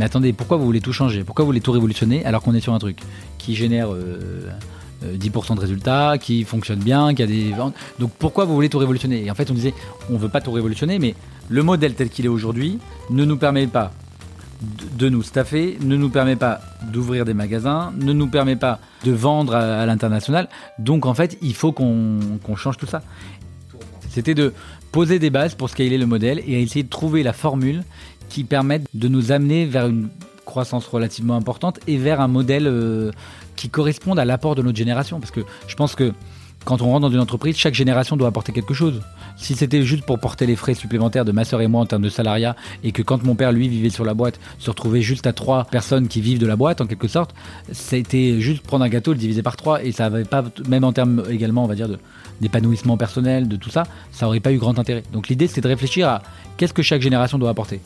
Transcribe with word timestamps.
Mais 0.00 0.06
attendez, 0.06 0.32
pourquoi 0.32 0.56
vous 0.56 0.64
voulez 0.64 0.80
tout 0.80 0.94
changer? 0.94 1.24
Pourquoi 1.24 1.42
vous 1.44 1.50
voulez 1.50 1.60
tout 1.60 1.72
révolutionner 1.72 2.24
alors 2.24 2.40
qu'on 2.40 2.54
est 2.54 2.60
sur 2.60 2.72
un 2.72 2.78
truc 2.78 3.00
qui 3.36 3.54
génère 3.54 3.92
euh, 3.92 4.48
euh, 5.04 5.16
10% 5.18 5.56
de 5.56 5.60
résultats, 5.60 6.16
qui 6.18 6.44
fonctionne 6.44 6.78
bien, 6.78 7.12
qui 7.12 7.22
a 7.22 7.26
des 7.26 7.50
ventes? 7.50 7.74
Donc 7.98 8.10
pourquoi 8.18 8.46
vous 8.46 8.54
voulez 8.54 8.70
tout 8.70 8.78
révolutionner? 8.78 9.22
Et 9.22 9.30
en 9.30 9.34
fait, 9.34 9.50
on 9.50 9.54
disait, 9.54 9.74
on 10.08 10.16
veut 10.16 10.30
pas 10.30 10.40
tout 10.40 10.52
révolutionner, 10.52 10.98
mais 10.98 11.14
le 11.50 11.62
modèle 11.62 11.92
tel 11.92 12.08
qu'il 12.08 12.24
est 12.24 12.30
aujourd'hui 12.30 12.78
ne 13.10 13.26
nous 13.26 13.36
permet 13.36 13.66
pas 13.66 13.92
de 14.96 15.10
nous 15.10 15.22
staffer, 15.22 15.76
ne 15.82 15.96
nous 15.96 16.08
permet 16.08 16.36
pas 16.36 16.62
d'ouvrir 16.90 17.26
des 17.26 17.34
magasins, 17.34 17.92
ne 18.00 18.14
nous 18.14 18.28
permet 18.28 18.56
pas 18.56 18.80
de 19.04 19.12
vendre 19.12 19.54
à, 19.54 19.84
l'international. 19.84 20.48
Donc 20.78 21.04
en 21.04 21.12
fait, 21.12 21.36
il 21.42 21.52
faut 21.52 21.72
qu'on 21.72 22.20
qu'on 22.42 22.56
change 22.56 22.78
tout 22.78 22.86
ça. 22.86 23.02
C'était 24.08 24.34
de 24.34 24.54
poser 24.92 25.18
des 25.18 25.28
bases 25.28 25.54
pour 25.54 25.68
scaler 25.68 25.98
le 25.98 26.06
modèle 26.06 26.42
et 26.46 26.62
essayer 26.62 26.84
de 26.84 26.88
trouver 26.88 27.22
la 27.22 27.34
formule 27.34 27.84
qui 28.30 28.44
permette 28.44 28.84
de 28.94 29.08
nous 29.08 29.32
amener 29.32 29.66
vers 29.66 29.86
une 29.86 30.08
croissance 30.46 30.86
relativement 30.86 31.36
importante 31.36 31.78
et 31.86 31.98
vers 31.98 32.20
un 32.20 32.28
modèle 32.28 32.66
euh, 32.66 33.10
qui 33.56 33.68
corresponde 33.68 34.18
à 34.18 34.24
l'apport 34.24 34.54
de 34.54 34.62
notre 34.62 34.78
génération. 34.78 35.20
Parce 35.20 35.30
que 35.30 35.42
je 35.66 35.74
pense 35.74 35.94
que 35.94 36.12
quand 36.64 36.82
on 36.82 36.86
rentre 36.86 37.00
dans 37.00 37.10
une 37.10 37.20
entreprise, 37.20 37.56
chaque 37.56 37.74
génération 37.74 38.16
doit 38.16 38.28
apporter 38.28 38.52
quelque 38.52 38.74
chose. 38.74 39.00
Si 39.36 39.54
c'était 39.54 39.82
juste 39.82 40.04
pour 40.04 40.18
porter 40.18 40.44
les 40.46 40.56
frais 40.56 40.74
supplémentaires 40.74 41.24
de 41.24 41.32
ma 41.32 41.44
sœur 41.44 41.62
et 41.62 41.68
moi 41.68 41.80
en 41.80 41.86
termes 41.86 42.02
de 42.02 42.10
salariat, 42.10 42.54
et 42.84 42.92
que 42.92 43.00
quand 43.00 43.22
mon 43.22 43.34
père, 43.34 43.52
lui, 43.52 43.68
vivait 43.68 43.88
sur 43.88 44.04
la 44.04 44.12
boîte, 44.12 44.38
se 44.58 44.68
retrouvait 44.68 45.00
juste 45.00 45.26
à 45.26 45.32
trois 45.32 45.64
personnes 45.64 46.08
qui 46.08 46.20
vivent 46.20 46.38
de 46.38 46.46
la 46.46 46.56
boîte, 46.56 46.82
en 46.82 46.86
quelque 46.86 47.08
sorte, 47.08 47.34
c'était 47.72 48.40
juste 48.40 48.62
prendre 48.62 48.84
un 48.84 48.90
gâteau, 48.90 49.12
le 49.12 49.18
diviser 49.18 49.42
par 49.42 49.56
trois, 49.56 49.82
et 49.82 49.92
ça 49.92 50.06
avait 50.06 50.24
pas, 50.24 50.44
même 50.68 50.84
en 50.84 50.92
termes 50.92 51.22
également, 51.30 51.64
on 51.64 51.68
va 51.68 51.74
dire, 51.74 51.88
d'épanouissement 52.42 52.98
personnel, 52.98 53.48
de 53.48 53.56
tout 53.56 53.70
ça, 53.70 53.84
ça 54.12 54.26
aurait 54.26 54.40
pas 54.40 54.52
eu 54.52 54.58
grand 54.58 54.78
intérêt. 54.78 55.02
Donc 55.12 55.28
l'idée, 55.28 55.46
c'est 55.46 55.62
de 55.62 55.68
réfléchir 55.68 56.08
à 56.08 56.22
qu'est-ce 56.58 56.74
que 56.74 56.82
chaque 56.82 57.00
génération 57.00 57.38
doit 57.38 57.50
apporter. 57.50 57.80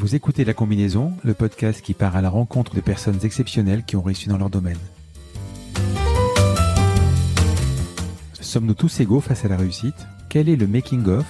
Vous 0.00 0.14
écoutez 0.14 0.44
La 0.44 0.54
Combinaison, 0.54 1.12
le 1.24 1.34
podcast 1.34 1.82
qui 1.82 1.92
part 1.92 2.14
à 2.14 2.22
la 2.22 2.30
rencontre 2.30 2.72
de 2.76 2.80
personnes 2.80 3.18
exceptionnelles 3.24 3.82
qui 3.84 3.96
ont 3.96 4.00
réussi 4.00 4.28
dans 4.28 4.38
leur 4.38 4.48
domaine. 4.48 4.78
Sommes-nous 8.40 8.74
tous 8.74 9.00
égaux 9.00 9.20
face 9.20 9.44
à 9.44 9.48
la 9.48 9.56
réussite? 9.56 10.06
Quel 10.28 10.48
est 10.48 10.54
le 10.54 10.68
making-of, 10.68 11.26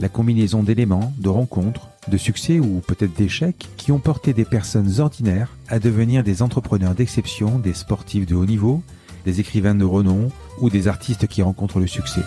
la 0.00 0.08
combinaison 0.08 0.64
d'éléments, 0.64 1.12
de 1.18 1.28
rencontres, 1.28 1.90
de 2.08 2.16
succès 2.16 2.58
ou 2.58 2.82
peut-être 2.84 3.14
d'échecs 3.14 3.68
qui 3.76 3.92
ont 3.92 4.00
porté 4.00 4.32
des 4.32 4.44
personnes 4.44 4.98
ordinaires 4.98 5.56
à 5.68 5.78
devenir 5.78 6.24
des 6.24 6.42
entrepreneurs 6.42 6.96
d'exception, 6.96 7.60
des 7.60 7.72
sportifs 7.72 8.26
de 8.26 8.34
haut 8.34 8.46
niveau, 8.46 8.82
des 9.26 9.38
écrivains 9.38 9.76
de 9.76 9.84
renom 9.84 10.32
ou 10.60 10.70
des 10.70 10.88
artistes 10.88 11.28
qui 11.28 11.40
rencontrent 11.40 11.78
le 11.78 11.86
succès? 11.86 12.22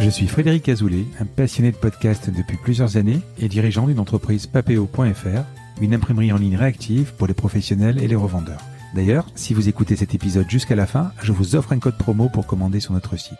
Je 0.00 0.10
suis 0.10 0.26
Frédéric 0.26 0.68
Azoulay, 0.68 1.06
un 1.20 1.24
passionné 1.24 1.72
de 1.72 1.76
podcast 1.76 2.28
depuis 2.30 2.58
plusieurs 2.58 2.96
années 2.96 3.20
et 3.38 3.48
dirigeant 3.48 3.86
d'une 3.86 3.98
entreprise 3.98 4.46
papéo.fr, 4.46 5.44
une 5.80 5.94
imprimerie 5.94 6.32
en 6.32 6.36
ligne 6.36 6.56
réactive 6.56 7.14
pour 7.16 7.26
les 7.26 7.34
professionnels 7.34 8.02
et 8.02 8.08
les 8.08 8.16
revendeurs. 8.16 8.60
D'ailleurs, 8.94 9.26
si 9.34 9.54
vous 9.54 9.68
écoutez 9.68 9.96
cet 9.96 10.14
épisode 10.14 10.50
jusqu'à 10.50 10.76
la 10.76 10.86
fin, 10.86 11.12
je 11.22 11.32
vous 11.32 11.56
offre 11.56 11.72
un 11.72 11.78
code 11.78 11.96
promo 11.96 12.28
pour 12.28 12.46
commander 12.46 12.80
sur 12.80 12.92
notre 12.92 13.16
site. 13.16 13.38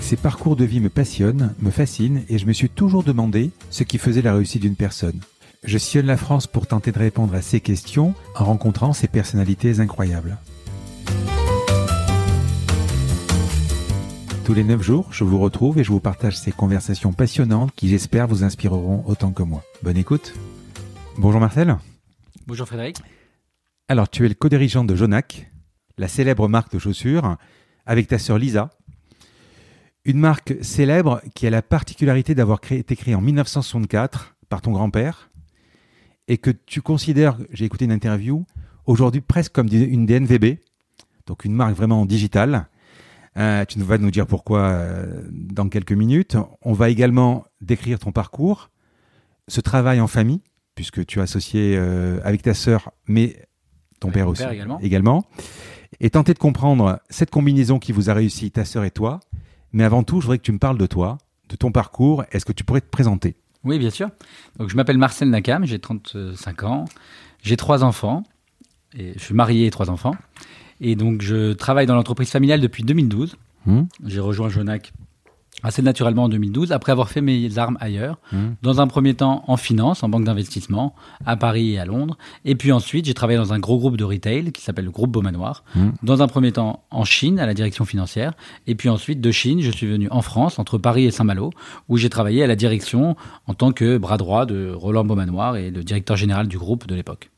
Ces 0.00 0.16
parcours 0.16 0.56
de 0.56 0.64
vie 0.64 0.80
me 0.80 0.88
passionnent, 0.88 1.54
me 1.60 1.70
fascinent 1.70 2.22
et 2.30 2.38
je 2.38 2.46
me 2.46 2.52
suis 2.52 2.70
toujours 2.70 3.04
demandé 3.04 3.50
ce 3.70 3.84
qui 3.84 3.98
faisait 3.98 4.22
la 4.22 4.34
réussite 4.34 4.62
d'une 4.62 4.76
personne. 4.76 5.20
Je 5.64 5.76
sillonne 5.76 6.06
la 6.06 6.16
France 6.16 6.46
pour 6.46 6.66
tenter 6.66 6.92
de 6.92 6.98
répondre 6.98 7.34
à 7.34 7.42
ces 7.42 7.60
questions 7.60 8.14
en 8.34 8.44
rencontrant 8.44 8.94
ces 8.94 9.08
personnalités 9.08 9.80
incroyables. 9.80 10.38
Tous 14.48 14.54
les 14.54 14.64
9 14.64 14.80
jours, 14.80 15.12
je 15.12 15.24
vous 15.24 15.38
retrouve 15.38 15.78
et 15.78 15.84
je 15.84 15.90
vous 15.90 16.00
partage 16.00 16.38
ces 16.38 16.52
conversations 16.52 17.12
passionnantes 17.12 17.70
qui 17.76 17.86
j'espère 17.86 18.26
vous 18.26 18.44
inspireront 18.44 19.04
autant 19.06 19.30
que 19.30 19.42
moi. 19.42 19.62
Bonne 19.82 19.98
écoute. 19.98 20.32
Bonjour 21.18 21.38
Marcel. 21.38 21.76
Bonjour 22.46 22.66
Frédéric. 22.66 22.96
Alors 23.88 24.08
tu 24.08 24.24
es 24.24 24.28
le 24.28 24.34
co-dirigeant 24.34 24.84
de 24.84 24.96
Jonac, 24.96 25.52
la 25.98 26.08
célèbre 26.08 26.48
marque 26.48 26.72
de 26.72 26.78
chaussures, 26.78 27.36
avec 27.84 28.08
ta 28.08 28.18
sœur 28.18 28.38
Lisa. 28.38 28.70
Une 30.06 30.18
marque 30.18 30.54
célèbre 30.62 31.20
qui 31.34 31.46
a 31.46 31.50
la 31.50 31.60
particularité 31.60 32.34
d'avoir 32.34 32.60
été 32.70 32.96
créée 32.96 33.14
en 33.14 33.20
1964 33.20 34.34
par 34.48 34.62
ton 34.62 34.72
grand-père 34.72 35.30
et 36.26 36.38
que 36.38 36.52
tu 36.52 36.80
considères, 36.80 37.36
j'ai 37.52 37.66
écouté 37.66 37.84
une 37.84 37.92
interview, 37.92 38.46
aujourd'hui 38.86 39.20
presque 39.20 39.52
comme 39.52 39.68
une 39.70 40.06
DNVB, 40.06 40.56
donc 41.26 41.44
une 41.44 41.52
marque 41.52 41.76
vraiment 41.76 42.06
digitale. 42.06 42.66
Euh, 43.38 43.64
tu 43.64 43.78
vas 43.80 43.98
nous 43.98 44.10
dire 44.10 44.26
pourquoi 44.26 44.60
euh, 44.60 45.22
dans 45.30 45.68
quelques 45.68 45.92
minutes. 45.92 46.36
On 46.62 46.72
va 46.72 46.88
également 46.88 47.44
décrire 47.60 47.98
ton 47.98 48.10
parcours, 48.10 48.70
ce 49.46 49.60
travail 49.60 50.00
en 50.00 50.08
famille, 50.08 50.40
puisque 50.74 51.06
tu 51.06 51.20
es 51.20 51.22
associé 51.22 51.76
euh, 51.76 52.18
avec 52.24 52.42
ta 52.42 52.54
sœur, 52.54 52.90
mais 53.06 53.36
ton 54.00 54.08
Avec 54.08 54.14
père 54.14 54.28
aussi 54.28 54.42
père 54.42 54.52
également. 54.52 54.80
également, 54.80 55.24
et 56.00 56.10
tenter 56.10 56.34
de 56.34 56.38
comprendre 56.38 57.00
cette 57.10 57.30
combinaison 57.30 57.78
qui 57.78 57.92
vous 57.92 58.10
a 58.10 58.14
réussi, 58.14 58.50
ta 58.50 58.64
sœur 58.64 58.84
et 58.84 58.90
toi. 58.90 59.20
Mais 59.72 59.84
avant 59.84 60.02
tout, 60.02 60.20
je 60.20 60.26
voudrais 60.26 60.38
que 60.38 60.44
tu 60.44 60.52
me 60.52 60.58
parles 60.58 60.78
de 60.78 60.86
toi, 60.86 61.18
de 61.48 61.56
ton 61.56 61.70
parcours. 61.70 62.24
Est-ce 62.32 62.44
que 62.44 62.52
tu 62.52 62.64
pourrais 62.64 62.80
te 62.80 62.88
présenter? 62.88 63.36
Oui, 63.64 63.78
bien 63.78 63.90
sûr. 63.90 64.10
Donc, 64.58 64.68
je 64.70 64.76
m'appelle 64.76 64.98
Marcel 64.98 65.30
Nakam, 65.30 65.64
j'ai 65.64 65.78
35 65.78 66.62
ans, 66.64 66.84
j'ai 67.42 67.56
trois 67.56 67.84
enfants, 67.84 68.22
et 68.96 69.12
je 69.14 69.18
suis 69.18 69.34
marié 69.34 69.66
et 69.66 69.70
trois 69.70 69.90
enfants. 69.90 70.14
Et 70.80 70.96
donc, 70.96 71.22
je 71.22 71.52
travaille 71.52 71.86
dans 71.86 71.94
l'entreprise 71.94 72.30
familiale 72.30 72.60
depuis 72.60 72.82
2012. 72.82 73.36
Hmm 73.66 73.82
J'ai 74.04 74.20
rejoint 74.20 74.48
Jonac 74.48 74.92
assez 75.62 75.82
naturellement 75.82 76.24
en 76.24 76.28
2012, 76.28 76.72
après 76.72 76.92
avoir 76.92 77.10
fait 77.10 77.20
mes 77.20 77.58
armes 77.58 77.76
ailleurs. 77.80 78.18
Hmm. 78.32 78.50
Dans 78.62 78.80
un 78.80 78.86
premier 78.86 79.14
temps 79.14 79.44
en 79.46 79.56
finance, 79.56 80.02
en 80.02 80.08
banque 80.08 80.24
d'investissement, 80.24 80.94
à 81.26 81.36
Paris 81.36 81.72
et 81.72 81.78
à 81.78 81.84
Londres. 81.84 82.16
Et 82.44 82.54
puis 82.54 82.72
ensuite, 82.72 83.06
j'ai 83.06 83.14
travaillé 83.14 83.38
dans 83.38 83.52
un 83.52 83.58
gros 83.58 83.78
groupe 83.78 83.96
de 83.96 84.04
retail 84.04 84.52
qui 84.52 84.62
s'appelle 84.62 84.84
le 84.84 84.90
groupe 84.90 85.10
Beaumanoir. 85.10 85.64
Hmm. 85.74 85.90
Dans 86.02 86.22
un 86.22 86.28
premier 86.28 86.52
temps 86.52 86.84
en 86.90 87.04
Chine, 87.04 87.38
à 87.38 87.46
la 87.46 87.54
direction 87.54 87.84
financière. 87.84 88.34
Et 88.66 88.74
puis 88.74 88.88
ensuite, 88.88 89.20
de 89.20 89.30
Chine, 89.30 89.60
je 89.60 89.70
suis 89.70 89.86
venu 89.86 90.08
en 90.10 90.22
France, 90.22 90.58
entre 90.58 90.78
Paris 90.78 91.06
et 91.06 91.10
Saint-Malo, 91.10 91.50
où 91.88 91.96
j'ai 91.96 92.10
travaillé 92.10 92.44
à 92.44 92.46
la 92.46 92.56
direction 92.56 93.16
en 93.46 93.54
tant 93.54 93.72
que 93.72 93.98
bras 93.98 94.16
droit 94.16 94.46
de 94.46 94.70
Roland 94.72 95.04
Beaumanoir 95.04 95.56
et 95.56 95.70
le 95.70 95.82
directeur 95.82 96.16
général 96.16 96.48
du 96.48 96.58
groupe 96.58 96.86
de 96.86 96.94
l'époque. 96.94 97.30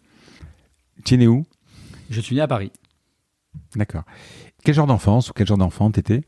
Tu 1.05 1.15
es 1.15 1.17
né 1.17 1.27
où? 1.27 1.47
Je 2.11 2.21
suis 2.21 2.35
né 2.35 2.43
à 2.43 2.49
Paris. 2.49 2.73
D'accord. 3.77 4.03
Quel 4.65 4.75
genre 4.75 4.87
d'enfance 4.87 5.31
ou 5.31 5.33
quel 5.33 5.47
genre 5.47 5.59
d'enfant 5.59 5.91
t'étais 5.91 6.23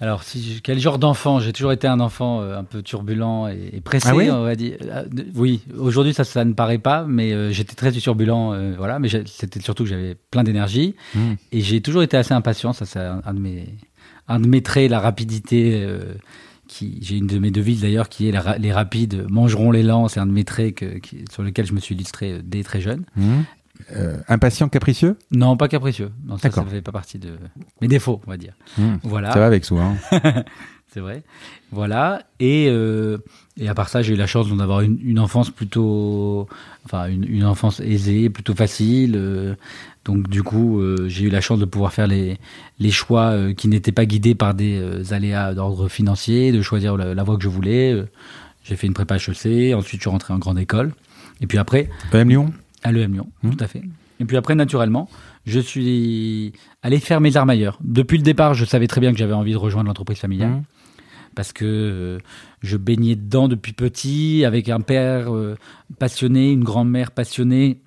Alors, 0.00 0.22
si 0.22 0.60
quel 0.62 0.78
genre 0.78 0.98
d'enfant? 0.98 1.40
J'ai 1.40 1.52
toujours 1.52 1.72
été 1.72 1.86
un 1.88 1.98
enfant 2.00 2.40
euh, 2.40 2.56
un 2.58 2.64
peu 2.64 2.82
turbulent 2.82 3.48
et, 3.48 3.70
et 3.72 3.80
pressé, 3.80 4.08
Ah 4.10 4.14
oui 4.14 4.30
on 4.30 4.42
va 4.44 4.54
dire. 4.54 4.76
Euh, 4.82 5.04
de- 5.10 5.26
oui, 5.34 5.62
aujourd'hui 5.76 6.14
ça, 6.14 6.22
ça 6.24 6.44
ne 6.44 6.52
paraît 6.52 6.78
pas, 6.78 7.04
mais 7.08 7.32
euh, 7.32 7.50
j'étais 7.50 7.74
très 7.74 7.90
turbulent, 7.92 8.52
euh, 8.52 8.74
voilà. 8.78 8.98
Mais 9.00 9.08
c'était 9.26 9.60
surtout 9.60 9.82
que 9.84 9.88
j'avais 9.90 10.14
plein 10.30 10.44
d'énergie 10.44 10.94
Hmm. 11.14 11.34
et 11.50 11.60
j'ai 11.60 11.80
toujours 11.80 12.02
été 12.02 12.16
assez 12.16 12.32
impatient. 12.34 12.72
Ça, 12.72 12.86
c'est 12.86 13.00
un, 13.00 13.22
un 13.24 13.34
de 13.34 13.40
mes, 13.40 13.74
un 14.28 14.38
de 14.38 14.46
mes 14.46 14.62
traits, 14.62 14.90
la 14.90 15.00
rapidité. 15.00 15.84
qui, 16.68 16.98
j'ai 17.00 17.16
une 17.16 17.26
de 17.26 17.38
mes 17.38 17.50
devises 17.50 17.80
d'ailleurs 17.80 18.10
qui 18.10 18.28
est 18.28 18.30
la 18.32 18.58
les 18.58 18.72
rapides 18.72 19.24
mangeront 19.30 19.70
les 19.70 19.82
lents. 19.82 20.06
C'est 20.08 20.20
un 20.20 20.26
de 20.26 20.32
mes 20.32 20.44
traits 20.44 20.74
que, 20.74 20.98
qui- 20.98 21.24
sur 21.32 21.42
lequel 21.42 21.64
je 21.64 21.72
me 21.72 21.80
suis 21.80 21.94
illustré 21.94 22.40
dès 22.44 22.62
très 22.62 22.82
jeune. 22.82 23.04
Hmm. 23.16 23.40
Euh, 23.94 24.18
impatient, 24.28 24.68
capricieux? 24.68 25.16
Non, 25.30 25.56
pas 25.56 25.68
capricieux. 25.68 26.10
Non, 26.26 26.36
ça, 26.36 26.50
ça 26.50 26.64
fait 26.64 26.82
pas 26.82 26.92
partie 26.92 27.18
de 27.18 27.30
mes 27.80 27.88
défauts, 27.88 28.20
on 28.26 28.30
va 28.30 28.36
dire. 28.36 28.52
Hmm. 28.76 28.96
Voilà. 29.02 29.32
Ça 29.32 29.38
va 29.38 29.46
avec 29.46 29.64
souvent. 29.64 29.96
C'est 30.90 31.00
vrai. 31.00 31.22
Voilà. 31.70 32.22
Et, 32.40 32.66
euh, 32.70 33.18
et 33.58 33.68
à 33.68 33.74
part 33.74 33.88
ça, 33.90 34.00
j'ai 34.02 34.14
eu 34.14 34.16
la 34.16 34.26
chance 34.26 34.48
d'en 34.48 34.58
avoir 34.58 34.80
une, 34.80 34.98
une 35.02 35.18
enfance 35.18 35.50
plutôt. 35.50 36.48
Enfin, 36.84 37.08
une, 37.08 37.24
une 37.24 37.44
enfance 37.44 37.80
aisée, 37.80 38.30
plutôt 38.30 38.54
facile. 38.54 39.14
euh, 39.16 39.54
donc, 40.06 40.28
du 40.28 40.42
coup, 40.42 40.80
euh, 40.80 41.06
j'ai 41.08 41.24
eu 41.26 41.28
la 41.30 41.42
chance 41.42 41.58
de 41.58 41.66
pouvoir 41.66 41.92
faire 41.92 42.06
les, 42.06 42.38
les 42.78 42.90
choix 42.90 43.34
qui 43.54 43.68
n'étaient 43.68 43.92
pas 43.92 44.06
guidés 44.06 44.34
par 44.34 44.54
des 44.54 45.12
aléas 45.12 45.52
d'ordre 45.52 45.88
financier, 45.88 46.50
de 46.52 46.62
choisir 46.62 46.96
la, 46.96 47.14
la 47.14 47.22
voie 47.22 47.36
que 47.36 47.42
je 47.42 47.48
voulais. 47.48 47.94
J'ai 48.64 48.76
fait 48.76 48.86
une 48.86 48.94
prépa 48.94 49.16
HEC, 49.16 49.74
ensuite 49.74 50.00
je 50.00 50.04
suis 50.04 50.10
rentré 50.10 50.32
en 50.32 50.38
grande 50.38 50.58
école. 50.58 50.92
Et 51.42 51.46
puis 51.46 51.58
après, 51.58 51.90
EM 52.14 52.28
Lyon? 52.30 52.52
À 52.82 52.92
l'EM 52.92 53.12
Lyon, 53.12 53.28
Mhm. 53.42 53.56
tout 53.56 53.64
à 53.64 53.66
fait. 53.68 53.82
Et 54.20 54.24
puis 54.24 54.36
après, 54.36 54.54
naturellement, 54.54 55.08
je 55.46 55.60
suis 55.60 56.52
allé 56.82 56.98
faire 56.98 57.20
mes 57.20 57.36
armes 57.36 57.50
ailleurs. 57.50 57.78
Depuis 57.82 58.16
le 58.18 58.24
départ, 58.24 58.54
je 58.54 58.64
savais 58.64 58.86
très 58.88 59.00
bien 59.00 59.12
que 59.12 59.18
j'avais 59.18 59.32
envie 59.32 59.52
de 59.52 59.56
rejoindre 59.58 59.86
l'entreprise 59.88 60.18
familiale 60.18 60.50
Hmm. 60.50 60.62
parce 61.36 61.52
que 61.52 61.64
euh, 61.64 62.18
je 62.62 62.76
baignais 62.76 63.14
dedans 63.14 63.46
depuis 63.46 63.72
petit, 63.72 64.44
avec 64.44 64.68
un 64.68 64.80
père 64.80 65.32
euh, 65.32 65.54
passionné, 66.00 66.50
une 66.50 66.64
grand-mère 66.64 67.12
passionnée, 67.12 67.78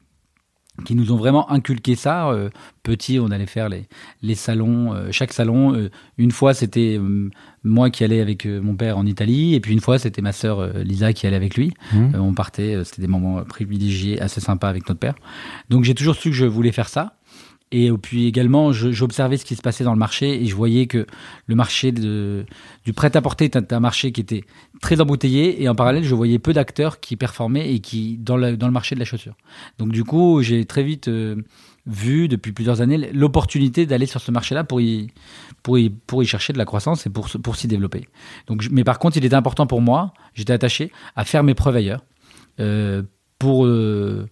qui 0.85 0.95
nous 0.95 1.11
ont 1.11 1.15
vraiment 1.17 1.51
inculqué 1.51 1.95
ça. 1.95 2.29
Euh, 2.29 2.49
petit, 2.83 3.19
on 3.19 3.29
allait 3.29 3.45
faire 3.45 3.69
les, 3.69 3.87
les 4.21 4.35
salons, 4.35 4.93
euh, 4.93 5.09
chaque 5.11 5.33
salon. 5.33 5.75
euh, 5.75 5.89
une 6.17 6.31
fois, 6.31 6.53
c'était 6.53 6.97
euh, 6.99 7.29
moi 7.63 7.89
qui 7.89 8.03
allais 8.03 8.21
avec 8.21 8.45
euh, 8.45 8.59
mon 8.61 8.75
père 8.75 8.97
en 8.97 9.05
Italie, 9.05 9.53
et 9.53 9.59
puis 9.59 9.73
une 9.73 9.79
fois, 9.81 9.99
c'était 9.99 10.21
ma 10.21 10.31
sœur 10.31 10.59
euh, 10.59 10.83
Lisa 10.83 11.13
qui 11.13 11.27
allait 11.27 11.35
avec 11.35 11.55
lui. 11.55 11.73
Euh, 12.15 12.19
on 12.19 12.33
partait, 12.33 12.75
euh, 12.75 12.83
c'était 12.83 13.01
des 13.03 13.07
moments 13.07 13.43
privilégiés, 13.43 14.19
assez 14.21 14.41
sympas 14.41 14.69
avec 14.69 14.87
notre 14.89 14.99
père. 14.99 15.15
Donc 15.69 15.83
j'ai 15.83 15.93
toujours 15.93 16.15
su 16.15 16.29
que 16.29 16.35
je 16.35 16.45
voulais 16.45 16.71
faire 16.71 16.89
ça. 16.89 17.13
Et 17.73 17.89
puis 17.91 18.27
également, 18.27 18.73
j'observais 18.73 19.37
ce 19.37 19.45
qui 19.45 19.55
se 19.55 19.61
passait 19.61 19.85
dans 19.85 19.93
le 19.93 19.99
marché 19.99 20.43
et 20.43 20.45
je 20.45 20.55
voyais 20.55 20.87
que 20.87 21.05
le 21.47 21.55
marché 21.55 21.93
du 21.93 22.93
prêt-à-porter 22.93 23.45
était 23.45 23.73
un 23.73 23.79
marché 23.79 24.11
qui 24.11 24.19
était 24.19 24.43
très 24.81 24.99
embouteillé 24.99 25.63
et 25.63 25.69
en 25.69 25.75
parallèle, 25.75 26.03
je 26.03 26.13
voyais 26.13 26.37
peu 26.37 26.51
d'acteurs 26.51 26.99
qui 26.99 27.15
performaient 27.15 27.73
et 27.73 27.79
qui 27.79 28.17
dans 28.17 28.35
le, 28.35 28.57
marché 28.71 28.95
de 28.95 28.99
la 28.99 29.05
chaussure. 29.05 29.35
Donc 29.77 29.93
du 29.93 30.03
coup, 30.03 30.41
j'ai 30.41 30.65
très 30.65 30.83
vite 30.83 31.07
euh, 31.07 31.37
vu 31.85 32.27
depuis 32.27 32.51
plusieurs 32.51 32.81
années 32.81 33.09
l'opportunité 33.13 33.85
d'aller 33.85 34.05
sur 34.05 34.19
ce 34.19 34.31
marché-là 34.31 34.65
pour 34.65 34.81
y, 34.81 35.09
chercher 36.25 36.51
de 36.51 36.57
la 36.57 36.65
croissance 36.65 37.07
et 37.07 37.09
pour, 37.09 37.55
s'y 37.55 37.67
développer. 37.67 38.07
Donc, 38.47 38.67
mais 38.69 38.83
par 38.83 38.99
contre, 38.99 39.15
il 39.15 39.23
était 39.23 39.35
important 39.35 39.65
pour 39.65 39.81
moi, 39.81 40.13
j'étais 40.33 40.53
attaché 40.53 40.91
à 41.15 41.23
faire 41.23 41.43
mes 41.43 41.53
preuves 41.53 41.77
ailleurs 41.77 42.03
euh, 42.59 43.03
pour, 43.39 43.65
euh, 43.65 44.27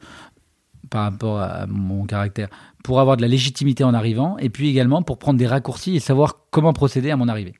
par 0.90 1.04
rapport 1.04 1.40
à 1.40 1.66
mon 1.68 2.06
caractère, 2.06 2.50
pour 2.84 3.00
avoir 3.00 3.18
de 3.18 3.22
la 3.22 3.28
légitimité 3.28 3.84
en 3.84 3.94
arrivant 3.94 4.38
et 4.38 4.50
puis 4.50 4.70
également 4.70 5.02
pour 5.04 5.18
prendre 5.20 5.38
des 5.38 5.48
raccourcis 5.48 5.96
et 5.96 6.00
savoir 6.00 6.38
comment 6.52 6.74
procéder 6.74 7.12
à 7.12 7.18
mon 7.18 7.28
arrivée. 7.28 7.54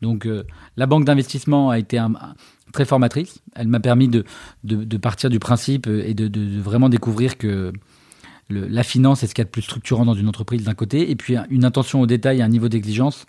Donc 0.00 0.26
euh, 0.26 0.44
la 0.76 0.86
banque 0.86 1.04
d'investissement 1.04 1.70
a 1.70 1.78
été 1.78 2.00
très 2.72 2.84
formatrice. 2.84 3.40
Elle 3.54 3.68
m'a 3.68 3.80
permis 3.80 4.08
de, 4.08 4.24
de, 4.64 4.96
partir 4.96 5.30
du 5.30 5.38
principe 5.38 5.86
euh, 5.86 6.02
et 6.06 6.14
de, 6.14 6.60
vraiment 6.60 6.88
découvrir 6.88 7.38
que 7.38 7.72
la 8.50 8.82
finance 8.82 9.22
est 9.22 9.28
ce 9.28 9.34
qu'il 9.34 9.42
y 9.42 9.46
a 9.46 9.46
de 9.46 9.50
plus 9.50 9.62
structurant 9.62 10.04
dans 10.04 10.14
une 10.14 10.28
entreprise 10.28 10.64
d'un 10.64 10.74
côté, 10.74 11.10
et 11.10 11.16
puis 11.16 11.36
un- 11.36 11.46
une 11.48 11.64
attention 11.64 12.00
au 12.02 12.06
détail 12.06 12.42
un 12.42 12.48
niveau 12.48 12.68
d'exigence 12.68 13.24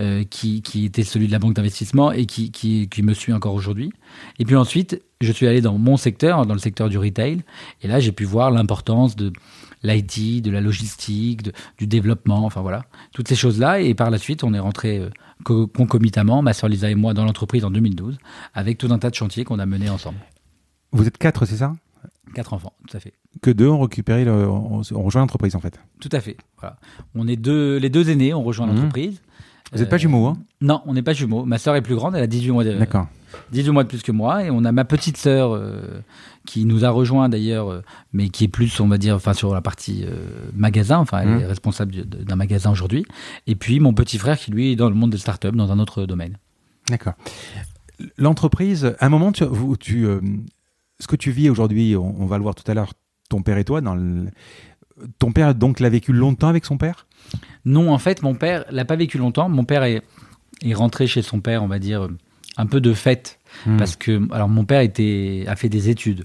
euh, 0.00 0.24
qui, 0.24 0.62
qui 0.62 0.84
était 0.84 1.02
celui 1.04 1.26
de 1.26 1.32
la 1.32 1.38
banque 1.38 1.54
d'investissement 1.54 2.12
et 2.12 2.26
qui, 2.26 2.50
qui, 2.50 2.88
qui 2.88 3.02
me 3.02 3.14
suit 3.14 3.32
encore 3.32 3.54
aujourd'hui. 3.54 3.92
Et 4.38 4.44
puis 4.44 4.56
ensuite, 4.56 5.02
je 5.20 5.32
suis 5.32 5.46
allé 5.46 5.60
dans 5.60 5.78
mon 5.78 5.96
secteur, 5.96 6.46
dans 6.46 6.54
le 6.54 6.60
secteur 6.60 6.88
du 6.88 6.98
retail, 6.98 7.42
et 7.82 7.88
là 7.88 8.00
j'ai 8.00 8.12
pu 8.12 8.24
voir 8.24 8.50
l'importance 8.50 9.16
de 9.16 9.32
l'IT, 9.82 10.42
de 10.42 10.50
la 10.50 10.60
logistique, 10.60 11.42
de- 11.42 11.52
du 11.78 11.86
développement, 11.86 12.44
enfin 12.44 12.60
voilà, 12.60 12.84
toutes 13.12 13.28
ces 13.28 13.34
choses-là. 13.34 13.80
Et 13.80 13.94
par 13.94 14.10
la 14.10 14.18
suite, 14.18 14.44
on 14.44 14.54
est 14.54 14.58
rentré 14.58 14.98
euh, 14.98 15.10
co- 15.44 15.66
concomitamment, 15.66 16.40
ma 16.42 16.52
soeur 16.52 16.70
Lisa 16.70 16.90
et 16.90 16.94
moi, 16.94 17.14
dans 17.14 17.24
l'entreprise 17.24 17.64
en 17.64 17.70
2012, 17.70 18.18
avec 18.54 18.78
tout 18.78 18.88
un 18.92 18.98
tas 18.98 19.10
de 19.10 19.14
chantiers 19.14 19.44
qu'on 19.44 19.58
a 19.58 19.66
menés 19.66 19.90
ensemble. 19.90 20.18
Vous 20.92 21.06
êtes 21.06 21.18
quatre, 21.18 21.46
c'est 21.46 21.56
ça? 21.56 21.74
Quatre 22.34 22.52
enfants, 22.54 22.72
tout 22.88 22.96
à 22.96 23.00
fait. 23.00 23.12
Que 23.42 23.50
deux 23.50 23.68
ont 23.68 23.80
récupéré, 23.80 24.24
le, 24.24 24.48
on, 24.48 24.80
on 24.92 25.02
rejoint 25.02 25.20
l'entreprise 25.20 25.54
en 25.56 25.60
fait. 25.60 25.78
Tout 26.00 26.08
à 26.12 26.20
fait. 26.20 26.36
Voilà. 26.60 26.76
On 27.14 27.26
est 27.28 27.36
deux, 27.36 27.76
les 27.76 27.90
deux 27.90 28.08
aînés, 28.08 28.32
on 28.32 28.42
rejoint 28.42 28.66
Mhm. 28.66 28.74
l'entreprise. 28.76 29.20
Vous 29.72 29.78
n'êtes 29.80 29.88
pas 29.88 29.96
jumeaux, 29.98 30.26
hein? 30.26 30.36
Non, 30.60 30.82
on 30.86 30.92
n'est 30.94 31.02
pas 31.02 31.12
jumeaux. 31.14 31.44
Ma 31.44 31.58
sœur 31.58 31.74
est 31.76 31.82
plus 31.82 31.94
grande, 31.94 32.14
elle 32.14 32.22
a 32.22 32.26
18 32.26 32.50
mois, 32.50 32.64
de, 32.64 32.74
D'accord. 32.74 33.06
18 33.52 33.70
mois 33.70 33.84
de 33.84 33.88
plus 33.88 34.02
que 34.02 34.12
moi. 34.12 34.44
Et 34.44 34.50
on 34.50 34.64
a 34.64 34.72
ma 34.72 34.84
petite 34.84 35.16
sœur 35.16 35.54
euh, 35.54 35.80
qui 36.46 36.64
nous 36.66 36.84
a 36.84 36.90
rejoint 36.90 37.28
d'ailleurs, 37.30 37.70
euh, 37.70 37.82
mais 38.12 38.28
qui 38.28 38.44
est 38.44 38.48
plus, 38.48 38.78
on 38.80 38.88
va 38.88 38.98
dire, 38.98 39.14
enfin, 39.16 39.32
sur 39.32 39.54
la 39.54 39.62
partie 39.62 40.04
euh, 40.06 40.14
magasin. 40.54 40.98
Enfin, 40.98 41.20
elle 41.22 41.40
est 41.40 41.46
responsable 41.46 41.92
de- 41.92 42.02
d'un 42.22 42.36
magasin 42.36 42.70
aujourd'hui. 42.70 43.04
Et 43.46 43.54
puis 43.54 43.80
mon 43.80 43.94
petit 43.94 44.18
frère 44.18 44.38
qui, 44.38 44.50
lui, 44.50 44.72
est 44.72 44.76
dans 44.76 44.90
le 44.90 44.94
monde 44.94 45.10
des 45.10 45.18
startups, 45.18 45.52
dans 45.52 45.72
un 45.72 45.78
autre 45.78 46.04
domaine. 46.04 46.36
D'accord. 46.90 47.14
L'entreprise, 48.18 48.94
à 48.98 49.06
un 49.06 49.08
moment, 49.08 49.32
tu, 49.32 49.44
vous- 49.44 49.76
tu, 49.76 50.06
ce 50.98 51.06
que 51.06 51.16
tu 51.16 51.30
vis 51.30 51.48
aujourd'hui, 51.50 51.96
on, 51.96 52.20
on 52.20 52.26
va 52.26 52.36
le 52.36 52.42
voir 52.42 52.54
tout 52.54 52.68
à 52.70 52.74
l'heure, 52.74 52.92
ton 53.28 53.42
père 53.42 53.58
et 53.58 53.64
toi, 53.64 53.80
dans 53.80 53.94
le- 53.94 54.26
ton 55.18 55.32
père 55.32 55.54
donc 55.54 55.80
l'a 55.80 55.88
vécu 55.88 56.12
longtemps 56.12 56.48
avec 56.48 56.64
son 56.64 56.76
père? 56.78 57.06
Non, 57.64 57.92
en 57.92 57.98
fait, 57.98 58.22
mon 58.22 58.34
père 58.34 58.64
l'a 58.70 58.84
pas 58.84 58.96
vécu 58.96 59.18
longtemps. 59.18 59.48
Mon 59.48 59.64
père 59.64 59.84
est, 59.84 60.02
est 60.62 60.74
rentré 60.74 61.06
chez 61.06 61.22
son 61.22 61.40
père, 61.40 61.62
on 61.62 61.68
va 61.68 61.78
dire, 61.78 62.08
un 62.56 62.66
peu 62.66 62.80
de 62.80 62.92
fête. 62.92 63.38
Hmm. 63.66 63.76
Parce 63.76 63.96
que, 63.96 64.20
alors, 64.32 64.48
mon 64.48 64.64
père 64.64 64.80
était, 64.80 65.44
a 65.46 65.56
fait 65.56 65.68
des 65.68 65.88
études 65.88 66.24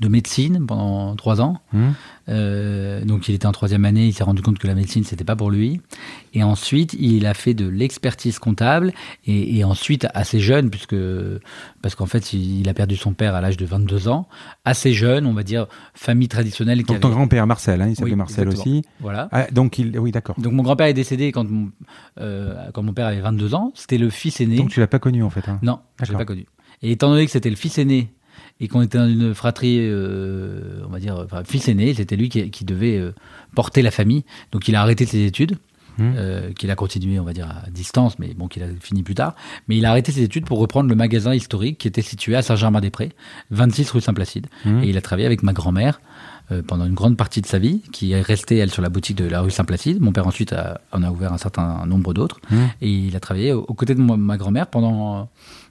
de 0.00 0.08
médecine 0.08 0.66
pendant 0.66 1.16
trois 1.16 1.40
ans. 1.40 1.60
Hmm. 1.72 1.90
Euh, 2.28 3.02
donc, 3.04 3.28
il 3.28 3.34
était 3.34 3.46
en 3.46 3.52
troisième 3.52 3.84
année. 3.84 4.06
Il 4.06 4.12
s'est 4.12 4.24
rendu 4.24 4.42
compte 4.42 4.58
que 4.58 4.66
la 4.66 4.74
médecine, 4.74 5.02
c'était 5.04 5.24
pas 5.24 5.34
pour 5.36 5.50
lui. 5.50 5.80
Et 6.34 6.42
ensuite, 6.42 6.94
il 6.98 7.26
a 7.26 7.32
fait 7.34 7.54
de 7.54 7.66
l'expertise 7.66 8.38
comptable. 8.38 8.92
Et, 9.26 9.56
et 9.56 9.64
ensuite, 9.64 10.06
assez 10.14 10.40
jeune, 10.40 10.68
puisque, 10.70 10.94
parce 11.82 11.94
qu'en 11.94 12.06
fait, 12.06 12.32
il, 12.34 12.60
il 12.60 12.68
a 12.68 12.74
perdu 12.74 12.96
son 12.96 13.12
père 13.14 13.34
à 13.34 13.40
l'âge 13.40 13.56
de 13.56 13.64
22 13.64 14.08
ans. 14.08 14.28
Assez 14.64 14.92
jeune, 14.92 15.26
on 15.26 15.32
va 15.32 15.42
dire, 15.42 15.66
famille 15.94 16.28
traditionnelle. 16.28 16.78
Donc 16.82 17.00
ton 17.00 17.08
avait- 17.08 17.14
grand-père 17.16 17.46
Marcel, 17.46 17.80
hein, 17.80 17.88
il 17.88 17.96
s'appelait 17.96 18.12
Oui, 18.12 18.16
Marcel 18.18 18.46
exactement. 18.48 18.76
aussi. 18.76 18.84
Voilà. 19.00 19.28
Ah, 19.32 19.46
donc 19.50 19.78
il, 19.78 19.98
oui, 19.98 20.10
d'accord. 20.12 20.36
Donc 20.38 20.52
mon 20.52 20.62
grand-père 20.62 20.86
est 20.88 20.94
décédé 20.94 21.32
quand 21.32 21.48
mon, 21.48 21.70
euh, 22.20 22.54
quand 22.74 22.82
mon 22.82 22.92
père 22.92 23.06
avait 23.06 23.20
22 23.20 23.54
ans. 23.54 23.72
C'était 23.74 23.98
le 23.98 24.10
fils 24.10 24.40
aîné. 24.40 24.56
Donc 24.56 24.68
tu 24.70 24.80
l'as 24.80 24.86
pas 24.86 24.98
connu 24.98 25.22
en 25.22 25.30
fait. 25.30 25.48
hein. 25.48 25.58
Non, 25.62 25.78
je 26.02 26.12
l'ai 26.12 26.18
pas 26.18 26.24
connu. 26.26 26.46
Et 26.82 26.92
étant 26.92 27.08
donné 27.10 27.24
que 27.24 27.32
c'était 27.32 27.50
le 27.50 27.56
fils 27.56 27.78
aîné 27.78 28.12
et 28.60 28.68
qu'on 28.68 28.82
était 28.82 28.98
dans 28.98 29.08
une 29.08 29.34
fratrie, 29.34 29.78
euh, 29.80 30.82
on 30.86 30.90
va 30.90 30.98
dire, 31.00 31.16
enfin, 31.24 31.42
fils 31.44 31.68
aîné, 31.68 31.94
c'était 31.94 32.16
lui 32.16 32.28
qui, 32.28 32.50
qui 32.50 32.64
devait 32.64 32.96
euh, 32.98 33.12
porter 33.54 33.82
la 33.82 33.90
famille. 33.90 34.24
Donc 34.52 34.68
il 34.68 34.74
a 34.76 34.82
arrêté 34.82 35.06
ses 35.06 35.24
études, 35.24 35.56
Hmm. 36.00 36.12
euh, 36.16 36.52
qu'il 36.52 36.70
a 36.70 36.76
continué, 36.76 37.18
on 37.18 37.24
va 37.24 37.32
dire, 37.32 37.48
à 37.48 37.68
distance, 37.70 38.20
mais 38.20 38.32
bon, 38.32 38.46
qu'il 38.46 38.62
a 38.62 38.66
fini 38.80 39.02
plus 39.02 39.16
tard. 39.16 39.34
Mais 39.66 39.76
il 39.76 39.84
a 39.84 39.90
arrêté 39.90 40.12
ses 40.12 40.22
études 40.22 40.44
pour 40.44 40.60
reprendre 40.60 40.88
le 40.88 40.94
magasin 40.94 41.34
historique 41.34 41.76
qui 41.78 41.88
était 41.88 42.02
situé 42.02 42.36
à 42.36 42.42
Saint-Germain-des-Prés, 42.42 43.10
26 43.50 43.90
rue 43.90 44.00
Saint-Placide. 44.00 44.46
Hmm. 44.64 44.80
Et 44.84 44.90
il 44.90 44.96
a 44.96 45.00
travaillé 45.00 45.26
avec 45.26 45.42
ma 45.42 45.52
grand-mère 45.52 46.00
euh, 46.52 46.62
pendant 46.64 46.84
une 46.86 46.94
grande 46.94 47.16
partie 47.16 47.40
de 47.40 47.46
sa 47.48 47.58
vie, 47.58 47.80
qui 47.90 48.12
est 48.12 48.20
restée, 48.20 48.58
elle, 48.58 48.70
sur 48.70 48.80
la 48.80 48.90
boutique 48.90 49.16
de 49.16 49.24
la 49.28 49.40
rue 49.40 49.50
Saint-Placide. 49.50 50.00
Mon 50.00 50.12
père 50.12 50.28
ensuite 50.28 50.52
a- 50.52 50.80
en 50.92 51.02
a 51.02 51.10
ouvert 51.10 51.32
un 51.32 51.36
certain 51.38 51.84
nombre 51.84 52.14
d'autres. 52.14 52.38
Hmm. 52.48 52.66
Et 52.80 52.92
il 52.92 53.16
a 53.16 53.18
travaillé 53.18 53.52
aux 53.52 53.62
aux 53.66 53.74
côtés 53.74 53.96
de 53.96 54.00
ma 54.00 54.36
grand-mère 54.36 54.68
pendant, 54.68 55.28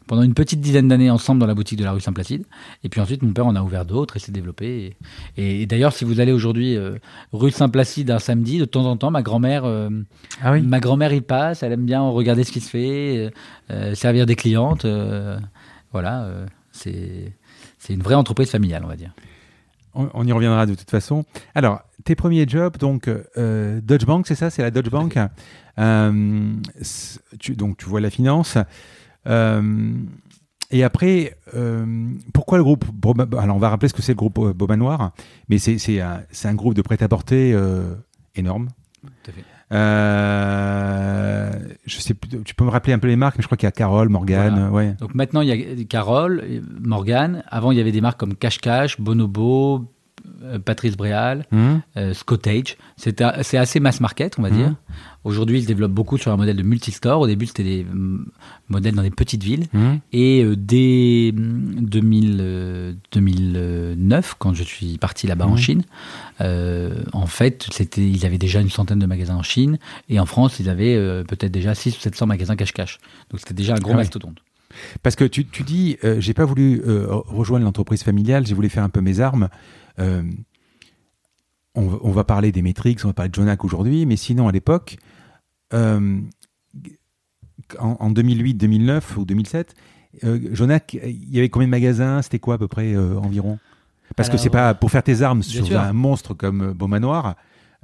pendant 0.07 0.24
une 0.24 0.33
petite 0.33 0.62
dizaine 0.62 0.88
d'années 0.88 1.09
ensemble 1.09 1.39
dans 1.39 1.45
la 1.48 1.54
boutique 1.54 1.77
de 1.77 1.83
la 1.83 1.92
rue 1.92 2.00
Saint-Placide. 2.01 2.45
Et 2.83 2.89
puis 2.89 3.00
ensuite, 3.01 3.21
mon 3.21 3.33
père 3.33 3.45
en 3.45 3.56
a 3.56 3.62
ouvert 3.62 3.86
d'autres 3.86 4.15
et 4.18 4.19
s'est 4.19 4.31
développé. 4.31 4.95
Et, 5.38 5.62
et 5.62 5.65
d'ailleurs, 5.65 5.94
si 5.94 6.06
vous 6.06 6.19
allez 6.19 6.31
aujourd'hui 6.31 6.75
euh, 6.75 6.98
rue 7.33 7.51
Saint-Placide 7.51 8.09
un 8.12 8.19
samedi, 8.19 8.57
de 8.57 8.65
temps 8.65 8.86
en 8.86 8.98
temps, 8.98 9.12
ma 9.12 9.21
grand-mère, 9.21 9.65
euh, 9.65 9.89
Ah 10.42 10.54
oui. 10.54 10.62
ma 10.62 10.80
grand-mère 10.80 11.13
y 11.13 11.21
passe. 11.21 11.62
Elle 11.63 11.74
aime 11.74 11.86
bien 11.86 12.01
regarder 12.01 12.44
ce 12.44 12.51
qui 12.51 12.62
se 12.62 12.69
fait, 12.69 13.31
euh, 13.69 13.94
servir 13.95 14.25
des 14.25 14.36
clientes. 14.36 14.86
voilà, 15.92 16.27
c'est 16.71 17.33
c'est 17.80 17.94
une 17.94 18.01
vraie 18.01 18.15
entreprise 18.15 18.50
familiale, 18.50 18.83
on 18.83 18.88
va 18.88 18.95
dire. 18.95 19.12
On, 19.94 20.10
on 20.13 20.25
y 20.25 20.31
reviendra 20.31 20.65
de 20.65 20.75
toute 20.75 20.89
façon. 20.89 21.25
Alors, 21.56 21.81
tes 22.03 22.15
premiers 22.15 22.48
jobs, 22.48 22.77
donc 22.77 23.10
Deutsche 23.36 24.06
Bank, 24.06 24.25
c'est 24.27 24.36
ça, 24.36 24.50
c'est 24.50 24.62
la 24.62 24.71
Deutsche 24.71 24.89
Bank. 24.89 25.18
Tu, 27.39 27.56
donc 27.56 27.77
tu 27.77 27.86
vois 27.86 28.01
la 28.01 28.10
finance. 28.10 28.57
Euh, 29.27 29.94
et 30.71 30.83
après, 30.83 31.38
euh, 31.56 31.85
pourquoi 32.33 32.57
le 32.57 32.63
groupe 32.63 32.85
Alors, 33.38 33.56
on 33.56 33.59
va 33.59 33.69
rappeler 33.69 33.88
ce 33.88 33.94
que 33.94 34.01
c'est 34.01 34.12
le 34.13 34.18
groupe 34.18 34.38
euh, 34.39 34.53
Boba 34.53 34.75
Noir, 34.75 35.12
mais 35.50 35.57
c'est 35.59 36.01
un, 36.01 36.53
groupe 36.56 36.74
de 36.74 36.81
prêt-à-porter 36.81 37.53
euh, 37.53 37.94
énorme. 38.36 38.67
Tout 39.24 39.31
à 39.31 39.34
fait. 39.34 39.43
Euh, 39.72 41.51
je 41.86 42.00
sais, 42.00 42.13
tu 42.46 42.55
peux 42.55 42.65
me 42.65 42.69
rappeler 42.69 42.93
un 42.93 43.00
peu 43.00 43.07
les 43.07 43.15
marques, 43.15 43.38
mais 43.38 43.41
je 43.41 43.48
crois 43.48 43.57
qu'il 43.57 43.67
y 43.67 43.69
a 43.69 43.72
Carole, 43.72 44.10
Morgane, 44.10 44.53
Voilà. 44.69 44.72
ouais. 44.72 44.96
Donc 45.00 45.15
maintenant, 45.15 45.41
il 45.41 45.48
y 45.50 45.81
a 45.81 45.84
Carole, 45.86 46.43
Morgane. 46.81 47.43
Avant, 47.48 47.72
il 47.72 47.77
y 47.77 47.81
avait 47.81 47.91
des 47.91 48.01
marques 48.01 48.19
comme 48.19 48.36
Cash 48.36 48.60
Cash, 48.60 49.00
Bonobo, 49.00 49.86
Patrice 50.65 50.96
Bréal, 50.98 51.46
euh, 51.98 52.13
Scottage. 52.13 52.77
C'est 52.98 53.22
assez 53.22 53.79
mass 53.79 54.00
market, 54.01 54.38
on 54.39 54.41
va 54.41 54.50
Mhm. 54.50 54.55
dire. 54.57 54.75
Aujourd'hui, 55.27 55.60
ils 55.60 55.63
se 55.63 55.67
développent 55.67 55.91
beaucoup 55.91 56.17
sur 56.17 56.31
un 56.31 56.38
modèle 56.38 56.55
de 56.55 56.63
multistore. 56.63 57.19
Au 57.22 57.27
début, 57.27 57.46
c'était 57.46 57.63
des 57.63 57.84
mm, 57.84 58.25
modèles 58.69 58.96
dans 58.96 59.03
des 59.03 59.12
petites 59.12 59.43
villes. 59.43 59.67
hum. 59.74 60.00
Et 60.13 60.43
euh, 60.43 60.55
dès 60.55 61.31
mm, 61.36 61.86
2000, 61.86 62.38
euh, 62.39 62.93
2009, 63.12 64.36
quand 64.39 64.53
je 64.53 64.63
suis 64.63 64.98
parti 64.98 65.27
là-bas 65.27 65.46
en 65.46 65.51
Mhm. 65.51 65.57
Chine, 65.57 65.84
euh, 66.41 67.03
en 67.13 67.25
fait, 67.27 67.67
ils 67.98 68.25
avaient 68.25 68.38
déjà 68.38 68.62
une 68.62 68.69
centaine 68.69 69.00
de 69.00 69.05
magasins 69.05 69.36
en 69.36 69.43
Chine. 69.43 69.77
Et 70.10 70.19
en 70.19 70.25
France, 70.25 70.60
ils 70.60 70.69
avaient 70.69 70.96
peut-être 71.25 71.51
déjà 71.51 71.75
600 71.75 71.98
ou 71.98 72.01
700 72.01 72.25
magasins 72.27 72.55
cash-cash. 72.55 73.00
Donc 73.31 73.39
c'était 73.41 73.53
déjà 73.53 73.74
un 73.75 73.79
gros 73.79 73.91
Ah 73.91 73.98
ouais. 73.98 74.01
mastodonte. 74.03 74.38
Parce 75.03 75.15
que 75.15 75.24
tu, 75.25 75.46
tu 75.46 75.63
dis, 75.63 75.98
euh, 76.03 76.19
j'ai 76.19 76.34
pas 76.34 76.46
voulu 76.46 76.81
euh, 76.86 77.05
rejoindre 77.10 77.65
l'entreprise 77.65 78.03
familiale, 78.03 78.46
j'ai 78.46 78.53
voulu 78.53 78.69
faire 78.69 78.84
un 78.84 78.89
peu 78.89 79.01
mes 79.01 79.19
armes. 79.19 79.50
Euh, 80.00 80.22
on, 81.75 81.88
va- 81.88 82.00
on 82.01 82.12
va 82.12 82.24
parler 82.24 82.51
des 82.51 82.62
métriques, 82.62 83.00
on 83.03 83.07
va 83.07 83.13
parler 83.13 83.29
de 83.29 83.36
Jonac 83.36 83.63
aujourd'hui, 83.63 84.05
mais 84.05 84.15
sinon 84.17 84.48
à 84.48 84.51
l'époque, 84.51 84.98
euh, 85.74 86.19
en, 87.79 87.97
en 88.00 88.12
2008, 88.12 88.53
2009 88.55 89.17
ou 89.17 89.25
2007, 89.25 89.75
euh, 90.24 90.39
Jonac, 90.51 90.93
il 90.93 91.33
y 91.33 91.38
avait 91.38 91.50
combien 91.50 91.67
de 91.67 91.71
magasins? 91.71 92.21
C'était 92.21 92.39
quoi 92.39 92.55
à 92.55 92.57
peu 92.57 92.67
près 92.67 92.93
euh, 92.93 93.17
environ? 93.17 93.59
Parce 94.15 94.29
que 94.29 94.38
c'est 94.38 94.50
pas 94.50 94.74
pour 94.74 94.89
faire 94.89 95.03
tes 95.03 95.21
armes 95.21 95.43
sur 95.43 95.65
sûr. 95.65 95.79
un 95.79 95.93
monstre 95.93 96.33
comme 96.33 96.62
euh, 96.69 96.74
Beaumanoir. 96.74 97.36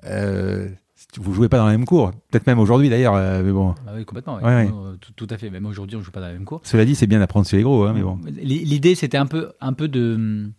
Euh, 0.06 0.70
vous 1.18 1.34
jouez 1.34 1.50
pas 1.50 1.58
dans 1.58 1.66
la 1.66 1.74
même 1.74 1.86
cour. 1.86 2.12
Peut-être 2.32 2.48
même 2.48 2.60
aujourd'hui 2.60 2.90
d'ailleurs, 2.90 3.16
mais 3.44 3.52
bon. 3.52 3.76
Ah 3.86 3.92
oui, 3.96 4.06
complètement. 4.06 4.38
Ouais, 4.38 4.44
ouais. 4.44 4.70
Tout, 5.02 5.12
tout 5.16 5.28
à 5.30 5.38
fait. 5.38 5.50
Même 5.50 5.66
aujourd'hui, 5.66 5.96
on 5.98 6.00
ne 6.00 6.04
joue 6.06 6.12
pas 6.12 6.22
dans 6.22 6.28
la 6.28 6.34
même 6.34 6.46
cour. 6.46 6.62
Cela 6.64 6.86
dit, 6.86 6.96
c'est 6.96 7.08
bien 7.08 7.20
d'apprendre 7.20 7.46
sur 7.46 7.58
les 7.58 7.64
gros, 7.64 7.84
hein, 7.84 7.94
mais 7.94 8.02
bon. 8.02 8.20
L'idée, 8.26 8.96
c'était 8.96 9.18
un 9.18 9.26
peu, 9.26 9.52
un 9.60 9.74
peu 9.74 9.88
de, 9.90 10.50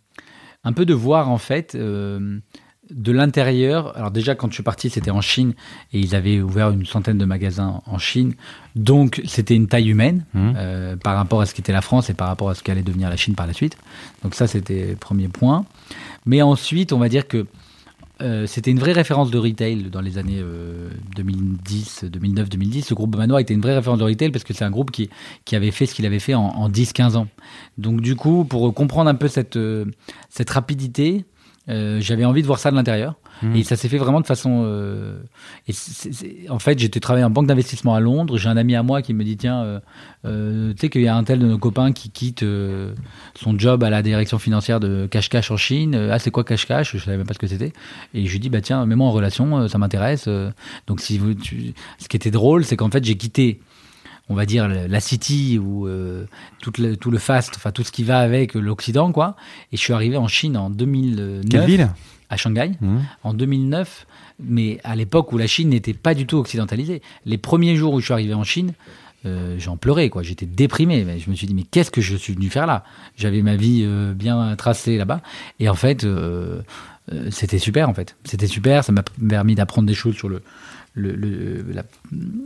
un 0.62 0.72
peu 0.72 0.84
de 0.84 0.94
voir 0.94 1.30
en 1.30 1.38
fait 1.38 1.76
de 2.90 3.12
l'intérieur. 3.12 3.96
Alors 3.96 4.10
déjà, 4.10 4.34
quand 4.34 4.48
je 4.48 4.54
suis 4.54 4.62
parti, 4.62 4.90
c'était 4.90 5.10
en 5.10 5.20
Chine 5.20 5.54
et 5.92 5.98
ils 5.98 6.14
avaient 6.14 6.40
ouvert 6.40 6.70
une 6.70 6.84
centaine 6.86 7.18
de 7.18 7.24
magasins 7.24 7.80
en 7.86 7.98
Chine. 7.98 8.34
Donc, 8.76 9.20
c'était 9.26 9.54
une 9.54 9.68
taille 9.68 9.88
humaine 9.88 10.24
Hum. 10.34 10.54
euh, 10.56 10.96
par 10.96 11.16
rapport 11.16 11.40
à 11.40 11.46
ce 11.46 11.54
qu'était 11.54 11.72
la 11.72 11.80
France 11.82 12.10
et 12.10 12.14
par 12.14 12.28
rapport 12.28 12.50
à 12.50 12.54
ce 12.54 12.62
qu'allait 12.62 12.82
devenir 12.82 13.08
la 13.10 13.16
Chine 13.16 13.34
par 13.34 13.46
la 13.46 13.52
suite. 13.52 13.76
Donc 14.22 14.34
ça, 14.34 14.46
c'était 14.46 14.88
le 14.90 14.96
premier 14.96 15.28
point. 15.28 15.64
Mais 16.26 16.42
ensuite, 16.42 16.92
on 16.92 16.98
va 16.98 17.08
dire 17.08 17.26
que 17.28 17.46
euh, 18.22 18.46
c'était 18.46 18.70
une 18.70 18.78
vraie 18.78 18.92
référence 18.92 19.30
de 19.30 19.38
retail 19.38 19.84
dans 19.90 20.00
les 20.00 20.18
années 20.18 20.40
2010, 21.16 22.04
2009, 22.04 22.48
2010. 22.48 22.90
Le 22.90 22.96
groupe 22.96 23.10
Beaumanoir 23.10 23.40
était 23.40 23.54
une 23.54 23.60
vraie 23.60 23.74
référence 23.74 23.98
de 23.98 24.04
retail 24.04 24.30
parce 24.30 24.44
que 24.44 24.54
c'est 24.54 24.64
un 24.64 24.70
groupe 24.70 24.90
qui, 24.90 25.10
qui 25.44 25.56
avait 25.56 25.70
fait 25.70 25.86
ce 25.86 25.94
qu'il 25.94 26.06
avait 26.06 26.18
fait 26.18 26.34
en, 26.34 26.42
en 26.46 26.68
10-15 26.70 27.16
ans. 27.16 27.28
Donc 27.78 28.00
du 28.00 28.16
coup, 28.16 28.44
pour 28.44 28.72
comprendre 28.74 29.10
un 29.10 29.14
peu 29.14 29.28
cette, 29.28 29.58
cette 30.30 30.50
rapidité, 30.50 31.24
j'avais 31.66 32.24
envie 32.24 32.42
de 32.42 32.46
voir 32.46 32.58
ça 32.58 32.70
de 32.70 32.76
l'intérieur. 32.76 33.16
Mmh. 33.42 33.56
Et 33.56 33.64
ça 33.64 33.76
s'est 33.76 33.88
fait 33.88 33.98
vraiment 33.98 34.20
de 34.20 34.26
façon. 34.26 34.62
Euh, 34.64 35.18
et 35.68 36.48
En 36.50 36.58
fait, 36.58 36.78
j'étais 36.78 37.00
travaillé 37.00 37.24
en 37.24 37.30
banque 37.30 37.46
d'investissement 37.46 37.94
à 37.94 38.00
Londres. 38.00 38.38
J'ai 38.38 38.48
un 38.48 38.56
ami 38.56 38.74
à 38.74 38.82
moi 38.82 39.02
qui 39.02 39.12
me 39.12 39.24
dit 39.24 39.36
tiens, 39.36 39.62
euh, 39.62 39.80
euh, 40.24 40.72
tu 40.72 40.80
sais 40.80 40.88
qu'il 40.88 41.02
y 41.02 41.08
a 41.08 41.16
un 41.16 41.24
tel 41.24 41.38
de 41.38 41.46
nos 41.46 41.58
copains 41.58 41.92
qui 41.92 42.10
quitte 42.10 42.44
son 43.34 43.58
job 43.58 43.82
à 43.82 43.90
la 43.90 44.02
direction 44.02 44.38
financière 44.38 44.80
de 44.80 45.06
Cash 45.10 45.28
Cash 45.28 45.50
en 45.50 45.56
Chine. 45.56 45.94
Ah, 46.10 46.18
c'est 46.18 46.30
quoi 46.30 46.44
Cash 46.44 46.66
Cash 46.66 46.96
Je 46.96 47.02
savais 47.02 47.16
même 47.16 47.26
pas 47.26 47.34
ce 47.34 47.38
que 47.38 47.46
c'était. 47.46 47.72
Et 48.14 48.26
je 48.26 48.32
lui 48.32 48.40
dis 48.40 48.50
bah 48.50 48.60
tiens, 48.60 48.86
mets-moi 48.86 49.06
en 49.06 49.12
relation, 49.12 49.68
ça 49.68 49.78
m'intéresse. 49.78 50.28
Donc, 50.86 51.00
si 51.00 51.18
vous, 51.18 51.32
ce 51.98 52.08
qui 52.08 52.16
était 52.16 52.30
drôle, 52.30 52.64
c'est 52.64 52.76
qu'en 52.76 52.90
fait, 52.90 53.04
j'ai 53.04 53.16
quitté 53.16 53.60
on 54.28 54.34
va 54.34 54.46
dire 54.46 54.68
la 54.68 55.00
city 55.00 55.58
ou 55.58 55.88
tout, 56.60 56.72
le, 56.78 56.96
tout 56.96 57.10
le 57.10 57.18
fast, 57.18 57.54
enfin 57.56 57.72
tout 57.72 57.82
ce 57.82 57.92
qui 57.92 58.04
va 58.04 58.20
avec 58.20 58.54
l'Occident 58.54 59.12
quoi. 59.12 59.36
Et 59.72 59.76
je 59.76 59.82
suis 59.82 59.92
arrivé 59.92 60.16
en 60.16 60.28
Chine 60.28 60.56
en 60.56 60.70
2009. 60.70 61.44
Quelle 61.50 61.66
ville? 61.66 61.90
À 62.30 62.36
Shanghai 62.38 62.72
mmh. 62.80 62.96
en 63.22 63.34
2009, 63.34 64.06
mais 64.42 64.80
à 64.82 64.96
l'époque 64.96 65.32
où 65.32 65.38
la 65.38 65.46
Chine 65.46 65.68
n'était 65.68 65.92
pas 65.92 66.14
du 66.14 66.26
tout 66.26 66.38
occidentalisée. 66.38 67.02
Les 67.26 67.38
premiers 67.38 67.76
jours 67.76 67.92
où 67.92 68.00
je 68.00 68.06
suis 68.06 68.14
arrivé 68.14 68.32
en 68.34 68.44
Chine, 68.44 68.72
euh, 69.26 69.56
j'en 69.58 69.76
pleurais, 69.76 70.10
quoi. 70.10 70.22
J'étais 70.22 70.46
déprimé. 70.46 71.04
Mais 71.04 71.18
je 71.18 71.30
me 71.30 71.34
suis 71.34 71.46
dit, 71.46 71.54
mais 71.54 71.62
qu'est-ce 71.62 71.90
que 71.90 72.00
je 72.00 72.16
suis 72.16 72.34
venu 72.34 72.50
faire 72.50 72.66
là? 72.66 72.84
J'avais 73.16 73.42
ma 73.42 73.56
vie 73.56 73.82
euh, 73.84 74.12
bien 74.12 74.54
tracée 74.56 74.98
là-bas. 74.98 75.22
Et 75.60 75.68
en 75.68 75.74
fait, 75.74 76.04
euh, 76.04 76.60
c'était 77.30 77.58
super, 77.58 77.88
en 77.88 77.94
fait. 77.94 78.16
C'était 78.24 78.46
super. 78.46 78.84
Ça 78.84 78.92
m'a 78.92 79.02
permis 79.28 79.54
d'apprendre 79.54 79.88
des 79.88 79.94
choses 79.94 80.14
sur 80.14 80.28
le, 80.28 80.42
le, 80.94 81.64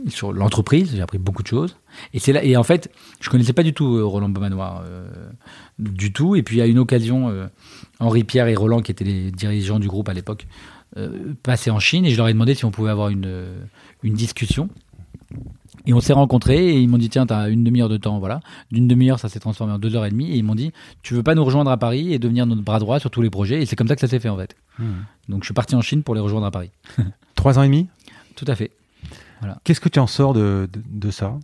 sur 0.07 0.33
l'entreprise. 0.33 0.91
J'ai 0.95 1.01
appris 1.01 1.17
beaucoup 1.17 1.43
de 1.43 1.47
choses. 1.47 1.77
Et 2.13 2.19
c'est 2.19 2.33
là. 2.33 2.43
Et 2.43 2.57
en 2.57 2.63
fait, 2.63 2.91
je 3.21 3.29
connaissais 3.29 3.53
pas 3.53 3.63
du 3.63 3.73
tout 3.73 4.07
Roland 4.09 4.29
Beaumanoir, 4.29 4.83
du 5.77 6.11
tout. 6.11 6.35
Et 6.35 6.43
puis 6.43 6.61
à 6.61 6.65
une 6.65 6.79
occasion, 6.79 7.31
Henri 7.99 8.23
Pierre 8.23 8.47
et 8.47 8.55
Roland, 8.55 8.81
qui 8.81 8.91
étaient 8.91 9.05
les 9.05 9.31
dirigeants 9.31 9.79
du 9.79 9.87
groupe 9.87 10.09
à 10.09 10.13
l'époque, 10.13 10.47
euh, 10.97 11.35
passaient 11.43 11.69
en 11.69 11.79
Chine 11.79 12.03
et 12.05 12.09
je 12.09 12.17
leur 12.17 12.27
ai 12.27 12.33
demandé 12.33 12.55
si 12.55 12.65
on 12.65 12.71
pouvait 12.71 12.89
avoir 12.89 13.09
une, 13.09 13.27
euh, 13.27 13.61
une 14.01 14.15
discussion. 14.15 14.69
Et 15.85 15.93
on 15.93 16.01
s'est 16.01 16.13
rencontrés 16.13 16.69
et 16.69 16.79
ils 16.79 16.89
m'ont 16.89 16.97
dit 16.97 17.09
tiens, 17.09 17.27
tu 17.27 17.33
as 17.33 17.47
une 17.49 17.63
demi-heure 17.63 17.89
de 17.89 17.97
temps, 17.97 18.17
voilà. 18.17 18.39
D'une 18.71 18.87
demi-heure, 18.87 19.19
ça 19.19 19.29
s'est 19.29 19.39
transformé 19.39 19.71
en 19.71 19.77
deux 19.77 19.95
heures 19.95 20.05
et 20.05 20.09
demie 20.09 20.31
et 20.31 20.35
ils 20.35 20.43
m'ont 20.43 20.55
dit 20.55 20.71
tu 21.03 21.13
veux 21.13 21.21
pas 21.21 21.35
nous 21.35 21.45
rejoindre 21.45 21.69
à 21.69 21.77
Paris 21.77 22.11
et 22.11 22.17
devenir 22.17 22.47
notre 22.47 22.63
bras 22.63 22.79
droit 22.79 22.99
sur 22.99 23.11
tous 23.11 23.21
les 23.21 23.29
projets? 23.29 23.61
Et 23.61 23.65
c'est 23.67 23.75
comme 23.75 23.87
ça 23.87 23.93
que 23.93 24.01
ça 24.01 24.07
s'est 24.07 24.19
fait 24.19 24.29
en 24.29 24.37
fait. 24.37 24.55
Hmm. 24.79 25.03
Donc 25.29 25.43
je 25.43 25.47
suis 25.47 25.53
parti 25.53 25.75
en 25.75 25.81
Chine 25.81 26.01
pour 26.01 26.15
les 26.15 26.21
rejoindre 26.21 26.47
à 26.47 26.51
Paris. 26.51 26.71
Trois 27.35 27.59
ans 27.59 27.63
et 27.63 27.67
demi? 27.67 27.87
Tout 28.39 28.49
à 28.49 28.55
fait. 28.55 28.71
Qu'est-ce 29.65 29.81
que 29.81 29.89
tu 29.89 29.99
en 29.99 30.07
sors 30.07 30.33
de, 30.33 30.69
ça? 31.11 31.37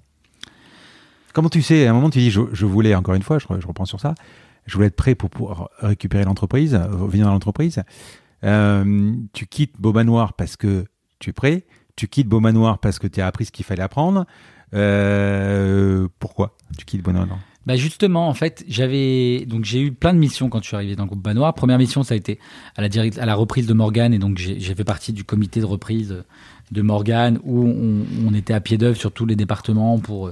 Comment 1.34 1.50
tu 1.50 1.62
sais? 1.62 1.86
À 1.88 1.92
un 1.92 1.94
moment, 1.94 2.10
tu 2.10 2.20
dis 2.20 2.32
je, 2.32 2.66
voulais, 2.66 2.96
encore 2.96 3.16
une 3.16 3.22
fois, 3.22 3.38
je, 3.38 3.48
reprends 3.68 3.84
sur 3.84 4.00
ça, 4.00 4.16
je 4.66 4.76
voulais 4.76 4.88
être 4.88 4.96
prêt 4.96 5.14
pour 5.14 5.30
pouvoir 5.30 5.70
récupérer 5.80 6.24
l'entreprise, 6.24 6.74
euh, 6.74 6.88
venir 6.88 7.26
dans 7.26 7.34
l'entreprise. 7.34 7.84
Euh, 8.46 9.14
tu 9.34 9.46
quittes 9.46 9.74
Beaumanoir 9.78 10.34
parce 10.34 10.56
que 10.56 10.86
tu 11.20 11.32
es 11.32 11.34
prêt. 11.34 11.66
Tu 11.98 12.08
quittes 12.08 12.30
Beaumanoir 12.30 12.80
parce 12.80 12.98
que 12.98 13.08
tu 13.08 13.20
as 13.20 13.28
appris 13.28 13.44
ce 13.44 13.52
qu'il 13.52 13.66
fallait 13.66 13.84
apprendre. 13.84 14.26
Euh, 14.74 16.08
pourquoi 16.20 16.56
tu 16.78 16.86
quittes 16.86 17.02
Beaumanoir 17.02 17.40
bah 17.66 17.76
justement, 17.76 18.28
en 18.28 18.34
fait, 18.34 18.64
j'avais 18.68 19.46
donc 19.46 19.66
j'ai 19.66 19.82
eu 19.82 19.92
plein 19.92 20.14
de 20.14 20.20
missions 20.20 20.50
quand 20.50 20.62
je 20.62 20.68
suis 20.68 20.76
arrivé 20.76 20.96
dans 20.96 21.04
le 21.04 21.08
groupe 21.10 21.22
Banoir. 21.22 21.54
Première 21.54 21.78
mission, 21.80 22.04
ça 22.04 22.14
a 22.14 22.18
été 22.18 22.40
à 22.78 23.26
la 23.26 23.36
reprise 23.36 23.66
de 23.66 23.74
Morgane 23.74 24.14
et 24.14 24.20
donc 24.20 24.38
j'ai 24.38 24.76
fait 24.76 24.84
partie 24.84 25.14
du 25.14 25.24
comité 25.24 25.60
de 25.60 25.66
reprise 25.66 26.24
de 26.72 26.82
Morgane 26.82 27.40
où 27.44 27.64
on, 27.64 28.06
on 28.28 28.34
était 28.34 28.54
à 28.54 28.60
pied 28.60 28.78
d'œuvre 28.78 28.98
sur 28.98 29.12
tous 29.12 29.26
les 29.26 29.36
départements 29.36 30.00
pour 30.00 30.32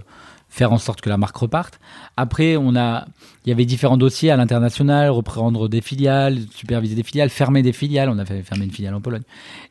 faire 0.53 0.71
en 0.71 0.77
sorte 0.77 1.01
que 1.01 1.09
la 1.09 1.17
marque 1.17 1.35
reparte. 1.35 1.79
Après, 2.15 2.57
on 2.57 2.75
a, 2.75 3.07
il 3.43 3.49
y 3.49 3.51
avait 3.51 3.65
différents 3.65 3.97
dossiers 3.97 4.29
à 4.29 4.37
l'international, 4.37 5.09
reprendre 5.09 5.67
des 5.67 5.81
filiales, 5.81 6.41
superviser 6.53 6.93
des 6.93 7.01
filiales, 7.01 7.31
fermer 7.31 7.63
des 7.63 7.73
filiales. 7.73 8.07
On 8.07 8.19
a 8.19 8.25
fait 8.25 8.43
fermer 8.43 8.65
une 8.65 8.71
filiale 8.71 8.93
en 8.93 9.01
Pologne. 9.01 9.23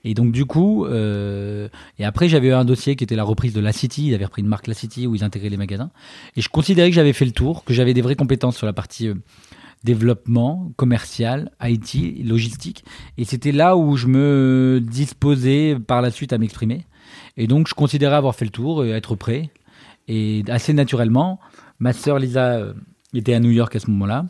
Et 0.02 0.14
donc 0.14 0.32
du 0.32 0.44
coup, 0.44 0.84
euh, 0.86 1.68
et 2.00 2.04
après 2.04 2.28
j'avais 2.28 2.48
eu 2.48 2.52
un 2.52 2.64
dossier 2.64 2.96
qui 2.96 3.04
était 3.04 3.14
la 3.14 3.22
reprise 3.22 3.52
de 3.52 3.60
La 3.60 3.70
City. 3.70 4.08
Ils 4.08 4.14
avaient 4.14 4.24
repris 4.24 4.42
une 4.42 4.48
marque 4.48 4.66
La 4.66 4.74
City 4.74 5.06
où 5.06 5.14
ils 5.14 5.22
intégraient 5.22 5.50
les 5.50 5.56
magasins. 5.56 5.90
Et 6.34 6.40
je 6.40 6.48
considérais 6.48 6.90
que 6.90 6.96
j'avais 6.96 7.12
fait 7.12 7.26
le 7.26 7.30
tour, 7.32 7.62
que 7.62 7.72
j'avais 7.72 7.94
des 7.94 8.02
vraies 8.02 8.16
compétences 8.16 8.56
sur 8.56 8.66
la 8.66 8.72
partie 8.72 9.06
euh, 9.06 9.14
développement 9.84 10.72
commercial, 10.74 11.52
IT, 11.62 12.26
logistique. 12.26 12.84
Et 13.18 13.24
c'était 13.24 13.52
là 13.52 13.76
où 13.76 13.96
je 13.96 14.08
me 14.08 14.80
disposais 14.82 15.76
par 15.78 16.02
la 16.02 16.10
suite 16.10 16.32
à 16.32 16.38
m'exprimer. 16.38 16.86
Et 17.36 17.46
donc 17.46 17.68
je 17.68 17.74
considérais 17.74 18.16
avoir 18.16 18.34
fait 18.34 18.44
le 18.44 18.50
tour, 18.50 18.84
et 18.84 18.90
être 18.90 19.14
prêt. 19.14 19.50
Et 20.08 20.42
assez 20.48 20.72
naturellement, 20.72 21.38
ma 21.78 21.92
sœur 21.92 22.18
Lisa 22.18 22.54
euh, 22.54 22.74
était 23.14 23.34
à 23.34 23.40
New 23.40 23.50
York 23.50 23.74
à 23.76 23.80
ce 23.80 23.90
moment-là. 23.90 24.26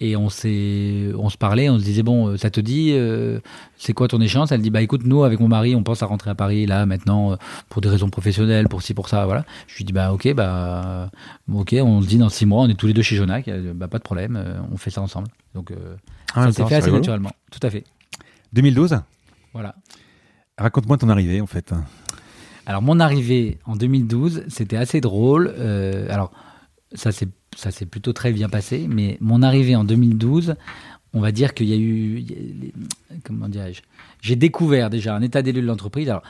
Et 0.00 0.16
on 0.16 0.28
s'est, 0.28 1.12
on 1.16 1.28
se 1.28 1.38
parlait, 1.38 1.68
on 1.68 1.78
se 1.78 1.84
disait 1.84 2.02
bon, 2.02 2.28
euh, 2.28 2.36
ça 2.36 2.50
te 2.50 2.60
dit, 2.60 2.90
euh, 2.94 3.38
c'est 3.76 3.92
quoi 3.92 4.08
ton 4.08 4.20
échéance? 4.20 4.50
Elle 4.50 4.60
dit 4.60 4.70
bah 4.70 4.82
écoute, 4.82 5.02
nous 5.04 5.22
avec 5.22 5.38
mon 5.38 5.46
mari, 5.46 5.76
on 5.76 5.84
pense 5.84 6.02
à 6.02 6.06
rentrer 6.06 6.30
à 6.30 6.34
Paris 6.34 6.66
là 6.66 6.84
maintenant 6.84 7.38
pour 7.68 7.80
des 7.80 7.88
raisons 7.88 8.10
professionnelles, 8.10 8.68
pour 8.68 8.82
ci 8.82 8.92
pour 8.92 9.08
ça, 9.08 9.24
voilà. 9.24 9.44
Je 9.68 9.76
lui 9.76 9.84
dis 9.84 9.92
bah 9.92 10.12
ok, 10.12 10.34
bah 10.34 11.10
ok, 11.52 11.76
on 11.80 12.02
se 12.02 12.08
dit 12.08 12.18
dans 12.18 12.28
six 12.28 12.44
mois, 12.44 12.62
on 12.62 12.68
est 12.68 12.74
tous 12.74 12.88
les 12.88 12.92
deux 12.92 13.02
chez 13.02 13.14
Jonac, 13.14 13.48
bah 13.76 13.86
pas 13.86 13.98
de 13.98 14.02
problème, 14.02 14.42
on 14.72 14.76
fait 14.76 14.90
ça 14.90 15.00
ensemble. 15.00 15.28
Donc 15.54 15.72
ah, 16.34 16.46
ça 16.46 16.52
s'est 16.52 16.66
fait 16.66 16.74
assez 16.74 16.90
naturellement, 16.90 17.30
tout 17.52 17.64
à 17.64 17.70
fait. 17.70 17.84
2012. 18.52 18.98
Voilà. 19.52 19.76
Raconte-moi 20.58 20.98
ton 20.98 21.08
arrivée 21.08 21.40
en 21.40 21.46
fait. 21.46 21.72
Alors 22.66 22.82
mon 22.82 23.00
arrivée 23.00 23.58
en 23.64 23.76
2012, 23.76 24.44
c'était 24.48 24.76
assez 24.76 25.00
drôle. 25.00 25.54
Euh, 25.58 26.06
alors 26.10 26.32
ça 26.94 27.10
s'est 27.12 27.86
plutôt 27.86 28.12
très 28.12 28.32
bien 28.32 28.48
passé, 28.48 28.86
mais 28.88 29.18
mon 29.20 29.42
arrivée 29.42 29.76
en 29.76 29.84
2012, 29.84 30.54
on 31.12 31.20
va 31.20 31.32
dire 31.32 31.54
qu'il 31.54 31.68
y 31.68 31.72
a 31.72 31.76
eu 31.76 32.72
comment 33.24 33.48
dirais-je 33.48 33.82
J'ai 34.20 34.36
découvert 34.36 34.90
déjà 34.90 35.14
un 35.14 35.22
état 35.22 35.42
des 35.42 35.52
lieux 35.52 35.62
de 35.62 35.66
l'entreprise. 35.66 36.08
Alors 36.08 36.22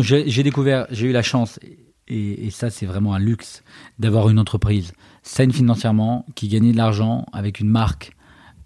j'ai 0.00 0.42
découvert, 0.42 0.86
j'ai 0.90 1.08
eu 1.08 1.12
la 1.12 1.22
chance 1.22 1.58
et 2.06 2.50
ça 2.50 2.70
c'est 2.70 2.86
vraiment 2.86 3.14
un 3.14 3.18
luxe 3.18 3.62
d'avoir 3.98 4.30
une 4.30 4.38
entreprise 4.38 4.92
saine 5.22 5.52
financièrement 5.52 6.24
qui 6.34 6.48
gagnait 6.48 6.72
de 6.72 6.76
l'argent 6.76 7.26
avec 7.32 7.60
une 7.60 7.68
marque 7.68 8.16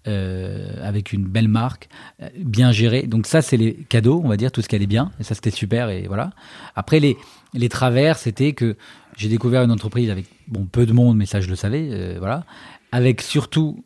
euh, 0.05 0.85
avec 0.85 1.13
une 1.13 1.23
belle 1.23 1.47
marque, 1.47 1.87
euh, 2.21 2.27
bien 2.37 2.73
gérée. 2.73 3.03
Donc 3.03 3.25
ça, 3.25 3.41
c'est 3.41 3.55
les 3.55 3.73
cadeaux, 3.73 4.21
on 4.21 4.27
va 4.27 4.35
dire, 4.35 4.51
tout 4.51 4.61
ce 4.61 4.67
qui 4.67 4.75
allait 4.75 4.85
bien. 4.85 5.11
Et 5.21 5.23
ça, 5.23 5.33
c'était 5.33 5.49
super. 5.49 5.89
Et 5.89 6.07
voilà. 6.07 6.31
Après, 6.75 6.99
les, 6.99 7.15
les 7.53 7.69
travers, 7.69 8.17
c'était 8.17 8.51
que 8.51 8.75
j'ai 9.15 9.29
découvert 9.29 9.63
une 9.63 9.71
entreprise 9.71 10.09
avec 10.09 10.25
bon 10.49 10.65
peu 10.65 10.85
de 10.85 10.91
monde, 10.91 11.15
mais 11.15 11.25
ça, 11.25 11.39
je 11.39 11.49
le 11.49 11.55
savais. 11.55 11.87
Euh, 11.89 12.15
voilà. 12.19 12.43
Avec 12.91 13.21
surtout 13.21 13.85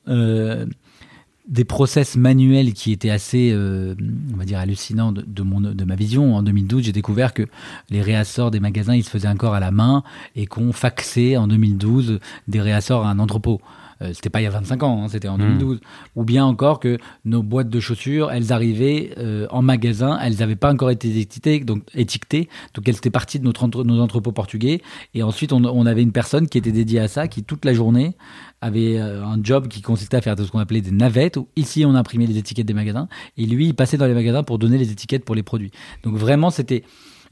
des 1.48 1.64
process 1.64 2.18
manuels 2.18 2.74
qui 2.74 2.92
étaient 2.92 3.10
assez, 3.10 3.56
on 3.56 4.36
va 4.36 4.44
dire, 4.44 4.60
hallucinants 4.60 5.14
de, 5.14 5.22
de, 5.26 5.44
mon, 5.44 5.62
de 5.62 5.84
ma 5.86 5.96
vision. 5.96 6.36
En 6.36 6.44
2012, 6.44 6.84
j'ai 6.84 6.92
découvert 6.92 7.34
que 7.34 7.44
les 7.90 8.02
réassorts 8.02 8.52
des 8.52 8.60
magasins, 8.60 8.96
ils 8.96 9.06
se 9.06 9.10
faisaient 9.10 9.30
encore 9.30 9.54
à 9.54 9.62
la 9.62 9.72
main 9.72 10.04
et 10.36 10.46
qu'on 10.46 10.74
faxait 10.74 11.38
en 11.38 11.48
2012 11.48 12.20
des 12.50 12.60
réassorts 12.60 13.06
à 13.06 13.12
un 13.12 13.20
entrepôt. 13.20 13.62
Euh, 14.02 14.12
c'était 14.14 14.30
pas 14.30 14.42
il 14.42 14.44
y 14.44 14.48
a 14.48 14.52
25 14.52 14.84
ans, 14.84 15.04
hein, 15.04 15.08
c'était 15.10 15.28
en 15.28 15.38
2012. 15.38 15.78
Hmm. 15.78 15.80
Ou 16.16 16.24
bien 16.24 16.46
encore 16.46 16.80
que 16.80 16.98
nos 17.26 17.44
boîtes 17.44 17.70
de 17.70 17.80
chaussures, 17.80 18.32
elles 18.32 18.54
arrivaient 18.54 19.14
euh, 19.18 19.48
en 19.50 19.62
magasin, 19.62 20.18
elles 20.22 20.38
n'avaient 20.38 20.56
pas 20.56 20.72
encore 20.72 20.90
été 20.90 21.08
étiquetées, 21.20 21.60
donc 21.60 21.84
étiquetées, 21.94 22.50
donc 22.74 22.88
elles 22.88 22.96
étaient 22.96 23.10
parties 23.10 23.40
de 23.40 23.46
notre 23.46 23.68
nos 23.84 24.02
entrepôts 24.02 24.32
portugais. 24.32 24.82
Et 25.14 25.24
ensuite, 25.24 25.54
on, 25.54 25.64
on, 25.64 25.86
avait 25.86 26.04
une 26.04 26.12
personne 26.12 26.48
qui 26.48 26.58
était 26.58 26.72
dédiée 26.72 27.00
à 27.00 27.08
ça, 27.08 27.28
qui 27.28 27.44
toute 27.44 27.66
la 27.66 27.74
journée 27.74 28.16
avait 28.62 28.98
euh, 28.98 29.24
un 29.24 29.40
job 29.44 29.68
qui 29.68 29.82
consistait 29.82 30.18
à 30.18 30.22
faire 30.22 30.38
ce 30.38 30.52
qu'on 30.52 30.60
appelait 30.60 30.82
des 30.82 30.92
navettes. 30.92 31.38
Où 31.38 31.48
ici, 31.56 31.86
on 31.86 31.96
imprimait 31.96 32.28
les 32.28 32.38
étiquettes 32.38 32.68
des 32.68 32.74
magasins, 32.74 33.08
et 33.38 33.46
lui, 33.46 33.68
il 33.68 33.76
passait 33.76 33.98
dans 33.98 34.08
les 34.08 34.14
magasins 34.14 34.44
pour 34.44 34.60
donner 34.60 34.78
les 34.78 34.92
étiquettes 34.92 35.26
pour 35.26 35.36
les 35.36 35.44
produits. 35.44 35.72
Donc 36.04 36.16
vraiment, 36.16 36.50
c'était 36.50 36.84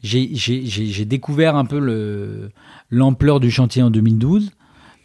j'ai 0.03 1.05
découvert 1.05 1.55
un 1.55 1.65
peu 1.65 2.49
l'ampleur 2.91 3.39
du 3.39 3.49
chantier 3.49 3.81
en 3.81 3.89
2012. 3.89 4.51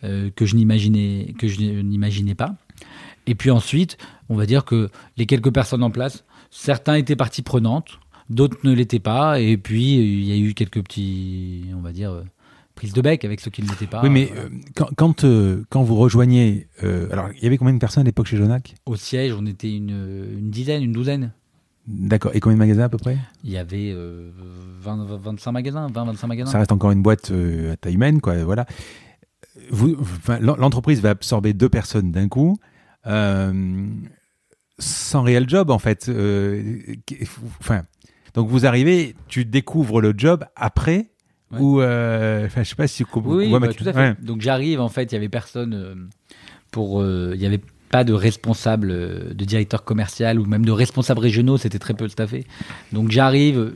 Euh, 0.03 0.31
que 0.35 0.47
je 0.47 0.57
n'imaginais 0.57 1.35
que 1.39 1.47
je 1.47 1.61
n'imaginais 1.61 2.35
pas. 2.35 2.55
Et 3.27 3.35
puis 3.35 3.51
ensuite, 3.51 3.99
on 4.31 4.35
va 4.35 4.47
dire 4.47 4.65
que 4.65 4.89
les 5.19 5.27
quelques 5.27 5.53
personnes 5.53 5.83
en 5.83 5.91
place, 5.91 6.25
certains 6.51 6.95
étaient 6.95 7.17
partie 7.17 7.43
prenante, 7.43 7.99
d'autres 8.31 8.57
ne 8.65 8.73
l'étaient 8.73 8.99
pas, 8.99 9.41
et 9.41 9.59
puis 9.59 9.97
il 9.97 10.25
y 10.25 10.33
a 10.33 10.37
eu 10.37 10.55
quelques 10.55 10.83
petits, 10.83 11.67
on 11.77 11.83
va 11.83 11.93
dire, 11.93 12.13
euh, 12.13 12.23
prises 12.77 12.95
de 12.95 13.03
bec 13.03 13.27
avec 13.27 13.41
ceux 13.41 13.51
qui 13.51 13.63
ne 13.63 13.69
l'étaient 13.69 13.87
pas. 13.87 14.01
Oui, 14.03 14.09
mais 14.09 14.33
euh, 14.39 14.49
quand, 14.75 14.89
quand, 14.97 15.27
quand, 15.69 15.83
vous 15.83 15.97
rejoignez, 15.97 16.67
alors 17.13 17.29
il 17.37 17.43
y 17.43 17.47
avait 17.47 17.59
combien 17.59 17.75
de 17.75 17.79
personnes 17.79 18.01
à 18.03 18.05
l'époque 18.05 18.27
chez 18.27 18.39
Jonac? 18.39 18.75
Au 18.87 18.97
siège, 18.97 19.35
on 19.39 19.45
était 19.45 19.71
une, 19.71 20.35
une 20.39 20.51
dizaine, 20.51 20.83
une 20.83 20.93
douzaine. 20.93 21.33
D'accord. 21.87 22.31
Et 22.35 22.41
combien 22.41 22.57
de 22.57 22.61
magasins 22.61 22.85
à 22.85 22.89
peu 22.89 22.99
près? 22.99 23.19
Il 23.45 23.51
y 23.51 23.59
avait 23.59 23.95
20, 24.81 25.19
25 25.19 25.53
magasins, 25.53 25.89
20, 25.93 26.05
25 26.05 26.27
magasins. 26.27 26.53
Ça 26.53 26.59
reste 26.59 26.73
encore 26.73 26.93
une 26.93 27.03
boîte 27.03 27.31
à 27.71 27.77
taille 27.77 27.95
humaine, 27.95 28.23
quoi. 28.23 28.45
Voilà 28.45 28.67
l'entreprise 30.41 31.01
va 31.01 31.11
absorber 31.11 31.53
deux 31.53 31.69
personnes 31.69 32.11
d'un 32.13 32.29
coup. 32.29 32.57
Euh, 33.07 33.87
sans 34.79 35.23
réel 35.23 35.49
job 35.49 35.71
en 35.71 35.79
fait. 35.79 36.09
Euh, 36.09 36.63
Enfin, 37.61 37.83
donc 38.35 38.49
vous 38.49 38.67
arrivez, 38.67 39.15
tu 39.29 39.45
découvres 39.45 40.01
le 40.01 40.15
job 40.17 40.45
après 40.57 41.11
Ouais. 41.53 41.59
ou 41.59 41.81
euh, 41.81 42.49
je 42.57 42.63
sais 42.63 42.77
pas 42.77 42.87
si 42.87 43.03
vous 43.03 43.21
Oui, 43.25 43.51
bah, 43.51 43.59
ma- 43.59 43.69
tout 43.73 43.83
à 43.89 43.93
fait. 43.93 43.99
Ouais. 43.99 44.15
Donc 44.23 44.41
j'arrive, 44.41 44.81
en 44.81 44.89
fait, 44.89 45.11
il 45.11 45.15
y 45.15 45.19
avait 45.19 45.29
personne 45.29 45.75
euh, 45.75 45.95
pour. 46.71 47.05
Il 47.05 47.41
y 47.41 47.45
avait 47.47 47.61
pas 47.91 48.05
de 48.05 48.13
responsable, 48.13 49.35
de 49.35 49.45
directeur 49.45 49.83
commercial 49.83 50.39
ou 50.39 50.45
même 50.47 50.65
de 50.65 50.71
responsables 50.71 51.19
régionaux, 51.21 51.57
c'était 51.59 51.81
très 51.81 51.95
peu 51.95 52.07
staffé. 52.09 52.47
Donc 52.93 53.11
j'arrive, 53.11 53.73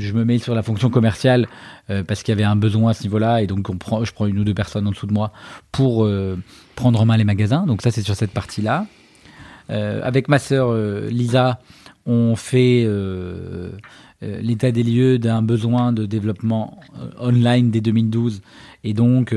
je 0.00 0.12
me 0.12 0.24
mets 0.24 0.38
sur 0.38 0.56
la 0.56 0.64
fonction 0.64 0.90
commerciale 0.90 1.46
euh, 1.90 2.02
parce 2.04 2.22
qu'il 2.22 2.32
y 2.32 2.36
avait 2.36 2.44
un 2.44 2.56
besoin 2.56 2.90
à 2.90 2.94
ce 2.94 3.02
niveau-là 3.02 3.42
et 3.42 3.46
donc 3.46 3.68
on 3.70 3.76
prend, 3.76 4.04
je 4.04 4.12
prends 4.12 4.26
une 4.26 4.38
ou 4.38 4.44
deux 4.44 4.54
personnes 4.54 4.86
en 4.86 4.90
dessous 4.90 5.06
de 5.06 5.12
moi 5.12 5.32
pour 5.72 6.04
euh, 6.04 6.38
prendre 6.74 7.00
en 7.00 7.06
main 7.06 7.16
les 7.16 7.24
magasins. 7.24 7.66
Donc 7.66 7.82
ça, 7.82 7.90
c'est 7.90 8.02
sur 8.02 8.14
cette 8.14 8.32
partie-là. 8.32 8.86
Euh, 9.70 10.00
avec 10.02 10.28
ma 10.28 10.38
sœur 10.38 10.74
Lisa, 11.08 11.60
on 12.06 12.36
fait 12.36 12.88
l'état 14.22 14.70
des 14.70 14.82
lieux 14.82 15.18
d'un 15.18 15.42
besoin 15.42 15.92
de 15.92 16.06
développement 16.06 16.80
online 17.20 17.70
dès 17.70 17.80
2012 17.80 18.42
et 18.84 18.94
donc 18.94 19.34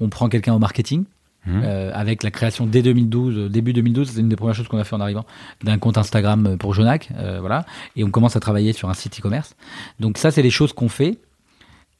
on 0.00 0.08
prend 0.08 0.28
quelqu'un 0.28 0.54
au 0.54 0.58
marketing. 0.58 1.04
Euh, 1.48 1.90
avec 1.94 2.22
la 2.22 2.30
création 2.30 2.66
dès 2.66 2.82
2012, 2.82 3.36
euh, 3.36 3.48
début 3.48 3.72
2012, 3.72 4.10
c'est 4.10 4.20
une 4.20 4.28
des 4.28 4.36
premières 4.36 4.54
choses 4.54 4.68
qu'on 4.68 4.78
a 4.78 4.84
fait 4.84 4.94
en 4.94 5.00
arrivant, 5.00 5.24
d'un 5.64 5.78
compte 5.78 5.96
Instagram 5.96 6.56
pour 6.58 6.74
Jonac, 6.74 7.08
euh, 7.18 7.38
voilà, 7.40 7.64
et 7.96 8.04
on 8.04 8.10
commence 8.10 8.36
à 8.36 8.40
travailler 8.40 8.72
sur 8.72 8.90
un 8.90 8.94
site 8.94 9.18
e-commerce. 9.18 9.56
Donc 10.00 10.18
ça, 10.18 10.30
c'est 10.30 10.42
les 10.42 10.50
choses 10.50 10.72
qu'on 10.72 10.88
fait. 10.88 11.18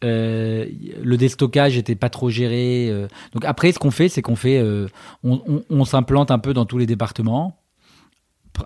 Euh, 0.03 0.65
le 1.03 1.17
déstockage 1.19 1.77
était 1.77 1.95
pas 1.95 2.09
trop 2.09 2.31
géré. 2.31 2.89
euh. 2.91 3.07
Donc 3.35 3.45
après, 3.45 3.71
ce 3.73 3.79
qu'on 3.79 3.91
fait, 3.91 4.09
c'est 4.09 4.23
qu'on 4.23 4.37
fait, 4.37 4.59
euh, 4.59 4.87
on, 5.25 5.41
on- 5.47 5.63
on 5.69 5.85
s'implante 5.85 6.31
un 6.31 6.39
peu 6.39 6.55
dans 6.55 6.65
tous 6.65 6.79
les 6.79 6.87
départements, 6.87 7.60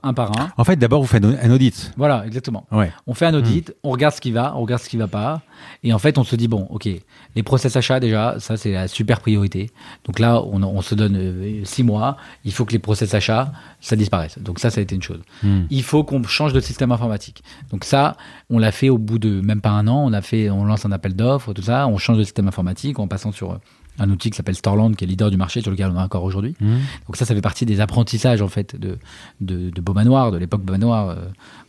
un 0.03 0.15
par 0.15 0.39
un. 0.41 0.51
En 0.57 0.65
fait, 0.65 0.77
d'abord 0.77 1.01
vous 1.01 1.07
faites 1.07 1.25
un 1.25 1.51
audit. 1.51 1.93
Voilà, 1.97 2.27
exactement. 2.27 2.67
Ouais. 2.73 2.93
On 3.07 3.15
fait 3.15 3.27
un 3.27 3.35
audit, 3.35 3.75
on 3.83 3.91
regarde 3.91 4.15
ce 4.15 4.21
qui 4.21 4.33
va, 4.33 4.55
on 4.57 4.63
regarde 4.63 4.83
ce 4.83 4.89
qui 4.89 4.97
va 4.97 5.09
pas, 5.09 5.43
et 5.83 5.93
en 5.93 5.99
fait, 5.99 6.19
on 6.19 6.25
se 6.25 6.37
dit 6.37 6.49
bon, 6.49 6.67
ok, 6.71 6.89
les 7.37 7.43
process 7.43 7.77
achats 7.77 8.01
déjà, 8.01 8.37
ça 8.39 8.57
c'est 8.57 8.73
la 8.73 8.89
super 8.89 9.21
priorité. 9.21 9.71
Donc 10.05 10.19
là, 10.19 10.43
on, 10.43 10.63
on 10.63 10.83
se 10.83 10.95
donne 10.95 11.17
euh, 11.17 11.65
six 11.65 11.83
mois, 11.83 12.17
il 12.45 12.53
faut 12.53 12.65
que 12.65 12.73
les 12.73 12.79
process 12.79 13.15
achats, 13.15 13.53
ça 13.81 13.97
disparaisse. 13.97 14.39
Donc 14.39 14.59
ça, 14.59 14.71
ça 14.71 14.81
a 14.81 14.83
été 14.83 14.95
une 14.95 15.03
chose. 15.03 15.21
Mhm. 15.43 15.67
Il 15.71 15.83
faut 15.83 16.05
qu'on 16.05 16.23
change 16.25 16.53
de 16.53 16.61
système 16.61 16.93
informatique. 16.93 17.43
Donc 17.71 17.85
ça, 17.85 18.17
on 18.51 18.59
l'a 18.59 18.73
fait 18.73 18.89
au 18.89 18.99
bout 18.99 19.19
de 19.19 19.41
même 19.41 19.61
pas 19.61 19.71
un 19.71 19.87
an. 19.87 20.05
On 20.05 20.13
a 20.13 20.23
fait, 20.23 20.51
on 20.51 20.65
lance 20.65 20.85
un 20.87 20.93
appel 20.93 21.15
d'offres, 21.15 21.53
tout 21.53 21.63
ça. 21.63 21.87
On 21.87 21.99
change 21.99 22.19
de 22.19 22.25
système 22.25 22.49
informatique 22.49 22.99
en 22.99 23.09
passant 23.09 23.33
sur 23.33 23.53
euh, 23.53 23.59
un 23.99 24.11
outil 24.11 24.31
qui 24.31 24.37
s'appelle 24.37 24.55
Storland, 24.57 24.95
qui 24.97 25.05
est 25.05 25.07
leader 25.07 25.31
du 25.31 25.37
marché 25.37 25.61
sur 25.61 25.71
lequel 25.71 25.87
on 25.87 25.97
est 25.97 26.03
encore 26.03 26.25
aujourd'hui. 26.25 26.55
Mhm. 26.61 26.81
Donc 27.07 27.17
ça, 27.17 27.25
ça 27.25 27.35
fait 27.35 27.41
partie 27.41 27.65
des 27.67 27.81
apprentissages 27.81 28.43
en 28.43 28.49
fait 28.49 28.75
de 28.79 28.99
de, 29.41 29.71
de 29.71 29.81
Beaumanoir, 29.81 30.33
de 30.33 30.37
l'époque 30.39 30.63
Beaumanoir, 30.63 31.11
euh, 31.11 31.17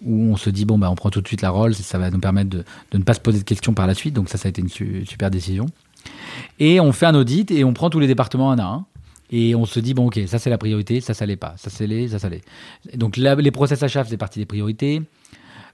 où 0.03 0.31
on 0.31 0.35
se 0.37 0.49
dit 0.49 0.65
bon 0.65 0.77
bah 0.77 0.89
on 0.89 0.95
prend 0.95 1.09
tout 1.09 1.21
de 1.21 1.27
suite 1.27 1.41
la 1.41 1.49
rôle, 1.51 1.73
ça 1.75 1.97
va 1.97 2.09
nous 2.11 2.19
permettre 2.19 2.49
de, 2.49 2.63
de 2.91 2.97
ne 2.97 3.03
pas 3.03 3.13
se 3.13 3.19
poser 3.19 3.39
de 3.39 3.43
questions 3.43 3.73
par 3.73 3.87
la 3.87 3.93
suite. 3.93 4.13
Donc 4.13 4.29
ça, 4.29 4.37
ça 4.37 4.47
a 4.47 4.49
été 4.49 4.61
une 4.61 4.69
su- 4.69 5.05
super 5.05 5.29
décision. 5.29 5.65
Et 6.59 6.79
on 6.79 6.91
fait 6.91 7.05
un 7.07 7.15
audit 7.15 7.49
et 7.51 7.63
on 7.63 7.73
prend 7.73 7.89
tous 7.89 7.99
les 7.99 8.07
départements 8.07 8.51
un 8.51 8.59
à 8.59 8.63
un. 8.65 8.85
Et 9.31 9.55
on 9.55 9.65
se 9.65 9.79
dit, 9.79 9.95
bon, 9.95 10.05
ok, 10.07 10.19
ça 10.27 10.37
c'est 10.37 10.51
la 10.51 10.57
priorité, 10.59 11.01
ça 11.01 11.15
ça 11.15 11.25
l'est 11.25 11.35
pas, 11.35 11.55
ça 11.57 11.71
c'est 11.71 11.87
les, 11.87 12.09
ça 12.09 12.19
ça 12.19 12.29
l'est. 12.29 12.43
Donc 12.95 13.17
là, 13.17 13.33
les 13.35 13.51
process 13.51 13.81
achats 13.81 14.03
c'est 14.05 14.17
partie 14.17 14.37
des 14.39 14.45
priorités. 14.45 15.01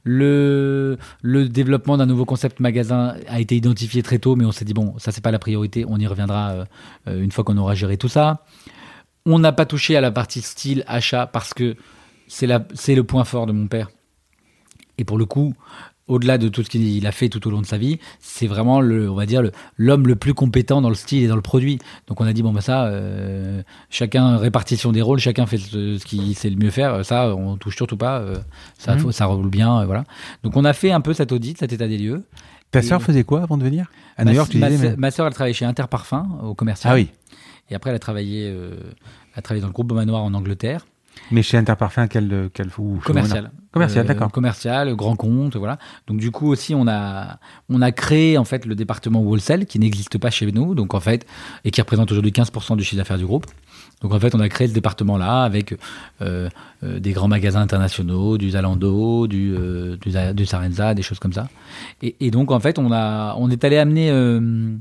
Le, 0.04 0.98
développement 1.24 1.98
d'un 1.98 2.06
nouveau 2.06 2.26
concept 2.26 2.60
magasin 2.60 3.16
a 3.28 3.40
été 3.40 3.56
identifié 3.56 4.02
très 4.04 4.20
tôt, 4.20 4.36
mais 4.36 4.46
on 4.46 4.52
s'est 4.52 4.66
dit, 4.66 4.74
bon, 4.74 4.98
ça 4.98 5.12
c'est 5.12 5.24
pas 5.24 5.32
la 5.32 5.40
priorité, 5.40 5.86
on 5.88 5.98
y 5.98 6.08
reviendra 6.08 6.52
euh, 6.52 6.66
euh, 7.08 7.22
une 7.22 7.32
fois 7.32 7.44
qu'on 7.44 7.58
aura 7.58 7.76
géré 7.76 7.98
tout 7.98 8.10
ça. 8.10 8.46
On 9.26 9.38
n'a 9.38 9.52
pas 9.52 9.66
touché 9.66 9.96
à 9.96 10.02
la 10.02 10.12
partie 10.12 10.42
style 10.42 10.84
achat 10.88 11.28
parce 11.28 11.54
que 11.54 11.76
c'est 12.28 12.48
le 12.48 13.04
point 13.04 13.24
fort 13.24 13.46
de 13.46 13.52
mon 13.52 13.68
père. 13.68 13.90
Et 14.98 15.04
pour 15.04 15.18
le 15.18 15.26
coup, 15.26 15.54
au-delà 16.12 16.38
de 16.38 16.50
tout 16.50 16.64
ce 16.64 16.70
qu'il 16.70 17.06
a 17.08 17.12
fait 17.12 17.30
tout 17.30 17.48
au 17.48 17.52
long 17.52 17.62
de 17.62 17.66
sa 17.66 17.78
vie, 17.78 18.00
c'est 18.20 18.48
vraiment 18.48 18.82
le, 18.82 19.10
on 19.10 19.16
va 19.16 19.26
dire 19.26 19.42
l'homme 19.78 20.08
le 20.08 20.16
plus 20.16 20.34
compétent 20.34 20.82
dans 20.82 20.90
le 20.90 20.96
style 20.96 21.24
et 21.24 21.28
dans 21.28 21.36
le 21.36 21.42
produit. 21.42 21.80
Donc 22.08 22.20
on 22.22 22.26
a 22.26 22.34
dit 22.34 22.44
bon 22.44 22.52
bah 22.52 22.62
ça, 22.62 22.86
euh, 22.86 23.62
chacun 23.90 24.38
répartition 24.38 24.92
des 24.92 25.02
rôles, 25.02 25.20
chacun 25.20 25.46
fait 25.46 25.58
ce, 25.58 25.98
ce 25.98 26.06
qui 26.06 26.34
sait 26.34 26.50
le 26.50 26.58
mieux 26.58 26.70
faire. 26.72 27.06
Ça, 27.06 27.34
on 27.36 27.58
touche 27.58 27.76
surtout 27.76 27.98
pas. 27.98 28.20
euh, 28.20 28.36
ça, 28.78 28.96
Mhm. 28.96 29.00
faut- 29.00 29.12
ça 29.12 29.26
roule 29.26 29.50
bien, 29.50 29.80
euh, 29.82 29.86
voilà. 29.86 30.04
Donc 30.44 30.58
on 30.58 30.66
a 30.66 30.74
fait 30.74 30.92
un 30.92 31.02
peu 31.02 31.14
cet 31.14 31.32
audit, 31.32 31.58
cet 31.58 31.72
état 31.74 31.88
des 31.88 31.98
lieux. 31.98 32.24
Ta 32.72 32.82
sœur 32.82 33.02
faisait 33.02 33.24
quoi 33.24 33.42
avant 33.44 33.58
de 33.58 33.64
venir? 33.64 33.92
À 34.18 34.24
New 34.24 34.32
ma, 34.32 34.36
York, 34.36 34.50
tu 34.52 34.58
ma 34.58 34.70
disais. 34.70 34.82
sœur- 34.82 34.92
mais- 34.92 34.98
ma 34.98 35.12
sœur, 35.12 35.28
elle 35.28 35.34
travaillait 35.34 35.54
chez 35.54 35.66
Interparfum 35.66 36.40
au 36.44 36.54
commercial. 36.54 36.92
Ah 36.92 36.96
oui. 36.96 37.10
Et 37.70 37.76
après, 37.76 37.90
elle 37.90 37.96
a 37.96 38.00
travaillé, 38.00 38.46
elle 38.48 38.78
a 39.36 39.42
travaillé 39.42 39.62
dans 39.62 39.68
le 39.68 39.74
groupe 39.74 39.88
Beaumanoir 39.88 40.24
en 40.24 40.34
Angleterre. 40.34 40.86
Mais 41.30 41.44
chez 41.44 41.58
Interparfum, 41.58 42.08
quel 42.08 42.50
quel 42.54 42.68
ou 42.78 43.00
commercial. 43.06 43.52
Commercial, 43.72 44.04
Euh, 44.04 44.08
d'accord. 44.08 44.32
Commercial, 44.32 44.96
grand 44.96 45.16
compte, 45.16 45.56
voilà. 45.56 45.78
Donc 46.08 46.18
du 46.20 46.30
coup 46.32 46.48
aussi 46.50 46.76
on 46.76 46.88
a 46.90 47.38
on 47.70 47.82
a 47.82 47.92
créé 47.94 48.38
en 48.38 48.44
fait 48.44 48.66
le 48.66 48.76
département 48.76 49.22
wholesale 49.22 49.66
qui 49.66 49.80
n'existe 49.80 50.18
pas 50.18 50.30
chez 50.30 50.52
nous, 50.52 50.76
donc 50.76 50.94
en 50.94 51.00
fait 51.00 51.26
et 51.64 51.72
qui 51.72 51.80
représente 51.80 52.12
aujourd'hui 52.12 52.32
15% 52.32 52.76
du 52.76 52.84
chiffre 52.84 52.98
d'affaires 52.98 53.18
du 53.18 53.26
groupe. 53.26 53.46
Donc 54.02 54.14
en 54.14 54.20
fait 54.20 54.36
on 54.36 54.40
a 54.42 54.50
créé 54.50 54.68
ce 54.68 54.74
département 54.74 55.18
là 55.18 55.44
avec 55.44 55.74
euh, 56.22 56.50
euh, 56.84 57.00
des 57.00 57.14
grands 57.14 57.30
magasins 57.30 57.62
internationaux, 57.62 58.38
du 58.38 58.50
Zalando, 58.50 59.28
du 59.28 59.56
euh, 59.58 59.96
du, 60.02 60.12
Za- 60.12 60.34
du 60.34 60.46
Sarenza, 60.46 60.94
des 60.96 61.02
choses 61.04 61.20
comme 61.20 61.34
ça. 61.34 61.48
Et, 62.02 62.16
et 62.20 62.30
donc 62.32 62.52
en 62.52 62.60
fait 62.60 62.78
on 62.78 62.92
a 62.92 63.36
on 63.38 63.50
est 63.50 63.64
allé 63.64 63.78
amener 63.78 64.10
euh, 64.12 64.74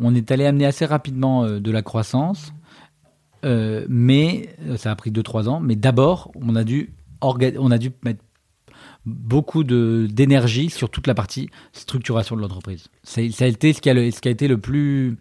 on 0.00 0.14
est 0.14 0.30
allé 0.30 0.44
amener 0.44 0.66
assez 0.66 0.84
rapidement 0.84 1.44
euh, 1.44 1.60
de 1.60 1.70
la 1.70 1.80
croissance. 1.82 2.52
Euh, 3.44 3.86
mais 3.88 4.48
euh, 4.66 4.76
ça 4.76 4.90
a 4.90 4.96
pris 4.96 5.10
2-3 5.10 5.48
ans. 5.48 5.60
Mais 5.60 5.76
d'abord, 5.76 6.32
on 6.40 6.56
a 6.56 6.64
dû 6.64 6.92
on 7.20 7.70
a 7.72 7.78
dû 7.78 7.90
mettre 8.04 8.22
beaucoup 9.04 9.64
d'énergie 9.64 10.70
sur 10.70 10.90
toute 10.90 11.06
la 11.06 11.14
partie 11.14 11.48
structuration 11.72 12.36
de 12.36 12.40
l'entreprise. 12.40 12.88
Ça 13.02 13.20
a 13.20 13.46
été 13.46 13.72
ce 13.72 13.80
qui 13.80 13.90
a, 13.90 14.30
été 14.30 14.48
le 14.48 14.58
plus 14.58 15.16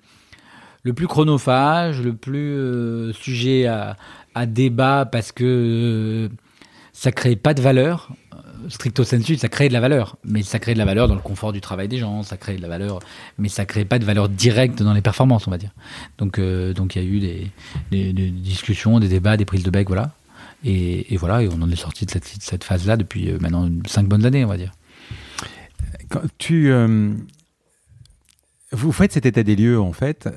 le 0.83 0.93
plus 0.93 1.07
chronophage, 1.07 2.01
le 2.01 2.15
plus 2.15 2.53
euh, 2.53 3.13
sujet 3.13 3.65
à, 3.65 3.97
à 4.35 4.45
débat 4.45 5.05
parce 5.05 5.31
que 5.31 5.43
euh, 5.43 6.29
ça 6.93 7.11
crée 7.11 7.35
pas 7.35 7.53
de 7.53 7.61
valeur. 7.61 8.11
Stricto 8.69 9.03
sensu, 9.03 9.37
ça 9.37 9.49
crée 9.49 9.67
de 9.67 9.73
la 9.73 9.79
valeur, 9.79 10.17
mais 10.23 10.43
ça 10.43 10.59
crée 10.59 10.73
de 10.73 10.79
la 10.79 10.85
valeur 10.85 11.07
dans 11.07 11.15
le 11.15 11.21
confort 11.21 11.53
du 11.53 11.61
travail 11.61 11.87
des 11.87 11.97
gens, 11.97 12.23
ça 12.23 12.37
crée 12.37 12.57
de 12.57 12.61
la 12.61 12.67
valeur, 12.67 12.99
mais 13.37 13.49
ça 13.49 13.65
crée 13.65 13.85
pas 13.85 13.99
de 13.99 14.05
valeur 14.05 14.29
directe 14.29 14.81
dans 14.81 14.93
les 14.93 15.01
performances, 15.01 15.47
on 15.47 15.51
va 15.51 15.57
dire. 15.57 15.71
Donc, 16.17 16.39
euh, 16.39 16.73
donc 16.73 16.95
il 16.95 17.03
y 17.03 17.05
a 17.05 17.07
eu 17.07 17.51
des, 17.91 18.13
discussions, 18.31 18.99
des 18.99 19.07
débats, 19.07 19.37
des 19.37 19.45
prises 19.45 19.63
de 19.63 19.69
bec, 19.69 19.87
voilà. 19.87 20.11
Et, 20.63 21.15
voilà, 21.17 21.43
et 21.43 21.47
on 21.47 21.61
en 21.61 21.69
est 21.69 21.75
sorti 21.75 22.05
de 22.05 22.11
cette, 22.11 22.63
phase-là 22.63 22.97
depuis 22.97 23.29
euh, 23.29 23.37
maintenant 23.39 23.69
cinq 23.87 24.07
bonnes 24.07 24.25
années, 24.25 24.43
on 24.43 24.49
va 24.49 24.57
dire. 24.57 24.71
Quand 26.09 26.21
tu, 26.37 26.71
euh, 26.71 27.13
vous 28.71 28.91
faites 28.91 29.13
cet 29.13 29.25
état 29.25 29.43
des 29.43 29.55
lieux, 29.55 29.79
en 29.79 29.93
fait. 29.93 30.27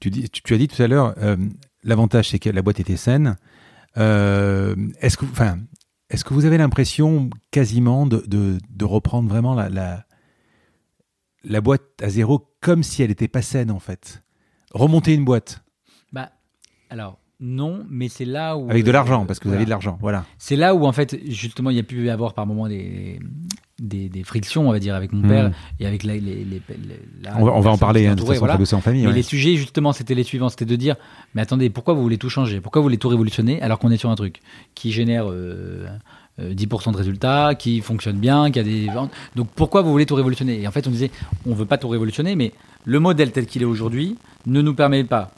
tu, 0.00 0.08
as 0.08 0.58
dit 0.58 0.68
tout 0.68 0.82
à 0.82 0.86
l'heure, 0.86 1.14
l'avantage, 1.84 2.30
c'est 2.30 2.38
que 2.38 2.50
la 2.50 2.62
boîte 2.62 2.80
était 2.80 2.96
saine. 2.96 3.36
Est-ce 3.96 5.16
que, 5.16 5.24
enfin, 5.24 5.58
est-ce 6.12 6.24
que 6.24 6.34
vous 6.34 6.44
avez 6.44 6.58
l'impression 6.58 7.30
quasiment 7.50 8.06
de, 8.06 8.58
reprendre 8.82 9.28
vraiment 9.30 9.54
la, 9.54 9.70
la, 9.70 10.06
la 11.42 11.60
boîte 11.62 12.02
à 12.02 12.10
zéro 12.10 12.54
comme 12.60 12.82
si 12.82 13.02
elle 13.02 13.08
n'était 13.08 13.28
pas 13.28 13.40
saine, 13.40 13.70
en 13.70 13.78
fait? 13.78 14.22
Remonter 14.72 15.14
une 15.14 15.24
boîte. 15.24 15.64
Bah, 16.12 16.30
alors, 16.90 17.18
non, 17.44 17.84
mais 17.90 18.08
c'est 18.08 18.24
là 18.24 18.56
où. 18.56 18.70
avec 18.70 18.84
de 18.84 18.90
l'argent, 18.92 19.22
euh, 19.22 19.26
parce 19.26 19.40
que 19.40 19.48
vous 19.48 19.54
avez 19.54 19.64
de 19.64 19.70
l'argent. 19.70 19.98
Voilà. 20.00 20.24
C'est 20.38 20.54
là 20.54 20.74
où, 20.76 20.86
en 20.86 20.92
fait, 20.92 21.18
justement, 21.28 21.70
il 21.70 21.76
y 21.76 21.80
a 21.80 21.82
pu 21.82 22.06
y 22.06 22.10
avoir 22.10 22.34
par 22.34 22.46
moments 22.46 22.68
des, 22.68 23.18
des, 23.80 24.08
des 24.08 24.22
frictions, 24.22 24.68
on 24.68 24.72
va 24.72 24.78
dire, 24.78 24.94
avec 24.94 25.12
mon 25.12 25.26
père 25.28 25.50
et 25.80 25.86
avec 25.86 26.04
la- 26.04 26.14
les, 26.14 26.20
les, 26.20 26.44
les- 26.44 26.62
la- 27.22 27.36
on 27.40 27.44
va, 27.44 27.52
on 27.52 27.60
va 27.60 27.70
en 27.70 27.78
parler, 27.78 28.06
hein, 28.06 28.14
de 28.14 28.18
toute 28.20 28.28
façon, 28.28 28.38
voilà. 28.46 28.54
en 28.60 28.80
famille. 28.80 29.02
Mais 29.02 29.08
ouais. 29.08 29.14
les 29.14 29.22
sujets, 29.22 29.56
justement, 29.56 29.92
c'était 29.92 30.14
les 30.14 30.22
suivants. 30.22 30.48
C'était 30.50 30.64
de 30.66 30.76
dire, 30.76 30.94
mais 31.34 31.42
attendez, 31.42 31.68
pourquoi 31.68 31.94
vous 31.94 32.02
voulez 32.02 32.16
tout 32.18 32.28
changer? 32.30 32.60
Pourquoi 32.60 32.80
vous 32.80 32.84
voulez 32.84 32.96
tout 32.98 33.08
révolutionner 33.08 33.60
alors 33.60 33.80
qu'on 33.80 33.90
est 33.90 33.96
sur 33.96 34.10
un 34.10 34.14
truc 34.14 34.38
qui 34.76 34.92
génère 34.92 35.28
euh, 35.28 35.86
euh, 36.38 36.54
10% 36.54 36.92
de 36.92 36.96
résultats, 36.96 37.56
qui 37.56 37.80
fonctionne 37.80 38.18
bien, 38.18 38.52
qui 38.52 38.60
a 38.60 38.62
des 38.62 38.86
ventes? 38.86 39.10
Donc 39.34 39.48
pourquoi 39.56 39.82
vous 39.82 39.90
voulez 39.90 40.06
tout 40.06 40.14
révolutionner? 40.14 40.62
Et 40.62 40.68
en 40.68 40.70
fait, 40.70 40.86
on 40.86 40.90
disait, 40.92 41.10
on 41.44 41.54
veut 41.54 41.66
pas 41.66 41.76
tout 41.78 41.88
révolutionner, 41.88 42.36
mais 42.36 42.52
le 42.84 43.00
modèle 43.00 43.32
tel 43.32 43.46
qu'il 43.46 43.62
est 43.62 43.66
aujourd'hui 43.66 44.16
ne 44.46 44.62
nous 44.62 44.74
permet 44.74 45.02
pas 45.02 45.32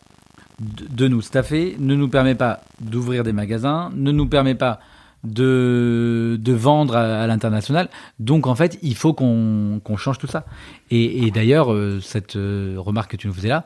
de, 0.61 1.09
nous 1.09 1.21
staffer, 1.21 1.77
ne 1.79 1.95
nous 1.95 2.09
permet 2.09 2.35
pas 2.35 2.61
d'ouvrir 2.81 3.25
des 3.25 3.33
magasins, 3.33 3.90
ne 3.95 4.12
nous 4.12 4.27
permet 4.27 4.55
pas 4.55 4.81
de, 5.25 6.38
vendre 6.47 6.97
à, 6.97 7.27
l'international. 7.27 7.88
Donc 8.19 8.47
en 8.47 8.55
fait, 8.55 8.79
il 8.83 8.95
faut 8.95 9.14
qu'on 9.14 9.81
change 9.97 10.19
tout 10.19 10.27
ça. 10.27 10.45
Et, 10.90 11.31
d'ailleurs, 11.31 11.73
euh, 11.73 12.01
cette 12.01 12.37
euh, 12.37 12.75
remarque 12.79 13.12
que 13.12 13.17
tu 13.17 13.27
nous 13.27 13.35
faisais 13.35 13.49
là, 13.49 13.64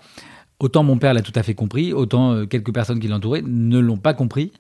autant 0.61 0.83
mon 0.83 0.98
père 0.98 1.14
l'a 1.14 1.22
tout 1.22 1.33
à 1.35 1.42
fait 1.42 1.55
compris, 1.55 1.92
autant 1.92 2.33
euh, 2.33 2.46
quelques 2.46 2.72
personnes 2.72 3.01
qui 3.01 3.09
l'entouraient 3.09 3.42
ne 3.44 3.79
l'ont 3.79 3.98
pas 3.98 4.14
compris. 4.14 4.53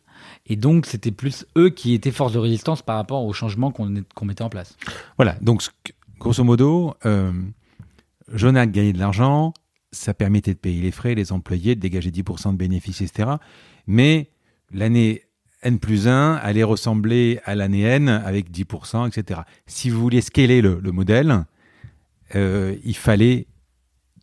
Et 0.46 0.56
donc, 0.56 0.86
c'était 0.86 1.10
plus 1.10 1.46
eux 1.56 1.70
qui 1.70 1.94
étaient 1.94 2.10
force 2.10 2.32
de 2.32 2.38
résistance 2.38 2.82
par 2.82 2.96
rapport 2.96 3.24
aux 3.24 3.32
changements 3.32 3.70
qu'on 3.70 4.24
mettait 4.24 4.42
en 4.42 4.48
place. 4.48 4.76
Voilà, 5.16 5.36
donc 5.40 5.62
grosso 6.18 6.42
modo, 6.42 6.94
euh, 7.06 7.32
Jonac 8.32 8.70
gagnait 8.70 8.92
de 8.92 8.98
l'argent, 8.98 9.52
ça 9.92 10.14
permettait 10.14 10.54
de 10.54 10.58
payer 10.58 10.82
les 10.82 10.90
frais, 10.90 11.14
les 11.14 11.32
employés, 11.32 11.74
de 11.74 11.80
dégager 11.80 12.10
10% 12.10 12.52
de 12.52 12.56
bénéfices, 12.56 13.00
etc. 13.00 13.30
Mais 13.86 14.30
l'année 14.72 15.22
N 15.62 15.78
plus 15.78 16.06
1 16.08 16.34
allait 16.34 16.62
ressembler 16.62 17.40
à 17.44 17.54
l'année 17.54 17.82
N 17.82 18.08
avec 18.08 18.50
10%, 18.50 19.08
etc. 19.08 19.40
Si 19.66 19.90
vous 19.90 20.00
vouliez 20.00 20.20
scaler 20.20 20.60
le, 20.60 20.78
le 20.82 20.92
modèle, 20.92 21.44
euh, 22.34 22.76
il 22.84 22.96
fallait 22.96 23.46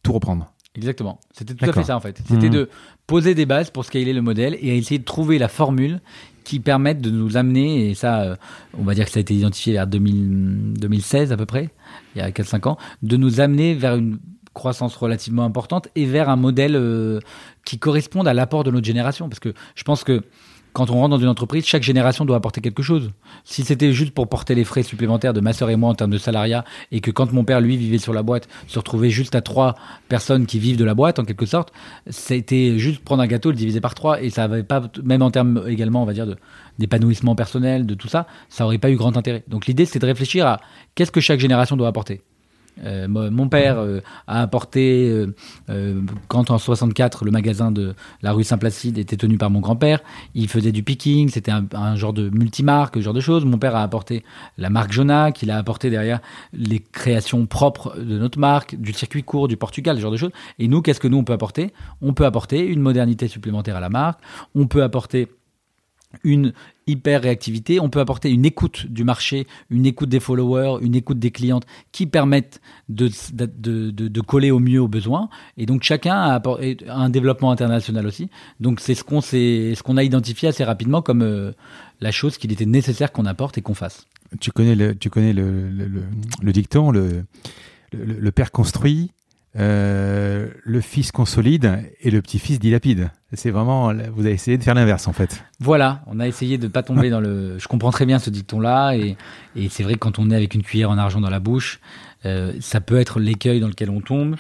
tout 0.04 0.14
reprendre. 0.14 0.54
Exactement. 0.76 1.20
C'était 1.32 1.54
tout 1.56 1.66
à 1.70 1.74
fait 1.74 1.84
ça 1.84 1.96
en 1.96 2.00
fait. 2.02 2.22
C'était 2.28 2.48
Mhm. 2.48 2.54
de 2.54 2.70
poser 3.08 3.34
des 3.34 3.46
bases 3.46 3.70
pour 3.70 3.86
scaler 3.86 4.14
le 4.14 4.22
modèle 4.22 4.58
et 4.62 4.78
essayer 4.78 5.00
de 5.00 5.04
trouver 5.06 5.38
la 5.40 5.48
formule 5.48 6.02
qui 6.44 6.60
permette 6.60 7.02
de 7.02 7.10
nous 7.10 7.38
amener, 7.38 7.90
et 7.90 7.96
ça, 7.96 8.22
euh, 8.22 8.36
on 8.78 8.84
va 8.84 8.94
dire 8.94 9.06
que 9.06 9.12
ça 9.12 9.18
a 9.18 9.22
été 9.22 9.34
identifié 9.34 9.74
vers 9.74 9.88
2000 9.88 10.74
2016 10.80 11.32
à 11.32 11.38
peu 11.38 11.48
près, 11.48 11.70
il 12.16 12.20
y 12.20 12.22
a 12.22 12.30
4-5 12.30 12.68
ans, 12.68 12.78
de 13.02 13.18
nous 13.18 13.40
amener 13.40 13.74
vers 13.74 13.96
une 13.96 14.20
croissance 14.56 14.96
relativement 14.96 15.44
importante 15.44 15.90
et 15.96 16.06
vers 16.06 16.30
un 16.30 16.36
modèle 16.36 16.76
euh, 16.76 17.20
qui 17.66 17.78
corresponde 17.78 18.28
à 18.28 18.34
l'apport 18.34 18.64
de 18.64 18.72
notre 18.72 18.86
génération. 18.86 19.30
Parce 19.30 19.40
que 19.40 19.54
je 19.76 19.84
pense 19.84 20.04
que 20.04 20.24
quand 20.76 20.90
on 20.90 20.96
rentre 20.96 21.12
dans 21.12 21.22
une 21.22 21.30
entreprise, 21.30 21.66
chaque 21.66 21.84
génération 21.84 22.26
doit 22.26 22.36
apporter 22.36 22.60
quelque 22.60 22.84
chose. 22.84 23.12
Si 23.46 23.64
c'était 23.64 23.94
juste 23.94 24.14
pour 24.14 24.28
porter 24.28 24.56
les 24.56 24.66
frais 24.66 24.84
supplémentaires 24.84 25.32
de 25.32 25.40
ma 25.40 25.54
sœur 25.54 25.70
et 25.70 25.78
moi 25.78 25.90
en 25.90 25.96
termes 25.96 26.12
de 26.12 26.18
salariat, 26.18 26.66
et 26.92 27.00
que 27.00 27.12
quand 27.12 27.32
mon 27.32 27.46
père, 27.46 27.62
lui, 27.62 27.78
vivait 27.78 27.98
sur 27.98 28.12
la 28.12 28.24
boîte, 28.24 28.50
se 28.68 28.78
retrouvait 28.78 29.10
juste 29.10 29.36
à 29.36 29.42
trois 29.42 29.76
personnes 30.10 30.46
qui 30.46 30.60
vivent 30.60 30.76
de 30.76 30.84
la 30.84 30.94
boîte, 30.94 31.18
en 31.18 31.24
quelque 31.24 31.46
sorte, 31.46 31.72
c'était 32.10 32.78
juste 32.78 33.06
prendre 33.06 33.24
un 33.24 33.28
gâteau, 33.28 33.52
le 33.52 33.56
diviser 33.56 33.80
par 33.80 33.96
trois, 33.96 34.22
et 34.22 34.30
ça 34.30 34.44
avait 34.44 34.64
pas, 34.64 34.82
même 35.02 35.22
en 35.22 35.32
termes 35.32 35.64
également, 35.66 36.04
on 36.04 36.06
va 36.06 36.12
dire, 36.12 36.28
d'épanouissement 36.78 37.36
personnel, 37.36 37.86
de 37.86 37.94
tout 37.94 38.10
ça, 38.10 38.28
ça 38.50 38.66
aurait 38.66 38.78
pas 38.78 38.92
eu 38.92 38.98
grand 38.98 39.16
intérêt. 39.16 39.46
Donc 39.48 39.68
l'idée, 39.68 39.86
c'est 39.86 40.00
de 40.00 40.06
réfléchir 40.06 40.46
à 40.46 40.60
qu'est-ce 40.96 41.12
que 41.12 41.22
chaque 41.22 41.40
génération 41.40 41.78
doit 41.78 41.88
apporter. 41.88 42.22
Euh, 42.84 43.08
mo- 43.08 43.30
mon 43.32 43.48
père 43.48 43.78
euh, 43.80 44.02
a 44.28 44.42
apporté, 44.42 45.10
euh, 45.70 46.02
quand 46.28 46.52
en 46.52 46.58
64, 46.58 47.24
le 47.26 47.32
magasin 47.32 47.72
de 47.72 47.94
la 48.22 48.32
rue 48.34 48.44
Saint-Placide 48.44 48.98
était 48.98 49.18
tenu 49.18 49.38
par 49.38 49.50
mon 49.50 49.60
grand-père, 49.60 50.00
il 50.34 50.50
faisait 50.50 50.72
du 50.72 50.84
picking, 50.84 51.30
c'était 51.30 51.52
un, 51.52 51.66
un 51.74 51.96
genre 51.96 52.14
de 52.14 52.30
multimarque, 52.30 52.96
ce 52.96 53.02
genre 53.02 53.14
de 53.14 53.22
choses. 53.22 53.46
Mon 53.46 53.58
père 53.58 53.76
a 53.76 53.84
apporté 53.84 54.24
la 54.58 54.70
marque 54.70 54.92
Jonac, 54.92 55.42
il 55.42 55.52
a 55.52 55.58
apporté 55.58 55.90
derrière 55.90 56.20
les 56.54 56.80
créations 56.80 57.46
propres 57.46 57.98
de 57.98 58.18
notre 58.20 58.40
marque, 58.40 58.76
du 58.76 58.94
circuit 58.94 59.24
court, 59.24 59.48
du 59.48 59.58
Portugal, 59.58 59.96
ce 59.96 60.02
genre 60.02 60.12
de 60.12 60.18
choses. 60.18 60.32
Et 60.60 60.68
nous, 60.68 60.82
qu'est-ce 60.82 61.00
que 61.00 61.08
nous, 61.08 61.18
on 61.18 61.24
peut 61.24 61.34
apporter? 61.34 61.72
On 62.02 62.14
peut 62.14 62.26
apporter 62.26 62.66
une 62.66 62.82
modernité 62.82 63.28
supplémentaire 63.28 63.76
à 63.78 63.80
la 63.80 63.90
marque, 63.90 64.20
on 64.54 64.68
peut 64.68 64.84
apporter 64.84 65.28
une 66.24 66.54
hyper 66.88 67.24
réactivité, 67.24 67.80
on 67.80 67.90
peut 67.90 68.00
apporter 68.00 68.30
une 68.30 68.46
écoute 68.46 68.86
du 68.88 69.04
marché, 69.04 69.48
une 69.70 69.86
écoute 69.86 70.10
des 70.10 70.20
followers, 70.20 70.84
une 70.84 70.96
écoute 70.96 71.20
des 71.20 71.32
clientes 71.32 71.66
qui 71.92 72.06
permettent 72.06 72.62
de, 72.90 73.10
de, 73.34 73.90
de, 73.90 74.22
coller 74.22 74.52
au 74.52 74.60
mieux 74.60 74.82
aux 74.82 74.88
besoins. 74.88 75.30
Et 75.58 75.66
donc 75.66 75.84
chacun 75.84 76.16
a 76.16 76.42
un 76.90 77.10
développement 77.10 77.52
international 77.52 78.06
aussi. 78.06 78.30
Donc 78.60 78.80
c'est 78.80 78.96
ce 78.96 79.04
qu'on 79.04 79.22
ce 79.22 79.82
qu'on 79.82 79.98
a 79.98 80.04
identifié 80.04 80.50
assez 80.50 80.64
rapidement 80.64 81.02
comme 81.02 81.24
euh, 81.24 81.52
la 82.02 82.12
chose 82.12 82.38
qu'il 82.38 82.52
était 82.52 82.66
nécessaire 82.66 83.12
qu'on 83.12 83.26
apporte 83.26 83.58
et 83.58 83.62
qu'on 83.62 83.74
fasse. 83.74 84.06
Tu 84.40 84.52
connais 84.52 84.76
le, 84.76 84.96
tu 84.96 85.10
connais 85.10 85.34
le, 85.34 85.70
le, 85.70 86.52
dicton, 86.52 86.92
le, 86.92 87.26
le 87.94 88.32
père 88.32 88.52
construit, 88.52 89.12
euh, 89.58 90.50
le 90.64 90.82
fils 90.82 91.12
consolide 91.12 91.84
et 92.02 92.12
le 92.12 92.22
petit-fils 92.22 92.60
dilapide. 92.60 93.10
C'est 93.34 93.52
vraiment, 93.52 93.94
vous 94.14 94.26
avez 94.26 94.32
essayé 94.32 94.58
de 94.58 94.64
faire 94.64 94.76
l'inverse 94.76 95.08
en 95.08 95.14
fait. 95.14 95.44
Voilà, 95.60 96.02
on 96.08 96.20
a 96.20 96.28
essayé 96.28 96.58
de 96.58 96.68
ne 96.68 96.72
pas 96.72 96.84
tomber 96.84 97.10
dans 97.10 97.20
le. 97.20 97.58
Je 97.60 97.68
comprends 97.68 97.92
très 97.92 98.06
bien 98.06 98.20
ce 98.20 98.30
dicton-là, 98.30 98.96
et, 98.96 99.18
et 99.56 99.70
c'est 99.70 99.84
vrai 99.84 99.94
que 99.94 100.00
quand 100.00 100.20
on 100.20 100.32
est 100.32 100.36
avec 100.36 100.56
une 100.56 100.64
cuillère 100.64 100.90
en 100.90 100.98
argent 100.98 101.20
dans 101.20 101.30
la 101.30 101.40
bouche, 101.40 101.80
euh, 102.26 102.54
ça 102.60 102.82
peut 102.82 102.98
être 102.98 103.20
l'écueil 103.20 103.60
dans 103.60 103.68
lequel 103.68 103.90
on 103.90 104.02
tombe. 104.02 104.36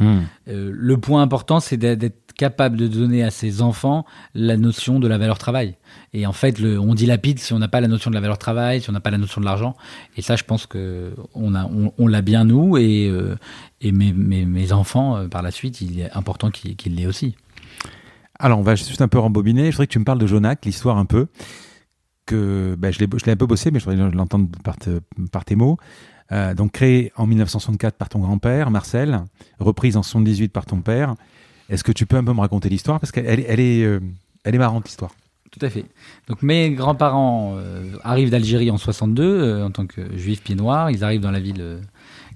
Euh, 0.47 0.71
le 0.73 0.97
point 0.97 1.21
important, 1.21 1.59
c'est 1.59 1.77
d'être 1.77 2.24
capable 2.37 2.77
de 2.77 2.87
donner 2.87 3.23
à 3.23 3.31
ses 3.31 3.61
enfants 3.61 4.05
la 4.33 4.57
notion 4.57 4.99
de 4.99 5.07
la 5.07 5.17
valeur 5.17 5.37
travail. 5.37 5.75
Et 6.13 6.25
en 6.25 6.33
fait, 6.33 6.59
le, 6.59 6.79
on 6.79 6.93
dilapide 6.93 7.39
si 7.39 7.53
on 7.53 7.59
n'a 7.59 7.67
pas 7.67 7.81
la 7.81 7.87
notion 7.87 8.09
de 8.09 8.15
la 8.15 8.21
valeur 8.21 8.37
travail, 8.37 8.81
si 8.81 8.89
on 8.89 8.93
n'a 8.93 8.99
pas 8.99 9.11
la 9.11 9.17
notion 9.17 9.41
de 9.41 9.45
l'argent. 9.45 9.75
Et 10.17 10.21
ça, 10.21 10.35
je 10.35 10.43
pense 10.43 10.65
que 10.65 11.13
on 11.33 11.53
on, 11.97 12.07
l'a 12.07 12.21
bien 12.21 12.45
nous, 12.45 12.77
et, 12.77 13.09
euh, 13.09 13.35
et 13.81 13.91
mes, 13.91 14.13
mes, 14.13 14.71
enfants, 14.71 15.17
euh, 15.17 15.27
par 15.27 15.41
la 15.41 15.51
suite, 15.51 15.81
il 15.81 15.99
est 15.99 16.11
important 16.11 16.51
qu'ils 16.51 16.75
qu'ils 16.75 16.95
l'aient 16.95 17.05
aussi. 17.05 17.35
Alors, 18.39 18.59
on 18.59 18.63
va 18.63 18.75
juste 18.75 19.01
un 19.01 19.07
peu 19.07 19.19
rembobiner. 19.19 19.65
Je 19.67 19.71
voudrais 19.71 19.87
que 19.87 19.93
tu 19.93 19.99
me 19.99 20.05
parles 20.05 20.19
de 20.19 20.27
Jonac, 20.27 20.65
l'histoire 20.65 20.97
un 20.97 21.05
peu. 21.05 21.27
Que 22.25 22.75
je 22.81 22.99
l'ai 22.99 23.07
je 23.17 23.25
l'ai 23.25 23.31
un 23.31 23.37
peu 23.37 23.45
bossé, 23.45 23.71
mais 23.71 23.79
je 23.79 23.85
voudrais 23.85 24.11
l'entendre 24.11 24.49
par, 24.63 24.77
te- 24.77 24.99
par 25.31 25.45
tes 25.45 25.55
mots. 25.55 25.77
Euh, 26.31 26.53
donc, 26.55 26.71
créé 26.71 27.11
en 27.15 27.27
1964 27.27 27.95
par 27.97 28.09
ton 28.09 28.19
grand-père, 28.19 28.71
Marcel, 28.71 29.21
reprise 29.59 29.95
en 29.95 30.03
78 30.03 30.51
par 30.51 30.65
ton 30.65 30.81
père. 30.81 31.15
Est-ce 31.69 31.83
que 31.83 31.91
tu 31.91 32.05
peux 32.05 32.17
un 32.17 32.23
peu 32.23 32.33
me 32.33 32.39
raconter 32.39 32.69
l'histoire? 32.69 32.99
Parce 32.99 33.11
qu'elle 33.11 33.43
elle, 33.47 33.59
est, 33.59 33.83
euh, 33.83 33.99
elle 34.43 34.55
est 34.55 34.59
marrante, 34.59 34.85
l'histoire. 34.85 35.11
Tout 35.51 35.65
à 35.65 35.69
fait. 35.69 35.85
Donc 36.27 36.41
mes 36.41 36.71
grands-parents 36.71 37.55
euh, 37.57 37.83
arrivent 38.03 38.29
d'Algérie 38.29 38.69
en 38.71 38.77
62 38.77 39.23
euh, 39.23 39.65
en 39.65 39.71
tant 39.71 39.85
que 39.85 40.15
juifs 40.17 40.41
pieds 40.43 40.55
noirs. 40.55 40.91
Ils 40.91 41.03
arrivent 41.03 41.21
dans 41.21 41.31
la 41.31 41.39
ville. 41.39 41.79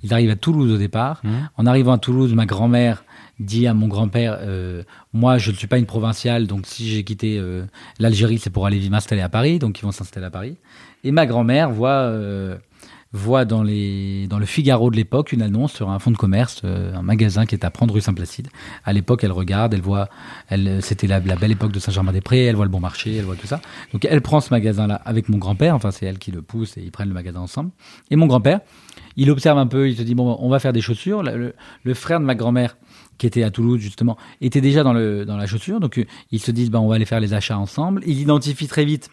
ils 0.03 0.13
arrivent 0.13 0.29
à 0.29 0.35
Toulouse 0.35 0.71
au 0.71 0.77
départ. 0.77 1.21
Mhm. 1.23 1.49
En 1.57 1.65
arrivant 1.65 1.93
à 1.93 1.97
Toulouse, 1.97 2.33
ma 2.33 2.45
grand-mère 2.45 3.03
dit 3.39 3.67
à 3.67 3.73
mon 3.73 3.87
grand-père 3.87 4.37
euh, 4.41 4.83
Moi, 5.13 5.37
je 5.37 5.51
ne 5.51 5.55
suis 5.55 5.67
pas 5.67 5.77
une 5.77 5.85
provinciale, 5.85 6.47
donc 6.47 6.65
si 6.65 6.89
j'ai 6.89 7.03
quitté 7.03 7.37
euh, 7.39 7.63
l'Algérie, 7.99 8.37
c'est 8.37 8.49
pour 8.49 8.65
aller 8.65 8.89
m'installer 8.89 9.21
à 9.21 9.29
Paris. 9.29 9.59
Donc 9.59 9.79
ils 9.79 9.83
vont 9.83 9.91
s'installer 9.91 10.25
à 10.25 10.31
Paris. 10.31 10.57
Et 11.03 11.11
ma 11.11 11.25
grand-mère 11.25 11.69
voit, 11.71 11.89
euh, 11.89 12.57
voit 13.11 13.43
dans, 13.45 13.63
les, 13.63 14.27
dans 14.27 14.37
le 14.37 14.45
Figaro 14.45 14.91
de 14.91 14.95
l'époque 14.95 15.31
une 15.31 15.41
annonce 15.41 15.73
sur 15.73 15.89
un 15.89 15.97
fonds 15.97 16.11
de 16.11 16.17
commerce, 16.17 16.61
euh, 16.63 16.93
un 16.95 17.01
magasin 17.01 17.45
qui 17.45 17.55
est 17.55 17.65
à 17.65 17.71
prendre 17.71 17.93
rue 17.93 18.01
Saint-Placide. 18.01 18.49
À 18.83 18.93
l'époque, 18.93 19.23
elle 19.23 19.31
regarde, 19.31 19.73
elle 19.73 19.81
voit, 19.81 20.09
elle, 20.47 20.79
c'était 20.83 21.07
la, 21.07 21.19
belle 21.19 21.51
époque 21.51 21.71
de 21.71 21.79
Saint-Germain-des-Prés, 21.79 22.45
elle 22.45 22.55
voit 22.55 22.65
le 22.65 22.71
bon 22.71 22.79
marché, 22.79 23.15
elle 23.15 23.25
voit 23.25 23.35
tout 23.35 23.47
ça. 23.47 23.61
Donc 23.93 24.05
elle 24.05 24.21
prend 24.21 24.41
ce 24.41 24.53
magasin-là 24.53 25.01
avec 25.05 25.27
mon 25.27 25.37
grand-père, 25.37 25.73
enfin 25.73 25.89
c'est 25.89 26.05
elle 26.05 26.19
qui 26.19 26.31
le 26.31 26.43
pousse 26.43 26.77
et 26.77 26.81
ils 26.81 26.91
prennent 26.91 27.07
le 27.07 27.15
magasin 27.15 27.39
ensemble. 27.39 27.71
Et 28.11 28.15
mon 28.15 28.27
grand-père, 28.27 28.59
il 29.17 29.31
observe 29.31 29.57
un 29.57 29.67
peu, 29.67 29.89
il 29.89 29.97
se 29.97 30.03
dit 30.03 30.13
bon, 30.13 30.37
on 30.39 30.49
va 30.49 30.59
faire 30.59 30.73
des 30.73 30.81
chaussures. 30.81 31.23
Le 31.23 31.93
frère 31.95 32.19
de 32.19 32.25
ma 32.25 32.35
grand-mère, 32.35 32.77
qui 33.17 33.25
était 33.25 33.43
à 33.43 33.49
Toulouse 33.49 33.79
justement, 33.79 34.17
était 34.39 34.61
déjà 34.61 34.83
dans, 34.83 34.93
le, 34.93 35.25
dans 35.25 35.35
la 35.35 35.47
chaussure, 35.47 35.79
donc 35.79 35.97
euh, 35.97 36.05
ils 36.31 36.39
se 36.39 36.51
disent 36.51 36.69
ben, 36.69 36.79
on 36.79 36.87
va 36.87 36.95
aller 36.95 37.05
faire 37.05 37.19
les 37.19 37.33
achats 37.33 37.57
ensemble. 37.57 38.03
Ils 38.05 38.19
identifient 38.21 38.67
très 38.67 38.85
vite 38.85 39.09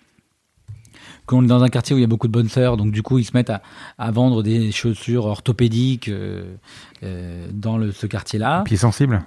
qu'on 1.26 1.44
est 1.44 1.48
dans 1.48 1.62
un 1.62 1.68
quartier 1.68 1.94
où 1.94 1.98
il 1.98 2.02
y 2.02 2.04
a 2.04 2.08
beaucoup 2.08 2.28
de 2.28 2.32
bonnes 2.32 2.48
sœurs, 2.48 2.76
donc 2.76 2.92
du 2.92 3.02
coup 3.02 3.18
ils 3.18 3.24
se 3.24 3.32
mettent 3.34 3.52
à, 3.98 4.10
vendre 4.10 4.42
des 4.42 4.72
chaussures 4.72 5.26
orthopédiques 5.26 6.08
euh, 6.08 6.54
euh, 7.02 7.46
dans 7.52 7.78
ce 7.92 8.06
quartier-là. 8.06 8.62
Pied 8.64 8.76
sensible 8.76 9.22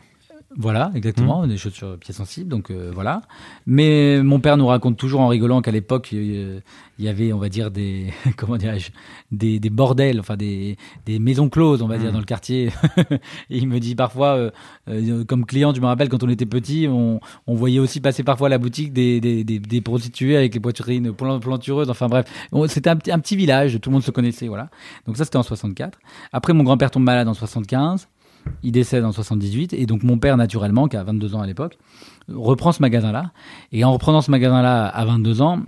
Voilà, 0.58 0.92
exactement, 0.96 1.46
des 1.46 1.58
chaussures 1.58 1.98
pieds 2.00 2.14
sensibles, 2.14 2.50
donc 2.50 2.72
euh, 2.72 2.90
voilà. 2.94 3.22
Mais 3.68 4.22
mon 4.24 4.40
père 4.40 4.58
nous 4.58 4.66
raconte 4.66 4.98
toujours 4.98 5.22
en 5.22 5.28
rigolant 5.28 5.62
qu'à 5.62 5.70
l'époque, 5.72 6.12
il 6.12 6.62
y 6.98 7.08
avait, 7.08 7.32
on 7.34 7.38
va 7.38 7.50
dire, 7.50 7.70
des, 7.70 8.08
comment 8.36 8.58
dirais-je, 8.58 8.90
des, 9.32 9.60
des 9.60 9.70
bordels, 9.70 10.20
enfin 10.20 10.36
des, 10.38 10.76
des 11.06 11.20
maisons 11.20 11.50
closes, 11.50 11.84
on 11.84 11.88
va 11.88 12.00
dire, 12.00 12.10
Mm. 12.10 12.14
dans 12.14 12.20
le 12.20 12.26
quartier. 12.26 12.72
Et 13.52 13.58
il 13.60 13.68
me 13.68 13.80
dit 13.80 13.94
parfois, 13.94 14.36
euh, 14.38 14.52
euh, 14.90 15.24
comme 15.24 15.46
client, 15.46 15.72
je 15.74 15.82
me 15.82 15.86
rappelle 15.86 16.10
quand 16.10 16.24
on 16.24 16.30
était 16.30 16.48
petit, 16.48 16.88
on, 16.90 17.20
on 17.46 17.54
voyait 17.54 17.80
aussi 17.80 18.02
passer 18.02 18.24
parfois 18.24 18.48
à 18.48 18.50
la 18.50 18.58
boutique 18.58 18.92
des, 18.92 19.22
des, 19.22 19.82
prostituées 19.82 20.36
avec 20.36 20.56
les 20.56 20.60
poitrines 20.60 21.14
plan- 21.14 21.40
plantureuses, 21.40 21.92
enfin 21.92 22.08
bref. 22.08 22.26
C'était 22.70 22.90
un, 22.90 22.96
petit- 22.96 23.12
un 23.12 23.20
petit 23.20 23.36
village, 23.36 23.80
tout 23.80 23.92
le 23.92 23.94
monde 23.94 24.04
se 24.04 24.12
connaissait, 24.12 24.48
voilà. 24.48 24.70
Donc 25.06 25.16
ça, 25.16 25.26
c'était 25.26 25.38
en 25.38 25.44
64. 25.44 26.00
Après, 26.34 26.54
mon 26.54 26.64
grand-père 26.64 26.90
tombe 26.90 27.04
malade 27.04 27.28
en 27.28 27.36
75. 27.36 28.08
Il 28.64 28.72
décède 28.72 29.04
en 29.06 29.12
78 29.12 29.74
et 29.74 29.86
donc 29.86 30.04
mon 30.04 30.18
père 30.18 30.38
naturellement, 30.38 30.88
qui 30.88 30.98
a 30.98 31.04
22 31.04 31.36
ans 31.36 31.42
à 31.42 31.48
l'époque, 31.48 31.78
reprend 32.28 32.72
ce 32.72 32.82
magasin-là. 32.82 33.32
Et 33.72 33.84
en 33.84 33.92
reprenant 33.94 34.22
ce 34.22 34.32
magasin-là 34.32 34.88
à 34.88 35.06
22 35.06 35.42
ans, 35.42 35.62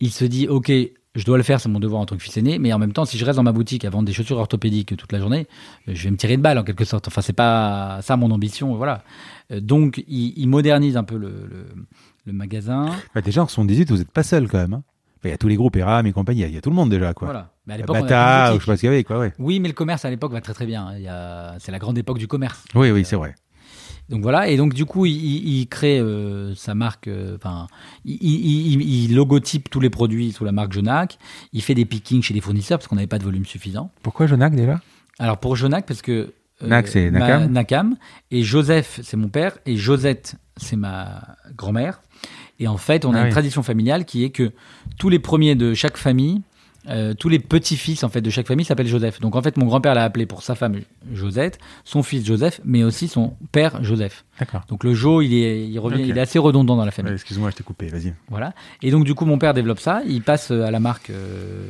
il 0.00 0.10
se 0.10 0.24
dit 0.24 0.48
ok, 0.48 0.70
je 1.14 1.24
dois 1.24 1.36
le 1.36 1.42
faire, 1.42 1.60
c'est 1.60 1.68
mon 1.68 1.80
devoir 1.80 2.00
en 2.00 2.06
tant 2.06 2.16
que 2.16 2.22
fils 2.22 2.36
aîné, 2.36 2.58
mais 2.58 2.72
en 2.72 2.78
même 2.78 2.92
temps, 2.92 3.04
si 3.04 3.18
je 3.18 3.24
reste 3.24 3.36
dans 3.36 3.42
ma 3.42 3.52
boutique 3.52 3.84
à 3.84 3.90
vendre 3.90 4.04
des 4.06 4.12
chaussures 4.12 4.36
orthopédiques 4.38 4.96
toute 4.96 5.10
la 5.12 5.18
journée, 5.18 5.46
euh, 5.88 5.92
je 5.94 6.04
vais 6.04 6.10
me 6.10 6.16
tirer 6.16 6.34
une 6.34 6.42
balle 6.42 6.58
en 6.58 6.62
quelque 6.64 6.84
sorte. 6.84 7.08
Enfin, 7.08 7.22
c'est 7.22 7.32
pas 7.32 7.98
ça 8.02 8.16
mon 8.16 8.30
ambition, 8.30 8.74
voilà. 8.76 9.02
Euh, 9.50 9.60
Donc, 9.60 10.02
il, 10.06 10.46
modernise 10.48 10.96
un 10.96 11.04
peu 11.04 11.16
le, 11.16 11.28
le, 11.50 11.66
le 12.26 12.32
magasin. 12.32 12.86
Bah, 13.14 13.20
Déjà, 13.22 13.42
en 13.42 13.48
78, 13.48 13.90
vous 13.90 13.96
n'êtes 13.98 14.12
pas 14.12 14.22
seul 14.22 14.48
quand 14.48 14.58
même. 14.58 14.74
hein. 14.74 14.82
Enfin, 15.20 15.28
Il 15.28 15.30
y 15.30 15.34
a 15.34 15.38
tous 15.38 15.48
les 15.48 15.56
groupes 15.56 15.76
ERAM 15.76 16.06
et 16.06 16.12
compagnie, 16.12 16.40
il 16.40 16.42
y 16.42 16.44
a- 16.44 16.48
il 16.48 16.54
y, 16.54 16.58
a 16.58 16.60
tout 16.60 16.70
le 16.70 16.76
monde 16.76 16.90
déjà. 16.90 17.12
Quoi. 17.14 17.26
Voilà. 17.26 17.52
Mais 17.66 17.74
à 17.74 17.76
l'époque, 17.78 18.00
Bata, 18.00 18.52
ou 18.54 18.60
je 18.60 18.64
sais 18.64 18.70
pas 18.70 18.76
ce 18.76 18.80
qu'il 18.80 18.88
y 18.88 18.92
avait. 18.92 19.04
Quoi, 19.04 19.18
ouais. 19.18 19.32
Oui, 19.38 19.60
mais 19.60 19.68
le 19.68 19.74
commerce 19.74 20.04
à 20.04 20.10
l'époque 20.10 20.32
va 20.32 20.40
très 20.40 20.54
très 20.54 20.64
bien. 20.66 20.92
Il 20.96 21.02
y 21.02 21.08
a... 21.08 21.56
C'est 21.58 21.72
la 21.72 21.78
grande 21.78 21.98
époque 21.98 22.18
du 22.18 22.26
commerce. 22.28 22.64
Oui, 22.74 22.90
oui, 22.90 23.04
c'est 23.04 23.16
vrai. 23.16 23.34
Donc 24.08 24.22
voilà, 24.22 24.48
et 24.48 24.56
donc 24.56 24.72
du 24.72 24.86
coup, 24.86 25.04
il, 25.04 25.12
il- 25.12 25.58
il 25.60 25.66
crée 25.68 25.98
euh, 25.98 26.54
sa 26.54 26.74
marque, 26.74 27.08
euh, 27.08 27.36
enfin, 27.36 27.66
il, 28.06 28.16
il- 28.22 28.72
il- 28.80 29.04
il 29.10 29.14
logotype 29.14 29.68
tous 29.68 29.80
les 29.80 29.90
produits 29.90 30.32
sous 30.32 30.46
la 30.46 30.52
marque 30.52 30.72
Jonac, 30.72 31.18
il 31.52 31.60
fait 31.62 31.74
des 31.74 31.84
pickings 31.84 32.22
chez 32.22 32.32
les 32.32 32.40
fournisseurs 32.40 32.78
parce 32.78 32.88
qu'on 32.88 32.94
n'avait 32.96 33.06
pas 33.06 33.18
de 33.18 33.24
volume 33.24 33.44
suffisant. 33.44 33.90
Pourquoi 34.02 34.26
Jonac 34.26 34.54
déjà? 34.54 34.80
Alors 35.18 35.36
pour 35.36 35.56
Jonac, 35.56 35.84
parce 35.84 36.00
que... 36.00 36.32
euh, 36.62 36.66
Nac, 36.66 36.88
c'est 36.88 37.10
ma- 37.10 37.18
Nakam. 37.18 37.52
Nakam, 37.52 37.96
et 38.30 38.42
Joseph, 38.44 39.00
c'est 39.02 39.18
mon 39.18 39.28
père, 39.28 39.58
et 39.66 39.76
Josette, 39.76 40.36
c'est 40.56 40.76
ma 40.76 41.36
grand-mère. 41.54 42.00
Et 42.58 42.68
en 42.68 42.76
fait, 42.76 43.04
on 43.04 43.14
a 43.14 43.20
Ah 43.20 43.24
une 43.26 43.30
tradition 43.30 43.62
familiale 43.62 44.04
qui 44.04 44.24
est 44.24 44.30
que 44.30 44.52
tous 44.98 45.08
les 45.08 45.18
premiers 45.18 45.54
de 45.54 45.74
chaque 45.74 45.96
famille 45.96 46.42
euh, 46.88 47.12
tous 47.12 47.28
les 47.28 47.38
petits-fils 47.38 48.02
en 48.02 48.08
fait 48.08 48.22
de 48.22 48.30
chaque 48.30 48.46
famille 48.46 48.64
s'appellent 48.64 48.86
Joseph. 48.86 49.20
Donc 49.20 49.36
en 49.36 49.42
fait, 49.42 49.56
mon 49.58 49.66
grand-père 49.66 49.94
l'a 49.94 50.04
appelé 50.04 50.24
pour 50.24 50.42
sa 50.42 50.54
femme 50.54 50.80
Josette, 51.12 51.58
son 51.84 52.02
fils 52.02 52.24
Joseph, 52.24 52.60
mais 52.64 52.82
aussi 52.82 53.08
son 53.08 53.34
père 53.52 53.82
Joseph. 53.84 54.24
D'accord. 54.38 54.62
Donc 54.68 54.84
le 54.84 54.94
Jo, 54.94 55.20
il 55.20 55.34
est, 55.34 55.68
il 55.68 55.78
revient, 55.78 56.02
il 56.02 56.16
est 56.16 56.20
assez 56.20 56.38
redondant 56.38 56.76
dans 56.76 56.84
la 56.86 56.90
famille. 56.90 57.12
Excuse-moi, 57.12 57.50
je 57.50 57.56
t'ai 57.56 57.64
coupé, 57.64 57.88
vas-y. 57.88 58.14
Voilà. 58.30 58.54
Et 58.80 58.90
donc, 58.90 59.04
du 59.04 59.14
coup, 59.14 59.26
mon 59.26 59.38
père 59.38 59.52
développe 59.54 59.80
ça. 59.80 60.02
Il 60.06 60.22
passe 60.22 60.50
euh, 60.50 60.64
à 60.64 60.70
la 60.70 60.80
marque 60.80 61.10
euh, 61.10 61.68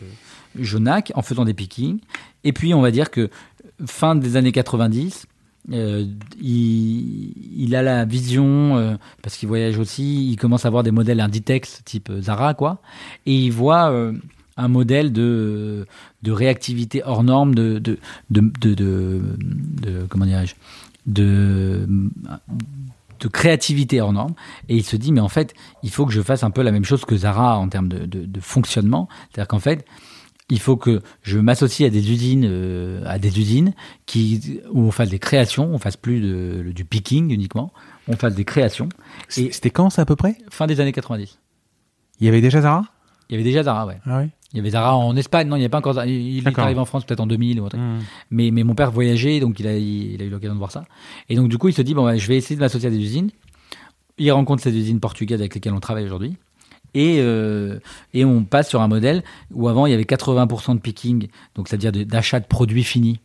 Jonac 0.59 1.11
en 1.14 1.22
faisant 1.22 1.44
des 1.44 1.55
pickings. 1.55 1.98
Et 2.44 2.53
puis, 2.53 2.72
on 2.74 2.81
va 2.81 2.90
dire 2.90 3.11
que 3.11 3.29
fin 3.87 4.14
des 4.14 4.37
années 4.37 4.53
90, 4.53 5.27
euh, 5.73 6.07
il, 6.41 7.75
a 7.75 7.83
la 7.83 8.05
vision, 8.05 8.77
euh, 8.77 8.97
parce 9.23 9.37
qu'il 9.37 9.49
voyage 9.49 9.79
aussi, 9.79 10.31
il 10.31 10.37
commence 10.37 10.65
à 10.65 10.71
voir 10.71 10.83
des 10.83 10.91
modèles 10.91 11.21
Inditex 11.21 11.83
type 11.85 12.11
euh, 12.11 12.23
Zara, 12.23 12.55
quoi. 12.55 12.81
Et 13.27 13.35
il 13.35 13.51
voit 13.51 13.93
un 14.57 14.69
modèle 14.69 15.13
de, 15.13 15.87
de 16.23 16.33
réactivité 16.33 17.03
hors 17.05 17.23
norme, 17.23 17.55
de, 17.55 17.79
de, 17.79 18.01
de, 18.31 19.23
comment 20.09 20.27
dirais-je, 20.27 20.55
de, 21.07 21.87
de 23.21 23.29
créativité 23.29 24.01
hors 24.01 24.13
norme. 24.13 24.35
Et 24.69 24.77
il 24.77 24.85
se 24.85 24.97
dit, 24.97 25.13
mais 25.13 25.21
en 25.21 25.29
fait, 25.29 25.55
il 25.83 25.91
faut 25.91 26.07
que 26.07 26.13
je 26.13 26.23
fasse 26.23 26.43
un 26.43 26.51
peu 26.51 26.63
la 26.63 26.73
même 26.73 26.85
chose 26.85 27.05
que 27.05 27.17
Zara 27.17 27.59
en 27.59 27.69
termes 27.69 27.89
de 27.89 28.41
fonctionnement. 28.41 29.09
C'est-à-dire 29.31 29.49
qu'en 29.49 29.61
fait, 29.61 29.85
il 30.51 30.61
faut 30.61 30.77
que 30.77 31.03
je 31.23 31.39
m'associe 31.39 31.87
à 31.87 31.91
des 31.91 32.11
usines, 32.11 32.47
euh, 32.47 33.03
à 33.07 33.19
des 33.19 33.39
usines 33.39 33.75
qui, 34.07 34.61
où 34.73 34.83
on 34.83 34.91
fasse 34.91 35.11
des 35.11 35.19
créations, 35.19 35.71
on 35.73 35.79
fasse 35.79 35.97
plus 35.97 36.21
de, 36.21 36.73
du 36.75 36.85
picking 36.85 37.31
uniquement, 37.33 37.73
on 38.07 38.17
fasse 38.17 38.35
des 38.35 38.45
créations. 38.45 38.89
C'était 39.29 39.71
quand 39.71 39.91
ça 39.91 40.03
à 40.03 40.05
peu 40.05 40.17
près? 40.17 40.37
Fin 40.51 40.67
des 40.67 40.81
années 40.81 40.93
90. 40.93 41.39
Il 42.21 42.27
y 42.27 42.29
avait 42.29 42.41
déjà 42.41 42.63
Zara? 42.63 42.85
Il 43.29 43.33
y 43.33 43.35
avait 43.37 43.45
déjà 43.45 43.63
Zara, 43.63 43.87
ouais. 43.87 43.99
Ah 44.07 44.21
oui. 44.21 44.31
Il 44.55 44.57
y 44.57 44.61
avait 44.61 44.71
Zara 44.71 44.97
en 44.97 45.15
Espagne, 45.17 45.47
non, 45.47 45.57
il 45.57 45.59
n'y 45.59 45.65
avait 45.67 45.71
pas 45.71 45.79
encore 45.79 45.93
Zara. 45.95 46.07
Il, 46.07 46.47
est 46.49 46.59
arrivé 46.59 46.81
en 46.81 46.87
France 46.87 47.05
peut-être 47.05 47.21
en 47.21 47.27
2000 47.27 47.61
ou 47.61 47.67
un 47.67 47.69
truc. 47.69 47.83
Mais, 48.31 48.51
mais 48.51 48.65
mon 48.65 48.75
père 48.75 48.91
voyageait, 48.91 49.41
donc 49.41 49.61
il 49.61 49.67
a, 49.67 49.77
il 49.77 50.23
a 50.23 50.25
eu 50.25 50.31
l'occasion 50.31 50.55
de 50.55 50.59
voir 50.59 50.73
ça. 50.73 50.85
Et 51.29 51.37
donc, 51.37 51.51
du 51.51 51.59
coup, 51.59 51.69
il 51.69 51.75
se 51.75 51.83
dit, 51.83 51.93
bon, 51.93 52.05
bah, 52.05 52.17
je 52.17 52.27
vais 52.27 52.37
essayer 52.37 52.57
de 52.57 52.61
m'associer 52.61 52.89
à 52.89 52.91
des 52.91 52.99
usines. 52.99 53.31
Il 54.17 54.33
rencontre 54.33 54.63
ces 54.63 54.75
usines 54.75 55.01
portugaises 55.01 55.41
avec 55.41 55.55
lesquelles 55.55 55.75
on 55.75 55.81
travaille 55.81 56.05
aujourd'hui. 56.05 56.37
Et, 56.99 57.19
euh, 57.21 57.79
et 58.13 58.25
on 58.25 58.43
passe 58.43 58.71
sur 58.71 58.83
un 58.83 58.89
modèle 58.89 59.23
où 59.53 59.69
avant, 59.69 59.87
il 59.87 59.93
y 59.93 59.95
avait 59.95 60.03
80% 60.03 60.75
de 60.75 60.81
picking, 60.81 61.29
donc 61.55 61.69
c'est-à-dire 61.69 61.93
d'achat 62.05 62.41
de 62.41 62.47
produits 62.47 62.83
finis 62.83 63.21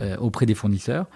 euh, 0.00 0.16
auprès 0.18 0.46
des 0.46 0.54
fournisseurs, 0.54 1.06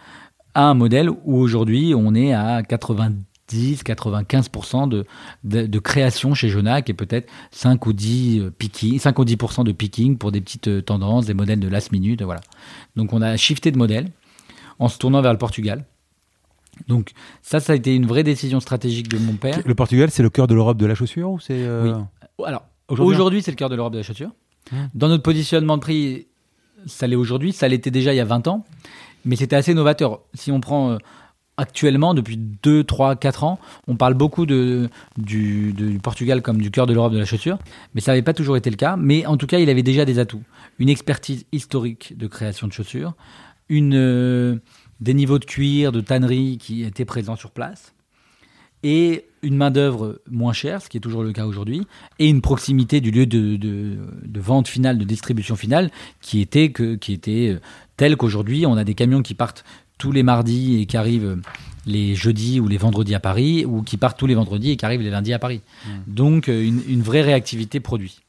à 0.54 0.64
un 0.64 0.74
modèle 0.74 1.10
où 1.10 1.36
aujourd'hui, 1.36 1.94
on 1.96 2.12
est 2.16 2.32
à 2.32 2.62
90-95% 2.62 4.88
de, 4.88 5.06
de, 5.44 5.66
de 5.66 5.78
création 5.78 6.34
chez 6.34 6.48
Jonac 6.48 6.90
et 6.90 6.94
peut-être 6.94 7.30
5 7.52 7.86
ou 7.86 7.92
10 7.92 8.40
euh, 8.40 8.50
picking, 8.50 8.98
5 8.98 9.16
ou 9.20 9.24
10% 9.24 9.62
de 9.62 9.70
picking 9.70 10.18
pour 10.18 10.32
des 10.32 10.40
petites 10.40 10.84
tendances, 10.84 11.26
des 11.26 11.34
modèles 11.34 11.60
de 11.60 11.68
last 11.68 11.92
minute, 11.92 12.22
voilà. 12.22 12.40
Donc 12.96 13.12
on 13.12 13.22
a 13.22 13.36
shifté 13.36 13.70
de 13.70 13.78
modèle 13.78 14.08
en 14.80 14.88
se 14.88 14.98
tournant 14.98 15.22
vers 15.22 15.32
le 15.32 15.38
Portugal. 15.38 15.84
Donc 16.88 17.10
ça, 17.42 17.60
ça 17.60 17.72
a 17.72 17.76
été 17.76 17.94
une 17.94 18.06
vraie 18.06 18.24
décision 18.24 18.60
stratégique 18.60 19.08
de 19.08 19.18
mon 19.18 19.34
père. 19.34 19.60
Le 19.64 19.74
Portugal, 19.74 20.10
c'est 20.10 20.22
le 20.22 20.30
cœur 20.30 20.46
de 20.46 20.54
l'Europe 20.54 20.78
de 20.78 20.86
la 20.86 20.94
chaussure 20.94 21.30
ou 21.30 21.40
c'est 21.40 21.62
euh, 21.62 21.94
Alors 22.44 22.64
Aujourd'hui, 22.88 23.14
aujourd'hui, 23.14 23.42
c'est 23.42 23.50
le 23.50 23.56
cœur 23.56 23.70
de 23.70 23.76
l'Europe 23.76 23.92
de 23.92 23.98
la 23.98 24.04
chaussure. 24.04 24.30
Mmh. 24.70 24.76
Dans 24.94 25.08
notre 25.08 25.22
positionnement 25.22 25.76
de 25.76 25.82
prix, 25.82 26.26
ça 26.86 27.06
l'est 27.06 27.16
aujourd'hui, 27.16 27.52
ça 27.52 27.68
l'était 27.68 27.90
déjà 27.90 28.12
il 28.12 28.16
y 28.16 28.20
a 28.20 28.24
20 28.24 28.48
ans, 28.48 28.64
mais 29.24 29.36
c'était 29.36 29.56
assez 29.56 29.72
novateur. 29.72 30.20
Si 30.34 30.52
on 30.52 30.60
prend 30.60 30.90
euh, 30.90 30.98
actuellement, 31.56 32.14
depuis 32.14 32.36
2, 32.36 32.84
3, 32.84 33.16
4 33.16 33.44
ans, 33.44 33.58
on 33.86 33.96
parle 33.96 34.14
beaucoup 34.14 34.46
de, 34.46 34.88
du, 35.16 35.72
du 35.72 35.98
Portugal 35.98 36.42
comme 36.42 36.60
du 36.60 36.70
cœur 36.70 36.86
de 36.86 36.92
l'Europe 36.92 37.12
de 37.12 37.18
la 37.18 37.24
chaussure, 37.24 37.58
mais 37.94 38.00
ça 38.00 38.12
n'avait 38.12 38.22
pas 38.22 38.34
toujours 38.34 38.56
été 38.56 38.70
le 38.70 38.76
cas. 38.76 38.96
Mais 38.96 39.26
en 39.26 39.36
tout 39.36 39.46
cas, 39.46 39.58
il 39.58 39.70
avait 39.70 39.82
déjà 39.82 40.04
des 40.04 40.18
atouts. 40.18 40.42
Une 40.78 40.88
expertise 40.88 41.46
historique 41.52 42.16
de 42.16 42.26
création 42.26 42.66
de 42.66 42.72
chaussures, 42.72 43.14
une, 43.68 43.94
euh, 43.94 44.56
des 45.02 45.14
niveaux 45.14 45.38
de 45.38 45.44
cuir, 45.44 45.92
de 45.92 46.00
tannerie 46.00 46.58
qui 46.58 46.82
étaient 46.84 47.04
présents 47.04 47.36
sur 47.36 47.50
place, 47.50 47.92
et 48.84 49.26
une 49.42 49.56
main-d'œuvre 49.56 50.20
moins 50.30 50.52
chère, 50.52 50.80
ce 50.82 50.88
qui 50.88 50.96
est 50.96 51.00
toujours 51.00 51.22
le 51.24 51.32
cas 51.32 51.46
aujourd'hui, 51.46 51.86
et 52.18 52.28
une 52.28 52.40
proximité 52.40 53.00
du 53.00 53.10
lieu 53.10 53.26
de, 53.26 53.56
de- 53.56 53.98
de 54.24 54.40
vente 54.40 54.68
finale, 54.68 54.98
de 54.98 55.04
distribution 55.04 55.56
finale, 55.56 55.90
qui 56.20 56.40
était, 56.40 56.70
que, 56.70 56.94
qui 56.96 57.12
était 57.12 57.48
euh, 57.54 57.60
telle 57.96 58.16
qu'aujourd'hui, 58.16 58.64
on 58.66 58.76
a 58.76 58.84
des 58.84 58.94
camions 58.94 59.22
qui 59.22 59.34
partent 59.34 59.64
tous 59.98 60.12
les 60.12 60.22
mardis 60.22 60.80
et 60.80 60.86
qui 60.86 60.96
arrivent 60.96 61.40
les 61.86 62.14
jeudis 62.14 62.60
ou 62.60 62.68
les 62.68 62.76
vendredis 62.76 63.14
à 63.14 63.20
Paris, 63.20 63.64
ou 63.64 63.82
qui 63.82 63.96
partent 63.96 64.18
tous 64.18 64.26
les 64.28 64.34
vendredis 64.36 64.70
et 64.70 64.76
qui 64.76 64.84
arrivent 64.84 65.02
les 65.02 65.10
lundis 65.10 65.32
à 65.32 65.38
Paris. 65.40 65.60
Donc, 66.06 66.48
euh, 66.48 66.62
une, 66.64 66.80
une 66.88 67.02
vraie 67.02 67.22
réactivité 67.22 67.80
produit. 67.80 68.20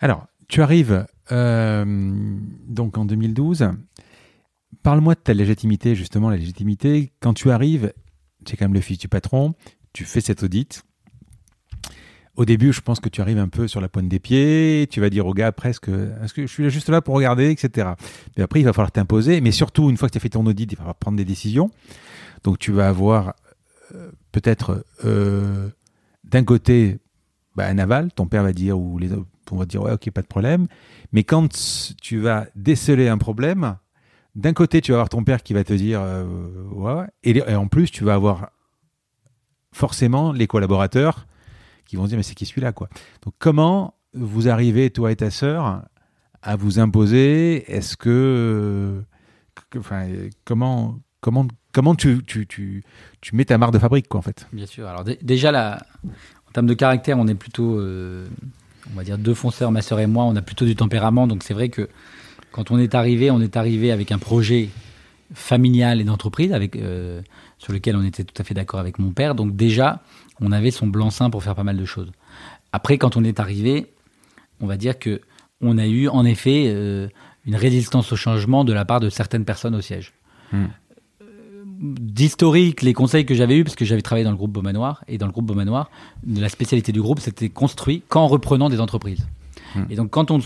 Alors, 0.00 0.26
tu 0.48 0.62
arrives 0.62 1.06
euh, 1.32 1.84
donc 2.68 2.98
en 2.98 3.04
2012. 3.04 3.70
Parle-moi 4.82 5.14
de 5.14 5.20
ta 5.20 5.34
légitimité, 5.34 5.94
justement, 5.94 6.30
la 6.30 6.36
légitimité. 6.36 7.12
Quand 7.20 7.34
tu 7.34 7.50
arrives, 7.50 7.92
tu 8.44 8.54
es 8.54 8.56
quand 8.56 8.66
même 8.66 8.74
le 8.74 8.80
fils 8.80 8.98
du 8.98 9.08
patron, 9.08 9.54
tu 9.92 10.04
fais 10.04 10.20
cet 10.20 10.42
audit. 10.42 10.82
Au 12.36 12.44
début, 12.44 12.72
je 12.72 12.80
pense 12.80 13.00
que 13.00 13.08
tu 13.08 13.20
arrives 13.20 13.38
un 13.38 13.48
peu 13.48 13.66
sur 13.66 13.80
la 13.80 13.88
pointe 13.88 14.08
des 14.08 14.20
pieds, 14.20 14.86
tu 14.88 15.00
vas 15.00 15.10
dire 15.10 15.26
au 15.26 15.34
gars 15.34 15.50
presque, 15.50 15.88
est-ce 15.88 16.32
que 16.32 16.42
je 16.42 16.46
suis 16.46 16.70
juste 16.70 16.88
là 16.88 17.02
pour 17.02 17.16
regarder, 17.16 17.50
etc. 17.50 17.90
Mais 18.36 18.44
après, 18.44 18.60
il 18.60 18.62
va 18.62 18.72
falloir 18.72 18.92
t'imposer, 18.92 19.40
mais 19.40 19.50
surtout, 19.50 19.90
une 19.90 19.96
fois 19.96 20.08
que 20.08 20.12
tu 20.12 20.18
as 20.18 20.20
fait 20.20 20.28
ton 20.28 20.46
audit, 20.46 20.70
il 20.70 20.76
va 20.76 20.82
falloir 20.82 20.94
prendre 20.94 21.16
des 21.16 21.24
décisions. 21.24 21.70
Donc, 22.44 22.60
tu 22.60 22.70
vas 22.70 22.88
avoir 22.88 23.34
euh, 23.94 24.12
peut-être 24.30 24.84
euh, 25.04 25.68
d'un 26.22 26.44
côté 26.44 26.98
bah, 27.56 27.66
un 27.66 27.78
aval, 27.78 28.12
ton 28.12 28.26
père 28.26 28.44
va 28.44 28.52
dire, 28.52 28.78
ou 28.78 28.98
les 28.98 29.10
on 29.50 29.56
va 29.56 29.66
dire, 29.66 29.82
ouais, 29.82 29.92
ok, 29.92 30.10
pas 30.10 30.22
de 30.22 30.26
problème. 30.26 30.66
Mais 31.12 31.24
quand 31.24 31.48
tu 32.00 32.18
vas 32.18 32.46
déceler 32.54 33.08
un 33.08 33.18
problème, 33.18 33.76
d'un 34.38 34.52
côté, 34.52 34.80
tu 34.80 34.92
vas 34.92 34.98
avoir 34.98 35.08
ton 35.08 35.24
père 35.24 35.42
qui 35.42 35.52
va 35.52 35.64
te 35.64 35.72
dire, 35.72 36.00
euh, 36.00 37.04
et, 37.24 37.42
en 37.42 37.66
plus, 37.66 37.90
tu 37.90 38.04
vas 38.04 38.14
avoir 38.14 38.50
forcément 39.72 40.32
les 40.32 40.46
collaborateurs 40.46 41.26
qui 41.86 41.96
vont 41.96 42.06
dire, 42.06 42.16
mais 42.16 42.22
c'est 42.22 42.36
qui 42.36 42.46
celui-là, 42.46 42.72
quoi. 42.72 42.88
Donc, 43.24 43.34
comment 43.40 43.94
vous 44.14 44.48
arrivez, 44.48 44.90
toi 44.90 45.10
et 45.10 45.16
ta 45.16 45.30
sœur, 45.30 45.82
à 46.40 46.54
vous 46.54 46.78
imposer? 46.78 47.64
Est-ce 47.70 47.96
que, 47.96 49.02
enfin, 49.76 50.06
comment, 50.44 51.00
comment, 51.20 51.48
comment 51.72 51.96
tu, 51.96 52.22
mets 53.32 53.44
ta 53.44 53.58
marque 53.58 53.72
de 53.72 53.80
fabrique, 53.80 54.06
quoi, 54.06 54.20
en 54.20 54.22
fait? 54.22 54.46
Bien 54.52 54.66
sûr. 54.66 54.86
Alors, 54.86 55.02
dé- 55.02 55.18
déjà, 55.20 55.84
en 56.04 56.52
termes 56.52 56.66
de 56.68 56.74
caractère, 56.74 57.18
on 57.18 57.26
est 57.26 57.34
plutôt, 57.34 57.80
euh, 57.80 58.24
on 58.92 58.96
va 58.96 59.02
dire, 59.02 59.18
deux 59.18 59.34
fonceurs, 59.34 59.72
ma 59.72 59.82
sœur 59.82 59.98
et 59.98 60.06
moi, 60.06 60.22
on 60.22 60.36
a 60.36 60.42
plutôt 60.42 60.64
du 60.64 60.76
tempérament. 60.76 61.26
Donc, 61.26 61.42
c'est 61.42 61.54
vrai 61.54 61.70
que 61.70 61.88
quand 62.52 62.70
on 62.70 62.78
est 62.78 62.94
arrivé, 62.94 63.30
on 63.30 63.40
est 63.40 63.56
arrivé 63.56 63.92
avec 63.92 64.12
un 64.12 64.18
projet 64.18 64.68
familial 65.34 66.00
et 66.00 66.04
d'entreprise 66.04 66.52
avec, 66.52 66.76
euh, 66.76 67.20
sur 67.58 67.72
lequel 67.72 67.96
on 67.96 68.04
était 68.04 68.24
tout 68.24 68.40
à 68.40 68.44
fait 68.44 68.54
d'accord 68.54 68.80
avec 68.80 68.98
mon 68.98 69.10
père. 69.10 69.34
Donc, 69.34 69.56
déjà, 69.56 70.02
on 70.40 70.52
avait 70.52 70.70
son 70.70 70.86
blanc-seing 70.86 71.30
pour 71.30 71.42
faire 71.42 71.54
pas 71.54 71.64
mal 71.64 71.76
de 71.76 71.84
choses. 71.84 72.10
Après, 72.72 72.98
quand 72.98 73.16
on 73.16 73.24
est 73.24 73.40
arrivé, 73.40 73.86
on 74.60 74.66
va 74.66 74.76
dire 74.76 74.98
que 74.98 75.20
on 75.60 75.76
a 75.76 75.86
eu, 75.86 76.08
en 76.08 76.24
effet, 76.24 76.66
euh, 76.68 77.08
une 77.44 77.56
résistance 77.56 78.12
au 78.12 78.16
changement 78.16 78.64
de 78.64 78.72
la 78.72 78.84
part 78.84 79.00
de 79.00 79.10
certaines 79.10 79.44
personnes 79.44 79.74
au 79.74 79.80
siège 79.80 80.12
d'historique, 81.80 82.82
les 82.82 82.92
conseils 82.92 83.24
que 83.24 83.34
j'avais 83.34 83.56
eus, 83.56 83.64
parce 83.64 83.76
que 83.76 83.84
j'avais 83.84 84.02
travaillé 84.02 84.24
dans 84.24 84.30
le 84.30 84.36
groupe 84.36 84.52
Beaumanoir, 84.52 85.04
et 85.06 85.18
dans 85.18 85.26
le 85.26 85.32
groupe 85.32 85.46
Beaumanoir, 85.46 85.90
la 86.26 86.48
spécialité 86.48 86.92
du 86.92 87.00
groupe, 87.00 87.20
c'était 87.20 87.48
construit 87.48 88.02
qu'en 88.08 88.26
reprenant 88.26 88.68
des 88.68 88.80
entreprises. 88.80 89.26
Et 89.90 89.96
donc, 89.96 90.10
quand 90.10 90.30
on, 90.30 90.38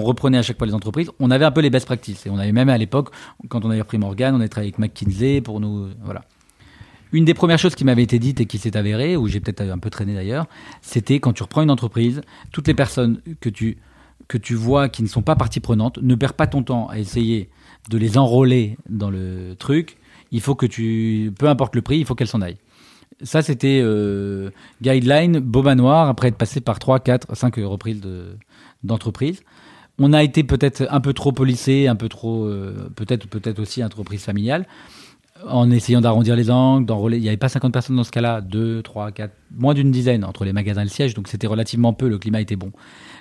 reprenait 0.00 0.38
à 0.38 0.42
chaque 0.42 0.58
fois 0.58 0.66
les 0.66 0.74
entreprises, 0.74 1.10
on 1.18 1.30
avait 1.30 1.44
un 1.44 1.50
peu 1.50 1.60
les 1.60 1.70
best 1.70 1.86
practices. 1.86 2.26
Et 2.26 2.30
on 2.30 2.38
avait 2.38 2.52
même 2.52 2.68
à 2.68 2.78
l'époque, 2.78 3.10
quand 3.48 3.64
on 3.64 3.70
avait 3.70 3.80
repris 3.80 3.98
Morgan, 3.98 4.34
on 4.34 4.40
avait 4.40 4.58
avec 4.58 4.78
McKinsey 4.78 5.40
pour 5.40 5.60
nous. 5.60 5.88
Voilà. 6.02 6.24
Une 7.12 7.24
des 7.24 7.34
premières 7.34 7.58
choses 7.58 7.74
qui 7.74 7.84
m'avait 7.84 8.02
été 8.04 8.18
dite 8.18 8.40
et 8.40 8.46
qui 8.46 8.58
s'est 8.58 8.76
avérée, 8.76 9.16
où 9.16 9.26
j'ai 9.26 9.40
peut-être 9.40 9.62
un 9.62 9.78
peu 9.78 9.90
traîné 9.90 10.14
d'ailleurs, 10.14 10.46
c'était 10.80 11.18
quand 11.18 11.32
tu 11.32 11.42
reprends 11.42 11.62
une 11.62 11.70
entreprise, 11.70 12.20
toutes 12.52 12.68
les 12.68 12.74
personnes 12.74 13.20
que 13.40 13.48
tu, 13.48 13.78
que 14.28 14.38
tu 14.38 14.54
vois 14.54 14.88
qui 14.88 15.02
ne 15.02 15.08
sont 15.08 15.22
pas 15.22 15.34
partie 15.34 15.58
prenante, 15.58 15.98
ne 16.00 16.14
perds 16.14 16.34
pas 16.34 16.46
ton 16.46 16.62
temps 16.62 16.88
à 16.88 16.98
essayer 16.98 17.50
de 17.88 17.98
les 17.98 18.16
enrôler 18.16 18.76
dans 18.88 19.10
le 19.10 19.56
truc. 19.58 19.96
Il 20.30 20.40
faut 20.40 20.54
que 20.54 20.66
tu, 20.66 21.32
peu 21.36 21.48
importe 21.48 21.74
le 21.74 21.82
prix, 21.82 21.98
il 21.98 22.04
faut 22.06 22.14
qu'elles 22.14 22.28
s'en 22.28 22.42
aillent. 22.42 22.58
Ça, 23.22 23.42
c'était 23.42 23.80
euh, 23.82 24.50
guideline 24.80 25.40
Beaumanoir, 25.40 26.08
après 26.08 26.28
être 26.28 26.36
passé 26.38 26.60
par 26.60 26.78
3, 26.78 27.00
4, 27.00 27.34
5 27.36 27.56
reprises 27.56 28.00
de- 28.00 28.36
d'entreprise. 28.82 29.42
On 29.98 30.12
a 30.12 30.22
été 30.22 30.44
peut-être 30.44 30.86
un 30.90 31.00
peu 31.00 31.12
trop 31.12 31.32
policé, 31.32 31.86
un 31.86 31.96
peu 31.96 32.08
trop, 32.08 32.46
euh, 32.46 32.90
peut-être 32.96 33.28
peut-être 33.28 33.58
aussi 33.58 33.84
entreprise 33.84 34.22
familiale, 34.22 34.66
en 35.46 35.70
essayant 35.70 36.00
d'arrondir 36.00 36.36
les 36.36 36.50
angles, 36.50 36.86
d'enrôler. 36.86 37.18
Il 37.18 37.22
n'y 37.22 37.28
avait 37.28 37.36
pas 37.36 37.48
50 37.48 37.72
personnes 37.72 37.96
dans 37.96 38.04
ce 38.04 38.10
cas-là, 38.10 38.40
2, 38.40 38.82
3, 38.82 39.12
4, 39.12 39.32
moins 39.56 39.74
d'une 39.74 39.90
dizaine 39.90 40.24
entre 40.24 40.44
les 40.44 40.52
magasins 40.52 40.82
et 40.82 40.84
le 40.84 40.90
siège, 40.90 41.14
donc 41.14 41.28
c'était 41.28 41.46
relativement 41.46 41.92
peu, 41.92 42.08
le 42.08 42.18
climat 42.18 42.40
était 42.40 42.56
bon. 42.56 42.72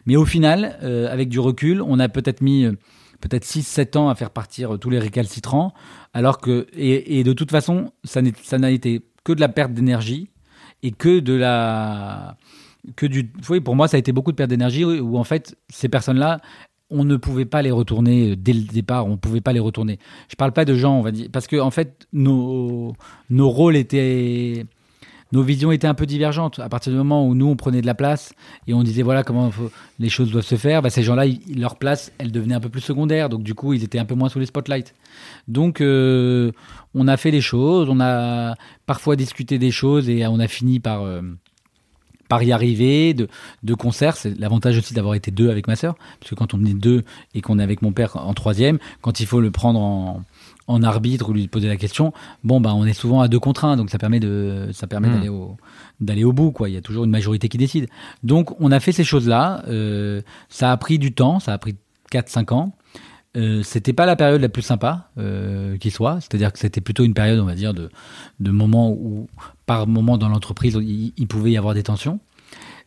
Mais 0.06 0.15
au 0.15 0.26
final, 0.26 0.78
euh, 0.84 1.12
avec 1.12 1.30
du 1.30 1.39
recul, 1.39 1.82
on 1.82 2.00
a 2.00 2.08
peut-être 2.08 2.41
mis 2.41 2.65
euh, 2.65 2.74
peut-être 3.19 3.45
6-7 3.45 3.98
ans 3.98 4.10
à 4.10 4.15
faire 4.15 4.32
partir 4.32 4.80
tous 4.80 4.89
les 4.89 5.00
récalcitrants, 5.00 5.74
alors 6.13 6.39
que, 6.39 6.67
et, 6.76 7.24
de 7.24 7.34
toute 7.34 7.52
façon, 7.52 7.91
ça 8.04 8.22
n'a 8.22 8.72
été 8.72 9.02
que 9.24 9.34
de 9.34 9.41
la 9.41 9.50
perte 9.50 9.74
d'énergie 9.74 10.30
et 10.82 10.91
que 10.91 11.19
de 11.19 11.34
la 11.34 12.38
que 12.95 13.06
du. 13.06 13.32
Oui, 13.49 13.60
pour 13.60 13.75
moi, 13.75 13.88
ça 13.88 13.97
a 13.97 13.99
été 13.99 14.12
beaucoup 14.12 14.32
de 14.32 14.36
perte 14.36 14.49
d'énergie 14.49 14.86
où 14.86 15.17
en 15.17 15.23
fait, 15.23 15.56
ces 15.69 15.89
personnes-là, 15.89 16.39
on 16.89 17.04
ne 17.04 17.17
pouvait 17.17 17.45
pas 17.45 17.62
les 17.62 17.71
retourner 17.71 18.36
dès 18.36 18.54
le 18.54 18.62
départ, 18.62 19.06
on 19.06 19.12
ne 19.12 19.15
pouvait 19.15 19.41
pas 19.41 19.54
les 19.54 19.60
retourner. 19.60 19.99
Je 20.30 20.36
parle 20.36 20.52
pas 20.52 20.65
de 20.65 20.73
gens, 20.73 20.97
on 20.97 21.02
va 21.02 21.12
dire, 21.12 21.28
parce 21.32 21.47
que 21.47 21.60
en 21.60 21.71
fait, 21.71 22.08
nos, 22.13 22.93
nos 23.30 23.49
rôles 23.49 23.75
étaient, 23.75 24.65
nos 25.32 25.43
visions 25.43 25.71
étaient 25.71 25.88
un 25.88 25.93
peu 25.93 26.08
divergentes. 26.08 26.58
À 26.60 26.69
partir 26.69 26.91
du 26.91 26.97
moment 26.97 27.28
où 27.28 27.36
nous, 27.36 27.47
on 27.47 27.56
prenait 27.56 27.82
de 27.82 27.86
la 27.86 27.93
place 27.93 28.34
et 28.67 28.73
on 28.73 28.82
disait 28.82 29.04
voilà 29.04 29.23
comment 29.23 29.52
les 29.99 30.10
choses 30.10 30.32
doivent 30.32 30.45
se 30.45 30.56
faire, 30.56 30.82
bah, 30.82 30.89
ces 30.89 31.04
gens-là, 31.04 31.25
leur 31.56 31.78
place, 31.78 32.12
elle 32.17 32.32
devenait 32.32 32.56
un 32.56 32.60
peu 32.60 32.69
plus 32.69 32.82
secondaire. 32.82 33.30
Donc 33.30 33.43
du 33.43 33.54
coup, 33.54 33.73
ils 33.73 33.84
étaient 33.84 33.99
un 33.99 34.06
peu 34.06 34.15
moins 34.15 34.30
sous 34.30 34.39
les 34.39 34.47
spotlights. 34.47 34.95
Donc 35.47 35.82
euh, 35.82 36.52
on 36.95 37.08
a 37.08 37.17
fait 37.17 37.32
les 37.32 37.41
choses, 37.41 37.88
on 37.89 37.99
a 37.99 38.56
parfois 38.88 39.15
discuté 39.15 39.60
des 39.60 39.71
choses 39.71 40.10
et 40.10 40.25
on 40.25 40.39
a 40.39 40.47
fini 40.47 40.80
par 40.80 41.04
euh, 41.04 41.21
par 42.30 42.42
y 42.44 42.54
arriver, 42.54 43.13
de, 43.13 43.28
de 43.63 43.74
concert. 43.74 44.15
C'est 44.15 44.39
l'avantage 44.39 44.78
aussi 44.78 44.94
d'avoir 44.94 45.15
été 45.15 45.32
deux 45.32 45.50
avec 45.50 45.68
ma 45.68 45.76
sœur, 45.76 45.96
parce 46.22 46.30
que 46.30 46.36
quand 46.36 46.54
on 46.54 46.63
est 46.63 46.74
deux 46.74 47.04
et 47.36 47.42
qu'on 47.42 47.60
est 47.60 47.63
avec 47.63 47.82
mon 47.82 47.92
père 47.92 48.15
en 48.15 48.34
troisième, 48.34 48.80
quand 49.02 49.20
il 49.20 49.26
faut 49.26 49.42
le 49.42 49.52
prendre 49.52 49.82
en, 49.82 50.24
en 50.68 50.84
arbitre 50.84 51.28
ou 51.30 51.34
lui 51.34 51.48
poser 51.48 51.68
la 51.68 51.76
question, 51.76 52.13
bon 52.44 52.62
bah 52.62 52.74
on 52.76 52.86
est 52.86 52.94
souvent 52.94 53.20
à 53.20 53.28
deux 53.28 53.39
contre 53.39 53.65
un, 53.65 53.76
donc 53.76 53.89
ça 53.89 53.98
permet 53.98 54.20
de 54.20 54.70
ça 54.72 54.88
permet 54.88 55.10
hmm. 55.10 55.13
d'aller 55.13 55.30
au 55.30 55.58
d'aller 56.00 56.24
au 56.24 56.32
bout 56.32 56.52
quoi. 56.52 56.70
Il 56.70 56.76
y 56.76 56.78
a 56.78 56.82
toujours 56.82 57.04
une 57.04 57.12
majorité 57.12 57.50
qui 57.50 57.58
décide. 57.58 57.89
Donc 58.24 58.60
on 58.62 58.72
a 58.72 58.80
fait 58.80 58.92
ces 58.92 59.04
choses 59.04 59.28
là. 59.28 59.63
Euh, 59.68 60.22
ça 60.48 60.72
a 60.72 60.78
pris 60.78 61.00
du 61.00 61.12
temps, 61.12 61.39
ça 61.39 61.54
a 61.54 61.58
pris 61.58 61.76
4-5 62.12 62.54
ans. 62.54 62.74
Euh, 63.38 63.62
c'était 63.62 63.94
pas 63.94 64.08
la 64.08 64.15
période 64.15 64.42
la 64.42 64.50
plus 64.50 64.63
sympa 64.63 65.10
euh, 65.20 65.78
qui 65.78 65.92
soit, 65.92 66.20
c'est-à-dire 66.20 66.52
que 66.52 66.58
c'était 66.58 66.82
plutôt 66.82 67.04
une 67.04 67.13
période, 67.13 67.39
on 67.39 67.46
va 67.46 67.54
dire, 67.54 67.76
de, 67.76 67.92
de 68.39 68.52
moments 68.52 68.89
où, 68.92 69.28
par 69.69 69.86
moment 69.86 70.17
dans 70.17 70.29
l'entreprise, 70.29 70.79
il, 70.82 71.27
pouvait 71.27 71.51
y 71.51 71.58
avoir 71.58 71.75
des 71.75 71.84
tensions. 71.84 72.19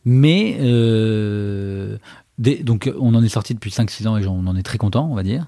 Mais 0.03 0.57
euh, 0.59 1.97
donc 2.37 2.91
on 2.99 3.15
en 3.15 3.23
est 3.23 3.29
sorti 3.29 3.53
depuis 3.53 3.71
5-6 3.71 4.05
ans 4.05 4.17
et 4.17 4.27
on 4.27 4.45
en 4.47 4.57
est 4.57 4.63
très 4.63 4.77
content, 4.77 5.07
on 5.09 5.15
va 5.15 5.23
dire. 5.23 5.47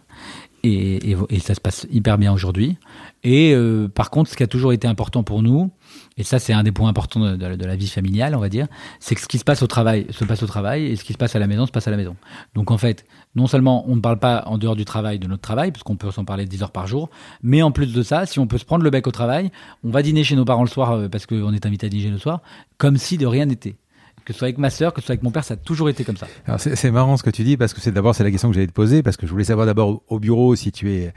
Et, 0.63 1.17
ça 1.41 1.53
se 1.53 1.59
passe 1.59 1.87
hyper 1.91 2.17
bien 2.17 2.31
aujourd'hui. 2.31 2.77
Et 3.25 3.53
euh, 3.53 3.89
par 3.89 4.11
contre, 4.11 4.29
ce 4.29 4.37
qui 4.37 4.43
a 4.43 4.47
toujours 4.47 4.71
été 4.71 4.87
important 4.87 5.23
pour 5.23 5.43
nous, 5.43 5.71
et 6.17 6.23
ça 6.23 6.39
c'est 6.39 6.53
un 6.53 6.63
des 6.63 6.71
points 6.71 6.89
importants 6.89 7.19
de, 7.19 7.65
la 7.65 7.75
vie 7.75 7.87
familiale, 7.87 8.35
on 8.35 8.39
va 8.39 8.49
dire, 8.49 8.67
c'est 8.99 9.15
que 9.15 9.21
ce 9.21 9.27
qui 9.27 9.37
se 9.37 9.43
passe 9.43 9.61
au 9.61 9.67
travail 9.67 10.07
se 10.11 10.23
passe 10.23 10.43
au 10.43 10.47
travail 10.47 10.85
et 10.85 10.95
ce 10.95 11.03
qui 11.03 11.13
se 11.13 11.17
passe 11.17 11.35
à 11.35 11.39
la 11.39 11.47
maison 11.47 11.65
se 11.65 11.71
passe 11.71 11.87
à 11.87 11.91
la 11.91 11.97
maison. 11.97 12.15
Donc 12.53 12.71
en 12.71 12.77
fait, 12.77 13.05
non 13.35 13.47
seulement 13.47 13.83
on 13.89 13.95
ne 13.95 14.01
parle 14.01 14.19
pas 14.19 14.43
en 14.45 14.57
dehors 14.57 14.75
du 14.75 14.85
travail 14.85 15.19
de 15.19 15.27
notre 15.27 15.41
travail, 15.41 15.71
parce 15.71 15.83
qu'on 15.83 15.97
peut 15.97 16.11
s'en 16.11 16.23
parler 16.23 16.45
10 16.45 16.63
heures 16.63 16.71
par 16.71 16.87
jour, 16.87 17.09
mais 17.43 17.61
en 17.61 17.71
plus 17.71 17.93
de 17.93 18.01
ça, 18.01 18.25
si 18.25 18.39
on 18.39 18.47
peut 18.47 18.57
se 18.57 18.65
prendre 18.65 18.83
le 18.83 18.89
bec 18.89 19.05
au 19.07 19.11
travail, 19.11 19.51
on 19.83 19.89
va 19.89 20.01
dîner 20.01 20.23
chez 20.23 20.35
nos 20.35 20.45
parents 20.45 20.63
le 20.63 20.69
soir 20.69 20.91
euh, 20.91 21.09
parce 21.09 21.25
qu'on 21.25 21.53
est 21.53 21.65
invité 21.65 21.87
à 21.87 21.89
dîner 21.89 22.11
le 22.11 22.17
soir, 22.17 22.41
comme 22.77 22.97
si 22.97 23.17
de 23.17 23.25
rien 23.25 23.45
n'était 23.45 23.75
que 24.23 24.33
ce 24.33 24.39
soit 24.39 24.47
avec 24.47 24.57
ma 24.57 24.71
sœur, 24.71 24.91
que 24.91 25.01
ce 25.01 25.05
soit 25.05 25.13
avec 25.13 25.23
mon 25.23 25.29
père, 25.29 25.43
ça 25.43 25.53
a 25.53 25.57
toujours 25.57 25.87
été 25.87 26.03
comme 26.03 26.17
ça. 26.17 26.25
C'est 26.57 26.89
marrant 26.89 27.15
ce 27.15 27.21
que 27.21 27.29
tu 27.29 27.43
dis 27.43 27.57
parce 27.57 27.75
que 27.75 27.81
c'est 27.81 27.91
d'abord 27.91 28.15
c'est 28.15 28.23
la 28.23 28.31
question 28.31 28.49
que 28.49 28.55
j'allais 28.55 28.65
te 28.65 28.73
poser 28.73 29.03
parce 29.03 29.17
que 29.17 29.27
je 29.27 29.31
voulais 29.31 29.43
savoir 29.43 29.67
d'abord 29.67 30.01
au 30.07 30.19
bureau 30.19 30.55
si 30.55 30.71
tu 30.71 30.91
es 30.91 31.13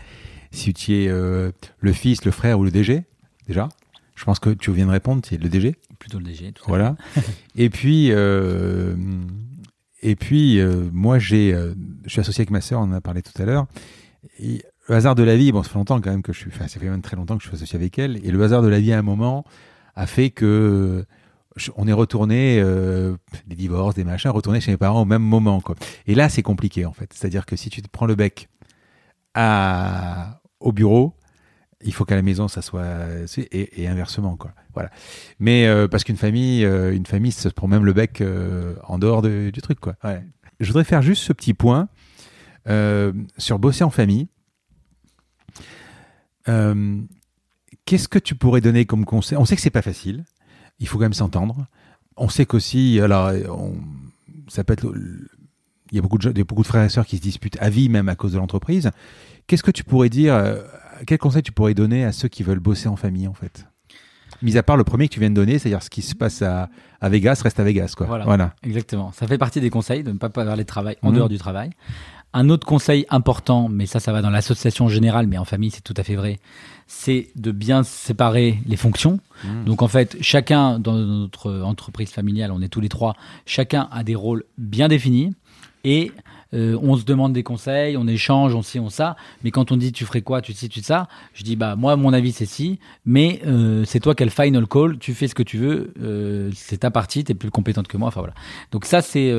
si 0.50 0.74
tu 0.74 0.94
es 0.94 1.08
euh, 1.08 1.50
le 1.80 1.92
fils, 1.94 2.26
le 2.26 2.30
frère 2.30 2.58
ou 2.58 2.64
le 2.64 2.70
DG 2.70 3.04
déjà. 3.46 3.70
Je 4.18 4.24
pense 4.24 4.40
que 4.40 4.50
tu 4.50 4.72
viens 4.72 4.86
de 4.86 4.90
répondre, 4.90 5.22
c'est 5.24 5.40
le 5.40 5.48
DG. 5.48 5.76
Plutôt 5.98 6.18
le 6.18 6.24
DG. 6.24 6.52
Tout 6.52 6.64
voilà. 6.66 6.96
et 7.54 7.70
puis 7.70 8.08
euh, 8.10 8.96
et 10.02 10.16
puis 10.16 10.58
euh, 10.58 10.90
moi 10.92 11.18
j'ai 11.18 11.52
je 12.04 12.10
suis 12.10 12.20
associé 12.20 12.42
avec 12.42 12.50
ma 12.50 12.60
sœur, 12.60 12.80
on 12.80 12.84
en 12.84 12.92
a 12.92 13.00
parlé 13.00 13.22
tout 13.22 13.40
à 13.40 13.44
l'heure. 13.44 13.66
Et 14.40 14.62
le 14.88 14.94
hasard 14.94 15.14
de 15.14 15.22
la 15.22 15.36
vie, 15.36 15.52
bon 15.52 15.62
ça 15.62 15.70
fait 15.70 15.78
longtemps 15.78 16.00
quand 16.00 16.10
même 16.10 16.22
que 16.22 16.32
je 16.32 16.40
suis, 16.40 16.50
enfin 16.52 16.66
ça 16.66 16.80
fait 16.80 16.88
même 16.88 17.02
très 17.02 17.16
longtemps 17.16 17.36
que 17.36 17.42
je 17.44 17.48
suis 17.48 17.56
associé 17.56 17.76
avec 17.76 17.98
elle. 17.98 18.24
Et 18.26 18.30
le 18.30 18.42
hasard 18.42 18.62
de 18.62 18.68
la 18.68 18.80
vie 18.80 18.92
à 18.92 18.98
un 18.98 19.02
moment 19.02 19.44
a 19.94 20.06
fait 20.06 20.30
que 20.30 21.06
on 21.76 21.88
est 21.88 21.92
retourné, 21.92 22.60
euh, 22.60 23.16
des 23.46 23.56
divorces, 23.56 23.94
des 23.94 24.04
machins, 24.04 24.30
retourné 24.30 24.60
chez 24.60 24.70
mes 24.70 24.76
parents 24.76 25.02
au 25.02 25.06
même 25.06 25.22
moment. 25.22 25.60
Quoi. 25.60 25.74
Et 26.06 26.14
là, 26.14 26.28
c'est 26.28 26.42
compliqué 26.42 26.86
en 26.86 26.92
fait. 26.92 27.12
C'est-à-dire 27.12 27.46
que 27.46 27.56
si 27.56 27.70
tu 27.70 27.82
te 27.82 27.88
prends 27.88 28.06
le 28.06 28.14
bec 28.14 28.48
à, 29.34 30.40
au 30.60 30.72
bureau, 30.72 31.14
il 31.84 31.92
faut 31.92 32.04
qu'à 32.04 32.16
la 32.16 32.22
maison 32.22 32.48
ça 32.48 32.62
soit 32.62 32.86
et, 33.52 33.88
inversement 33.88 34.36
quoi. 34.36 34.52
Voilà. 34.74 34.90
Mais 35.38 35.66
euh, 35.66 35.88
parce 35.88 36.04
qu'une 36.04 36.16
famille, 36.16 36.64
euh, 36.64 36.94
une 36.94 37.06
famille 37.06 37.32
se 37.32 37.48
prend 37.48 37.68
même 37.68 37.84
le 37.84 37.92
bec 37.92 38.22
en 38.84 38.98
dehors 38.98 39.22
du 39.22 39.52
truc 39.62 39.80
quoi. 39.80 39.94
Je 40.60 40.66
voudrais 40.66 40.84
faire 40.84 41.02
juste 41.02 41.22
ce 41.22 41.32
petit 41.32 41.54
point 41.54 41.88
sur 43.38 43.58
bosser 43.58 43.84
en 43.84 43.90
famille. 43.90 44.28
Qu'est-ce 46.46 48.08
que 48.08 48.18
tu 48.18 48.34
pourrais 48.34 48.60
donner 48.60 48.84
comme 48.84 49.04
conseil? 49.04 49.38
On 49.38 49.44
sait 49.44 49.56
que 49.56 49.62
c'est 49.62 49.70
pas 49.70 49.82
facile 49.82 50.24
il 50.80 50.88
faut 50.88 50.98
quand 50.98 51.04
même 51.04 51.12
s'entendre. 51.12 51.66
On 52.16 52.28
sait 52.28 52.46
qu'aussi, 52.46 53.00
alors, 53.00 53.32
ça 54.48 54.64
peut 54.64 54.72
être, 54.72 54.92
il 55.90 55.96
y 55.96 55.98
a 55.98 56.02
beaucoup 56.02 56.18
de, 56.18 56.42
beaucoup 56.42 56.62
de 56.62 56.66
frères 56.66 56.84
et 56.84 56.88
sœurs 56.88 57.06
qui 57.06 57.16
se 57.16 57.22
disputent 57.22 57.58
à 57.60 57.70
vie 57.70 57.88
même 57.88 58.08
à 58.08 58.16
cause 58.16 58.32
de 58.32 58.38
l'entreprise. 58.38 58.90
Qu'est-ce 59.46 59.62
que 59.62 59.70
tu 59.70 59.84
pourrais 59.84 60.08
dire, 60.08 60.34
euh, 60.34 60.62
quel 61.06 61.18
conseil 61.18 61.42
tu 61.42 61.52
pourrais 61.52 61.74
donner 61.74 62.04
à 62.04 62.12
ceux 62.12 62.28
qui 62.28 62.42
veulent 62.42 62.60
bosser 62.60 62.88
en 62.88 62.96
famille 62.96 63.28
en 63.28 63.34
fait? 63.34 63.66
Mis 64.42 64.56
à 64.56 64.62
part 64.62 64.76
le 64.76 64.84
premier 64.84 65.08
que 65.08 65.14
tu 65.14 65.20
viens 65.20 65.30
de 65.30 65.34
donner, 65.34 65.58
c'est-à-dire 65.58 65.82
ce 65.82 65.90
qui 65.90 66.02
se 66.02 66.14
passe 66.14 66.42
à, 66.42 66.68
Vegas 67.02 67.40
reste 67.42 67.58
à 67.58 67.64
Vegas. 67.64 67.94
Quoi. 67.96 68.06
Voilà, 68.06 68.54
Exactement. 68.62 69.10
Ça 69.12 69.26
fait 69.26 69.38
partie 69.38 69.60
des 69.60 69.70
conseils 69.70 70.04
de 70.04 70.12
ne 70.12 70.18
pas 70.18 70.28
parler 70.28 70.62
de 70.62 70.68
travail 70.68 70.96
en 71.02 71.10
mmh. 71.10 71.14
dehors 71.14 71.28
du 71.28 71.38
travail. 71.38 71.70
Un 72.34 72.50
autre 72.50 72.66
conseil 72.66 73.06
important, 73.08 73.68
mais 73.68 73.86
ça, 73.86 74.00
ça 74.00 74.12
va 74.12 74.20
dans 74.20 74.30
l'association 74.30 74.88
générale, 74.88 75.26
mais 75.26 75.38
en 75.38 75.46
famille, 75.46 75.70
c'est 75.70 75.82
tout 75.82 75.94
à 75.96 76.04
fait 76.04 76.14
vrai, 76.14 76.38
c'est 76.86 77.28
de 77.36 77.50
bien 77.50 77.82
séparer 77.82 78.60
les 78.66 78.76
fonctions. 78.76 79.18
Mmh. 79.44 79.64
Donc 79.64 79.82
en 79.82 79.88
fait, 79.88 80.16
chacun 80.20 80.78
dans 80.78 80.94
notre 80.94 81.62
entreprise 81.62 82.10
familiale, 82.10 82.52
on 82.52 82.60
est 82.60 82.68
tous 82.68 82.80
les 82.80 82.90
trois, 82.90 83.16
chacun 83.46 83.88
a 83.90 84.04
des 84.04 84.14
rôles 84.14 84.44
bien 84.58 84.88
définis 84.88 85.34
et 85.84 86.12
euh, 86.54 86.78
on 86.82 86.96
se 86.96 87.04
demande 87.04 87.32
des 87.32 87.42
conseils, 87.42 87.96
on 87.96 88.06
échange, 88.06 88.54
on 88.54 88.62
sait, 88.62 88.78
on 88.78 88.88
ça. 88.88 89.16
Mais 89.44 89.50
quand 89.50 89.70
on 89.72 89.76
dit 89.76 89.92
tu 89.92 90.04
ferais 90.04 90.22
quoi, 90.22 90.40
tu 90.40 90.52
sais, 90.52 90.68
tu 90.68 90.80
ça, 90.80 91.08
je 91.34 91.42
dis 91.42 91.56
bah 91.56 91.76
moi 91.76 91.96
mon 91.96 92.12
avis 92.12 92.32
c'est 92.32 92.46
si, 92.46 92.78
mais 93.04 93.40
euh, 93.46 93.84
c'est 93.84 94.00
toi 94.00 94.14
qui 94.14 94.22
as 94.22 94.26
le 94.26 94.32
final 94.32 94.66
call, 94.66 94.98
tu 94.98 95.14
fais 95.14 95.28
ce 95.28 95.34
que 95.34 95.42
tu 95.42 95.58
veux, 95.58 95.92
euh, 96.00 96.50
c'est 96.54 96.78
ta 96.78 96.90
partie, 96.90 97.24
tu 97.24 97.32
es 97.32 97.34
plus 97.34 97.50
compétente 97.50 97.88
que 97.88 97.96
moi. 97.96 98.08
Enfin 98.08 98.20
voilà. 98.20 98.34
Donc 98.72 98.84
ça 98.84 99.02
c'est 99.02 99.32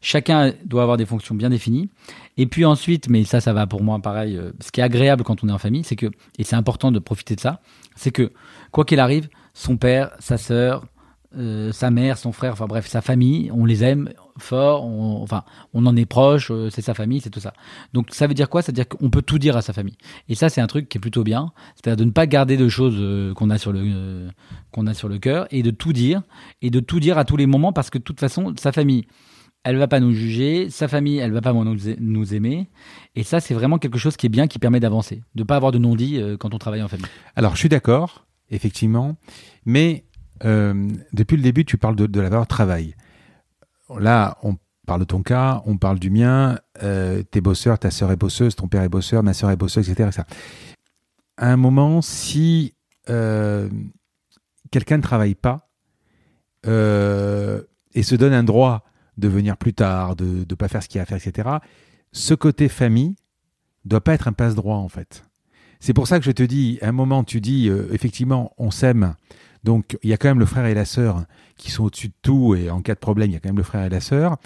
chacun 0.00 0.52
doit 0.64 0.82
avoir 0.82 0.96
des 0.96 1.06
fonctions 1.06 1.34
bien 1.34 1.50
définies. 1.50 1.88
Et 2.36 2.46
puis 2.46 2.64
ensuite, 2.64 3.08
mais 3.08 3.24
ça 3.24 3.40
ça 3.40 3.52
va 3.52 3.66
pour 3.66 3.82
moi 3.82 3.98
pareil. 4.00 4.38
ce 4.60 4.72
qui 4.72 4.80
est 4.80 4.84
agréable 4.84 5.22
quand 5.22 5.44
on 5.44 5.48
est 5.48 5.52
en 5.52 5.58
famille, 5.58 5.84
c'est 5.84 5.96
que 5.96 6.06
et 6.38 6.44
c'est 6.44 6.56
important 6.56 6.90
de 6.90 6.98
profiter 6.98 7.36
de 7.36 7.40
ça, 7.40 7.60
c'est 7.96 8.10
que 8.10 8.32
quoi 8.72 8.84
qu'il 8.84 9.00
arrive, 9.00 9.28
son 9.54 9.76
père, 9.76 10.10
sa 10.18 10.38
sœur, 10.38 10.84
euh, 11.36 11.70
sa 11.70 11.92
mère, 11.92 12.18
son 12.18 12.32
frère, 12.32 12.54
enfin 12.54 12.66
bref, 12.66 12.88
sa 12.88 13.00
famille, 13.02 13.52
on 13.54 13.64
les 13.64 13.84
aime 13.84 14.10
fort, 14.40 14.84
on, 14.84 15.22
enfin, 15.22 15.44
on 15.74 15.86
en 15.86 15.96
est 15.96 16.06
proche, 16.06 16.50
euh, 16.50 16.70
c'est 16.70 16.82
sa 16.82 16.94
famille, 16.94 17.20
c'est 17.20 17.30
tout 17.30 17.40
ça. 17.40 17.52
Donc 17.92 18.08
ça 18.10 18.26
veut 18.26 18.34
dire 18.34 18.48
quoi? 18.48 18.62
Ça 18.62 18.72
veut 18.72 18.76
dire 18.76 18.88
qu'on 18.88 19.10
peut 19.10 19.22
tout 19.22 19.38
dire 19.38 19.56
à 19.56 19.62
sa 19.62 19.72
famille. 19.72 19.96
Et 20.28 20.34
ça, 20.34 20.48
c'est 20.48 20.60
un 20.60 20.66
truc 20.66 20.88
qui 20.88 20.98
est 20.98 21.00
plutôt 21.00 21.24
bien, 21.24 21.52
c'est-à-dire 21.74 21.96
de 21.96 22.04
ne 22.04 22.10
pas 22.10 22.26
garder 22.26 22.56
de 22.56 22.68
choses 22.68 22.96
euh, 22.98 23.34
qu'on 23.34 23.50
a 23.50 23.58
sur 23.58 23.72
le 23.72 24.28
qu'on 24.72 24.86
a 24.86 24.94
sur 24.94 25.08
le 25.08 25.18
cœur 25.18 25.46
et 25.50 25.62
de 25.62 25.70
tout 25.70 25.92
dire 25.92 26.22
et 26.62 26.70
de 26.70 26.80
tout 26.80 27.00
dire 27.00 27.18
à 27.18 27.24
tous 27.24 27.36
les 27.36 27.46
moments 27.46 27.72
parce 27.72 27.90
que 27.90 27.98
de 27.98 28.04
toute 28.04 28.20
façon, 28.20 28.54
sa 28.58 28.72
famille, 28.72 29.06
elle 29.64 29.76
va 29.76 29.88
pas 29.88 30.00
nous 30.00 30.14
juger, 30.14 30.70
sa 30.70 30.88
famille, 30.88 31.18
elle 31.18 31.32
va 31.32 31.42
pas 31.42 31.52
nous, 31.52 32.34
aimer. 32.34 32.68
Et 33.14 33.24
ça, 33.24 33.40
c'est 33.40 33.52
vraiment 33.52 33.78
quelque 33.78 33.98
chose 33.98 34.16
qui 34.16 34.26
est 34.26 34.30
bien, 34.30 34.46
qui 34.46 34.58
permet 34.58 34.80
d'avancer, 34.80 35.22
de 35.34 35.42
pas 35.42 35.56
avoir 35.56 35.70
de 35.70 35.78
non-dit 35.78 36.18
quand 36.38 36.54
on 36.54 36.58
travaille 36.58 36.82
en 36.82 36.88
famille. 36.88 37.04
Alors, 37.36 37.56
je 37.56 37.58
suis 37.58 37.68
d'accord, 37.68 38.26
effectivement, 38.50 39.16
mais 39.66 40.04
euh, 40.44 40.88
depuis 41.12 41.36
le 41.36 41.42
début, 41.42 41.64
tu 41.64 41.76
parles 41.76 41.96
de, 41.96 42.20
la 42.20 42.28
valeur 42.28 42.46
travail. 42.46 42.94
Là, 43.98 44.38
on 44.42 44.56
parle 44.86 45.00
de 45.00 45.04
ton 45.04 45.22
cas, 45.22 45.62
on 45.66 45.76
parle 45.76 45.98
du 45.98 46.10
mien. 46.10 46.58
Euh, 46.82 47.22
t'es 47.22 47.40
bosseur, 47.40 47.78
ta 47.78 47.90
sœur 47.90 48.10
est 48.12 48.16
bosseuse, 48.16 48.56
ton 48.56 48.68
père 48.68 48.82
est 48.82 48.88
bosseur, 48.88 49.22
ma 49.22 49.34
sœur 49.34 49.50
est 49.50 49.56
bosseuse, 49.56 49.90
etc. 49.90 50.22
À 51.36 51.52
un 51.52 51.56
moment, 51.56 52.02
si 52.02 52.74
euh, 53.08 53.68
quelqu'un 54.70 54.98
ne 54.98 55.02
travaille 55.02 55.34
pas 55.34 55.66
et 56.64 58.02
se 58.02 58.14
donne 58.14 58.34
un 58.34 58.44
droit 58.44 58.84
de 59.16 59.28
venir 59.28 59.56
plus 59.56 59.72
tard, 59.72 60.14
de 60.14 60.44
ne 60.48 60.54
pas 60.54 60.68
faire 60.68 60.82
ce 60.82 60.88
qu'il 60.88 61.00
a 61.00 61.02
à 61.02 61.06
faire, 61.06 61.18
etc., 61.24 61.48
ce 62.12 62.34
côté 62.34 62.68
famille 62.68 63.16
doit 63.84 64.02
pas 64.02 64.12
être 64.12 64.28
un 64.28 64.32
passe-droit, 64.32 64.76
en 64.76 64.88
fait. 64.88 65.24
C'est 65.78 65.94
pour 65.94 66.06
ça 66.06 66.18
que 66.18 66.24
je 66.24 66.32
te 66.32 66.42
dis, 66.42 66.78
à 66.82 66.88
un 66.88 66.92
moment, 66.92 67.24
tu 67.24 67.40
dis, 67.40 67.70
effectivement, 67.90 68.52
on 68.58 68.70
s'aime, 68.70 69.14
donc 69.64 69.98
il 70.02 70.10
y 70.10 70.12
a 70.12 70.16
quand 70.16 70.28
même 70.28 70.38
le 70.38 70.46
frère 70.46 70.66
et 70.66 70.74
la 70.74 70.84
sœur 70.84 71.24
qui 71.56 71.70
sont 71.70 71.84
au-dessus 71.84 72.08
de 72.08 72.14
tout 72.22 72.54
et 72.54 72.70
en 72.70 72.82
cas 72.82 72.94
de 72.94 73.00
problème, 73.00 73.30
il 73.30 73.34
y 73.34 73.36
a 73.36 73.40
quand 73.40 73.48
même 73.48 73.58
le 73.58 73.62
frère 73.62 73.84
et 73.84 73.90
la 73.90 74.00
sœur. 74.00 74.36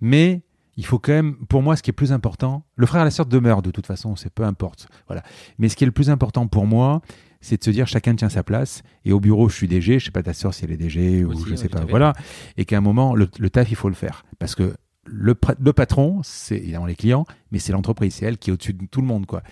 Mais 0.00 0.42
il 0.76 0.84
faut 0.84 0.98
quand 0.98 1.12
même, 1.12 1.36
pour 1.46 1.62
moi, 1.62 1.76
ce 1.76 1.82
qui 1.82 1.90
est 1.90 1.94
plus 1.94 2.12
important, 2.12 2.64
le 2.76 2.86
frère 2.86 3.02
et 3.02 3.04
la 3.04 3.10
sœur 3.10 3.26
demeurent 3.26 3.62
de 3.62 3.70
toute 3.70 3.86
façon, 3.86 4.16
c'est 4.16 4.32
peu 4.32 4.44
importe. 4.44 4.88
Voilà. 5.06 5.22
Mais 5.58 5.68
ce 5.68 5.76
qui 5.76 5.84
est 5.84 5.86
le 5.86 5.92
plus 5.92 6.10
important 6.10 6.48
pour 6.48 6.66
moi, 6.66 7.00
c'est 7.40 7.58
de 7.58 7.64
se 7.64 7.70
dire 7.70 7.86
chacun 7.86 8.14
tient 8.16 8.28
sa 8.28 8.42
place. 8.42 8.82
Et 9.04 9.12
au 9.12 9.20
bureau, 9.20 9.48
je 9.48 9.54
suis 9.54 9.68
DG, 9.68 9.98
je 9.98 10.06
sais 10.06 10.10
pas 10.10 10.22
ta 10.22 10.32
sœur 10.32 10.52
si 10.54 10.64
elle 10.64 10.72
est 10.72 10.76
DG 10.76 11.24
ou 11.24 11.46
je 11.46 11.54
sais 11.54 11.68
pas, 11.68 11.84
voilà. 11.84 12.14
Et 12.56 12.64
qu'à 12.64 12.78
un 12.78 12.80
moment, 12.80 13.14
le, 13.14 13.28
le, 13.38 13.50
taf, 13.50 13.70
il 13.70 13.76
faut 13.76 13.88
le 13.88 13.94
faire 13.94 14.24
parce 14.38 14.54
que 14.54 14.74
le, 15.06 15.34
patron, 15.34 16.20
c'est 16.22 16.56
évidemment 16.56 16.86
les 16.86 16.94
clients, 16.94 17.26
mais 17.52 17.58
c'est 17.58 17.72
l'entreprise, 17.72 18.14
c'est 18.14 18.26
elle 18.26 18.38
qui 18.38 18.50
est 18.50 18.52
au-dessus 18.52 18.72
de 18.72 18.86
tout 18.90 19.00
le 19.00 19.06
monde. 19.06 19.26
quoi. 19.26 19.42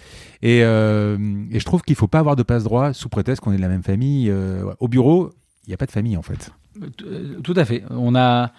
Et, 0.43 0.63
euh, 0.65 1.17
je 1.51 1.65
trouve 1.65 1.83
qu'il 1.83 1.93
ne 1.95 1.99
faut 1.99 2.09
pas 2.09 2.19
avoir 2.19 2.37
de 2.37 2.43
passe-droit 2.43 2.93
sous 2.93 3.09
prétexte 3.09 3.43
qu'on 3.43 3.53
est 3.53 3.57
de 3.57 3.63
la 3.63 3.69
même 3.69 3.83
famille. 3.83 4.31
Euh, 4.31 4.73
au 4.81 4.89
bureau, 4.89 5.31
il 5.67 5.71
n'y 5.71 5.75
a 5.75 5.77
pas 5.77 5.87
de 5.87 5.93
famille 5.93 6.17
en 6.17 6.23
fait. 6.23 6.51
Euh, 7.05 7.39
Tout 7.43 7.55
à 7.57 7.65
fait. 7.65 7.85
On 7.91 8.15
a, 8.15 8.51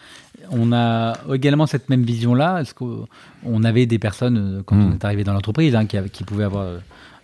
on 0.52 0.72
a 0.72 1.18
également 1.34 1.66
cette 1.66 1.89
même 1.89 2.04
vision-là. 2.04 2.64
Qu'on 2.76 3.64
avait 3.64 3.86
des 3.86 4.00
personnes, 4.00 4.62
quand 4.66 4.76
Mm. 4.76 4.86
on 4.86 4.94
est 4.94 5.06
arrivé 5.06 5.24
dans 5.24 5.34
l'entreprise, 5.34 5.76
hein, 5.76 5.86
qui, 5.86 5.98
qui 6.12 6.24
pouvaient 6.24 6.44
avoir 6.44 6.80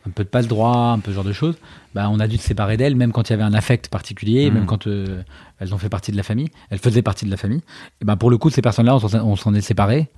un 0.09 0.11
peu 0.11 0.23
de 0.23 0.29
passe-droit, 0.29 0.91
un 0.95 0.99
peu 0.99 1.11
ce 1.11 1.15
genre 1.15 1.23
de 1.23 1.31
choses. 1.33 1.55
Bah, 1.95 2.09
on 2.11 2.19
a 2.19 2.27
dû 2.27 2.37
se 2.37 2.43
séparer 2.43 2.75
d'elles, 2.77 2.95
même 2.95 3.11
quand 3.11 3.29
il 3.29 3.31
y 3.31 3.35
avait 3.35 3.43
un 3.43 3.53
affect 3.53 3.87
particulier, 3.87 4.51
même 4.51 4.65
quand 4.65 4.87
euh, 4.87 5.21
elles 5.59 5.73
ont 5.73 5.77
fait 5.77 5.89
partie 5.89 6.11
de 6.11 6.17
la 6.17 6.23
famille. 6.23 6.49
Elles 6.69 6.79
faisaient 6.79 7.01
partie 7.01 7.25
de 7.25 7.31
la 7.31 7.37
famille. 7.37 7.61
Et 8.01 8.05
ben, 8.05 8.15
pour 8.17 8.29
le 8.29 8.37
coup, 8.37 8.49
ces 8.49 8.61
personnes-là, 8.61 8.95
on 9.23 9.35
s'en- 9.35 9.53
est 9.53 9.61
séparés. 9.61 10.09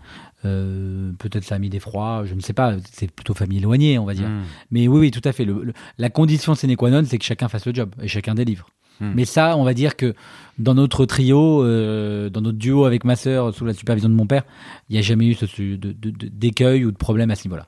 Euh, 0.45 1.11
Peut-être 1.19 1.43
ça 1.43 1.55
a 1.55 1.59
mis 1.59 1.69
des 1.69 1.79
froids, 1.79 2.23
je 2.25 2.33
ne 2.33 2.41
sais 2.41 2.53
pas. 2.53 2.75
C'est 2.91 3.11
plutôt 3.11 3.33
famille 3.33 3.59
éloignée, 3.59 3.99
on 3.99 4.05
va 4.05 4.13
dire. 4.13 4.27
Mm. 4.29 4.41
Mais 4.71 4.87
oui, 4.87 4.99
oui, 4.99 5.11
tout 5.11 5.21
à 5.23 5.31
fait. 5.31 5.45
Le- 5.45 5.63
le- 5.63 5.73
la 5.97 6.09
condition 6.09 6.55
sine 6.55 6.75
qua 6.75 6.89
non, 6.89 7.03
c'est 7.05 7.17
que 7.17 7.25
chacun 7.25 7.47
fasse 7.47 7.65
le 7.65 7.73
job 7.73 7.91
et 8.01 8.07
chacun 8.07 8.33
délivre. 8.35 8.67
Hmm. 8.99 9.13
Mais 9.15 9.25
ça, 9.25 9.57
on 9.57 9.63
va 9.63 9.73
dire 9.73 9.95
que 9.95 10.13
dans 10.59 10.75
notre 10.75 11.05
trio, 11.07 11.63
euh, 11.63 12.29
dans 12.29 12.41
notre 12.41 12.57
duo 12.59 12.85
avec 12.85 13.03
ma 13.03 13.15
sœur, 13.15 13.51
sous 13.53 13.65
la 13.65 13.73
supervision 13.73 14.09
de 14.09 14.13
mon 14.13 14.27
père, 14.27 14.43
il 14.89 14.93
n'y 14.93 14.99
a 14.99 15.01
jamais 15.01 15.25
eu 15.27 15.35
d'écueil 15.77 16.85
ou 16.85 16.91
de 16.91 16.97
problème 16.97 17.31
à 17.31 17.35
ce 17.35 17.47
niveau-là. 17.47 17.67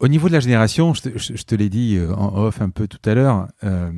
Au 0.00 0.08
niveau 0.08 0.28
de 0.28 0.32
la 0.32 0.40
génération, 0.40 0.94
je 0.94 1.02
te, 1.42 1.54
l'ai 1.54 1.68
dit 1.68 1.96
euh, 1.96 2.14
en 2.14 2.34
off 2.36 2.60
un 2.62 2.70
peu 2.70 2.88
tout 2.88 2.98
à 3.08 3.14
l'heure. 3.14 3.48
euh, 3.64 3.92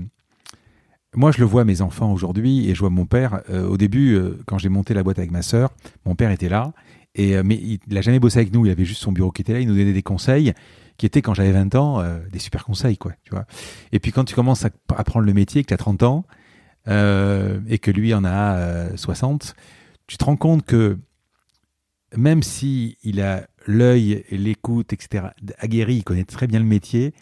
moi, 1.14 1.30
je 1.30 1.38
le 1.38 1.44
vois 1.44 1.64
mes 1.64 1.80
enfants 1.82 2.10
aujourd'hui 2.12 2.68
et 2.68 2.74
je 2.74 2.80
vois 2.80 2.90
mon 2.90 3.06
père. 3.06 3.42
euh, 3.50 3.66
au 3.68 3.76
début, 3.76 4.14
euh, 4.14 4.38
quand 4.46 4.58
j'ai 4.58 4.68
monté 4.70 4.94
la 4.94 5.02
boîte 5.02 5.18
avec 5.18 5.30
ma 5.30 5.42
sœur, 5.42 5.70
mon 6.06 6.14
père 6.14 6.30
était 6.30 6.48
là. 6.48 6.72
Et, 7.14 7.36
euh, 7.36 7.42
mais 7.44 7.56
il 7.56 7.78
n'a 7.88 8.00
jamais 8.00 8.18
bossé 8.18 8.38
avec 8.38 8.52
nous. 8.52 8.64
Il 8.66 8.72
avait 8.72 8.84
juste 8.86 9.02
son 9.02 9.12
bureau 9.12 9.30
qui 9.30 9.42
était 9.42 9.52
là. 9.52 9.60
Il 9.60 9.68
nous 9.68 9.76
donnait 9.76 9.92
des 9.92 10.02
conseils 10.02 10.54
qui 10.96 11.04
étaient, 11.06 11.20
quand 11.22 11.34
j'avais 11.34 11.52
20 11.52 11.74
ans, 11.74 12.00
euh, 12.00 12.18
des 12.32 12.38
super 12.38 12.64
conseils. 12.64 12.96
quoi. 12.96 13.12
Tu 13.24 13.30
vois 13.30 13.44
et 13.92 13.98
puis 14.00 14.10
quand 14.10 14.24
tu 14.24 14.34
commences 14.34 14.64
à 14.64 14.70
apprendre 14.96 15.26
le 15.26 15.34
métier, 15.34 15.62
que 15.62 15.68
tu 15.68 15.74
as 15.74 15.78
30 15.78 16.02
ans 16.02 16.24
et 16.86 17.78
que 17.78 17.90
lui 17.92 18.12
en 18.12 18.24
a 18.24 18.56
euh, 18.56 18.96
60, 18.96 19.54
tu 20.06 20.16
te 20.16 20.24
rends 20.24 20.36
compte 20.36 20.64
que 20.66 20.98
même 22.16 22.42
si 22.42 22.96
il 23.04 23.20
a 23.20 23.46
l'œil 23.66 24.24
l'écoute, 24.30 24.92
etc., 24.92 25.26
aguerri, 25.58 25.96
il 25.96 26.04
connaît 26.04 26.24
très 26.24 26.46
bien 26.46 26.58
le 26.58 26.66
métier, 26.66 27.14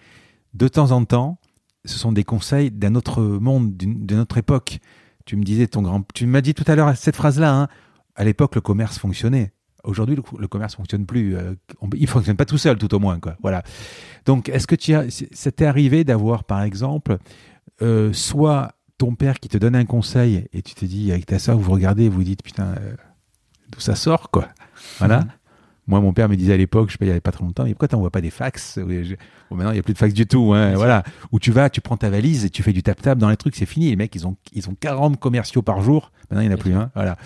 de 0.55 0.69
temps 0.69 0.91
en 0.91 1.05
temps, 1.05 1.39
ce 1.85 1.99
sont 1.99 2.13
des 2.13 2.25
conseils 2.25 2.71
d'un 2.71 2.95
autre 2.95 3.23
monde, 3.23 3.77
d'une 3.77 4.19
autre 4.19 4.39
époque. 4.39 4.79
Tu 5.25 5.37
me 5.37 5.45
disais, 5.45 5.67
ton 5.67 5.83
grand, 5.83 6.05
tu 6.13 6.27
m'as 6.27 6.41
dit 6.41 6.55
tout 6.55 6.65
à 6.67 6.75
l'heure 6.75 6.95
cette 6.97 7.17
phrase-là, 7.17 7.55
hein, 7.55 7.69
à 8.17 8.25
l'époque, 8.25 8.55
le 8.55 8.61
commerce 8.61 8.99
fonctionnait. 8.99 9.53
Aujourd'hui, 9.83 10.15
le, 10.15 10.49
commerce 10.49 10.77
fonctionne 10.77 11.07
plus. 11.07 11.37
euh, 11.37 11.55
il 11.95 12.07
fonctionne 12.07 12.37
pas 12.37 12.45
tout 12.45 12.59
seul, 12.59 12.77
tout 12.77 12.95
au 12.95 12.99
moins, 12.99 13.19
quoi. 13.19 13.37
Voilà. 13.41 13.63
Donc, 14.27 14.51
est-ce 14.51 14.67
que 14.67 14.75
tu 14.75 14.95
as, 14.95 15.07
t'est 15.07 15.65
arrivé 15.65 16.05
d'avoir, 16.05 16.45
par 16.45 16.63
exemple, 16.63 17.17
euh, 17.81 18.13
soit 18.13 18.73
ton 18.99 19.15
père 19.15 19.41
qui 19.41 19.49
te 19.49 19.57
donne 19.57 19.75
un 19.75 19.87
conseil 19.87 20.47
et 20.53 20.61
tu 20.61 20.75
te 20.75 20.85
dis 20.85 21.11
avec 21.11 21.25
ta 21.25 21.39
soeur, 21.39 21.57
vous 21.57 21.73
regardez 21.73 22.11
vous 22.11 22.23
dites 22.23 22.43
putain, 22.43 22.75
euh, 22.79 22.95
d'où 23.71 23.81
ça 23.81 23.95
sort, 23.95 24.31
quoi. 24.31 24.49
Voilà. 24.99 25.25
Moi, 25.91 26.01
mon 26.01 26.13
père 26.13 26.29
me 26.29 26.37
disait 26.37 26.53
à 26.53 26.57
l'époque, 26.57 26.89
je 26.89 26.93
sais 26.93 26.99
pas, 26.99 27.05
il 27.05 27.09
n'y 27.09 27.13
avait 27.13 27.21
pas 27.21 27.33
très 27.33 27.43
longtemps, 27.43 27.65
mais 27.65 27.71
pourquoi 27.71 27.89
t'envoies 27.89 28.11
pas 28.13 28.21
des 28.21 28.31
fax? 28.31 28.79
Bon, 28.79 28.87
maintenant, 29.57 29.73
il 29.73 29.75
n'y 29.75 29.81
a 29.81 29.83
plus 29.83 29.93
de 29.93 29.99
fax 29.99 30.15
du 30.15 30.25
tout. 30.25 30.53
Hein, 30.55 30.75
voilà. 30.77 31.03
Où 31.33 31.41
tu 31.41 31.51
vas, 31.51 31.69
tu 31.69 31.81
prends 31.81 31.97
ta 31.97 32.09
valise 32.11 32.45
et 32.45 32.51
tu 32.51 32.63
fais 32.63 32.73
du 32.73 32.85
tap-tap 32.85 33.19
dans 33.19 33.29
les 33.29 33.37
trucs, 33.37 33.57
c'est 33.57 33.67
fini. 33.67 33.91
Les 33.91 33.97
mecs, 33.97 34.15
ils 34.15 34.25
ont, 34.25 34.37
ils 34.53 34.69
ont 34.71 34.77
40 34.79 35.19
commerciaux 35.19 35.63
par 35.63 35.83
jour. 35.83 36.13
Maintenant, 36.31 36.43
il 36.43 36.49
n'y 36.49 36.55
en 36.55 36.57
a 36.57 36.61
plus 36.61 36.73
un. 36.75 36.93
Voilà. 36.95 37.17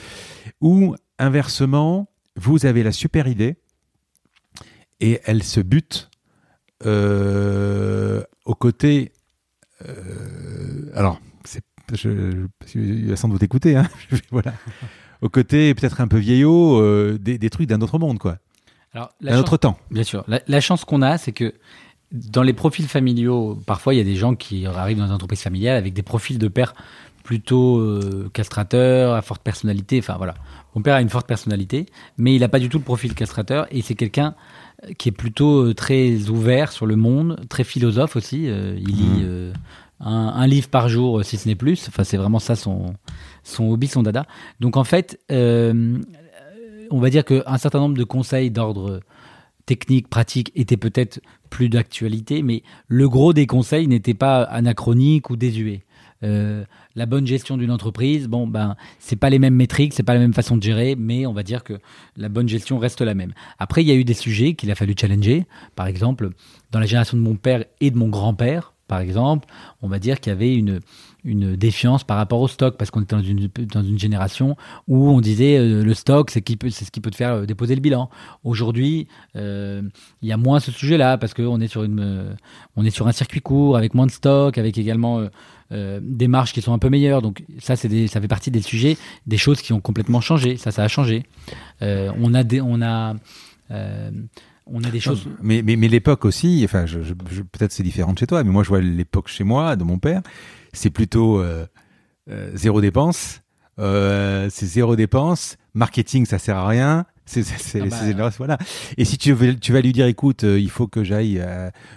Ou, 0.62 0.96
inversement, 1.18 2.08
vous 2.36 2.64
avez 2.64 2.82
la 2.82 2.90
super 2.90 3.28
idée 3.28 3.56
et 5.00 5.20
elle 5.26 5.42
se 5.42 5.60
bute 5.60 6.10
euh, 6.86 8.22
aux 8.46 8.54
côtés. 8.54 9.12
euh, 9.86 10.90
alors, 10.94 11.20
c'est, 11.44 11.62
je, 11.92 12.46
il 12.74 13.10
va 13.10 13.16
sans 13.16 13.28
doute 13.28 13.42
écouter. 13.42 13.76
Hein, 13.76 13.88
voilà. 14.30 14.54
Aux 15.20 15.28
côtés 15.28 15.74
peut-être 15.74 16.00
un 16.00 16.08
peu 16.08 16.18
vieillot, 16.18 16.80
euh, 16.80 17.18
des, 17.20 17.36
des 17.36 17.50
trucs 17.50 17.68
d'un 17.68 17.82
autre 17.82 17.98
monde, 17.98 18.18
quoi. 18.18 18.38
Alors, 18.94 19.10
la 19.20 19.32
chance- 19.32 19.40
autre 19.40 19.56
temps. 19.56 19.78
Bien 19.90 20.04
sûr. 20.04 20.24
La, 20.28 20.40
la 20.46 20.60
chance 20.60 20.84
qu'on 20.84 21.02
a, 21.02 21.18
c'est 21.18 21.32
que 21.32 21.52
dans 22.12 22.42
les 22.42 22.52
profils 22.52 22.86
familiaux, 22.86 23.58
parfois 23.66 23.92
il 23.94 23.98
y 23.98 24.00
a 24.00 24.04
des 24.04 24.14
gens 24.14 24.34
qui 24.36 24.66
arrivent 24.66 24.98
dans 24.98 25.06
une 25.06 25.12
entreprise 25.12 25.40
familiale 25.42 25.76
avec 25.76 25.94
des 25.94 26.02
profils 26.02 26.38
de 26.38 26.48
père 26.48 26.74
plutôt 27.24 27.78
euh, 27.78 28.30
castrateur, 28.32 29.14
à 29.14 29.22
forte 29.22 29.42
personnalité. 29.42 29.98
Enfin 29.98 30.14
voilà. 30.16 30.34
Mon 30.74 30.82
père 30.82 30.94
a 30.94 31.00
une 31.00 31.08
forte 31.08 31.26
personnalité, 31.26 31.86
mais 32.18 32.34
il 32.36 32.40
n'a 32.40 32.48
pas 32.48 32.58
du 32.58 32.68
tout 32.68 32.78
le 32.78 32.84
profil 32.84 33.14
castrateur 33.14 33.66
et 33.70 33.80
c'est 33.82 33.94
quelqu'un 33.94 34.34
euh, 34.84 34.92
qui 34.92 35.08
est 35.08 35.12
plutôt 35.12 35.64
euh, 35.64 35.74
très 35.74 36.28
ouvert 36.28 36.70
sur 36.70 36.86
le 36.86 36.96
monde, 36.96 37.40
très 37.48 37.64
philosophe 37.64 38.14
aussi. 38.16 38.44
Euh, 38.48 38.76
il 38.78 38.94
lit 38.96 39.22
euh, 39.24 39.52
un, 40.00 40.10
un 40.10 40.46
livre 40.46 40.68
par 40.68 40.88
jour, 40.88 41.24
si 41.24 41.36
ce 41.38 41.48
n'est 41.48 41.54
plus. 41.54 41.86
Enfin, 41.88 42.04
c'est 42.04 42.18
vraiment 42.18 42.38
ça 42.38 42.54
son, 42.56 42.94
son 43.42 43.70
hobby, 43.70 43.88
son 43.88 44.02
dada. 44.02 44.26
Donc 44.60 44.76
en 44.76 44.84
fait, 44.84 45.18
euh, 45.32 45.98
on 46.90 47.00
va 47.00 47.10
dire 47.10 47.24
qu'un 47.24 47.58
certain 47.58 47.80
nombre 47.80 47.96
de 47.96 48.04
conseils 48.04 48.50
d'ordre 48.50 49.00
technique, 49.66 50.08
pratique 50.08 50.52
étaient 50.54 50.76
peut-être 50.76 51.20
plus 51.50 51.68
d'actualité, 51.68 52.42
mais 52.42 52.62
le 52.88 53.08
gros 53.08 53.32
des 53.32 53.46
conseils 53.46 53.86
n'était 53.86 54.14
pas 54.14 54.42
anachronique 54.42 55.30
ou 55.30 55.36
désuet. 55.36 55.84
Euh, 56.22 56.64
la 56.94 57.06
bonne 57.06 57.26
gestion 57.26 57.56
d'une 57.56 57.70
entreprise, 57.70 58.28
bon 58.28 58.46
ben 58.46 58.76
c'est 58.98 59.16
pas 59.16 59.30
les 59.30 59.38
mêmes 59.38 59.54
métriques, 59.54 59.92
c'est 59.92 60.02
pas 60.02 60.14
la 60.14 60.20
même 60.20 60.32
façon 60.32 60.56
de 60.56 60.62
gérer, 60.62 60.96
mais 60.96 61.26
on 61.26 61.32
va 61.32 61.42
dire 61.42 61.64
que 61.64 61.74
la 62.16 62.28
bonne 62.28 62.48
gestion 62.48 62.78
reste 62.78 63.00
la 63.02 63.14
même. 63.14 63.32
Après, 63.58 63.82
il 63.82 63.88
y 63.88 63.90
a 63.90 63.94
eu 63.94 64.04
des 64.04 64.14
sujets 64.14 64.54
qu'il 64.54 64.70
a 64.70 64.74
fallu 64.74 64.94
challenger. 64.98 65.44
Par 65.74 65.86
exemple, 65.86 66.30
dans 66.70 66.78
la 66.78 66.86
génération 66.86 67.16
de 67.16 67.22
mon 67.22 67.36
père 67.36 67.64
et 67.80 67.90
de 67.90 67.96
mon 67.96 68.08
grand-père, 68.08 68.72
par 68.86 69.00
exemple, 69.00 69.48
on 69.82 69.88
va 69.88 69.98
dire 69.98 70.20
qu'il 70.20 70.30
y 70.30 70.36
avait 70.36 70.54
une, 70.54 70.80
une 71.24 71.56
défiance 71.56 72.04
par 72.04 72.16
rapport 72.18 72.40
au 72.40 72.48
stock, 72.48 72.76
parce 72.76 72.90
qu'on 72.90 73.00
était 73.02 73.16
dans 73.16 73.22
une, 73.22 73.48
dans 73.72 73.82
une 73.82 73.98
génération 73.98 74.56
où 74.88 75.08
on 75.08 75.20
disait 75.20 75.56
euh, 75.58 75.82
le 75.82 75.94
stock, 75.94 76.30
c'est 76.30 76.42
qui 76.42 76.56
peut- 76.56 76.70
c'est 76.70 76.84
ce 76.84 76.90
qui 76.90 77.00
peut 77.00 77.10
te 77.10 77.16
faire 77.16 77.30
euh, 77.32 77.46
déposer 77.46 77.74
le 77.74 77.80
bilan. 77.80 78.10
Aujourd'hui, 78.44 79.08
euh, 79.36 79.82
il 80.22 80.28
y 80.28 80.32
a 80.32 80.36
moins 80.36 80.60
ce 80.60 80.70
sujet-là, 80.70 81.16
parce 81.18 81.32
qu'on 81.34 81.60
est, 81.60 81.66
sur 81.68 81.82
une, 81.84 82.36
on 82.76 82.84
est 82.84 82.90
sur 82.90 83.06
un 83.08 83.12
circuit 83.12 83.40
court, 83.40 83.76
avec 83.76 83.94
moins 83.94 84.06
de 84.06 84.10
stock, 84.10 84.58
avec 84.58 84.76
également 84.78 85.22
des 85.70 86.28
marges 86.28 86.52
qui 86.52 86.60
sont 86.62 86.72
un 86.72 86.78
peu 86.78 86.88
meilleures. 86.88 87.20
Donc 87.20 87.42
ça, 87.58 87.74
c'est 87.74 87.88
des- 87.88 88.06
ça 88.06 88.20
fait 88.20 88.28
partie 88.28 88.50
des 88.52 88.62
sujets, 88.62 88.96
des 89.26 89.38
choses 89.38 89.60
qui 89.60 89.72
ont 89.72 89.80
complètement 89.80 90.20
changé. 90.20 90.56
Ça, 90.56 90.70
ça 90.70 90.84
a 90.84 90.88
changé. 90.88 91.24
On 91.80 92.32
a 92.34 92.44
des, 92.44 92.60
on 92.60 92.80
a, 92.80 93.14
on 94.66 94.84
a 94.84 94.90
des 94.90 95.00
choses. 95.00 95.26
Mais, 95.42 95.62
mais, 95.62 95.76
mais 95.76 95.88
l'époque 95.88 96.24
aussi, 96.24 96.62
enfin, 96.64 96.86
je, 96.86 97.02
je- 97.02 97.14
je- 97.30 97.42
peut-être 97.42 97.72
c'est 97.72 97.82
différent 97.82 98.12
de 98.12 98.18
chez 98.18 98.26
toi, 98.26 98.44
mais 98.44 98.50
moi 98.50 98.62
je 98.62 98.68
vois 98.68 98.80
l'époque 98.80 99.28
chez 99.28 99.44
moi, 99.44 99.76
de 99.76 99.84
mon 99.84 99.98
père, 99.98 100.22
c'est 100.74 100.90
plutôt 100.90 101.40
euh, 101.40 101.66
euh, 102.30 102.50
zéro 102.54 102.80
dépense. 102.80 103.40
Euh, 103.78 104.48
c'est 104.50 104.66
zéro 104.66 104.96
dépense. 104.96 105.56
Marketing, 105.72 106.26
ça 106.26 106.38
sert 106.38 106.56
à 106.56 106.68
rien. 106.68 107.06
C'est, 107.26 107.42
Ah 107.80 107.86
bah, 108.14 108.30
voilà. 108.36 108.58
Et 108.98 109.06
si 109.06 109.16
tu, 109.16 109.32
veux, 109.32 109.58
tu 109.58 109.72
vas 109.72 109.80
lui 109.80 109.92
dire, 109.92 110.06
écoute, 110.06 110.42
il 110.42 110.68
faut 110.68 110.86
que 110.86 111.02
j'aille 111.02 111.42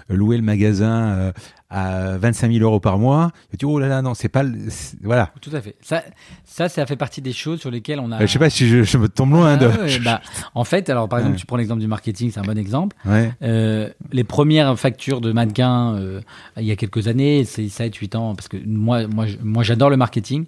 louer 0.07 0.37
le 0.37 0.43
magasin 0.43 1.33
à 1.69 2.17
25 2.17 2.51
000 2.51 2.63
euros 2.63 2.79
par 2.79 2.97
mois, 2.97 3.31
tu 3.51 3.57
dis, 3.57 3.65
oh 3.65 3.77
là 3.77 3.87
là, 3.87 4.01
non, 4.01 4.13
c'est 4.13 4.29
pas, 4.29 4.43
le- 4.43 4.57
voilà. 5.03 5.31
Tout 5.41 5.49
à 5.53 5.59
fait. 5.61 5.75
Ça, 5.81 6.01
ça, 6.45 6.69
ça 6.69 6.85
fait 6.85 6.95
partie 6.95 7.21
des 7.21 7.33
choses 7.33 7.59
sur 7.59 7.69
lesquelles 7.69 7.99
on 7.99 8.11
a. 8.11 8.17
Euh, 8.17 8.21
je 8.21 8.27
sais 8.27 8.39
pas 8.39 8.49
si 8.49 8.67
je, 8.69 8.83
je 8.83 8.97
me 8.97 9.09
tombe 9.09 9.31
loin 9.31 9.53
Ah 9.53 9.57
de. 9.57 9.67
ouais, 9.67 9.99
bah, 9.99 10.21
en 10.55 10.63
fait, 10.63 10.89
alors 10.89 11.09
par 11.09 11.19
exemple, 11.19 11.35
Ouais. 11.35 11.39
tu 11.39 11.45
prends 11.45 11.57
l'exemple 11.57 11.81
du 11.81 11.87
marketing, 11.87 12.31
c'est 12.31 12.39
un 12.39 12.43
bon 12.43 12.57
exemple. 12.57 12.95
Ouais. 13.05 13.31
Euh, 13.41 13.89
les 14.13 14.23
premières 14.23 14.79
factures 14.79 15.19
de 15.19 15.31
mannequins, 15.33 15.95
euh, 15.95 16.21
il 16.57 16.63
y 16.65 16.71
a 16.71 16.75
quelques 16.77 17.07
années, 17.09 17.43
c'est 17.43 17.67
7, 17.67 17.93
8 17.95 18.15
ans, 18.15 18.33
parce 18.35 18.47
que 18.47 18.57
moi, 18.65 19.05
moi, 19.07 19.25
moi 19.43 19.63
j'adore 19.63 19.89
le 19.89 19.97
marketing. 19.97 20.45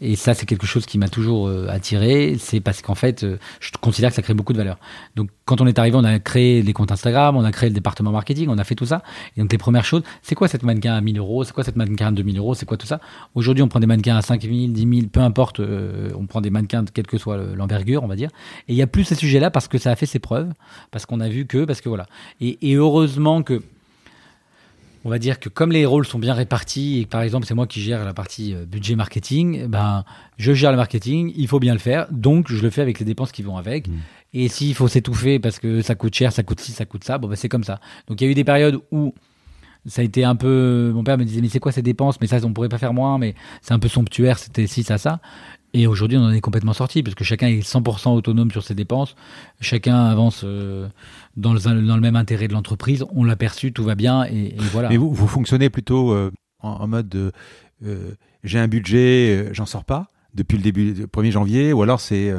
Et 0.00 0.14
ça, 0.14 0.32
c'est 0.34 0.46
quelque 0.46 0.66
chose 0.66 0.86
qui 0.86 0.96
m'a 0.98 1.08
toujours 1.08 1.48
euh, 1.48 1.66
attiré. 1.68 2.36
C'est 2.38 2.60
parce 2.60 2.82
qu'en 2.82 2.94
fait, 2.94 3.24
euh, 3.24 3.38
je 3.58 3.70
considère 3.80 4.10
que 4.10 4.16
ça 4.16 4.22
crée 4.22 4.34
beaucoup 4.34 4.52
de 4.52 4.58
valeur. 4.58 4.78
Donc, 5.16 5.30
quand 5.44 5.60
on 5.60 5.66
est 5.66 5.78
arrivé, 5.78 5.96
on 5.96 6.04
a 6.04 6.18
créé 6.20 6.62
les 6.62 6.72
comptes 6.72 6.92
Instagram, 6.92 7.36
on 7.36 7.44
a 7.44 7.50
créé 7.50 7.68
le 7.68 7.74
département 7.74 8.12
marketing, 8.12 8.48
on 8.48 8.58
a 8.58 8.64
fait 8.64 8.74
tout 8.76 8.86
ça. 8.86 9.02
Et 9.36 9.40
donc, 9.40 9.50
les 9.50 9.58
premières 9.58 9.84
choses, 9.84 10.02
c'est 10.22 10.34
quoi 10.36 10.46
cette 10.46 10.62
mannequin 10.62 10.94
à 10.94 11.00
1000 11.00 11.18
euros? 11.18 11.42
C'est 11.44 11.52
quoi 11.52 11.64
cette 11.64 11.76
mannequin 11.76 12.08
à 12.08 12.12
2000 12.12 12.38
euros? 12.38 12.54
C'est 12.54 12.66
quoi 12.66 12.76
tout 12.76 12.86
ça? 12.86 13.00
Aujourd'hui, 13.34 13.62
on 13.62 13.68
prend 13.68 13.80
des 13.80 13.86
mannequins 13.86 14.16
à 14.16 14.22
5000, 14.22 14.72
10 14.72 14.80
000, 15.00 15.06
peu 15.10 15.20
importe. 15.20 15.58
euh, 15.60 16.10
on 16.16 16.26
prend 16.26 16.40
des 16.40 16.50
mannequins, 16.50 16.82
de 16.84 16.90
quelle 16.90 17.06
que 17.06 17.18
soit 17.18 17.36
le- 17.36 17.54
l'envergure, 17.56 18.04
on 18.04 18.08
va 18.08 18.16
dire. 18.16 18.30
Et 18.68 18.74
il 18.74 18.76
y 18.76 18.82
a 18.82 18.86
plus 18.86 19.04
ces 19.04 19.14
sujets-là 19.16 19.50
parce 19.50 19.66
que 19.66 19.78
ça 19.78 19.90
a 19.90 19.96
fait 19.96 20.06
ses 20.06 20.18
preuves, 20.20 20.52
parce 20.92 21.06
qu'on 21.06 21.20
a 21.20 21.28
vu 21.28 21.46
que, 21.46 21.64
parce 21.64 21.80
que 21.80 21.88
voilà. 21.88 22.06
Et, 22.40 22.58
et 22.70 22.74
heureusement 22.74 23.42
que 23.42 23.62
on 25.04 25.10
va 25.10 25.18
dire 25.18 25.38
que 25.38 25.48
comme 25.48 25.72
les 25.72 25.86
rôles 25.86 26.06
sont 26.06 26.18
bien 26.18 26.34
répartis 26.34 27.00
et 27.00 27.04
que 27.04 27.08
par 27.08 27.22
exemple 27.22 27.46
c'est 27.46 27.54
moi 27.54 27.66
qui 27.66 27.80
gère 27.80 28.04
la 28.04 28.14
partie 28.14 28.54
euh, 28.54 28.64
budget 28.64 28.96
marketing, 28.96 29.66
ben 29.66 30.04
je 30.36 30.52
gère 30.52 30.70
le 30.70 30.76
marketing, 30.76 31.32
il 31.36 31.48
faut 31.48 31.60
bien 31.60 31.72
le 31.72 31.78
faire, 31.78 32.06
donc 32.10 32.50
je 32.50 32.62
le 32.62 32.70
fais 32.70 32.82
avec 32.82 32.98
les 32.98 33.04
dépenses 33.04 33.32
qui 33.32 33.42
vont 33.42 33.56
avec. 33.56 33.88
Mm. 33.88 33.92
Et 34.34 34.48
s'il 34.48 34.74
faut 34.74 34.88
s'étouffer 34.88 35.38
parce 35.38 35.58
que 35.58 35.80
ça 35.82 35.94
coûte 35.94 36.14
cher, 36.14 36.32
ça 36.32 36.42
coûte 36.42 36.60
ci, 36.60 36.72
ça 36.72 36.84
coûte 36.84 37.04
ça, 37.04 37.18
bon 37.18 37.28
ben 37.28 37.36
c'est 37.36 37.48
comme 37.48 37.64
ça. 37.64 37.80
Donc 38.06 38.20
il 38.20 38.24
y 38.24 38.28
a 38.28 38.30
eu 38.30 38.34
des 38.34 38.44
périodes 38.44 38.80
où 38.90 39.14
ça 39.86 40.02
a 40.02 40.04
été 40.04 40.24
un 40.24 40.36
peu. 40.36 40.92
Mon 40.94 41.04
père 41.04 41.16
me 41.16 41.24
disait 41.24 41.40
mais 41.40 41.48
c'est 41.48 41.60
quoi 41.60 41.72
ces 41.72 41.82
dépenses? 41.82 42.20
Mais 42.20 42.26
ça 42.26 42.38
on 42.44 42.52
pourrait 42.52 42.68
pas 42.68 42.78
faire 42.78 42.92
moins, 42.92 43.18
mais 43.18 43.34
c'est 43.62 43.72
un 43.72 43.78
peu 43.78 43.88
somptuaire, 43.88 44.38
c'était 44.38 44.66
ci, 44.66 44.82
ça, 44.82 44.98
ça. 44.98 45.20
Et 45.74 45.86
aujourd'hui, 45.86 46.16
on 46.16 46.22
en 46.22 46.32
est 46.32 46.40
complètement 46.40 46.72
sorti 46.72 47.02
parce 47.02 47.14
que 47.14 47.24
chacun 47.24 47.48
est 47.48 47.60
100% 47.60 48.14
autonome 48.14 48.50
sur 48.50 48.62
ses 48.62 48.74
dépenses. 48.74 49.14
Chacun 49.60 50.06
avance 50.06 50.42
euh, 50.44 50.88
dans, 51.38 51.54
le, 51.54 51.60
dans 51.60 51.94
le 51.96 52.00
même 52.02 52.16
intérêt 52.16 52.48
de 52.48 52.52
l'entreprise. 52.52 53.04
On 53.14 53.24
l'a 53.24 53.36
perçu, 53.36 53.72
tout 53.72 53.84
va 53.84 53.94
bien 53.94 54.24
et, 54.24 54.48
et 54.48 54.56
voilà. 54.72 54.88
Mais 54.90 54.96
vous, 54.98 55.12
vous 55.12 55.26
fonctionnez 55.28 55.70
plutôt 55.70 56.12
euh, 56.12 56.30
en, 56.60 56.70
en 56.70 56.86
mode 56.88 57.08
de, 57.08 57.32
euh, 57.86 58.10
j'ai 58.44 58.58
un 58.58 58.68
budget, 58.68 59.36
euh, 59.46 59.50
j'en 59.54 59.64
sors 59.66 59.84
pas 59.84 60.10
depuis 60.34 60.56
le 60.58 60.62
début, 60.62 60.92
le 60.92 61.06
1er 61.06 61.30
janvier, 61.30 61.72
ou 61.72 61.82
alors 61.82 62.00
c'est... 62.00 62.32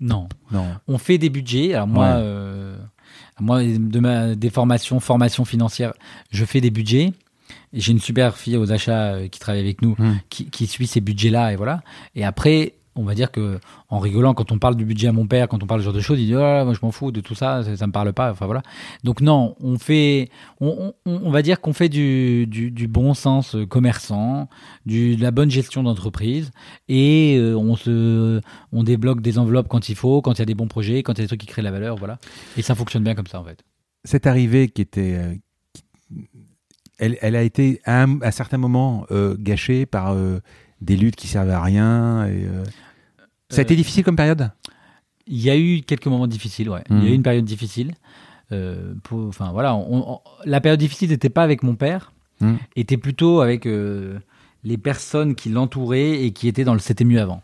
Non. 0.00 0.28
non. 0.52 0.64
On 0.86 0.96
fait 0.96 1.18
des 1.18 1.28
budgets. 1.28 1.74
Alors 1.74 1.88
moi, 1.88 2.16
Ouais. 2.16 2.72
moi 3.40 3.62
de 3.64 4.00
ma, 4.00 4.34
des 4.34 4.48
formations, 4.48 5.00
formation 5.00 5.44
financière, 5.44 5.92
je 6.30 6.44
fais 6.44 6.60
des 6.60 6.70
budgets. 6.70 7.12
Et 7.72 7.80
J'ai 7.80 7.92
une 7.92 8.00
super 8.00 8.36
fille 8.36 8.56
aux 8.56 8.72
achats 8.72 9.28
qui 9.28 9.38
travaille 9.40 9.60
avec 9.60 9.82
nous, 9.82 9.96
qui, 10.30 10.48
qui 10.50 10.66
suit 10.66 10.86
ces 10.86 11.00
budgets-là, 11.00 11.52
et 11.52 11.56
voilà. 11.56 11.82
Et 12.14 12.24
après, 12.24 12.74
on 12.96 13.04
va 13.04 13.14
dire 13.14 13.30
que 13.30 13.60
en 13.88 13.98
rigolant, 13.98 14.34
quand 14.34 14.50
on 14.52 14.58
parle 14.58 14.74
du 14.74 14.84
budget 14.84 15.08
à 15.08 15.12
mon 15.12 15.26
père, 15.26 15.48
quand 15.48 15.62
on 15.62 15.66
parle 15.66 15.80
ce 15.80 15.84
genre 15.84 15.92
de 15.94 16.00
choses, 16.00 16.18
il 16.18 16.26
dit 16.26 16.32
là, 16.32 16.64
moi 16.64 16.74
je 16.74 16.80
m'en 16.82 16.90
fous 16.90 17.12
de 17.12 17.20
tout 17.20 17.34
ça, 17.34 17.62
ça, 17.62 17.76
ça 17.76 17.86
me 17.86 17.92
parle 17.92 18.12
pas. 18.12 18.30
Enfin 18.32 18.46
voilà. 18.46 18.62
Donc 19.04 19.20
non, 19.20 19.54
on 19.60 19.78
fait, 19.78 20.30
on, 20.60 20.94
on, 21.04 21.30
va 21.30 21.42
dire 21.42 21.60
qu'on 21.60 21.72
fait 21.72 21.88
du, 21.88 22.46
du, 22.46 22.88
bon 22.88 23.14
sens 23.14 23.56
commerçant, 23.68 24.48
du, 24.86 25.16
de 25.16 25.22
la 25.22 25.30
bonne 25.30 25.50
gestion 25.50 25.82
d'entreprise, 25.82 26.50
et 26.88 27.36
euh, 27.38 27.54
on 27.54 27.76
se, 27.76 28.40
on 28.72 28.82
débloque 28.82 29.20
des 29.20 29.38
enveloppes 29.38 29.68
quand 29.68 29.88
il 29.88 29.94
faut, 29.94 30.22
quand 30.22 30.34
il 30.34 30.38
y 30.40 30.42
a 30.42 30.46
des 30.46 30.54
bons 30.54 30.68
projets, 30.68 31.02
quand 31.02 31.12
il 31.14 31.18
y 31.18 31.20
a 31.20 31.24
des 31.24 31.28
trucs 31.28 31.40
qui 31.40 31.46
créent 31.46 31.62
de 31.62 31.66
la 31.66 31.72
valeur, 31.72 31.96
voilà. 31.96 32.18
Et 32.56 32.62
ça 32.62 32.74
fonctionne 32.74 33.04
bien 33.04 33.14
comme 33.14 33.26
ça 33.26 33.40
en 33.40 33.44
fait. 33.44 33.62
Cette 34.04 34.26
arrivée 34.26 34.68
qui 34.68 34.82
était... 34.82 35.14
euh, 35.14 35.34
elle, 36.98 37.18
elle 37.20 37.36
a 37.36 37.42
été 37.42 37.80
à, 37.84 38.04
un, 38.04 38.20
à 38.22 38.30
certains 38.30 38.56
moments 38.56 39.04
euh, 39.10 39.36
gâchée 39.38 39.84
par 39.84 40.16
des 40.80 40.96
luttes 40.96 41.16
qui 41.16 41.26
servaient 41.26 41.52
à 41.52 41.62
rien. 41.62 42.26
Ça 43.50 43.60
a 43.60 43.62
été 43.62 43.76
difficile 43.76 44.04
comme 44.04 44.16
période? 44.16 44.50
Il 45.26 45.40
y 45.40 45.50
a 45.50 45.56
eu 45.56 45.82
quelques 45.82 46.06
moments 46.06 46.26
difficiles, 46.26 46.68
ouais. 46.70 46.82
Il 46.90 47.02
y 47.04 47.06
a 47.06 47.10
eu 47.10 47.14
une 47.14 47.22
période 47.22 47.44
difficile. 47.44 47.94
Euh, 48.52 48.94
Enfin 49.10 49.50
voilà, 49.52 49.74
on- 49.74 50.12
on- 50.14 50.20
la 50.44 50.60
période 50.60 50.78
difficile 50.78 51.10
n'était 51.10 51.30
pas 51.30 51.42
avec 51.42 51.62
mon 51.64 51.74
père, 51.74 52.12
Mhm. 52.40 52.58
était 52.76 52.96
plutôt 52.96 53.40
avec 53.40 53.66
euh, 53.66 54.18
les 54.62 54.78
personnes 54.78 55.34
qui 55.34 55.48
l'entouraient 55.48 56.22
et 56.24 56.32
qui 56.32 56.46
étaient 56.48 56.64
dans 56.64 56.74
le 56.74 56.78
c'était 56.80 57.04
mieux 57.04 57.20
avant. 57.20 57.42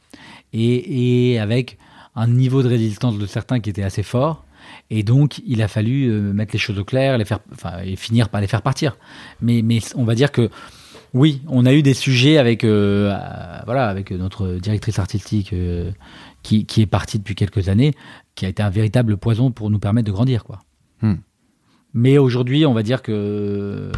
Et, 0.52 1.32
et 1.32 1.38
avec 1.40 1.78
un 2.14 2.26
niveau 2.28 2.62
de 2.62 2.68
résistance 2.68 3.18
de 3.18 3.26
certains 3.26 3.58
qui 3.60 3.70
était 3.70 3.82
assez 3.82 4.02
fort. 4.02 4.44
Et 4.90 5.02
donc, 5.02 5.40
il 5.46 5.60
a 5.62 5.66
fallu 5.68 6.08
euh, 6.08 6.32
mettre 6.32 6.52
les 6.52 6.58
choses 6.58 6.78
au 6.78 6.84
clair, 6.84 7.18
les 7.18 7.24
faire, 7.24 7.40
enfin, 7.52 7.80
et 7.84 7.96
finir 7.96 8.28
par 8.28 8.40
les 8.40 8.46
faire 8.46 8.62
partir. 8.62 8.96
Mais, 9.40 9.62
mais 9.62 9.78
on 9.96 10.04
va 10.04 10.14
dire 10.14 10.30
que 10.30 10.50
oui, 11.14 11.42
on 11.48 11.66
a 11.66 11.72
eu 11.74 11.82
des 11.82 11.94
sujets 11.94 12.38
avec, 12.38 12.64
euh, 12.64 13.10
euh, 13.12 13.58
voilà, 13.66 13.88
avec 13.88 14.10
notre 14.12 14.54
directrice 14.54 14.98
artistique 14.98 15.52
euh, 15.52 15.90
qui, 16.42 16.64
qui 16.66 16.80
est 16.82 16.86
partie 16.86 17.18
depuis 17.18 17.34
quelques 17.34 17.68
années, 17.68 17.92
qui 18.34 18.46
a 18.46 18.48
été 18.48 18.62
un 18.62 18.70
véritable 18.70 19.16
poison 19.16 19.50
pour 19.50 19.70
nous 19.70 19.78
permettre 19.78 20.06
de 20.06 20.12
grandir, 20.12 20.44
quoi. 20.44 20.60
Hmm. 21.02 21.16
Mais 21.94 22.16
aujourd'hui, 22.18 22.64
on 22.64 22.72
va 22.72 22.82
dire 22.82 23.02
que 23.02 23.92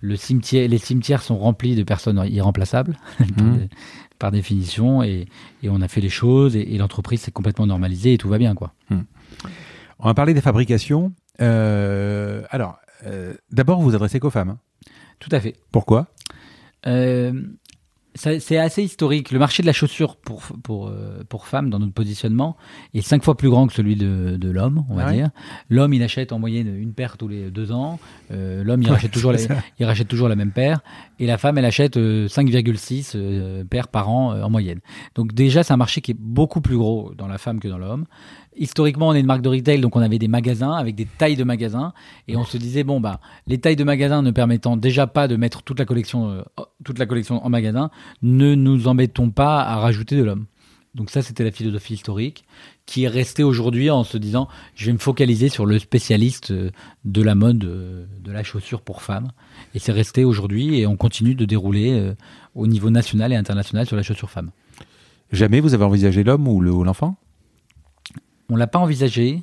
le 0.00 0.16
cimetière, 0.16 0.68
les 0.68 0.78
cimetières 0.78 1.22
sont 1.22 1.38
remplis 1.38 1.74
de 1.76 1.82
personnes 1.82 2.22
irremplaçables 2.28 2.96
par, 3.18 3.46
dé- 3.46 3.68
par 4.18 4.30
définition, 4.30 5.02
et, 5.02 5.26
et 5.62 5.68
on 5.70 5.80
a 5.80 5.88
fait 5.88 6.00
les 6.02 6.08
choses, 6.10 6.56
et, 6.56 6.74
et 6.74 6.78
l'entreprise 6.78 7.20
s'est 7.22 7.30
complètement 7.32 7.66
normalisée 7.66 8.12
et 8.14 8.18
tout 8.18 8.28
va 8.28 8.36
bien, 8.38 8.54
quoi. 8.54 8.74
On 10.00 10.06
va 10.06 10.14
parler 10.14 10.34
des 10.34 10.40
fabrications. 10.42 11.12
Euh, 11.40 12.42
alors, 12.50 12.76
euh, 13.06 13.32
d'abord, 13.52 13.78
vous 13.80 13.90
vous 13.90 13.94
adressez 13.94 14.20
qu'aux 14.20 14.30
femmes. 14.30 14.50
hein. 14.50 14.58
Tout 15.20 15.30
à 15.32 15.40
fait. 15.40 15.54
Pourquoi? 15.72 16.08
C'est 18.16 18.58
assez 18.58 18.82
historique. 18.82 19.32
Le 19.32 19.38
marché 19.38 19.62
de 19.62 19.66
la 19.66 19.72
chaussure 19.72 20.16
pour, 20.16 20.42
pour, 20.62 20.88
euh, 20.88 21.24
pour 21.28 21.46
femmes, 21.48 21.68
dans 21.68 21.80
notre 21.80 21.92
positionnement, 21.92 22.56
est 22.94 23.00
cinq 23.00 23.24
fois 23.24 23.36
plus 23.36 23.50
grand 23.50 23.66
que 23.66 23.72
celui 23.72 23.96
de, 23.96 24.36
de 24.36 24.50
l'homme, 24.50 24.84
on 24.88 24.94
va 24.94 25.06
Ah 25.06 25.10
ouais 25.10 25.16
dire. 25.16 25.30
L'homme, 25.68 25.92
il 25.94 26.02
achète 26.02 26.32
en 26.32 26.38
moyenne 26.38 26.68
une 26.76 26.94
paire 26.94 27.16
tous 27.16 27.26
les 27.26 27.50
deux 27.50 27.72
ans. 27.72 27.98
Euh, 28.30 28.62
L'homme, 28.62 28.82
il, 28.82 28.88
Ouais, 28.88 28.94
rachète 28.94 29.10
toujours 29.10 29.32
la, 29.32 29.38
il 29.80 29.86
rachète 29.86 30.06
toujours 30.06 30.28
la 30.28 30.36
même 30.36 30.52
paire. 30.52 30.80
Et 31.18 31.26
la 31.26 31.38
femme, 31.38 31.58
elle 31.58 31.64
achète 31.64 31.96
euh, 31.96 32.28
5,6 32.28 33.12
euh, 33.14 33.64
paires 33.64 33.88
par 33.88 34.08
an 34.08 34.32
euh, 34.32 34.42
en 34.42 34.50
moyenne. 34.50 34.80
Donc 35.14 35.32
déjà, 35.32 35.62
c'est 35.62 35.72
un 35.72 35.76
marché 35.76 36.00
qui 36.00 36.12
est 36.12 36.18
beaucoup 36.18 36.60
plus 36.60 36.76
gros 36.76 37.12
dans 37.16 37.26
la 37.26 37.38
femme 37.38 37.58
que 37.58 37.68
dans 37.68 37.78
l'homme. 37.78 38.04
Historiquement, 38.56 39.08
on 39.08 39.14
est 39.14 39.20
une 39.20 39.26
marque 39.26 39.42
de 39.42 39.48
retail, 39.48 39.80
donc 39.80 39.96
on 39.96 40.00
avait 40.00 40.18
des 40.18 40.28
magasins 40.28 40.72
avec 40.72 40.94
des 40.94 41.06
tailles 41.06 41.36
de 41.36 41.44
magasins. 41.44 41.92
Et 42.28 42.36
on 42.36 42.44
se 42.44 42.56
disait, 42.56 42.84
bon, 42.84 43.00
bah, 43.00 43.20
les 43.46 43.58
tailles 43.58 43.76
de 43.76 43.84
magasins 43.84 44.22
ne 44.22 44.30
permettant 44.30 44.76
déjà 44.76 45.06
pas 45.06 45.26
de 45.26 45.36
mettre 45.36 45.62
toute 45.62 45.78
la 45.78 45.84
collection, 45.84 46.30
euh, 46.30 46.42
toute 46.84 46.98
la 46.98 47.06
collection 47.06 47.44
en 47.44 47.48
magasin, 47.48 47.90
ne 48.22 48.54
nous 48.54 48.86
embêtons 48.86 49.30
pas 49.30 49.62
à 49.62 49.76
rajouter 49.76 50.16
de 50.16 50.22
l'homme. 50.22 50.46
Donc 50.94 51.10
ça, 51.10 51.22
c'était 51.22 51.42
la 51.42 51.50
philosophie 51.50 51.94
historique 51.94 52.44
qui 52.86 53.02
est 53.02 53.08
restée 53.08 53.42
aujourd'hui 53.42 53.90
en 53.90 54.04
se 54.04 54.16
disant, 54.16 54.46
je 54.76 54.86
vais 54.86 54.92
me 54.92 54.98
focaliser 54.98 55.48
sur 55.48 55.66
le 55.66 55.80
spécialiste 55.80 56.52
euh, 56.52 56.70
de 57.04 57.22
la 57.22 57.34
mode 57.34 57.64
euh, 57.64 58.06
de 58.22 58.30
la 58.30 58.44
chaussure 58.44 58.82
pour 58.82 59.02
femmes. 59.02 59.32
Et 59.74 59.80
c'est 59.80 59.90
resté 59.90 60.22
aujourd'hui 60.22 60.78
et 60.78 60.86
on 60.86 60.96
continue 60.96 61.34
de 61.34 61.44
dérouler 61.44 62.14
au 62.54 62.68
niveau 62.68 62.90
national 62.90 63.32
et 63.32 63.36
international 63.36 63.86
sur 63.86 63.96
la 63.96 64.02
chaussure 64.04 64.30
femme. 64.30 64.50
Jamais 65.32 65.58
vous 65.58 65.74
avez 65.74 65.84
envisagé 65.84 66.22
l'homme 66.22 66.46
ou 66.46 66.60
l'enfant? 66.60 67.16
On 68.48 68.56
l'a 68.56 68.66
pas 68.66 68.78
envisagé 68.78 69.42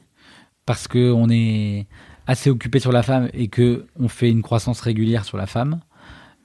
parce 0.65 0.87
que 0.87 1.11
on 1.11 1.29
est 1.29 1.87
assez 2.27 2.49
occupé 2.49 2.79
sur 2.79 2.91
la 2.91 3.03
femme 3.03 3.29
et 3.33 3.47
que 3.47 3.87
on 3.99 4.07
fait 4.07 4.29
une 4.29 4.41
croissance 4.41 4.79
régulière 4.81 5.25
sur 5.25 5.37
la 5.37 5.47
femme. 5.47 5.79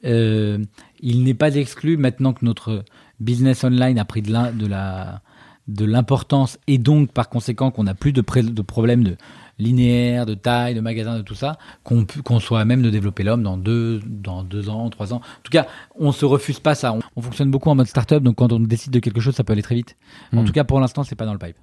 Euh, 0.05 0.59
il 1.01 1.25
n'est 1.25 1.35
pas 1.35 1.55
exclu 1.55 1.97
maintenant 1.97 2.33
que 2.33 2.45
notre 2.45 2.85
business 3.21 3.65
online 3.65 3.99
a 3.99 4.05
pris 4.05 4.23
de 4.23 4.31
la 4.33 5.23
de 5.69 5.85
l'importance 5.85 6.59
et 6.69 6.79
donc 6.79 7.11
par 7.13 7.29
conséquent 7.29 7.71
qu'on 7.73 7.85
n'a 7.85 7.95
plus 7.95 8.13
de, 8.13 8.21
problèmes 8.21 9.03
de 9.03 9.17
linéaire, 9.59 10.25
de 10.25 10.35
taille, 10.35 10.75
de 10.75 10.81
magasin, 10.81 11.17
de 11.17 11.23
tout 11.23 11.35
ça, 11.35 11.59
qu'on 11.83 12.41
soit 12.41 12.61
à 12.61 12.65
même 12.65 12.83
de 12.83 12.91
développer 12.91 13.25
l'homme 13.25 13.43
dans 13.43 13.57
deux, 13.57 14.01
dans 14.07 14.45
deux 14.45 14.69
ans, 14.69 14.89
trois 14.91 15.13
ans. 15.13 15.17
En 15.17 15.43
tout 15.43 15.51
cas, 15.51 15.67
on 15.99 16.13
se 16.13 16.25
refuse 16.25 16.61
pas 16.61 16.75
ça. 16.77 16.93
On, 16.93 17.01
on 17.17 17.21
fonctionne 17.21 17.51
beaucoup 17.51 17.69
en 17.69 17.75
mode 17.75 17.89
startup, 17.89 18.23
donc 18.23 18.37
quand 18.37 18.53
on 18.53 18.61
décide 18.61 18.93
de 18.93 19.01
quelque 19.01 19.21
chose, 19.21 19.35
ça 19.35 19.43
peut 19.43 19.55
aller 19.55 19.63
très 19.63 19.75
vite. 19.75 19.97
En 20.33 20.43
Hmm. 20.43 20.45
tout 20.45 20.53
cas, 20.53 20.63
pour 20.65 20.79
l'instant, 20.79 21.03
c'est 21.03 21.17
pas 21.17 21.27
dans 21.27 21.33
le 21.33 21.39
pipe. 21.41 21.57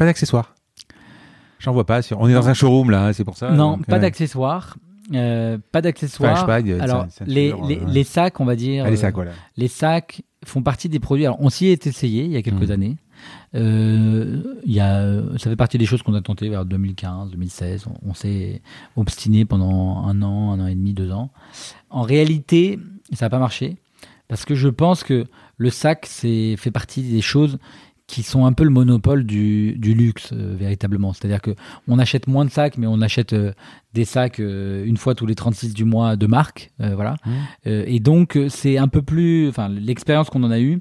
Pas 0.00 0.06
d'accessoires 0.06 0.54
J'en 1.58 1.72
vois 1.74 1.84
pas. 1.84 2.00
On 2.16 2.26
est 2.26 2.32
dans 2.32 2.48
un 2.48 2.54
showroom 2.54 2.90
là, 2.90 3.12
c'est 3.12 3.22
pour 3.22 3.36
ça. 3.36 3.50
Non, 3.50 3.76
donc, 3.76 3.84
pas 3.84 3.96
euh, 3.96 3.98
d'accessoires. 3.98 4.78
Euh, 5.12 5.58
pas 5.72 5.82
d'accessoires. 5.82 6.32
Enfin, 6.32 6.46
pas, 6.46 6.60
y 6.60 6.72
a 6.72 6.82
Alors, 6.82 7.06
les, 7.26 7.52
euh, 7.52 7.56
les, 7.68 7.76
ouais. 7.76 7.84
les 7.86 8.04
sacs, 8.04 8.40
on 8.40 8.46
va 8.46 8.56
dire. 8.56 8.86
Allez, 8.86 8.96
ça 8.96 9.08
euh, 9.08 9.10
quoi 9.10 9.26
là 9.26 9.32
Les 9.58 9.68
sacs 9.68 10.22
font 10.46 10.62
partie 10.62 10.88
des 10.88 11.00
produits. 11.00 11.26
Alors, 11.26 11.36
on 11.42 11.50
s'y 11.50 11.66
est 11.66 11.86
essayé 11.86 12.24
il 12.24 12.30
y 12.30 12.38
a 12.38 12.40
quelques 12.40 12.62
Mhm. 12.68 12.70
années. 12.70 12.96
Euh, 13.54 14.42
il 14.64 14.72
y 14.72 14.80
a, 14.80 15.20
ça 15.36 15.50
fait 15.50 15.56
partie 15.56 15.76
des 15.76 15.84
choses 15.84 16.02
qu'on 16.02 16.14
a 16.14 16.22
tenté 16.22 16.48
vers 16.48 16.64
2015, 16.64 17.30
2016. 17.32 17.84
On, 17.86 18.10
on 18.10 18.14
s'est 18.14 18.62
obstiné 18.96 19.44
pendant 19.44 19.98
un 20.06 20.22
an, 20.22 20.52
un 20.52 20.60
an 20.60 20.66
et 20.66 20.74
demi, 20.74 20.94
deux 20.94 21.10
ans. 21.12 21.30
En 21.90 22.00
réalité, 22.00 22.78
ça 23.12 23.26
n'a 23.26 23.30
pas 23.30 23.38
marché 23.38 23.76
parce 24.28 24.46
que 24.46 24.54
je 24.54 24.68
pense 24.68 25.04
que 25.04 25.26
le 25.58 25.68
sac 25.68 26.06
c'est 26.08 26.56
fait 26.56 26.70
partie 26.70 27.02
des 27.02 27.20
choses 27.20 27.58
qui 28.10 28.24
sont 28.24 28.44
un 28.44 28.52
peu 28.52 28.64
le 28.64 28.70
monopole 28.70 29.22
du, 29.22 29.78
du 29.78 29.94
luxe 29.94 30.30
euh, 30.32 30.56
véritablement. 30.58 31.12
C'est-à-dire 31.12 31.40
que 31.40 31.54
on 31.86 32.00
achète 32.00 32.26
moins 32.26 32.44
de 32.44 32.50
sacs, 32.50 32.76
mais 32.76 32.88
on 32.88 33.00
achète 33.02 33.34
euh, 33.34 33.52
des 33.94 34.04
sacs 34.04 34.40
euh, 34.40 34.84
une 34.84 34.96
fois 34.96 35.14
tous 35.14 35.26
les 35.26 35.36
36 35.36 35.74
du 35.74 35.84
mois 35.84 36.16
de 36.16 36.26
marque, 36.26 36.72
voilà. 36.78 37.14
Euh, 37.68 37.84
et 37.86 38.00
donc 38.00 38.36
c'est 38.48 38.78
un 38.78 38.88
peu 38.88 39.02
plus, 39.02 39.48
enfin 39.48 39.68
l'expérience 39.68 40.28
qu'on 40.28 40.42
en 40.42 40.50
a 40.50 40.58
eue, 40.58 40.80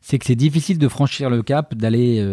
c'est 0.00 0.18
que 0.20 0.26
c'est 0.26 0.36
difficile 0.36 0.78
de 0.78 0.86
franchir 0.86 1.28
le 1.28 1.42
cap, 1.42 1.74
d'aller 1.74 2.24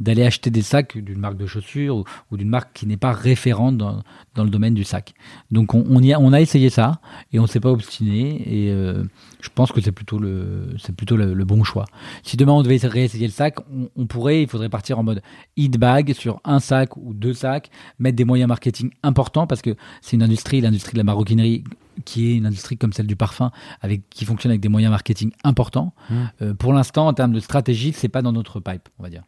d'aller 0.00 0.24
acheter 0.24 0.50
des 0.50 0.62
sacs 0.62 0.98
d'une 0.98 1.18
marque 1.18 1.36
de 1.36 1.46
chaussures 1.46 1.96
ou, 1.96 2.04
ou 2.30 2.36
d'une 2.36 2.48
marque 2.48 2.72
qui 2.72 2.86
n'est 2.86 2.96
pas 2.96 3.12
référente 3.12 3.76
dans, 3.76 4.02
dans 4.34 4.44
le 4.44 4.50
domaine 4.50 4.74
du 4.74 4.84
sac. 4.84 5.14
Donc 5.50 5.74
on, 5.74 5.84
on 5.88 6.02
y 6.02 6.12
a, 6.12 6.20
on 6.20 6.32
a 6.32 6.40
essayé 6.40 6.68
ça 6.70 7.00
et 7.32 7.38
on 7.38 7.46
s'est 7.46 7.60
pas 7.60 7.70
obstiné 7.70 8.42
et 8.46 8.72
euh, 8.72 9.04
je 9.40 9.48
pense 9.54 9.70
que 9.72 9.80
c'est 9.80 9.92
plutôt 9.92 10.18
le 10.18 10.74
c'est 10.78 10.94
plutôt 10.94 11.16
le, 11.16 11.32
le 11.32 11.44
bon 11.44 11.62
choix. 11.62 11.84
Si 12.22 12.36
demain 12.36 12.52
on 12.52 12.62
devait 12.62 12.78
réessayer 12.86 13.26
le 13.26 13.32
sac, 13.32 13.58
on, 13.72 13.88
on 13.96 14.06
pourrait, 14.06 14.42
il 14.42 14.48
faudrait 14.48 14.68
partir 14.68 14.98
en 14.98 15.04
mode 15.04 15.22
hit 15.56 15.78
bag 15.78 16.12
sur 16.12 16.40
un 16.44 16.58
sac 16.60 16.96
ou 16.96 17.14
deux 17.14 17.34
sacs, 17.34 17.70
mettre 17.98 18.16
des 18.16 18.24
moyens 18.24 18.48
marketing 18.48 18.90
importants 19.02 19.46
parce 19.46 19.62
que 19.62 19.76
c'est 20.02 20.16
une 20.16 20.22
industrie, 20.22 20.60
l'industrie 20.60 20.92
de 20.94 20.98
la 20.98 21.04
maroquinerie 21.04 21.64
qui 22.04 22.32
est 22.32 22.36
une 22.36 22.46
industrie 22.46 22.76
comme 22.76 22.92
celle 22.92 23.06
du 23.06 23.14
parfum 23.16 23.52
avec 23.80 24.08
qui 24.10 24.24
fonctionne 24.24 24.50
avec 24.50 24.60
des 24.60 24.68
moyens 24.68 24.90
marketing 24.90 25.30
importants. 25.44 25.94
Mmh. 26.10 26.14
Euh, 26.42 26.54
pour 26.54 26.72
l'instant, 26.72 27.06
en 27.06 27.12
termes 27.12 27.32
de 27.32 27.40
stratégie, 27.40 27.92
c'est 27.92 28.08
pas 28.08 28.22
dans 28.22 28.32
notre 28.32 28.58
pipe, 28.58 28.88
on 28.98 29.04
va 29.04 29.10
dire. 29.10 29.22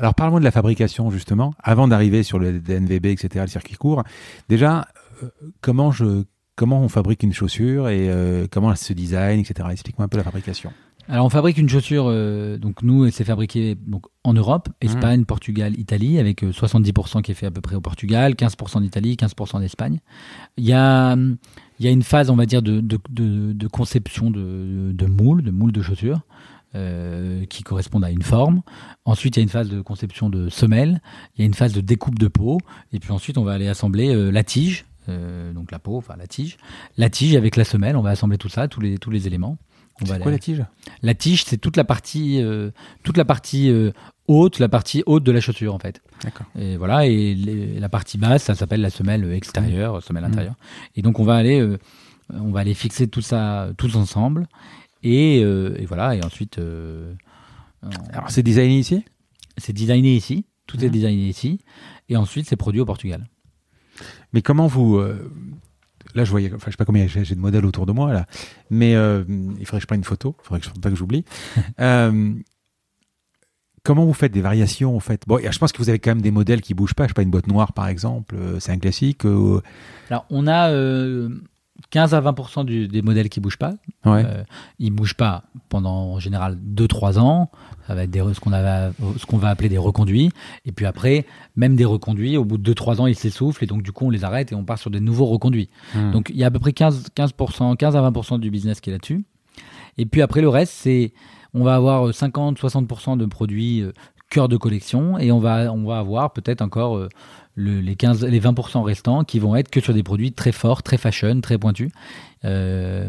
Alors 0.00 0.14
parlons 0.14 0.38
de 0.38 0.44
la 0.44 0.50
fabrication 0.50 1.10
justement, 1.10 1.52
avant 1.62 1.86
d'arriver 1.86 2.22
sur 2.22 2.38
le 2.38 2.58
DNVB, 2.58 3.06
etc., 3.06 3.28
le 3.42 3.48
circuit 3.48 3.76
court. 3.76 4.02
Déjà, 4.48 4.88
euh, 5.22 5.28
comment 5.60 5.92
je 5.92 6.24
comment 6.56 6.80
on 6.80 6.88
fabrique 6.88 7.22
une 7.22 7.32
chaussure 7.32 7.88
et 7.88 8.08
euh, 8.08 8.46
comment 8.50 8.70
elle 8.70 8.78
se 8.78 8.92
design, 8.94 9.40
etc. 9.40 9.68
Explique-moi 9.70 10.06
un 10.06 10.08
peu 10.08 10.16
la 10.16 10.24
fabrication. 10.24 10.72
Alors, 11.08 11.26
on 11.26 11.28
fabrique 11.28 11.58
une 11.58 11.68
chaussure, 11.68 12.04
euh, 12.06 12.56
donc 12.56 12.82
nous, 12.82 13.10
c'est 13.10 13.24
fabriqué 13.24 13.74
donc, 13.74 14.04
en 14.22 14.32
Europe, 14.32 14.68
Espagne, 14.80 15.24
Portugal, 15.24 15.76
Italie, 15.78 16.18
avec 16.18 16.44
euh, 16.44 16.52
70% 16.52 17.22
qui 17.22 17.32
est 17.32 17.34
fait 17.34 17.46
à 17.46 17.50
peu 17.50 17.60
près 17.60 17.74
au 17.74 17.80
Portugal, 17.80 18.34
15% 18.34 18.76
en 18.76 18.82
Italie, 18.82 19.16
15% 19.16 19.56
en 19.56 19.62
Espagne. 19.62 19.98
Il 20.56 20.64
y 20.64 20.72
a, 20.72 21.16
il 21.16 21.84
y 21.84 21.88
a 21.88 21.90
une 21.90 22.02
phase, 22.02 22.30
on 22.30 22.36
va 22.36 22.46
dire, 22.46 22.62
de, 22.62 22.80
de, 22.80 22.98
de, 23.08 23.52
de 23.52 23.66
conception 23.66 24.30
de, 24.30 24.92
de 24.92 25.06
moules, 25.06 25.42
de 25.42 25.50
moules 25.50 25.72
de 25.72 25.82
chaussures. 25.82 26.20
Euh, 26.74 27.44
qui 27.46 27.62
correspondent 27.62 28.04
à 28.04 28.10
une 28.10 28.22
forme. 28.22 28.62
Ensuite, 29.04 29.36
il 29.36 29.40
y 29.40 29.42
a 29.42 29.44
une 29.44 29.48
phase 29.48 29.68
de 29.68 29.80
conception 29.80 30.28
de 30.30 30.48
semelles. 30.48 31.00
Il 31.36 31.40
y 31.40 31.42
a 31.42 31.46
une 31.46 31.54
phase 31.54 31.72
de 31.72 31.80
découpe 31.80 32.18
de 32.18 32.28
peau. 32.28 32.58
Et 32.92 33.00
puis 33.00 33.10
ensuite, 33.12 33.38
on 33.38 33.44
va 33.44 33.52
aller 33.52 33.68
assembler 33.68 34.14
euh, 34.14 34.30
la 34.30 34.44
tige, 34.44 34.84
euh, 35.08 35.52
donc 35.52 35.70
la 35.72 35.78
peau, 35.78 35.96
enfin 35.96 36.14
la 36.16 36.26
tige, 36.26 36.58
la 36.96 37.10
tige 37.10 37.34
avec 37.36 37.56
la 37.56 37.64
semelle. 37.64 37.96
On 37.96 38.02
va 38.02 38.10
assembler 38.10 38.38
tout 38.38 38.48
ça, 38.48 38.68
tous 38.68 38.80
les 38.80 38.98
tous 38.98 39.10
les 39.10 39.26
éléments. 39.26 39.56
C'est 40.02 40.12
aller- 40.12 40.22
quoi 40.22 40.32
la 40.32 40.38
tige? 40.38 40.64
La 41.02 41.12
tige, 41.14 41.44
c'est 41.44 41.58
toute 41.58 41.76
la 41.76 41.84
partie, 41.84 42.40
euh, 42.42 42.70
toute 43.02 43.18
la 43.18 43.26
partie 43.26 43.68
euh, 43.68 43.90
haute, 44.28 44.58
la 44.58 44.68
partie 44.70 45.02
haute 45.04 45.24
de 45.24 45.32
la 45.32 45.40
chaussure 45.40 45.74
en 45.74 45.78
fait. 45.78 46.00
D'accord. 46.24 46.46
Et 46.58 46.78
voilà, 46.78 47.04
et 47.06 47.34
les- 47.34 47.78
la 47.78 47.88
partie 47.90 48.16
basse, 48.16 48.44
ça 48.44 48.54
s'appelle 48.54 48.80
la 48.80 48.88
semelle 48.88 49.30
extérieure, 49.32 50.02
semelle 50.02 50.22
Mhm. 50.24 50.30
intérieure. 50.30 50.54
Et 50.96 51.02
donc 51.02 51.18
on 51.20 51.24
va 51.24 51.34
aller, 51.34 51.60
euh, 51.60 51.76
on 52.32 52.50
va 52.50 52.60
aller 52.60 52.72
fixer 52.72 53.08
tout 53.08 53.20
ça 53.20 53.68
tous 53.76 53.94
ensemble. 53.96 54.46
Et, 55.02 55.40
euh, 55.42 55.74
et 55.78 55.86
voilà, 55.86 56.14
et 56.14 56.22
ensuite, 56.22 56.58
euh, 56.58 57.12
Alors, 58.12 58.30
c'est 58.30 58.42
designé 58.42 58.78
ici? 58.78 59.04
C'est 59.56 59.72
designé 59.72 60.14
ici. 60.14 60.44
Tout 60.66 60.78
est 60.84 60.86
Mhm. 60.86 60.92
designé 60.92 61.28
ici. 61.28 61.60
Et 62.08 62.16
ensuite, 62.16 62.46
c'est 62.48 62.56
produit 62.56 62.80
au 62.80 62.84
Portugal. 62.86 63.26
Mais 64.32 64.42
comment 64.42 64.66
vous. 64.66 64.96
euh, 64.96 65.30
Là, 66.14 66.24
je 66.24 66.30
voyais. 66.30 66.48
Enfin, 66.52 66.64
je 66.66 66.70
sais 66.72 66.76
pas 66.76 66.84
combien 66.84 67.06
j'ai 67.06 67.22
de 67.22 67.40
modèles 67.40 67.64
autour 67.64 67.86
de 67.86 67.92
moi, 67.92 68.12
là. 68.12 68.26
Mais 68.68 68.92
il 68.92 69.64
faudrait 69.66 69.78
que 69.78 69.80
je 69.82 69.86
prenne 69.86 70.00
une 70.00 70.04
photo. 70.04 70.34
Il 70.40 70.44
faudrait 70.46 70.60
que 70.60 70.66
je, 70.66 70.70
pas 70.80 70.90
que 70.90 70.96
j'oublie. 70.96 71.24
Comment 73.82 74.04
vous 74.04 74.12
faites 74.12 74.32
des 74.32 74.42
variations, 74.42 74.94
en 74.94 75.00
fait? 75.00 75.22
Bon, 75.26 75.38
je 75.42 75.58
pense 75.58 75.72
que 75.72 75.78
vous 75.78 75.88
avez 75.88 75.98
quand 75.98 76.10
même 76.10 76.20
des 76.20 76.30
modèles 76.30 76.60
qui 76.60 76.74
bougent 76.74 76.94
pas. 76.94 77.04
Je 77.04 77.08
sais 77.08 77.14
pas, 77.14 77.22
une 77.22 77.30
boîte 77.30 77.46
noire, 77.46 77.72
par 77.72 77.88
exemple. 77.88 78.36
C'est 78.58 78.72
un 78.72 78.78
classique. 78.78 79.24
Alors, 79.24 80.26
on 80.30 80.46
a 80.46 80.70
15 81.90 82.14
à 82.14 82.20
20% 82.20 82.64
du- 82.64 82.88
des 82.88 83.02
modèles 83.02 83.28
qui 83.28 83.40
bougent 83.40 83.56
pas. 83.56 83.72
ouais. 84.04 84.24
Euh, 84.26 84.44
ils 84.78 84.90
bougent 84.90 85.14
pas 85.16 85.44
pendant 85.68 86.12
en 86.12 86.18
général 86.20 86.56
2-3 86.56 87.18
ans. 87.18 87.50
Ça 87.86 87.94
va 87.94 88.04
être 88.04 88.10
des, 88.10 88.20
ce 88.34 88.40
qu'on 88.40 88.50
qu'on 89.26 89.38
va 89.38 89.48
appeler 89.48 89.68
des 89.68 89.78
reconduits. 89.78 90.30
Et 90.64 90.72
puis 90.72 90.86
après, 90.86 91.26
même 91.56 91.76
des 91.76 91.84
reconduits, 91.84 92.36
au 92.36 92.44
bout 92.44 92.58
de 92.58 92.72
2-3 92.72 93.00
ans, 93.00 93.06
ils 93.06 93.14
s'essoufflent 93.16 93.64
et 93.64 93.66
donc 93.66 93.82
du 93.82 93.92
coup, 93.92 94.06
on 94.06 94.10
les 94.10 94.24
arrête 94.24 94.52
et 94.52 94.54
on 94.54 94.64
part 94.64 94.78
sur 94.78 94.90
des 94.90 95.00
nouveaux 95.00 95.26
reconduits. 95.26 95.70
Hmm. 95.94 96.10
Donc 96.12 96.30
il 96.30 96.36
y 96.36 96.44
a 96.44 96.48
à 96.48 96.50
peu 96.50 96.58
près 96.58 96.72
15, 96.72 97.06
15%, 97.16 97.76
15 97.76 97.96
à 97.96 98.00
20% 98.10 98.38
du 98.38 98.50
business 98.50 98.80
qui 98.80 98.90
est 98.90 98.92
là-dessus. 98.92 99.24
Et 99.98 100.06
puis 100.06 100.22
après, 100.22 100.40
le 100.40 100.48
reste, 100.48 100.72
c'est 100.74 101.12
on 101.52 101.64
va 101.64 101.74
avoir 101.74 102.10
50-60% 102.10 103.16
de 103.16 103.26
produits 103.26 103.80
euh, 103.82 103.92
cœur 104.30 104.48
de 104.48 104.56
collection 104.56 105.18
et 105.18 105.32
on 105.32 105.40
va, 105.40 105.72
on 105.72 105.84
va 105.84 105.98
avoir 105.98 106.32
peut-être 106.32 106.62
encore 106.62 106.96
euh, 106.96 107.08
le- 107.54 107.80
les, 107.80 107.96
15, 107.96 108.24
les 108.24 108.40
20% 108.40 108.82
restants 108.82 109.24
qui 109.24 109.38
vont 109.38 109.56
être 109.56 109.70
que 109.70 109.80
sur 109.80 109.94
des 109.94 110.02
produits 110.02 110.32
très 110.32 110.52
forts, 110.52 110.82
très 110.82 110.96
fashion, 110.98 111.40
très 111.40 111.58
pointus. 111.58 111.90
Euh, 112.44 113.08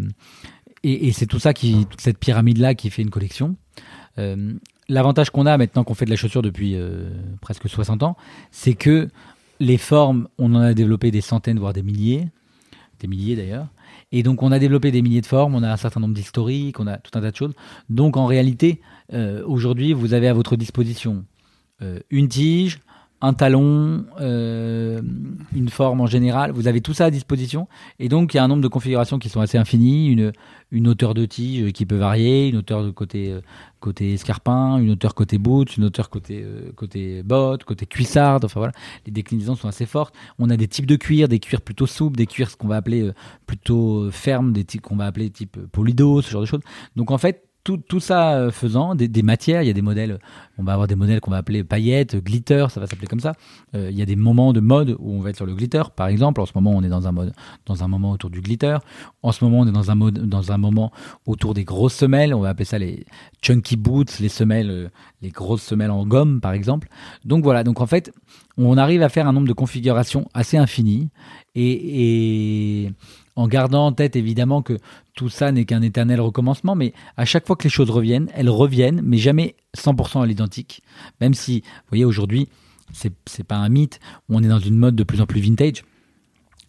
et 0.83 1.11
c'est 1.11 1.27
tout 1.27 1.37
ça, 1.39 1.53
qui, 1.53 1.85
toute 1.85 2.01
cette 2.01 2.17
pyramide-là 2.17 2.73
qui 2.73 2.89
fait 2.89 3.03
une 3.03 3.11
collection. 3.11 3.55
Euh, 4.17 4.53
L'avantage 4.89 5.29
qu'on 5.29 5.45
a 5.45 5.57
maintenant 5.57 5.83
qu'on 5.83 5.93
fait 5.93 6.05
de 6.05 6.09
la 6.09 6.15
chaussure 6.15 6.41
depuis 6.41 6.75
euh, 6.75 7.09
presque 7.39 7.69
60 7.69 8.03
ans, 8.03 8.17
c'est 8.49 8.73
que 8.73 9.07
les 9.59 9.77
formes, 9.77 10.27
on 10.37 10.53
en 10.55 10.59
a 10.59 10.73
développé 10.73 11.11
des 11.11 11.21
centaines, 11.21 11.59
voire 11.59 11.71
des 11.71 11.83
milliers, 11.83 12.27
des 12.99 13.07
milliers 13.07 13.35
d'ailleurs. 13.35 13.67
Et 14.11 14.23
donc 14.23 14.41
on 14.43 14.51
a 14.51 14.57
développé 14.59 14.91
des 14.91 15.01
milliers 15.01 15.21
de 15.21 15.27
formes, 15.27 15.53
on 15.55 15.63
a 15.63 15.71
un 15.71 15.77
certain 15.77 15.99
nombre 16.01 16.15
d'historiques, 16.15 16.79
on 16.79 16.87
a 16.87 16.97
tout 16.97 17.11
un 17.17 17.21
tas 17.21 17.31
de 17.31 17.35
choses. 17.35 17.53
Donc 17.89 18.17
en 18.17 18.25
réalité, 18.25 18.81
aujourd'hui, 19.45 19.93
vous 19.93 20.13
avez 20.13 20.27
à 20.27 20.33
votre 20.33 20.55
disposition 20.57 21.23
une 22.09 22.27
tige, 22.27 22.79
un 23.22 23.34
talon, 23.34 24.05
euh, 24.19 25.01
une 25.55 25.69
forme 25.69 26.01
en 26.01 26.07
général. 26.07 26.51
Vous 26.51 26.67
avez 26.67 26.82
tout 26.82 26.93
ça 26.93 27.05
à 27.05 27.11
disposition. 27.11 27.67
Et 27.99 28.09
donc 28.09 28.34
il 28.34 28.38
y 28.38 28.39
a 28.39 28.43
un 28.43 28.47
nombre 28.47 28.63
de 28.63 28.67
configurations 28.67 29.19
qui 29.19 29.30
sont 29.30 29.41
assez 29.41 29.57
infinies, 29.57 30.07
une, 30.07 30.32
une 30.72 30.88
hauteur 30.88 31.13
de 31.13 31.26
tige 31.26 31.72
qui 31.74 31.86
peut 31.86 31.97
varier, 31.97 32.47
une 32.47 32.57
hauteur 32.57 32.84
de 32.84 32.91
côté, 32.91 33.32
euh, 33.32 33.41
côté 33.80 34.13
escarpin, 34.13 34.78
une 34.78 34.91
hauteur 34.91 35.13
côté 35.13 35.38
boot, 35.38 35.78
une 35.78 35.86
hauteur 35.86 36.09
côté, 36.09 36.41
euh, 36.43 36.72
côté 36.76 37.24
botte, 37.24 37.63
côté 37.63 37.86
cuissarde. 37.86 38.45
Enfin 38.45 38.59
voilà, 38.59 38.74
les 39.05 39.11
déclinaisons 39.11 39.55
sont 39.55 39.67
assez 39.67 39.86
fortes. 39.86 40.15
On 40.39 40.49
a 40.49 40.57
des 40.57 40.67
types 40.67 40.86
de 40.86 40.95
cuir, 40.95 41.28
des 41.28 41.39
cuirs 41.39 41.61
plutôt 41.61 41.88
souples, 41.88 42.17
des 42.17 42.28
cuirs 42.28 42.57
qu'on 42.57 42.67
va 42.67 42.78
appeler 42.78 43.01
euh, 43.01 43.13
plutôt 43.45 44.03
euh, 44.03 44.11
fermes, 44.11 44.53
des 44.53 44.63
types 44.63 44.82
qu'on 44.82 44.95
va 44.95 45.05
appeler 45.05 45.30
type 45.30 45.57
euh, 45.57 45.67
polido, 45.72 46.22
ce 46.22 46.32
genre 46.32 46.41
de 46.41 46.47
choses. 46.47 46.61
Donc 46.95 47.11
en 47.11 47.17
fait, 47.17 47.43
tout, 47.64 47.78
tout 47.78 47.99
ça 47.99 48.34
euh, 48.36 48.51
faisant, 48.51 48.95
des, 48.95 49.22
matières, 49.22 49.62
il 49.62 49.68
y 49.68 49.70
a 49.70 49.74
des 49.74 49.82
modèles, 49.82 50.20
on 50.57 50.64
va 50.64 50.74
avoir 50.74 50.88
des 50.88 50.95
modèles 50.95 51.22
qu'on 51.22 51.32
va 51.32 51.38
appeler 51.38 51.64
paillettes, 51.64 52.16
glitter, 52.16 52.68
ça 52.70 52.80
va 52.80 52.88
s'appeler 52.88 53.07
comme 53.07 53.20
ça. 53.20 53.34
Euh, 53.76 53.89
il 53.91 53.97
y 53.97 54.01
a 54.01 54.05
des 54.05 54.16
moments 54.16 54.53
de 54.53 54.59
mode 54.59 54.95
où 54.99 55.14
on 55.14 55.22
va 55.22 55.30
être 55.30 55.36
sur 55.36 55.45
le 55.45 55.53
glitter, 55.53 55.84
par 55.95 56.07
exemple. 56.07 56.41
En 56.41 56.45
ce 56.45 56.53
moment, 56.55 56.72
on 56.72 56.84
est 56.84 56.89
dans 56.89 57.07
un 57.07 57.12
mode, 57.12 57.34
dans 57.66 57.84
un 57.84 57.88
moment 57.88 58.12
autour 58.12 58.30
du 58.30 58.41
glitter. 58.41 58.78
En 59.22 59.32
ce 59.32 59.43
moment, 59.43 59.59
on 59.59 59.68
est 59.68 59.72
dans 59.72 59.91
un 59.91 59.95
mode, 59.95 60.28
dans 60.28 60.51
un 60.51 60.57
moment 60.57 60.91
autour 61.26 61.53
des 61.53 61.64
grosses 61.64 61.95
semelles. 61.95 62.34
On 62.34 62.41
va 62.41 62.49
appeler 62.49 62.66
ça 62.66 62.80
les 62.80 63.05
chunky 63.41 63.76
boots, 63.76 64.20
les 64.20 64.30
semelles, 64.30 64.70
euh, 64.70 64.89
les 65.22 65.30
grosses 65.30 65.64
semelles 65.64 65.91
en 65.91 66.05
gomme, 66.05 66.41
par 66.41 66.53
exemple. 66.53 66.88
Donc 67.26 67.43
voilà. 67.43 67.64
Donc 67.64 67.80
en 67.80 67.88
fait, 67.88 68.12
on 68.57 68.78
arrive 68.78 69.03
à 69.03 69.09
faire 69.09 69.28
un 69.28 69.34
nombre 69.34 69.47
de 69.47 69.53
configurations 69.53 70.28
assez 70.34 70.57
infini 70.57 71.09
et, 71.55 72.86
et 72.86 72.93
en 73.36 73.47
gardant 73.47 73.88
en 73.88 73.91
tête 73.91 74.16
évidemment 74.16 74.62
que 74.62 74.78
tout 75.16 75.30
ça 75.30 75.51
n'est 75.51 75.66
qu'un 75.66 75.82
éternel 75.82 76.22
recommencement, 76.22 76.76
mais 76.76 76.93
à 77.18 77.26
chaque 77.26 77.45
fois 77.45 77.55
que 77.55 77.64
les 77.64 77.70
choses 77.70 77.89
reviennent, 77.89 78.30
elles 78.34 78.49
reviennent, 78.49 79.01
mais 79.03 79.18
jamais 79.18 79.55
100% 79.78 80.22
à 80.22 80.26
l'identique. 80.26 80.82
Même 81.20 81.34
si, 81.34 81.62
vous 81.62 81.68
voyez, 81.89 82.05
aujourd'hui, 82.05 82.47
c'est 82.93 83.12
c'est 83.26 83.43
pas 83.45 83.55
un 83.57 83.70
mythe, 83.70 83.99
on 84.30 84.41
est 84.43 84.47
dans 84.47 84.59
une 84.59 84.76
mode 84.78 84.95
de 84.95 85.03
plus 85.03 85.22
en 85.22 85.26
plus 85.26 85.41
vintage. 85.41 85.84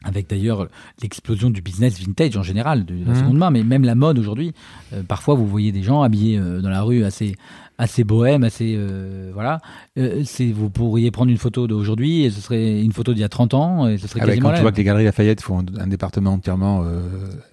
Avec 0.05 0.28
d'ailleurs 0.28 0.66
l'explosion 1.01 1.49
du 1.51 1.62
business 1.62 2.01
vintage 2.01 2.36
en 2.36 2.43
général, 2.43 2.84
de 2.84 2.95
la 3.05 3.12
Mhm. 3.12 3.14
seconde 3.20 3.36
main, 3.38 3.51
mais 3.53 3.62
même 3.62 3.84
la 3.84 3.95
mode 3.95 4.18
aujourd'hui. 4.18 4.53
Euh, 4.93 5.05
parfois, 5.05 5.34
vous 5.36 5.47
voyez 5.47 5.70
des 5.70 5.84
gens 5.84 6.03
habillés 6.03 6.38
euh, 6.38 6.61
dans 6.61 6.70
la 6.70 6.82
rue 6.82 7.05
assez, 7.05 7.36
assez 7.78 8.04
bohème, 8.04 8.44
assez. 8.44 8.74
euh, 8.76 9.30
voilà. 9.34 9.60
Euh, 9.98 10.22
vous 10.54 10.70
pourriez 10.70 11.10
prendre 11.10 11.30
une 11.30 11.38
photo 11.38 11.66
d'aujourd'hui 11.66 12.24
et 12.24 12.30
ce 12.30 12.40
serait 12.40 12.80
une 12.82 12.92
photo 12.92 13.12
d'il 13.12 13.20
y 13.20 13.24
a 13.24 13.28
30 13.28 13.54
ans 13.54 13.88
et 13.88 13.98
ce 13.98 14.06
serait 14.06 14.20
Ah 14.22 14.26
quasiment 14.26 14.50
quand 14.50 14.56
tu 14.56 14.60
vois 14.62 14.72
que 14.72 14.76
les 14.76 14.84
galeries 14.84 15.04
Lafayette 15.04 15.40
font 15.40 15.64
un 15.78 15.86
département 15.86 16.32
entièrement 16.32 16.82
euh, 16.84 17.00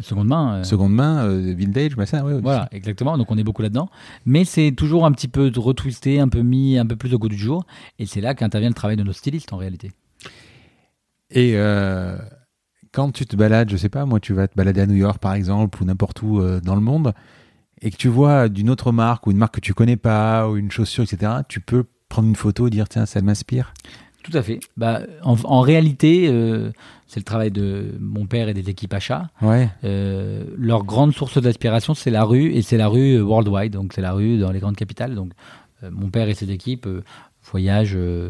seconde 0.02 0.28
main. 0.28 0.56
euh, 0.56 0.64
seconde 0.64 0.94
main, 0.94 1.28
vintage, 1.56 1.96
bah 1.96 2.06
ça, 2.06 2.24
ouais. 2.24 2.40
Voilà, 2.42 2.68
exactement. 2.72 3.18
Donc 3.18 3.32
on 3.32 3.38
est 3.38 3.44
beaucoup 3.44 3.62
là-dedans. 3.62 3.90
Mais 4.26 4.46
c'est 4.46 4.72
toujours 4.72 5.06
un 5.06 5.12
petit 5.12 5.28
peu 5.28 5.52
retwisté, 5.56 6.20
un 6.20 6.30
peu 6.30 6.42
mis, 6.42 6.78
un 6.78 6.86
peu 6.86 6.96
plus 6.96 7.14
au 7.14 7.20
goût 7.20 7.30
du 7.30 7.38
jour. 7.38 7.66
Et 7.98 8.06
c'est 8.06 8.22
là 8.22 8.34
qu'intervient 8.36 8.70
le 8.70 8.76
travail 8.76 8.98
de 8.98 9.04
nos 9.04 9.14
stylistes 9.14 9.52
en 9.54 9.58
réalité. 9.58 9.92
Et 11.32 11.56
quand 12.92 13.12
tu 13.12 13.26
te 13.26 13.36
balades, 13.36 13.70
je 13.70 13.78
sais 13.78 13.90
pas, 13.90 14.06
moi, 14.06 14.20
tu 14.20 14.34
vas 14.34 14.48
te 14.48 14.56
balader 14.56 14.82
à 14.82 14.88
New 14.88 14.96
York, 14.96 15.20
par 15.20 15.34
exemple, 15.34 15.82
ou 15.82 15.86
n'importe 15.86 16.22
où 16.24 16.42
dans 16.62 16.76
le 16.76 16.82
monde, 16.82 17.14
et 17.82 17.92
que 17.92 17.98
tu 17.98 18.08
vois 18.08 18.50
d'une 18.50 18.70
autre 18.70 18.92
marque, 18.92 19.28
ou 19.28 19.32
une 19.32 19.38
marque 19.38 19.56
que 19.56 19.60
tu 19.60 19.74
connais 19.74 19.98
pas, 19.98 20.48
ou 20.50 20.58
une 20.58 20.72
chaussure, 20.72 21.04
etc., 21.04 21.32
tu 21.48 21.60
peux 21.60 21.86
prendre 22.08 22.28
une 22.28 22.36
photo 22.36 22.68
et 22.68 22.70
dire, 22.70 22.90
tiens, 22.90 23.06
ça 23.06 23.22
m'inspire. 23.22 23.74
Tout 24.24 24.36
à 24.36 24.42
fait. 24.42 24.60
Bah, 24.76 25.02
en, 25.24 25.36
en 25.44 25.62
réalité, 25.62 26.28
euh, 26.28 26.72
c'est 27.08 27.20
le 27.20 27.24
travail 27.24 27.50
de 27.50 27.96
mon 28.00 28.28
père 28.28 28.50
et 28.50 28.54
des 28.54 28.70
équipes 28.70 28.94
achats. 28.94 29.30
Ouais. 29.42 29.70
Euh, 29.84 30.44
leur 30.58 30.84
grande 30.84 31.14
source 31.14 31.42
d'inspiration, 31.42 31.96
c'est 31.96 32.12
la 32.12 32.24
rue, 32.24 32.52
et 32.54 32.62
c'est 32.62 32.78
la 32.78 32.88
rue 32.88 33.16
euh, 33.16 33.24
worldwide, 33.24 33.74
donc 33.74 33.94
c'est 33.94 34.02
la 34.02 34.12
rue 34.12 34.38
dans 34.38 34.52
les 34.52 34.60
grandes 34.60 34.76
capitales. 34.76 35.16
Donc 35.16 35.32
euh, 35.84 35.90
mon 35.92 36.10
père 36.10 36.30
et 36.30 36.36
ses 36.36 36.52
équipes 36.52 36.88
voyagent 37.50 37.96
euh, 37.96 38.30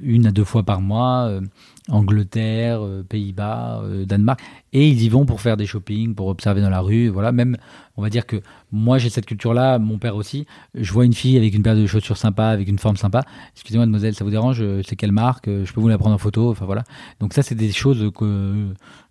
une 0.00 0.26
à 0.26 0.30
deux 0.30 0.44
fois 0.44 0.62
par 0.62 0.80
mois, 0.80 1.28
euh, 1.28 1.40
Angleterre, 1.88 2.80
euh, 2.82 3.02
Pays-Bas, 3.02 3.82
Danemark, 4.04 4.40
et 4.72 4.86
ils 4.86 5.02
y 5.02 5.08
vont 5.08 5.24
pour 5.24 5.40
faire 5.40 5.56
des 5.56 5.64
shopping, 5.64 6.14
pour 6.14 6.26
observer 6.26 6.60
dans 6.60 6.68
la 6.68 6.80
rue. 6.80 7.08
Voilà, 7.08 7.32
même, 7.32 7.56
on 7.96 8.02
va 8.02 8.10
dire 8.10 8.26
que 8.26 8.36
moi 8.70 8.98
j'ai 8.98 9.08
cette 9.08 9.24
culture-là, 9.24 9.78
mon 9.78 9.98
père 9.98 10.16
aussi. 10.16 10.46
Je 10.74 10.92
vois 10.92 11.06
une 11.06 11.14
fille 11.14 11.38
avec 11.38 11.54
une 11.54 11.62
paire 11.62 11.76
de 11.76 11.86
chaussures 11.86 12.18
sympa, 12.18 12.46
avec 12.46 12.68
une 12.68 12.78
forme 12.78 12.96
sympa. 12.96 13.22
Excusez-moi, 13.54 13.86
mademoiselle, 13.86 14.14
ça 14.14 14.24
vous 14.24 14.30
dérange 14.30 14.62
C'est 14.86 14.96
quelle 14.96 15.12
marque 15.12 15.46
Je 15.46 15.72
peux 15.72 15.80
vous 15.80 15.88
la 15.88 15.96
prendre 15.96 16.14
en 16.14 16.18
photo 16.18 16.50
Enfin 16.50 16.66
voilà. 16.66 16.84
Donc 17.20 17.32
ça, 17.32 17.42
c'est 17.42 17.54
des 17.54 17.72
choses 17.72 18.10
que 18.14 18.66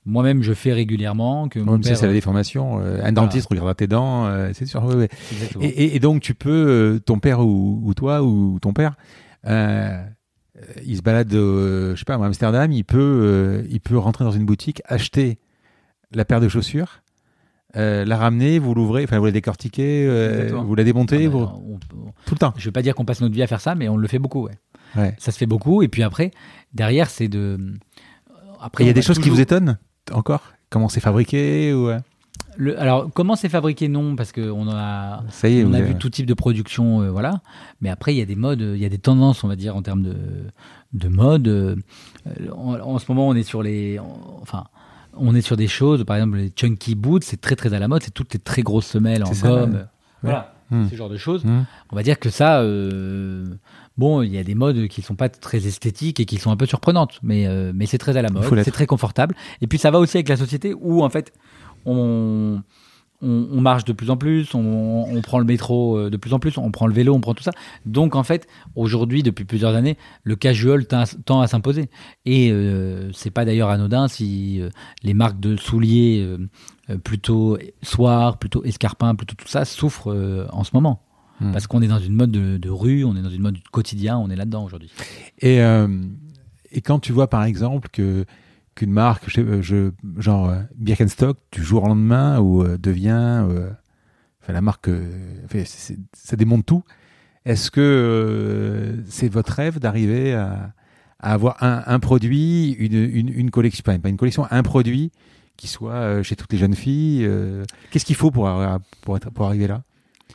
moi-même 0.06 0.44
je 0.44 0.54
fais 0.54 0.74
régulièrement. 0.74 1.50
Que 1.50 1.60
mon 1.60 1.80
père, 1.80 1.98
c'est 1.98 2.06
la 2.06 2.14
déformation. 2.14 2.80
Un 2.80 3.12
dentiste 3.12 3.48
regardera 3.50 3.74
tes 3.74 3.88
dents, 3.88 4.30
c'est 4.54 4.68
sûr. 4.68 4.84
ouais, 4.86 4.96
ouais. 4.96 5.10
Et, 5.60 6.00
donc, 6.00 6.22
tu 6.22 6.36
peux, 6.36 7.02
ton 7.04 7.18
père 7.18 7.40
ou, 7.40 7.82
ou 7.84 7.94
toi 7.96 8.22
ou 8.22 8.60
ton 8.60 8.74
père, 8.74 8.94
euh, 9.48 10.04
il 10.86 10.98
se 10.98 11.02
balade, 11.02 11.34
euh, 11.34 11.94
je 11.96 12.00
sais 12.00 12.06
pas, 12.06 12.16
à 12.16 12.26
Amsterdam, 12.26 12.72
il 12.72 12.84
peut, 12.84 12.98
euh, 13.00 13.64
il 13.70 13.80
peut 13.80 13.98
rentrer 13.98 14.24
dans 14.26 14.32
une 14.32 14.46
boutique, 14.46 14.82
acheter 14.86 15.38
la 16.14 16.26
paire 16.26 16.40
de 16.40 16.48
chaussures, 16.48 17.02
euh, 17.76 18.06
la 18.06 18.18
ramener, 18.18 18.60
vous 18.60 18.74
l'ouvrez, 18.74 19.04
enfin 19.04 19.20
vous 19.20 19.26
la 19.26 19.32
décortiquez, 19.32 20.08
vous 20.52 20.76
la 20.76 20.84
démontez, 20.84 21.26
Ah 21.26 21.30
vous- 21.30 21.38
on- 21.40 21.74
on- 21.96 22.12
tout 22.26 22.34
le 22.34 22.40
temps. 22.40 22.54
je 22.58 22.66
veux 22.66 22.72
pas 22.72 22.82
dire 22.82 22.96
qu'on 22.96 23.06
passe 23.06 23.22
notre 23.22 23.36
vie 23.36 23.44
à 23.44 23.48
faire 23.48 23.62
ça, 23.62 23.76
mais 23.76 23.88
on 23.90 23.98
le 23.98 24.08
fait 24.08 24.20
beaucoup. 24.20 24.46
Ouais. 24.46 24.58
Ouais. 24.96 25.16
Ça 25.20 25.32
se 25.32 25.38
fait 25.38 25.46
beaucoup. 25.46 25.82
Et 25.84 25.90
puis 25.90 26.02
après, 26.02 26.32
derrière, 26.74 27.10
c'est 27.10 27.28
de. 27.28 27.60
Après, 28.60 28.84
il 28.84 28.88
y 28.88 28.90
a 28.90 28.94
des 28.94 29.02
choses 29.02 29.20
qui 29.20 29.30
vous 29.30 29.42
étonnent 29.42 29.78
encore? 30.12 30.54
Comment 30.70 30.88
c'est 30.90 31.02
fabriqué 31.02 31.74
ou, 31.74 31.90
Le- 32.58 32.80
alors, 32.80 33.10
comment 33.14 33.36
c'est 33.36 33.50
fabriqué? 33.50 33.88
Non, 33.88 34.16
parce 34.16 34.32
qu'on 34.32 34.68
a, 34.70 35.24
Ça 35.30 35.48
y 35.48 35.60
est, 35.60 35.64
on 35.64 35.74
a 35.74 35.82
vu 35.82 35.96
tout 35.96 36.10
type 36.10 36.26
de 36.26 36.34
production, 36.34 37.02
euh, 37.02 37.10
voilà. 37.12 37.42
Mais 37.82 37.90
après, 37.90 38.14
il 38.14 38.18
y 38.18 38.22
a 38.22 38.26
des 38.26 38.36
modes, 38.36 38.62
il 38.62 38.82
y 38.82 38.86
a 38.86 38.90
des 38.90 38.98
tendances, 38.98 39.44
on 39.44 39.48
va 39.48 39.56
dire, 39.56 39.76
en 39.76 39.82
termes 39.82 40.04
de, 40.04 40.16
de 40.94 41.08
mode. 41.08 41.48
Euh, 41.48 41.76
En, 42.56 42.74
en 42.80 43.00
ce 43.00 43.06
moment, 43.10 43.28
on 43.28 43.36
est 43.36 43.44
sur 43.44 43.62
les, 43.64 44.00
en- 44.00 44.40
enfin, 44.42 44.66
on 45.16 45.34
est 45.36 45.42
sur 45.42 45.56
des 45.56 45.68
choses. 45.68 46.04
Par 46.04 46.16
exemple, 46.18 46.38
les 46.38 46.52
chunky 46.56 46.96
boots, 46.96 47.24
c'est 47.24 47.40
très 47.40 47.56
très 47.56 47.74
à 47.74 47.80
la 47.80 47.88
mode. 47.88 48.04
C'est 48.04 48.14
toutes 48.14 48.34
les 48.34 48.40
très 48.40 48.64
grosses 48.64 48.88
semelles 48.88 49.24
en 49.24 49.34
ça, 49.34 49.48
gomme. 49.48 49.74
ouais. 49.74 49.80
Voilà, 50.24 50.54
Hmm. 50.70 50.88
ce 50.90 50.96
genre 50.96 51.08
de 51.10 51.16
choses. 51.18 51.46
Hmm. 51.46 51.64
On 51.92 51.96
va 51.96 52.04
dire 52.04 52.20
que 52.20 52.30
ça, 52.30 52.60
euh, 52.60 53.46
bon, 53.98 54.22
il 54.22 54.34
y 54.34 54.38
a 54.38 54.44
des 54.44 54.56
modes 54.56 54.88
qui 54.90 55.02
sont 55.02 55.16
pas 55.16 55.30
très 55.30 55.66
esthétiques 55.66 56.20
et 56.20 56.26
qui 56.26 56.38
sont 56.40 56.52
un 56.52 56.58
peu 56.58 56.66
surprenantes, 56.66 57.20
mais, 57.24 57.48
euh, 57.48 57.72
mais 57.74 57.86
c'est 57.86 57.98
très 58.00 58.18
à 58.18 58.22
la 58.22 58.30
mode, 58.30 58.44
c'est 58.66 58.72
très 58.72 58.86
confortable. 58.88 59.34
Et 59.62 59.68
puis 59.68 59.78
ça 59.78 59.92
va 59.92 60.00
aussi 60.00 60.18
avec 60.18 60.28
la 60.28 60.36
société 60.36 60.74
où, 60.78 61.04
en 61.04 61.10
fait, 61.10 61.32
on, 61.88 62.62
on, 63.22 63.48
on 63.52 63.62
marche 63.62 63.84
de 63.86 63.94
plus 63.94 64.12
en 64.12 64.18
plus, 64.18 64.54
on, 64.54 65.06
on 65.10 65.22
prend 65.22 65.40
le 65.40 65.46
métro 65.46 65.98
euh, 65.98 66.10
de 66.12 66.18
plus 66.18 66.34
en 66.34 66.40
plus, 66.40 66.58
on 66.60 66.70
prend 66.70 66.86
le 66.86 66.94
vélo, 66.94 67.16
on 67.16 67.20
prend 67.20 67.34
tout 67.34 67.44
ça. 67.44 67.52
Donc 67.86 68.16
en 68.16 68.24
fait, 68.24 68.48
aujourd'hui, 68.76 69.24
depuis 69.24 69.46
plusieurs 69.46 69.74
années, 69.74 69.98
le 70.24 70.36
casual 70.36 70.86
tend 70.86 71.42
à- 71.42 71.48
s'imposer. 71.48 71.90
Et 72.26 72.52
euh, 72.52 73.12
c'est 73.14 73.32
pas 73.32 73.46
d'ailleurs 73.46 73.70
anodin 73.70 74.08
si 74.08 74.62
euh, 74.62 74.70
les 75.02 75.16
marques 75.16 75.40
de 75.40 75.56
souliers 75.56 76.24
euh, 76.24 76.98
plutôt 77.00 77.58
soir, 77.82 78.38
plutôt 78.38 78.64
escarpin, 78.64 79.16
plutôt 79.16 79.36
tout 79.36 79.48
ça 79.48 79.66
souffrent 79.66 80.16
en 80.52 80.64
ce 80.64 80.72
moment. 80.74 81.02
Hmm. 81.40 81.52
Parce 81.52 81.68
qu'on 81.68 81.82
est 81.82 81.88
dans 81.88 82.00
une 82.00 82.14
mode 82.14 82.32
de, 82.32 82.58
de 82.58 82.70
rue, 82.70 83.04
on 83.04 83.16
est 83.16 83.22
dans 83.22 83.30
une 83.30 83.42
mode 83.42 83.56
du 83.56 83.62
quotidien, 83.62 84.18
on 84.18 84.30
est 84.30 84.36
là-dedans 84.36 84.64
aujourd'hui. 84.64 84.92
Et, 85.40 85.58
et 85.58 86.82
quand 86.82 87.00
tu 87.00 87.12
vois 87.14 87.28
par 87.30 87.44
exemple 87.44 87.90
que 87.92 88.26
qu'une 88.78 88.92
marque, 88.92 89.30
je, 89.30 89.62
je- 89.62 89.92
genre 90.18 90.50
euh, 90.50 90.62
Birkenstock, 90.76 91.38
du 91.52 91.64
jour 91.64 91.84
au 91.84 91.88
lendemain, 91.88 92.40
ou 92.40 92.64
euh, 92.64 92.78
devient, 92.78 93.46
euh, 93.50 93.70
enfin 94.42 94.54
la 94.54 94.62
marque, 94.62 94.88
euh, 94.90 95.06
enfin, 95.46 95.64
ça 96.14 96.36
démonte 96.36 96.66
tout. 96.66 96.84
Est-ce 97.46 97.72
que 97.72 97.82
euh, 97.82 99.04
c'est 99.08 99.30
votre 99.30 99.54
rêve 99.54 99.80
d'arriver 99.80 100.34
à, 100.34 100.74
à 101.20 101.34
avoir 101.34 101.64
un, 101.64 101.84
un 101.86 102.00
produit, 102.00 102.72
une, 102.74 102.94
une, 102.94 103.30
une 103.30 103.52
collection, 103.52 103.84
pas 103.84 104.10
une 104.10 104.18
collection, 104.18 104.46
un 104.52 104.64
produit 104.64 105.12
qui 105.56 105.68
soit 105.68 105.94
euh, 105.94 106.24
chez 106.24 106.36
toutes 106.36 106.52
les 106.54 106.60
jeunes 106.60 106.76
filles 106.76 107.26
euh, 107.26 107.64
Qu'est-ce 107.92 108.06
qu'il 108.06 108.16
faut 108.16 108.32
pour, 108.32 108.50
pour, 109.02 109.18
être, 109.18 109.32
pour 109.32 109.48
arriver 109.48 109.68
là? 109.68 109.84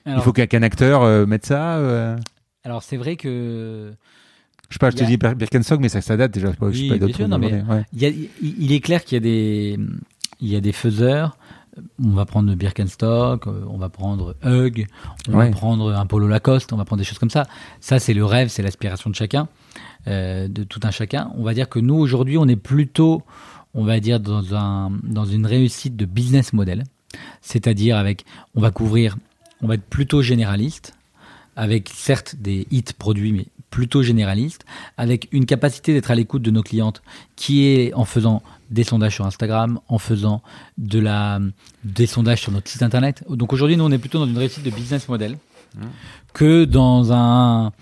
Il 0.07 0.21
faut 0.23 0.33
qu'un 0.33 0.63
acteur 0.63 1.03
euh, 1.03 1.27
mette 1.27 1.47
ça 1.47 1.77
euh, 1.77 2.17
alors 2.65 2.83
c'est 2.83 2.97
vrai 2.97 3.17
que 3.17 3.93
Je 4.73 4.77
sais 4.77 4.79
pas, 4.79 4.91
je 4.91 4.97
te 4.97 5.05
a- 5.05 5.07
dis 5.07 5.19
Bir- 5.19 5.37
Birkenstock, 5.37 5.81
mais 5.81 5.91
ça, 5.91 6.01
ça 6.01 6.17
date 6.17 6.33
déjà. 6.33 6.49
Je 6.51 6.57
Oui, 6.65 6.99
pas 6.99 7.13
sûr, 7.13 7.29
non, 7.29 7.37
mais- 7.39 7.51
modèles, 7.51 7.67
ouais. 7.69 7.85
Il, 7.93 8.01
y 8.01 8.07
a- 8.07 8.09
il- 8.09 8.31
il 8.59 8.73
est 8.73 8.81
clair 8.81 9.05
qu'il 9.05 9.17
y 9.17 9.19
a 9.19 9.21
des, 9.21 9.79
il 10.41 10.49
y 10.49 10.57
a 10.57 10.61
des 10.63 10.73
faiseurs. 10.73 11.37
On 12.03 12.11
va 12.11 12.25
prendre 12.25 12.55
Birkenstock, 12.55 13.47
on 13.47 13.77
va 13.77 13.91
prendre 13.91 14.35
Hug, 14.45 14.87
on 15.29 15.35
Ouais. 15.35 15.47
va 15.47 15.51
prendre 15.51 15.93
un 15.95 16.07
polo 16.07 16.27
Lacoste, 16.27 16.73
on 16.73 16.77
va 16.77 16.85
prendre 16.87 17.01
des 17.01 17.05
choses 17.05 17.19
comme 17.19 17.31
ça. 17.31 17.45
Ça, 17.81 17.99
c'est 17.99 18.15
le 18.15 18.25
rêve, 18.25 18.49
c'est 18.49 18.63
l'aspiration 18.63 19.11
de 19.11 19.15
chacun, 19.15 19.49
euh, 20.07 20.49
de 20.49 20.65
tout 20.65 20.81
un 20.85 20.91
chacun. 20.91 21.31
On 21.37 21.43
va 21.43 21.53
dire 21.55 21.69
que 21.69 21.79
nous, 21.79 21.95
aujourd'hui, 21.95 22.39
on 22.39 22.47
est 22.49 22.57
plutôt, 22.57 23.23
on 23.75 23.85
va 23.85 24.01
dire, 24.01 24.21
dans, 24.21 24.55
un, 24.55 24.91
dans 25.03 25.25
une 25.27 25.45
réussite 25.47 25.97
de 25.97 26.05
business 26.07 26.53
model. 26.55 26.85
C'est-à-dire 27.41 27.97
avec, 27.99 28.25
on 28.55 28.61
va 28.61 28.71
couvrir, 28.71 29.17
on 29.63 29.67
va 29.67 29.75
être 29.75 29.85
plutôt 29.85 30.23
généraliste, 30.23 30.95
avec 31.57 31.91
certes 31.95 32.37
des 32.39 32.67
hits 32.71 32.83
produits, 32.99 33.33
mais 33.33 33.47
plutôt 33.73 34.03
généraliste, 34.03 34.65
avec 34.97 35.29
une 35.33 35.47
capacité 35.47 35.93
d'être 35.95 36.13
à 36.13 36.15
l'écoute 36.15 36.43
de 36.43 36.53
nos 36.53 36.63
clientes, 36.63 37.03
qui 37.35 37.67
est 37.67 37.93
en 37.95 38.05
faisant 38.05 38.43
des 38.71 38.85
sondages 38.85 39.15
sur 39.15 39.27
Instagram, 39.27 39.81
en 39.89 39.99
faisant 39.99 40.43
de 40.79 41.01
la, 41.01 41.41
des 41.83 42.07
sondages 42.07 42.43
sur 42.43 42.53
notre 42.53 42.69
site 42.69 42.83
internet. 42.83 43.25
Donc 43.29 43.53
aujourd'hui, 43.53 43.77
nous, 43.77 43.85
on 43.85 43.91
est 43.91 43.99
plutôt 43.99 44.21
dans 44.21 44.27
une 44.27 44.39
réussite 44.39 44.63
de 44.63 44.71
business 44.71 45.09
model 45.09 45.39
que 46.35 46.67
dans 46.67 47.13
un, 47.13 47.73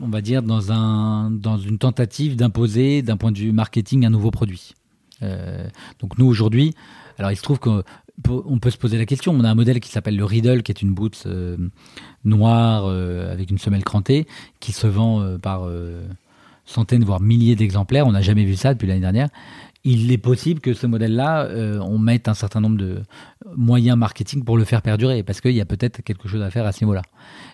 on 0.00 0.08
va 0.08 0.20
dire, 0.20 0.42
dans, 0.42 0.70
un, 0.70 1.30
dans 1.30 1.56
une 1.56 1.78
tentative 1.78 2.36
d'imposer, 2.36 3.00
d'un 3.02 3.16
point 3.16 3.32
de 3.32 3.38
vue 3.38 3.52
marketing, 3.52 4.04
un 4.04 4.10
nouveau 4.10 4.30
produit. 4.30 4.74
Euh, 5.22 5.66
donc 6.00 6.18
nous, 6.18 6.26
aujourd'hui, 6.26 6.74
alors 7.18 7.30
il 7.30 7.36
se 7.36 7.42
trouve 7.42 7.58
qu'on 7.58 7.82
on 8.28 8.58
peut 8.58 8.70
se 8.70 8.78
poser 8.78 8.98
la 8.98 9.06
question. 9.06 9.32
On 9.32 9.44
a 9.44 9.50
un 9.50 9.54
modèle 9.54 9.80
qui 9.80 9.90
s'appelle 9.90 10.16
le 10.16 10.24
Riddle, 10.24 10.62
qui 10.62 10.72
est 10.72 10.82
une 10.82 10.92
boots 10.92 11.24
euh, 11.26 11.56
noire 12.24 12.84
euh, 12.86 13.32
avec 13.32 13.50
une 13.50 13.58
semelle 13.58 13.84
crantée, 13.84 14.26
qui 14.60 14.72
se 14.72 14.86
vend 14.86 15.20
euh, 15.20 15.38
par 15.38 15.68
centaines, 16.64 17.04
voire 17.04 17.20
milliers 17.20 17.56
d'exemplaires. 17.56 18.06
On 18.06 18.12
n'a 18.12 18.22
jamais 18.22 18.44
vu 18.44 18.56
ça 18.56 18.74
depuis 18.74 18.86
l'année 18.86 19.00
dernière. 19.00 19.28
Il 19.84 20.12
est 20.12 20.18
possible 20.18 20.60
que 20.60 20.74
ce 20.74 20.86
modèle-là, 20.86 21.48
on 21.80 21.98
mette 21.98 22.28
un 22.28 22.34
certain 22.34 22.60
nombre 22.60 22.76
de 22.76 23.02
moyens 23.56 23.98
marketing 23.98 24.44
pour 24.44 24.56
le 24.56 24.64
faire 24.64 24.80
perdurer, 24.80 25.24
parce 25.24 25.40
qu'il 25.40 25.52
y 25.52 25.60
a 25.60 25.64
peut-être 25.64 26.02
quelque 26.02 26.28
chose 26.28 26.40
à 26.40 26.50
faire 26.50 26.66
à 26.66 26.70
ce 26.72 26.84
niveau-là. 26.84 27.02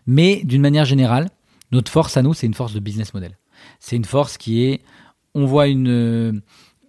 Mais 0.06 0.42
d'une 0.44 0.60
manière 0.60 0.84
générale, 0.84 1.30
notre 1.72 1.90
force 1.90 2.18
à 2.18 2.22
nous, 2.22 2.34
c'est 2.34 2.46
une 2.46 2.52
force 2.52 2.74
de 2.74 2.80
business 2.80 3.14
model. 3.14 3.38
C'est 3.80 3.96
une 3.96 4.04
force 4.04 4.36
qui 4.36 4.62
est, 4.64 4.82
on 5.34 5.46
voit 5.46 5.68
une, 5.68 6.42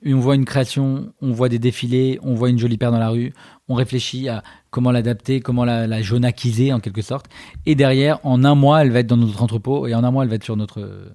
on 0.05 0.19
voit 0.19 0.35
une 0.35 0.45
création, 0.45 1.13
on 1.21 1.31
voit 1.31 1.49
des 1.49 1.59
défilés, 1.59 2.19
on 2.23 2.33
voit 2.33 2.49
une 2.49 2.59
jolie 2.59 2.77
paire 2.77 2.91
dans 2.91 2.99
la 2.99 3.09
rue, 3.09 3.33
on 3.67 3.75
réfléchit 3.75 4.29
à 4.29 4.43
comment 4.69 4.91
l'adapter, 4.91 5.41
comment 5.41 5.65
la, 5.65 5.87
la 5.87 5.97
en 5.97 6.79
quelque 6.79 7.01
sorte. 7.01 7.27
Et 7.65 7.75
derrière, 7.75 8.19
en 8.23 8.43
un 8.43 8.55
mois, 8.55 8.81
elle 8.81 8.91
va 8.91 8.99
être 8.99 9.07
dans 9.07 9.17
notre 9.17 9.41
entrepôt 9.43 9.87
et 9.87 9.95
en 9.95 10.03
un 10.03 10.11
mois, 10.11 10.23
elle 10.23 10.29
va 10.29 10.35
être 10.35 10.43
sur 10.43 10.55
notre, 10.55 11.11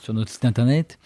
sur 0.00 0.14
notre 0.14 0.30
site 0.30 0.44
internet. 0.44 0.98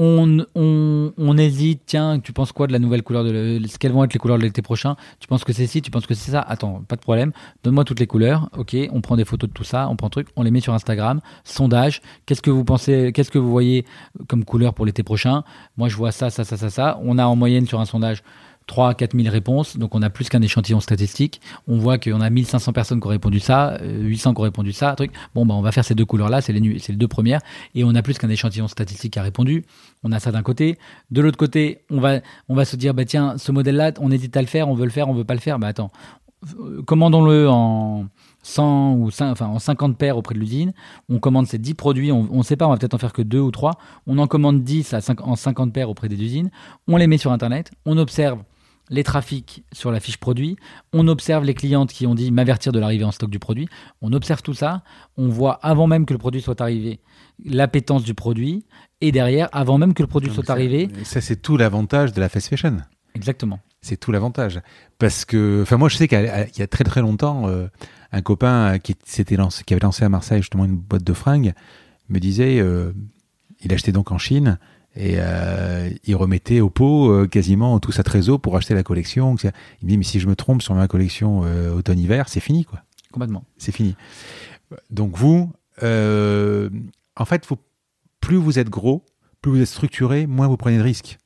On, 0.00 1.38
hésite, 1.38 1.82
tiens, 1.84 2.20
tu 2.20 2.32
penses 2.32 2.52
quoi 2.52 2.68
de 2.68 2.72
la 2.72 2.78
nouvelle 2.78 3.02
couleur 3.02 3.24
de 3.24 3.60
qu'elles 3.80 3.90
vont 3.90 4.04
être 4.04 4.12
les 4.12 4.20
couleurs 4.20 4.38
de 4.38 4.44
l'été 4.44 4.62
prochain? 4.62 4.94
Tu 5.18 5.26
penses 5.26 5.42
que 5.42 5.52
c'est 5.52 5.66
ci, 5.66 5.82
tu 5.82 5.90
penses 5.90 6.06
que 6.06 6.14
c'est 6.14 6.30
ça? 6.30 6.40
Attends, 6.40 6.84
pas 6.86 6.94
de 6.94 7.00
problème. 7.00 7.32
Donne-moi 7.64 7.82
toutes 7.82 7.98
les 7.98 8.06
couleurs. 8.06 8.48
Ok, 8.56 8.76
on 8.92 9.00
prend 9.00 9.16
des 9.16 9.24
photos 9.24 9.50
de 9.50 9.54
tout 9.54 9.64
ça, 9.64 9.88
on 9.88 9.96
prend 9.96 10.08
truc, 10.08 10.28
on 10.36 10.44
les 10.44 10.52
met 10.52 10.60
sur 10.60 10.72
Instagram. 10.72 11.20
Sondage. 11.42 12.00
Qu'est-ce 12.26 12.42
que 12.42 12.50
vous 12.50 12.64
pensez 12.64 13.10
Qu'est-ce 13.12 13.32
que 13.32 13.38
vous 13.38 13.50
voyez 13.50 13.84
comme 14.28 14.44
couleur 14.44 14.72
pour 14.72 14.86
l'été 14.86 15.02
prochain? 15.02 15.42
Moi, 15.76 15.88
je 15.88 15.96
vois 15.96 16.12
ça, 16.12 16.30
ça, 16.30 16.44
ça, 16.44 16.56
ça, 16.56 16.70
ça. 16.70 17.00
On 17.02 17.18
a 17.18 17.26
en 17.26 17.34
moyenne 17.34 17.66
sur 17.66 17.80
un 17.80 17.84
sondage 17.84 18.22
3 18.68 18.90
à 18.90 18.94
4 18.94 19.16
000 19.16 19.28
réponses, 19.32 19.76
donc 19.76 19.96
on 19.96 20.02
a 20.02 20.10
plus 20.10 20.28
qu'un 20.28 20.40
échantillon 20.42 20.78
statistique. 20.78 21.40
On 21.66 21.78
voit 21.78 21.98
qu'on 21.98 22.20
a 22.20 22.30
1500 22.30 22.72
personnes 22.72 23.00
qui 23.00 23.06
ont 23.06 23.10
répondu 23.10 23.40
ça, 23.40 23.78
euh, 23.82 24.02
800 24.02 24.34
qui 24.34 24.40
ont 24.40 24.44
répondu 24.44 24.72
ça, 24.72 24.94
truc. 24.94 25.10
Bon, 25.34 25.44
bah, 25.44 25.54
on 25.54 25.62
va 25.62 25.72
faire 25.72 25.84
ces 25.84 25.96
deux 25.96 26.04
couleurs-là, 26.04 26.40
c'est 26.40 26.52
les, 26.52 26.60
nu- 26.60 26.78
c'est 26.78 26.92
les 26.92 26.98
deux 26.98 27.08
premières, 27.08 27.40
et 27.74 27.82
on 27.82 27.94
a 27.96 28.02
plus 28.02 28.18
qu'un 28.18 28.28
échantillon 28.28 28.68
statistique 28.68 29.14
qui 29.14 29.18
a 29.18 29.22
répondu. 29.22 29.64
On 30.04 30.12
a 30.12 30.20
ça 30.20 30.30
d'un 30.30 30.42
côté. 30.42 30.78
De 31.10 31.20
l'autre 31.20 31.38
côté, 31.38 31.80
on 31.90 32.00
va, 32.00 32.64
se 32.64 32.76
dire, 32.76 32.94
bah 32.94 33.04
tiens, 33.04 33.36
ce 33.38 33.50
modèle-là, 33.50 33.92
on 34.00 34.12
hésite 34.12 34.36
à 34.36 34.40
le 34.42 34.46
faire, 34.46 34.68
on 34.68 34.74
veut 34.74 34.84
le 34.84 34.90
faire, 34.90 35.08
on 35.08 35.14
veut 35.14 35.24
pas 35.24 35.34
le 35.34 35.40
faire. 35.40 35.58
Bah 35.58 35.66
attends, 35.66 35.90
euh, 36.60 36.82
commandons-le 36.82 37.48
en 37.48 38.06
100 38.42 38.94
ou 38.94 39.10
5, 39.10 39.30
enfin, 39.30 39.46
en 39.46 39.58
50 39.58 39.96
paires 39.96 40.16
auprès 40.16 40.34
de 40.34 40.40
l'usine. 40.40 40.72
On 41.08 41.18
commande 41.18 41.46
ces 41.46 41.58
10 41.58 41.74
produits, 41.74 42.12
on 42.12 42.28
ne 42.30 42.42
sait 42.42 42.56
pas, 42.56 42.66
on 42.66 42.70
va 42.70 42.76
peut-être 42.76 42.94
en 42.94 42.98
faire 42.98 43.12
que 43.12 43.22
2 43.22 43.40
ou 43.40 43.50
3. 43.50 43.78
On 44.06 44.18
en 44.18 44.26
commande 44.26 44.62
10 44.62 44.94
à 44.94 45.00
5, 45.00 45.26
en 45.26 45.36
50 45.36 45.72
paires 45.72 45.90
auprès 45.90 46.08
des 46.08 46.22
usines. 46.22 46.50
On 46.86 46.96
les 46.96 47.06
met 47.06 47.18
sur 47.18 47.32
Internet, 47.32 47.70
on 47.86 47.96
observe 47.98 48.38
les 48.90 49.04
trafics 49.04 49.64
sur 49.72 49.90
la 49.92 50.00
fiche 50.00 50.16
produit, 50.16 50.56
on 50.92 51.08
observe 51.08 51.44
les 51.44 51.54
clientes 51.54 51.92
qui 51.92 52.06
ont 52.06 52.14
dit 52.14 52.30
m'avertir 52.30 52.72
de 52.72 52.78
l'arrivée 52.78 53.04
en 53.04 53.10
stock 53.12 53.30
du 53.30 53.38
produit, 53.38 53.68
on 54.02 54.12
observe 54.12 54.42
tout 54.42 54.54
ça, 54.54 54.82
on 55.16 55.28
voit 55.28 55.54
avant 55.62 55.86
même 55.86 56.06
que 56.06 56.12
le 56.14 56.18
produit 56.18 56.40
soit 56.40 56.60
arrivé 56.60 57.00
l'appétence 57.44 58.02
du 58.02 58.14
produit, 58.14 58.64
et 59.00 59.12
derrière, 59.12 59.48
avant 59.52 59.78
même 59.78 59.94
que 59.94 60.02
le 60.02 60.08
produit 60.08 60.30
soit 60.30 60.44
Ça- 60.44 60.52
arrivé, 60.54 60.88
Ça, 61.04 61.20
c'est 61.20 61.36
tout 61.40 61.56
l'avantage 61.56 62.12
de 62.12 62.20
la 62.20 62.28
fast 62.28 62.48
fashion. 62.48 62.78
exactement. 63.14 63.60
C'est 63.80 63.96
tout 63.96 64.10
l'avantage. 64.10 64.60
Parce 64.98 65.24
que, 65.24 65.60
enfin, 65.62 65.76
moi, 65.76 65.88
je 65.88 65.96
sais 65.96 66.08
qu'il 66.08 66.18
y 66.20 66.62
a 66.62 66.66
très 66.66 66.82
très 66.82 67.00
longtemps, 67.00 67.48
euh, 67.48 67.68
un 68.10 68.22
copain 68.22 68.80
qui 68.80 68.96
s'était 69.04 69.36
lancé, 69.36 69.62
qui 69.62 69.72
avait 69.72 69.80
lancé 69.84 70.04
à 70.04 70.08
Marseille 70.08 70.40
justement 70.42 70.64
une 70.64 70.76
boîte 70.76 71.04
de 71.04 71.12
fringues, 71.12 71.52
me 72.08 72.18
disait, 72.18 72.58
euh, 72.58 72.92
il 73.60 73.72
achetait 73.72 73.92
donc 73.92 74.10
en 74.10 74.18
Chine 74.18 74.58
et 74.96 75.16
euh, 75.18 75.90
il 76.04 76.16
remettait 76.16 76.60
au 76.60 76.70
pot 76.70 77.10
euh, 77.10 77.26
quasiment 77.26 77.78
tout 77.78 77.92
sa 77.92 78.02
trésor 78.02 78.40
pour 78.40 78.56
acheter 78.56 78.74
la 78.74 78.82
collection. 78.82 79.36
Il 79.36 79.50
me 79.84 79.88
dit, 79.88 79.98
mais 79.98 80.04
si 80.04 80.18
je 80.18 80.26
me 80.26 80.34
trompe 80.34 80.62
sur 80.62 80.74
ma 80.74 80.88
collection 80.88 81.42
euh, 81.44 81.72
automne-hiver, 81.72 82.28
c'est 82.28 82.40
fini, 82.40 82.64
quoi. 82.64 82.82
Complètement. 83.12 83.44
C'est 83.56 83.72
fini. 83.72 83.96
Donc 84.90 85.16
vous, 85.16 85.50
euh, 85.82 86.68
en 87.16 87.24
fait, 87.24 87.46
faut, 87.46 87.58
plus 88.20 88.36
vous 88.36 88.58
êtes 88.58 88.68
gros, 88.68 89.04
plus 89.40 89.52
vous 89.52 89.60
êtes 89.60 89.68
structuré, 89.68 90.26
moins 90.26 90.48
vous 90.48 90.56
prenez 90.56 90.78
de 90.78 90.82
risques. 90.82 91.18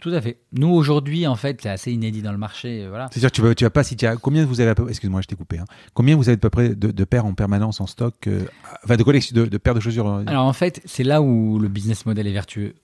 Tout 0.00 0.10
à 0.10 0.20
fait. 0.20 0.38
Nous, 0.52 0.68
aujourd'hui, 0.68 1.26
en 1.26 1.34
fait, 1.34 1.60
c'est 1.62 1.68
assez 1.68 1.90
inédit 1.92 2.22
dans 2.22 2.30
le 2.32 2.38
marché. 2.38 2.84
euh, 2.84 2.88
Voilà. 2.90 3.08
C'est-à-dire, 3.10 3.32
tu 3.32 3.42
vas, 3.42 3.54
tu 3.54 3.64
vas 3.64 3.70
pas 3.70 3.82
si 3.82 3.96
tu 3.96 4.06
as 4.06 4.16
combien 4.16 4.44
vous 4.46 4.60
avez, 4.60 4.70
à 4.70 4.74
peu- 4.74 4.88
excuse-moi, 4.88 5.20
je 5.20 5.26
t'ai 5.26 5.34
coupé. 5.36 5.58
hein. 5.58 5.64
combien 5.94 6.14
vous 6.16 6.28
avez 6.28 6.36
à 6.36 6.38
peu 6.38 6.48
près 6.50 6.70
de, 6.76 6.90
de 6.92 7.04
paires 7.04 7.26
en 7.26 7.34
permanence 7.34 7.80
en 7.80 7.86
stock, 7.86 8.14
euh, 8.28 8.44
enfin 8.84 8.96
de 8.96 9.02
collection, 9.02 9.34
de, 9.34 9.46
de 9.46 9.58
paires 9.58 9.74
de 9.74 9.80
chaussures. 9.80 10.06
euh, 10.08 10.22
Alors 10.26 10.46
en 10.46 10.52
fait, 10.52 10.80
c'est 10.84 11.02
là 11.04 11.20
où 11.22 11.58
le 11.58 11.68
business 11.68 12.06
model 12.06 12.26
est 12.28 12.32
vertueux. 12.32 12.74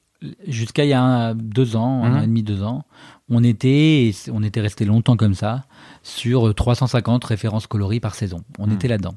Jusqu'à 0.48 0.84
il 0.84 0.88
y 0.88 0.94
a 0.94 1.02
un- 1.02 1.34
deux 1.34 1.76
ans, 1.76 2.02
un 2.02 2.08
Mhm. 2.10 2.16
an 2.16 2.22
et 2.22 2.26
demi, 2.26 2.42
deux 2.42 2.62
ans, 2.62 2.84
on 3.28 3.42
était, 3.42 4.12
on 4.32 4.42
était 4.44 4.60
resté 4.60 4.84
longtemps 4.84 5.16
comme 5.16 5.34
ça, 5.34 5.64
sur 6.04 6.54
350 6.54 7.24
références 7.24 7.66
coloris 7.66 7.98
par 7.98 8.14
saison. 8.14 8.42
On 8.58 8.68
Mhm. 8.68 8.74
était 8.74 8.86
là-dedans. 8.88 9.16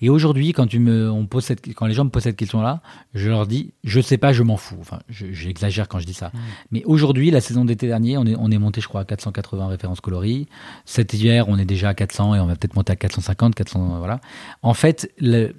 Et 0.00 0.08
aujourd'hui, 0.08 0.52
quand, 0.52 0.66
tu 0.66 0.78
me, 0.78 1.10
on 1.10 1.26
pose 1.26 1.44
cette, 1.44 1.74
quand 1.74 1.84
les 1.86 1.92
gens 1.92 2.04
me 2.04 2.10
posent 2.10 2.22
cette 2.22 2.36
question-là, 2.36 2.80
je 3.12 3.28
leur 3.28 3.46
dis, 3.46 3.74
je 3.84 4.00
sais 4.00 4.16
pas, 4.16 4.32
je 4.32 4.42
m'en 4.42 4.56
fous. 4.56 4.78
Enfin, 4.80 5.00
je- 5.10 5.32
j'exagère 5.32 5.86
quand 5.88 5.98
je 5.98 6.06
dis 6.06 6.14
ça. 6.14 6.30
Mhm. 6.32 6.40
Mais 6.70 6.84
aujourd'hui, 6.84 7.30
la 7.30 7.42
saison 7.42 7.64
d'été 7.66 7.86
dernier, 7.86 8.16
on 8.16 8.24
est, 8.24 8.34
on 8.38 8.50
est 8.50 8.58
monté, 8.58 8.80
je 8.80 8.88
crois, 8.88 9.02
à 9.02 9.04
480 9.04 9.66
références 9.66 10.00
coloris. 10.00 10.46
Cet 10.86 11.12
hiver, 11.12 11.46
on 11.48 11.58
est 11.58 11.66
déjà 11.66 11.90
à 11.90 11.94
400 11.94 12.34
et 12.34 12.40
on 12.40 12.46
va 12.46 12.56
peut-être 12.56 12.74
monter 12.74 12.92
à 12.92 12.96
450, 12.96 13.54
400, 13.54 13.98
voilà. 13.98 14.20
En 14.62 14.72
fait, 14.74 15.12
le- 15.18 15.52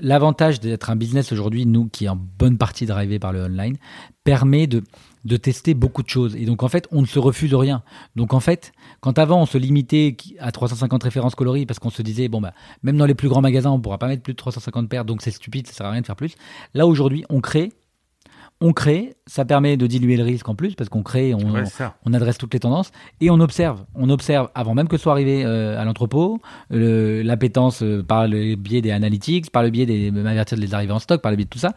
l'avantage 0.00 0.60
d'être 0.60 0.90
un 0.90 0.96
business 0.96 1.32
aujourd'hui, 1.32 1.66
nous 1.66 1.86
qui 1.88 2.06
est 2.06 2.08
en 2.08 2.16
bonne 2.38 2.58
partie 2.58 2.84
drivé 2.84 3.18
par 3.18 3.32
le 3.32 3.44
online, 3.44 3.76
permet 4.24 4.66
de, 4.66 4.82
de 5.24 5.36
tester 5.36 5.74
beaucoup 5.74 6.02
de 6.02 6.08
choses. 6.08 6.34
Et 6.36 6.44
donc 6.46 6.62
en 6.62 6.68
fait, 6.68 6.88
on 6.90 7.00
ne 7.02 7.06
se 7.06 7.18
refuse 7.18 7.54
rien. 7.54 7.82
Donc 8.16 8.34
en 8.34 8.40
fait, 8.40 8.72
quand 9.00 9.18
avant 9.18 9.40
on 9.42 9.46
se 9.46 9.56
limitait 9.58 10.16
à 10.40 10.50
350 10.52 11.02
références 11.04 11.34
coloris 11.34 11.64
parce 11.66 11.78
qu'on 11.78 11.90
se 11.90 12.02
disait, 12.02 12.28
bon 12.28 12.40
bah, 12.40 12.52
même 12.82 12.96
dans 12.96 13.06
les 13.06 13.14
plus 13.14 13.28
grands 13.28 13.40
magasins, 13.42 13.70
on 13.70 13.80
pourra 13.80 13.98
pas 13.98 14.08
mettre 14.08 14.22
plus 14.22 14.32
de 14.32 14.38
350 14.38 14.88
paires, 14.88 15.04
donc 15.04 15.22
c'est 15.22 15.30
stupide, 15.30 15.66
ça 15.66 15.72
sert 15.74 15.86
à 15.86 15.90
rien 15.90 16.00
de 16.00 16.06
faire 16.06 16.16
plus. 16.16 16.34
Là 16.74 16.86
aujourd'hui, 16.86 17.24
on 17.30 17.40
crée, 17.40 17.72
on 18.60 18.72
crée, 18.72 19.14
ça 19.26 19.44
permet 19.44 19.76
de 19.76 19.86
diluer 19.88 20.16
le 20.16 20.22
risque 20.22 20.48
en 20.48 20.54
plus 20.54 20.74
parce 20.76 20.88
qu'on 20.88 21.02
crée, 21.02 21.34
on, 21.34 21.38
Ouais, 21.54 21.64
on 22.04 22.12
adresse 22.14 22.38
toutes 22.38 22.54
les 22.54 22.60
tendances 22.60 22.92
et 23.20 23.28
on 23.30 23.40
observe. 23.40 23.84
On 23.96 24.08
observe 24.08 24.50
avant 24.54 24.74
même 24.74 24.86
que 24.88 24.96
ce 24.96 25.02
soit 25.02 25.12
arrivé 25.12 25.44
euh, 25.44 25.80
à 25.80 25.84
l'entrepôt, 25.84 26.40
le- 26.70 27.22
l'appétence 27.22 27.82
euh, 27.82 28.02
par 28.04 28.28
le 28.28 28.54
biais 28.54 28.80
des 28.80 28.92
analytics, 28.92 29.50
par 29.50 29.62
le 29.64 29.70
biais 29.70 29.86
des 29.86 30.10
m'avertir 30.12 30.56
de 30.56 30.62
les 30.62 30.74
arriver 30.74 30.92
en 30.92 31.00
stock, 31.00 31.20
par 31.22 31.30
le 31.32 31.36
biais 31.36 31.44
de 31.46 31.50
tout 31.50 31.58
ça. 31.58 31.74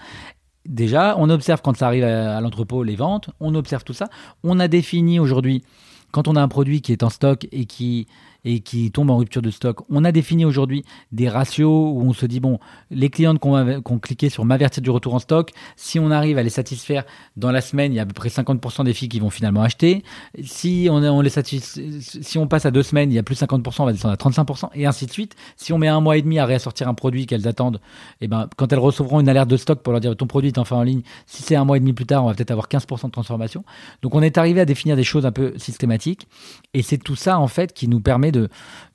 Déjà, 0.65 1.15
on 1.17 1.29
observe 1.29 1.61
quand 1.61 1.77
ça 1.77 1.87
arrive 1.87 2.03
à, 2.03 2.41
l'entrepôt 2.41 2.83
les 2.83 2.95
ventes, 2.95 3.29
on 3.39 3.53
observe 3.55 3.83
tout 3.83 3.93
ça. 3.93 4.09
On 4.43 4.59
a 4.59 4.67
défini 4.67 5.19
aujourd'hui, 5.19 5.63
quand 6.11 6.27
on 6.27 6.35
a 6.35 6.41
un 6.41 6.47
produit 6.47 6.81
qui 6.81 6.91
est 6.91 7.03
en 7.03 7.09
stock 7.09 7.47
et 7.51 7.65
qui 7.65 8.07
et 8.45 8.59
qui 8.61 8.91
tombe 8.91 9.09
en 9.09 9.17
rupture 9.17 9.41
de 9.41 9.51
stock, 9.51 9.79
on 9.89 10.05
a 10.05 10.11
défini 10.11 10.45
aujourd'hui 10.45 10.85
des 11.11 11.27
ratios 11.27 11.91
où 11.93 12.01
on 12.01 12.13
se 12.13 12.25
dit 12.25 12.39
bon, 12.39 12.59
les 12.91 13.09
clientes 13.09 13.39
qui 13.39 13.47
ont, 13.47 13.81
qui 13.81 13.91
ont 13.91 13.99
cliqué 13.99 14.29
sur 14.29 14.45
m'avertir 14.45 14.81
du 14.81 14.89
retour 14.89 15.15
en 15.15 15.19
stock, 15.19 15.51
si 15.75 15.99
on 15.99 16.11
arrive 16.11 16.37
à 16.37 16.43
les 16.43 16.49
satisfaire 16.49 17.03
dans 17.35 17.51
la 17.51 17.61
semaine, 17.61 17.91
il 17.91 17.95
y 17.95 17.99
a 17.99 18.03
à 18.03 18.05
peu 18.05 18.13
près 18.13 18.29
50% 18.29 18.85
des 18.85 18.93
filles 18.93 19.09
qui 19.09 19.19
vont 19.19 19.29
finalement 19.29 19.61
acheter. 19.61 20.03
Si 20.43 20.87
on, 20.89 20.97
on 20.97 21.21
les 21.21 21.29
si 21.29 22.37
on 22.37 22.47
passe 22.47 22.65
à 22.65 22.71
deux 22.71 22.83
semaines, 22.83 23.11
il 23.11 23.15
y 23.15 23.19
a 23.19 23.23
plus 23.23 23.39
de 23.39 23.45
50%, 23.45 23.75
on 23.79 23.85
va 23.85 23.91
descendre 23.91 24.13
à 24.13 24.17
35% 24.17 24.69
et 24.75 24.85
ainsi 24.85 25.05
de 25.05 25.11
suite. 25.11 25.35
Si 25.57 25.73
on 25.73 25.77
met 25.77 25.87
un 25.87 25.99
mois 25.99 26.17
et 26.17 26.21
demi 26.21 26.39
à 26.39 26.45
réassortir 26.45 26.87
un 26.87 26.93
produit 26.93 27.25
qu'elles 27.25 27.47
attendent, 27.47 27.81
et 28.21 28.27
ben 28.27 28.47
quand 28.57 28.71
elles 28.71 28.79
recevront 28.79 29.19
une 29.19 29.29
alerte 29.29 29.49
de 29.49 29.57
stock 29.57 29.81
pour 29.81 29.91
leur 29.91 30.01
dire 30.01 30.15
ton 30.15 30.27
produit 30.27 30.49
est 30.49 30.57
enfin 30.57 30.77
en 30.77 30.83
ligne, 30.83 31.01
si 31.25 31.43
c'est 31.43 31.55
un 31.55 31.65
mois 31.65 31.77
et 31.77 31.79
demi 31.79 31.93
plus 31.93 32.05
tard, 32.05 32.23
on 32.23 32.27
va 32.27 32.33
peut-être 32.33 32.51
avoir 32.51 32.67
15% 32.67 33.07
de 33.07 33.11
transformation. 33.11 33.63
Donc 34.01 34.15
on 34.15 34.21
est 34.21 34.37
arrivé 34.37 34.61
à 34.61 34.65
définir 34.65 34.95
des 34.95 35.03
choses 35.03 35.25
un 35.25 35.31
peu 35.31 35.53
systématiques 35.57 36.27
et 36.73 36.81
c'est 36.81 36.97
tout 36.97 37.15
ça 37.15 37.39
en 37.39 37.47
fait 37.47 37.73
qui 37.73 37.87
nous 37.87 37.99
permet 37.99 38.31
de, 38.35 38.49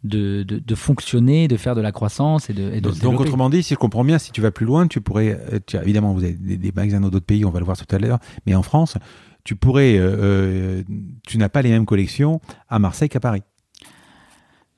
de, 0.04 0.58
de 0.58 0.74
fonctionner, 0.74 1.48
de 1.48 1.56
faire 1.56 1.74
de 1.74 1.80
la 1.80 1.92
croissance 1.92 2.48
et 2.50 2.52
de, 2.52 2.70
et 2.72 2.80
Donc, 2.80 3.18
autrement 3.20 3.50
dit, 3.50 3.62
si 3.62 3.74
je 3.74 3.78
comprends 3.78 4.04
bien, 4.04 4.18
si 4.18 4.30
tu 4.32 4.40
vas 4.40 4.50
plus 4.50 4.66
loin, 4.66 4.86
tu 4.86 5.00
pourrais, 5.00 5.40
euh, 5.52 5.58
tu 5.66 5.76
as- 5.76 5.82
évidemment, 5.82 6.12
vous 6.14 6.22
avez 6.24 6.34
des, 6.34 6.56
des 6.56 6.72
magasins 6.72 7.00
dans 7.00 7.08
d'autres 7.10 7.26
pays, 7.26 7.44
on 7.44 7.50
va 7.50 7.58
le 7.58 7.64
voir 7.64 7.76
tout 7.76 7.94
à 7.94 7.98
l'heure, 7.98 8.18
mais 8.46 8.54
en 8.54 8.62
France, 8.62 8.96
tu 9.44 9.56
pourrais, 9.56 9.96
euh, 9.98 10.16
euh, 10.20 10.82
tu 11.26 11.38
n'as 11.38 11.48
pas 11.48 11.62
les 11.62 11.70
mêmes 11.70 11.86
collections 11.86 12.40
à 12.68 12.78
Marseille 12.78 13.08
qu'à 13.08 13.20
Paris. 13.20 13.42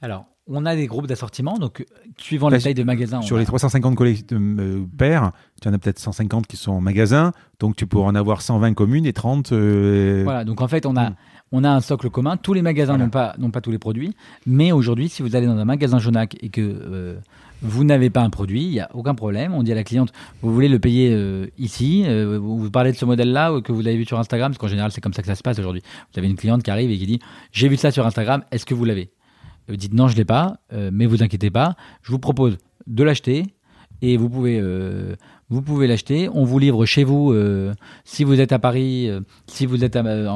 Alors, 0.01 0.27
on 0.49 0.67
a 0.67 0.75
des 0.75 0.87
groupes 0.89 1.07
d'assortiment, 1.07 1.57
donc 1.59 1.85
suivant 2.17 2.49
les 2.49 2.55
Parce- 2.57 2.65
tailles 2.65 2.75
de 2.75 2.83
magasins. 2.83 3.19
on 3.19 3.23
Sur 3.23 3.37
a- 3.37 3.41
les 3.41 3.47
350 3.47 3.95
collec- 3.97 4.33
euh, 4.33 4.85
paires, 4.99 5.31
tu 5.61 5.69
en 5.69 5.73
as 5.73 5.79
peut-être 5.79 6.01
150 6.01 6.47
qui 6.49 6.57
sont 6.57 6.73
en 6.73 6.81
magasin, 6.81 7.33
donc 7.61 7.77
tu 7.77 7.87
pourras 7.87 8.09
en 8.11 8.15
avoir 8.17 8.43
120 8.43 8.75
communes 8.75 9.07
et 9.07 9.13
30. 9.13 9.53
euh, 9.53 10.23
Voilà, 10.25 10.45
donc 10.45 10.61
en 10.61 10.67
fait, 10.69 10.85
on 10.85 10.97
a, 10.97 11.11
Mm. 11.11 11.15
On 11.53 11.65
a 11.65 11.71
un 11.71 11.81
socle 11.81 12.11
commun. 12.11 12.37
Tous 12.37 12.55
les 12.55 12.63
magasins 12.63 12.93
Voilà. 12.95 13.05
n'ont 13.05 13.11
pas, 13.11 13.35
n'ont 13.39 13.51
pas 13.51 13.61
tous 13.61 13.71
les 13.71 13.79
produits. 13.79 14.15
Mais 14.47 14.73
aujourd'hui, 14.73 15.09
si 15.09 15.23
vous 15.23 15.37
allez 15.37 15.47
dans 15.47 15.57
un 15.57 15.65
magasin 15.65 15.99
Jonac 15.99 16.37
et 16.41 16.49
que 16.49 16.61
euh, 16.61 17.17
vous 17.61 17.85
n'avez 17.85 18.11
pas 18.11 18.23
un 18.23 18.31
produit, 18.31 18.63
il 18.65 18.71
n'y 18.71 18.81
a 18.81 18.89
aucun 18.95 19.15
problème. 19.15 19.55
On 19.55 19.63
dit 19.63 19.71
à 19.71 19.75
la 19.75 19.85
cliente, 19.85 20.13
vous 20.41 20.53
voulez 20.53 20.69
le 20.69 20.79
payer 20.79 21.13
euh, 21.13 21.47
ici. 21.59 22.05
euh, 22.07 22.39
vous 22.39 22.71
parlez 22.71 22.91
de 22.93 22.97
ce 22.97 23.05
modèle-là 23.05 23.55
ou 23.55 23.61
que 23.63 23.71
vous 23.71 23.87
avez 23.87 23.97
vu 23.97 24.05
sur 24.05 24.19
Instagram, 24.19 24.51
parce 24.51 24.59
qu'en 24.59 24.69
général, 24.69 24.91
c'est 24.91 25.01
comme 25.01 25.13
ça 25.13 25.23
que 25.23 25.29
ça 25.29 25.35
se 25.35 25.43
passe 25.43 25.59
aujourd'hui. 25.59 25.83
Vous 26.13 26.19
avez 26.19 26.29
une 26.29 26.37
cliente 26.37 26.63
qui 26.63 26.71
arrive 26.71 26.91
et 26.91 26.99
qui 26.99 27.07
dit, 27.07 27.21
j'ai 27.53 27.69
vu 27.69 27.77
ça 27.77 27.91
sur 27.91 28.07
Instagram, 28.07 28.43
est-ce 28.51 28.67
que 28.67 28.75
vous 28.75 28.85
l'avez? 28.85 29.11
Vous 29.69 29.77
dites, 29.77 29.95
non, 29.95 30.09
je 30.09 30.15
ne 30.15 30.19
l'ai 30.19 30.25
pas, 30.25 30.57
mais 30.93 31.07
vous 31.07 31.23
inquiétez 31.23 31.51
pas, 31.51 31.77
je 32.03 32.11
vous 32.11 32.19
propose 32.19 32.59
de 32.87 33.05
l'acheter. 33.05 33.47
Et 34.05 34.17
vous 34.17 34.29
pouvez, 34.29 34.61
vous 35.53 35.63
pouvez 35.63 35.87
l'acheter. 35.87 36.29
On 36.33 36.45
vous 36.45 36.59
livre 36.59 36.85
chez 36.87 37.05
vous 37.05 37.31
euh, 37.33 37.75
si 38.05 38.25
vous 38.25 38.41
êtes 38.41 38.53
à 38.53 38.59
Paris, 38.59 39.09
euh, 39.09 39.21
si 39.47 39.67
vous 39.67 39.85
êtes 39.85 39.95
à, 39.97 40.01
euh, 40.05 40.29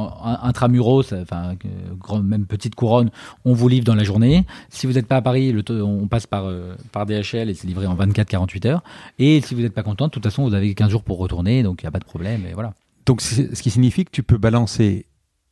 intramuros, 0.43 1.13
enfin 1.15 1.57
euh, 1.65 1.95
grand- 1.99 2.23
même 2.23 2.47
petite 2.47 2.75
couronne, 2.75 3.11
on 3.45 3.55
vous 3.55 3.69
livre 3.69 3.85
dans 3.85 3.95
la 3.95 4.05
journée. 4.05 4.45
Si 4.69 4.87
vous 4.87 4.93
n'êtes 4.93 5.07
pas 5.07 5.17
à 5.17 5.23
Paris, 5.23 5.53
le 5.53 5.65
on 5.83 6.07
passe 6.07 6.27
par, 6.27 6.53
par 6.93 7.07
DHL 7.07 7.49
et 7.51 7.55
c'est 7.55 7.67
livré 7.67 7.87
en 7.87 7.97
24-48 7.97 8.67
heures. 8.69 8.83
Et 9.19 9.41
si 9.41 9.55
vous 9.55 9.63
n'êtes 9.63 9.75
pas 9.75 9.83
content, 9.83 10.07
de 10.07 10.11
toute 10.11 10.23
façon, 10.23 10.47
vous 10.47 10.55
avez 10.55 10.75
15 10.75 10.91
jours 10.91 11.03
pour 11.03 11.19
retourner, 11.19 11.63
donc 11.63 11.83
il 11.83 11.87
n'y 11.87 11.89
a 11.89 11.93
pas 11.93 11.99
de 11.99 12.05
problème. 12.05 12.45
Et 12.47 12.53
voilà. 12.55 12.75
Donc, 13.07 13.21
ce 13.23 13.43
qui 13.63 13.71
signifie 13.71 14.05
que 14.05 14.11
tu 14.11 14.23
peux 14.23 14.37
balancer 14.39 15.07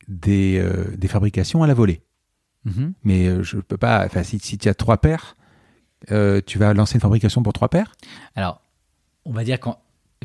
des, 0.07 0.63
des 0.97 1.07
fabrications 1.07 1.63
à 1.63 1.67
la 1.67 1.73
volée. 1.73 2.01
Mhm. 2.65 2.93
Mais 3.03 3.43
je 3.43 3.57
peux 3.57 3.77
pas. 3.77 4.03
Enfin, 4.05 4.23
si, 4.23 4.39
si 4.39 4.57
tu 4.57 4.69
as 4.69 4.73
trois 4.73 4.97
paires, 4.97 5.35
tu 6.07 6.59
vas 6.59 6.73
lancer 6.73 6.95
une 6.95 7.01
fabrication 7.01 7.41
pour 7.43 7.53
trois 7.53 7.69
paires? 7.69 7.95
Alors, 8.35 8.61
on 9.25 9.31
va 9.31 9.43
dire 9.43 9.59
qu'il 9.59 9.73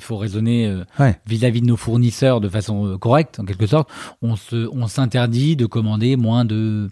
faut 0.00 0.16
raisonner 0.16 0.66
euh, 0.66 1.12
vis-à-vis 1.26 1.60
de 1.60 1.66
nos 1.66 1.76
fournisseurs 1.76 2.40
de 2.40 2.48
façon 2.48 2.86
euh, 2.86 2.98
correcte, 2.98 3.40
en 3.40 3.44
quelque 3.44 3.66
sorte. 3.66 3.90
On 4.22 4.36
se, 4.36 4.68
on 4.72 4.86
s'interdit 4.86 5.56
de 5.56 5.66
commander 5.66 6.16
moins 6.16 6.44
de 6.44 6.90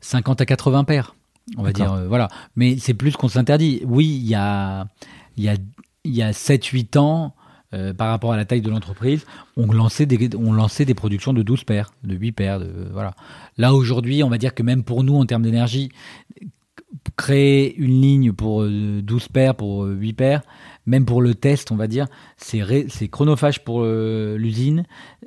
50 0.00 0.40
à 0.40 0.46
80 0.46 0.84
paires. 0.84 1.14
On 1.58 1.62
va 1.62 1.72
dire, 1.72 1.92
euh, 1.92 2.08
voilà. 2.08 2.28
Mais 2.56 2.78
c'est 2.78 2.94
plus 2.94 3.16
qu'on 3.16 3.28
s'interdit. 3.28 3.82
Oui, 3.84 4.06
il 4.06 4.26
y 4.26 4.34
a, 4.34 4.86
il 5.36 5.44
y 5.44 5.48
a, 5.48 5.56
il 6.04 6.14
y 6.14 6.22
a 6.22 6.32
7-8 6.32 6.98
ans, 6.98 7.34
par 7.98 8.10
rapport 8.10 8.32
à 8.32 8.36
la 8.36 8.44
taille 8.44 8.60
de 8.60 8.70
l'entreprise, 8.70 9.26
on 9.56 9.66
lançait, 9.66 10.06
des, 10.06 10.36
on 10.36 10.52
lançait 10.52 10.84
des 10.84 10.94
productions 10.94 11.32
de 11.32 11.42
12 11.42 11.64
paires, 11.64 11.92
de 12.04 12.14
8 12.14 12.30
paires. 12.30 12.60
De, 12.60 12.70
voilà. 12.92 13.16
Là, 13.58 13.74
aujourd'hui, 13.74 14.22
on 14.22 14.28
va 14.28 14.38
dire 14.38 14.54
que 14.54 14.62
même 14.62 14.84
pour 14.84 15.02
nous, 15.02 15.16
en 15.16 15.26
termes 15.26 15.42
d'énergie, 15.42 15.90
créer 17.16 17.74
une 17.76 18.00
ligne 18.00 18.32
pour 18.32 18.62
euh, 18.62 19.00
12 19.02 19.28
paires, 19.28 19.54
pour 19.54 19.84
euh, 19.84 19.94
8 19.94 20.12
paires, 20.14 20.42
même 20.86 21.04
pour 21.06 21.22
le 21.22 21.34
test, 21.34 21.72
on 21.72 21.76
va 21.76 21.86
dire, 21.86 22.06
c'est 22.36 23.08
chronophage 23.08 23.64
pour 23.64 23.80
euh, 23.82 24.36
l'usine. 24.36 24.84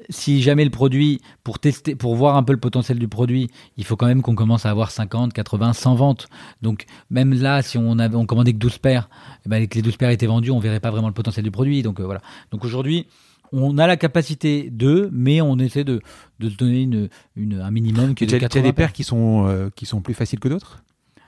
Si 0.09 0.41
jamais 0.41 0.63
le 0.63 0.69
produit, 0.69 1.19
pour 1.43 1.59
tester, 1.59 1.95
pour 1.95 2.15
voir 2.15 2.35
un 2.37 2.43
peu 2.43 2.53
le 2.53 2.59
potentiel 2.59 2.99
du 2.99 3.07
produit, 3.07 3.49
il 3.77 3.83
faut 3.83 3.95
quand 3.95 4.05
même 4.07 4.21
qu'on 4.21 4.35
commence 4.35 4.65
à 4.65 4.69
avoir 4.69 4.91
50, 4.91 5.33
80, 5.33 5.73
100 5.73 5.95
ventes. 5.95 6.27
Donc 6.61 6.85
même 7.09 7.33
là, 7.33 7.61
si 7.61 7.77
on 7.77 7.97
avait 7.99 8.15
on 8.15 8.25
commandait 8.25 8.53
que 8.53 8.57
12 8.59 8.77
paires, 8.77 9.09
eh 9.45 9.49
ben, 9.49 9.61
et 9.63 9.67
que 9.67 9.75
les 9.75 9.81
12 9.81 9.97
paires 9.97 10.09
étaient 10.11 10.27
vendues, 10.27 10.51
on 10.51 10.59
verrait 10.59 10.79
pas 10.79 10.91
vraiment 10.91 11.07
le 11.07 11.13
potentiel 11.13 11.43
du 11.43 11.51
produit. 11.51 11.81
Donc 11.81 11.99
euh, 11.99 12.03
voilà. 12.05 12.21
Donc 12.51 12.63
aujourd'hui, 12.63 13.07
on 13.51 13.77
a 13.77 13.87
la 13.87 13.97
capacité 13.97 14.69
de, 14.69 15.09
mais 15.11 15.41
on 15.41 15.57
essaie 15.57 15.83
de, 15.85 16.01
de 16.39 16.49
se 16.49 16.55
donner 16.57 16.81
une, 16.81 17.09
une- 17.35 17.61
un 17.61 17.71
minimum 17.71 18.13
qui 18.13 18.25
est 18.25 18.27
de 18.27 18.35
as, 18.35 18.39
tu 18.39 18.45
as 18.45 18.49
80 18.49 18.63
des 18.63 18.73
paires 18.73 18.93
qui 18.93 19.03
sont, 19.03 19.47
euh, 19.47 19.69
qui 19.75 19.85
sont 19.85 20.01
plus 20.01 20.13
faciles 20.13 20.39
que 20.39 20.49
d'autres? 20.49 20.83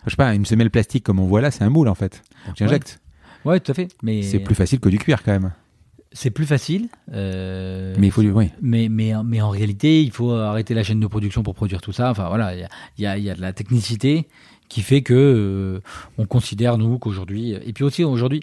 Je 0.05 0.11
sais 0.11 0.15
pas, 0.15 0.34
une 0.36 0.45
semelle 0.45 0.69
plastique 0.69 1.03
comme 1.03 1.19
on 1.19 1.25
voit 1.25 1.41
là, 1.41 1.49
c'est 1.51 1.63
un 1.63 1.69
moule 1.69 1.88
en 1.88 1.95
fait. 1.95 2.21
Donc 2.45 2.55
tu 2.55 2.63
Ouais. 2.63 2.69
Ouais, 3.45 3.59
tout 3.59 3.71
à 3.71 3.75
fait. 3.75 3.87
Mais 4.03 4.21
C'est 4.23 4.39
plus 4.39 4.55
facile 4.55 4.79
que 4.79 4.89
du 4.89 4.97
cuir 4.99 5.23
quand 5.23 5.31
même. 5.31 5.51
c'est 6.11 6.29
plus 6.31 6.45
facile. 6.45 6.89
euh, 7.13 7.95
Mais 7.99 8.07
il 8.07 8.11
faut 8.11 8.21
du. 8.21 8.31
Oui. 8.31 8.49
Mais, 8.61 8.89
mais, 8.89 9.13
mais 9.23 9.41
en 9.41 9.49
réalité, 9.49 10.01
il 10.03 10.11
faut 10.11 10.31
arrêter 10.31 10.73
la 10.73 10.83
chaîne 10.83 10.99
de 10.99 11.07
production 11.07 11.43
pour 11.43 11.55
produire 11.55 11.81
tout 11.81 11.91
ça. 11.91 12.09
Enfin 12.11 12.27
voilà, 12.29 12.55
il 12.55 12.67
y 12.97 13.01
y, 13.03 13.21
y 13.23 13.29
a 13.29 13.35
de 13.35 13.41
la 13.41 13.53
technicité 13.53 14.27
qui 14.67 14.81
fait 14.81 15.01
que 15.01 15.13
euh, 15.13 15.79
on 16.17 16.25
considère 16.25 16.77
nous 16.77 16.99
qu'aujourd'hui, 16.99 17.53
et 17.53 17.73
puis 17.73 17.83
aussi 17.83 18.03
aujourd'hui, 18.03 18.41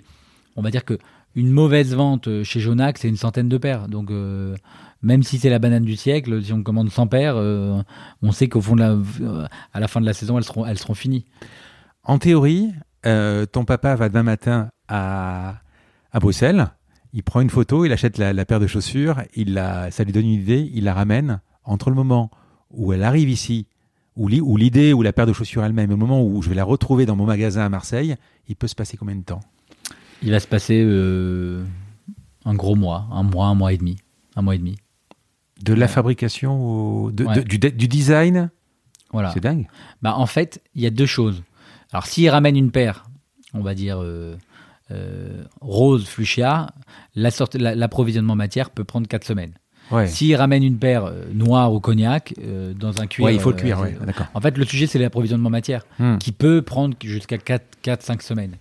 on 0.56 0.62
va 0.62 0.70
dire 0.70 0.84
que 0.84 0.98
une 1.36 1.50
mauvaise 1.50 1.94
vente 1.94 2.42
chez 2.44 2.60
Jonac, 2.60 2.96
c'est 2.98 3.08
une 3.08 3.16
centaine 3.16 3.48
de 3.48 3.58
paires. 3.58 3.88
Donc 3.88 4.10
euh, 4.10 4.56
même 5.02 5.22
si 5.22 5.38
c'est 5.38 5.50
la 5.50 5.58
banane 5.58 5.84
du 5.84 5.94
siècle, 5.96 6.42
si 6.42 6.52
on 6.52 6.62
commande 6.62 6.88
100 6.90 7.06
paires, 7.08 7.36
on 7.36 8.32
sait 8.32 8.48
qu'au 8.48 8.60
fond 8.62 8.74
de 8.74 8.80
la, 8.80 8.96
à 9.74 9.80
la 9.80 9.86
fin 9.88 10.00
de 10.00 10.06
la 10.06 10.14
saison, 10.14 10.38
elles 10.38 10.44
seront, 10.44 10.64
elles 10.64 10.78
seront 10.78 10.94
finies. 10.94 11.26
En 12.02 12.18
théorie, 12.18 12.72
ton 13.02 13.64
papa 13.66 13.94
va 13.96 14.08
demain 14.08 14.22
matin 14.22 14.68
à, 14.88 15.56
à 16.12 16.20
Bruxelles, 16.20 16.68
il 17.12 17.22
prend 17.22 17.40
une 17.40 17.50
photo, 17.50 17.84
il 17.84 17.92
achète 17.92 18.18
la, 18.18 18.32
la 18.32 18.44
paire 18.44 18.60
de 18.60 18.66
chaussures, 18.66 19.22
il 19.34 19.54
la, 19.54 19.90
ça 19.90 20.04
lui 20.04 20.12
donne 20.12 20.24
une 20.26 20.32
idée, 20.40 20.70
il 20.74 20.84
la 20.84 20.94
ramène. 20.94 21.40
Entre 21.64 21.90
le 21.90 21.96
moment 21.96 22.30
où 22.70 22.92
elle 22.92 23.02
arrive 23.02 23.28
ici, 23.28 23.66
où 24.16 24.28
l'i- 24.28 24.40
où 24.40 24.56
l'idée 24.56 24.92
ou 24.92 25.02
la 25.02 25.12
paire 25.12 25.26
de 25.26 25.32
chaussures 25.32 25.64
elle-même, 25.64 25.90
et 25.90 25.94
le 25.94 25.96
moment 25.98 26.22
où 26.24 26.42
je 26.42 26.48
vais 26.48 26.54
la 26.54 26.64
retrouver 26.64 27.06
dans 27.06 27.16
mon 27.16 27.24
magasin 27.26 27.62
à 27.64 27.68
Marseille, 27.68 28.16
il 28.48 28.56
peut 28.56 28.68
se 28.68 28.74
passer 28.74 28.96
combien 28.96 29.16
de 29.16 29.22
temps? 29.24 29.40
Il 30.22 30.30
va 30.30 30.40
se 30.40 30.46
passer 30.46 30.82
euh, 30.84 31.64
un 32.44 32.54
gros 32.54 32.74
mois, 32.76 33.06
un 33.10 33.22
mois, 33.22 33.46
un 33.46 33.54
mois 33.54 33.72
et 33.72 33.76
demi, 33.78 33.96
un 34.36 34.42
mois 34.42 34.54
et 34.54 34.58
demi. 34.58 34.76
De 35.62 35.72
la 35.74 35.86
Ouais. 35.86 35.92
fabrication 35.92 36.60
au, 37.04 37.10
de- 37.10 37.24
Ouais. 37.24 37.34
de- 37.36 37.42
du, 37.42 37.58
du 37.58 37.88
design? 37.88 38.50
Voilà. 39.12 39.30
C'est 39.32 39.40
dingue. 39.40 39.68
Bah, 40.02 40.14
en 40.16 40.26
fait, 40.26 40.62
il 40.74 40.82
y 40.82 40.86
a 40.86 40.90
deux 40.90 41.06
choses. 41.06 41.42
Alors, 41.92 42.06
s'il 42.06 42.28
ramène 42.28 42.56
une 42.56 42.70
paire, 42.70 43.04
on 43.54 43.60
va 43.60 43.74
dire 43.74 43.98
euh, 44.02 44.36
rose 45.60 46.06
fuchsia, 46.06 46.68
la 47.14 47.30
sorte- 47.30 47.54
la- 47.56 47.74
l'approvisionnement 47.74 48.36
matière 48.36 48.70
peut 48.70 48.84
prendre 48.84 49.06
4 49.08 49.24
semaines. 49.24 49.52
Ouais. 49.92 50.08
S'il 50.08 50.34
ramène 50.34 50.64
une 50.64 50.78
paire 50.78 51.04
euh, 51.04 51.24
noire 51.32 51.72
ou 51.72 51.78
cognac 51.78 52.34
euh, 52.42 52.74
dans 52.74 53.00
un 53.00 53.06
cuir. 53.06 53.24
Ouais, 53.26 53.34
il 53.34 53.40
faut 53.40 53.50
le 53.50 53.56
euh, 53.56 53.60
cuir, 53.60 53.78
ouais. 53.80 53.96
En 54.34 54.40
fait, 54.40 54.58
le 54.58 54.64
sujet, 54.64 54.86
c'est 54.88 54.98
l'approvisionnement 54.98 55.50
matière, 55.50 55.84
Hmm. 56.00 56.18
qui 56.18 56.32
peut 56.32 56.60
prendre 56.62 56.96
jusqu'à 57.04 57.36
4-5 57.36 58.20
semaines. 58.22 58.56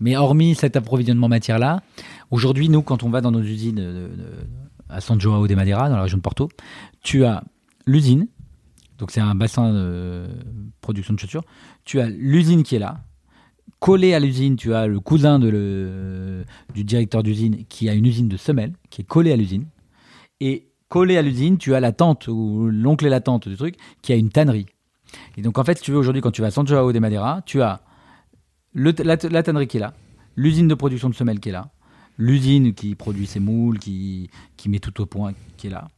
Mais 0.00 0.16
hormis 0.16 0.54
cet 0.54 0.76
approvisionnement 0.76 1.28
matière-là, 1.28 1.80
aujourd'hui, 2.30 2.68
nous, 2.68 2.82
quand 2.82 3.02
on 3.02 3.08
va 3.08 3.20
dans 3.22 3.30
nos 3.30 3.42
usines 3.42 3.78
euh, 3.80 4.08
euh, 4.18 4.42
à 4.90 5.00
San 5.00 5.18
Joao 5.20 5.46
de 5.48 5.54
Madeira, 5.54 5.88
dans 5.88 5.96
la 5.96 6.02
région 6.02 6.18
de 6.18 6.22
Porto, 6.22 6.48
tu 7.02 7.24
as 7.24 7.42
l'usine, 7.86 8.28
donc 8.98 9.10
c'est 9.10 9.20
un 9.20 9.34
bassin 9.34 9.72
de 9.72 10.26
production 10.82 11.14
de 11.14 11.18
chaussures, 11.18 11.44
tu 11.84 11.98
as 12.00 12.06
l'usine 12.08 12.62
qui 12.62 12.76
est 12.76 12.78
là, 12.78 13.00
collé 13.80 14.14
à 14.14 14.20
l'usine, 14.20 14.56
tu 14.56 14.74
as 14.74 14.86
le 14.86 15.00
cousin 15.00 15.38
du 15.38 16.84
directeur 16.84 17.22
d'usine 17.22 17.64
qui 17.66 17.88
a 17.88 17.94
une 17.94 18.06
usine 18.06 18.28
de 18.28 18.36
semelles, 18.36 18.72
qui 18.90 19.02
est 19.02 19.04
collé 19.04 19.32
à 19.32 19.36
l'usine, 19.36 19.66
et 20.40 20.68
collé 20.88 21.16
à 21.16 21.22
l'usine, 21.22 21.58
tu 21.58 21.74
as 21.74 21.80
la 21.80 21.92
tante 21.92 22.28
ou 22.28 22.68
l'oncle 22.70 23.06
et 23.06 23.10
la 23.10 23.20
tante 23.20 23.48
du 23.48 23.56
truc 23.56 23.76
qui 24.02 24.12
a 24.12 24.16
une 24.16 24.30
tannerie. 24.30 24.66
Et 25.36 25.42
donc 25.42 25.58
en 25.58 25.64
fait, 25.64 25.78
si 25.78 25.84
tu 25.84 25.90
veux 25.90 25.98
aujourd'hui, 25.98 26.22
quand 26.22 26.30
tu 26.30 26.40
vas 26.40 26.48
à 26.48 26.50
San 26.50 26.66
Joao 26.66 26.92
de 26.92 26.98
Madeira, 26.98 27.42
tu 27.46 27.62
as 27.62 27.80
la, 28.74 29.16
tannerie 29.16 29.66
qui 29.66 29.78
est 29.78 29.80
là, 29.80 29.94
l'usine 30.36 30.68
de 30.68 30.74
production 30.74 31.08
de 31.08 31.14
semelles 31.14 31.40
qui 31.40 31.48
est 31.48 31.52
là, 31.52 31.70
l'usine 32.18 32.74
qui 32.74 32.94
produit 32.94 33.26
ses 33.26 33.40
moules, 33.40 33.78
qui, 33.78 34.30
met 34.66 34.78
tout 34.78 35.00
au 35.00 35.06
point, 35.06 35.32
qui 35.56 35.68
est 35.68 35.70
là. 35.70 35.88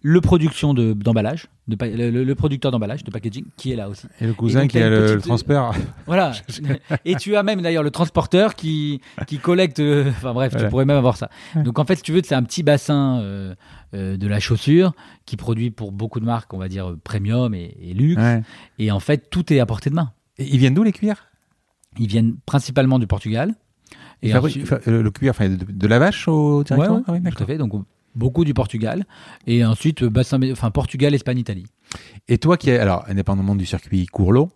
Le 0.00 0.20
production 0.20 0.74
de- 0.74 0.92
d'emballage, 0.92 1.44
de, 1.44 1.48
pa- 1.76 1.86
le, 1.88 2.34
producteur 2.34 2.70
d'emballage, 2.70 3.04
de 3.04 3.10
packaging, 3.10 3.44
qui 3.56 3.72
est 3.72 3.76
là 3.76 3.88
aussi. 3.88 4.06
Et 4.20 4.26
le 4.26 4.32
cousin 4.34 4.62
donc, 4.62 4.70
qui 4.70 4.78
a 4.78 4.88
le, 4.88 5.00
petite- 5.04 5.14
le 5.16 5.20
transport. 5.22 5.74
Voilà. 6.06 6.32
Et 7.04 7.14
tu 7.16 7.36
as 7.36 7.42
même 7.42 7.60
d'ailleurs 7.62 7.82
le 7.82 7.90
transporteur 7.90 8.54
qui, 8.54 9.00
qui 9.26 9.38
collecte. 9.38 9.80
euh, 9.80 10.08
Enfin 10.10 10.32
bref, 10.32 10.52
Voilà. 10.52 10.66
tu 10.66 10.70
pourrais 10.70 10.84
même 10.84 10.96
avoir 10.96 11.16
ça. 11.16 11.28
Ouais. 11.54 11.62
Donc 11.62 11.78
en 11.78 11.84
fait, 11.84 11.96
si 11.96 12.02
tu 12.02 12.12
veux, 12.12 12.20
c'est 12.24 12.34
un 12.34 12.42
petit 12.42 12.62
bassin 12.62 13.20
euh, 13.20 13.54
euh, 13.94 14.16
de 14.16 14.26
la 14.26 14.40
chaussure 14.40 14.92
qui 15.26 15.36
produit 15.36 15.70
pour 15.70 15.92
beaucoup 15.92 16.20
de 16.20 16.24
marques, 16.24 16.52
on 16.54 16.58
va 16.58 16.68
dire 16.68 16.90
euh, 16.90 16.98
premium 17.02 17.54
et, 17.54 17.76
et 17.82 17.94
luxe. 17.94 18.20
Ouais. 18.20 18.42
Et 18.78 18.90
en 18.90 19.00
fait, 19.00 19.28
tout 19.30 19.52
est 19.52 19.60
à 19.60 19.66
portée 19.66 19.90
de 19.90 19.94
main. 19.94 20.12
Et 20.38 20.46
ils 20.46 20.58
viennent 20.58 20.74
d'où 20.74 20.82
les 20.84 20.92
cuirs 20.92 21.26
Ils 21.98 22.06
viennent 22.08 22.36
principalement 22.46 22.98
du 22.98 23.06
Portugal. 23.06 23.54
Et 24.22 24.34
ensuite- 24.34 24.68
le, 24.86 25.10
cuir, 25.10 25.30
enfin, 25.30 25.48
de, 25.48 25.56
de 25.68 25.86
la 25.86 25.98
vache 26.00 26.26
au 26.28 26.58
Ouais, 26.58 26.64
directement? 26.64 26.96
Ouais, 26.98 27.02
Ah 27.08 27.12
oui, 27.12 27.30
tout 27.34 27.42
à 27.42 27.46
fait. 27.46 27.56
Donc 27.58 27.72
beaucoup 28.14 28.44
du 28.44 28.54
Portugal. 28.54 29.04
Et 29.46 29.64
ensuite, 29.64 30.02
euh, 30.02 30.10
bassin, 30.10 30.38
enfin 30.52 30.70
Portugal, 30.70 31.14
Espagne, 31.14 31.38
Italie. 31.38 31.66
Et 32.28 32.38
toi 32.38 32.56
qui 32.56 32.70
es, 32.70 32.78
alors, 32.78 33.04
indépendamment 33.08 33.54
du 33.54 33.66
circuit 33.66 34.06
court-lot, 34.06 34.50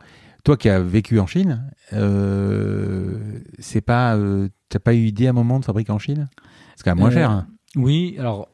toi 0.45 0.57
qui 0.57 0.69
as 0.69 0.81
vécu 0.81 1.19
en 1.21 1.27
Chine, 1.27 1.71
euh, 1.93 3.19
c'est 3.59 3.81
pas, 3.81 4.17
euh, 4.17 4.49
t'as 4.69 4.79
pas 4.79 4.95
eu 4.95 5.05
idée 5.07 5.27
à 5.27 5.31
un 5.31 5.35
moment 5.35 5.59
de 5.61 5.65
fabriquer 5.65 5.93
en 5.93 5.99
Chine? 5.99 6.29
C'est 6.77 6.85
quand 6.85 6.91
même 6.93 6.99
moins 7.01 7.11
Euh, 7.11 7.15
cher. 7.15 7.31
hein. 7.31 7.47
Oui, 7.77 8.17
alors 8.19 8.49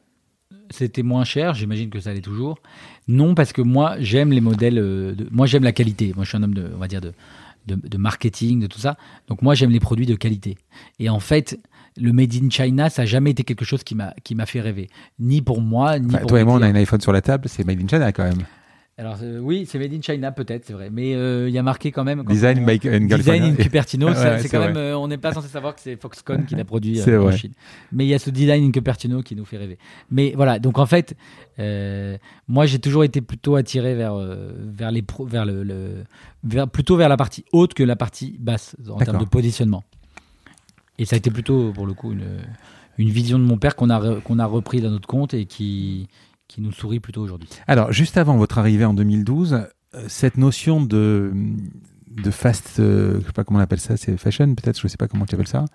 c'était 0.69 1.01
moins 1.03 1.23
cher, 1.23 1.55
j'imagine 1.55 1.89
que 1.89 1.99
ça 1.99 2.13
l'est 2.13 2.21
toujours. 2.21 2.59
Non, 3.07 3.33
parce 3.35 3.53
que 3.53 3.61
moi 3.61 3.95
j'aime 3.99 4.31
les 4.31 4.39
modèles, 4.41 4.75
de- 4.75 5.27
moi 5.31 5.45
j'aime 5.47 5.63
la 5.63 5.71
qualité. 5.71 6.13
Moi 6.15 6.23
je 6.25 6.29
suis 6.29 6.37
un 6.37 6.43
homme 6.43 6.53
de, 6.53 6.71
on 6.75 6.77
va 6.77 6.87
dire 6.87 7.01
de, 7.01 7.11
de, 7.67 7.75
de 7.75 7.97
marketing, 7.97 8.59
de 8.61 8.67
tout 8.67 8.79
ça. 8.79 8.95
Donc 9.27 9.41
moi 9.41 9.55
j'aime 9.55 9.71
les 9.71 9.79
produits 9.79 10.05
de 10.05 10.15
qualité. 10.15 10.57
Et 10.99 11.09
en 11.09 11.19
fait, 11.19 11.59
le 11.99 12.13
made 12.13 12.33
in 12.35 12.49
China, 12.49 12.89
ça 12.89 13.01
n'a 13.01 13.05
jamais 13.05 13.31
été 13.31 13.43
quelque 13.43 13.65
chose 13.65 13.83
qui 13.83 13.95
m'a 13.95 14.13
qui 14.23 14.35
m'a 14.35 14.45
fait 14.45 14.61
rêver, 14.61 14.89
ni 15.19 15.41
pour 15.41 15.61
moi, 15.61 15.99
ni 15.99 16.07
Enfin, 16.07 16.19
pour 16.19 16.29
toi 16.29 16.39
et 16.41 16.43
moi, 16.43 16.55
on 16.55 16.61
a 16.61 16.67
un 16.67 16.75
iPhone 16.75 17.01
sur 17.01 17.11
la 17.11 17.21
table, 17.21 17.47
c'est 17.49 17.65
Made 17.65 17.81
in 17.81 17.87
China 17.87 18.11
quand 18.11 18.23
même. 18.23 18.43
Alors 18.97 19.15
euh, 19.23 19.39
oui, 19.39 19.65
c'est 19.65 19.79
made 19.79 19.93
in 19.93 20.01
China 20.01 20.29
peut-être, 20.33 20.65
c'est 20.65 20.73
vrai, 20.73 20.89
mais 20.91 21.15
euh, 21.15 21.47
il 21.47 21.53
y 21.53 21.57
a 21.57 21.63
marqué 21.63 21.89
quand 21.89 22.03
même. 22.03 22.21
quand 22.25 22.33
Design 22.33 22.65
on- 22.65 22.67
in 22.69 23.05
Design 23.05 23.43
in 23.43 23.55
Cupertino, 23.55 24.07
Ouais, 24.09 24.39
c'est 24.39 24.49
quand 24.49 24.57
vrai. 24.57 24.67
même, 24.73 24.75
euh, 24.75 24.97
on 24.97 25.07
n'est 25.07 25.17
pas 25.17 25.31
censé 25.31 25.47
savoir 25.47 25.73
que 25.73 25.79
c'est 25.79 25.95
Foxconn 25.95 26.45
qui 26.45 26.55
l'a 26.55 26.65
produit 26.65 27.01
en 27.01 27.05
vrai. 27.21 27.37
Chine. 27.37 27.53
Mais 27.93 28.05
il 28.05 28.09
y 28.09 28.13
a 28.13 28.19
ce 28.19 28.29
design 28.29 28.61
in 28.65 28.71
Cupertino 28.71 29.21
qui 29.21 29.37
nous 29.37 29.45
fait 29.45 29.55
rêver. 29.55 29.77
Mais 30.11 30.33
voilà, 30.35 30.59
donc 30.59 30.79
en 30.79 30.85
fait, 30.85 31.15
moi 32.49 32.65
j'ai 32.65 32.79
toujours 32.79 33.05
été 33.05 33.21
plutôt 33.21 33.55
attiré 33.55 33.95
vers 33.95 34.15
vers 34.17 34.91
les 34.91 35.01
pro- 35.01 35.25
vers 35.25 35.45
le, 35.45 35.63
le- 35.63 36.03
vers, 36.43 36.67
plutôt 36.67 36.97
vers 36.97 37.07
la 37.09 37.15
partie 37.15 37.45
haute 37.53 37.73
que 37.73 37.83
la 37.83 37.95
partie 37.95 38.35
basse 38.39 38.75
en 38.89 38.97
termes 38.97 39.19
de 39.19 39.25
positionnement. 39.29 39.83
Et 40.99 41.05
ça 41.05 41.15
a 41.15 41.17
été 41.17 41.31
plutôt 41.31 41.71
pour 41.73 41.87
le 41.87 41.93
coup 41.93 42.11
une 42.11 42.27
une 42.99 43.09
vision 43.09 43.39
de 43.39 43.43
mon 43.45 43.57
père 43.57 43.75
qu'on 43.75 43.89
a 43.89 44.19
qu'on 44.21 44.37
a 44.39 44.45
repris 44.45 44.81
dans 44.81 44.91
notre 44.91 45.07
compte 45.07 45.33
et 45.33 45.45
qui 45.45 46.07
qui 46.47 46.61
nous 46.61 46.71
sourit 46.71 46.99
plutôt 46.99 47.21
aujourd'hui. 47.21 47.49
Alors, 47.67 47.91
juste 47.91 48.17
avant 48.17 48.35
votre 48.37 48.57
arrivée 48.57 48.83
en 48.85 48.93
2012, 48.93 49.53
euh, 49.93 50.03
cette 50.07 50.35
notion 50.37 50.81
de, 50.83 51.31
de 52.11 52.31
fast, 52.31 52.79
euh, 52.79 53.19
je 53.21 53.25
sais 53.27 53.31
pas 53.33 53.43
comment 53.43 53.59
on 53.59 53.61
appelle 53.61 53.79
ça, 53.79 53.97
c'est 53.97 54.17
fashion 54.17 54.53
peut-être, 54.55 54.79
je 54.79 54.87
sais 54.87 54.97
pas 54.97 55.07
comment 55.07 55.25
tu 55.27 55.35
appelles 55.35 55.47
ça. 55.47 55.65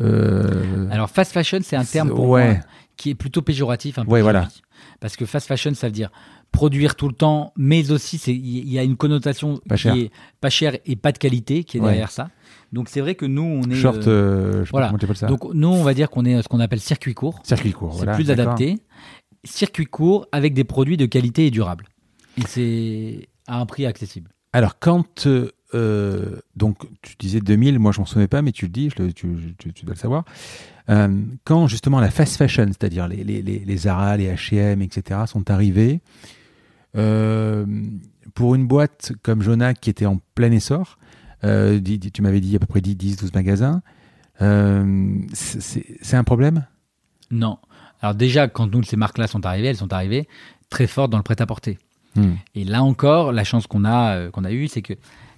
Euh, 0.00 0.88
Alors 0.90 1.10
fast 1.10 1.32
fashion, 1.32 1.58
c'est 1.62 1.76
un 1.76 1.84
terme 1.84 2.08
c'est- 2.08 2.14
pour 2.14 2.28
ouais. 2.28 2.52
moi 2.54 2.62
qui 2.96 3.10
est 3.10 3.14
plutôt 3.14 3.40
péjoratif. 3.42 3.98
Un 3.98 4.04
peu 4.04 4.10
Ouais, 4.10 4.22
voilà. 4.22 4.48
Parce 5.00 5.16
que 5.16 5.24
fast 5.24 5.46
fashion, 5.46 5.72
ça 5.74 5.86
veut 5.86 5.92
dire 5.92 6.10
produire 6.52 6.96
tout 6.96 7.08
le 7.08 7.14
temps, 7.14 7.52
mais 7.56 7.90
aussi 7.90 8.16
il 8.26 8.68
y 8.70 8.78
a 8.78 8.82
une 8.82 8.96
connotation 8.96 9.58
Pas 9.68 9.76
qui 9.76 9.82
cher. 9.82 9.94
est 9.94 10.10
pas 10.40 10.50
chère 10.50 10.76
et 10.84 10.96
pas 10.96 11.12
de 11.12 11.18
qualité 11.18 11.64
qui 11.64 11.78
est 11.78 11.80
Ouais. 11.80 11.86
derrière 11.88 12.10
ça. 12.10 12.28
Donc 12.72 12.88
c'est 12.88 13.00
vrai 13.00 13.14
que 13.16 13.26
nous 13.26 13.42
on 13.42 13.68
est 13.70 13.74
short, 13.74 14.06
euh, 14.06 14.60
euh, 14.60 14.64
sais 14.64 14.70
voilà. 14.70 14.86
pas 14.86 14.90
comment 14.90 14.98
tu 14.98 15.04
appelles 15.06 15.16
ça. 15.16 15.26
donc 15.26 15.44
nous 15.54 15.68
on 15.68 15.82
va 15.82 15.92
dire 15.94 16.08
qu'on 16.10 16.24
est 16.24 16.36
euh, 16.36 16.42
ce 16.42 16.48
qu'on 16.48 16.60
appelle 16.60 16.80
circuit 16.80 17.14
court. 17.14 17.40
Circuit 17.42 17.72
court, 17.72 17.92
C'est 17.94 17.98
voilà. 18.04 18.14
plus 18.14 18.30
adapté. 18.30 18.78
Circuit 19.44 19.86
court 19.86 20.26
avec 20.32 20.54
des 20.54 20.64
produits 20.64 20.96
de 20.96 21.06
qualité 21.06 21.46
et 21.46 21.50
durable. 21.50 21.86
Et 22.36 22.42
c'est 22.46 23.28
à 23.46 23.58
un 23.60 23.66
prix 23.66 23.86
accessible. 23.86 24.30
Alors, 24.52 24.78
quand. 24.78 25.26
euh, 25.74 26.36
donc, 26.56 26.78
tu 27.02 27.14
disais 27.18 27.40
2000, 27.40 27.78
moi 27.78 27.92
je 27.92 28.00
m'en 28.00 28.06
souvenais 28.06 28.28
pas, 28.28 28.42
mais 28.42 28.52
tu 28.52 28.66
le 28.66 28.70
dis, 28.72 28.90
je 28.90 29.02
le- 29.02 29.12
tu, 29.12 29.54
tu- 29.58 29.72
tu 29.72 29.84
dois 29.84 29.94
le 29.94 29.98
savoir. 30.00 30.24
Euh, 30.88 31.22
quand 31.44 31.66
justement 31.68 32.00
la 32.00 32.10
fast 32.10 32.36
fashion, 32.36 32.66
c'est-à-dire 32.66 33.06
les, 33.08 33.22
les, 33.24 33.40
les, 33.42 33.60
les 33.60 33.76
Zara, 33.76 34.16
les 34.16 34.26
HM, 34.34 34.82
etc., 34.82 35.20
sont 35.26 35.48
arrivés, 35.50 36.00
euh, 36.96 37.64
pour 38.34 38.54
une 38.54 38.66
boîte 38.66 39.12
comme 39.22 39.42
Jonac 39.42 39.80
qui 39.80 39.90
était 39.90 40.06
en 40.06 40.18
plein 40.34 40.50
essor, 40.52 40.98
tu 41.42 42.22
m'avais 42.22 42.40
dit 42.40 42.56
à 42.56 42.58
peu 42.58 42.66
près 42.66 42.80
10, 42.80 42.96
10 42.96 43.16
12 43.16 43.34
magasins, 43.34 43.82
euh, 44.42 45.14
c'est 45.32 46.16
un 46.16 46.24
problème? 46.24 46.66
Non. 47.30 47.58
Alors 48.00 48.14
déjà 48.14 48.48
quand 48.48 48.66
nous 48.66 48.82
ces 48.82 48.96
marques 48.96 49.18
là 49.18 49.26
sont 49.26 49.44
arrivées, 49.44 49.68
elles 49.68 49.76
sont 49.76 49.92
arrivées 49.92 50.28
très 50.70 50.86
fortes 50.86 51.10
dans 51.10 51.18
le 51.18 51.22
prêt-à-porter. 51.22 51.78
Hmm. 52.16 52.34
Et 52.54 52.64
là 52.64 52.82
encore, 52.82 53.32
la 53.32 53.44
chance 53.44 53.66
qu'on 53.66 53.84
a, 53.84 54.16
euh, 54.16 54.30
qu'on 54.30 54.44
a 54.44 54.52
eue, 54.52 54.68
c'est 54.68 54.82
que 54.82 54.94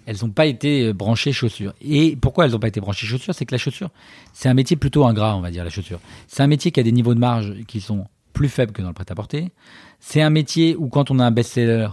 elles 0.07 0.17
n'ont 0.23 0.31
pas 0.31 0.47
été 0.47 0.87
euh, 0.87 0.93
branchées 0.93 1.33
chaussures. 1.33 1.75
Et 1.81 2.17
pourquoi 2.17 2.45
elles 2.45 2.53
n'ont 2.53 2.59
pas 2.59 2.69
été 2.69 2.81
branchées 2.81 3.07
chaussures? 3.07 3.35
C'est 3.35 3.47
que 3.47 3.55
la 3.55 3.59
chaussure, 3.59 3.91
c'est 4.33 4.49
un 4.49 4.55
métier 4.55 4.77
plutôt 4.77 5.05
ingrat, 5.07 5.37
on 5.37 5.41
va 5.41 5.51
dire, 5.51 5.65
la 5.65 5.71
chaussure. 5.71 6.01
C'est 6.27 6.43
un 6.43 6.47
métier 6.47 6.71
qui 6.71 6.81
a 6.81 6.83
des 6.83 6.93
niveaux 6.93 7.15
de 7.15 7.21
marge 7.21 7.55
qui 7.67 7.81
sont 7.81 8.07
plus 8.33 8.49
faibles 8.49 8.73
que 8.73 8.83
dans 8.83 8.89
le 8.89 8.95
prêt-à-porter. 8.95 9.53
C'est 10.01 10.23
un 10.23 10.31
métier 10.31 10.75
où 10.77 10.89
quand 10.89 11.11
on 11.11 11.19
a 11.19 11.25
un 11.25 11.31
best-seller, 11.31 11.89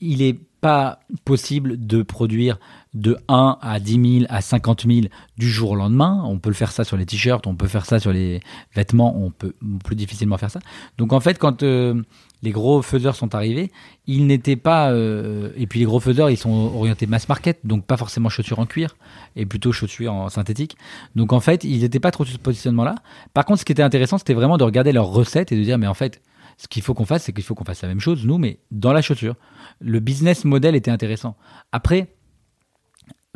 il 0.00 0.18
n'est 0.18 0.38
pas 0.60 1.00
possible 1.24 1.86
de 1.86 2.02
produire 2.02 2.58
de 2.94 3.16
1 3.28 3.58
à 3.60 3.78
10 3.78 4.18
000 4.20 4.24
à 4.28 4.40
50 4.40 4.86
000 4.86 5.00
du 5.38 5.48
jour 5.48 5.70
au 5.70 5.76
lendemain. 5.76 6.22
On 6.26 6.38
peut 6.38 6.50
le 6.50 6.54
faire 6.54 6.72
ça 6.72 6.84
sur 6.84 6.96
les 6.96 7.06
t-shirts, 7.06 7.46
on 7.46 7.54
peut 7.54 7.68
faire 7.68 7.86
ça 7.86 8.00
sur 8.00 8.12
les 8.12 8.40
vêtements, 8.74 9.16
on 9.16 9.30
peut 9.30 9.54
plus 9.84 9.96
difficilement 9.96 10.38
faire 10.38 10.50
ça. 10.50 10.60
Donc 10.98 11.12
en 11.12 11.20
fait, 11.20 11.38
quand 11.38 11.62
euh, 11.62 12.02
les 12.42 12.50
gros 12.50 12.82
faiseurs 12.82 13.14
sont 13.14 13.34
arrivés, 13.34 13.70
ils 14.06 14.26
n'étaient 14.26 14.56
pas. 14.56 14.90
euh, 14.90 15.50
et 15.56 15.66
puis 15.66 15.78
les 15.78 15.86
gros 15.86 16.00
faiseurs, 16.00 16.30
ils 16.30 16.36
sont 16.36 16.50
orientés 16.50 17.06
mass 17.06 17.28
market, 17.28 17.60
donc 17.64 17.84
pas 17.86 17.96
forcément 17.96 18.28
chaussures 18.28 18.58
en 18.58 18.66
cuir, 18.66 18.96
et 19.36 19.46
plutôt 19.46 19.72
chaussures 19.72 20.12
en 20.12 20.28
synthétique. 20.28 20.76
Donc 21.14 21.32
en 21.32 21.40
fait, 21.40 21.64
ils 21.64 21.80
n'étaient 21.80 22.00
pas 22.00 22.10
trop 22.10 22.24
sur 22.24 22.34
ce 22.34 22.40
positionnement-là. 22.40 22.96
Par 23.34 23.44
contre, 23.44 23.60
ce 23.60 23.64
qui 23.64 23.72
était 23.72 23.82
intéressant, 23.82 24.18
c'était 24.18 24.34
vraiment 24.34 24.58
de 24.58 24.64
regarder 24.64 24.92
leurs 24.92 25.08
recettes 25.08 25.52
et 25.52 25.56
de 25.56 25.62
dire, 25.62 25.78
mais 25.78 25.86
en 25.86 25.94
fait, 25.94 26.20
ce 26.56 26.68
qu'il 26.68 26.82
faut 26.82 26.92
qu'on 26.92 27.06
fasse, 27.06 27.22
c'est 27.24 27.32
qu'il 27.32 27.44
faut 27.44 27.54
qu'on 27.54 27.64
fasse 27.64 27.80
la 27.80 27.88
même 27.88 28.00
chose, 28.00 28.26
nous, 28.26 28.36
mais 28.36 28.58
dans 28.70 28.92
la 28.92 29.00
chaussure. 29.00 29.34
Le 29.80 29.98
business 29.98 30.44
model 30.44 30.74
était 30.74 30.90
intéressant. 30.90 31.36
Après, 31.72 32.08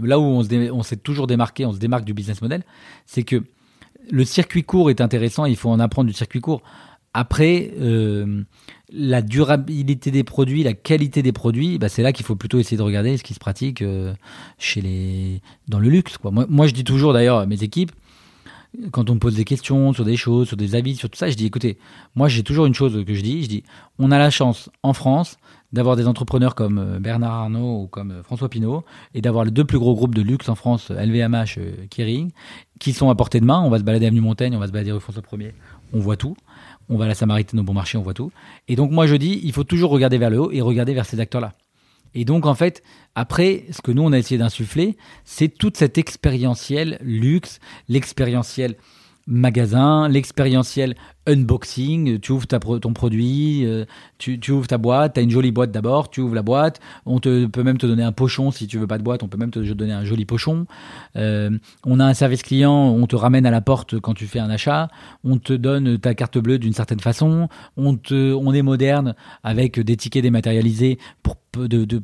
là 0.03 0.19
où 0.19 0.23
on 0.23 0.83
s'est 0.83 0.97
toujours 0.97 1.27
démarqué, 1.27 1.67
on 1.67 1.73
se 1.73 1.79
démarque 1.79 2.05
du 2.05 2.15
business 2.15 2.43
model, 2.43 2.65
c'est 3.07 3.23
que 3.23 3.43
le 4.11 4.25
circuit 4.25 4.65
court 4.65 4.91
est 4.91 5.01
intéressant, 5.01 5.45
il 5.45 5.57
faut 5.57 5.71
en 5.71 5.81
apprendre 5.81 6.09
du 6.09 6.15
circuit 6.15 6.41
court. 6.41 6.63
Après, 7.17 7.71
euh, 7.81 8.43
la 8.93 9.23
durabilité 9.23 10.11
des 10.11 10.25
produits, 10.25 10.65
la 10.65 10.73
qualité 10.73 11.23
des 11.23 11.33
produits, 11.33 11.79
bah, 11.79 11.89
c'est 11.89 12.03
là 12.03 12.13
qu'il 12.13 12.27
faut 12.27 12.35
plutôt 12.35 12.59
essayer 12.59 12.77
de 12.77 12.83
regarder 12.83 13.17
ce 13.17 13.23
qui 13.23 13.35
se 13.35 13.39
pratique 13.39 13.83
euh, 13.83 14.13
chez 14.59 14.81
les 14.81 15.41
dans 15.69 15.79
le 15.79 15.89
luxe. 15.89 16.19
Quoi. 16.19 16.33
Moi, 16.33 16.67
je 16.67 16.75
dis 16.75 16.83
toujours 16.83 17.13
d'ailleurs 17.13 17.39
à 17.39 17.47
mes 17.47 17.63
équipes, 17.63 17.93
quand 18.91 19.11
on 19.11 19.15
me 19.15 19.19
pose 19.19 19.35
des 19.35 19.45
questions 19.45 19.93
sur 19.93 20.05
des 20.05 20.17
choses, 20.17 20.49
sur 20.49 20.57
des 20.57 20.75
avis, 20.75 20.97
sur 20.97 21.09
tout 21.09 21.19
ça, 21.19 21.29
je 21.29 21.35
dis 21.35 21.47
écoutez, 21.47 21.79
moi 22.15 22.29
j'ai 22.29 22.43
toujours 22.43 22.67
une 22.67 22.75
chose 22.75 23.05
que 23.05 23.15
je 23.15 23.21
dis, 23.23 23.43
je 23.43 23.49
dis 23.49 23.65
on 23.99 24.11
a 24.11 24.19
la 24.19 24.31
chance 24.31 24.71
en 24.83 24.93
France 24.93 25.39
d'avoir 25.73 25.97
des 25.97 26.07
entrepreneurs 26.07 26.55
comme 26.55 26.79
euh, 26.79 26.99
Bernard 27.01 27.33
Arnault 27.33 27.83
ou 27.83 27.87
comme 27.89 28.13
euh, 28.13 28.23
François 28.23 28.49
Pinault 28.49 28.85
et 29.13 29.21
d'avoir 29.21 29.45
les 29.45 29.51
deux 29.51 29.65
plus 29.65 29.79
gros 29.79 29.95
groupes 29.95 30.15
de 30.15 30.23
luxe 30.23 30.49
en 30.49 30.55
France, 30.55 30.91
LVMH, 30.91 31.59
euh, 31.59 31.87
Kering, 31.91 32.31
qui 32.79 32.93
sont 32.93 33.11
à 33.11 33.15
portée 33.15 33.41
de 33.41 33.45
main. 33.45 33.61
On 33.61 33.71
va 33.71 33.79
se 33.79 33.85
balader 33.85 34.07
avenue 34.07 34.21
Montaigne, 34.21 34.55
on 34.55 34.61
va 34.61 34.69
se 34.69 34.73
balader 34.73 34.93
rue 34.93 35.01
François 35.01 35.23
1er, 35.23 35.53
on 35.93 35.99
voit 35.99 36.17
tout. 36.17 36.37
On 36.89 36.97
va 36.97 37.07
à 37.07 37.09
la 37.09 37.15
Samaritaine 37.15 37.61
au 37.61 37.65
bon 37.65 37.73
marché, 37.73 37.99
on 37.99 38.03
voit 38.03 38.15
tout. 38.15 38.31
Et 38.69 38.77
donc 38.77 38.93
moi 38.93 39.07
je 39.07 39.17
dis, 39.17 39.41
il 39.43 39.53
faut 39.53 39.65
toujours 39.65 39.91
regarder 39.91 40.19
vers 40.19 40.31
le 40.31 40.41
haut 40.41 40.53
et 40.53 40.61
regarder 40.61 40.95
vers 40.95 41.07
ces 41.07 41.19
acteurs-là. 41.19 41.53
Et 42.15 42.25
donc, 42.25 42.47
en 42.47 42.55
fait, 42.55 42.83
après, 43.15 43.65
ce 43.71 43.83
que 43.83 43.91
nous, 43.93 44.03
on 44.03 44.13
a 44.13 44.19
essayé 44.19 44.39
d'insuffler, 44.39 44.97
c'est 45.25 45.49
toute 45.49 45.77
cette 45.77 45.99
expérientiel 45.99 46.99
luxe, 47.03 47.59
l'expérientiel 47.89 48.77
magasin, 49.27 50.09
l'expérientiel 50.09 50.95
unboxing. 51.27 52.19
Tu 52.21 52.33
ouvres 52.33 52.47
ta 52.47 52.59
ton 52.59 52.93
produit, 52.93 53.65
euh, 53.65 53.85
tu, 54.19 54.39
ouvres 54.51 54.67
ta 54.67 54.79
boîte, 54.79 55.15
tu 55.15 55.21
as 55.21 55.23
une 55.23 55.31
jolie 55.31 55.53
boîte 55.53 55.71
d'abord, 55.71 56.11
tu 56.11 56.21
ouvres 56.21 56.35
la 56.35 56.43
boîte. 56.43 56.81
On 57.07 57.21
te, 57.21 57.47
peut 57.47 57.63
même 57.63 57.79
te 57.79 57.87
donner 57.87 58.03
un 58.03 58.13
pochon 58.13 58.51
si 58.51 58.67
tu 58.67 58.79
veux 58.79 58.87
pas 58.87 58.99
de 58.99 59.03
boîte, 59.03 59.23
on 59.23 59.29
peut 59.29 59.39
même 59.39 59.51
te 59.51 59.59
donner 59.61 59.93
un 59.93 60.05
joli 60.05 60.25
pochon. 60.25 60.67
Euh, 61.17 61.51
on 61.85 62.01
a 62.01 62.05
un 62.05 62.15
service 62.15 62.43
client, 62.43 62.75
on 62.75 63.07
te 63.07 63.17
ramène 63.17 63.47
à 63.47 63.51
la 63.51 63.61
porte 63.61 63.99
quand 64.01 64.15
tu 64.15 64.27
fais 64.27 64.39
un 64.39 64.51
achat, 64.51 64.89
on 65.25 65.39
te 65.39 65.53
donne 65.53 65.99
ta 65.99 66.15
carte 66.15 66.39
bleue 66.39 66.59
d'une 66.59 66.75
certaine 66.75 67.01
façon, 67.01 67.49
on, 67.77 67.97
te, 67.97 68.33
on 68.33 68.53
est 68.53 68.63
moderne 68.63 69.15
avec 69.43 69.81
des 69.81 69.97
tickets 69.97 70.23
dématérialisés 70.23 70.99
pour, 71.23 71.37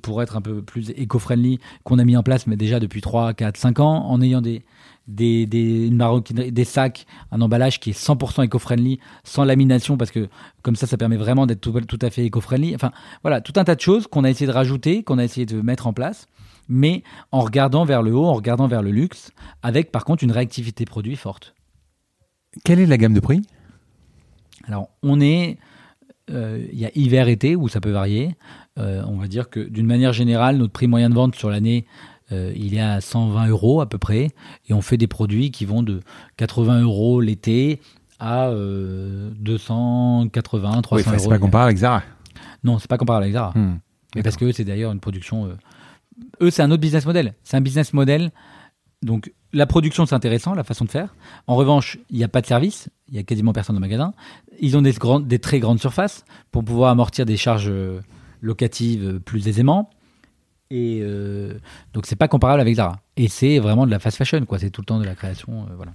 pour 0.03 0.23
être 0.23 0.37
un 0.37 0.41
peu 0.41 0.63
plus 0.63 0.91
éco-friendly 0.91 1.59
qu'on 1.85 1.99
a 1.99 2.05
mis 2.05 2.17
en 2.17 2.23
place 2.23 2.47
mais 2.47 2.57
déjà 2.57 2.81
depuis 2.81 3.01
3, 3.01 3.35
4, 3.35 3.57
5 3.57 3.81
ans 3.81 4.07
en 4.07 4.21
ayant 4.23 4.41
des, 4.41 4.63
des, 5.11 5.47
des, 5.47 5.87
une 5.89 5.97
maroquinerie- 5.97 6.53
des 6.53 6.65
sacs, 6.65 7.07
un 7.31 7.41
emballage 7.41 7.81
qui 7.81 7.91
est 7.91 7.99
100% 7.99 8.45
éco-friendly, 8.45 8.99
sans 9.25 9.45
lamination, 9.45 9.97
parce 9.97 10.11
que 10.11 10.29
comme 10.63 10.77
ça, 10.77 10.87
ça 10.87 10.97
permet 10.97 11.17
vraiment 11.17 11.47
d'être 11.47 11.61
tout, 11.61 11.73
tout 11.83 11.99
à 12.03 12.11
fait 12.11 12.25
éco-friendly. 12.25 12.75
Enfin, 12.75 12.93
voilà, 13.23 13.41
tout 13.41 13.53
un 13.57 13.65
tas 13.65 13.75
de 13.75 13.81
choses 13.81 14.07
qu'on 14.07 14.25
a 14.25 14.31
essayé 14.31 14.47
de 14.47 14.53
rajouter, 14.53 15.03
qu'on 15.03 15.19
a 15.19 15.25
essayé 15.25 15.47
de 15.47 15.61
mettre 15.61 15.87
en 15.87 15.93
place, 15.93 16.27
mais 16.69 17.03
en 17.33 17.41
regardant 17.41 17.85
vers 17.85 18.03
le 18.03 18.15
haut, 18.15 18.27
en 18.27 18.35
regardant 18.35 18.69
vers 18.69 18.83
le 18.83 18.91
luxe, 18.91 19.31
avec 19.63 19.91
par 19.93 20.05
contre 20.05 20.23
une 20.25 20.33
réactivité 20.33 20.85
produit 20.85 21.17
forte. 21.17 21.55
Quelle 22.65 22.81
est 22.81 22.87
la 22.87 22.97
gamme 22.97 23.15
de 23.15 23.21
prix? 23.21 23.43
Alors, 24.67 24.91
on 25.03 25.21
est. 25.21 25.59
euh, 26.31 26.65
Il 26.73 26.79
y 26.79 26.85
a 26.87 26.91
hiver-été 26.95 27.57
où 27.57 27.69
ça 27.69 27.81
peut 27.81 27.91
varier. 27.91 28.37
Euh, 28.79 29.03
on 29.07 29.17
va 29.17 29.27
dire 29.27 29.51
que 29.51 29.61
d'une 29.61 29.87
manière 29.87 30.13
générale, 30.13 30.57
notre 30.59 30.73
prix 30.73 30.87
moyen 30.87 31.11
de 31.11 31.15
vente 31.15 31.35
sur 31.35 31.51
l'année, 31.51 31.87
euh, 32.33 32.53
il 32.57 32.75
est 32.75 32.81
à 32.81 33.01
120 33.01 33.49
euros 33.49 33.81
à 33.81 33.89
peu 33.89 33.99
près. 33.99 34.31
Et 34.69 34.73
on 34.73 34.81
fait 34.83 34.97
des 34.97 35.07
produits 35.07 35.51
qui 35.51 35.65
vont 35.65 35.83
de 35.83 36.01
80 36.37 36.81
euros 36.83 37.21
l'été 37.21 37.81
à 38.19 38.49
euh, 38.49 39.31
280, 39.39 40.83
300 40.83 40.97
Oui, 40.97 41.13
euros. 41.15 41.23
c'est 41.23 41.29
pas 41.29 41.39
comparable 41.39 41.69
avec 41.69 41.79
Zara. 41.79 42.03
Non, 42.65 42.79
c'est 42.79 42.89
pas 42.89 42.99
comparable 42.99 43.25
avec 43.25 43.35
Zara. 43.35 43.53
Hmm. 43.57 43.79
Mais 44.15 44.23
parce 44.23 44.37
que 44.37 44.53
c'est 44.53 44.65
d'ailleurs 44.65 44.93
une 44.93 45.01
production. 45.01 45.47
euh, 45.47 45.55
Eux, 46.43 46.51
c'est 46.51 46.63
un 46.63 46.71
autre 46.71 46.81
business 46.83 47.07
model. 47.07 47.35
C'est 47.45 47.57
un 47.57 47.61
business 47.61 47.93
model. 47.93 48.31
Donc, 49.03 49.33
la 49.53 49.67
production, 49.67 50.05
c'est 50.07 50.15
intéressant, 50.15 50.55
la 50.55 50.65
façon 50.65 50.85
de 50.85 50.91
faire. 50.91 51.15
En 51.47 51.57
revanche, 51.57 51.99
il 52.11 52.19
n'y 52.19 52.25
a 52.25 52.29
pas 52.29 52.41
de 52.43 52.47
service. 52.47 52.89
Il 53.09 53.17
y 53.17 53.19
a 53.19 53.23
quasiment 53.23 53.53
personne 53.53 53.75
dans 53.75 53.81
le 53.81 53.87
magasin. 53.87 54.13
Ils 54.61 54.77
ont 54.77 54.83
des, 54.83 54.93
grandes, 54.93 55.27
des 55.27 55.39
très 55.39 55.59
grandes 55.59 55.81
surfaces 55.81 56.25
pour 56.53 56.63
pouvoir 56.65 56.91
amortir 56.91 57.25
des 57.25 57.37
charges 57.37 57.69
euh, 57.71 58.01
locatives 58.43 59.07
euh, 59.09 59.19
plus 59.19 59.49
aisément. 59.49 59.91
Et 60.71 61.01
euh, 61.03 61.55
donc, 61.93 62.07
c'est 62.07 62.17
pas 62.17 62.29
comparable 62.29 62.61
avec 62.61 62.77
Zara. 62.77 63.01
Et 63.17 63.29
c'est 63.29 63.59
vraiment 63.59 63.87
de 63.87 63.91
la 63.91 63.99
fast 63.99 64.17
fashion, 64.17 64.45
quoi. 64.47 64.59
C'est 64.59 64.71
tout 64.71 64.81
le 64.83 64.87
temps 64.87 65.01
de 65.01 65.05
la 65.05 65.17
création. 65.17 65.67
euh, 65.69 65.75
voilà. 65.75 65.95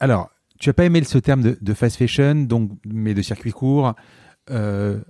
Alors, 0.00 0.30
tu 0.58 0.68
n'as 0.68 0.74
pas 0.74 0.84
aimé 0.84 1.02
ce 1.02 1.18
terme 1.18 1.40
de, 1.40 1.58
de 1.60 1.74
fast 1.74 1.96
fashion, 1.96 2.34
donc, 2.34 2.70
mais 2.84 3.14
de 3.14 3.22
circuit 3.22 3.52
court. 3.52 3.94
Euh, 4.50 5.00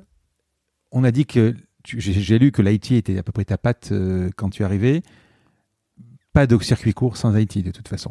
on 0.92 1.02
a 1.02 1.10
dit 1.10 1.26
que 1.26 1.56
j'ai 1.84 2.38
lu 2.38 2.52
que 2.52 2.62
l'IT 2.62 2.92
était 2.92 3.18
à 3.18 3.24
peu 3.24 3.32
près 3.32 3.44
ta 3.44 3.58
patte 3.58 3.90
euh, 3.90 4.30
quand 4.36 4.50
tu 4.50 4.62
es 4.62 4.64
arrivé. 4.64 5.02
Pas 6.32 6.46
de 6.46 6.56
circuit 6.62 6.94
court 6.94 7.16
sans 7.16 7.36
IT 7.36 7.58
de 7.58 7.72
toute 7.72 7.88
façon. 7.88 8.10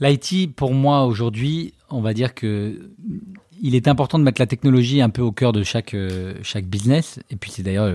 L'IT, 0.00 0.54
pour 0.54 0.72
moi, 0.72 1.04
aujourd'hui, 1.04 1.74
on 1.90 2.00
va 2.00 2.14
dire 2.14 2.34
que 2.34 2.92
il 3.60 3.74
est 3.74 3.88
important 3.88 4.18
de 4.18 4.24
mettre 4.24 4.40
la 4.40 4.46
technologie 4.46 5.02
un 5.02 5.10
peu 5.10 5.22
au 5.22 5.32
cœur 5.32 5.52
de 5.52 5.64
chaque, 5.64 5.94
chaque 6.42 6.66
business. 6.66 7.18
Et 7.30 7.36
puis, 7.36 7.50
c'est 7.50 7.64
d'ailleurs 7.64 7.92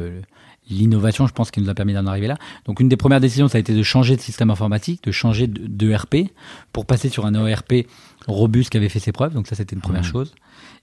l'innovation, 0.70 1.28
je 1.28 1.34
pense, 1.34 1.51
qui 1.51 1.61
nous 1.61 1.70
a 1.70 1.74
permis 1.74 1.93
d'en 1.93 2.05
arriver 2.07 2.28
là. 2.28 2.38
Donc, 2.66 2.80
une 2.80 2.89
des 2.89 2.97
premières 2.97 3.20
décisions, 3.20 3.47
ça 3.47 3.57
a 3.57 3.59
été 3.59 3.74
de 3.74 3.84
changer 3.84 4.16
de 4.16 4.22
système 4.22 4.49
informatique, 4.49 5.03
de 5.03 5.11
changer 5.11 5.47
de, 5.47 5.68
de 5.68 5.95
pour 6.72 6.86
passer 6.86 7.09
sur 7.09 7.26
un 7.26 7.34
ERP 7.45 7.88
robuste 8.28 8.70
qui 8.70 8.78
avait 8.78 8.89
fait 8.89 8.99
ses 8.99 9.11
preuves. 9.11 9.34
Donc, 9.34 9.47
ça, 9.47 9.55
c'était 9.55 9.76
une 9.76 9.82
première 9.82 10.03
Mhm. 10.03 10.07
chose. 10.11 10.36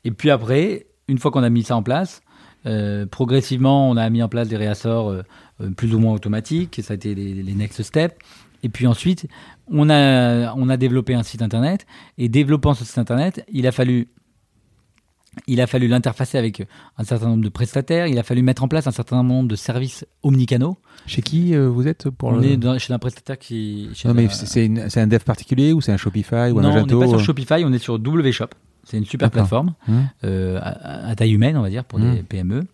Et 0.04 0.10
puis 0.10 0.30
après, 0.30 0.86
une 1.08 1.18
fois 1.18 1.30
qu'on 1.30 1.42
a 1.42 1.50
mis 1.50 1.62
ça 1.62 1.76
en 1.76 1.82
place, 1.82 2.22
euh, 2.66 3.06
progressivement, 3.06 3.88
on 3.90 3.96
a 3.96 4.08
mis 4.10 4.22
en 4.22 4.28
place 4.28 4.48
des 4.48 4.56
réassorts 4.56 5.10
euh, 5.10 5.22
euh, 5.60 5.70
plus 5.70 5.94
ou 5.94 5.98
moins 5.98 6.12
automatiques. 6.12 6.80
Ça 6.82 6.92
a 6.92 6.96
été 6.96 7.14
les, 7.14 7.34
les 7.42 7.54
next 7.54 7.82
steps. 7.82 8.14
Et 8.62 8.68
puis 8.68 8.86
ensuite, 8.86 9.26
on 9.70 9.88
a, 9.88 10.52
on 10.54 10.68
a 10.68 10.76
développé 10.76 11.14
un 11.14 11.22
site 11.22 11.40
internet. 11.42 11.86
Et 12.18 12.28
développant 12.28 12.74
ce 12.74 12.84
site 12.84 12.98
internet, 12.98 13.44
il 13.50 13.66
a 13.66 13.72
fallu, 13.72 14.08
il 15.46 15.60
a 15.60 15.66
fallu 15.66 15.86
l'interfacer 15.86 16.38
avec 16.38 16.66
un 16.98 17.04
certain 17.04 17.28
nombre 17.28 17.44
de 17.44 17.48
prestataires. 17.48 18.06
Il 18.08 18.18
a 18.18 18.22
fallu 18.22 18.42
mettre 18.42 18.62
en 18.64 18.68
place 18.68 18.86
un 18.86 18.90
certain 18.92 19.22
nombre 19.22 19.48
de 19.48 19.56
services 19.56 20.04
omnicanaux. 20.22 20.76
Chez 21.06 21.22
qui 21.22 21.54
euh, 21.54 21.68
vous 21.68 21.86
êtes 21.88 22.10
pour 22.10 22.30
on 22.30 22.36
le... 22.36 22.44
est 22.44 22.56
dans- 22.56 22.78
chez 22.78 22.92
un 22.92 22.98
prestataire 22.98 23.38
qui. 23.38 23.88
Non, 24.04 24.14
mais 24.14 24.28
c'est 24.28 25.00
un 25.00 25.06
dev 25.06 25.20
particulier 25.20 25.72
ou 25.72 25.80
c'est 25.80 25.92
un 25.92 25.96
Shopify 25.96 26.50
ou 26.52 26.58
un 26.58 26.62
non, 26.62 26.70
on 26.70 26.86
n'est 26.86 26.98
pas 27.00 27.08
sur 27.08 27.20
Shopify, 27.20 27.62
on 27.64 27.72
est 27.72 27.78
sur 27.78 27.94
WShop. 27.94 28.48
C'est 28.84 28.96
une 28.98 29.04
super 29.04 29.30
plateforme 29.30 29.74
Hmm. 29.86 30.00
euh, 30.24 30.58
à, 30.60 31.08
à 31.10 31.14
taille 31.14 31.32
humaine, 31.32 31.56
on 31.56 31.62
va 31.62 31.70
dire, 31.70 31.84
pour 31.84 31.98
des 32.00 32.22
PME. 32.22 32.64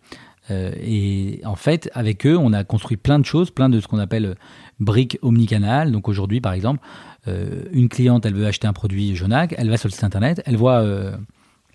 Euh, 0.50 0.70
et 0.80 1.40
en 1.44 1.56
fait, 1.56 1.90
avec 1.92 2.24
eux, 2.24 2.36
on 2.38 2.52
a 2.52 2.62
construit 2.64 2.96
plein 2.96 3.18
de 3.18 3.24
choses, 3.24 3.50
plein 3.50 3.68
de 3.68 3.80
ce 3.80 3.88
qu'on 3.88 3.98
appelle 3.98 4.36
briques 4.78 5.18
omnicanal. 5.22 5.90
Donc 5.92 6.08
aujourd'hui, 6.08 6.40
par 6.40 6.52
exemple, 6.52 6.80
euh, 7.26 7.64
une 7.72 7.88
cliente, 7.88 8.24
elle 8.24 8.34
veut 8.34 8.46
acheter 8.46 8.68
un 8.68 8.72
produit 8.72 9.16
Jonac, 9.16 9.54
elle 9.58 9.68
va 9.68 9.76
sur 9.76 9.88
le 9.88 9.92
site 9.92 10.04
internet, 10.04 10.40
elle 10.46 10.56
voit, 10.56 10.78
euh, 10.82 11.16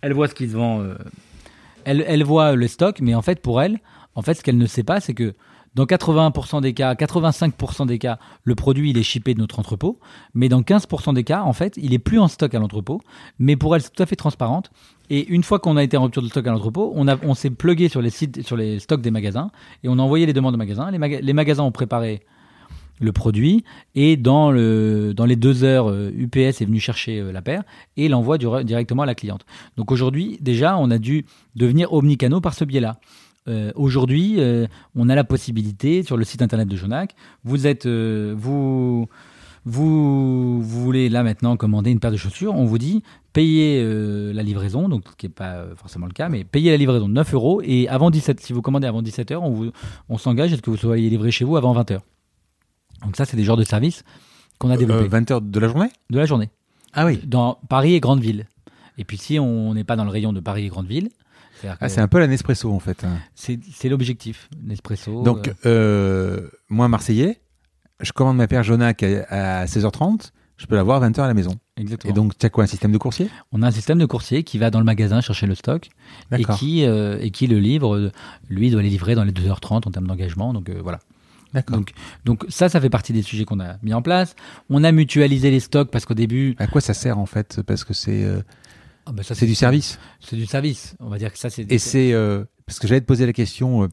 elle 0.01 0.13
voit 0.13 0.27
ce 0.27 0.35
qui 0.35 0.49
se 0.49 0.57
euh, 0.57 0.95
elle, 1.85 2.23
voit 2.23 2.55
le 2.55 2.67
stock, 2.67 2.99
mais 3.01 3.15
en 3.15 3.21
fait, 3.21 3.41
pour 3.41 3.61
elle, 3.61 3.79
en 4.15 4.21
fait, 4.21 4.35
ce 4.35 4.43
qu'elle 4.43 4.57
ne 4.57 4.65
sait 4.65 4.83
pas, 4.83 4.99
c'est 4.99 5.13
que 5.13 5.33
dans 5.73 5.85
80% 5.85 6.61
des 6.61 6.73
cas, 6.73 6.93
85% 6.93 7.87
des 7.87 7.97
cas, 7.97 8.19
le 8.43 8.55
produit 8.55 8.89
il 8.89 8.97
est 8.97 9.03
shippé 9.03 9.33
de 9.33 9.39
notre 9.39 9.57
entrepôt, 9.57 9.99
mais 10.33 10.49
dans 10.49 10.61
15% 10.61 11.13
des 11.13 11.23
cas, 11.23 11.43
en 11.43 11.53
fait, 11.53 11.77
il 11.77 11.93
est 11.93 11.99
plus 11.99 12.19
en 12.19 12.27
stock 12.27 12.53
à 12.53 12.59
l'entrepôt. 12.59 13.01
Mais 13.39 13.55
pour 13.55 13.73
elle, 13.73 13.81
c'est 13.81 13.93
tout 13.93 14.03
à 14.03 14.05
fait 14.05 14.17
transparente. 14.17 14.69
Et 15.09 15.25
une 15.27 15.43
fois 15.43 15.59
qu'on 15.59 15.77
a 15.77 15.83
été 15.83 15.95
en 15.95 16.03
rupture 16.03 16.21
de 16.21 16.27
stock 16.27 16.45
à 16.45 16.51
l'entrepôt, 16.51 16.93
on, 16.95 17.33
s'est 17.33 17.49
plugué 17.49 17.87
sur 17.87 18.01
les 18.01 18.09
sites, 18.09 18.45
sur 18.45 18.57
les 18.57 18.79
stocks 18.79 19.01
des 19.01 19.11
magasins 19.11 19.49
et 19.83 19.89
on 19.89 19.97
a 19.97 20.01
envoyé 20.01 20.25
les 20.25 20.33
demandes 20.33 20.55
aux 20.55 20.57
magasins. 20.57 20.91
Les, 20.91 20.97
maga- 20.97 21.21
les 21.21 21.33
magasins 21.33 21.63
ont 21.63 21.71
préparé 21.71 22.21
le 23.01 23.11
produit 23.11 23.63
et 23.95 24.15
dans, 24.15 24.51
le, 24.51 25.13
dans 25.13 25.25
les 25.25 25.35
deux 25.35 25.63
heures, 25.63 25.89
euh, 25.89 26.11
UPS 26.15 26.61
est 26.61 26.65
venu 26.65 26.79
chercher 26.79 27.19
euh, 27.19 27.31
la 27.31 27.41
paire 27.41 27.63
et 27.97 28.07
l'envoie 28.07 28.37
directement 28.37 29.03
à 29.03 29.05
la 29.05 29.15
cliente. 29.15 29.45
Donc 29.77 29.91
aujourd'hui, 29.91 30.37
déjà, 30.41 30.77
on 30.77 30.89
a 30.91 30.97
dû 30.97 31.25
devenir 31.55 31.91
omnicanaux 31.91 32.41
par 32.41 32.53
ce 32.53 32.63
biais-là. 32.63 32.99
Euh, 33.47 33.71
aujourd'hui, 33.75 34.35
euh, 34.37 34.67
on 34.95 35.09
a 35.09 35.15
la 35.15 35.23
possibilité 35.23 36.03
sur 36.03 36.15
le 36.15 36.23
site 36.23 36.41
internet 36.41 36.67
de 36.67 36.75
Jonac. 36.75 37.15
Vous 37.43 37.65
êtes, 37.65 37.87
euh, 37.87 38.35
vous, 38.37 39.07
vous, 39.65 40.61
vous 40.61 40.81
voulez 40.83 41.09
là 41.09 41.23
maintenant 41.23 41.57
commander 41.57 41.91
une 41.91 41.99
paire 41.99 42.11
de 42.11 42.17
chaussures. 42.17 42.53
On 42.53 42.65
vous 42.65 42.77
dit 42.77 43.03
payez 43.33 43.81
euh, 43.81 44.33
la 44.33 44.43
livraison, 44.43 44.89
donc 44.89 45.03
ce 45.09 45.15
qui 45.15 45.25
n'est 45.25 45.33
pas 45.33 45.53
euh, 45.53 45.75
forcément 45.75 46.05
le 46.05 46.13
cas, 46.13 46.29
mais 46.29 46.43
payez 46.43 46.71
la 46.71 46.77
livraison 46.77 47.07
de 47.07 47.13
9 47.13 47.33
euros 47.33 47.61
et 47.63 47.87
avant 47.87 48.11
17, 48.11 48.39
si 48.39 48.53
vous 48.53 48.61
commandez 48.61 48.87
avant 48.87 49.01
17 49.01 49.31
heures, 49.31 49.43
on, 49.43 49.71
on 50.09 50.17
s'engage 50.17 50.53
à 50.53 50.57
ce 50.57 50.61
que 50.61 50.69
vous 50.69 50.77
soyez 50.77 51.09
livré 51.09 51.31
chez 51.31 51.45
vous 51.45 51.57
avant 51.57 51.73
20 51.73 51.91
heures. 51.91 52.01
Donc 53.03 53.15
ça, 53.15 53.25
c'est 53.25 53.37
des 53.37 53.43
genres 53.43 53.57
de 53.57 53.63
services 53.63 54.03
qu'on 54.59 54.69
a 54.69 54.77
développés 54.77 55.05
Euh, 55.05 55.09
20 55.09 55.31
heures 55.31 55.41
de 55.41 55.59
la 55.59 55.67
journée? 55.67 55.89
De 56.09 56.17
la 56.19 56.25
journée 56.25 56.49
Ah 56.93 57.05
oui. 57.05 57.19
dans 57.25 57.59
Paris 57.69 57.95
et 57.95 57.99
grandes 57.99 58.21
villes. 58.21 58.47
Et 58.97 59.05
puis 59.05 59.17
si 59.17 59.39
on 59.39 59.73
n'est 59.73 59.83
pas 59.83 59.95
dans 59.95 60.03
le 60.03 60.11
rayon 60.11 60.33
de 60.33 60.39
Paris 60.39 60.65
et 60.65 60.69
grandes 60.69 60.87
villes, 60.87 61.09
c'est-à-dire 61.59 61.77
Ah, 61.81 61.89
c'est 61.89 62.01
un 62.01 62.07
peu 62.07 62.19
la 62.19 62.27
Nespresso 62.27 62.71
en 62.71 62.79
fait. 62.79 63.03
hein. 63.03 63.17
c'est 63.35 63.89
l'objectif, 63.89 64.49
Nespresso. 64.63 65.23
Donc, 65.23 65.47
euh, 65.47 65.53
euh, 65.65 66.49
moi, 66.69 66.87
Marseillais, 66.87 67.39
je 68.01 68.11
commande 68.11 68.37
ma 68.37 68.47
paire 68.47 68.63
Jonac 68.63 69.03
à, 69.03 69.61
à 69.61 69.65
16h30, 69.65 70.31
je 70.57 70.65
peux 70.67 70.75
l'avoir 70.75 71.01
à 71.01 71.09
20h 71.09 71.21
à 71.21 71.27
la 71.27 71.33
maison. 71.33 71.55
exactement. 71.77 72.11
Et 72.11 72.13
donc, 72.15 72.37
tu 72.37 72.45
as 72.45 72.49
quoi, 72.49 72.63
un 72.63 72.67
système 72.67 72.91
de 72.91 72.97
coursier? 72.99 73.29
On 73.51 73.63
a 73.63 73.67
un 73.67 73.71
système 73.71 73.97
de 73.97 74.05
coursier 74.05 74.43
qui 74.43 74.57
va 74.59 74.69
dans 74.69 74.79
le 74.79 74.85
magasin 74.85 75.21
chercher 75.21 75.47
le 75.47 75.55
stock 75.55 75.89
et 76.37 76.43
qui, 76.43 76.85
euh, 76.85 77.17
et 77.19 77.31
qui 77.31 77.47
le 77.47 77.57
livre. 77.59 77.95
euh, 77.95 78.11
Lui 78.49 78.69
doit 78.69 78.81
les 78.83 78.89
livrer 78.89 79.15
dans 79.15 79.23
les 79.23 79.31
2h30 79.31 79.87
en 79.87 79.91
termes 79.91 80.05
d'engagement. 80.07 80.53
Donc 80.53 80.69
euh, 80.69 80.79
voilà. 80.83 80.99
Donc, 81.69 81.91
donc 82.25 82.45
ça, 82.49 82.69
ça 82.69 82.79
fait 82.79 82.89
partie 82.89 83.13
des 83.13 83.21
sujets 83.21 83.45
qu'on 83.45 83.59
a 83.59 83.75
mis 83.83 83.93
en 83.93 84.01
place. 84.01 84.35
On 84.69 84.83
a 84.83 84.91
mutualisé 84.91 85.51
les 85.51 85.59
stocks 85.59 85.91
parce 85.91 86.05
qu'au 86.05 86.13
début, 86.13 86.55
À 86.59 86.67
quoi 86.67 86.81
ça 86.81 86.93
sert 86.93 87.17
en 87.19 87.25
fait 87.25 87.61
Parce 87.65 87.83
que 87.83 87.93
c'est 87.93 88.23
euh, 88.23 88.41
ah 89.05 89.11
ça, 89.23 89.35
c'est 89.35 89.45
du 89.47 89.55
service. 89.55 89.99
C'est 90.19 90.35
du 90.35 90.45
service. 90.45 90.95
On 90.99 91.09
va 91.09 91.17
dire 91.17 91.31
que 91.31 91.39
ça, 91.39 91.49
c'est. 91.49 91.69
Et 91.71 91.77
c'est. 91.79 92.13
euh, 92.13 92.43
parce 92.65 92.79
que 92.79 92.87
j'allais 92.87 93.01
te 93.01 93.05
poser 93.05 93.25
la 93.25 93.33
question, 93.33 93.83
euh, 93.83 93.87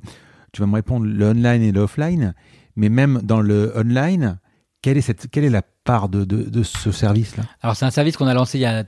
tu 0.53 0.61
vas 0.61 0.67
me 0.67 0.75
répondre 0.75 1.05
le 1.07 1.27
online 1.31 1.63
et 1.63 1.73
le 1.73 1.81
offline, 1.81 2.35
mais 2.77 2.89
même 2.89 3.21
dans 3.25 3.41
le 3.41 3.73
online, 3.77 4.39
quelle 4.83 4.97
est, 4.97 5.01
cette, 5.01 5.29
quelle 5.31 5.45
est 5.45 5.51
la 5.51 5.63
part 5.63 6.09
de, 6.09 6.25
de, 6.25 6.43
de 6.49 6.63
ce 6.63 6.93
service-là? 6.93 7.43
Alors 7.63 7.75
c'est 7.75 7.87
un 7.87 7.91
service 7.91 8.17
qu'on 8.17 8.29
a 8.29 8.35
lancé 8.35 8.59
il 8.59 8.61
y 8.61 8.67
a 8.67 8.85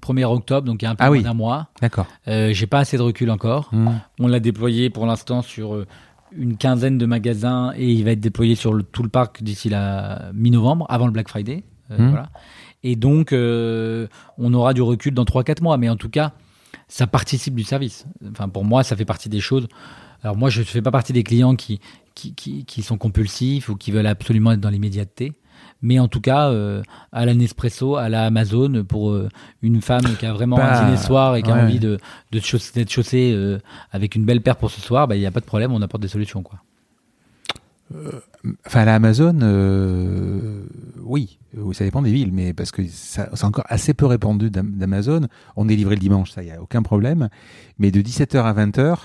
1er 0.00 0.24
octobre, 0.24 0.66
donc 0.66 0.82
il 0.82 0.84
y 0.84 0.88
a 0.88 0.90
un 0.90 0.94
peu 0.96 1.04
Ah 1.04 1.06
moins 1.06 1.16
oui. 1.16 1.22
d'un 1.22 1.32
mois. 1.34 1.68
D'accord. 1.80 2.06
Euh, 2.28 2.52
J'ai 2.52 2.66
pas 2.66 2.80
assez 2.80 2.96
de 2.98 3.02
recul 3.02 3.30
encore. 3.30 3.68
Hmm. 3.72 3.92
On 4.18 4.26
l'a 4.26 4.40
déployé 4.40 4.90
pour 4.90 5.06
l'instant 5.06 5.40
sur 5.40 5.86
une 6.36 6.56
quinzaine 6.56 6.98
de 6.98 7.06
magasins 7.06 7.72
et 7.76 7.90
il 7.92 8.04
va 8.04 8.10
être 8.12 8.20
déployé 8.20 8.54
sur 8.54 8.72
le- 8.74 8.82
tout 8.82 9.02
le 9.02 9.08
parc 9.08 9.42
d'ici 9.42 9.68
la 9.68 10.30
mi-novembre, 10.34 10.86
avant 10.88 11.06
le 11.06 11.12
Black 11.12 11.28
Friday. 11.28 11.64
Euh, 11.90 11.98
Mhm. 11.98 12.08
voilà. 12.10 12.30
Et 12.82 12.96
donc, 12.96 13.32
euh, 13.32 14.06
on 14.38 14.52
aura 14.54 14.74
du 14.74 14.82
recul 14.82 15.14
dans 15.14 15.24
3-4 15.24 15.62
mois. 15.62 15.76
Mais 15.78 15.88
en 15.88 15.96
tout 15.96 16.08
cas, 16.10 16.32
ça 16.88 17.06
participe 17.06 17.54
du 17.54 17.62
service. 17.64 18.06
Enfin, 18.30 18.48
pour 18.48 18.64
moi, 18.64 18.82
ça 18.82 18.94
fait 18.96 19.04
partie 19.04 19.28
des 19.28 19.40
choses. 19.40 19.68
Alors 20.22 20.36
moi, 20.36 20.50
je 20.50 20.60
ne 20.60 20.64
fais 20.64 20.82
pas 20.82 20.90
partie 20.90 21.12
des 21.12 21.22
clients 21.22 21.54
qui, 21.54 21.80
qui, 22.14 22.34
qui, 22.34 22.64
qui 22.64 22.82
sont 22.82 22.96
compulsifs 22.98 23.68
ou 23.68 23.76
qui 23.76 23.90
veulent 23.90 24.06
absolument 24.06 24.52
être 24.52 24.60
dans 24.60 24.70
l'immédiateté. 24.70 25.32
Mais 25.82 25.98
en 25.98 26.08
tout 26.08 26.20
cas, 26.20 26.48
euh, 26.48 26.82
à 27.12 27.26
la 27.26 27.34
Nespresso, 27.34 27.96
à 27.96 28.08
la 28.08 28.24
Amazon, 28.24 28.84
pour 28.88 29.10
euh, 29.10 29.28
une 29.62 29.82
femme 29.82 30.04
qui 30.18 30.24
a 30.26 30.32
vraiment 30.32 30.56
Bah, 30.56 30.80
un 30.80 30.84
dîner 30.86 30.96
soir 30.96 31.36
et 31.36 31.42
qui 31.42 31.50
a 31.50 31.54
envie 31.64 31.78
de, 31.78 31.98
de 32.32 32.40
chauss- 32.40 32.72
d'être 32.72 32.90
chaussée 32.90 33.32
euh, 33.34 33.58
avec 33.92 34.14
une 34.14 34.24
belle 34.24 34.40
paire 34.40 34.56
pour 34.56 34.70
ce 34.70 34.80
soir, 34.80 35.06
bah, 35.08 35.16
il 35.16 35.20
n'y 35.20 35.26
a 35.26 35.30
pas 35.30 35.40
de 35.40 35.44
problème, 35.44 35.72
on 35.72 35.82
apporte 35.82 36.02
des 36.02 36.08
solutions. 36.08 36.42
Quoi. 36.42 36.58
Enfin, 38.66 38.80
à 38.80 38.84
la 38.86 38.94
Amazon, 38.94 39.38
euh, 39.42 40.64
oui, 41.02 41.38
ça 41.72 41.84
dépend 41.84 42.02
des 42.02 42.10
villes, 42.12 42.32
mais 42.32 42.52
parce 42.52 42.70
que 42.72 42.82
c'est 42.88 43.44
encore 43.44 43.64
assez 43.68 43.94
peu 43.94 44.06
répandu 44.06 44.50
d'Am- 44.50 44.72
d'Amazon. 44.74 45.28
On 45.56 45.68
est 45.68 45.76
livré 45.76 45.94
le 45.94 46.00
dimanche, 46.00 46.30
ça, 46.32 46.42
il 46.42 46.46
n'y 46.46 46.52
a 46.52 46.60
aucun 46.62 46.82
problème. 46.82 47.28
Mais 47.78 47.90
de 47.90 48.00
17h 48.00 48.42
à 48.42 48.52
20h, 48.52 48.96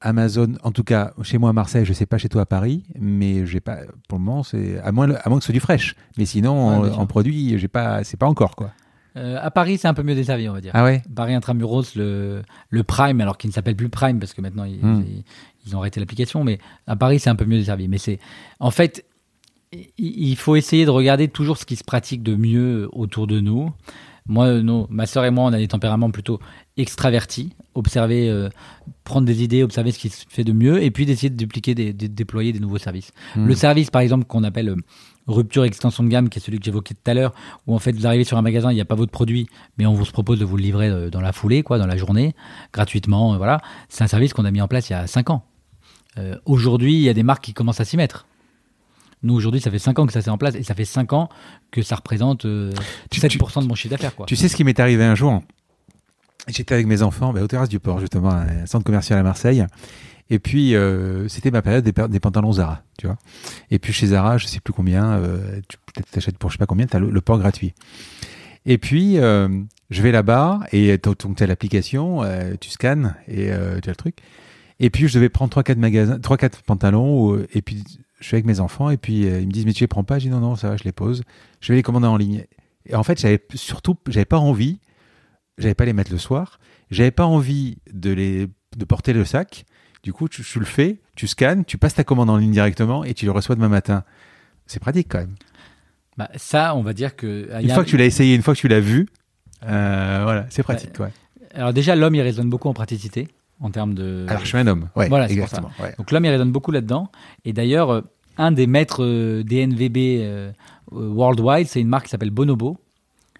Amazon, 0.00 0.54
en 0.62 0.70
tout 0.72 0.84
cas, 0.84 1.12
chez 1.22 1.38
moi 1.38 1.50
à 1.50 1.52
Marseille, 1.52 1.84
je 1.84 1.92
sais 1.92 2.06
pas 2.06 2.18
chez 2.18 2.28
toi 2.28 2.42
à 2.42 2.46
Paris, 2.46 2.84
mais 2.98 3.46
j'ai 3.46 3.60
pas, 3.60 3.78
pour 4.08 4.18
le 4.18 4.24
moment, 4.24 4.42
c'est, 4.42 4.78
à 4.80 4.92
moins, 4.92 5.10
à 5.10 5.28
moins 5.28 5.38
que 5.38 5.44
ce 5.44 5.48
soit 5.48 5.52
du 5.54 5.60
fraîche. 5.60 5.96
Mais 6.16 6.24
sinon, 6.24 6.82
Ouais, 6.82 6.90
en, 6.90 7.06
produit, 7.06 7.58
j'ai 7.58 7.68
pas, 7.68 8.04
c'est 8.04 8.16
pas 8.16 8.26
encore, 8.28 8.54
quoi. 8.54 8.70
Euh, 9.16 9.36
à 9.42 9.50
Paris, 9.50 9.78
c'est 9.78 9.88
un 9.88 9.94
peu 9.94 10.04
mieux 10.04 10.14
desservi, 10.14 10.48
on 10.48 10.52
va 10.52 10.60
dire. 10.60 10.70
Ah 10.74 10.84
ouais? 10.84 11.02
Paris 11.16 11.34
Intramuros, 11.34 11.96
le, 11.96 12.42
le 12.70 12.82
Prime, 12.84 13.20
alors 13.20 13.36
qu'il 13.38 13.48
ne 13.48 13.54
s'appelle 13.54 13.74
plus 13.74 13.88
Prime 13.88 14.20
parce 14.20 14.32
que 14.34 14.40
maintenant 14.40 14.62
ils, 14.64 14.78
Hmm. 14.80 15.02
ils- 15.08 15.24
ils 15.66 15.74
ont 15.74 15.80
arrêté 15.80 15.98
l'application, 15.98 16.44
mais 16.44 16.58
à 16.86 16.94
Paris 16.94 17.18
c'est 17.18 17.30
un 17.30 17.34
peu 17.34 17.44
mieux 17.44 17.58
desservi. 17.58 17.88
Mais 17.88 17.98
c'est 17.98 18.20
en 18.60 18.70
fait 18.70 19.04
il 19.98 20.36
faut 20.36 20.56
essayer 20.56 20.84
de 20.86 20.90
regarder 20.90 21.28
toujours 21.28 21.58
ce 21.58 21.66
qui 21.66 21.76
se 21.76 21.84
pratique 21.84 22.22
de 22.22 22.34
mieux 22.36 22.88
autour 22.92 23.26
de 23.26 23.40
nous. 23.40 23.70
Moi, 24.28 24.60
non, 24.60 24.86
ma 24.90 25.06
sœur 25.06 25.24
et 25.24 25.30
moi, 25.30 25.44
on 25.44 25.52
a 25.52 25.58
des 25.58 25.68
tempéraments 25.68 26.10
plutôt 26.10 26.38
extravertis. 26.76 27.54
Observer, 27.74 28.28
euh, 28.28 28.50
prendre 29.04 29.26
des 29.26 29.42
idées, 29.42 29.62
observer 29.62 29.90
ce 29.90 29.98
qui 29.98 30.10
se 30.10 30.26
fait 30.28 30.44
de 30.44 30.52
mieux, 30.52 30.82
et 30.82 30.90
puis 30.90 31.06
d'essayer 31.06 31.30
de 31.30 31.36
dupliquer, 31.36 31.74
de, 31.74 32.06
déployer 32.06 32.52
des 32.52 32.60
nouveaux 32.60 32.78
services. 32.78 33.12
Hmm. 33.34 33.46
Le 33.46 33.54
service, 33.54 33.90
par 33.90 34.02
exemple, 34.02 34.26
qu'on 34.26 34.44
appelle 34.44 34.68
euh, 34.68 34.76
rupture 35.26 35.64
extension 35.64 36.04
de 36.04 36.08
gamme, 36.08 36.28
qui 36.28 36.38
est 36.38 36.42
celui 36.42 36.58
que 36.58 36.64
j'évoquais 36.64 36.94
tout 36.94 37.10
à 37.10 37.14
l'heure, 37.14 37.34
où 37.66 37.74
en 37.74 37.78
fait 37.78 37.92
vous 37.92 38.06
arrivez 38.06 38.24
sur 38.24 38.36
un 38.36 38.42
magasin, 38.42 38.70
il 38.70 38.74
n'y 38.74 38.80
a 38.80 38.84
pas 38.84 38.94
votre 38.94 39.12
produit, 39.12 39.48
mais 39.78 39.86
on 39.86 39.94
vous 39.94 40.04
propose 40.04 40.38
de 40.38 40.44
vous 40.44 40.56
le 40.56 40.62
livrer 40.62 40.88
euh, 40.88 41.10
dans 41.10 41.20
la 41.20 41.32
foulée, 41.32 41.62
quoi, 41.62 41.78
dans 41.78 41.86
la 41.86 41.96
journée, 41.96 42.34
gratuitement. 42.72 43.36
voilà, 43.38 43.60
c'est 43.88 44.04
un 44.04 44.08
service 44.08 44.32
qu'on 44.34 44.44
a 44.44 44.50
mis 44.50 44.60
en 44.60 44.68
place 44.68 44.90
il 44.90 44.92
y 44.92 44.96
a 44.96 45.06
5 45.06 45.30
ans. 45.30 45.44
Aujourd'hui, 46.46 46.94
il 46.94 47.02
y 47.02 47.08
a 47.08 47.14
des 47.14 47.22
marques 47.22 47.44
qui 47.44 47.54
commencent 47.54 47.78
à 47.78 47.84
s'y 47.84 47.96
mettre. 47.96 48.26
Nous, 49.22 49.34
aujourd'hui, 49.34 49.60
ça 49.60 49.70
fait 49.70 49.78
5 49.78 49.98
ans 49.98 50.06
que 50.06 50.12
ça 50.12 50.22
s'est 50.22 50.30
en 50.30 50.38
place 50.38 50.54
et 50.54 50.62
ça 50.62 50.74
fait 50.74 50.84
5 50.84 51.12
ans 51.12 51.28
que 51.70 51.82
ça 51.82 51.96
représente 51.96 52.44
7% 52.44 53.62
de 53.62 53.66
mon 53.66 53.74
chiffre 53.74 53.90
d'affaires. 53.96 54.12
Tu 54.26 54.36
sais 54.36 54.48
ce 54.48 54.56
qui 54.56 54.64
m'est 54.64 54.78
arrivé 54.78 55.04
un 55.04 55.14
jour 55.14 55.42
J'étais 56.46 56.74
avec 56.74 56.86
mes 56.86 57.02
enfants 57.02 57.32
bah, 57.32 57.42
au 57.42 57.46
terrasse 57.46 57.68
du 57.68 57.78
port, 57.78 58.00
justement, 58.00 58.30
un 58.30 58.64
centre 58.66 58.84
commercial 58.84 59.18
à 59.18 59.22
Marseille. 59.22 59.66
Et 60.30 60.38
puis, 60.38 60.74
euh, 60.74 61.26
c'était 61.28 61.50
ma 61.50 61.62
période 61.62 61.84
des, 61.84 61.92
des, 62.08 62.20
pantalons 62.20 62.52
Zara, 62.52 62.82
tu 62.98 63.06
vois. 63.06 63.16
Et 63.70 63.78
puis, 63.78 63.92
chez 63.92 64.08
Zara, 64.08 64.36
je 64.36 64.46
sais 64.46 64.60
plus 64.60 64.74
combien, 64.74 65.12
euh, 65.12 65.60
tu 65.68 65.78
peut-être 65.78 66.10
t'achètes 66.10 66.38
pour 66.38 66.50
je 66.50 66.54
sais 66.54 66.58
pas 66.58 66.66
combien, 66.66 66.86
tu 66.86 66.96
as 66.96 67.00
le, 67.00 67.20
port 67.20 67.38
gratuit. 67.38 67.74
Et 68.66 68.76
puis, 68.76 69.18
euh, 69.18 69.48
je 69.90 70.02
vais 70.02 70.12
là-bas 70.12 70.60
et 70.72 70.98
tu 70.98 71.42
as 71.42 71.46
l'application, 71.46 72.22
tu 72.60 72.70
scannes 72.70 73.14
et 73.26 73.46
tu 73.46 73.88
as 73.88 73.92
le 73.92 73.96
truc. 73.96 74.18
Et 74.80 74.90
puis, 74.90 75.08
je 75.08 75.14
devais 75.14 75.30
prendre 75.30 75.50
3-4 75.50 75.76
magasins, 75.76 76.18
3-4 76.18 76.62
pantalons. 76.66 77.38
et 77.52 77.62
puis, 77.62 77.84
je 78.20 78.26
suis 78.26 78.34
avec 78.34 78.46
mes 78.46 78.60
enfants 78.60 78.90
et 78.90 78.96
puis 78.96 79.20
ils 79.22 79.46
me 79.46 79.52
disent, 79.52 79.66
mais 79.66 79.72
tu 79.72 79.84
les 79.84 79.88
prends 79.88 80.04
pas? 80.04 80.18
Je 80.18 80.24
dis, 80.24 80.30
non, 80.30 80.40
non, 80.40 80.56
ça 80.56 80.70
va, 80.70 80.76
je 80.76 80.84
les 80.84 80.92
pose. 80.92 81.22
Je 81.60 81.72
vais 81.72 81.76
les 81.76 81.82
commander 81.82 82.06
en 82.08 82.16
ligne. 82.16 82.44
Et 82.86 82.94
en 82.94 83.02
fait, 83.02 83.20
j'avais 83.20 83.40
surtout, 83.54 83.96
j'avais 84.08 84.24
pas 84.24 84.38
envie 84.38 84.80
j'avais 85.58 85.74
pas 85.74 85.84
les 85.84 85.92
mettre 85.92 86.12
le 86.12 86.18
soir, 86.18 86.58
j'avais 86.90 87.10
pas 87.10 87.26
envie 87.26 87.78
de 87.92 88.10
les 88.10 88.48
de 88.76 88.84
porter 88.84 89.12
le 89.12 89.24
sac. 89.24 89.66
Du 90.04 90.12
coup, 90.12 90.28
tu, 90.28 90.42
le 90.58 90.64
fais, 90.64 91.00
tu 91.16 91.26
scannes, 91.26 91.64
tu 91.64 91.76
passes 91.76 91.94
ta 91.94 92.04
commande 92.04 92.30
en 92.30 92.36
ligne 92.36 92.52
directement 92.52 93.04
et 93.04 93.14
tu 93.14 93.24
le 93.24 93.32
reçois 93.32 93.56
demain 93.56 93.68
matin. 93.68 94.04
C'est 94.66 94.78
pratique 94.78 95.08
quand 95.10 95.18
même. 95.18 95.34
Bah, 96.16 96.30
ça, 96.36 96.76
on 96.76 96.82
va 96.82 96.92
dire 96.92 97.16
que 97.16 97.48
une 97.60 97.70
fois 97.70 97.84
que 97.84 97.90
tu 97.90 97.96
l'as 97.96 98.04
essayé, 98.04 98.34
une 98.34 98.42
fois 98.42 98.54
que 98.54 98.60
tu 98.60 98.68
l'as 98.68 98.80
vu, 98.80 99.08
euh, 99.64 100.20
voilà, 100.22 100.46
c'est 100.50 100.62
pratique. 100.62 100.98
ouais. 101.00 101.12
Alors 101.52 101.72
déjà, 101.72 101.96
l'homme 101.96 102.14
il 102.14 102.20
résonne 102.20 102.48
beaucoup 102.48 102.68
en 102.68 102.74
praticité 102.74 103.28
en 103.60 103.70
termes 103.70 103.94
de. 103.94 104.24
Alors 104.28 104.42
je 104.42 104.48
suis 104.48 104.58
un 104.58 104.66
homme. 104.66 104.88
Ouais, 104.96 105.08
voilà, 105.08 105.30
exactement. 105.30 105.70
Donc 105.98 106.10
l'homme 106.10 106.24
il 106.24 106.30
résonne 106.30 106.52
beaucoup 106.52 106.70
là-dedans. 106.70 107.10
Et 107.44 107.52
d'ailleurs, 107.52 107.90
euh, 107.90 108.00
un 108.36 108.52
des 108.52 108.66
maîtres 108.66 109.04
euh, 109.04 109.42
des 109.42 109.66
NVB 109.66 110.52
worldwide, 110.90 111.66
c'est 111.66 111.80
une 111.80 111.88
marque 111.88 112.04
qui 112.04 112.10
s'appelle 112.10 112.30
Bonobo 112.30 112.78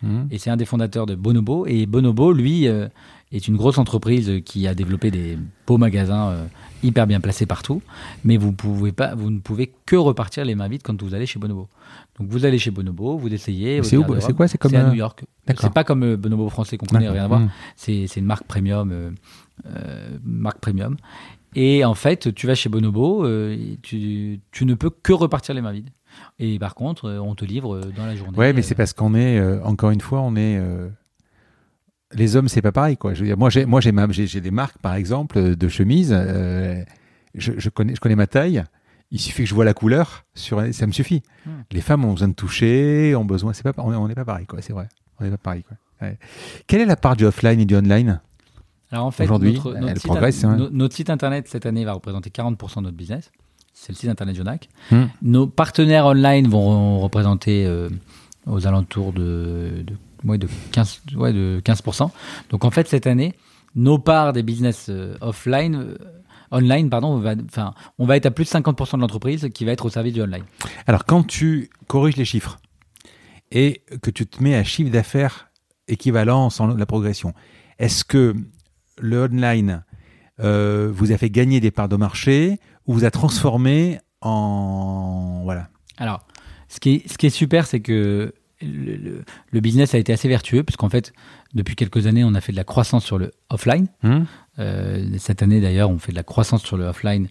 Mhm. 0.02 0.28
Et 0.30 0.38
c'est 0.38 0.50
un 0.50 0.56
des 0.56 0.64
fondateurs 0.64 1.06
de 1.06 1.14
Bonobo. 1.14 1.66
Et 1.66 1.86
Bonobo, 1.86 2.32
lui, 2.32 2.68
euh, 2.68 2.88
est 3.32 3.48
une 3.48 3.56
grosse 3.56 3.78
entreprise 3.78 4.40
qui 4.44 4.66
a 4.66 4.74
développé 4.74 5.10
des 5.10 5.38
beaux 5.66 5.78
magasins 5.78 6.30
euh, 6.30 6.46
hyper 6.82 7.06
bien 7.06 7.20
placés 7.20 7.46
partout. 7.46 7.82
Mais 8.24 8.36
vous, 8.36 8.52
pouvez 8.52 8.92
pas, 8.92 9.14
vous 9.14 9.30
ne 9.30 9.40
pouvez 9.40 9.72
que 9.86 9.96
repartir 9.96 10.44
les 10.44 10.54
mains 10.54 10.68
vides 10.68 10.82
quand 10.82 11.00
vous 11.02 11.14
allez 11.14 11.26
chez 11.26 11.38
Bonobo. 11.38 11.68
Donc 12.18 12.28
vous 12.28 12.44
allez 12.44 12.58
chez 12.58 12.70
Bonobo, 12.70 13.16
vous 13.18 13.32
essayez. 13.32 13.82
C'est 13.82 13.96
quoi 14.34 14.48
C'est 14.48 14.58
comme 14.58 14.74
à 14.74 14.84
New 14.84 14.94
York. 14.94 15.24
C'est 15.56 15.72
pas 15.72 15.84
comme 15.84 16.16
Bonobo 16.16 16.48
français 16.48 16.76
qu'on 16.76 16.86
connaît, 16.86 17.08
rien 17.08 17.24
à 17.24 17.28
voir. 17.28 17.40
Mhm. 17.40 17.50
C'est 17.76 18.16
une 18.16 18.26
marque 18.26 18.44
premium, 18.44 18.92
euh, 18.92 20.18
marque 20.24 20.60
premium. 20.60 20.96
Et 21.54 21.84
en 21.84 21.94
fait, 21.94 22.34
tu 22.34 22.46
vas 22.46 22.54
chez 22.54 22.68
Bonobo, 22.68 23.26
tu, 23.82 24.40
tu, 24.50 24.64
ne 24.66 24.74
peux 24.74 24.90
que 24.90 25.12
repartir 25.12 25.54
les 25.54 25.62
mains 25.62 25.72
vides. 25.72 25.90
Et 26.38 26.58
par 26.58 26.74
contre, 26.74 27.06
euh, 27.06 27.18
on 27.18 27.34
te 27.34 27.44
livre 27.44 27.76
euh, 27.76 27.92
dans 27.96 28.06
la 28.06 28.16
journée. 28.16 28.36
Ouais, 28.36 28.52
mais 28.52 28.62
c'est 28.62 28.74
parce 28.74 28.92
qu'on 28.92 29.14
est, 29.14 29.38
euh, 29.38 29.62
encore 29.64 29.90
une 29.90 30.00
fois, 30.00 30.20
on 30.20 30.36
est. 30.36 30.60
les 32.12 32.36
hommes, 32.36 32.48
c'est 32.48 32.62
pas 32.62 32.72
pareil, 32.72 32.96
quoi. 32.96 33.14
Je 33.14 33.20
veux 33.20 33.26
dire, 33.26 33.38
moi, 33.38 33.50
j'ai, 33.50 33.66
moi, 33.66 33.80
j'ai, 33.80 34.26
j'ai, 34.26 34.40
des 34.40 34.50
marques, 34.50 34.78
par 34.78 34.94
exemple, 34.94 35.56
de 35.56 35.68
chemises. 35.68 36.12
je, 37.34 37.68
connais, 37.68 37.94
je 37.94 38.00
connais 38.00 38.16
ma 38.16 38.26
taille. 38.26 38.64
Il 39.10 39.18
suffit 39.18 39.44
que 39.44 39.48
je 39.48 39.54
vois 39.54 39.64
la 39.64 39.72
couleur, 39.72 40.26
sur, 40.34 40.62
ça 40.74 40.86
me 40.86 40.92
suffit. 40.92 41.22
Hmm. 41.46 41.62
Les 41.72 41.80
femmes 41.80 42.04
ont 42.04 42.12
besoin 42.12 42.28
de 42.28 42.34
toucher, 42.34 43.14
ont 43.14 43.24
besoin. 43.24 43.54
C'est 43.54 43.62
pas, 43.62 43.72
on 43.78 44.06
n'est 44.06 44.14
pas 44.14 44.26
pareil, 44.26 44.46
quoi. 44.46 44.60
C'est 44.60 44.74
vrai. 44.74 44.88
On 45.20 45.24
n'est 45.24 45.30
pas 45.30 45.36
pareil, 45.36 45.62
quoi. 45.62 45.76
Quelle 46.68 46.80
est 46.80 46.86
la 46.86 46.96
part 46.96 47.16
du 47.16 47.24
offline 47.24 47.58
et 47.58 47.64
du 47.64 47.76
online 47.76 48.20
alors 48.90 49.04
en 49.04 49.10
fait, 49.10 49.24
aujourd'hui, 49.24 49.52
notre, 49.52 49.74
notre, 49.74 50.30
site, 50.30 50.44
hein. 50.46 50.70
notre, 50.72 50.96
site 50.96 51.10
internet 51.10 51.46
cette 51.46 51.66
année 51.66 51.84
va 51.84 51.92
représenter 51.92 52.30
40% 52.30 52.76
de 52.76 52.80
notre 52.84 52.96
business 52.96 53.30
c'est 53.78 53.92
le 53.92 53.96
site 53.96 54.10
internet 54.10 54.34
Jonac. 54.34 54.68
Hmm. 54.90 55.04
Nos 55.22 55.46
partenaires 55.46 56.06
online 56.06 56.48
vont 56.48 56.98
représenter 56.98 57.64
euh, 57.64 57.88
aux 58.46 58.66
alentours 58.66 59.12
de, 59.12 59.84
de, 60.24 60.48
15, 60.72 61.02
de 61.12 61.60
15%. 61.64 62.10
Donc 62.50 62.64
en 62.64 62.70
fait, 62.70 62.88
cette 62.88 63.06
année, 63.06 63.34
nos 63.76 63.98
parts 63.98 64.32
des 64.32 64.42
business 64.42 64.86
euh, 64.88 65.16
offline, 65.20 65.76
euh, 65.76 65.96
online, 66.50 66.90
pardon, 66.90 67.08
on 67.08 67.18
va, 67.18 67.34
enfin, 67.44 67.72
on 67.98 68.06
va 68.06 68.16
être 68.16 68.26
à 68.26 68.32
plus 68.32 68.44
de 68.44 68.50
50% 68.50 68.96
de 68.96 69.00
l'entreprise 69.00 69.48
qui 69.54 69.64
va 69.64 69.70
être 69.70 69.86
au 69.86 69.90
service 69.90 70.12
du 70.12 70.22
online. 70.22 70.44
Alors 70.88 71.04
quand 71.04 71.24
tu 71.24 71.70
corriges 71.86 72.16
les 72.16 72.24
chiffres 72.24 72.58
et 73.50 73.82
que 74.02 74.10
tu 74.10 74.26
te 74.26 74.42
mets 74.42 74.54
à 74.54 74.64
chiffre 74.64 74.90
d'affaires 74.90 75.50
équivalent 75.88 76.50
sans 76.50 76.66
la 76.66 76.86
progression, 76.86 77.32
est-ce 77.78 78.04
que 78.04 78.34
le 79.00 79.24
online 79.24 79.84
vous 80.38 81.12
a 81.12 81.18
fait 81.18 81.30
gagner 81.30 81.60
des 81.60 81.70
parts 81.70 81.88
de 81.88 81.96
marché 81.96 82.58
ou 82.86 82.94
vous 82.94 83.04
a 83.04 83.10
transformé 83.10 83.98
en 84.20 85.42
voilà. 85.44 85.68
Alors, 85.96 86.26
ce 86.68 86.80
qui 86.80 86.96
est, 86.96 87.08
ce 87.08 87.18
qui 87.18 87.26
est 87.26 87.30
super, 87.30 87.66
c'est 87.66 87.80
que 87.80 88.34
le, 88.60 89.22
le, 89.52 89.60
business 89.60 89.94
a 89.94 89.98
été 89.98 90.12
assez 90.12 90.28
vertueux, 90.28 90.64
puisqu'en 90.64 90.88
fait, 90.88 91.12
depuis 91.54 91.76
quelques 91.76 92.06
années, 92.06 92.24
on 92.24 92.34
a 92.34 92.40
fait 92.40 92.52
de 92.52 92.56
la 92.56 92.64
croissance 92.64 93.04
sur 93.04 93.18
le 93.18 93.32
offline. 93.50 93.86
Hum. 94.02 94.26
Euh, 94.58 95.06
cette 95.18 95.42
année, 95.42 95.60
d'ailleurs, 95.60 95.90
on 95.90 95.98
fait 95.98 96.10
de 96.10 96.16
la 96.16 96.24
croissance 96.24 96.64
sur 96.64 96.76
le 96.76 96.84
offline 96.84 97.28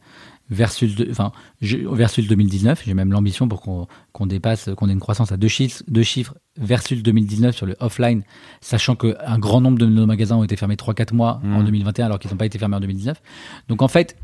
versus, 0.49 0.95
enfin, 1.09 1.31
versus 1.61 2.27
2019. 2.27 2.83
J'ai 2.85 2.93
même 2.93 3.11
l'ambition 3.11 3.47
pour 3.47 3.61
qu'on 3.61 4.25
dépasse, 4.25 4.69
qu'on 4.75 4.89
ait 4.89 4.93
une 4.93 4.99
croissance 4.99 5.31
à 5.31 5.37
deux 5.37 5.47
chiffres, 5.47 5.83
deux 5.87 6.03
chiffres 6.03 6.35
versus 6.57 7.03
2019 7.03 7.55
sur 7.55 7.65
le 7.65 7.75
offline, 7.79 8.23
sachant 8.61 8.95
qu'un 8.95 9.39
grand 9.39 9.61
nombre 9.61 9.77
de 9.77 9.85
nos 9.85 10.05
magasins 10.05 10.37
ont 10.37 10.43
été 10.43 10.55
fermés 10.55 10.75
3-4 10.75 11.13
mois 11.13 11.41
en 11.43 11.63
2021 11.63 12.05
hum. 12.05 12.05
alors 12.07 12.19
qu'ils 12.19 12.31
n'ont 12.31 12.37
pas 12.37 12.45
été 12.45 12.57
fermés 12.57 12.75
en 12.75 12.81
2019. 12.81 13.21
Donc 13.67 13.81
en 13.81 13.87
fait, 13.87 14.17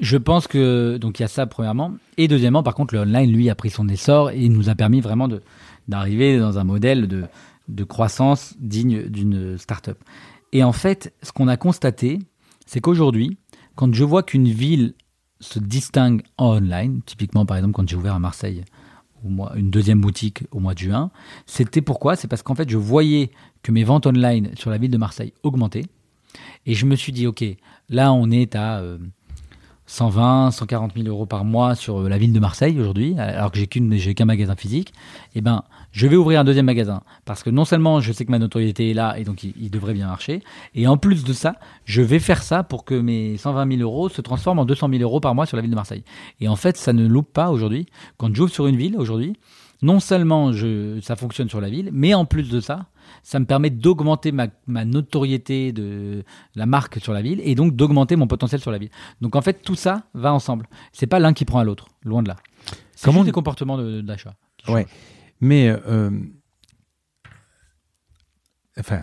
je 0.00 0.16
pense 0.16 0.46
que 0.46 0.96
donc 0.98 1.18
il 1.18 1.22
y 1.22 1.24
a 1.24 1.28
ça 1.28 1.46
premièrement 1.46 1.92
et 2.16 2.26
deuxièmement 2.26 2.62
par 2.62 2.74
contre 2.74 2.94
le 2.94 3.00
online 3.00 3.30
lui 3.30 3.50
a 3.50 3.54
pris 3.54 3.68
son 3.68 3.88
essor 3.88 4.30
et 4.30 4.48
nous 4.48 4.70
a 4.70 4.74
permis 4.74 5.02
vraiment 5.02 5.28
de 5.28 5.42
d'arriver 5.86 6.38
dans 6.38 6.58
un 6.58 6.64
modèle 6.64 7.08
de 7.08 7.24
de 7.68 7.84
croissance 7.84 8.54
digne 8.58 9.08
d'une 9.08 9.56
start-up. 9.58 9.98
Et 10.52 10.62
en 10.64 10.72
fait, 10.72 11.14
ce 11.22 11.32
qu'on 11.32 11.48
a 11.48 11.56
constaté, 11.56 12.18
c'est 12.66 12.80
qu'aujourd'hui, 12.80 13.38
quand 13.74 13.94
je 13.94 14.04
vois 14.04 14.22
qu'une 14.22 14.48
ville 14.48 14.94
se 15.42 15.58
distingue 15.58 16.22
en 16.38 16.56
online, 16.56 17.02
typiquement 17.04 17.44
par 17.44 17.56
exemple 17.58 17.74
quand 17.74 17.88
j'ai 17.88 17.96
ouvert 17.96 18.14
à 18.14 18.18
Marseille 18.18 18.64
une 19.54 19.70
deuxième 19.70 20.00
boutique 20.00 20.44
au 20.50 20.58
mois 20.58 20.74
de 20.74 20.80
juin, 20.80 21.10
c'était 21.46 21.80
pourquoi? 21.80 22.16
C'est 22.16 22.28
parce 22.28 22.42
qu'en 22.42 22.54
fait, 22.54 22.68
je 22.68 22.76
voyais 22.76 23.30
que 23.62 23.70
mes 23.70 23.84
ventes 23.84 24.06
online 24.06 24.50
sur 24.56 24.70
la 24.70 24.78
ville 24.78 24.90
de 24.90 24.98
Marseille 24.98 25.32
augmentaient. 25.42 25.84
Et 26.66 26.74
je 26.74 26.86
me 26.86 26.96
suis 26.96 27.12
dit 27.12 27.26
OK, 27.26 27.44
là 27.88 28.12
on 28.12 28.30
est 28.30 28.56
à 28.56 28.78
euh, 28.78 28.98
120, 29.86 30.52
140 30.52 30.94
000 30.96 31.08
euros 31.08 31.26
par 31.26 31.44
mois 31.44 31.74
sur 31.74 32.00
euh, 32.00 32.08
la 32.08 32.18
ville 32.18 32.32
de 32.32 32.40
Marseille 32.40 32.78
aujourd'hui, 32.80 33.18
alors 33.18 33.52
que 33.52 33.58
j'ai 33.58 33.66
qu'un 34.14 34.24
magasin 34.24 34.56
physique, 34.56 34.92
eh 35.34 35.40
ben, 35.40 35.64
je 35.92 36.06
vais 36.06 36.16
ouvrir 36.16 36.40
un 36.40 36.44
deuxième 36.44 36.66
magasin 36.66 37.02
parce 37.24 37.42
que 37.42 37.50
non 37.50 37.64
seulement 37.64 38.00
je 38.00 38.12
sais 38.12 38.24
que 38.24 38.30
ma 38.30 38.38
notoriété 38.38 38.90
est 38.90 38.94
là 38.94 39.18
et 39.18 39.24
donc 39.24 39.44
il, 39.44 39.70
devrait 39.70 39.94
bien 39.94 40.06
marcher, 40.06 40.42
et 40.74 40.86
en 40.86 40.96
plus 40.96 41.24
de 41.24 41.32
ça, 41.32 41.56
je 41.84 42.02
vais 42.02 42.18
faire 42.18 42.42
ça 42.42 42.62
pour 42.62 42.84
que 42.84 42.94
mes 42.94 43.36
120 43.36 43.76
000 43.76 43.82
euros 43.82 44.08
se 44.08 44.20
transforment 44.20 44.60
en 44.60 44.64
200 44.64 44.88
000 44.90 45.02
euros 45.02 45.20
par 45.20 45.34
mois 45.34 45.46
sur 45.46 45.56
la 45.56 45.60
ville 45.60 45.70
de 45.70 45.76
Marseille. 45.76 46.04
Et 46.40 46.48
en 46.48 46.56
fait, 46.56 46.76
ça 46.76 46.92
ne 46.92 47.06
loupe 47.06 47.32
pas 47.32 47.50
aujourd'hui. 47.50 47.86
Quand 48.16 48.34
j'ouvre 48.34 48.50
sur 48.50 48.66
une 48.66 48.76
ville 48.76 48.96
aujourd'hui, 48.98 49.34
non 49.82 50.00
seulement 50.00 50.52
je, 50.52 51.00
ça 51.02 51.16
fonctionne 51.16 51.48
sur 51.48 51.60
la 51.60 51.68
ville, 51.68 51.90
mais 51.92 52.14
en 52.14 52.24
plus 52.24 52.48
de 52.48 52.60
ça, 52.60 52.86
ça 53.22 53.38
me 53.40 53.44
permet 53.44 53.70
d'augmenter 53.70 54.32
ma, 54.32 54.48
notoriété 54.84 55.72
de 55.72 56.24
la 56.54 56.66
marque 56.66 57.00
sur 57.00 57.12
la 57.12 57.20
ville 57.20 57.40
et 57.44 57.54
donc 57.54 57.74
d'augmenter 57.74 58.16
mon 58.16 58.26
potentiel 58.26 58.60
sur 58.60 58.70
la 58.70 58.78
ville. 58.78 58.90
Donc 59.20 59.36
en 59.36 59.42
fait, 59.42 59.62
tout 59.62 59.74
ça 59.74 60.04
va 60.14 60.32
ensemble. 60.32 60.68
C'est 60.92 61.06
pas 61.06 61.18
l'un 61.18 61.32
qui 61.32 61.44
prend 61.44 61.58
à 61.58 61.64
l'autre, 61.64 61.88
loin 62.04 62.22
de 62.22 62.28
là. 62.28 62.36
C'est 62.94 63.06
Comment... 63.06 63.24
des 63.24 63.32
comportements 63.32 63.78
d'achat. 64.02 64.34
Ouais, 64.68 64.86
mais 65.42 65.68
euh, 65.68 66.08
enfin, 68.78 69.02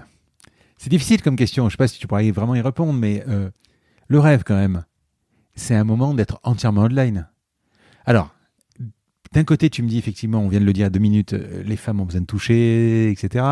c'est 0.77 0.89
difficile 0.89 1.21
comme 1.21 1.35
question. 1.35 1.67
Je 1.67 1.73
sais 1.73 1.77
pas 1.77 1.89
si 1.89 1.99
tu 1.99 2.07
pourrais 2.07 2.31
vraiment 2.31 2.55
y 2.55 2.61
répondre, 2.61 2.93
mais 2.93 3.23
euh, 3.27 3.49
le 4.07 4.19
rêve 4.19 4.43
quand 4.45 4.55
même, 4.55 4.85
c'est 5.55 5.75
un 5.75 5.83
moment 5.83 6.13
d'être 6.13 6.39
entièrement 6.43 6.83
online. 6.83 7.27
Alors, 8.05 8.33
d'un 9.33 9.43
côté, 9.43 9.69
tu 9.69 9.83
me 9.83 9.89
dis 9.89 9.97
effectivement, 9.97 10.39
on 10.39 10.47
vient 10.47 10.61
de 10.61 10.65
le 10.65 10.71
dire 10.71 10.87
à 10.87 10.89
deux 10.89 11.01
minutes, 11.01 11.33
euh, 11.33 11.61
les 11.63 11.75
femmes 11.75 11.99
ont 11.99 12.05
besoin 12.05 12.21
de 12.21 12.25
toucher, 12.25 13.11
etc. 13.11 13.45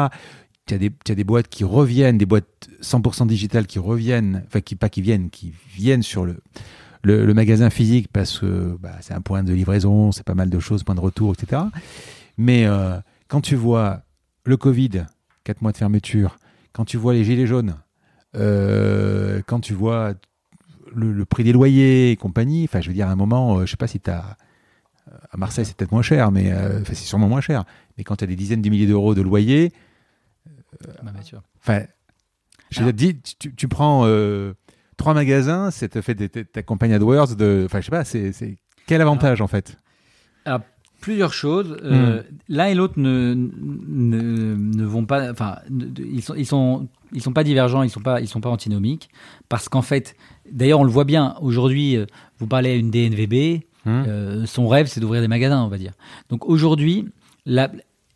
Tu 0.66 0.74
as, 0.74 0.78
as 1.12 1.16
des 1.16 1.24
boîtes 1.26 1.50
qui 1.50 1.66
reviennent, 1.66 2.18
des 2.18 2.26
boîtes 2.26 2.70
100% 2.82 3.28
digitales 3.28 3.68
qui 3.68 3.80
reviennent, 3.80 4.44
enfin, 4.48 4.62
qui, 4.62 4.76
pas 4.76 4.88
qui 4.88 5.02
viennent, 5.02 5.30
qui 5.30 5.54
viennent 5.76 6.04
sur 6.04 6.26
le, 6.26 6.42
le, 7.04 7.26
le 7.26 7.34
magasin 7.34 7.70
physique 7.70 8.08
parce 8.14 8.40
que 8.40 8.78
bah, 8.80 8.96
c'est 9.02 9.14
un 9.14 9.22
point 9.22 9.44
de 9.44 9.52
livraison, 9.52 10.14
c'est 10.14 10.26
pas 10.26 10.36
mal 10.36 10.50
de 10.50 10.60
choses, 10.60 10.84
point 10.86 10.96
de 10.96 11.02
retour, 11.02 11.34
etc. 11.34 11.64
Mais 12.38 12.66
euh, 12.66 12.98
quand 13.28 13.42
tu 13.42 13.56
vois 13.56 14.02
le 14.46 14.58
Covid, 14.58 15.06
4 15.44 15.62
mois 15.62 15.72
de 15.72 15.78
fermeture, 15.78 16.38
quand 16.74 16.86
tu 16.86 16.98
vois 16.98 17.14
les 17.14 17.24
gilets 17.24 17.48
jaunes, 17.48 17.76
euh, 18.36 19.42
quand 19.48 19.60
tu 19.60 19.74
vois 19.74 20.14
le, 20.96 21.12
le 21.12 21.26
prix 21.26 21.44
des 21.44 21.52
loyers 21.54 22.12
et 22.12 22.16
compagnie, 22.16 22.64
enfin, 22.66 22.82
je 22.82 22.88
veux 22.90 22.94
dire, 22.94 23.08
à 23.08 23.12
un 23.12 23.16
moment, 23.16 23.58
euh, 23.60 23.66
je 23.66 23.72
sais 23.72 23.78
pas 23.78 23.88
si 23.88 24.00
tu 24.00 24.10
as. 24.10 24.38
À 25.32 25.38
Marseille, 25.38 25.66
c'est 25.66 25.76
peut-être 25.76 25.94
moins 25.94 26.02
cher, 26.02 26.32
mais 26.32 26.52
euh, 26.52 26.84
c'est 26.84 26.96
sûrement 26.96 27.30
moins 27.30 27.40
cher. 27.42 27.64
Mais 27.98 28.04
quand 28.04 28.18
tu 28.18 28.26
as 28.26 28.28
des 28.28 28.36
dizaines 28.36 28.62
de 28.62 28.70
milliers 28.70 28.88
d'euros 28.88 29.16
de 29.16 29.22
loyer, 29.22 29.72
enfin, 31.62 31.84
je 32.72 32.80
te 32.84 32.92
dis, 32.92 33.22
tu, 33.40 33.56
tu 33.56 33.68
prends 33.70 34.04
euh, 34.06 34.54
trois 34.98 35.14
magasins, 35.14 35.72
ça 35.72 35.88
te 35.88 36.02
fait 36.02 36.14
des- 36.14 36.28
ta 36.30 36.44
ta 36.44 36.62
compagnie 36.62 36.94
AdWords 36.94 37.36
de. 37.38 37.64
Enfin, 37.66 37.80
je 37.80 37.86
sais 37.86 37.92
pas, 37.92 38.04
c'est 38.04 38.34
c'est- 38.34 38.58
quel 38.86 39.00
avantage 39.02 39.40
en 39.42 39.48
fait? 39.48 39.78
Plusieurs 41.02 41.34
choses. 41.34 41.78
Euh, 41.84 42.24
L'un 42.49 42.65
et 42.65 42.76
l'autre 42.76 42.95
ne, 42.98 43.36
ne, 43.36 44.56
ne 44.56 44.86
vont 44.86 45.06
pas. 45.06 45.32
Enfin, 45.32 45.57
ils 45.98 46.22
sont, 46.22 46.34
ils 46.36 46.45
sont, 46.45 46.88
ils 47.14 47.22
sont 47.22 47.34
pas 47.34 47.44
divergents. 47.44 47.84
Ils 47.84 47.90
sont 47.90 48.02
pas, 48.02 48.19
ils 48.22 48.28
sont 48.28 48.41
pas 48.41 48.49
antinomiques. 48.49 49.10
Parce 49.49 49.69
qu'en 49.69 49.82
fait, 49.82 50.15
d'ailleurs, 50.52 50.80
on 50.80 50.84
le 50.84 50.91
voit 50.91 51.06
bien. 51.06 51.36
Aujourd'hui, 51.41 51.95
euh, 51.98 52.06
vous 52.40 52.48
parlez 52.48 52.72
à 52.72 52.76
une 52.76 52.91
DNVB. 52.91 53.64
Hum. 53.86 54.03
euh, 54.06 54.45
son 54.45 54.68
rêve, 54.68 54.88
c'est 54.88 54.99
d'ouvrir 54.99 55.22
des 55.22 55.30
magasins, 55.30 55.64
on 55.64 55.69
va 55.69 55.78
dire. 55.78 55.94
Donc 56.30 56.45
aujourd'hui, 56.49 57.06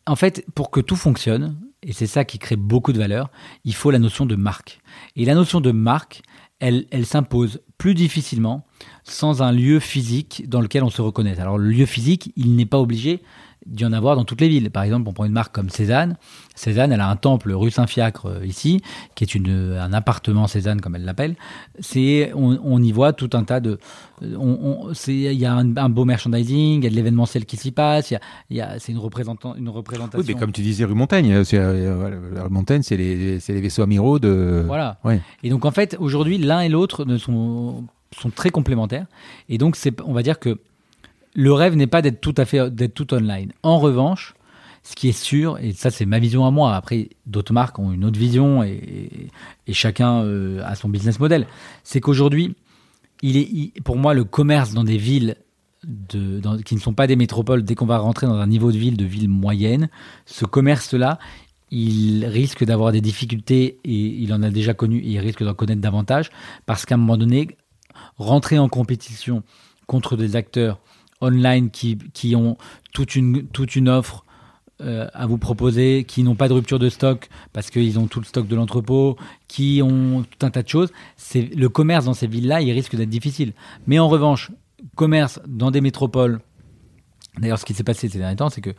en 0.06 0.16
fait, 0.16 0.46
pour 0.54 0.70
que 0.70 0.82
tout 0.82 0.98
fonctionne, 0.98 1.56
et 1.84 1.94
c'est 1.94 2.08
ça 2.08 2.26
qui 2.26 2.40
crée 2.40 2.58
beaucoup 2.58 2.92
de 2.94 2.98
valeur, 2.98 3.30
il 3.64 3.74
faut 3.74 3.90
la 3.92 4.00
notion 4.00 4.26
de 4.26 4.36
marque. 4.36 4.82
Et 5.16 5.26
la 5.26 5.34
notion 5.34 5.62
de 5.62 5.72
marque, 5.72 6.22
elle, 6.62 7.06
s'impose 7.06 7.62
plus 7.78 7.96
difficilement 7.96 8.66
sans 9.04 9.42
un 9.42 9.52
lieu 9.52 9.80
physique 9.80 10.48
dans 10.48 10.62
lequel 10.62 10.84
on 10.84 10.90
se 10.90 11.02
reconnaît. 11.02 11.40
Alors 11.40 11.58
le 11.58 11.70
lieu 11.70 11.86
physique, 11.86 12.32
il 12.36 12.56
n'est 12.56 12.66
pas 12.68 12.80
obligé 12.80 13.22
d'y 13.66 13.86
en 13.86 13.94
avoir 13.94 14.16
dans 14.16 14.24
toutes 14.26 14.42
les 14.42 14.50
villes. 14.50 14.72
Par 14.72 14.84
exemple, 14.84 15.08
on 15.08 15.14
prend 15.14 15.26
une 15.26 15.32
marque 15.32 15.54
comme 15.54 15.70
Cézanne. 15.70 16.18
Cézanne, 16.56 16.92
elle 16.92 17.00
a 17.02 17.08
un 17.10 17.16
temple 17.16 17.52
rue 17.54 17.72
Saint-Fiacre 17.72 18.26
euh, 18.26 18.46
ici, 18.46 18.82
qui 19.16 19.24
est 19.24 19.36
une, 19.36 19.78
un 19.80 19.94
appartement 19.94 20.48
Cézanne 20.48 20.82
comme 20.82 20.96
elle 20.96 21.06
l'appelle. 21.06 21.36
C'est, 21.80 22.32
on, 22.36 22.60
on 22.64 22.82
y 22.82 22.92
voit 22.92 23.14
tout 23.14 23.30
un 23.34 23.44
tas 23.44 23.60
de, 23.60 23.78
on, 24.22 24.88
on- 24.90 24.94
c'est, 24.94 25.14
il 25.14 25.34
y 25.34 25.46
a 25.46 25.54
un, 25.54 25.78
un 25.78 25.90
beau 25.90 26.06
merchandising, 26.06 26.82
il 26.82 26.84
y 26.84 26.88
a 26.88 26.90
de 26.90 26.96
l'événementiel 26.96 27.46
qui 27.46 27.56
s'y 27.58 27.72
passe, 27.72 28.12
il 28.12 28.16
y 28.16 28.18
a, 28.18 28.22
il 28.50 28.58
y 28.58 28.62
a, 28.62 28.80
c'est 28.80 28.92
une 28.92 28.98
représentant, 28.98 29.56
une 29.56 29.70
représentation. 29.70 30.20
Oui, 30.20 30.26
mais 30.34 30.40
comme 30.40 30.52
tu 30.52 30.62
disais, 30.62 30.84
rue 30.86 30.96
Montaigne, 30.96 31.44
c'est, 31.44 31.58
euh, 31.58 32.32
la 32.34 32.50
Montaigne, 32.50 32.82
c'est 32.82 32.98
les, 32.98 33.38
les 33.38 33.62
vaisseaux 33.62 33.84
amiraux 33.84 34.20
de. 34.20 34.64
Voilà. 34.66 35.00
Ouais. 35.04 35.22
Et 35.44 35.50
donc 35.50 35.66
en 35.66 35.72
fait, 35.72 35.96
aujourd'hui, 36.00 36.38
l'un 36.38 36.62
et 36.62 36.70
l'autre 36.70 37.06
ne 37.06 37.18
sont, 37.18 37.86
sont 38.20 38.30
très 38.32 38.50
complémentaires. 38.50 39.06
Et 39.50 39.58
donc, 39.58 39.76
c'est, 39.76 40.02
on 40.02 40.14
va 40.14 40.24
dire 40.24 40.40
que 40.40 40.60
le 41.34 41.54
rêve 41.54 41.76
n'est 41.76 41.88
pas 41.88 42.02
d'être 42.02 42.22
tout 42.22 42.36
à 42.38 42.46
fait 42.46 42.74
d'être 42.74 42.94
tout 42.94 43.14
online. 43.14 43.52
En 43.64 43.80
revanche, 43.80 44.36
ce 44.84 44.96
qui 44.96 45.10
est 45.10 45.18
sûr, 45.18 45.58
et 45.60 45.74
ça 45.74 45.92
c'est 45.92 46.06
ma 46.06 46.20
vision 46.20 46.46
à 46.46 46.52
moi, 46.52 46.76
après 46.76 47.10
d'autres 47.26 47.54
marques 47.54 47.80
ont 47.80 47.92
une 47.92 48.04
autre 48.04 48.20
vision 48.20 48.64
et, 48.64 49.28
chacun 49.72 50.24
euh, 50.24 50.62
a 50.66 50.76
son 50.76 50.90
business 50.90 51.20
model, 51.20 51.48
c'est 51.84 52.02
qu'aujourd'hui, 52.02 52.56
il 53.22 53.38
est, 53.38 53.80
pour 53.82 53.96
moi, 53.96 54.14
le 54.14 54.24
commerce 54.24 54.74
dans 54.74 54.84
des 54.84 54.98
villes 54.98 55.36
qui 56.66 56.76
ne 56.76 56.80
sont 56.80 56.94
pas 56.94 57.08
des 57.08 57.16
métropoles, 57.16 57.64
dès 57.64 57.74
qu'on 57.74 57.86
va 57.86 57.98
rentrer 57.98 58.28
dans 58.28 58.36
un 58.36 58.48
niveau 58.48 58.72
de 58.72 58.78
ville, 58.78 58.98
de 58.98 59.06
ville 59.06 59.30
moyenne, 59.30 59.90
ce 60.26 60.46
commerce-là, 60.46 61.18
il 61.72 62.26
risque 62.26 62.64
d'avoir 62.66 62.92
des 62.92 63.02
difficultés 63.02 63.80
et 63.84 63.96
il 63.96 64.34
en 64.34 64.44
a 64.44 64.50
déjà 64.50 64.74
connu 64.74 65.00
et 65.00 65.12
il 65.12 65.20
risque 65.20 65.44
d'en 65.44 65.54
connaître 65.54 65.82
davantage 65.82 66.30
parce 66.66 66.86
qu'à 66.86 66.96
un 66.96 66.98
moment 66.98 67.18
donné, 67.18 67.48
rentrer 68.18 68.60
en 68.60 68.68
compétition 68.68 69.42
contre 69.88 70.18
des 70.18 70.36
acteurs 70.36 70.80
online 71.22 71.70
qui, 71.70 72.36
ont 72.36 72.58
toute 72.94 73.16
une, 73.16 73.48
toute 73.48 73.76
une 73.76 73.90
offre 73.90 74.26
euh, 74.82 75.08
à 75.14 75.28
vous 75.28 75.38
proposer, 75.38 76.06
qui 76.06 76.24
n'ont 76.24 76.36
pas 76.36 76.48
de 76.48 76.54
rupture 76.54 76.80
de 76.80 76.90
stock 76.90 77.30
parce 77.54 77.70
qu'ils 77.70 78.00
ont 78.00 78.08
tout 78.08 78.20
le 78.20 78.26
stock 78.26 78.48
de 78.48 78.56
l'entrepôt, 78.56 79.16
qui 79.48 79.82
ont 79.84 80.24
tout 80.24 80.46
un 80.46 80.50
tas 80.50 80.64
de 80.64 80.68
choses, 80.68 80.92
c'est 81.18 81.54
le 81.56 81.70
commerce 81.70 82.06
dans 82.06 82.16
ces 82.16 82.28
villes-là, 82.28 82.62
il 82.62 82.72
risque 82.72 82.96
d'être 82.96 83.10
difficile. 83.10 83.54
Mais 83.86 84.00
en 84.00 84.08
revanche, 84.08 84.52
commerce 84.96 85.40
dans 85.48 85.70
des 85.70 85.82
métropoles, 85.82 86.42
d'ailleurs 87.38 87.60
ce 87.60 87.66
qui 87.66 87.74
s'est 87.74 87.84
passé 87.84 88.10
ces 88.10 88.18
derniers 88.18 88.36
temps, 88.36 88.50
c'est 88.50 88.62
que 88.62 88.74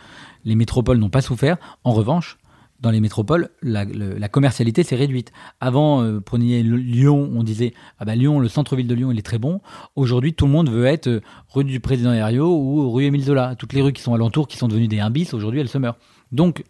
les 0.44 0.56
métropoles 0.56 0.98
n'ont 0.98 1.10
pas 1.10 1.22
souffert. 1.22 1.56
En 1.84 1.92
revanche, 1.92 2.38
dans 2.82 2.90
les 2.90 3.00
métropoles, 3.00 3.48
la, 3.62 4.28
commercialité 4.28 4.82
s'est 4.82 4.96
réduite. 4.96 5.32
Avant, 5.60 6.02
euh, 6.02 6.20
prenez 6.20 6.62
Lyon, 6.62 7.30
on 7.34 7.44
disait 7.44 7.72
ah 7.98 8.04
bah 8.04 8.16
Lyon, 8.16 8.40
le 8.40 8.48
centre-ville 8.48 8.88
de 8.88 8.94
Lyon, 8.94 9.12
il 9.12 9.18
est 9.18 9.22
très 9.22 9.38
bon. 9.38 9.60
Aujourd'hui, 9.94 10.34
tout 10.34 10.46
le 10.46 10.52
monde 10.52 10.68
veut 10.68 10.86
être 10.86 11.06
euh, 11.06 11.20
rue 11.48 11.64
du 11.64 11.78
Président 11.78 12.12
Herriot 12.12 12.50
ou 12.50 12.90
rue 12.90 13.04
Émile 13.04 13.22
Zola. 13.22 13.54
Toutes 13.56 13.72
les 13.72 13.82
rues 13.82 13.92
qui 13.92 14.02
sont 14.02 14.14
alentours, 14.14 14.48
qui 14.48 14.56
sont 14.56 14.68
devenues 14.68 14.88
des 14.88 14.98
1 14.98 15.10
bis, 15.10 15.32
aujourd'hui, 15.32 15.60
elles 15.60 15.68
se 15.68 15.78
meurent. 15.78 15.96
Donc, 16.32 16.64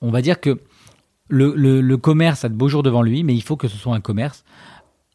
on 0.00 0.10
va 0.10 0.22
dire 0.22 0.40
que 0.40 0.60
le 1.28 1.96
commerce 1.96 2.44
a 2.44 2.48
de 2.48 2.54
beaux 2.54 2.68
jours 2.68 2.84
devant 2.84 3.02
lui, 3.02 3.24
mais 3.24 3.34
il 3.34 3.42
faut 3.42 3.56
que 3.56 3.66
ce 3.66 3.76
soit 3.76 3.94
un 3.94 4.00
commerce 4.00 4.44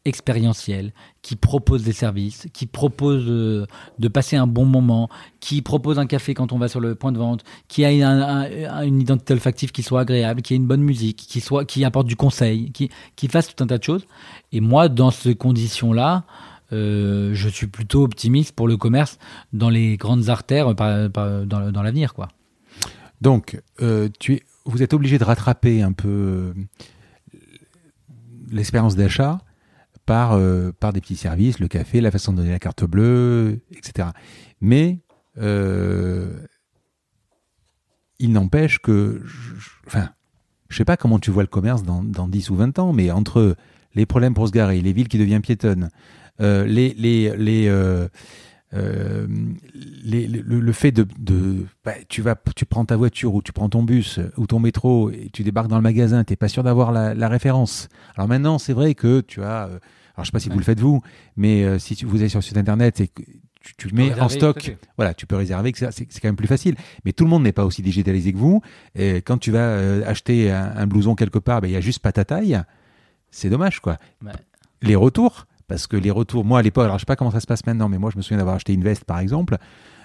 expérientiel, 0.04 0.92
qui 1.22 1.36
propose 1.36 1.84
des 1.84 1.92
services, 1.92 2.46
qui 2.52 2.66
propose 2.66 3.24
euh, 3.28 3.66
de 3.98 4.08
passer 4.08 4.36
un 4.36 4.46
bon 4.46 4.64
moment, 4.64 5.08
qui 5.40 5.62
propose 5.62 5.98
un 5.98 6.06
café 6.06 6.34
quand 6.34 6.52
on 6.52 6.58
va 6.58 6.68
sur 6.68 6.80
le 6.80 6.94
point 6.94 7.12
de 7.12 7.18
vente, 7.18 7.44
qui 7.68 7.84
a 7.84 7.88
un- 7.88 8.42
un- 8.42 8.82
une 8.82 9.00
identité 9.00 9.32
olfactive 9.34 9.70
qui 9.70 9.82
soit 9.82 10.00
agréable, 10.00 10.42
qui 10.42 10.54
ait 10.54 10.56
une 10.56 10.66
bonne 10.66 10.82
musique, 10.82 11.16
qui, 11.16 11.40
soit, 11.40 11.64
qui 11.64 11.84
apporte 11.84 12.06
du 12.06 12.16
conseil, 12.16 12.72
qui, 12.72 12.90
qui 13.14 13.28
fasse 13.28 13.54
tout 13.54 13.62
un 13.62 13.66
tas 13.66 13.78
de 13.78 13.84
choses. 13.84 14.06
Et 14.50 14.60
moi, 14.60 14.88
dans 14.88 15.10
ces 15.12 15.34
conditions-là, 15.36 16.24
euh, 16.72 17.30
je 17.34 17.48
suis 17.48 17.66
plutôt 17.68 18.02
optimiste 18.02 18.56
pour 18.56 18.66
le 18.66 18.76
commerce 18.76 19.18
dans 19.52 19.70
les 19.70 19.96
grandes 19.96 20.30
artères 20.30 20.74
euh, 20.80 21.08
dans, 21.44 21.82
l'avenir. 21.82 22.14
quoi. 22.14 22.28
Donc, 23.20 23.60
tu 24.18 24.34
es, 24.34 24.42
vous 24.64 24.82
êtes 24.82 24.94
obligé 24.94 25.18
de 25.18 25.24
rattraper 25.24 25.82
un 25.82 25.92
peu 25.92 26.54
l'expérience 28.50 28.96
d'achat 28.96 29.38
par, 30.12 30.34
euh, 30.34 30.72
par 30.78 30.92
des 30.92 31.00
petits 31.00 31.16
services, 31.16 31.58
le 31.58 31.68
café, 31.68 32.02
la 32.02 32.10
façon 32.10 32.32
de 32.32 32.36
donner 32.36 32.50
la 32.50 32.58
carte 32.58 32.84
bleue, 32.84 33.60
etc. 33.74 34.08
Mais 34.60 34.98
euh, 35.38 36.46
il 38.18 38.30
n'empêche 38.30 38.78
que, 38.78 39.22
je- 39.24 39.54
je- 39.58 39.70
enfin, 39.86 40.10
je 40.68 40.76
sais 40.76 40.84
pas 40.84 40.98
comment 40.98 41.18
tu 41.18 41.30
vois 41.30 41.44
le 41.44 41.48
commerce 41.48 41.82
dans, 41.82 42.02
dans 42.02 42.28
10 42.28 42.50
ou 42.50 42.56
20 42.56 42.78
ans, 42.78 42.92
mais 42.92 43.10
entre 43.10 43.56
les 43.94 44.04
problèmes 44.04 44.34
pour 44.34 44.46
se 44.46 44.52
garer, 44.52 44.82
les 44.82 44.92
villes 44.92 45.08
qui 45.08 45.16
deviennent 45.16 45.40
piétonnes, 45.40 45.88
euh, 46.42 46.66
les, 46.66 46.92
les, 46.92 47.34
les, 47.38 47.70
le, 50.04 50.72
fait 50.72 50.92
de, 50.92 51.06
de 51.18 51.64
bah, 51.86 51.92
tu 52.10 52.20
vas 52.20 52.36
tu 52.54 52.66
prends 52.66 52.84
ta 52.84 52.96
voiture 52.98 53.34
ou 53.34 53.40
tu 53.40 53.54
prends 53.54 53.70
ton 53.70 53.82
bus 53.82 54.20
ou 54.36 54.46
ton 54.46 54.60
métro 54.60 55.08
et 55.08 55.30
tu 55.32 55.42
débarques 55.42 55.68
dans 55.68 55.76
le 55.76 55.82
magasin 55.82 56.24
t'es 56.24 56.36
pas 56.36 56.48
sûr 56.48 56.62
d'avoir 56.62 56.90
la, 56.90 57.28
référence 57.28 57.88
alors 58.16 58.28
maintenant 58.28 58.58
c'est 58.58 58.72
vrai 58.72 58.94
que 58.94 59.20
tu 59.20 59.42
as 59.42 59.68
alors 60.14 60.24
je 60.24 60.26
sais 60.26 60.32
pas 60.32 60.40
si 60.40 60.48
vous 60.48 60.58
le 60.58 60.64
faites 60.64 60.80
vous 60.80 61.02
mais 61.36 61.64
euh, 61.64 61.78
si 61.78 61.96
tu, 61.96 62.06
vous 62.06 62.18
allez 62.20 62.28
sur 62.28 62.38
le 62.38 62.44
site 62.44 62.56
internet 62.56 63.00
et 63.00 63.08
que 63.08 63.22
tu, 63.60 63.74
tu 63.76 63.94
mets 63.94 64.18
en 64.20 64.28
stock 64.28 64.76
voilà 64.96 65.14
tu 65.14 65.26
peux 65.26 65.36
réserver 65.36 65.72
c'est 65.74 65.92
c'est 65.92 66.20
quand 66.20 66.28
même 66.28 66.36
plus 66.36 66.48
facile. 66.48 66.74
Mais 67.04 67.12
tout 67.12 67.24
le 67.24 67.30
monde 67.30 67.44
n'est 67.44 67.52
pas 67.52 67.64
aussi 67.64 67.80
digitalisé 67.80 68.32
que 68.32 68.38
vous. 68.38 68.60
Et 68.96 69.16
quand 69.16 69.38
tu 69.38 69.52
vas 69.52 69.60
euh, 69.60 70.02
acheter 70.04 70.50
un, 70.50 70.72
un 70.76 70.86
blouson 70.86 71.14
quelque 71.14 71.38
part 71.38 71.60
ben, 71.60 71.68
il 71.68 71.72
y 71.72 71.76
a 71.76 71.80
juste 71.80 72.00
pas 72.00 72.12
ta 72.12 72.24
taille 72.24 72.60
c'est 73.32 73.50
dommage 73.50 73.80
quoi. 73.80 73.96
Ouais. 74.24 74.30
les 74.82 74.94
retours, 74.94 75.46
parce 75.66 75.88
que 75.88 75.96
les 75.96 76.10
retours, 76.10 76.44
moi 76.44 76.60
à 76.60 76.62
l'époque, 76.62 76.84
alors 76.84 76.98
je 76.98 77.00
sais 77.00 77.06
pas 77.06 77.16
comment 77.16 77.32
ça 77.32 77.40
se 77.40 77.46
passe 77.46 77.66
maintenant, 77.66 77.88
mais 77.88 77.98
moi 77.98 78.10
je 78.12 78.16
me 78.16 78.22
souviens 78.22 78.36
d'avoir 78.36 78.54
acheté 78.54 78.74
une 78.74 78.84
veste 78.84 79.04
par 79.04 79.18
exemple, 79.18 79.56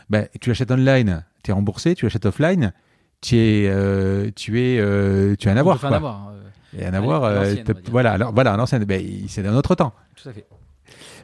ben, 0.09 0.27
tu 0.41 0.49
l'achètes 0.49 0.71
online, 0.71 1.23
tu 1.43 1.51
es 1.51 1.53
remboursé, 1.53 1.93
tu 1.93 2.05
l'achètes 2.05 2.25
offline, 2.25 2.73
tu 3.21 3.35
es, 3.37 3.67
euh, 3.67 4.29
tu 4.35 4.59
es, 4.61 4.79
euh, 4.79 5.35
tu 5.37 5.49
as 5.49 5.51
un 5.53 5.57
avoir. 5.57 5.79
quoi. 5.79 5.89
un 5.89 5.93
avoir, 5.93 6.29
euh, 6.29 6.33
Et 6.79 6.85
un 6.85 6.93
À 6.93 6.97
avoir, 6.97 7.23
euh, 7.23 7.55
voilà, 7.89 8.11
alors, 8.13 8.33
voilà, 8.33 8.53
un 8.53 8.59
ancien, 8.59 8.79
ben, 8.79 9.01
il- 9.03 9.29
c'est 9.29 9.43
d'un 9.43 9.55
autre 9.55 9.75
temps. 9.75 9.93
tout 10.15 10.29
à 10.29 10.33
fait. 10.33 10.45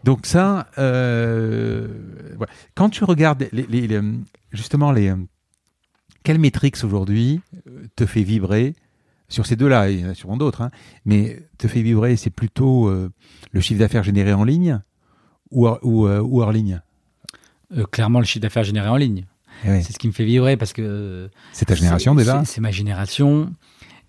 Donc 0.03 0.25
ça, 0.25 0.67
euh, 0.77 1.87
voilà. 2.35 2.51
quand 2.75 2.89
tu 2.89 3.03
regardes 3.03 3.47
les, 3.51 3.65
les- 3.69 3.87
les, 3.87 4.01
justement 4.51 4.91
les 4.91 5.09
euh, 5.09 5.15
quelles 6.23 6.39
métriques 6.39 6.77
aujourd'hui 6.83 7.41
euh, 7.67 7.83
te 7.95 8.05
fait 8.05 8.23
vibrer 8.23 8.73
sur 9.29 9.45
ces 9.45 9.55
deux-là, 9.55 9.89
il 9.89 10.01
y 10.01 10.05
en 10.05 10.09
a 10.09 10.13
sûrement 10.13 10.37
d'autres, 10.37 10.61
hein, 10.61 10.69
mais 11.05 11.41
te 11.57 11.67
fait 11.67 11.81
vibrer, 11.81 12.15
c'est 12.17 12.29
plutôt 12.29 12.87
euh, 12.87 13.09
le 13.51 13.61
chiffre 13.61 13.79
d'affaires 13.79 14.03
généré 14.03 14.33
en 14.33 14.43
ligne 14.43 14.79
ou, 15.51 15.67
hors- 15.67 15.79
ou, 15.83 16.05
euh, 16.07 16.19
ou 16.19 16.41
hors 16.41 16.51
ligne? 16.51 16.81
Euh, 17.75 17.85
clairement, 17.85 18.19
le 18.19 18.25
chiffre 18.25 18.41
d'affaires 18.41 18.63
généré 18.63 18.89
en 18.89 18.97
ligne. 18.97 19.25
Eh. 19.65 19.81
C'est 19.81 19.93
ce 19.93 19.99
qui 19.99 20.07
me 20.07 20.13
fait 20.13 20.25
vibrer 20.25 20.57
parce 20.57 20.73
que 20.73 21.29
C'est 21.51 21.65
ta 21.65 21.75
génération 21.75 22.15
déjà 22.15 22.39
c'est- 22.45 22.53
C'est 22.55 22.61
ma 22.61 22.71
génération. 22.71 23.51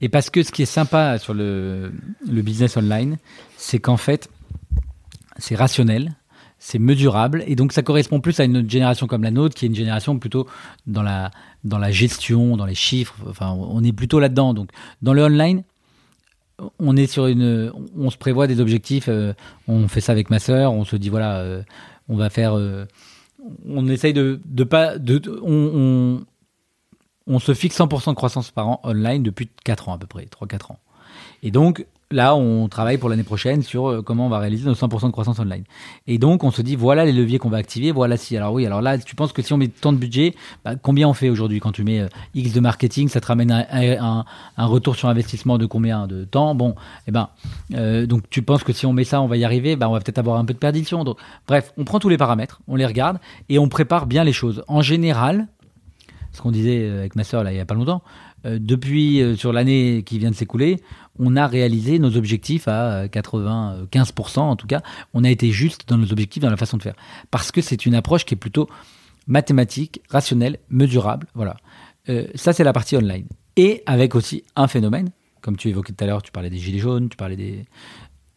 Et 0.01 0.09
parce 0.09 0.29
que 0.31 0.43
ce 0.43 0.51
qui 0.53 0.63
est 0.63 0.67
sympa 0.67 1.19
sur 1.19 1.35
le, 1.35 1.93
le 2.29 2.43
business 2.43 2.77
online, 2.77 3.17
c'est 3.57 3.79
qu'en 3.79 3.97
fait, 3.97 4.29
c'est 5.39 5.55
rationnel, 5.55 6.13
c'est 6.59 6.79
mesurable, 6.79 7.45
et 7.47 7.55
donc 7.57 7.73
ça 7.73 7.83
correspond 7.83 8.21
plus 8.21 8.39
à 8.41 8.45
une 8.45 8.69
génération 8.69 9.07
comme 9.07 9.23
la 9.23 9.31
nôtre, 9.31 9.55
qui 9.55 9.65
est 9.65 9.69
une 9.69 9.75
génération 9.75 10.19
plutôt 10.19 10.47
dans 10.87 11.03
la, 11.03 11.31
dans 11.63 11.79
la 11.79 11.91
gestion, 11.91 12.57
dans 12.57 12.67
les 12.67 12.75
chiffres, 12.75 13.15
enfin 13.29 13.51
on 13.53 13.83
est 13.85 13.93
plutôt 13.93 14.19
là-dedans. 14.21 14.53
Donc 14.55 14.71
dans 15.03 15.13
le 15.15 15.23
online, 15.25 15.63
on 16.79 16.97
est 16.97 17.07
sur 17.07 17.27
une, 17.27 17.73
on 17.97 18.11
se 18.11 18.17
prévoit 18.17 18.47
des 18.47 18.61
objectifs. 18.61 19.07
euh, 19.09 19.33
on 19.69 19.89
fait 19.89 20.01
ça 20.01 20.13
avec 20.13 20.31
ma 20.31 20.39
sœur. 20.39 20.73
On 20.73 20.85
se 20.85 20.97
dit 20.97 21.09
voilà, 21.09 21.39
euh, 21.39 21.63
on 22.09 22.17
va 22.17 22.31
faire. 22.31 22.57
euh, 22.57 22.85
on 23.69 23.87
essaye 23.89 24.13
de, 24.13 24.39
pas, 24.65 24.99
de, 24.99 25.21
on, 25.43 26.25
on 27.27 27.39
se 27.39 27.55
fixe 27.55 27.79
100% 27.79 28.11
de 28.11 28.15
croissance 28.15 28.51
par 28.51 28.69
an 28.69 28.81
online 28.85 29.23
depuis 29.23 29.49
4 29.65 29.89
ans 29.89 29.95
à 29.95 29.99
peu 29.99 30.07
près, 30.07 30.25
3-4 30.25 30.73
ans. 30.73 30.79
Et 31.43 31.51
donc 31.51 31.87
là, 32.15 32.37
on 32.37 32.69
travaille 32.69 32.97
pour 32.97 33.09
l'année 33.09 33.25
prochaine 33.25 33.63
sur 33.63 33.89
euh, 33.89 34.03
comment 34.03 34.27
on 34.27 34.29
va 34.29 34.39
réaliser 34.39 34.65
nos 34.67 34.75
100% 34.75 35.07
de 35.07 35.11
croissance 35.11 35.39
online. 35.39 35.65
Et 36.07 36.19
donc 36.19 36.45
on 36.45 36.51
se 36.51 36.63
dit 36.63 36.77
voilà 36.77 37.05
les 37.05 37.13
leviers 37.13 37.39
qu'on 37.39 37.51
va 37.51 37.59
activer, 37.59 37.93
voilà 37.93 38.17
si. 38.17 38.37
Alors 38.37 38.53
oui, 38.53 38.65
alors 38.65 38.81
là, 38.81 38.97
tu 38.99 39.15
penses 39.15 39.33
que 39.33 39.43
si 39.43 39.53
on 39.53 39.57
met 39.57 39.69
tant 39.69 39.93
de 39.93 39.99
budget, 39.99 40.35
bah, 40.65 40.77
combien 40.77 41.09
on 41.09 41.13
fait 41.13 41.29
aujourd'hui 41.29 41.61
quand 41.61 41.73
tu 41.73 41.85
mets 41.85 42.01
euh, 42.01 42.09
X 42.35 42.53
de 42.53 42.61
marketing, 42.61 43.09
ça 43.09 43.21
te 43.21 43.27
ramène 43.27 43.51
un, 43.51 44.25
retour 44.57 44.97
sur 44.97 45.09
investissement 45.09 45.59
de 45.59 45.67
combien 45.67 46.07
de 46.07 46.25
temps? 46.25 46.55
Bon, 46.55 46.75
eh 47.07 47.11
ben, 47.11 47.29
euh, 47.75 48.07
donc 48.07 48.31
tu 48.31 48.43
penses 48.43 48.63
que 48.63 48.73
si 48.73 48.87
on 48.87 48.93
met 48.93 49.05
ça, 49.05 49.21
on 49.21 49.27
va 49.27 49.37
y 49.37 49.45
arriver? 49.45 49.77
Bah, 49.77 49.89
On 49.89 49.93
va 49.93 50.01
peut-être 50.01 50.19
avoir 50.19 50.39
un 50.39 50.45
peu 50.45 50.55
de 50.55 50.59
perdition. 50.59 51.05
Donc, 51.05 51.19
bref, 51.49 51.73
on 51.77 51.85
prend 51.85 51.99
tous 51.99 52.09
les 52.09 52.17
paramètres, 52.17 52.61
on 52.69 52.77
les 52.77 52.87
regarde 52.87 53.19
et 53.49 53.59
on 53.59 53.69
prépare 53.69 54.07
bien 54.07 54.23
les 54.23 54.33
choses. 54.33 54.63
En 54.69 54.83
général, 54.83 55.49
ce 56.33 56.41
qu'on 56.41 56.53
disait 56.53 56.89
avec 56.89 57.17
ma 57.17 57.25
sœur 57.25 57.49
il 57.49 57.57
y 57.57 57.61
a 57.61 57.65
pas 57.65 57.75
longtemps, 57.75 58.03
depuis 58.45 59.37
sur 59.37 59.53
l'année 59.53 60.03
qui 60.05 60.19
vient 60.19 60.31
de 60.31 60.35
s'écouler, 60.35 60.81
on 61.19 61.37
a 61.37 61.47
réalisé 61.47 61.99
nos 61.99 62.17
objectifs 62.17 62.69
à 62.69 63.03
euh, 63.03 63.09
95% 63.09 64.41
en 64.41 64.57
tout 64.57 64.67
cas. 64.67 64.83
On 65.13 65.25
a 65.25 65.31
été 65.31 65.51
juste 65.51 65.89
dans 65.89 65.97
nos 65.97 66.11
objectifs, 66.13 66.43
dans 66.43 66.51
la 66.51 66.57
façon 66.57 66.77
de 66.77 66.83
faire, 66.83 66.97
parce 67.31 67.53
que 67.53 67.61
c'est 67.61 67.87
une 67.87 67.95
approche 67.95 68.25
qui 68.25 68.35
est 68.35 68.39
plutôt 68.39 68.69
mathématique, 69.27 70.01
rationnelle, 70.11 70.59
mesurable. 70.69 71.27
Voilà. 71.35 71.57
Euh, 72.09 72.27
ça 72.35 72.53
c'est 72.53 72.65
la 72.65 72.73
partie 72.73 72.97
online. 72.97 73.27
Et 73.57 73.83
avec 73.87 74.15
aussi 74.15 74.45
un 74.57 74.67
phénomène, 74.67 75.11
comme 75.41 75.57
tu 75.57 75.69
évoquais 75.69 75.93
tout 75.93 76.05
à 76.05 76.07
l'heure, 76.07 76.23
tu 76.23 76.33
parlais 76.33 76.51
des 76.51 76.59
gilets 76.59 76.79
jaunes, 76.79 77.09
tu 77.09 77.17
parlais 77.17 77.37
des. 77.37 77.65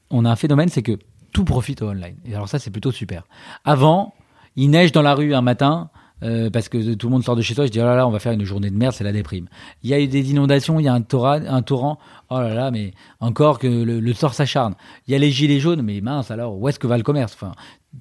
On 0.09 0.25
a 0.25 0.31
un 0.31 0.35
phénomène, 0.35 0.69
c'est 0.69 0.83
que 0.83 0.97
tout 1.33 1.43
profite 1.43 1.81
au 1.81 1.89
online. 1.89 2.17
Et 2.25 2.35
alors 2.35 2.47
ça 2.47 2.59
c'est 2.59 2.71
plutôt 2.71 2.91
super. 2.91 3.23
Avant, 3.65 4.13
il 4.55 4.69
neige 4.69 4.91
dans 4.91 5.01
la 5.01 5.15
rue 5.15 5.33
un 5.33 5.41
matin. 5.41 5.89
Euh, 6.23 6.49
parce 6.49 6.69
que 6.69 6.93
tout 6.95 7.07
le 7.07 7.11
monde 7.11 7.23
sort 7.23 7.35
de 7.35 7.41
chez 7.41 7.53
toi, 7.55 7.65
je 7.65 7.71
dis 7.71 7.79
oh 7.79 7.83
là 7.83 7.95
là, 7.95 8.07
on 8.07 8.11
va 8.11 8.19
faire 8.19 8.31
une 8.33 8.43
journée 8.43 8.69
de 8.69 8.75
merde, 8.77 8.93
c'est 8.95 9.03
la 9.03 9.11
déprime. 9.11 9.47
Il 9.83 9.89
y 9.89 9.93
a 9.93 9.99
eu 9.99 10.07
des 10.07 10.31
inondations, 10.31 10.79
il 10.79 10.83
y 10.83 10.87
a 10.87 10.93
un 10.93 11.01
torrent, 11.01 11.39
un 11.47 11.61
torrent. 11.61 11.99
Oh 12.29 12.39
là 12.39 12.53
là, 12.53 12.71
mais 12.71 12.93
encore 13.19 13.59
que 13.59 13.67
le, 13.67 13.99
le 13.99 14.13
sort 14.13 14.33
s'acharne. 14.33 14.75
Il 15.07 15.11
y 15.11 15.15
a 15.15 15.19
les 15.19 15.31
gilets 15.31 15.59
jaunes, 15.59 15.81
mais 15.81 16.01
mince 16.01 16.31
alors, 16.31 16.57
où 16.59 16.67
est-ce 16.67 16.79
que 16.79 16.87
va 16.87 16.97
le 16.97 17.03
commerce? 17.03 17.33
Enfin, 17.33 17.53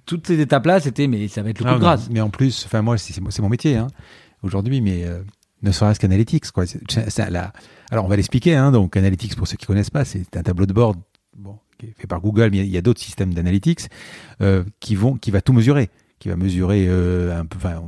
toutes 0.07 0.27
ces 0.27 0.41
étapes-là, 0.41 0.81
c'était 0.81 1.07
mais 1.07 1.29
ça 1.29 1.43
va 1.43 1.51
être 1.51 1.59
le 1.61 1.65
coup 1.65 1.71
Ah, 1.71 1.75
de 1.75 1.79
non, 1.79 1.85
grâce. 1.87 2.09
Mais 2.11 2.21
en 2.21 2.31
plus, 2.31 2.65
enfin 2.67 2.83
moi, 2.83 2.97
c'est 2.99 3.21
mon- 3.41 3.49
métier 3.49 3.77
hein, 3.77 3.87
aujourd'hui, 4.43 4.81
mais 4.81 5.05
euh, 5.05 5.23
ne 5.63 5.71
serait-ce 5.71 6.01
qu'analytics. 6.01 6.51
Quoi. 6.51 6.65
La- 7.31 7.53
Alors 7.91 8.05
on 8.05 8.09
va 8.09 8.17
l'expliquer. 8.17 8.55
Hein, 8.57 8.73
donc 8.73 8.97
analytics, 8.97 9.37
pour 9.37 9.47
ceux 9.47 9.57
qui 9.57 9.67
connaissent 9.67 9.91
pas, 9.91 10.05
c'est 10.05 10.37
un 10.37 10.43
tableau 10.43 10.67
de 10.67 10.73
bord 10.73 10.95
bon, 11.37 11.59
qui 11.79 11.87
est 11.87 11.95
fait 11.97 12.07
par 12.07 12.21
Google, 12.21 12.49
mais 12.51 12.59
il 12.59 12.69
y 12.71 12.77
a 12.79 12.83
d'autres 12.83 13.01
systèmes 13.01 13.33
d'analytics 13.35 13.89
euh, 14.41 14.65
qui 14.81 14.95
vont, 14.97 15.17
qui 15.17 15.31
va 15.31 15.41
tout 15.41 15.53
mesurer, 15.53 15.89
qui 16.19 16.29
va 16.29 16.37
mesurer 16.37 16.87
euh, 16.89 17.39
un 17.39 17.45
peu, 17.47 17.57
enfin, 17.59 17.83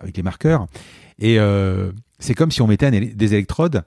avec 0.00 0.16
les 0.16 0.22
marqueurs. 0.22 0.66
Et 1.18 1.38
euh, 1.38 1.92
c'est 2.18 2.34
comme 2.34 2.50
si 2.50 2.62
on 2.62 2.66
mettait 2.66 2.86
un 2.86 2.90
des 2.90 3.34
électrodes 3.34 3.84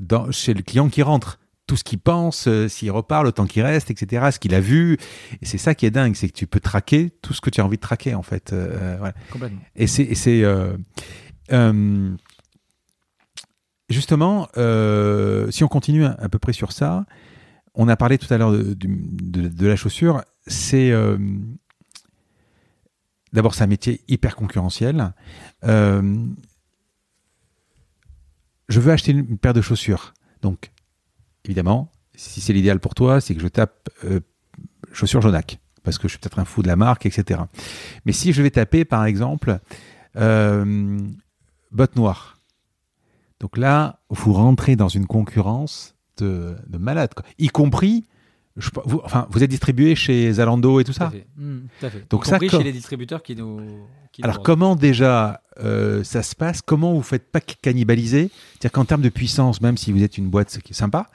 dans, 0.00 0.30
chez 0.30 0.54
le 0.54 0.62
client 0.62 0.88
qui 0.88 1.02
rentre. 1.02 1.38
Tout 1.66 1.76
ce 1.76 1.84
qu'il 1.84 2.00
pense, 2.00 2.48
euh, 2.48 2.66
s'il 2.66 2.90
repart, 2.90 3.22
le 3.24 3.30
temps 3.30 3.46
qu'il 3.46 3.62
reste, 3.62 3.92
etc., 3.92 4.30
ce 4.32 4.40
qu'il 4.40 4.54
a 4.56 4.60
vu. 4.60 4.96
Et 5.40 5.46
c'est 5.46 5.56
ça 5.58 5.76
qui 5.76 5.86
est 5.86 5.92
dingue, 5.92 6.16
c'est 6.16 6.26
que 6.28 6.32
tu 6.32 6.48
peux 6.48 6.58
traquer 6.58 7.10
tout 7.22 7.32
ce 7.32 7.40
que 7.40 7.48
tu 7.48 7.60
as 7.60 7.64
envie 7.64 7.76
de 7.76 7.80
traquer, 7.80 8.14
en 8.16 8.22
fait. 8.22 8.52
Euh, 8.52 8.96
voilà. 8.98 9.14
Complètement. 9.30 9.60
Et 9.76 9.86
c'est. 9.86 10.08
justement, 13.88 14.48
si 15.50 15.64
on 15.64 15.68
continue 15.68 16.04
à, 16.04 16.16
à 16.18 16.28
peu 16.28 16.38
près 16.38 16.52
sur 16.52 16.72
ça, 16.72 17.04
on 17.74 17.88
a 17.88 17.96
parlé 17.96 18.18
tout 18.18 18.32
à 18.32 18.38
l'heure 18.38 18.52
de- 18.52 18.74
de 18.74 19.66
la 19.66 19.76
chaussure. 19.76 20.22
C'est. 20.46 20.92
D'abord, 23.32 23.54
c'est 23.54 23.64
un 23.64 23.68
métier 23.68 24.00
hyper 24.08 24.36
concurrentiel. 24.36 25.12
Euh, 25.64 26.26
je 28.68 28.80
veux 28.80 28.92
acheter 28.92 29.12
une, 29.12 29.38
paire 29.38 29.54
de 29.54 29.60
chaussures. 29.60 30.14
Donc, 30.42 30.70
évidemment, 31.44 31.90
si 32.14 32.40
c'est 32.40 32.52
l'idéal 32.52 32.80
pour 32.80 32.94
toi, 32.94 33.20
c'est 33.20 33.34
que 33.34 33.40
je 33.40 33.48
tape 33.48 33.88
euh, 34.04 34.20
chaussures 34.92 35.20
Jonac, 35.20 35.60
parce 35.82 35.98
que 35.98 36.08
je 36.08 36.12
suis 36.12 36.18
peut-être 36.18 36.38
un 36.38 36.44
fou 36.44 36.62
de 36.62 36.68
la 36.68 36.76
marque, 36.76 37.06
etc. 37.06 37.40
Mais 38.04 38.12
si 38.12 38.32
je 38.32 38.42
vais 38.42 38.50
taper, 38.50 38.84
par 38.84 39.04
exemple, 39.04 39.60
euh, 40.16 40.98
bottes 41.70 41.96
noires, 41.96 42.38
donc 43.38 43.56
là, 43.56 44.00
vous 44.10 44.32
rentrez 44.32 44.76
dans 44.76 44.88
une 44.88 45.06
concurrence 45.06 45.96
de, 46.18 46.56
de 46.66 46.78
malade, 46.78 47.14
quoi. 47.14 47.24
y 47.38 47.48
compris, 47.48 48.04
je, 48.56 48.70
vous, 48.84 49.00
enfin, 49.04 49.26
vous 49.30 49.42
êtes 49.42 49.50
distribué 49.50 49.94
chez 49.94 50.32
Zalando 50.34 50.80
et 50.80 50.84
tout 50.84 50.92
Tout 50.92 51.02
à 51.02 51.06
ça. 51.06 51.10
fait. 51.10 51.26
Mmh, 51.36 51.58
tout 51.78 51.86
à 51.86 51.90
fait. 51.90 52.06
Donc 52.10 52.26
Y 52.26 52.28
ça, 52.30 52.38
chez 52.58 52.62
les 52.64 52.72
distributeurs 52.72 53.22
qui 53.22 53.36
nous. 53.36 53.60
qui 54.12 54.22
Alors 54.22 54.42
comment 54.42 54.74
déjà 54.76 55.40
euh, 55.62 56.02
ça 56.04 56.22
se 56.22 56.34
passe? 56.34 56.60
Comment 56.62 56.92
vous 56.92 57.02
faites 57.02 57.30
pas 57.30 57.40
cannibaliser? 57.40 58.30
C'est-à-dire 58.52 58.72
qu'en 58.72 58.84
termes 58.84 59.02
de 59.02 59.08
puissance, 59.08 59.60
même 59.60 59.76
si 59.76 59.92
vous 59.92 60.02
êtes 60.02 60.18
une 60.18 60.28
boîte 60.28 60.58
qui 60.64 60.72
est 60.72 60.76
sympa, 60.76 61.06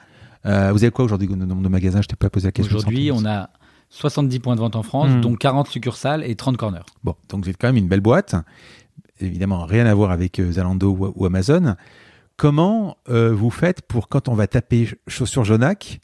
euh, 0.46 0.70
vous 0.72 0.82
avez 0.84 0.90
quoi 0.90 1.04
aujourd'hui 1.04 1.28
le 1.28 1.36
nombre 1.36 1.62
de 1.62 1.68
magasins? 1.68 2.00
Je 2.02 2.08
t'ai 2.08 2.16
pas 2.16 2.30
posé 2.30 2.48
la 2.48 2.52
question. 2.52 2.76
Aujourd'hui, 2.76 3.10
on 3.12 3.24
a 3.26 3.50
70 3.90 4.40
points 4.40 4.54
de 4.56 4.60
vente 4.60 4.74
en 4.76 4.82
France, 4.82 5.10
Hmm. 5.10 5.20
dont 5.20 5.34
40 5.36 5.68
succursales 5.68 6.24
et 6.24 6.34
30 6.36 6.56
corners. 6.56 6.80
Bon, 7.04 7.14
donc 7.28 7.44
vous 7.44 7.50
êtes 7.50 7.56
quand 7.60 7.68
même 7.68 7.76
une 7.76 7.88
belle 7.88 8.00
boîte. 8.00 8.34
Évidemment, 9.20 9.64
rien 9.66 9.86
à 9.86 9.94
voir 9.94 10.10
avec 10.10 10.38
euh, 10.40 10.52
Zalando 10.52 10.90
ou, 10.90 11.12
ou 11.14 11.26
Amazon. 11.26 11.74
Comment 12.36 12.96
vous 13.06 13.50
faites 13.50 13.80
pour 13.82 14.08
quand 14.08 14.28
on 14.28 14.34
va 14.34 14.46
taper 14.46 14.84
ch- 14.86 14.96
chaussures 15.08 15.44
Jonac 15.44 16.00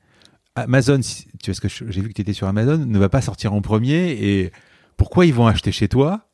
Amazon, 0.55 1.01
si- 1.03 1.27
tu 1.43 1.51
vois 1.51 1.55
ce 1.55 1.61
que 1.61 1.91
j'ai 1.91 2.01
vu 2.01 2.09
que 2.09 2.15
tu 2.15 2.21
étais 2.23 2.33
sur 2.35 2.47
Amazon, 2.47 2.79
ne 2.79 2.99
va 2.99 3.09
pas 3.09 3.21
sortir 3.23 3.55
en 3.55 3.61
premier. 3.63 4.11
Et 4.21 4.53
pourquoi 4.97 5.27
ils 5.27 5.35
vont 5.35 5.47
acheter 5.47 5.73
chez 5.73 5.89
toi 5.89 6.29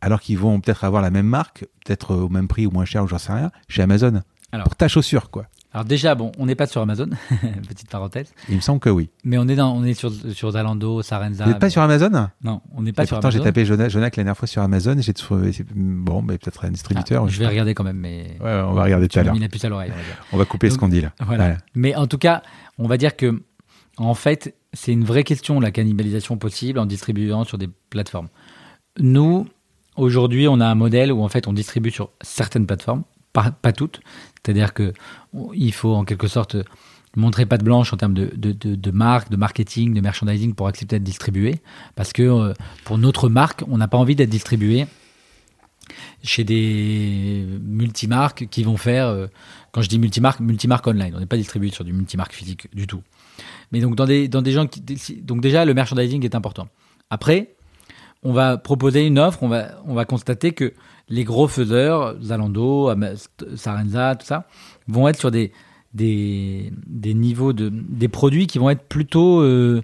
alors 0.00 0.20
qu'ils 0.20 0.38
vont 0.38 0.60
peut-être 0.60 0.84
avoir 0.84 1.02
la 1.02 1.10
même 1.10 1.26
marque, 1.26 1.64
peut-être 1.84 2.14
au 2.14 2.28
même 2.28 2.48
prix 2.48 2.66
ou 2.66 2.70
moins 2.70 2.84
cher 2.84 3.02
ou 3.02 3.08
j'en 3.08 3.18
sais 3.18 3.32
rien, 3.32 3.50
chez 3.68 3.82
Amazon? 3.82 4.22
Alors. 4.52 4.64
Pour 4.64 4.76
ta 4.76 4.86
chaussure, 4.88 5.30
quoi. 5.30 5.46
Alors 5.72 5.84
déjà, 5.84 6.14
bon, 6.14 6.32
on 6.38 6.46
n'est 6.46 6.54
pas 6.54 6.66
sur 6.66 6.80
Amazon, 6.80 7.10
petite 7.68 7.90
parenthèse, 7.90 8.32
Il 8.48 8.56
me 8.56 8.60
semble 8.60 8.80
que 8.80 8.88
oui. 8.88 9.10
mais 9.24 9.36
on 9.36 9.46
est 9.46 9.56
dans, 9.56 9.76
on 9.76 9.84
est 9.84 9.92
sur 9.92 10.10
sur 10.32 10.52
Zalando, 10.52 11.02
Sarenza. 11.02 11.44
vous 11.44 11.50
n'êtes 11.50 11.58
pas 11.58 11.66
mais- 11.66 11.70
sur 11.70 11.82
Amazon? 11.82 12.28
Non, 12.42 12.62
on 12.74 12.80
n'est 12.82 12.92
pas 12.94 13.02
Et 13.02 13.06
sur 13.06 13.16
Pourtant, 13.16 13.28
j'ai 13.30 13.38
Amazon. 13.38 13.50
tapé 13.50 13.64
Jonac, 13.66 13.90
Jonac 13.90 14.16
la 14.16 14.22
dernière 14.22 14.36
fois 14.38 14.48
sur 14.48 14.62
Amazon 14.62 14.96
et 14.96 15.02
j'ai 15.02 15.12
Bon, 15.74 16.22
mais 16.22 16.38
peut-être 16.38 16.64
un 16.64 16.70
distributeur. 16.70 17.24
Ah, 17.24 17.28
je 17.28 17.38
vais 17.38 17.44
pas. 17.44 17.50
regarder 17.50 17.74
quand 17.74 17.84
même, 17.84 17.98
mais 17.98 18.38
Ouais, 18.40 18.62
on 18.66 18.72
va 18.72 18.84
regarder 18.84 19.08
tout 19.08 19.18
à 19.18 19.22
l'heure. 19.24 19.34
on 20.32 20.36
va 20.38 20.44
couper 20.46 20.70
ce 20.70 20.78
qu'on 20.78 20.88
dit 20.88 21.00
là. 21.02 21.12
Voilà. 21.20 21.44
Voilà. 21.44 21.58
Mais 21.74 21.94
en 21.94 22.06
tout 22.06 22.18
cas, 22.18 22.42
on 22.78 22.86
va 22.86 22.96
dire 22.96 23.14
que, 23.16 23.42
en 23.96 24.14
fait, 24.14 24.54
c'est 24.72 24.92
une 24.92 25.04
vraie 25.04 25.24
question, 25.24 25.60
la 25.60 25.70
cannibalisation 25.70 26.36
possible 26.36 26.78
en 26.78 26.86
distribuant 26.86 27.44
sur 27.44 27.58
des 27.58 27.68
plateformes. 27.90 28.28
Nous, 28.98 29.46
aujourd'hui, 29.96 30.48
on 30.48 30.60
a 30.60 30.66
un 30.66 30.74
modèle 30.74 31.12
où, 31.12 31.22
en 31.22 31.28
fait, 31.28 31.46
on 31.46 31.52
distribue 31.52 31.90
sur 31.90 32.10
certaines 32.20 32.66
plateformes, 32.66 33.04
pas, 33.32 33.72
toutes. 33.72 34.00
C'est-à-dire 34.42 34.72
que 34.72 34.92
il 35.54 35.72
faut, 35.72 35.94
en 35.94 36.04
quelque 36.04 36.28
sorte, 36.28 36.56
montrer 37.16 37.46
patte 37.46 37.64
blanche 37.64 37.92
en 37.92 37.96
termes 37.96 38.14
de, 38.14 38.30
de, 38.34 38.52
de, 38.52 38.74
de 38.74 38.90
marque, 38.90 39.30
de 39.30 39.36
marketing, 39.36 39.94
de 39.94 40.00
merchandising 40.00 40.54
pour 40.54 40.68
accepter 40.68 40.96
d'être 40.96 41.04
distribué. 41.04 41.60
Parce 41.94 42.12
que 42.12 42.22
euh, 42.22 42.54
pour 42.84 42.98
notre 42.98 43.28
marque, 43.28 43.62
on 43.68 43.78
n'a 43.78 43.88
pas 43.88 43.98
envie 43.98 44.16
d'être 44.16 44.30
distribué 44.30 44.86
chez 46.22 46.44
des 46.44 47.46
multimarques 47.62 48.48
qui 48.50 48.64
vont 48.64 48.76
faire, 48.76 49.08
euh, 49.08 49.26
quand 49.72 49.82
je 49.82 49.88
dis 49.88 49.98
multimarque, 49.98 50.40
multimarque 50.40 50.86
online. 50.86 51.14
On 51.14 51.20
n'est 51.20 51.26
pas 51.26 51.36
distribué 51.36 51.70
sur 51.70 51.84
du 51.84 51.92
multimarque 51.92 52.32
physique 52.32 52.68
du 52.74 52.86
tout. 52.86 53.02
Mais 53.72 53.80
donc 53.80 53.96
dans 53.96 54.06
des, 54.06 54.28
dans 54.28 54.42
des 54.42 54.52
gens 54.52 54.66
qui, 54.66 54.80
donc 55.22 55.40
déjà 55.40 55.64
le 55.64 55.74
merchandising 55.74 56.24
est 56.24 56.34
important. 56.34 56.68
Après, 57.10 57.54
on 58.22 58.32
va 58.32 58.56
proposer 58.56 59.06
une 59.06 59.18
offre, 59.18 59.42
on 59.42 59.48
va, 59.48 59.80
on 59.86 59.94
va 59.94 60.04
constater 60.04 60.52
que 60.52 60.72
les 61.08 61.24
gros 61.24 61.48
faiseurs, 61.48 62.16
Zalando, 62.20 62.92
Sarenza, 63.54 64.16
tout 64.16 64.26
ça, 64.26 64.48
vont 64.88 65.06
être 65.08 65.18
sur 65.18 65.30
des, 65.30 65.52
des, 65.94 66.72
des 66.86 67.14
niveaux 67.14 67.52
de, 67.52 67.70
des 67.72 68.08
produits 68.08 68.46
qui 68.46 68.58
vont 68.58 68.70
être 68.70 68.82
plutôt, 68.88 69.40
euh, 69.40 69.82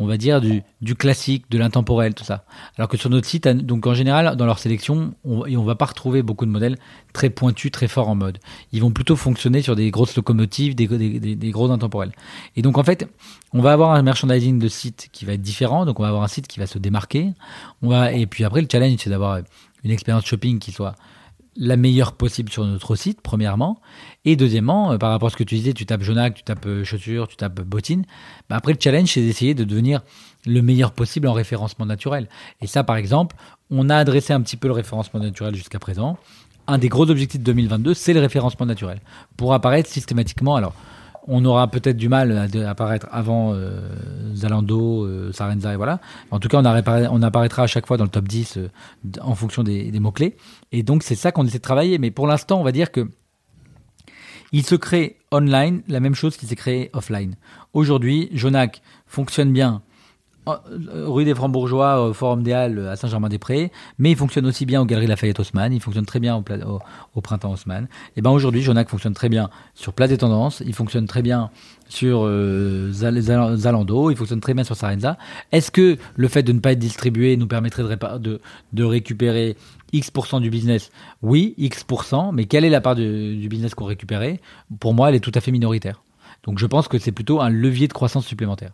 on 0.00 0.06
va 0.06 0.16
dire, 0.16 0.40
du, 0.40 0.94
classique, 0.96 1.44
de 1.50 1.58
l'intemporel, 1.58 2.14
tout 2.14 2.24
ça. 2.24 2.44
Alors 2.78 2.88
que 2.88 2.96
sur 2.96 3.10
notre 3.10 3.26
site, 3.26 3.46
donc 3.46 3.86
en 3.86 3.92
général, 3.92 4.34
dans 4.34 4.46
leur 4.46 4.58
sélection, 4.58 5.14
on, 5.24 5.42
on 5.42 5.62
va 5.62 5.74
pas 5.74 5.84
retrouver 5.84 6.22
beaucoup 6.22 6.46
de 6.46 6.50
modèles 6.50 6.78
très 7.12 7.28
pointus, 7.28 7.70
très 7.70 7.86
forts 7.86 8.08
en 8.08 8.14
mode. 8.14 8.38
Ils 8.72 8.80
vont 8.80 8.90
plutôt 8.90 9.14
fonctionner 9.14 9.60
sur 9.60 9.76
des 9.76 9.90
grosses 9.90 10.16
locomotives, 10.16 10.74
des, 10.74 11.50
gros 11.50 11.70
intemporels. 11.70 12.12
Et 12.56 12.62
donc 12.62 12.78
en 12.78 12.82
fait, 12.82 13.06
on 13.52 13.60
va 13.60 13.72
avoir 13.72 13.92
un 13.92 14.00
merchandising 14.00 14.58
de 14.58 14.68
site 14.68 15.10
qui 15.12 15.26
va 15.26 15.34
être 15.34 15.42
différent. 15.42 15.84
Donc 15.84 16.00
on 16.00 16.02
va 16.02 16.08
avoir 16.08 16.22
un 16.22 16.28
site 16.28 16.48
qui 16.48 16.60
va 16.60 16.66
se 16.66 16.78
démarquer. 16.78 17.34
Et 18.12 18.26
puis 18.26 18.44
après, 18.44 18.62
le 18.62 18.68
challenge, 18.72 19.00
c'est 19.00 19.10
d'avoir 19.10 19.40
une 19.84 19.90
expérience 19.90 20.24
shopping 20.24 20.58
qui 20.58 20.72
soit 20.72 20.94
la 21.60 21.76
meilleure 21.76 22.14
possible 22.14 22.50
sur 22.50 22.64
notre 22.64 22.96
site, 22.96 23.20
premièrement. 23.20 23.80
Et 24.24 24.34
deuxièmement, 24.34 24.92
euh, 24.92 24.98
par 24.98 25.10
rapport 25.10 25.28
à 25.28 25.30
ce 25.30 25.36
que 25.36 25.44
tu 25.44 25.54
disais, 25.54 25.74
tu 25.74 25.86
tapes 25.86 26.02
Jonac, 26.02 26.34
tu 26.34 26.42
tapes 26.42 26.66
euh, 26.66 26.84
chaussures, 26.84 27.28
tu 27.28 27.36
tapes 27.36 27.60
bottines. 27.60 28.06
Bah 28.48 28.56
après, 28.56 28.72
le 28.72 28.78
challenge, 28.80 29.12
c'est 29.12 29.20
d'essayer 29.20 29.54
de 29.54 29.64
devenir 29.64 30.00
le 30.46 30.62
meilleur 30.62 30.92
possible 30.92 31.28
en 31.28 31.34
référencement 31.34 31.84
naturel. 31.84 32.28
Et 32.62 32.66
ça, 32.66 32.82
par 32.82 32.96
exemple, 32.96 33.36
on 33.70 33.90
a 33.90 33.96
adressé 33.96 34.32
un 34.32 34.40
petit 34.40 34.56
peu 34.56 34.68
le 34.68 34.74
référencement 34.74 35.20
naturel 35.20 35.54
jusqu'à 35.54 35.78
présent. 35.78 36.18
Un 36.66 36.78
des 36.78 36.88
gros 36.88 37.10
objectifs 37.10 37.40
de 37.40 37.44
2022, 37.44 37.92
c'est 37.92 38.14
le 38.14 38.20
référencement 38.20 38.64
naturel. 38.64 39.00
Pour 39.36 39.52
apparaître 39.52 39.88
systématiquement, 39.88 40.56
alors, 40.56 40.74
on 41.26 41.44
aura 41.44 41.68
peut-être 41.68 41.96
du 41.96 42.08
mal 42.08 42.32
à, 42.32 42.70
apparaître 42.70 43.06
avant 43.10 43.54
Zalando, 44.34 45.32
Sarenza 45.32 45.72
et 45.72 45.76
voilà. 45.76 46.00
En 46.30 46.38
tout 46.38 46.48
cas, 46.48 46.60
on, 46.60 47.22
apparaîtra 47.22 47.62
à 47.62 47.66
chaque 47.66 47.86
fois 47.86 47.96
dans 47.96 48.04
le 48.04 48.10
top 48.10 48.26
10 48.26 48.58
en 49.20 49.34
fonction 49.34 49.62
des, 49.62 49.90
mots-clés. 50.00 50.36
Et 50.72 50.82
donc, 50.82 51.02
c'est 51.02 51.14
ça 51.14 51.32
qu'on 51.32 51.46
essaie 51.46 51.58
de 51.58 51.62
travailler. 51.62 51.98
Mais 51.98 52.10
pour 52.10 52.26
l'instant, 52.26 52.60
on 52.60 52.64
va 52.64 52.72
dire 52.72 52.90
que 52.90 53.08
il 54.52 54.66
se 54.66 54.74
crée 54.74 55.16
online 55.32 55.82
la 55.88 56.00
même 56.00 56.14
chose 56.14 56.36
qu'il 56.36 56.48
s'est 56.48 56.56
créé 56.56 56.90
offline. 56.92 57.36
Aujourd'hui, 57.72 58.28
Jonac 58.32 58.82
fonctionne 59.06 59.52
bien 59.52 59.74
euh, 59.74 59.89
rue 60.46 61.24
des 61.24 61.34
Francs-Bourgeois, 61.34 62.08
au 62.08 62.12
Forum 62.12 62.42
des 62.42 62.52
Halles 62.52 62.88
à 62.88 62.96
Saint-Germain-des-Prés, 62.96 63.70
mais 63.98 64.10
il 64.10 64.16
fonctionne 64.16 64.46
aussi 64.46 64.66
bien 64.66 64.80
aux 64.80 64.84
Galeries 64.84 65.06
Lafayette 65.06 65.38
Haussmann, 65.38 65.72
il 65.72 65.80
fonctionne 65.80 66.06
très 66.06 66.20
bien 66.20 66.36
au, 66.36 67.20
Printemps 67.20 67.52
Haussmann. 67.52 67.88
Et 68.16 68.22
ben 68.22 68.30
aujourd'hui, 68.30 68.62
Jonac 68.62 68.88
fonctionne 68.88 69.14
très 69.14 69.28
bien 69.28 69.50
sur 69.74 69.92
Place 69.92 70.08
des 70.08 70.18
Tendances, 70.18 70.62
il 70.64 70.74
fonctionne 70.74 71.06
très 71.06 71.22
bien 71.22 71.50
sur 71.88 72.22
euh, 72.24 72.90
Zalando, 72.92 74.10
il 74.10 74.16
fonctionne 74.16 74.40
très 74.40 74.54
bien 74.54 74.64
sur 74.64 74.76
Sarenza. 74.76 75.18
Est-ce 75.52 75.70
que 75.70 75.98
le 76.16 76.28
fait 76.28 76.42
de 76.42 76.52
ne 76.52 76.60
pas 76.60 76.72
être 76.72 76.78
distribué 76.78 77.36
nous 77.36 77.46
permettrait 77.46 77.82
de, 77.82 78.84
récupérer 78.84 79.56
X% 79.92 80.40
du 80.40 80.50
business, 80.50 80.90
oui, 81.22 81.54
X%, 81.58 82.32
mais 82.32 82.46
quelle 82.46 82.64
est 82.64 82.70
la 82.70 82.80
part 82.80 82.94
du, 82.94 83.46
business 83.48 83.74
qu'on 83.74 83.86
récupérait? 83.86 84.40
Pour 84.78 84.94
moi, 84.94 85.08
elle 85.08 85.16
est 85.16 85.20
tout 85.20 85.32
à 85.34 85.40
fait 85.40 85.52
minoritaire. 85.52 86.02
Donc 86.44 86.58
je 86.58 86.66
pense 86.66 86.88
que 86.88 86.98
c'est 86.98 87.12
plutôt 87.12 87.40
un 87.40 87.50
levier 87.50 87.88
de 87.88 87.92
croissance 87.92 88.26
supplémentaire. 88.26 88.70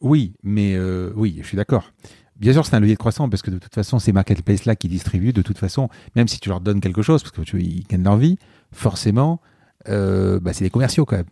Oui, 0.00 0.34
mais 0.42 0.74
euh, 0.74 1.12
oui, 1.16 1.38
je 1.42 1.46
suis 1.46 1.56
d'accord. 1.56 1.92
Bien 2.36 2.52
sûr, 2.52 2.66
c'est 2.66 2.76
un 2.76 2.80
levier 2.80 2.94
de 2.94 2.98
croissance 2.98 3.30
parce 3.30 3.42
que 3.42 3.50
de 3.50 3.58
toute 3.58 3.74
façon, 3.74 3.98
ces 3.98 4.12
marketplaces-là 4.12 4.76
qui 4.76 4.88
distribuent, 4.88 5.32
de 5.32 5.42
toute 5.42 5.58
façon, 5.58 5.88
même 6.14 6.28
si 6.28 6.38
tu 6.38 6.50
leur 6.50 6.60
donnes 6.60 6.80
quelque 6.80 7.02
chose, 7.02 7.22
parce 7.22 7.32
que 7.32 7.40
tu, 7.42 7.62
ils 7.62 7.84
gagnent 7.84 8.04
leur 8.04 8.18
vie, 8.18 8.38
forcément, 8.72 9.40
euh, 9.88 10.38
bah, 10.38 10.52
c'est 10.52 10.64
des 10.64 10.70
commerciaux 10.70 11.06
quand 11.06 11.16
même 11.16 11.26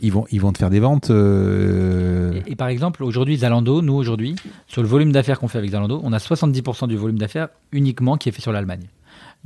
ils 0.00 0.12
vont, 0.12 0.24
ils 0.30 0.40
vont 0.40 0.52
te 0.52 0.58
faire 0.58 0.70
des 0.70 0.80
ventes. 0.80 1.10
Euh, 1.10 2.40
et, 2.46 2.56
par 2.56 2.68
exemple, 2.68 3.02
aujourd'hui, 3.02 3.38
Zalando, 3.38 3.82
nous 3.82 3.94
aujourd'hui, 3.94 4.36
sur 4.66 4.82
le 4.82 4.88
volume 4.88 5.12
d'affaires 5.12 5.38
qu'on 5.38 5.48
fait 5.48 5.58
avec 5.58 5.70
Zalando, 5.70 6.00
on 6.02 6.12
a 6.12 6.18
70% 6.18 6.88
du 6.88 6.96
volume 6.96 7.18
d'affaires 7.18 7.48
uniquement 7.72 8.16
qui 8.16 8.28
est 8.28 8.32
fait 8.32 8.42
sur 8.42 8.52
l'Allemagne. 8.52 8.88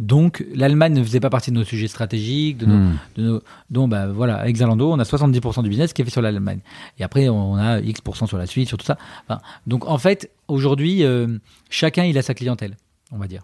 Donc 0.00 0.42
l'Allemagne 0.54 0.94
ne 0.94 1.04
faisait 1.04 1.20
pas 1.20 1.28
partie 1.28 1.50
de 1.50 1.56
nos 1.56 1.64
sujets 1.64 1.86
stratégiques, 1.86 2.56
de 2.56 2.64
nos, 2.64 2.76
hmm. 2.76 2.98
de 3.16 3.22
nos 3.22 3.42
donc 3.68 3.90
bah, 3.90 4.06
voilà, 4.08 4.36
avec 4.36 4.56
Zalando, 4.56 4.90
on 4.90 4.98
a 4.98 5.02
70% 5.02 5.62
du 5.62 5.68
business 5.68 5.92
qui 5.92 6.00
est 6.00 6.04
fait 6.06 6.10
sur 6.10 6.22
l'Allemagne. 6.22 6.60
Et 6.98 7.04
après, 7.04 7.28
on 7.28 7.56
a 7.56 7.80
X% 7.80 8.26
sur 8.26 8.38
la 8.38 8.46
Suisse, 8.46 8.68
sur 8.68 8.78
tout 8.78 8.86
ça. 8.86 8.96
donc 9.66 9.86
en 9.86 9.98
fait, 9.98 10.30
aujourd'hui, 10.48 11.04
euh, 11.04 11.38
chacun 11.68 12.04
il 12.04 12.16
a 12.16 12.22
sa 12.22 12.32
clientèle, 12.32 12.78
on 13.12 13.18
va 13.18 13.28
dire. 13.28 13.42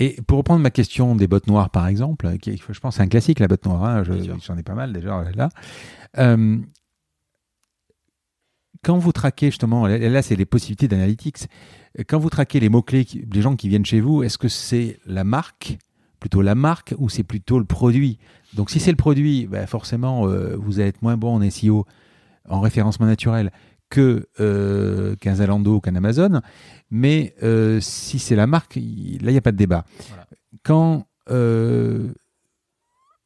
Et 0.00 0.20
pour 0.26 0.38
reprendre 0.38 0.60
ma 0.60 0.70
question 0.70 1.14
des 1.14 1.28
bottes 1.28 1.46
noires, 1.46 1.70
par 1.70 1.86
exemple, 1.86 2.36
qui, 2.38 2.56
je 2.56 2.80
pense 2.80 2.96
c'est 2.96 3.02
un 3.02 3.06
classique, 3.06 3.38
la 3.38 3.46
botte 3.46 3.64
noire, 3.64 3.84
hein, 3.84 4.02
j'en 4.42 4.58
ai 4.58 4.64
pas 4.64 4.74
mal 4.74 4.92
déjà 4.92 5.22
là. 5.36 5.50
Euh, 6.18 6.58
quand 8.84 8.98
vous 8.98 9.12
traquez 9.12 9.46
justement, 9.46 9.86
là 9.86 10.22
c'est 10.22 10.36
les 10.36 10.44
possibilités 10.44 10.86
d'analytics, 10.86 11.48
quand 12.06 12.18
vous 12.18 12.30
traquez 12.30 12.60
les 12.60 12.68
mots-clés 12.68 13.06
des 13.14 13.42
gens 13.42 13.56
qui 13.56 13.68
viennent 13.68 13.86
chez 13.86 14.00
vous, 14.00 14.22
est-ce 14.22 14.38
que 14.38 14.48
c'est 14.48 14.98
la 15.06 15.24
marque, 15.24 15.78
plutôt 16.20 16.42
la 16.42 16.54
marque, 16.54 16.94
ou 16.98 17.08
c'est 17.08 17.22
plutôt 17.22 17.58
le 17.58 17.64
produit? 17.64 18.18
Donc 18.52 18.70
si 18.70 18.78
c'est 18.80 18.90
le 18.90 18.96
produit, 18.96 19.46
ben 19.46 19.66
forcément, 19.66 20.28
euh, 20.28 20.56
vous 20.56 20.78
allez 20.78 20.90
être 20.90 21.02
moins 21.02 21.16
bon 21.16 21.36
en 21.36 21.50
SEO, 21.50 21.86
en 22.48 22.60
référencement 22.60 23.06
naturel, 23.06 23.50
que 23.90 24.28
euh, 24.40 25.16
qu'un 25.16 25.36
Zalando 25.36 25.76
ou 25.76 25.80
qu'un 25.80 25.96
Amazon. 25.96 26.40
Mais 26.90 27.34
euh, 27.42 27.80
si 27.80 28.18
c'est 28.18 28.36
la 28.36 28.46
marque, 28.46 28.76
là, 28.76 28.82
il 28.82 29.26
n'y 29.26 29.36
a 29.36 29.42
pas 29.42 29.52
de 29.52 29.56
débat. 29.56 29.84
Quand 30.62 31.06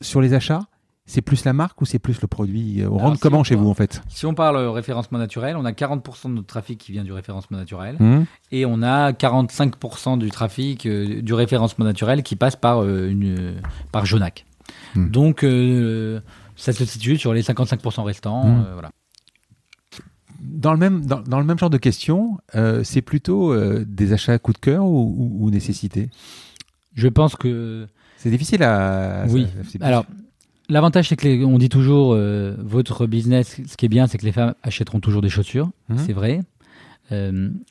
sur 0.00 0.20
les 0.20 0.32
achats, 0.32 0.68
c'est 1.08 1.22
plus 1.22 1.44
la 1.44 1.52
marque 1.52 1.80
ou 1.80 1.86
c'est 1.86 1.98
plus 1.98 2.20
le 2.20 2.28
produit 2.28 2.84
On 2.88 2.98
rentre 2.98 3.18
comment 3.18 3.42
chez 3.42 3.56
vous 3.56 3.68
en 3.68 3.74
fait? 3.74 4.00
Si 4.08 4.26
on 4.26 4.34
parle 4.34 4.56
référencement 4.68 5.18
naturel, 5.18 5.56
on 5.56 5.64
a 5.64 5.72
40% 5.72 6.28
de 6.28 6.34
notre 6.34 6.46
trafic 6.46 6.78
qui 6.78 6.92
vient 6.92 7.02
du 7.02 7.12
référencement 7.12 7.58
naturel 7.58 7.96
mmh. 7.98 8.22
et 8.52 8.64
on 8.66 8.82
a 8.82 9.10
45% 9.10 10.18
du 10.18 10.30
trafic 10.30 10.86
du 10.86 11.34
référencement 11.34 11.84
naturel 11.84 12.22
qui 12.22 12.36
passe 12.36 12.54
par, 12.54 12.84
une, 12.86 13.56
par 13.90 14.06
Jonac. 14.06 14.46
Mmh. 14.94 15.08
Donc 15.08 15.40
ça 16.56 16.72
se 16.72 16.84
situe 16.84 17.18
sur 17.18 17.34
les 17.34 17.42
55% 17.42 18.02
restants. 18.02 18.44
Mmh. 18.44 18.66
voilà 18.74 18.90
dans 20.40 20.72
le 20.72 20.78
même, 20.78 21.04
dans, 21.04 21.38
le 21.38 21.44
même 21.44 21.58
genre 21.58 21.70
de 21.70 21.78
question, 21.78 22.38
euh, 22.54 22.82
c'est 22.84 23.02
plutôt 23.02 23.52
euh, 23.52 23.84
des 23.86 24.12
achats 24.12 24.32
à 24.32 24.38
coup 24.38 24.52
de 24.52 24.58
cœur 24.58 24.84
ou, 24.86 25.50
nécessité? 25.50 26.10
Je 26.94 27.08
pense 27.08 27.36
que. 27.36 27.86
C'est 28.16 28.30
difficile 28.30 28.62
à. 28.62 29.24
Oui. 29.28 29.46
Alors, 29.80 30.04
l'avantage, 30.68 31.08
c'est 31.08 31.16
que 31.16 31.44
on 31.44 31.58
dit 31.58 31.68
toujours 31.68 32.12
euh, 32.12 32.56
votre 32.58 33.06
business, 33.06 33.60
ce 33.66 33.76
qui 33.76 33.86
est 33.86 33.88
bien, 33.88 34.06
c'est 34.06 34.18
que 34.18 34.24
les 34.24 34.32
femmes 34.32 34.54
achèteront 34.62 35.00
toujours 35.00 35.22
des 35.22 35.28
chaussures. 35.28 35.70
Mhm. 35.88 35.98
C'est 35.98 36.12
vrai. 36.12 36.40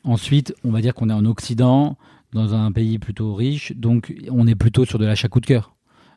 ensuite, 0.04 0.54
on 0.64 0.70
va 0.70 0.80
dire 0.80 0.94
qu'on 0.94 1.10
est 1.10 1.14
en 1.14 1.24
Occident, 1.24 1.96
dans 2.32 2.54
un 2.54 2.72
pays 2.72 2.98
plutôt 2.98 3.34
riche, 3.34 3.72
donc 3.76 4.12
on 4.30 4.46
est 4.46 4.56
plutôt 4.56 4.84
sur 4.84 4.98
de 4.98 5.06
l'achat 5.06 5.28
coup 5.28 5.40
de 5.40 5.46
cœur. 5.46 5.76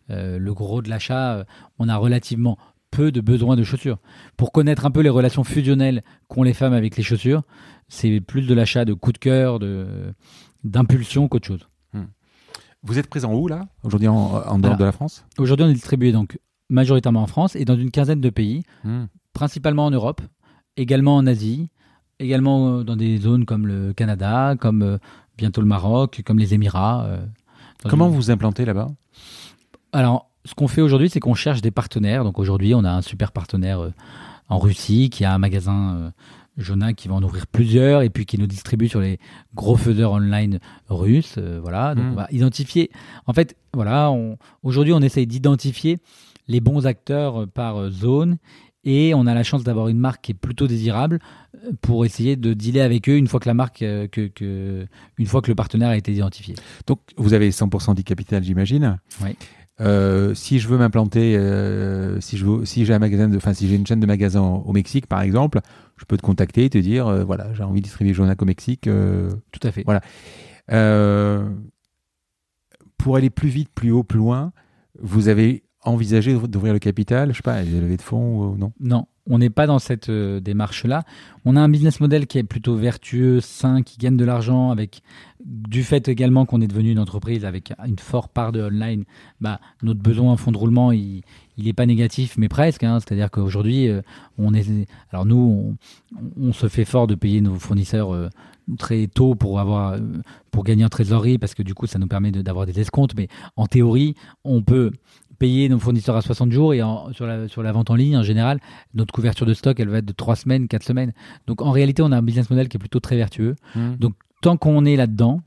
le 0.09 0.51
gros 0.53 0.81
de 0.81 0.89
l'achat, 0.89 1.45
on 1.77 1.87
a 1.87 1.97
relativement 1.97 2.57
peu 2.91 3.11
de 3.11 3.21
besoin 3.21 3.55
de 3.55 3.63
chaussures. 3.63 3.97
Pour 4.37 4.51
connaître 4.51 4.85
un 4.85 4.91
peu 4.91 4.99
les 4.99 5.09
relations 5.09 5.43
fusionnelles 5.43 6.03
qu'ont 6.27 6.43
les 6.43 6.53
femmes 6.53 6.73
avec 6.73 6.97
les 6.97 7.03
chaussures, 7.03 7.43
c'est 7.87 8.19
plus 8.21 8.43
de 8.43 8.53
l'achat 8.53 8.85
de 8.85 8.93
coup 8.93 9.11
de 9.11 9.17
cœur, 9.17 9.59
d'impulsion 10.63 11.27
qu'autre 11.27 11.47
chose. 11.47 11.67
Hmm. 11.93 12.05
Vous 12.83 12.99
êtes 12.99 13.07
présent 13.07 13.33
où 13.33 13.47
là, 13.47 13.67
aujourd'hui 13.83 14.07
en, 14.07 14.59
dehors 14.59 14.77
de 14.77 14.83
la 14.83 14.91
France? 14.91 15.25
Aujourd'hui, 15.37 15.65
on 15.65 15.69
est 15.69 15.73
distribué 15.73 16.11
donc 16.11 16.37
majoritairement 16.71 17.21
en 17.21 17.27
France 17.27 17.55
et 17.55 17.65
dans 17.65 17.75
une 17.75 17.91
quinzaine 17.91 18.21
de 18.21 18.29
pays, 18.31 18.63
hmm. 18.83 19.03
principalement 19.33 19.85
en 19.85 19.91
Europe, 19.91 20.21
également 20.77 21.15
en 21.15 21.27
Asie, 21.27 21.69
également 22.19 22.79
euh, 22.79 22.83
dans 22.83 22.95
des 22.95 23.17
zones 23.17 23.45
comme 23.45 23.67
le 23.67 23.93
Canada, 23.93 24.55
comme 24.59 24.81
euh, 24.81 24.97
bientôt 25.37 25.61
le 25.61 25.67
Maroc, 25.67 26.21
comme 26.25 26.39
les 26.39 26.53
Émirats. 26.53 27.03
Euh, 27.05 27.25
Comment 27.89 28.07
vous 28.07 28.15
vous 28.15 28.31
implantez 28.31 28.63
là-bas? 28.63 28.89
Alors, 29.91 30.29
ce 30.45 30.53
qu'on 30.53 30.67
fait 30.67 30.81
aujourd'hui, 30.81 31.09
c'est 31.09 31.19
qu'on 31.19 31.33
cherche 31.33 31.61
des 31.61 31.71
partenaires. 31.71 32.23
Donc 32.23 32.39
aujourd'hui, 32.39 32.73
on 32.75 32.83
a 32.83 32.91
un 32.91 33.01
super 33.01 33.31
partenaire 33.31 33.79
euh, 33.79 33.93
en 34.49 34.59
Russie 34.59 35.09
qui 35.09 35.25
a 35.25 35.33
un 35.33 35.39
magasin 35.39 35.95
euh, 35.95 36.09
Jona 36.57 36.93
qui 36.93 37.07
va 37.07 37.15
en 37.15 37.23
ouvrir 37.23 37.47
plusieurs 37.47 38.03
et 38.03 38.09
puis 38.09 38.25
qui 38.25 38.37
nous 38.37 38.45
distribue 38.45 38.87
sur 38.87 39.01
les 39.01 39.19
gros 39.55 39.77
faiseurs 39.77 40.11
online 40.11 40.59
russes. 40.89 41.37
Voilà, 41.37 41.95
donc 41.95 42.05
hmm. 42.05 42.11
on 42.11 42.15
va 42.15 42.27
identifier. 42.31 42.91
En 43.25 43.33
fait, 43.33 43.55
voilà, 43.73 44.13
aujourd'hui, 44.61 44.93
on 44.93 45.01
essaye 45.01 45.25
d'identifier 45.25 45.97
les 46.47 46.59
bons 46.59 46.85
acteurs 46.87 47.47
par 47.47 47.89
zone 47.89 48.37
et 48.83 49.13
on 49.13 49.27
a 49.27 49.33
la 49.33 49.43
chance 49.43 49.63
d'avoir 49.63 49.89
une 49.89 49.99
marque 49.99 50.21
qui 50.21 50.31
est 50.31 50.35
plutôt 50.35 50.67
désirable 50.67 51.19
pour 51.81 52.05
essayer 52.05 52.35
de 52.35 52.53
dealer 52.53 52.81
avec 52.81 53.07
eux 53.09 53.17
une 53.17 53.27
fois 53.27 53.39
que 53.39 53.47
la 53.47 53.53
marque, 53.53 53.79
que, 53.79 54.87
une 55.17 55.25
fois 55.27 55.41
que 55.41 55.49
le 55.49 55.55
partenaire 55.55 55.89
a 55.89 55.97
été 55.97 56.11
identifié. 56.11 56.55
Donc 56.87 56.99
vous 57.17 57.33
avez 57.33 57.51
100% 57.51 57.95
du 57.95 58.03
capital, 58.03 58.43
j'imagine. 58.43 58.97
Oui. 59.23 59.35
Euh, 59.81 60.35
si 60.35 60.59
je 60.59 60.67
veux 60.67 60.77
m'implanter, 60.77 61.35
euh, 61.37 62.19
si 62.21 62.37
je 62.37 62.45
veux, 62.45 62.65
si 62.65 62.85
j'ai 62.85 62.93
un 62.93 62.99
magasin 62.99 63.27
de, 63.27 63.37
enfin 63.37 63.53
si 63.53 63.67
j'ai 63.67 63.75
une 63.75 63.87
chaîne 63.87 63.99
de 63.99 64.05
magasins 64.05 64.41
au 64.41 64.71
Mexique 64.73 65.07
par 65.07 65.21
exemple, 65.21 65.59
je 65.97 66.05
peux 66.05 66.17
te 66.17 66.21
contacter 66.21 66.65
et 66.65 66.69
te 66.69 66.77
dire 66.77 67.07
euh, 67.07 67.23
voilà 67.23 67.51
j'ai 67.53 67.63
envie 67.63 67.81
de 67.81 67.85
distribuer 67.85 68.13
Jonac 68.13 68.41
au 68.41 68.45
Mexique. 68.45 68.83
Tout 68.83 69.59
à 69.63 69.71
fait. 69.71 69.83
Voilà. 69.85 70.01
pour 72.97 73.15
aller 73.15 73.29
plus 73.31 73.49
vite, 73.49 73.69
plus 73.73 73.91
haut, 73.91 74.03
plus 74.03 74.19
loin, 74.19 74.51
vous 74.99 75.29
avez 75.29 75.63
envisagé 75.83 76.37
d'ouvrir 76.37 76.73
le 76.73 76.79
capital, 76.79 77.31
je 77.31 77.37
sais 77.37 77.43
pas, 77.43 77.63
des 77.63 77.79
levées 77.79 77.97
de 77.97 78.01
fonds 78.01 78.51
ou 78.51 78.57
non? 78.57 78.71
Non, 78.79 79.07
on 79.29 79.37
n'est 79.37 79.49
pas 79.49 79.67
dans 79.67 79.79
cette 79.79 80.09
euh, 80.09 80.39
démarche-là. 80.39 81.03
On 81.45 81.55
a 81.55 81.61
un 81.61 81.69
business 81.69 81.99
model 81.99 82.27
qui 82.27 82.37
est 82.37 82.43
plutôt 82.43 82.75
vertueux, 82.75 83.39
sain, 83.39 83.81
qui 83.81 83.97
gagne 83.97 84.17
de 84.17 84.25
l'argent 84.25 84.71
avec 84.71 85.01
du 85.43 85.83
fait 85.83 86.07
également 86.07 86.45
qu'on 86.45 86.61
est 86.61 86.67
devenu 86.67 86.91
une 86.91 86.99
entreprise 86.99 87.45
avec 87.45 87.73
une 87.85 87.99
forte 87.99 88.31
part 88.31 88.51
de 88.51 88.61
online. 88.61 89.05
Bah, 89.39 89.59
notre 89.81 90.01
besoin 90.01 90.31
en 90.33 90.37
fonds 90.37 90.51
de 90.51 90.57
roulement, 90.57 90.91
il 90.91 91.23
n'est 91.57 91.73
pas 91.73 91.85
négatif, 91.85 92.35
mais 92.37 92.47
presque. 92.47 92.83
Hein. 92.83 92.99
C'est-à-dire 92.99 93.31
qu'aujourd'hui, 93.31 93.87
euh, 93.89 94.01
on 94.37 94.53
est. 94.53 94.67
Alors 95.11 95.25
nous, 95.25 95.75
on, 96.37 96.53
se 96.53 96.67
fait 96.67 96.85
fort 96.85 97.07
de 97.07 97.15
payer 97.15 97.41
nos 97.41 97.55
fournisseurs. 97.55 98.13
Euh, 98.13 98.29
très 98.77 99.07
tôt 99.07 99.35
pour 99.35 99.59
avoir 99.59 99.97
pour 100.51 100.63
gagner 100.63 100.85
en 100.85 100.89
trésorerie 100.89 101.37
parce 101.37 101.55
que 101.55 101.63
du 101.63 101.73
coup 101.73 101.87
ça 101.87 101.99
nous 101.99 102.07
permet 102.07 102.31
d'avoir 102.31 102.65
des 102.65 102.79
escomptes 102.79 103.13
mais 103.17 103.27
en 103.55 103.65
théorie 103.65 104.15
on 104.45 104.61
peut 104.61 104.91
payer 105.41 105.69
nos 105.69 105.79
fournisseurs 105.79 106.15
à 106.15 106.21
60 106.21 106.51
jours 106.51 106.75
et 106.75 106.81
sur, 107.13 107.25
la, 107.25 107.47
sur 107.47 107.63
la 107.63 107.71
vente 107.71 107.89
en 107.89 107.95
ligne, 107.95 108.15
en 108.15 108.21
général, 108.21 108.59
notre 108.93 109.11
couverture 109.11 109.47
de 109.47 109.55
stock, 109.55 109.79
elle 109.79 109.89
va 109.89 109.97
être 109.97 110.05
de 110.05 110.13
3 110.13 110.35
semaines, 110.35 110.67
4 110.67 110.83
semaines. 110.83 111.13
Donc 111.47 111.63
en 111.63 111.71
réalité, 111.71 112.03
on 112.03 112.11
a 112.11 112.17
un 112.17 112.21
business 112.21 112.47
model 112.51 112.69
qui 112.69 112.77
est 112.77 112.79
plutôt 112.79 112.99
très 112.99 113.15
vertueux. 113.15 113.55
Mmh. 113.75 113.95
Donc 113.97 114.13
tant 114.43 114.55
qu'on 114.55 114.85
est 114.85 114.95
là-dedans, 114.95 115.41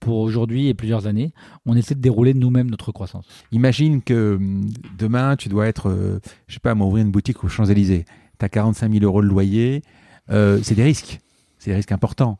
pour 0.00 0.18
aujourd'hui 0.18 0.66
et 0.66 0.74
plusieurs 0.74 1.06
années, 1.06 1.32
on 1.64 1.76
essaie 1.76 1.94
de 1.94 2.00
dérouler 2.00 2.34
nous-mêmes 2.34 2.68
notre 2.70 2.90
croissance. 2.90 3.24
Imagine 3.52 4.02
que 4.02 4.34
hum, 4.34 4.68
demain, 4.98 5.36
tu 5.36 5.48
dois 5.48 5.68
être, 5.68 5.90
euh, 5.90 6.18
je 6.48 6.54
sais 6.54 6.60
pas, 6.60 6.74
ouvrir 6.74 7.04
une 7.04 7.12
boutique 7.12 7.44
aux 7.44 7.48
Champs-Élysées. 7.48 8.04
Tu 8.40 8.44
as 8.44 8.48
45 8.48 8.92
000 8.92 9.04
euros 9.04 9.22
de 9.22 9.28
loyer. 9.28 9.82
Euh, 10.30 10.58
c'est 10.64 10.74
des 10.74 10.82
risques. 10.82 11.20
C'est 11.58 11.70
des 11.70 11.76
risques 11.76 11.92
importants. 11.92 12.36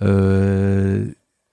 Euh, 0.00 1.06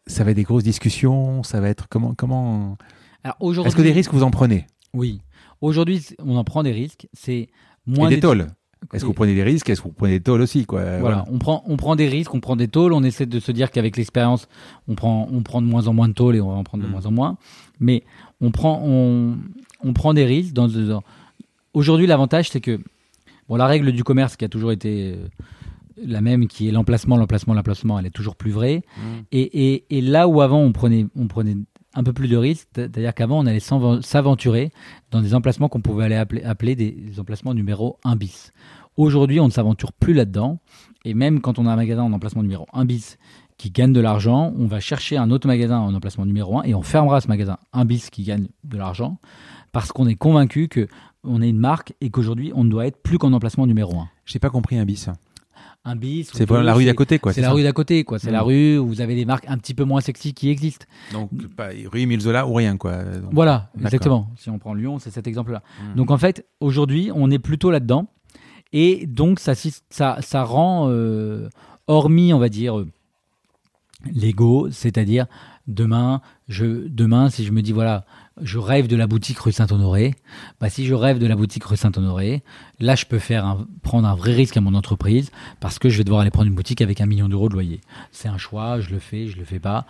ça 0.08 0.24
va 0.24 0.32
être 0.32 0.38
des 0.38 0.44
grosses 0.44 0.64
discussions. 0.64 1.44
Ça 1.44 1.60
va 1.60 1.68
être 1.68 1.90
comment. 1.90 2.14
comment... 2.14 2.78
Est-ce 3.26 3.76
que 3.76 3.82
des 3.82 3.92
risques 3.92 4.14
vous 4.14 4.24
en 4.24 4.32
prenez? 4.32 4.66
Oui. 4.94 5.22
Aujourd'hui, 5.62 6.06
on 6.20 6.36
en 6.36 6.44
prend 6.44 6.64
des 6.64 6.72
risques. 6.72 7.08
C'est 7.14 7.48
moins 7.86 8.10
Et 8.10 8.16
des 8.16 8.20
tôles. 8.22 8.48
Est-ce 8.94 9.04
que 9.04 9.08
vous 9.08 9.14
prenez 9.14 9.34
des 9.34 9.44
risques? 9.44 9.70
Est-ce 9.70 9.80
que 9.82 9.88
vous 9.88 9.94
prenez 9.94 10.20
des 10.20 10.24
tôles 10.24 10.42
aussi 10.42 10.66
quoi? 10.66 10.82
Voilà, 10.82 11.00
Voilà. 11.00 11.26
on 11.32 11.40
prend, 11.40 11.64
on 11.68 11.78
prend 11.78 11.96
des 11.96 12.10
risques, 12.10 12.34
on 12.34 12.42
prend 12.42 12.58
des 12.58 12.68
tôles, 12.68 12.92
on 12.92 13.02
essaie 13.02 13.26
de 13.26 13.40
se 13.40 13.52
dire 13.54 13.72
qu'avec 13.72 13.96
l'expérience, 13.96 14.50
on 14.90 14.96
prend, 14.96 15.28
on 15.32 15.42
prend 15.42 15.62
de 15.62 15.68
moins 15.68 15.88
en 15.88 15.94
moins 15.94 16.10
de 16.10 16.14
tôles 16.14 16.36
et 16.36 16.42
on 16.42 16.50
va 16.50 16.56
en 16.56 16.64
prendre 16.66 16.84
de 16.84 16.90
Mm. 16.90 16.92
moins 16.92 17.06
en 17.06 17.12
moins. 17.12 17.38
Mais 17.80 18.04
on 18.42 18.52
prend, 18.52 18.82
on, 18.84 19.38
on 19.84 19.94
prend 19.94 20.14
des 20.14 20.26
risques. 20.26 20.54
Dans, 20.54 20.68
dans- 20.68 21.04
Aujourd'hui, 21.74 22.08
l'avantage, 22.08 22.50
c'est 22.50 22.60
que 22.62 22.78
bon, 23.48 23.56
la 23.56 23.68
règle 23.68 23.94
du 23.94 24.04
commerce 24.04 24.36
qui 24.36 24.44
a 24.44 24.50
toujours 24.50 24.74
été 24.74 25.14
euh, 25.16 25.28
la 26.06 26.20
même, 26.20 26.48
qui 26.48 26.68
est 26.68 26.72
l'emplacement, 26.72 27.16
l'emplacement, 27.16 27.54
l'emplacement, 27.54 27.98
elle 28.00 28.06
est 28.06 28.10
toujours 28.14 28.36
plus 28.36 28.52
vraie. 28.52 28.82
Mm. 28.98 29.02
Et, 29.32 29.74
et, 29.76 29.86
et 29.98 30.02
là 30.02 30.28
où 30.28 30.42
avant, 30.42 30.60
on 30.60 30.74
prenait, 30.74 31.06
on 31.16 31.28
prenait 31.28 31.56
un 31.94 32.04
peu 32.04 32.14
plus 32.14 32.28
de 32.28 32.38
risques, 32.38 32.68
c'est-à-dire 32.76 33.14
qu'avant, 33.14 33.40
on 33.40 33.46
allait 33.46 33.60
s'aventurer 33.60 34.72
dans 35.12 35.22
des 35.22 35.36
emplacements 35.36 35.70
qu'on 35.70 35.82
pouvait 35.82 36.06
aller 36.06 36.16
appeler, 36.16 36.44
appeler 36.44 36.76
des 36.76 37.20
emplacements 37.20 37.54
numéro 37.54 37.98
1 38.04 38.16
bis. 38.16 38.52
Aujourd'hui, 38.98 39.40
on 39.40 39.46
ne 39.46 39.52
s'aventure 39.52 39.92
plus 39.92 40.14
là-dedans. 40.14 40.60
Et 41.06 41.14
même 41.14 41.42
quand 41.42 41.60
on 41.60 41.66
a 41.66 41.72
un 41.72 41.76
magasin 41.76 42.04
en 42.04 42.14
emplacement 42.14 42.44
numéro 42.44 42.66
1 42.74 42.86
bis 42.86 43.18
qui 43.58 43.72
gagne 43.72 43.94
de 43.94 44.00
l'argent, 44.00 44.54
on 44.58 44.68
va 44.68 44.80
chercher 44.80 45.18
un 45.18 45.32
autre 45.32 45.48
magasin 45.48 45.80
en 45.80 45.94
emplacement 45.94 46.26
numéro 46.26 46.60
1 46.60 46.64
et 46.64 46.76
on 46.76 46.82
fermera 46.82 47.22
ce 47.22 47.28
magasin 47.28 47.58
1 47.74 47.86
bis 47.86 48.10
qui 48.10 48.24
gagne 48.24 48.48
de 48.64 48.78
l'argent 48.78 49.18
parce 49.72 49.92
qu'on 49.92 50.08
est 50.08 50.16
convaincu 50.16 50.68
que 50.68 50.88
on 51.24 51.42
est 51.42 51.50
une 51.50 51.60
marque 51.60 51.94
et 52.02 52.10
qu'aujourd'hui, 52.10 52.52
on 52.56 52.64
ne 52.64 52.70
doit 52.70 52.86
être 52.86 53.02
plus 53.02 53.18
qu'en 53.18 53.34
emplacement 53.34 53.66
numéro 53.66 53.98
1. 53.98 54.10
J'ai 54.26 54.40
pas 54.40 54.50
compris 54.50 54.78
un 54.78 54.86
bis. 54.86 55.10
Un 55.86 55.98
bis, 55.98 56.32
C'est 56.34 56.50
la 56.50 56.74
rue 56.74 56.86
d'à 56.86 56.94
côté 56.94 57.20
quoi. 57.20 57.34
C'est 57.34 57.42
la 57.42 57.48
ça 57.48 57.54
rue 57.54 57.64
d'à 57.64 57.74
côté, 57.74 58.06
quoi. 58.06 58.18
C'est 58.18 58.32
la 58.32 58.42
rue 58.42 58.78
où 58.78 58.88
vous 58.88 59.02
avez 59.02 59.16
des 59.16 59.26
marques 59.26 59.46
un 59.50 59.58
petit 59.58 59.74
peu 59.74 59.84
moins 59.84 60.00
sexy 60.00 60.34
qui 60.34 60.50
existent. 60.50 60.86
Donc 61.12 61.30
pas 61.58 61.70
rue 61.92 62.00
Émile 62.00 62.22
Zola 62.22 62.48
ou 62.48 62.54
rien 62.54 62.78
quoi. 62.78 63.04
Donc, 63.04 63.34
Voilà, 63.34 63.70
exactement. 63.78 64.30
Si 64.38 64.50
on 64.50 64.60
prend 64.60 64.74
Lyon, 64.74 65.00
c'est 65.00 65.12
cet 65.12 65.28
exemple-là. 65.28 65.62
Mm. 65.82 65.96
Donc 65.96 66.12
en 66.12 66.18
fait, 66.18 66.46
aujourd'hui, 66.62 67.12
on 67.14 67.30
est 67.30 67.40
plutôt 67.40 67.70
là-dedans. 67.70 68.08
Et 68.74 69.06
donc, 69.06 69.40
ça, 69.40 69.54
ça, 69.90 70.18
ça 70.22 70.44
rend, 70.44 70.88
euh, 70.90 71.48
hormis, 71.88 72.34
on 72.34 72.40
va 72.40 72.50
dire, 72.50 72.80
euh, 72.80 72.88
l'ego, 74.12 74.70
c'est-à-dire 74.72 75.28
demain, 75.68 76.22
je, 76.48 76.88
demain, 76.88 77.30
si 77.30 77.46
je 77.46 77.52
me 77.52 77.62
dis, 77.62 77.72
voilà, 77.72 78.06
je 78.42 78.58
rêve 78.58 78.88
de 78.88 78.96
la 78.96 79.06
boutique 79.08 79.38
rue 79.40 79.52
Saint-Honoré, 79.52 80.16
bah, 80.60 80.70
si 80.70 80.86
je 80.86 80.94
rêve 80.94 81.20
de 81.20 81.28
la 81.28 81.36
boutique 81.36 81.64
rue 81.66 81.78
Saint-Honoré, 81.78 82.42
là, 82.80 82.96
je 82.96 83.06
peux 83.06 83.20
faire 83.20 83.58
prendre 83.84 84.08
un 84.08 84.16
vrai 84.16 84.34
risque 84.34 84.58
à 84.58 84.62
mon 84.62 84.74
entreprise 84.74 85.32
parce 85.60 85.78
que 85.80 85.90
je 85.90 85.98
vais 86.00 86.04
devoir 86.04 86.22
aller 86.22 86.32
prendre 86.32 86.48
une 86.48 86.56
boutique 86.56 86.82
avec 86.82 87.00
un 87.02 87.06
million 87.06 87.30
d'euros 87.30 87.48
de 87.50 87.54
loyer. 87.54 87.82
C'est 88.12 88.28
un 88.28 88.38
choix, 88.38 88.80
je 88.80 88.90
le 88.90 89.00
fais, 89.00 89.28
je 89.28 89.38
le 89.38 89.46
fais 89.46 89.60
pas. 89.60 89.86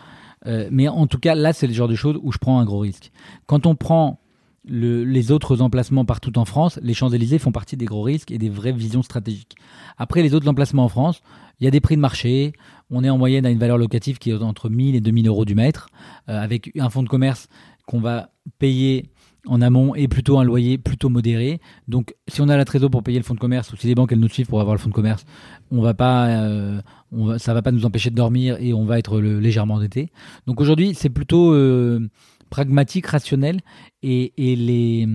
Euh, 0.46 0.68
mais 0.72 0.90
en 0.90 1.08
tout 1.08 1.20
cas, 1.20 1.36
là, 1.36 1.54
c'est 1.54 1.68
le 1.68 1.74
genre 1.74 1.88
de 1.88 1.96
choses 1.96 2.20
où 2.22 2.32
je 2.34 2.38
prends 2.38 2.60
un 2.60 2.66
gros 2.66 2.80
risque. 2.80 3.12
Quand 3.46 3.66
on 3.66 3.76
prend 3.76 4.20
le- 4.68 5.04
les 5.06 5.32
autres 5.32 5.62
emplacements 5.62 6.04
partout 6.06 6.38
en 6.38 6.46
France, 6.46 6.80
les 6.84 6.94
Champs-Élysées 6.94 7.40
font 7.40 7.52
partie 7.54 7.78
des 7.78 7.86
gros 7.86 8.02
risques 8.02 8.32
et 8.32 8.38
des 8.38 8.50
vraies 8.50 8.72
visions 8.74 9.04
stratégiques. 9.04 9.56
Après, 9.98 10.22
les 10.22 10.34
autres 10.34 10.48
emplacements 10.50 10.84
en 10.86 10.90
France, 10.90 11.22
il 11.60 11.66
y 11.66 11.68
a 11.68 11.72
des 11.72 11.80
prix 11.82 11.96
de 11.96 12.02
marché. 12.02 12.52
On 12.90 13.04
est 13.04 13.10
en 13.10 13.18
moyenne 13.18 13.46
à 13.46 13.50
une 13.52 13.58
valeur 13.58 13.78
locative 13.78 14.18
qui 14.20 14.32
est 14.32 14.36
entre 14.42 14.70
1000 14.70 14.96
et 14.96 15.02
2000 15.02 15.28
euros 15.28 15.46
du 15.46 15.56
mètre, 15.56 15.88
euh, 16.30 16.42
avec 16.42 16.72
un 16.78 16.90
fonds 16.90 17.04
de 17.04 17.10
commerce 17.10 17.48
qu'on 17.86 18.00
va 18.00 18.30
payer 18.60 19.10
en 19.48 19.62
amont 19.62 19.94
et 19.94 20.08
plutôt 20.08 20.40
un 20.40 20.44
loyer 20.44 20.78
plutôt 20.78 21.10
modéré. 21.10 21.60
Donc, 21.88 22.16
si 22.28 22.42
on 22.42 22.48
a 22.48 22.56
la 22.56 22.66
trésor 22.66 22.90
pour 22.90 23.04
payer 23.04 23.20
le 23.20 23.26
fonds 23.26 23.34
de 23.34 23.40
commerce 23.40 23.74
ou 23.74 23.76
si 23.76 23.88
les 23.88 23.96
banques 23.96 24.12
elles 24.12 24.20
nous 24.20 24.30
suivent 24.30 24.48
pour 24.48 24.62
avoir 24.62 24.74
le 24.74 24.80
fonds 24.80 24.90
de 24.90 24.94
commerce, 24.94 25.26
on 25.72 25.82
va 25.82 25.94
pas, 25.94 26.28
euh, 26.28 26.82
va, 27.12 27.40
ça 27.40 27.54
va 27.54 27.62
pas 27.62 27.72
nous 27.72 27.86
empêcher 27.86 28.10
de 28.10 28.16
dormir 28.16 28.58
et 28.60 28.74
on 28.74 28.86
va 28.86 29.00
être 29.00 29.20
légèrement 29.20 29.76
endetté. 29.76 30.12
Donc 30.48 30.62
aujourd'hui, 30.62 30.94
c'est 30.96 31.10
plutôt 31.10 31.54
euh, 31.54 32.10
pragmatique, 32.50 33.08
rationnel 33.08 33.60
et, 34.02 34.32
les 34.38 35.08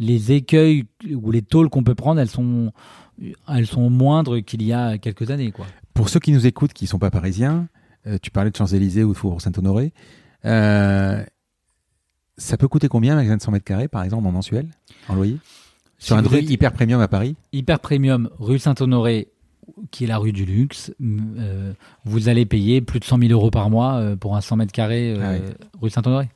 les 0.00 0.30
écueils 0.30 0.84
ou 1.12 1.32
les 1.32 1.42
tôles 1.42 1.68
qu'on 1.70 1.82
peut 1.82 1.96
prendre, 1.96 2.20
elles 2.20 2.30
sont 2.30 2.72
elles 3.48 3.66
sont 3.66 3.90
moindres 3.90 4.44
qu'il 4.44 4.62
y 4.62 4.72
a 4.72 4.96
quelques 4.98 5.30
années. 5.30 5.52
Pour 5.92 6.08
ceux 6.08 6.20
qui 6.20 6.30
nous 6.32 6.46
écoutent, 6.46 6.72
qui 6.72 6.86
sont 6.86 7.00
pas 7.00 7.10
parisiens, 7.10 7.68
euh, 8.06 8.16
tu 8.22 8.30
parlais 8.30 8.50
de 8.50 8.56
Champs-Élysées 8.56 9.02
ou 9.04 9.12
de 9.12 9.16
Faubourg 9.16 9.40
Saint-Honoré. 9.40 9.92
euh, 10.44 11.24
ça 12.38 12.56
peut 12.56 12.68
coûter 12.68 12.88
combien 12.88 13.12
un 13.12 13.16
magasin 13.16 13.36
de 13.36 13.42
100 13.42 13.52
mètres 13.52 13.64
carrés, 13.64 13.88
par 13.88 14.02
exemple, 14.04 14.26
en 14.26 14.32
mensuel, 14.32 14.68
en 15.08 15.14
loyer? 15.14 15.38
Sur 15.98 16.14
Si 16.16 16.20
un 16.20 16.22
truc 16.22 16.48
hyper 16.48 16.72
premium 16.72 17.00
à 17.00 17.08
Paris? 17.08 17.34
Hyper 17.52 17.80
Premium, 17.80 18.30
rue 18.38 18.58
Saint-Honoré, 18.60 19.28
qui 19.90 20.04
est 20.04 20.06
la 20.06 20.16
rue 20.18 20.32
du 20.32 20.44
luxe, 20.44 20.92
euh, 21.02 21.72
vous 22.04 22.28
allez 22.28 22.46
payer 22.46 22.80
plus 22.80 23.00
de 23.00 23.04
100 23.04 23.18
000 23.18 23.32
euros 23.32 23.50
par 23.50 23.68
mois 23.68 23.96
euh, 23.96 24.16
pour 24.16 24.36
un 24.36 24.40
100 24.40 24.56
mètres 24.56 24.72
carrés 24.72 25.12
euh, 25.14 25.20
Ah 25.22 25.30
ouais. 25.32 25.54
rue 25.82 25.90
Saint-Honoré. 25.90 26.28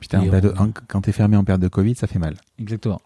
Putain, 0.00 0.20
on- 0.22 0.62
en- 0.68 0.72
quand 0.88 1.00
t'es 1.02 1.12
fermé 1.12 1.36
en 1.36 1.44
période 1.44 1.60
de 1.62 1.68
Covid, 1.68 1.94
ça 1.94 2.06
fait 2.06 2.18
mal. 2.18 2.36
Exactement. 2.58 3.00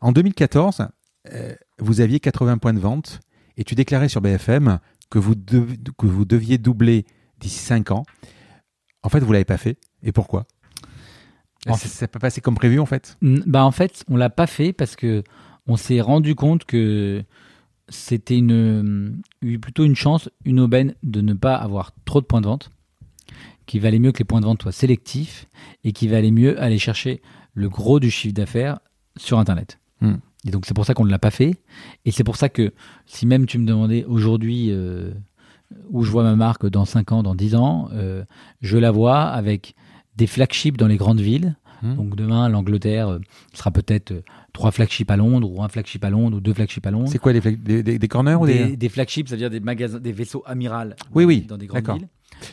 En 0.00 0.12
2014, 0.12 0.86
euh, 1.32 1.54
vous 1.78 2.00
aviez 2.00 2.20
80 2.20 2.58
points 2.58 2.74
de 2.74 2.78
vente 2.80 3.20
et 3.56 3.64
tu 3.64 3.74
déclarais 3.74 4.08
sur 4.08 4.20
BFM 4.20 4.78
que 5.10 5.18
vous, 5.18 5.34
que 5.34 6.06
vous 6.06 6.24
deviez 6.24 6.58
doubler 6.58 7.06
d'ici 7.38 7.58
5 7.58 7.90
ans. 7.90 8.04
En 9.02 9.08
fait, 9.08 9.20
vous 9.20 9.32
l'avez 9.32 9.44
pas 9.44 9.56
fait. 9.56 9.78
Et 10.02 10.12
pourquoi? 10.12 10.46
Ça 11.66 11.88
ça 11.88 12.08
pas 12.08 12.18
passé 12.18 12.40
comme 12.40 12.54
prévu, 12.54 12.78
en 12.78 12.86
fait 12.86 13.16
Bah 13.22 13.64
en 13.64 13.70
fait, 13.70 14.04
on 14.08 14.16
l'a 14.16 14.30
pas 14.30 14.46
fait 14.46 14.72
parce 14.72 14.96
que 14.96 15.24
on 15.66 15.76
s'est 15.76 16.00
rendu 16.00 16.34
compte 16.34 16.64
que 16.64 17.24
c'était 17.88 18.38
une 18.38 19.22
eu 19.42 19.58
plutôt 19.58 19.84
une 19.84 19.96
chance, 19.96 20.28
une 20.44 20.60
aubaine 20.60 20.94
de 21.02 21.20
ne 21.20 21.34
pas 21.34 21.56
avoir 21.56 21.92
trop 22.04 22.20
de 22.20 22.26
points 22.26 22.40
de 22.40 22.46
vente, 22.46 22.70
qu'il 23.66 23.80
valait 23.80 23.98
mieux 23.98 24.12
que 24.12 24.18
les 24.18 24.24
points 24.24 24.40
de 24.40 24.46
vente 24.46 24.62
soient 24.62 24.72
sélectifs 24.72 25.46
et 25.84 25.92
qu'il 25.92 26.10
valait 26.10 26.30
mieux 26.30 26.60
aller 26.60 26.78
chercher 26.78 27.20
le 27.54 27.68
gros 27.68 28.00
du 28.00 28.10
chiffre 28.10 28.34
d'affaires 28.34 28.78
sur 29.16 29.38
internet. 29.38 29.78
Mm. 30.00 30.14
Et 30.46 30.50
donc 30.50 30.66
c'est 30.66 30.74
pour 30.74 30.84
ça 30.84 30.94
qu'on 30.94 31.04
ne 31.04 31.10
l'a 31.10 31.18
pas 31.18 31.30
fait 31.30 31.56
et 32.04 32.12
c'est 32.12 32.24
pour 32.24 32.36
ça 32.36 32.48
que 32.48 32.72
si 33.06 33.26
même 33.26 33.46
tu 33.46 33.58
me 33.58 33.66
demandais 33.66 34.04
aujourd'hui 34.04 34.68
euh, 34.70 35.10
où 35.90 36.04
je 36.04 36.10
vois 36.10 36.22
ma 36.22 36.36
marque 36.36 36.66
dans 36.66 36.84
5 36.84 37.12
ans, 37.12 37.22
dans 37.22 37.34
10 37.34 37.56
ans, 37.56 37.88
euh, 37.92 38.24
je 38.60 38.78
la 38.78 38.92
vois 38.92 39.22
avec 39.22 39.74
des 40.16 40.26
flagships 40.26 40.76
dans 40.76 40.86
les 40.86 40.96
grandes 40.96 41.20
villes. 41.20 41.56
Hmm. 41.82 41.94
Donc 41.94 42.16
demain, 42.16 42.48
l'Angleterre 42.48 43.08
euh, 43.08 43.18
sera 43.52 43.70
peut-être 43.70 44.10
euh, 44.12 44.22
trois 44.54 44.70
flagships 44.70 45.10
à 45.10 45.16
Londres, 45.16 45.50
ou 45.50 45.62
un 45.62 45.68
flagship 45.68 46.02
à 46.04 46.10
Londres, 46.10 46.38
ou 46.38 46.40
deux 46.40 46.54
flagships 46.54 46.86
à 46.86 46.90
Londres. 46.90 47.08
C'est 47.10 47.18
quoi 47.18 47.34
des, 47.34 47.40
des, 47.40 47.82
des- 47.82 47.98
des 47.98 48.08
corners 48.08 48.34
ou 48.40 48.46
des... 48.46 48.76
Des, 48.76 48.88
flagships, 48.88 49.28
c'est-à-dire 49.28 49.50
des 49.50 49.60
magasins, 49.60 49.98
des 50.00 50.12
vaisseaux 50.12 50.42
amiral 50.46 50.96
Oui, 51.14 51.24
oui, 51.24 51.42
dans 51.42 51.58
des 51.58 51.66
grandes 51.66 51.86
villes. 51.86 52.08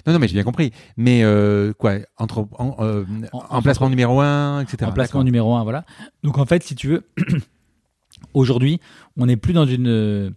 Non, 0.05 0.13
non, 0.13 0.19
mais 0.19 0.27
j'ai 0.27 0.33
bien 0.33 0.43
compris. 0.43 0.71
Mais 0.97 1.23
euh, 1.23 1.71
quoi 1.73 1.95
Entre 2.17 2.45
en, 2.57 2.75
euh, 2.79 3.05
En- 3.31 3.43
emplacement 3.49 3.89
numéro 3.89 4.19
1, 4.19 4.61
etc. 4.61 4.89
Emplacement 4.89 5.23
numéro 5.23 5.55
un, 5.55 5.63
voilà. 5.63 5.85
Donc 6.23 6.37
en 6.37 6.45
fait, 6.45 6.61
si 6.63 6.75
tu 6.75 6.87
veux, 6.89 7.03
aujourd'hui, 8.33 8.79
on 9.17 9.25
n'est 9.25 9.37
plus 9.37 9.53
dans 9.53 9.65
une 9.65 10.33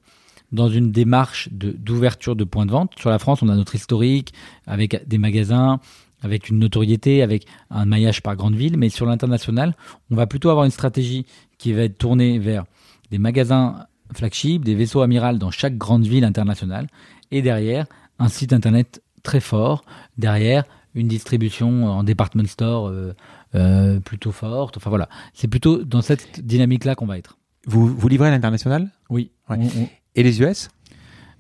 dans 0.53 0.69
une 0.69 0.93
démarche 0.93 1.49
de- 1.51 1.73
d'ouverture 1.73 2.37
de, 2.37 2.45
points 2.45 2.67
de 2.67 2.71
vente. 2.71 2.93
Sur 2.99 3.11
la 3.11 3.19
France, 3.19 3.43
on 3.43 3.49
a 3.49 3.57
notre 3.57 3.75
historique 3.75 4.33
avec 4.67 5.07
des 5.09 5.19
magasins, 5.19 5.81
avec 6.27 6.49
une 6.51 6.59
notoriété, 6.59 7.23
avec 7.23 7.47
un 7.71 7.85
maillage 7.87 8.21
par 8.23 8.37
grande 8.37 8.55
ville. 8.55 8.77
Mais 8.77 8.89
sur 8.91 9.07
l'international, 9.07 9.75
on 10.11 10.15
va 10.17 10.27
plutôt 10.27 10.51
avoir 10.51 10.65
une 10.65 10.71
stratégie 10.71 11.25
qui 11.59 11.73
va 11.73 11.83
être 11.83 11.97
tournée 11.99 12.39
vers 12.39 12.65
des 13.11 13.19
magasins 13.19 13.87
flagship, 14.15 14.65
des 14.65 14.75
vaisseaux 14.75 15.01
amiral 15.01 15.39
dans 15.39 15.51
chaque 15.51 15.77
grande 15.77 16.05
ville 16.07 16.25
internationale, 16.25 16.87
et 17.31 17.43
derrière 17.43 17.87
un 18.19 18.29
site 18.29 18.53
internet 18.53 19.03
très 19.23 19.41
fort, 19.41 19.85
derrière 20.19 20.65
une 20.95 21.09
distribution 21.09 21.87
en 21.87 22.05
department 22.05 22.47
store 22.47 22.89
euh, 22.89 23.13
euh, 23.55 23.99
plutôt 24.01 24.33
forte. 24.33 24.77
Enfin 24.77 24.91
voilà, 24.91 25.09
c'est 25.35 25.49
plutôt 25.49 25.83
dans 25.85 26.03
cette 26.03 26.45
dynamique-là 26.45 26.95
qu'on 26.95 27.07
va 27.07 27.19
être. 27.19 27.37
Vous, 27.67 27.87
vous 27.89 28.09
livrez 28.09 28.29
à 28.29 28.31
l'international? 28.31 28.91
Oui. 29.11 29.31
Ouais. 29.51 29.57
On- 29.61 29.83
on- 29.83 29.89
Et 30.15 30.23
les 30.23 30.41
US 30.41 30.69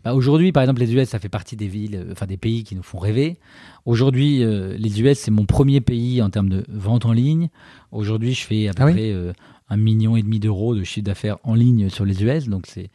bah, 0.06 0.14
aujourd'hui, 0.14 0.52
par 0.52 0.62
exemple, 0.62 0.80
les 0.80 0.94
US, 0.94 1.08
ça 1.08 1.18
fait 1.18 1.28
partie 1.28 1.56
des 1.56 1.66
villes, 1.66 1.96
euh, 1.96 2.12
enfin 2.12 2.26
des 2.26 2.36
pays 2.36 2.62
qui 2.62 2.76
nous 2.76 2.82
font 2.84 2.98
rêver. 2.98 3.38
Aujourd'hui, 3.86 4.44
euh, 4.44 4.76
les 4.78 5.00
US, 5.02 5.18
c'est 5.18 5.32
mon 5.32 5.46
premier 5.46 5.80
pays 5.80 6.22
en 6.22 6.30
termes 6.30 6.48
de 6.48 6.64
vente 6.68 7.04
en 7.06 7.12
ligne. 7.12 7.48
Aujourd'hui, 7.90 8.32
je 8.34 8.44
fais 8.44 8.68
à 8.68 8.72
peu 8.72 8.84
Ah 8.84 8.86
oui 8.86 8.92
près 8.92 9.10
euh, 9.12 9.32
un 9.68 9.76
million 9.76 10.16
et 10.16 10.22
demi 10.22 10.38
d'euros 10.38 10.76
de 10.76 10.84
chiffre 10.84 11.04
d'affaires 11.04 11.38
en 11.42 11.54
ligne 11.54 11.88
sur 11.88 12.04
les 12.04 12.22
US. 12.22 12.46
Donc 12.46 12.66
c'est 12.68 12.88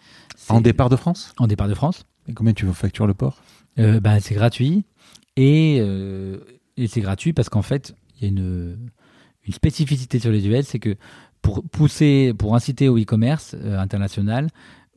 En 0.48 0.62
départ 0.62 0.88
de 0.88 0.96
France? 0.96 1.34
En 1.38 1.48
départ 1.48 1.68
de 1.68 1.74
France. 1.74 2.06
Et 2.30 2.34
combien 2.34 2.54
tu 2.54 2.66
factures 2.68 3.08
le 3.08 3.14
port? 3.14 3.42
Euh, 3.78 4.00
bah, 4.00 4.20
c'est 4.22 4.36
gratuit 4.36 4.86
et, 5.36 5.80
euh, 5.82 6.38
et 6.78 6.88
c'est 6.88 7.02
gratuit 7.02 7.34
parce 7.34 7.50
qu'en 7.50 7.62
fait 7.62 7.94
il 8.16 8.24
y 8.24 8.26
a 8.26 8.30
une, 8.30 8.78
une 9.46 9.54
spécificité 9.54 10.20
sur 10.20 10.32
les 10.32 10.48
US 10.48 10.66
c'est 10.68 10.80
que 10.80 10.96
pour 11.42 11.62
pousser 11.64 12.34
pour 12.38 12.54
inciter 12.56 12.88
au 12.90 12.98
e-commerce 12.98 13.56
euh, 13.58 13.80
international 13.80 14.48
on- 14.48 14.50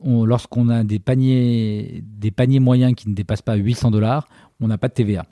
lorsqu'on 0.03 0.69
a 0.69 0.83
des 0.83 0.99
paniers 0.99 2.03
des 2.05 2.31
paniers 2.31 2.59
moyens 2.59 2.93
qui 2.95 3.09
ne 3.09 3.15
dépassent 3.15 3.41
pas 3.41 3.55
800 3.55 3.91
dollars 3.91 4.27
on 4.59 4.67
n'a 4.67 4.77
pas 4.77 4.87
de 4.87 4.93
TVA 4.93 5.25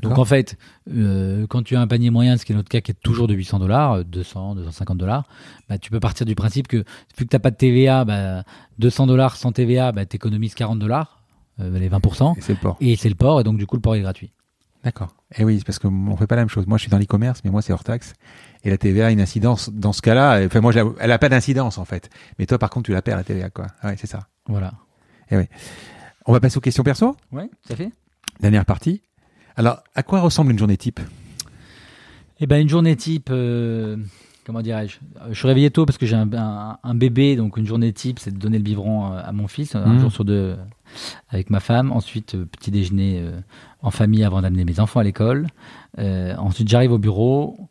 donc 0.00 0.16
en 0.18 0.24
fait 0.24 0.56
euh, 0.90 1.46
quand 1.46 1.62
tu 1.62 1.76
as 1.76 1.80
un 1.80 1.86
panier 1.86 2.08
moyen 2.10 2.36
ce 2.38 2.46
qui 2.46 2.52
est 2.52 2.56
notre 2.56 2.70
cas 2.70 2.80
qui 2.80 2.90
est 2.90 3.00
toujours 3.02 3.28
de 3.28 3.34
800 3.34 3.58
dollars 3.58 4.04
200 4.04 4.54
250 4.54 4.96
dollars 4.96 5.24
bah, 5.68 5.76
tu 5.78 5.90
peux 5.90 6.00
partir 6.00 6.24
du 6.24 6.34
principe 6.34 6.68
que 6.68 6.78
vu 6.78 6.84
que 7.16 7.24
tu 7.24 7.36
n'as 7.36 7.40
pas 7.40 7.50
de 7.50 7.56
TVA 7.56 8.04
bah, 8.04 8.44
200 8.78 9.06
dollars 9.06 9.36
sans 9.36 9.52
TVA 9.52 9.92
bah, 9.92 10.06
tu 10.06 10.16
économises 10.16 10.54
40 10.54 10.78
dollars 10.78 11.18
euh, 11.60 11.78
les 11.78 11.88
20% 11.90 12.38
Et 12.38 12.40
c'est 12.40 12.52
le 12.52 12.58
port. 12.58 12.76
et 12.80 12.96
c'est 12.96 13.08
le 13.08 13.14
port, 13.14 13.40
et 13.40 13.44
donc 13.44 13.58
du 13.58 13.66
coup 13.66 13.76
le 13.76 13.82
port 13.82 13.94
est 13.96 14.00
gratuit. 14.00 14.30
D'accord. 14.84 15.08
Et 15.36 15.44
oui, 15.44 15.60
parce 15.66 15.78
qu'on 15.78 15.90
ne 15.90 16.16
fait 16.16 16.28
pas 16.28 16.36
la 16.36 16.42
même 16.42 16.48
chose. 16.48 16.66
Moi, 16.66 16.78
je 16.78 16.82
suis 16.82 16.90
dans 16.90 16.98
l'e-commerce, 16.98 17.40
mais 17.44 17.50
moi, 17.50 17.62
c'est 17.62 17.72
hors 17.72 17.82
taxe. 17.82 18.14
Et 18.64 18.70
la 18.70 18.76
TVA 18.78 19.06
a 19.06 19.10
une 19.10 19.20
incidence 19.20 19.70
dans 19.70 19.92
ce 19.92 20.02
cas-là. 20.02 20.44
Enfin, 20.46 20.60
moi, 20.60 20.72
elle 20.74 21.08
n'a 21.08 21.18
pas 21.18 21.28
d'incidence, 21.28 21.78
en 21.78 21.84
fait. 21.84 22.10
Mais 22.38 22.46
toi, 22.46 22.58
par 22.58 22.70
contre, 22.70 22.86
tu 22.86 22.92
la 22.92 23.02
perds, 23.02 23.16
la 23.16 23.24
TVA, 23.24 23.50
quoi. 23.50 23.66
Ouais, 23.84 23.94
c'est 23.96 24.06
ça. 24.08 24.26
Voilà. 24.46 24.72
Et 25.30 25.36
oui. 25.36 25.44
On 26.26 26.32
va 26.32 26.40
passer 26.40 26.58
aux 26.58 26.60
questions 26.60 26.82
perso? 26.82 27.16
Oui, 27.32 27.44
ça 27.66 27.76
fait. 27.76 27.90
Dernière 28.40 28.64
partie. 28.64 29.00
Alors, 29.56 29.82
à 29.94 30.02
quoi 30.02 30.20
ressemble 30.20 30.50
une 30.52 30.58
journée 30.58 30.76
type? 30.76 31.00
Eh 32.40 32.46
ben, 32.46 32.60
une 32.60 32.68
journée 32.68 32.94
type, 32.96 33.28
euh, 33.30 33.96
comment 34.44 34.60
dirais-je? 34.62 34.98
Je 35.30 35.34
suis 35.38 35.48
réveillé 35.48 35.70
tôt 35.70 35.86
parce 35.86 35.98
que 35.98 36.06
j'ai 36.06 36.14
un, 36.16 36.28
un, 36.82 36.94
bébé, 36.94 37.34
donc 37.36 37.56
une 37.56 37.66
journée 37.66 37.92
type, 37.92 38.18
c'est 38.20 38.30
de 38.32 38.38
donner 38.38 38.58
le 38.58 38.62
biberon 38.64 39.12
à 39.12 39.32
mon 39.32 39.48
fils, 39.48 39.74
un 39.74 39.84
Mhm. 39.86 40.00
jour 40.00 40.12
sur 40.12 40.24
deux 40.24 40.56
avec 41.30 41.50
ma 41.50 41.60
femme. 41.60 41.90
Ensuite, 41.92 42.34
euh, 42.36 42.44
petit 42.44 42.70
déjeuner 42.70 43.20
euh, 43.20 43.40
en 43.82 43.90
famille 43.90 44.22
avant 44.24 44.40
d'amener 44.42 44.64
mes 44.64 44.78
enfants 44.80 45.00
à 45.00 45.02
l'école. 45.04 45.48
Euh, 45.98 46.36
ensuite, 46.36 46.68
j'arrive 46.68 46.92
au 46.92 46.98
bureau. 46.98 47.68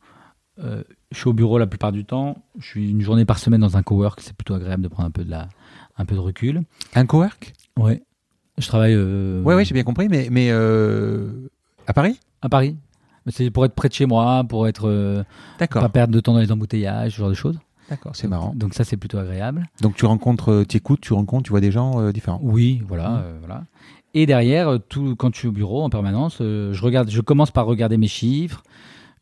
Euh, 0.60 0.84
je 1.12 1.18
suis 1.18 1.28
au 1.28 1.34
bureau 1.34 1.58
la 1.58 1.68
plupart 1.68 1.92
du 1.92 2.06
temps. 2.06 2.44
Je 2.60 2.66
suis 2.66 2.90
une 2.90 3.02
journée 3.02 3.26
par 3.26 3.40
semaine 3.40 3.62
dans 3.62 3.78
un 3.78 3.84
cowork. 3.84 4.20
C'est 4.22 4.36
plutôt 4.36 4.56
agréable 4.56 4.84
de 4.84 4.88
prendre 4.88 5.08
un 5.08 5.12
peu 5.12 5.24
de, 5.24 5.32
la, 5.32 5.50
un 5.98 6.06
peu 6.06 6.16
de 6.16 6.20
recul. 6.20 6.64
Un 6.96 7.06
cowork? 7.06 7.54
Ouais. 7.78 8.02
Je 8.58 8.68
travaille 8.68 8.94
euh, 8.96 9.42
Ouais, 9.44 9.56
ouais, 9.56 9.66
j'ai 9.66 9.74
bien 9.74 9.84
compris, 9.84 10.08
mais, 10.10 10.30
mais 10.32 10.48
euh, 10.50 11.50
à 11.86 11.94
Paris? 11.94 12.20
À 12.42 12.50
Paris. 12.50 12.76
C'est 13.28 13.52
pour 13.52 13.66
être 13.66 13.76
près 13.76 13.90
de 13.90 13.94
chez 13.94 14.06
moi, 14.06 14.44
pour 14.48 14.68
être 14.68 14.88
euh, 14.88 15.24
D'accord. 15.60 15.82
pas 15.82 15.90
perdre 15.90 16.14
de 16.14 16.20
temps 16.20 16.34
dans 16.34 16.40
les 16.40 16.52
embouteillages, 16.52 17.12
ce 17.14 17.18
genre 17.18 17.30
de 17.30 17.34
choses. 17.34 17.60
D'accord, 17.90 18.16
c'est 18.16 18.28
marrant. 18.28 18.54
Donc 18.56 18.74
ça, 18.74 18.84
c'est 18.84 18.98
plutôt 18.98 19.18
agréable. 19.18 19.66
Donc 19.82 19.96
tu 19.96 20.06
rencontres, 20.06 20.66
tu 20.68 20.78
écoutes, 20.78 21.02
tu 21.02 21.14
rencontres, 21.14 21.44
tu 21.44 21.52
vois 21.52 21.62
des 21.62 21.72
gens 21.72 22.12
différents. 22.12 22.40
Oui, 22.42 22.82
voilà, 22.88 23.18
euh, 23.18 23.38
voilà. 23.40 23.64
Et 24.14 24.26
derrière, 24.26 24.80
tout, 24.90 25.16
quand 25.16 25.34
je 25.34 25.40
suis 25.40 25.48
au 25.48 25.52
bureau 25.52 25.84
en 25.84 25.90
permanence, 25.90 26.38
je 26.40 26.82
regarde, 26.82 27.10
je 27.10 27.22
commence 27.22 27.52
par 27.52 27.66
regarder 27.66 27.98
mes 27.98 28.08
chiffres. 28.08 28.64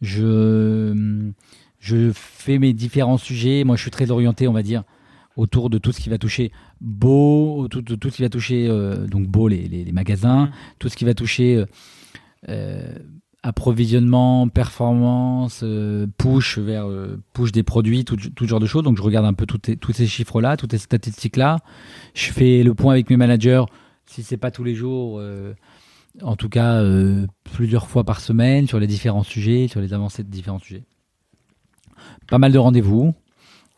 Je, 0.01 1.31
je 1.79 2.11
fais 2.13 2.57
mes 2.59 2.73
différents 2.73 3.17
sujets. 3.17 3.63
Moi, 3.63 3.75
je 3.75 3.81
suis 3.81 3.91
très 3.91 4.11
orienté, 4.11 4.47
on 4.47 4.53
va 4.53 4.63
dire, 4.63 4.83
autour 5.35 5.69
de 5.69 5.77
tout 5.77 5.91
ce 5.91 5.99
qui 5.99 6.09
va 6.09 6.17
toucher 6.17 6.51
beau, 6.81 7.67
de 7.69 7.95
tout 7.95 8.09
ce 8.09 8.15
qui 8.15 8.21
va 8.21 8.29
toucher 8.29 8.67
euh, 8.69 9.07
donc 9.07 9.27
beau 9.27 9.47
les, 9.47 9.67
les- 9.67 9.83
les 9.83 9.91
magasins, 9.91 10.49
tout 10.79 10.89
ce 10.89 10.95
qui 10.95 11.05
va 11.05 11.13
toucher 11.13 11.55
euh, 11.57 11.65
euh, 12.49 12.93
approvisionnement, 13.43 14.47
performance, 14.47 15.61
euh, 15.63 16.07
push 16.17 16.57
vers 16.57 16.87
euh, 16.89 17.21
push 17.33 17.51
des 17.51 17.63
produits, 17.63 18.03
tout, 18.05 18.15
tout 18.17 18.47
genre 18.47 18.59
de 18.59 18.65
choses. 18.65 18.83
Donc 18.83 18.97
je 18.97 19.01
regarde 19.03 19.25
un 19.25 19.33
peu 19.33 19.45
ces- 19.63 19.77
tous 19.77 19.93
ces 19.93 20.07
chiffres-là, 20.07 20.57
toutes 20.57 20.71
ces 20.71 20.77
statistiques-là. 20.79 21.59
Je 22.13 22.31
fais 22.31 22.63
le 22.63 22.73
point 22.73 22.93
avec 22.93 23.09
mes 23.09 23.17
managers, 23.17 23.63
si 24.05 24.23
c'est 24.23 24.37
pas 24.37 24.51
tous 24.51 24.63
les 24.63 24.73
jours, 24.75 25.17
euh, 25.19 25.53
en 26.21 26.35
tout 26.35 26.49
cas 26.49 26.75
euh, 26.81 27.25
plusieurs 27.43 27.87
fois 27.87 28.03
par 28.03 28.19
semaine 28.21 28.67
sur 28.67 28.79
les 28.79 28.87
différents 28.87 29.23
sujets, 29.23 29.67
sur 29.67 29.81
les 29.81 29.93
avancées 29.93 30.23
de 30.23 30.29
différents 30.29 30.59
sujets. 30.59 30.83
Pas 32.27 32.37
mal 32.37 32.51
de 32.51 32.57
rendez-vous, 32.57 33.13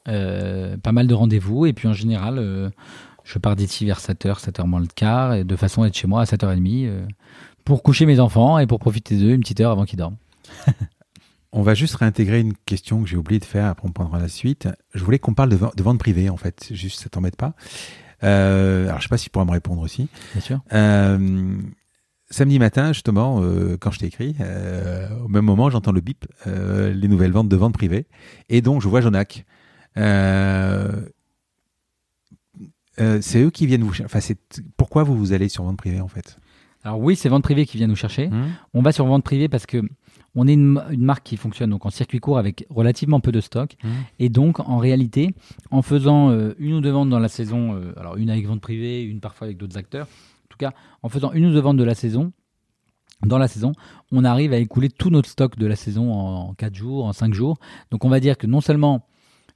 euh, 0.07 0.77
pas 0.77 0.91
mal 0.91 1.07
de 1.07 1.13
rendez-vous, 1.13 1.65
et 1.65 1.73
puis 1.73 1.87
en 1.87 1.93
général, 1.93 2.37
euh, 2.37 2.69
je 3.23 3.39
pars 3.39 3.55
d'ici 3.55 3.85
vers 3.85 3.99
7h, 3.99 4.39
7h 4.39 4.65
moins 4.65 4.79
le 4.79 4.87
quart, 4.87 5.33
et 5.33 5.43
de 5.43 5.55
façon 5.55 5.83
à 5.83 5.87
être 5.87 5.97
chez 5.97 6.07
moi 6.07 6.21
à 6.21 6.25
7h30 6.25 6.85
euh, 6.87 7.05
pour 7.65 7.83
coucher 7.83 8.05
mes 8.05 8.19
enfants 8.19 8.59
et 8.59 8.67
pour 8.67 8.79
profiter 8.79 9.17
d'eux 9.17 9.31
une 9.31 9.41
petite 9.41 9.59
heure 9.59 9.71
avant 9.71 9.85
qu'ils 9.85 9.99
dorment. 9.99 10.17
On 11.53 11.61
va 11.61 11.73
juste 11.73 11.95
réintégrer 11.95 12.39
une 12.41 12.53
question 12.65 13.01
que 13.01 13.09
j'ai 13.09 13.15
oublié 13.17 13.39
de 13.39 13.45
faire, 13.45 13.67
après 13.67 13.87
on 13.87 13.91
prendra 13.91 14.19
la 14.19 14.27
suite. 14.27 14.67
Je 14.93 15.03
voulais 15.03 15.17
qu'on 15.17 15.33
parle 15.33 15.49
de, 15.49 15.55
ven- 15.55 15.71
de 15.75 15.81
vente 15.81 15.97
privée, 15.97 16.29
en 16.29 16.35
fait, 16.37 16.67
juste 16.71 16.99
ça 17.01 17.09
t'embête 17.09 17.37
pas. 17.37 17.53
Euh, 18.23 18.87
alors 18.87 18.97
je 18.97 19.03
sais 19.03 19.09
pas 19.09 19.17
si 19.17 19.25
tu 19.25 19.29
pourras 19.29 19.45
me 19.45 19.51
répondre 19.51 19.81
aussi. 19.81 20.09
Bien 20.33 20.41
sûr. 20.41 20.59
Euh, 20.73 21.57
samedi 22.29 22.59
matin, 22.59 22.93
justement, 22.93 23.41
euh, 23.41 23.77
quand 23.79 23.91
je 23.91 23.99
t'ai 23.99 24.07
écrit, 24.07 24.35
euh, 24.39 25.07
au 25.23 25.27
même 25.27 25.45
moment, 25.45 25.69
j'entends 25.69 25.91
le 25.91 26.01
bip, 26.01 26.25
euh, 26.45 26.93
les 26.93 27.07
nouvelles 27.07 27.31
ventes 27.31 27.49
de 27.49 27.55
vente 27.55 27.73
privée. 27.73 28.07
Et 28.49 28.61
donc, 28.61 28.81
je 28.81 28.87
vois 28.87 29.01
Jonac. 29.01 29.45
Euh, 29.97 30.91
c'est 33.21 33.41
eux 33.41 33.51
qui 33.51 33.67
viennent 33.67 33.83
vous 33.83 33.93
chercher. 33.93 34.05
Enfin, 34.05 34.19
c'est 34.19 34.39
pourquoi 34.75 35.03
vous 35.03 35.15
vous 35.15 35.33
allez 35.33 35.49
sur 35.49 35.63
vente 35.63 35.77
privée 35.77 36.01
en 36.01 36.07
fait? 36.07 36.39
Alors 36.83 36.99
oui, 37.01 37.15
c'est 37.15 37.27
Vente 37.27 37.43
Privée 37.43 37.65
qui 37.65 37.77
vient 37.77 37.87
nous 37.87 37.97
chercher. 37.97 38.27
Hum 38.27 38.49
On 38.73 38.81
va 38.81 38.93
sur 38.93 39.05
Vente 39.05 39.23
Privée 39.23 39.49
parce 39.49 39.65
que 39.65 39.81
on 40.35 40.47
est 40.47 40.53
une, 40.53 40.81
une 40.91 41.01
marque 41.01 41.23
qui 41.23 41.35
fonctionne 41.35 41.71
donc 41.71 41.85
en 41.85 41.89
circuit 41.89 42.19
court 42.19 42.37
avec 42.37 42.65
relativement 42.69 43.19
peu 43.19 43.31
de 43.31 43.41
stock. 43.41 43.75
Mhm. 43.83 43.89
Et 44.19 44.29
donc, 44.29 44.59
en 44.59 44.77
réalité, 44.77 45.33
en 45.71 45.81
faisant 45.81 46.29
euh, 46.29 46.53
une 46.59 46.75
ou 46.75 46.81
deux 46.81 46.91
ventes 46.91 47.09
dans 47.09 47.19
la 47.19 47.27
saison, 47.27 47.73
euh, 47.73 47.91
alors 47.97 48.17
une 48.17 48.29
avec 48.29 48.45
vente 48.45 48.61
privée, 48.61 49.03
une 49.03 49.19
parfois 49.19 49.45
avec 49.45 49.57
d'autres 49.57 49.77
acteurs, 49.77 50.07
tout 50.57 50.65
cas, 50.65 50.73
en 51.03 51.09
faisant 51.09 51.31
une 51.33 51.45
ou 51.45 51.51
deux 51.53 51.59
ventes 51.61 51.77
de 51.77 51.83
la 51.83 51.95
saison, 51.95 52.31
dans 53.25 53.37
la 53.39 53.47
saison, 53.47 53.71
on 54.11 54.23
arrive 54.23 54.53
à 54.53 54.57
écouler 54.57 54.89
tout 54.89 55.09
notre 55.09 55.29
stock 55.29 55.57
de 55.57 55.65
la 55.65 55.75
saison 55.75 56.11
en 56.13 56.53
4 56.53 56.75
jours, 56.75 57.05
en 57.05 57.13
5 57.13 57.33
jours. 57.33 57.57
Donc, 57.91 58.05
on 58.05 58.09
va 58.09 58.19
dire 58.19 58.37
que 58.37 58.45
non 58.45 58.61
seulement 58.61 59.07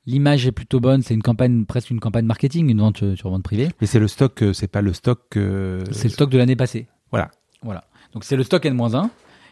l'image 0.07 0.47
est 0.47 0.51
plutôt 0.51 0.79
bonne, 0.79 1.03
c'est 1.03 1.13
une 1.13 1.21
campagne, 1.21 1.65
presque 1.65 1.91
une 1.91 1.99
campagne 1.99 2.25
marketing, 2.25 2.69
une 2.71 2.79
vente 2.79 3.15
sur 3.15 3.29
vente 3.29 3.43
privée, 3.43 3.69
Mais 3.79 3.85
c'est 3.87 3.99
le 3.99 4.07
stock, 4.07 4.41
euh, 4.41 4.51
c'est 4.53 4.67
pas 4.67 4.81
le 4.81 4.93
stock. 4.93 5.19
euh, 5.37 5.83
c'est 5.91 6.05
le 6.07 6.13
stock 6.13 6.29
de 6.31 6.37
l'année 6.39 6.55
passée. 6.55 6.87
Voilà. 7.11 7.29
Voilà. 7.61 7.83
Donc 8.13 8.23
c'est 8.23 8.35
le 8.35 8.43
stock 8.43 8.65
N-1 8.65 9.09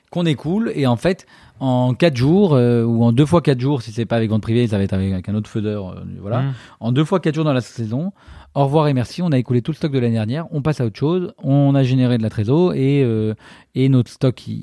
qu'on 0.10 0.26
écoule 0.26 0.72
et 0.74 0.88
en 0.88 0.96
fait 0.96 1.28
en 1.60 1.94
4 1.94 2.16
jours 2.18 2.56
euh, 2.56 2.84
ou 2.84 3.04
en 3.04 3.12
deux 3.12 3.28
fois 3.28 3.44
4 3.44 3.60
jours 3.60 3.84
si 3.84 3.92
c'est 3.92 4.08
pas 4.08 4.16
avec 4.16 4.32
vente 4.32 4.42
privée 4.42 4.66
ça 4.68 4.80
va 4.80 4.84
être 4.84 4.94
avec 4.94 5.30
un 5.30 5.36
autre 5.36 5.48
faiseur 5.52 5.90
euh, 5.90 6.04
voilà 6.20 6.40
Hum. 6.40 6.54
en 6.80 6.92
deux 6.92 7.06
fois 7.06 7.20
4 7.20 7.36
jours 7.36 7.44
dans 7.46 7.54
la 7.54 7.62
saison 7.62 8.12
au 8.56 8.64
revoir 8.66 8.88
et 8.88 8.94
merci. 8.94 9.22
On 9.22 9.32
a 9.32 9.38
écoulé 9.38 9.62
tout 9.62 9.72
le 9.72 9.76
stock 9.78 9.92
de 9.92 10.00
l'année 10.00 10.14
dernière. 10.16 10.48
On 10.52 10.62
passe 10.62 10.82
à 10.82 10.86
autre 10.86 10.98
chose. 10.98 11.34
On 11.38 11.76
a 11.76 11.84
généré 11.84 12.18
de 12.18 12.24
la 12.24 12.30
trésor 12.30 12.74
et 12.74 13.04
euh, 13.04 13.34
et 13.76 13.90
notre 13.90 14.10
stock 14.12 14.48
il, 14.48 14.54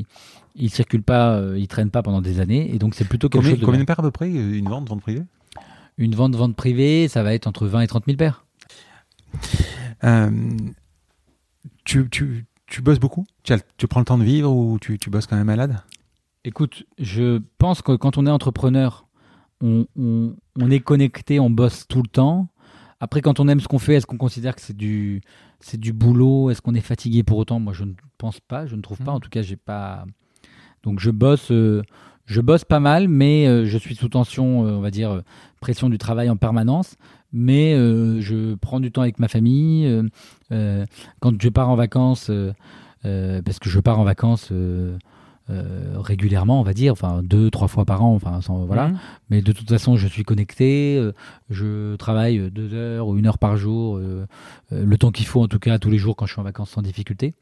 il 0.00 0.04
il 0.54 0.70
circule 0.70 1.02
pas 1.02 1.34
euh, 1.36 1.58
il 1.58 1.68
traîne 1.68 1.90
pas 1.90 2.02
pendant 2.02 2.22
des 2.22 2.40
années. 2.40 2.74
Et 2.74 2.78
donc 2.78 2.94
c'est 2.94 3.04
plutôt 3.08 3.28
quelque 3.28 3.40
Combien, 3.42 3.50
chose 3.52 3.60
de 3.60 3.64
combien 3.66 3.80
de 3.80 3.84
paires 3.84 4.00
à 4.00 4.02
peu 4.02 4.10
près 4.10 4.28
euh, 4.30 4.56
une 4.58 4.68
vente 4.68 4.88
vente 4.88 5.00
privée? 5.02 5.22
Une 5.98 6.14
vente 6.14 6.34
vente 6.36 6.56
privée 6.56 7.08
ça 7.08 7.22
va 7.22 7.34
être 7.34 7.46
entre 7.46 7.66
20 7.66 7.80
et 7.82 7.86
30 7.86 8.04
000 8.06 8.16
paires. 8.16 8.44
Euh, 10.04 10.30
tu, 11.84 12.08
tu, 12.10 12.46
tu 12.66 12.82
bosses 12.82 12.98
beaucoup? 13.00 13.26
Tu, 13.42 13.52
as- 13.52 13.64
tu 13.76 13.86
prends 13.86 14.00
le 14.00 14.06
temps 14.06 14.18
de 14.18 14.24
vivre 14.24 14.50
ou 14.52 14.78
tu, 14.78 14.98
tu 14.98 15.10
bosses 15.10 15.26
quand 15.26 15.36
même 15.36 15.46
malade? 15.46 15.80
Écoute, 16.44 16.84
je 16.98 17.40
pense 17.58 17.82
que 17.82 17.92
quand 17.96 18.18
on 18.18 18.26
est 18.26 18.30
entrepreneur, 18.30 19.06
on, 19.60 19.86
on- 19.98 20.34
on 20.60 20.70
est 20.70 20.80
connecté, 20.80 21.40
on 21.40 21.50
bosse 21.50 21.86
tout 21.88 22.02
le 22.02 22.08
temps. 22.08 22.48
Après, 23.00 23.20
quand 23.20 23.40
on 23.40 23.48
aime 23.48 23.60
ce 23.60 23.68
qu'on 23.68 23.78
fait, 23.78 23.94
est-ce 23.94 24.06
qu'on 24.06 24.16
considère 24.16 24.54
que 24.54 24.62
c'est 24.62 24.76
du, 24.76 25.20
c'est 25.60 25.78
du 25.78 25.92
boulot? 25.92 26.50
Est-ce 26.50 26.62
qu'on 26.62 26.74
est 26.74 26.80
fatigué 26.80 27.22
pour 27.22 27.38
autant? 27.38 27.60
Moi, 27.60 27.72
je 27.72 27.84
ne 27.84 27.92
pense 28.18 28.40
pas, 28.40 28.66
je 28.66 28.76
ne 28.76 28.80
trouve 28.80 28.98
pas. 28.98 29.10
Mhm. 29.10 29.16
En 29.16 29.20
tout 29.20 29.28
cas, 29.28 29.42
j'ai 29.42 29.56
pas. 29.56 30.04
Donc, 30.82 31.00
je 31.00 31.10
bosse, 31.10 31.50
euh, 31.50 31.82
je 32.24 32.40
bosse 32.40 32.64
pas 32.64 32.80
mal, 32.80 33.08
mais 33.08 33.46
euh, 33.46 33.66
je 33.66 33.76
suis 33.76 33.96
sous 33.96 34.08
tension, 34.08 34.66
euh, 34.66 34.70
on 34.72 34.80
va 34.80 34.90
dire, 34.90 35.22
pression 35.60 35.90
du 35.90 35.98
travail 35.98 36.30
en 36.30 36.36
permanence. 36.36 36.96
Mais 37.32 37.74
je 37.74 38.54
prends 38.54 38.80
du 38.80 38.90
temps 38.90 39.02
avec 39.02 39.18
ma 39.18 39.28
famille. 39.28 40.08
quand 40.48 41.42
je 41.42 41.48
pars 41.50 41.68
en 41.68 41.74
vacances, 41.74 42.30
parce 43.02 43.58
que 43.58 43.68
je 43.68 43.80
pars 43.80 43.98
en 43.98 44.04
vacances. 44.04 44.50
Euh, 45.50 45.94
régulièrement, 45.98 46.60
on 46.60 46.64
va 46.64 46.74
dire, 46.74 46.92
enfin 46.92 47.20
deux, 47.22 47.50
trois 47.50 47.68
fois 47.68 47.84
par 47.84 48.02
an, 48.04 48.14
enfin 48.14 48.40
sans- 48.40 48.64
voilà. 48.66 48.86
Hum. 48.86 48.98
Mais 49.30 49.42
de 49.42 49.52
toute 49.52 49.68
façon, 49.68 49.96
je 49.96 50.08
suis 50.08 50.24
connecté, 50.24 50.96
euh, 50.98 51.12
je 51.50 51.94
travaille 51.96 52.50
deux 52.50 52.74
heures 52.74 53.06
ou 53.08 53.16
une 53.16 53.26
heure 53.26 53.38
par 53.38 53.56
jour, 53.56 53.96
euh, 53.98 54.26
le 54.72 54.98
temps 54.98 55.10
qu'il 55.12 55.26
faut 55.26 55.42
en 55.42 55.48
tout 55.48 55.58
cas 55.60 55.78
tous 55.78 55.90
les 55.90 55.98
jours 55.98 56.16
quand 56.16 56.26
je 56.26 56.32
suis 56.32 56.40
en 56.40 56.44
vacances 56.44 56.70
sans 56.70 56.82
difficulté. 56.82 57.34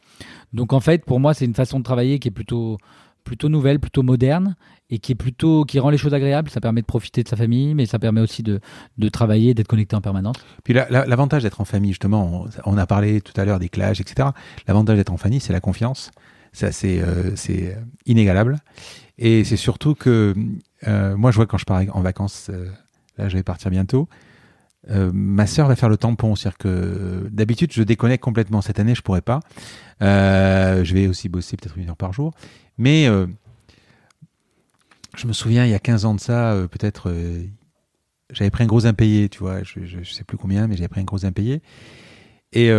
Donc 0.53 0.73
en 0.73 0.81
fait, 0.81 1.05
pour 1.05 1.19
moi, 1.21 1.35
c'est 1.35 1.45
une 1.47 1.55
façon 1.55 1.79
de 1.79 1.85
travailler 1.85 2.19
qui 2.19 2.29
est 2.29 2.31
plutôt 2.31 2.79
plutôt 3.25 3.49
nouvelle, 3.49 3.81
plutôt 3.81 4.03
moderne 4.03 4.55
et 4.91 4.99
qui 4.99 5.13
est 5.13 5.15
plutôt 5.15 5.65
qui 5.65 5.79
rend 5.79 5.89
les 5.89 5.97
choses 5.97 6.13
agréables. 6.13 6.51
Ça 6.51 6.61
permet 6.61 6.83
de 6.83 6.87
profiter 6.87 7.23
de 7.23 7.29
sa 7.29 7.37
famille, 7.37 7.73
mais 7.75 7.87
ça 7.87 7.99
permet 7.99 8.21
aussi 8.21 8.43
de, 8.43 8.61
de 8.99 9.09
travailler, 9.09 9.55
d'être 9.55 9.67
connecté 9.67 9.97
en 9.97 10.03
permanence. 10.03 10.37
Puis 10.63 10.75
la- 10.75 10.87
la- 10.91 11.07
l'avantage 11.07 11.43
d'être 11.43 11.63
en 11.63 11.65
famille, 11.65 11.93
justement, 11.93 12.45
on, 12.67 12.73
on 12.75 12.77
a 12.77 12.87
parlé 12.87 13.23
tout 13.23 13.33
à 13.41 13.47
l'heure 13.47 13.59
des 13.59 13.71
clashs, 13.71 13.99
etc. 13.99 14.29
L'avantage 14.69 14.99
d'être 14.99 15.11
en 15.11 15.17
famille, 15.17 15.41
c'est 15.41 15.55
la 15.55 15.61
confiance. 15.61 16.11
C'est 16.55 17.01
euh, 17.03 17.37
c'est 17.37 17.77
inégalable. 18.07 18.59
Et 19.19 19.45
c'est 19.45 19.57
surtout 19.59 19.95
que 19.95 20.35
euh, 20.89 21.17
moi, 21.17 21.31
je 21.33 21.37
vois 21.37 21.47
quand 21.47 21.59
je 21.59 21.67
pars 21.67 21.83
en 21.95 22.01
vacances, 22.01 22.49
euh, 22.51 22.71
là, 23.19 23.29
je 23.29 23.37
vais 23.37 23.43
partir 23.43 23.71
bientôt. 23.71 24.09
euh, 24.91 25.11
ma 25.15 25.47
sœur 25.47 25.69
va 25.69 25.77
faire 25.77 25.89
le 25.91 25.97
tampon, 25.97 26.37
c'est-à-dire 26.37 26.59
que 26.59 27.29
d'habitude 27.33 27.73
je 27.73 27.83
déconnecte 27.83 28.23
complètement. 28.25 28.63
Cette 28.63 28.81
année, 28.81 28.95
je 28.95 29.03
pourrais 29.03 29.23
pas. 29.23 29.41
Euh, 30.03 30.85
je 30.85 30.95
vais 30.95 31.07
aussi 31.09 31.29
bosser 31.29 31.57
peut-être 31.57 31.79
une 31.79 31.91
heure 31.91 31.97
par 31.97 32.13
jour, 32.13 32.33
mais 32.79 33.07
euh, 33.09 33.27
je 35.17 35.27
me 35.27 35.33
souviens 35.33 35.65
il 35.65 35.71
y 35.71 35.75
a 35.75 35.79
15 35.79 36.05
ans 36.05 36.15
de 36.15 36.21
ça, 36.21 36.53
euh, 36.53 36.67
peut-être 36.69 37.09
euh, 37.11 37.45
j'avais 38.31 38.51
pris 38.51 38.65
un 38.65 38.67
gros 38.67 38.87
impayé, 38.87 39.29
tu 39.29 39.39
vois, 39.41 39.63
je, 39.63 39.85
je, 39.85 39.99
je 40.03 40.13
sais 40.13 40.25
plus 40.25 40.37
combien, 40.39 40.67
mais 40.67 40.77
j'avais 40.77 40.89
pris 40.89 41.01
un 41.01 41.05
gros 41.05 41.25
impayé. 41.25 41.63
Et 42.53 42.71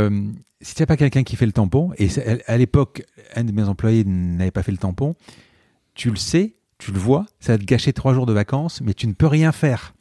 euh, 0.61 0.65
si 0.65 0.75
tu 0.75 0.81
n'as 0.81 0.85
pas 0.87 0.97
quelqu'un 0.97 1.23
qui 1.23 1.35
fait 1.35 1.45
le 1.45 1.51
tampon, 1.51 1.91
et 1.97 2.07
à 2.47 2.57
l'époque, 2.57 3.03
un 3.35 3.43
de 3.43 3.51
mes 3.51 3.63
employés 3.63 4.03
n'avait 4.05 4.51
pas 4.51 4.63
fait 4.63 4.71
le 4.71 4.77
tampon, 4.77 5.15
tu 5.93 6.09
le 6.09 6.15
sais, 6.17 6.55
tu 6.77 6.91
le 6.91 6.99
vois, 6.99 7.25
ça 7.39 7.53
va 7.53 7.57
te 7.57 7.63
gâcher 7.63 7.93
trois 7.93 8.13
jours 8.13 8.25
de 8.25 8.33
vacances, 8.33 8.81
mais 8.81 8.93
tu 8.93 9.07
ne 9.07 9.13
peux 9.13 9.27
rien 9.27 9.53
faire. 9.53 9.93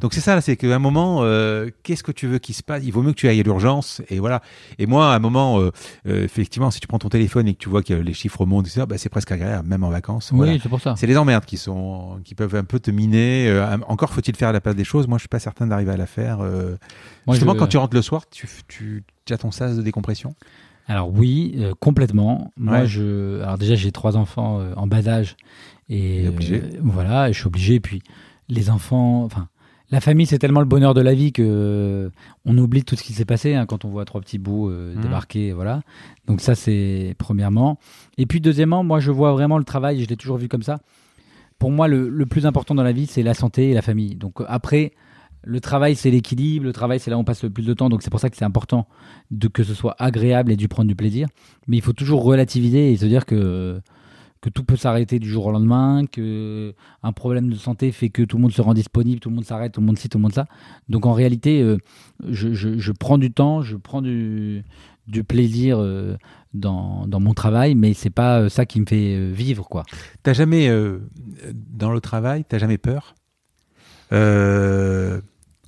Donc 0.00 0.14
c'est 0.14 0.20
ça, 0.20 0.40
c'est 0.40 0.56
qu'à 0.56 0.74
un 0.74 0.78
moment, 0.78 1.18
euh, 1.22 1.70
qu'est-ce 1.82 2.04
que 2.04 2.12
tu 2.12 2.28
veux 2.28 2.38
qu'il 2.38 2.54
se 2.54 2.62
passe? 2.62 2.82
Il 2.84 2.92
vaut 2.92 3.02
mieux 3.02 3.10
que 3.10 3.16
tu 3.16 3.28
ailles 3.28 3.40
à 3.40 3.42
l'urgence, 3.42 4.00
et 4.08 4.20
voilà. 4.20 4.40
Et 4.78 4.86
moi, 4.86 5.12
à 5.12 5.16
un 5.16 5.18
moment, 5.18 5.58
euh, 5.58 5.70
euh, 6.06 6.22
effectivement, 6.24 6.70
si 6.70 6.78
tu 6.78 6.86
prends 6.86 7.00
ton 7.00 7.08
téléphone 7.08 7.48
et 7.48 7.54
que 7.54 7.58
tu 7.58 7.68
vois 7.68 7.82
que 7.82 7.94
les 7.94 8.14
chiffres 8.14 8.46
montent, 8.46 8.68
etc., 8.68 8.86
bah, 8.88 8.96
c'est 8.96 9.08
presque 9.08 9.32
agréable, 9.32 9.68
même 9.68 9.82
en 9.82 9.90
vacances. 9.90 10.30
Oui, 10.32 10.38
Voilà. 10.38 10.58
c'est 10.62 10.68
pour 10.68 10.80
ça. 10.80 10.94
C'est 10.96 11.08
les 11.08 11.16
emmerdes 11.16 11.44
qui 11.44 11.56
sont, 11.56 12.20
qui 12.24 12.36
peuvent 12.36 12.54
un 12.54 12.64
peu 12.64 12.78
te 12.78 12.92
miner. 12.92 13.50
Encore 13.88 14.12
faut-il 14.14 14.36
faire 14.36 14.52
la 14.52 14.60
place 14.60 14.76
des 14.76 14.84
choses. 14.84 15.08
Moi, 15.08 15.18
je 15.18 15.22
suis 15.22 15.28
pas 15.28 15.40
certain 15.40 15.66
d'arriver 15.66 15.92
à 15.92 15.96
la 15.96 16.06
faire. 16.06 16.38
Moi, 16.38 16.76
Justement, 17.30 17.54
je- 17.54 17.58
quand 17.58 17.66
tu 17.66 17.76
rentres 17.76 17.96
le 17.96 18.02
soir, 18.02 18.22
tu, 18.30 18.48
tu, 18.68 19.02
as 19.34 19.38
ton 19.38 19.50
sas 19.50 19.76
de 19.76 19.82
décompression? 19.82 20.34
Alors 20.86 21.10
oui, 21.12 21.54
euh, 21.58 21.72
complètement. 21.78 22.52
Moi, 22.56 22.80
Ouais. 22.80 22.86
je, 22.86 23.40
alors 23.42 23.58
déjà, 23.58 23.74
j'ai 23.76 23.92
trois 23.92 24.16
enfants 24.16 24.58
euh, 24.60 24.72
en 24.76 24.86
bas 24.86 25.06
âge 25.08 25.36
et 25.88 26.26
obligé. 26.28 26.56
euh, 26.62 26.78
voilà, 26.82 27.30
je 27.30 27.38
suis 27.38 27.46
obligé. 27.46 27.74
Et 27.74 27.80
puis 27.80 28.02
les 28.48 28.70
enfants, 28.70 29.22
enfin, 29.24 29.48
la 29.90 30.00
famille, 30.00 30.26
c'est 30.26 30.38
tellement 30.38 30.60
le 30.60 30.66
bonheur 30.66 30.94
de 30.94 31.00
la 31.00 31.14
vie 31.14 31.32
que 31.32 32.10
on 32.44 32.56
oublie 32.58 32.82
tout 32.84 32.96
ce 32.96 33.02
qui 33.04 33.12
s'est 33.12 33.24
passé 33.24 33.54
hein, 33.54 33.66
quand 33.66 33.84
on 33.84 33.88
voit 33.88 34.04
trois 34.04 34.20
petits 34.20 34.38
bouts 34.38 34.68
Mhm. 34.70 35.00
débarquer, 35.02 35.52
voilà. 35.52 35.82
Donc 36.26 36.40
ça, 36.40 36.54
c'est 36.56 37.14
premièrement. 37.18 37.78
Et 38.18 38.26
puis 38.26 38.40
deuxièmement, 38.40 38.82
moi, 38.82 38.98
je 39.00 39.10
vois 39.12 39.32
vraiment 39.32 39.58
le 39.58 39.64
travail. 39.64 40.02
Je 40.02 40.08
l'ai 40.08 40.16
toujours 40.16 40.38
vu 40.38 40.48
comme 40.48 40.62
ça. 40.62 40.80
Pour 41.60 41.70
moi, 41.70 41.86
le, 41.88 42.08
le 42.08 42.26
plus 42.26 42.46
important 42.46 42.74
dans 42.74 42.82
la 42.82 42.92
vie, 42.92 43.06
c'est 43.06 43.22
la 43.22 43.34
santé 43.34 43.70
et 43.70 43.74
la 43.74 43.82
famille. 43.82 44.16
Donc 44.16 44.42
après. 44.48 44.92
Le 45.42 45.60
travail, 45.60 45.96
c'est 45.96 46.10
l'équilibre. 46.10 46.64
Le 46.66 46.72
travail, 46.72 47.00
c'est 47.00 47.10
là 47.10 47.16
où 47.16 47.20
on 47.20 47.24
passe 47.24 47.42
le 47.42 47.50
plus 47.50 47.64
de 47.64 47.74
temps. 47.74 47.88
Donc, 47.88 48.02
c'est 48.02 48.10
pour 48.10 48.20
ça 48.20 48.30
que 48.30 48.36
c'est 48.36 48.44
important 48.44 48.86
que 49.52 49.62
ce 49.62 49.74
soit 49.74 49.96
agréable 49.98 50.52
et 50.52 50.56
du 50.56 50.68
prendre 50.68 50.88
du 50.88 50.96
plaisir. 50.96 51.28
Mais 51.66 51.76
il 51.76 51.82
faut 51.82 51.92
toujours 51.92 52.22
relativiser 52.24 52.92
et 52.92 52.96
se 52.96 53.06
dire 53.06 53.26
que, 53.26 53.80
tout 54.54 54.64
peut 54.64 54.76
s'arrêter 54.76 55.18
du 55.18 55.28
jour 55.28 55.46
au 55.46 55.50
lendemain, 55.50 56.06
que 56.10 56.74
un 57.02 57.12
problème 57.12 57.50
de 57.50 57.56
santé 57.56 57.92
fait 57.92 58.08
que 58.08 58.22
tout 58.22 58.36
le 58.38 58.42
monde 58.42 58.52
se 58.52 58.62
rend 58.62 58.72
disponible, 58.72 59.20
tout 59.20 59.28
le 59.28 59.34
monde 59.34 59.44
s'arrête, 59.44 59.72
tout 59.72 59.80
le 59.80 59.86
monde 59.86 59.98
ci, 59.98 60.08
tout 60.08 60.16
le 60.16 60.22
monde 60.22 60.32
ça. 60.32 60.46
Donc 60.88 61.04
en 61.04 61.12
réalité, 61.12 61.60
euh, 61.60 61.76
je, 62.26 62.92
prends 62.92 63.18
du 63.18 63.30
temps, 63.30 63.60
je 63.62 63.76
prends 63.76 64.00
du, 64.00 64.64
plaisir 65.28 65.78
euh, 65.78 66.16
dans, 66.54 67.06
mon 67.20 67.34
travail, 67.34 67.74
mais 67.74 67.92
c'est 67.92 68.10
pas 68.10 68.40
euh, 68.40 68.48
ça 68.48 68.64
qui 68.64 68.80
me 68.80 68.86
fait 68.86 69.30
vivre, 69.30 69.68
quoi. 69.68 69.82
T'as 70.22 70.32
jamais, 70.32 70.70
dans 71.52 71.92
le 71.92 72.00
travail, 72.00 72.44
t'as 72.48 72.58
jamais 72.58 72.78
peur? 72.78 73.14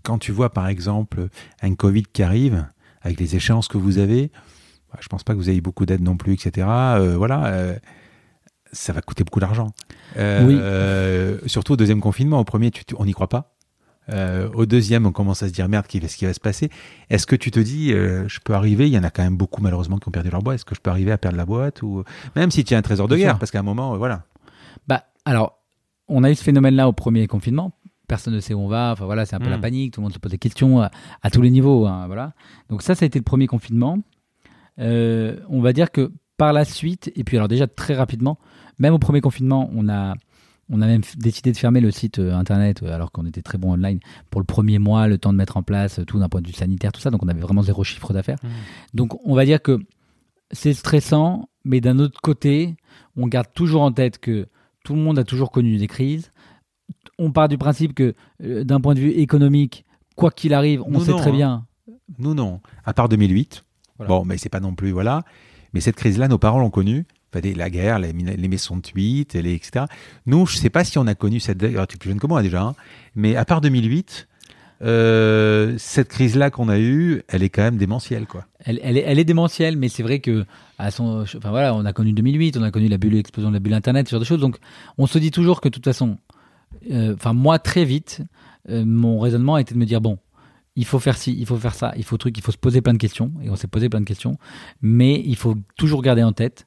Quand 0.03 0.19
tu 0.19 0.33
vois, 0.33 0.51
par 0.51 0.69
exemple, 0.69 1.29
un 1.63 1.75
Covid 1.75 2.05
qui 2.13 2.23
arrive, 2.23 2.67
avec 3.03 3.19
les 3.21 3.35
échéances 3.37 3.69
que 3.69 3.79
vous 3.79 3.99
avez, 3.99 4.31
bah, 4.93 4.99
je 5.01 5.09
pense 5.09 5.25
pas 5.25 5.33
que 5.33 5.39
vous 5.39 5.51
ayez 5.51 5.61
beaucoup 5.61 5.87
d'aide 5.87 6.03
non 6.03 6.17
plus, 6.17 6.35
etc. 6.35 6.67
Euh, 6.69 7.17
voilà, 7.17 7.47
euh, 7.47 7.77
ça 8.73 8.93
va 8.93 9.01
coûter 9.03 9.25
beaucoup 9.25 9.41
d'argent. 9.41 9.73
Euh, 10.17 11.39
Oui. 11.43 11.49
surtout 11.49 11.73
au 11.75 11.77
deuxième 11.77 12.01
confinement. 12.01 12.39
Au 12.41 12.45
premier, 12.45 12.71
tu- 12.71 12.85
tu- 12.85 12.95
on 12.99 13.05
n'y 13.05 13.13
croit 13.13 13.29
pas. 13.29 13.49
Au 14.55 14.67
deuxième, 14.67 15.07
on 15.07 15.13
commence 15.13 15.43
à 15.43 15.49
se 15.49 15.53
dire 15.53 15.69
merde, 15.69 15.87
qu'est-ce 15.87 16.17
qui 16.17 16.27
va 16.27 16.35
se 16.35 16.41
passer? 16.41 16.69
Est-ce 17.09 17.27
que 17.27 17.37
tu 17.37 17.51
te 17.51 17.61
dis, 17.61 17.91
je 17.93 18.39
peux 18.45 18.53
arriver? 18.55 18.87
Il 18.87 18.93
y 18.93 18.99
en 18.99 19.05
a 19.05 19.11
quand 19.11 19.23
même 19.23 19.37
beaucoup 19.37 19.63
malheureusement 19.63 19.97
qui 19.99 20.09
ont 20.09 20.11
perdu 20.11 20.29
leur 20.29 20.43
boîte. 20.43 20.57
Est-ce 20.57 20.65
que 20.65 20.75
je 20.75 20.81
peux 20.81 20.91
arriver 20.91 21.13
à 21.13 21.19
perdre 21.19 21.39
la 21.39 21.47
boîte 21.47 21.83
ou 21.83 22.03
même 22.37 22.51
si 22.51 22.63
tu 22.65 22.75
as 22.75 22.79
un 22.79 22.83
trésor 22.83 23.09
de 23.09 23.17
guerre. 23.17 23.39
Parce 23.39 23.51
qu'à 23.51 23.61
un 23.61 23.63
moment, 23.63 23.97
voilà. 23.97 24.25
Bah, 24.87 25.05
alors, 25.25 25.59
on 26.09 26.25
a 26.25 26.31
eu 26.31 26.35
ce 26.35 26.43
phénomène-là 26.43 26.89
au 26.89 26.93
premier 26.93 27.27
confinement. 27.27 27.73
Personne 28.09 28.35
ne 28.35 28.41
sait 28.41 28.55
où 28.55 28.61
on 28.61 28.69
va. 28.69 28.93
Enfin 28.93 29.07
voilà, 29.07 29.25
c'est 29.25 29.37
un 29.37 29.41
peu 29.41 29.49
la 29.49 29.59
panique. 29.59 29.95
Tout 29.95 30.01
le 30.01 30.05
monde 30.05 30.13
se 30.13 30.19
pose 30.19 30.33
des 30.33 30.39
questions 30.39 30.81
à, 30.81 30.91
à 31.23 31.31
tous 31.31 31.41
les 31.43 31.51
niveaux. 31.51 31.87
hein, 31.87 32.07
voilà. 32.07 32.33
Donc 32.69 32.83
ça, 32.83 32.95
ça 32.95 33.05
a 33.05 33.07
été 33.07 33.19
le 33.19 33.25
premier 33.25 33.47
confinement. 33.47 33.99
Euh, 34.79 35.39
on 35.49 35.61
va 35.61 35.73
dire 35.73 35.91
que 35.91 36.13
par 36.37 36.53
la 36.53 36.65
suite, 36.65 37.13
et 37.15 37.25
puis 37.25 37.37
alors 37.37 37.49
déjà 37.49 37.67
très 37.67 37.95
rapidement, 37.95 38.39
même 38.79 38.95
au 38.95 38.99
premier 38.99 39.21
confinement, 39.21 39.71
on 39.75 39.89
a, 39.89 40.15
on 40.71 40.81
a 40.81 40.87
même 40.87 41.03
décidé 41.19 41.53
de 41.53 41.57
fermer 41.57 41.81
le 41.81 41.91
site 41.91 42.19
euh, 42.19 42.35
internet 42.35 42.83
euh, 42.83 42.93
alors 42.93 43.13
qu'on 43.13 43.27
était 43.27 43.43
très 43.43 43.59
bon 43.59 43.73
online 43.75 44.01
pour 44.31 44.41
le 44.41 44.47
premier 44.47 44.79
mois, 44.79 45.07
le 45.09 45.19
temps 45.19 45.33
de 45.33 45.39
mettre 45.39 45.57
en 45.57 45.63
place 45.63 45.99
euh, 46.01 46.05
tout 46.05 46.19
d'un 46.19 46.29
point 46.29 46.41
de 46.41 46.47
vue 46.49 46.55
sanitaire, 46.55 46.91
tout 46.91 47.01
ça. 47.01 47.11
Donc 47.11 47.23
on 47.23 47.29
avait 47.29 47.41
vraiment 47.41 47.63
zéro 47.63 47.85
chiffre 47.85 48.13
d'affaires. 48.13 48.39
Donc 48.95 49.15
on 49.27 49.35
va 49.35 49.45
dire 49.45 49.63
que 49.63 49.79
c'est 50.51 50.75
stressant, 50.75 51.49
mais 51.65 51.81
d'un 51.81 51.99
autre 51.99 52.21
côté, 52.21 52.77
on 53.17 53.27
garde 53.27 53.49
toujours 53.55 53.83
en 53.83 53.93
tête 53.93 54.19
que 54.19 54.49
tout 54.85 54.95
le 54.95 55.01
monde 55.01 55.19
a 55.19 55.25
toujours 55.25 55.53
connu 55.53 55.77
des 55.77 55.87
crises. 55.87 56.32
On 57.23 57.31
part 57.31 57.49
du 57.49 57.59
principe 57.59 57.95
que 57.95 58.15
euh, 58.45 58.65
d'un 58.65 58.81
point 58.81 58.95
de 58.95 59.01
vue 59.01 59.11
économique, 59.11 59.85
quoi 60.17 60.31
qu'il 60.31 60.55
arrive, 60.55 60.83
on 60.87 60.91
Nous, 60.91 61.05
sait 61.05 61.11
non, 61.13 61.19
très 61.19 61.31
hein. 61.31 61.35
bien. 61.35 61.67
Nous, 62.19 62.35
non. 62.35 62.61
À 62.85 62.93
part 62.95 63.09
2008. 63.09 63.65
Voilà. 63.99 64.09
Bon, 64.09 64.25
mais 64.25 64.37
c'est 64.39 64.49
pas 64.49 64.61
non 64.61 64.75
plus, 64.75 64.91
voilà. 64.91 65.23
Mais 65.75 65.81
cette 65.81 65.97
crise-là, 65.97 66.29
nos 66.29 66.39
parents 66.39 66.59
l'ont 66.61 66.71
connue. 66.71 67.07
Enfin, 67.35 67.49
la 67.57 67.71
guerre, 67.71 67.99
les, 67.99 68.13
mina- 68.13 68.35
les 68.37 68.49
mai 68.49 68.59
68, 68.59 69.35
les, 69.35 69.55
etc. 69.55 69.87
Nous, 70.27 70.45
je 70.47 70.57
sais 70.57 70.69
pas 70.71 70.85
si 70.85 70.99
on 70.99 71.07
a 71.07 71.15
connu 71.15 71.41
cette. 71.41 71.63
Alors, 71.63 71.87
tu 71.87 71.95
es 71.95 71.99
plus 71.99 72.11
jeune 72.11 72.19
que 72.21 72.27
moi 72.27 72.43
déjà. 72.43 72.63
hein. 72.63 72.75
Mais 73.15 73.37
à 73.37 73.45
part 73.45 73.61
2008, 73.63 74.29
euh, 74.83 75.75
cette 75.79 76.09
crise-là 76.09 76.51
qu'on 76.51 76.69
a 76.69 76.79
eue, 76.79 77.23
elle 77.29 77.43
est 77.43 77.49
quand 77.49 77.63
même 77.63 77.77
démentielle, 77.79 78.27
quoi. 78.27 78.47
Elle, 78.65 78.81
elle 78.83 78.97
est, 78.99 79.05
elle 79.07 79.19
est 79.19 79.25
démentielle, 79.25 79.77
mais 79.77 79.89
c'est 79.89 80.03
vrai 80.03 80.19
que 80.21 80.45
à 80.79 80.91
son, 80.91 81.23
enfin 81.23 81.51
voilà, 81.51 81.75
on 81.75 81.85
a 81.85 81.93
connu 81.93 82.13
2008, 82.13 82.57
on 82.57 82.63
a 82.63 82.71
connu 82.71 82.89
la 82.89 82.99
bulle, 82.99 83.15
l'explosion 83.15 83.51
de 83.51 83.55
la 83.55 83.61
bulle 83.61 83.75
Internet, 83.75 84.09
ce 84.09 84.13
genre 84.13 84.21
de 84.21 84.25
choses. 84.25 84.41
Donc, 84.41 84.57
on 84.99 85.07
se 85.07 85.19
dit 85.19 85.31
toujours 85.31 85.61
que 85.61 85.69
de 85.69 85.73
toute 85.75 85.85
façon, 85.85 86.19
enfin 86.91 87.33
moi 87.33 87.59
très 87.59 87.85
vite, 87.85 88.23
euh, 88.69 88.85
mon 88.85 89.19
raisonnement 89.19 89.59
était 89.59 89.75
de 89.75 89.79
me 89.79 89.87
dire 89.87 90.01
bon, 90.01 90.19
il 90.77 90.85
faut 90.85 90.99
faire 90.99 91.17
ci, 91.17 91.37
il 91.39 91.47
faut 91.47 91.57
faire 91.57 91.75
ça, 91.75 91.93
il 91.97 92.05
faut 92.05 92.17
truc, 92.17 92.37
il 92.39 92.43
faut 92.43 92.53
se 92.53 92.59
poser 92.59 92.81
plein 92.81 92.93
de 92.93 92.99
questions, 92.99 93.33
et 93.43 93.51
on 93.51 93.57
s'est 93.57 93.69
posé 93.69 93.89
plein 93.89 94.01
de 94.01 94.07
questions, 94.07 94.39
mais 94.81 95.23
il 95.25 95.37
faut 95.37 95.57
toujours 95.77 96.03
garder 96.03 96.23
en 96.23 96.33
tête. 96.33 96.65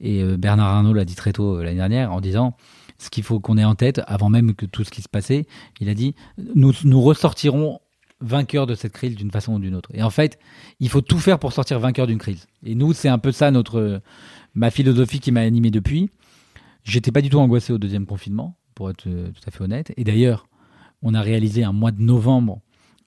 Et 0.00 0.22
euh, 0.22 0.36
Bernard 0.36 0.68
Arnault 0.68 0.94
l'a 0.94 1.04
dit 1.04 1.14
très 1.14 1.32
tôt 1.32 1.58
euh, 1.58 1.64
l'année 1.64 1.76
dernière 1.76 2.12
en 2.12 2.20
disant 2.20 2.56
ce 2.98 3.10
qu'il 3.10 3.24
faut 3.24 3.40
qu'on 3.40 3.58
ait 3.58 3.64
en 3.64 3.74
tête 3.74 4.00
avant 4.06 4.30
même 4.30 4.54
que 4.54 4.66
tout 4.66 4.84
ce 4.84 4.90
qui 4.90 5.02
se 5.02 5.08
passait. 5.08 5.46
Il 5.80 5.88
a 5.88 5.94
dit 5.94 6.14
nous 6.54 6.72
nous 6.84 7.00
ressortirons 7.00 7.80
vainqueurs 8.20 8.66
de 8.66 8.74
cette 8.76 8.92
crise 8.92 9.16
d'une 9.16 9.32
façon 9.32 9.54
ou 9.54 9.58
d'une 9.58 9.74
autre. 9.74 9.90
Et 9.94 10.02
en 10.02 10.10
fait, 10.10 10.38
il 10.78 10.88
faut 10.88 11.00
tout 11.00 11.18
faire 11.18 11.40
pour 11.40 11.52
sortir 11.52 11.80
vainqueur 11.80 12.06
d'une 12.06 12.18
crise. 12.18 12.46
Et 12.64 12.76
nous, 12.76 12.92
c'est 12.92 13.08
un 13.08 13.18
peu 13.18 13.32
ça 13.32 13.50
notre 13.50 14.00
ma 14.54 14.70
philosophie 14.70 15.18
qui 15.18 15.32
m'a 15.32 15.40
animé 15.40 15.70
depuis. 15.70 16.10
J'étais 16.84 17.10
pas 17.10 17.20
du 17.20 17.30
tout 17.30 17.38
angoissé 17.38 17.72
au 17.72 17.78
deuxième 17.78 18.06
confinement, 18.06 18.56
pour 18.74 18.90
être 18.90 19.06
euh, 19.06 19.30
tout 19.30 19.42
à 19.46 19.50
fait 19.50 19.62
honnête. 19.62 19.92
Et 19.96 20.04
d'ailleurs, 20.04 20.48
on 21.02 21.14
a 21.14 21.20
réalisé 21.20 21.64
un 21.64 21.72
mois 21.72 21.90
de 21.90 22.00
novembre 22.00 22.60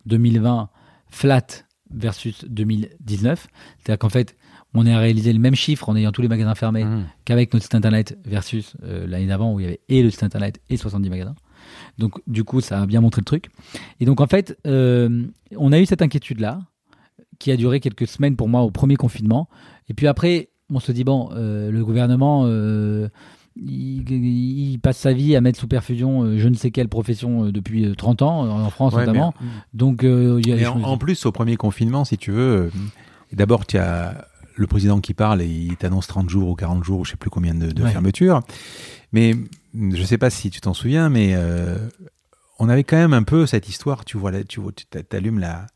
2020 0.05 0.69
flat 1.09 1.45
versus 1.91 2.45
2019. 2.47 3.47
C'est-à-dire 3.77 3.99
qu'en 3.99 4.09
fait, 4.09 4.35
on 4.73 4.85
a 4.85 4.97
réalisé 4.99 5.31
le 5.31 5.39
même 5.39 5.55
chiffre 5.55 5.87
en 5.89 5.95
ayant 5.95 6.11
tous 6.11 6.21
les 6.21 6.27
magasins 6.27 6.55
fermés 6.55 6.83
Mmh. 6.83 7.05
qu'avec 7.23 7.53
notre 7.53 7.63
site 7.63 7.75
internet 7.75 8.17
versus 8.25 8.75
euh, 8.83 9.07
l'année 9.07 9.27
d'avant 9.27 9.53
où 9.53 9.59
il 9.59 9.63
y 9.63 9.65
avait 9.67 9.79
et 9.87 10.03
le 10.03 10.09
site 10.09 10.23
internet 10.23 10.59
et 10.69 10.77
70 10.77 11.09
magasins. 11.09 11.35
Donc 11.97 12.19
du 12.27 12.43
coup, 12.43 12.61
ça 12.61 12.81
a 12.81 12.85
bien 12.85 13.01
montré 13.01 13.21
le 13.21 13.25
truc. 13.25 13.49
Et 13.99 14.05
donc 14.05 14.19
en 14.19 14.27
fait, 14.27 14.57
euh, 14.67 15.25
on 15.55 15.71
a 15.71 15.79
eu 15.79 15.85
cette 15.85 16.01
inquiétude-là 16.01 16.59
qui 17.39 17.51
a 17.51 17.57
duré 17.57 17.79
quelques 17.79 18.07
semaines 18.07 18.35
pour 18.35 18.49
moi 18.49 18.61
au 18.61 18.71
premier 18.71 18.95
confinement. 18.97 19.49
Et 19.89 19.93
puis 19.93 20.07
après, 20.07 20.49
on 20.69 20.79
se 20.79 20.91
dit, 20.91 21.03
bon, 21.03 21.29
euh, 21.33 21.71
le 21.71 21.85
gouvernement, 21.85 22.45
il, 23.55 24.09
il 24.11 24.79
passe 24.79 24.97
sa 24.97 25.13
vie 25.13 25.35
à 25.35 25.41
mettre 25.41 25.59
sous 25.59 25.67
perfusion 25.67 26.23
euh, 26.23 26.37
je 26.37 26.47
ne 26.47 26.55
sais 26.55 26.71
quelle 26.71 26.89
profession 26.89 27.45
euh, 27.45 27.51
depuis 27.51 27.85
euh, 27.85 27.95
30 27.95 28.21
ans, 28.21 28.49
en 28.49 28.69
France 28.69 28.93
Ouais, 28.93 29.05
notamment. 29.05 29.33
mais- 29.41 29.47
Donc 29.73 30.03
euh, 30.03 30.39
il 30.43 30.49
y 30.49 30.51
a 30.53 30.55
Et 30.55 30.59
des 30.59 30.65
en, 30.65 30.97
plus, 30.97 31.25
au 31.25 31.31
premier 31.31 31.55
confinement, 31.55 32.03
si 32.05 32.17
tu 32.17 32.31
veux, 32.31 32.65
euh, 32.65 32.69
d'abord, 33.33 33.65
tu 33.65 33.77
as 33.77 34.27
le 34.55 34.67
président 34.67 34.99
qui 35.01 35.13
parle 35.13 35.41
et 35.41 35.47
il 35.47 35.75
t'annonce 35.77 36.07
30 36.07 36.29
jours 36.29 36.49
ou 36.49 36.55
40 36.55 36.83
jours 36.83 36.99
ou 37.01 37.05
je 37.05 37.11
sais 37.11 37.17
plus 37.17 37.29
combien 37.29 37.53
de, 37.55 37.71
de 37.71 37.83
Ouais. 37.83 37.91
fermeture. 37.91 38.41
Mais 39.11 39.33
je 39.73 40.03
sais 40.03 40.17
pas 40.17 40.29
si 40.29 40.49
tu 40.49 40.61
t'en 40.61 40.73
souviens, 40.73 41.09
mais 41.09 41.31
euh, 41.35 41.77
on 42.59 42.69
avait 42.69 42.83
quand 42.85 42.97
même 42.97 43.13
un 43.13 43.23
peu 43.23 43.45
cette 43.45 43.67
histoire. 43.69 44.05
Tu 44.05 44.17
vois, 44.17 44.31
là, 44.31 44.43
tu 44.43 44.59
vois, 44.61 44.71
tu 44.73 44.85
t'allumes 44.85 45.39
la. 45.39 45.67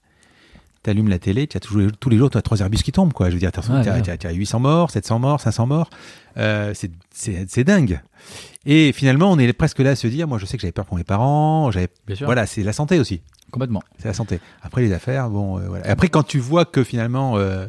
T'allumes 0.82 1.10
la 1.10 1.20
télé, 1.20 1.46
tu 1.46 1.58
as 1.58 1.60
toujours, 1.60 1.92
tous 2.00 2.10
les 2.10 2.18
jours, 2.18 2.30
tu 2.30 2.38
as 2.38 2.42
trois 2.42 2.60
Airbus 2.62 2.78
qui 2.78 2.94
tombent, 2.94 3.12
quoi. 3.12 3.28
Je 3.30 3.34
veux 3.34 3.40
dire, 3.40 3.52
tu 3.52 3.60
as, 3.60 3.64
tu 4.02 4.10
as- 4.26 4.30
as 4.30 4.34
800 4.34 4.60
morts, 4.62 4.92
700 4.92 5.20
morts, 5.20 5.42
500 5.42 5.68
morts. 5.68 5.90
Euh, 6.38 6.74
c'est- 6.74 7.64
dingue. 7.66 8.00
Et 8.66 8.94
finalement, 8.94 9.30
on 9.32 9.38
est 9.40 9.52
presque 9.52 9.80
là 9.80 9.90
à 9.92 9.96
se 9.96 10.08
dire, 10.08 10.28
moi, 10.28 10.38
je 10.38 10.46
sais 10.46 10.56
que 10.56 10.62
j'avais 10.62 10.72
peur 10.72 10.86
pour 10.86 10.96
mes 10.98 11.04
parents. 11.04 11.70
Bien 11.70 12.16
sûr, 12.16 12.26
Voilà, 12.28 12.46
c'est 12.46 12.64
la 12.64 12.72
santé 12.74 12.98
aussi. 13.00 13.22
complètement. 13.52 13.82
C'est 13.98 14.08
la 14.08 14.14
santé. 14.14 14.40
Après 14.62 14.82
les 14.82 14.94
affaires, 14.94 15.30
bon, 15.30 15.58
euh, 15.60 15.68
voilà. 15.68 15.88
Et 15.88 15.90
après 15.90 16.08
quand 16.08 16.24
tu 16.24 16.40
vois 16.40 16.64
que 16.66 16.84
finalement 16.84 17.36
euh, 17.38 17.66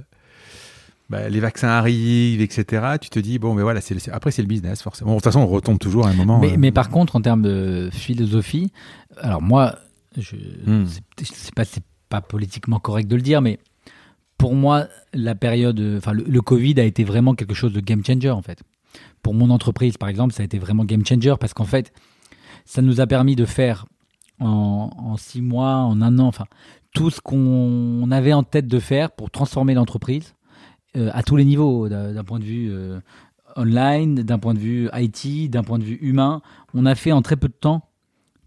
bah, 1.08 1.28
les 1.28 1.40
vaccins 1.40 1.68
arrivent, 1.68 2.40
etc., 2.42 2.96
tu 3.00 3.08
te 3.10 3.18
dis 3.18 3.38
bon, 3.38 3.54
mais 3.54 3.62
voilà, 3.62 3.80
c'est 3.80 3.96
après 4.10 4.30
c'est 4.30 4.42
le 4.42 4.48
business 4.48 4.82
forcément. 4.82 5.10
Bon, 5.12 5.16
de 5.16 5.20
toute 5.20 5.24
façon, 5.24 5.40
on 5.40 5.46
retombe 5.48 5.78
toujours 5.78 6.06
à 6.06 6.10
un 6.10 6.14
moment. 6.14 6.38
Mais, 6.38 6.52
euh, 6.52 6.56
mais 6.58 6.70
par 6.70 6.90
contre, 6.90 7.16
en 7.16 7.20
termes 7.22 7.42
de 7.42 7.88
philosophie, 7.92 8.70
alors 9.18 9.42
moi, 9.42 9.74
je, 10.18 10.36
Hmm. 10.66 10.84
c'est- 10.86 11.32
c'est 11.34 11.54
pas, 11.54 11.64
c'est 11.64 11.82
pas 12.10 12.20
politiquement 12.20 12.78
correct 12.78 13.08
de 13.08 13.16
le 13.16 13.22
dire, 13.22 13.40
mais 13.40 13.58
pour 14.36 14.54
moi, 14.54 14.86
la 15.14 15.34
période, 15.34 15.80
enfin, 15.96 16.12
le, 16.12 16.42
Covid 16.42 16.78
a 16.80 16.84
été 16.84 17.04
vraiment 17.04 17.34
quelque 17.34 17.54
chose 17.54 17.72
de 17.72 17.80
game 17.80 18.04
changer 18.04 18.30
en 18.30 18.42
fait. 18.42 18.62
Pour 19.22 19.32
mon 19.32 19.50
entreprise, 19.50 19.96
par 19.96 20.08
exemple, 20.08 20.34
ça 20.34 20.42
a 20.42 20.44
été 20.44 20.58
vraiment 20.58 20.84
game 20.84 21.04
changer 21.06 21.34
parce 21.40 21.54
qu'en 21.54 21.64
fait, 21.64 21.92
ça 22.64 22.82
nous 22.82 23.00
a 23.00 23.06
permis 23.06 23.36
de 23.36 23.44
faire 23.46 23.86
en, 24.40 25.16
six 25.18 25.42
mois, 25.42 25.74
en 25.76 26.00
un 26.00 26.18
an, 26.18 26.26
enfin, 26.26 26.46
tout 26.94 27.10
ce 27.10 27.20
qu'on 27.20 28.10
avait 28.10 28.32
en 28.32 28.42
tête 28.42 28.66
de 28.66 28.78
faire 28.78 29.10
pour 29.10 29.30
transformer 29.30 29.74
l'entreprise 29.74 30.34
euh, 30.96 31.10
à 31.12 31.22
tous 31.22 31.36
les 31.36 31.44
niveaux, 31.44 31.88
d'un 31.88 32.14
d'un 32.14 32.24
point 32.24 32.38
de 32.38 32.44
vue 32.44 32.70
euh, 32.72 32.98
online, 33.56 34.14
d'un 34.14 34.38
point 34.38 34.54
de 34.54 34.58
vue 34.58 34.88
IT, 34.94 35.50
d'un 35.50 35.62
point 35.62 35.78
de 35.78 35.84
vue 35.84 35.98
humain. 36.00 36.40
On 36.72 36.86
a 36.86 36.94
fait 36.94 37.12
en 37.12 37.22
très 37.22 37.36
peu 37.36 37.48
de 37.48 37.52
temps 37.52 37.90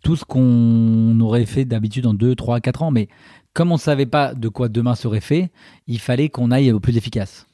tout 0.03 0.15
ce 0.15 0.25
qu'on 0.25 1.19
aurait 1.21 1.45
fait 1.45 1.65
d'habitude 1.65 2.05
en 2.05 2.13
2, 2.13 2.35
3, 2.35 2.59
4 2.59 2.83
ans. 2.83 2.91
Mais 2.91 3.07
comme 3.53 3.71
on 3.71 3.75
ne 3.75 3.79
savait 3.79 4.05
pas 4.05 4.33
de 4.33 4.49
quoi 4.49 4.67
demain 4.67 4.95
serait 4.95 5.21
fait, 5.21 5.51
il 5.87 5.99
fallait 5.99 6.29
qu'on 6.29 6.51
aille 6.51 6.71
au 6.71 6.79
plus 6.79 6.97
efficace. 6.97 7.47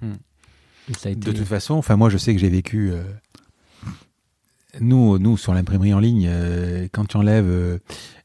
Hmm. 0.00 0.14
De 1.04 1.32
toute 1.32 1.44
façon, 1.44 1.74
enfin 1.74 1.96
moi 1.96 2.08
je 2.08 2.18
sais 2.18 2.34
que 2.34 2.40
j'ai 2.40 2.48
vécu... 2.48 2.90
Euh, 2.92 3.02
nous, 4.80 5.18
nous, 5.18 5.36
sur 5.36 5.54
l'imprimerie 5.54 5.94
en 5.94 5.98
ligne, 5.98 6.28
euh, 6.30 6.88
quand 6.92 7.06
tu 7.06 7.16
enlèves 7.16 7.46
euh, 7.46 7.78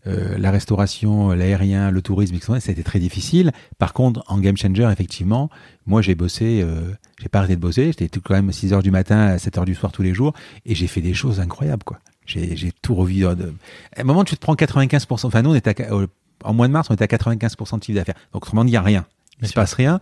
la 0.06 0.52
restauration, 0.52 1.32
l'aérien, 1.32 1.90
le 1.90 2.02
tourisme, 2.02 2.36
etc., 2.36 2.60
ça 2.60 2.70
a 2.70 2.74
été 2.74 2.84
très 2.84 3.00
difficile. 3.00 3.52
Par 3.80 3.94
contre, 3.94 4.24
en 4.28 4.40
Game 4.40 4.58
Changer, 4.58 4.90
effectivement, 4.92 5.50
moi 5.86 6.02
j'ai 6.02 6.16
bossé, 6.16 6.66
j'ai 7.20 7.30
pas 7.30 7.40
arrêté 7.40 7.56
de 7.56 7.62
bosser, 7.62 7.94
j'étais 7.98 8.20
quand 8.20 8.34
même 8.34 8.52
6 8.52 8.74
h 8.74 8.84
du 8.84 8.92
matin 8.92 9.20
à 9.20 9.40
7 9.40 9.58
h 9.58 9.66
du 9.66 9.74
soir 9.74 9.92
tous 9.94 10.04
les 10.04 10.14
jours, 10.14 10.34
et 10.66 10.76
j'ai 10.76 10.88
fait 10.88 11.02
des 11.02 11.14
choses 11.14 11.40
incroyables, 11.40 11.84
quoi. 11.84 12.00
J'ai 12.26 12.72
tout 12.82 12.96
revu. 12.96 13.26
À 13.26 13.36
un 13.98 14.04
moment, 14.04 14.24
tu 14.24 14.36
te 14.36 14.42
prends 14.42 14.56
95%. 14.56 15.26
Enfin, 15.26 15.42
nous, 15.42 15.52
on 15.52 15.56
était 15.56 15.88
en 16.44 16.54
mois 16.54 16.68
de 16.68 16.74
mars, 16.74 16.90
on 16.90 16.94
était 16.94 17.04
à 17.04 17.18
95% 17.18 17.80
de 17.80 17.84
chiffre 17.84 17.96
d'affaires. 17.96 18.16
Donc, 18.34 18.44
autrement 18.44 18.64
dit, 18.64 18.70
il 18.70 18.74
n'y 18.74 18.78
a 18.78 18.82
rien. 18.82 19.06
Il 19.40 19.44
ne 19.44 19.48
se 19.48 19.54
passe 19.54 19.74
rien. 19.74 20.00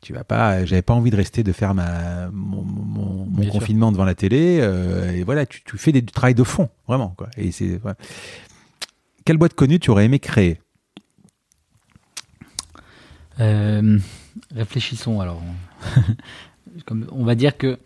Tu 0.00 0.12
vas 0.12 0.24
pas. 0.24 0.64
J'avais 0.64 0.82
pas 0.82 0.94
envie 0.94 1.10
de 1.10 1.16
rester 1.16 1.44
de 1.44 1.52
faire 1.52 1.74
ma, 1.74 2.28
mon, 2.32 2.64
mon, 2.64 3.46
confinement 3.46 3.92
devant 3.92 4.04
la 4.04 4.16
télé. 4.16 4.58
Euh, 4.60 5.12
et 5.12 5.22
voilà, 5.22 5.46
tu, 5.46 5.62
tu, 5.62 5.78
fais 5.78 5.92
des, 5.92 6.02
du 6.02 6.12
travail 6.12 6.34
de 6.34 6.42
fond, 6.42 6.68
vraiment. 6.88 7.14
Quoi. 7.16 7.28
Et 7.36 7.52
c'est. 7.52 7.80
Quelle 9.24 9.36
boîte 9.36 9.54
connue 9.54 9.78
tu 9.78 9.90
aurais 9.90 10.06
aimé 10.06 10.18
créer? 10.18 10.60
Euh, 13.40 13.98
Réfléchissons 14.54 15.20
alors. 15.20 15.40
Comme, 16.86 17.06
on 17.12 17.24
va 17.24 17.34
dire 17.34 17.56
que 17.56 17.78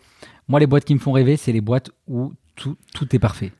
moi, 0.47 0.59
les 0.59 0.67
boîtes 0.67 0.85
qui 0.85 0.95
me 0.95 0.99
font 0.99 1.11
rêver, 1.11 1.37
c'est 1.37 1.51
les 1.51 1.61
boîtes 1.61 1.91
où 2.07 2.33
tout, 2.55 2.77
tout 2.93 3.15
est 3.15 3.19
parfait. 3.19 3.51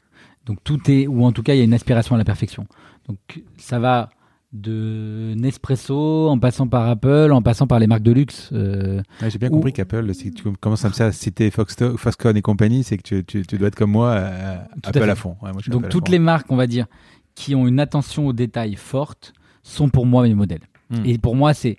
Donc 0.45 0.63
tout 0.63 0.79
est, 0.89 1.07
ou 1.07 1.25
en 1.25 1.31
tout 1.31 1.43
cas, 1.43 1.53
il 1.53 1.57
y 1.57 1.61
a 1.61 1.65
une 1.65 1.73
aspiration 1.73 2.15
à 2.15 2.17
la 2.17 2.23
perfection. 2.23 2.67
Donc 3.07 3.43
ça 3.57 3.79
va 3.79 4.09
de 4.53 5.33
Nespresso, 5.35 6.29
en 6.29 6.39
passant 6.39 6.67
par 6.67 6.87
Apple, 6.87 7.31
en 7.31 7.41
passant 7.41 7.67
par 7.67 7.79
les 7.79 7.87
marques 7.87 8.03
de 8.03 8.11
luxe. 8.11 8.49
Euh, 8.53 9.01
J'ai 9.27 9.37
bien 9.37 9.49
compris 9.49 9.73
qu'Apple, 9.73 10.13
si 10.13 10.31
tu 10.31 10.51
commences 10.53 10.85
à 10.85 11.11
citer 11.11 11.51
Foxconn 11.51 12.37
et 12.37 12.41
compagnie, 12.41 12.83
c'est 12.83 12.97
que 12.97 13.03
tu, 13.03 13.25
tu, 13.25 13.45
tu, 13.45 13.57
dois 13.57 13.67
être 13.67 13.75
comme 13.75 13.91
moi, 13.91 14.11
euh, 14.11 14.57
Apple 14.83 15.09
à, 15.09 15.15
fond. 15.15 15.35
Donc 15.67 15.89
toutes 15.89 16.09
les 16.09 16.19
marques, 16.19 16.49
on 16.49 16.55
va 16.55 16.67
dire, 16.67 16.87
qui 17.35 17.55
ont 17.55 17.67
une 17.67 17.79
attention 17.79 18.27
aux 18.27 18.33
détails 18.33 18.75
forte, 18.75 19.33
sont 19.63 19.89
pour 19.89 20.05
moi 20.05 20.23
mes 20.23 20.33
modèles. 20.33 20.63
Hmm. 20.89 21.05
Et 21.05 21.17
pour 21.17 21.35
moi, 21.35 21.53
c'est... 21.53 21.77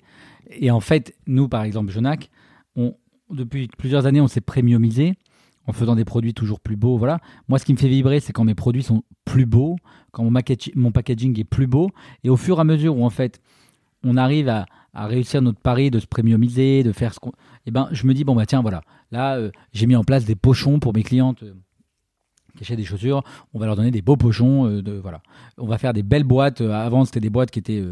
Et 0.51 0.71
en 0.71 0.79
fait, 0.79 1.15
nous, 1.27 1.47
par 1.47 1.63
exemple, 1.63 1.91
Jonac, 1.91 2.29
on, 2.75 2.95
depuis 3.31 3.67
plusieurs 3.77 4.05
années, 4.05 4.21
on 4.21 4.27
s'est 4.27 4.41
premiumisé 4.41 5.15
en 5.69 5.71
faisant 5.71 5.95
des 5.95 6.03
produits 6.03 6.33
toujours 6.33 6.59
plus 6.59 6.75
beaux. 6.75 6.97
Voilà. 6.97 7.19
Moi, 7.47 7.59
ce 7.59 7.65
qui 7.65 7.73
me 7.73 7.77
fait 7.77 7.87
vibrer, 7.87 8.19
c'est 8.19 8.33
quand 8.33 8.43
mes 8.43 8.55
produits 8.55 8.81
sont 8.81 9.03
plus 9.23 9.45
beaux, 9.45 9.75
quand 10.11 10.23
mon, 10.23 10.91
packaging 10.91 11.39
est 11.39 11.43
plus 11.43 11.67
beau. 11.67 11.91
Et 12.23 12.29
au 12.29 12.37
fur 12.37 12.57
et 12.57 12.61
à 12.61 12.63
mesure 12.63 12.97
où, 12.97 13.05
en 13.05 13.11
fait, 13.11 13.39
on 14.03 14.17
arrive 14.17 14.49
à, 14.49 14.65
réussir 14.95 15.43
notre 15.43 15.59
pari 15.59 15.91
de 15.91 15.99
se 15.99 16.07
premiumiser, 16.07 16.81
de 16.83 16.91
faire 16.91 17.13
ce 17.13 17.19
qu'on. 17.19 17.31
Eh 17.67 17.71
ben, 17.71 17.87
je 17.91 18.07
me 18.07 18.15
dis, 18.15 18.23
bon, 18.23 18.35
bah 18.35 18.47
tiens, 18.47 18.63
voilà. 18.63 18.81
Là, 19.11 19.37
euh, 19.37 19.51
j'ai 19.71 19.85
mis 19.85 19.95
en 19.95 20.03
place 20.03 20.25
des 20.25 20.35
pochons 20.35 20.79
pour 20.79 20.93
mes 20.95 21.03
clientes. 21.03 21.43
Euh, 21.43 21.53
qui 22.63 22.75
des 22.75 22.83
chaussures, 22.83 23.23
on 23.53 23.59
va 23.59 23.65
leur 23.65 23.75
donner 23.75 23.91
des 23.91 24.01
beaux 24.01 24.17
pochons. 24.17 24.67
Euh, 24.67 24.81
de, 24.81 24.93
voilà. 24.93 25.21
On 25.57 25.67
va 25.67 25.77
faire 25.77 25.93
des 25.93 26.03
belles 26.03 26.23
boîtes. 26.23 26.61
avant, 26.61 27.05
c'était 27.05 27.19
des 27.19 27.29
boîtes 27.29 27.51
qui 27.51 27.59
étaient 27.59 27.83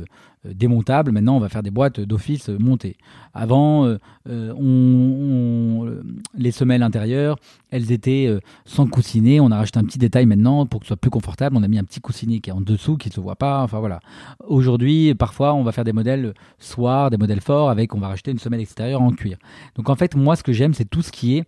euh, 0.47 0.53
démontables. 0.53 1.11
Maintenant, 1.11 1.35
on 1.35 1.39
va 1.39 1.49
faire 1.49 1.63
des 1.63 1.71
boîtes 1.71 1.99
d'office 1.99 2.49
montées. 2.49 2.95
Avant, 3.33 3.85
euh, 3.85 3.97
euh, 4.29 4.53
on, 4.53 5.91
les 6.37 6.51
semelles 6.51 6.83
intérieures, 6.83 7.37
elles 7.71 7.91
étaient 7.91 8.29
sans 8.65 8.87
coussinet. 8.87 9.39
On 9.39 9.51
a 9.51 9.57
rajouté 9.57 9.79
un 9.79 9.83
petit 9.83 9.97
détail 9.97 10.25
maintenant 10.25 10.65
pour 10.65 10.79
que 10.79 10.85
ce 10.85 10.89
soit 10.89 10.97
plus 10.97 11.09
confortable. 11.09 11.55
On 11.57 11.63
a 11.63 11.67
mis 11.67 11.79
un 11.79 11.83
petit 11.83 11.99
coussinet 11.99 12.39
qui 12.39 12.49
est 12.49 12.53
en 12.53 12.61
dessous, 12.61 12.97
qui 12.97 13.09
ne 13.09 13.13
se 13.13 13.19
voit 13.19 13.35
pas. 13.35 13.63
Enfin 13.63 13.79
voilà. 13.79 13.99
Aujourd'hui, 14.45 15.13
parfois, 15.15 15.53
on 15.53 15.63
va 15.63 15.71
faire 15.71 15.83
des 15.83 15.93
modèles 15.93 16.33
soir, 16.59 17.09
des 17.09 17.17
modèles 17.17 17.41
forts 17.41 17.69
avec, 17.69 17.95
on 17.95 17.99
va 17.99 18.07
rajouter 18.07 18.31
une 18.31 18.39
semelle 18.39 18.61
extérieure 18.61 19.01
en 19.01 19.11
cuir. 19.11 19.37
Donc 19.75 19.89
en 19.89 19.95
fait, 19.95 20.15
moi, 20.15 20.35
ce 20.35 20.43
que 20.43 20.53
j'aime, 20.53 20.73
c'est 20.73 20.85
tout 20.85 21.01
ce 21.01 21.11
qui 21.11 21.37
est 21.37 21.45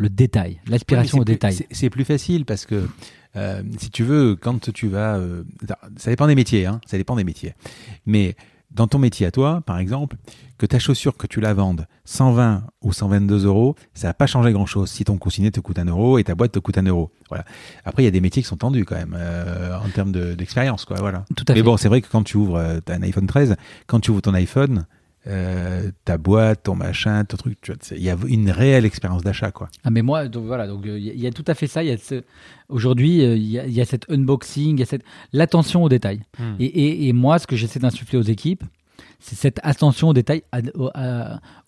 le 0.00 0.08
détail, 0.08 0.60
l'aspiration 0.66 1.18
au 1.18 1.24
détail. 1.24 1.58
C'est 1.70 1.90
plus 1.90 2.06
facile 2.06 2.46
parce 2.46 2.64
que 2.64 2.88
euh, 3.36 3.62
si 3.78 3.90
tu 3.90 4.02
veux, 4.02 4.34
quand 4.34 4.72
tu 4.72 4.88
vas, 4.88 5.16
euh, 5.16 5.44
ça 5.96 6.10
dépend 6.10 6.26
des 6.26 6.34
métiers, 6.34 6.64
hein, 6.64 6.80
ça 6.86 6.96
dépend 6.96 7.16
des 7.16 7.24
métiers. 7.24 7.54
Mais 8.06 8.34
dans 8.70 8.86
ton 8.86 8.98
métier 8.98 9.26
à 9.26 9.30
toi, 9.30 9.62
par 9.66 9.78
exemple, 9.78 10.16
que 10.56 10.64
ta 10.64 10.78
chaussure, 10.78 11.18
que 11.18 11.26
tu 11.26 11.42
la 11.42 11.52
vendes 11.52 11.86
120 12.06 12.62
ou 12.80 12.94
122 12.94 13.44
euros, 13.44 13.76
ça 13.92 14.06
va 14.06 14.14
pas 14.14 14.26
changer 14.26 14.52
grand-chose 14.52 14.90
si 14.90 15.04
ton 15.04 15.18
coussinet 15.18 15.50
te 15.50 15.60
coûte 15.60 15.78
un 15.78 15.84
euro 15.84 16.16
et 16.16 16.24
ta 16.24 16.34
boîte 16.34 16.52
te 16.52 16.58
coûte 16.60 16.78
un 16.78 16.84
euro. 16.84 17.10
Voilà. 17.28 17.44
Après, 17.84 18.02
il 18.02 18.06
y 18.06 18.08
a 18.08 18.12
des 18.12 18.22
métiers 18.22 18.42
qui 18.42 18.48
sont 18.48 18.56
tendus 18.56 18.86
quand 18.86 18.96
même 18.96 19.14
euh, 19.18 19.76
en 19.78 19.88
termes 19.90 20.12
d'expérience, 20.12 20.86
quoi. 20.86 20.96
Voilà. 20.98 21.26
Tout 21.36 21.44
à 21.46 21.52
Mais 21.52 21.62
bon, 21.62 21.76
c'est 21.76 21.88
vrai 21.88 22.00
que 22.00 22.08
quand 22.10 22.22
tu 22.22 22.38
ouvres, 22.38 22.58
as 22.58 22.92
un 22.92 23.02
iPhone 23.02 23.26
13, 23.26 23.56
quand 23.86 24.00
tu 24.00 24.12
ouvres 24.12 24.22
ton 24.22 24.32
iPhone, 24.32 24.86
euh, 25.26 25.90
ta 26.04 26.16
boîte, 26.16 26.62
ton 26.62 26.74
machin, 26.74 27.24
ton 27.24 27.36
truc. 27.36 27.58
Il 27.90 28.02
y 28.02 28.10
a 28.10 28.16
une 28.26 28.50
réelle 28.50 28.84
expérience 28.84 29.22
d'achat, 29.22 29.50
quoi. 29.50 29.68
Ah 29.84 29.90
mais 29.90 30.02
moi, 30.02 30.28
donc 30.28 30.46
voilà, 30.46 30.66
donc 30.66 30.82
il 30.86 30.98
y, 30.98 31.26
a 31.26 31.30
tout 31.30 31.44
à 31.46 31.54
fait 31.54 31.66
ça. 31.66 31.82
Il 31.82 31.88
y 31.88 31.92
a 31.92 31.98
ce... 31.98 32.22
aujourd'hui, 32.68 33.22
il 33.22 33.42
y, 33.42 33.56
y, 33.56 33.80
a 33.80 33.84
cet 33.84 34.10
unboxing, 34.10 34.76
il 34.76 34.80
y 34.80 34.82
a 34.82 34.86
cette 34.86 35.04
l'attention 35.32 35.84
aux 35.84 35.88
détails. 35.88 36.20
Hmm. 36.38 36.54
Et, 36.58 36.64
et, 36.64 37.08
et, 37.08 37.12
moi, 37.12 37.38
ce 37.38 37.46
que 37.46 37.56
j'essaie 37.56 37.80
d'insuffler 37.80 38.18
aux 38.18 38.22
équipes, 38.22 38.64
c'est 39.18 39.36
cette 39.36 39.60
attention 39.62 40.08
aux 40.08 40.14
détails 40.14 40.42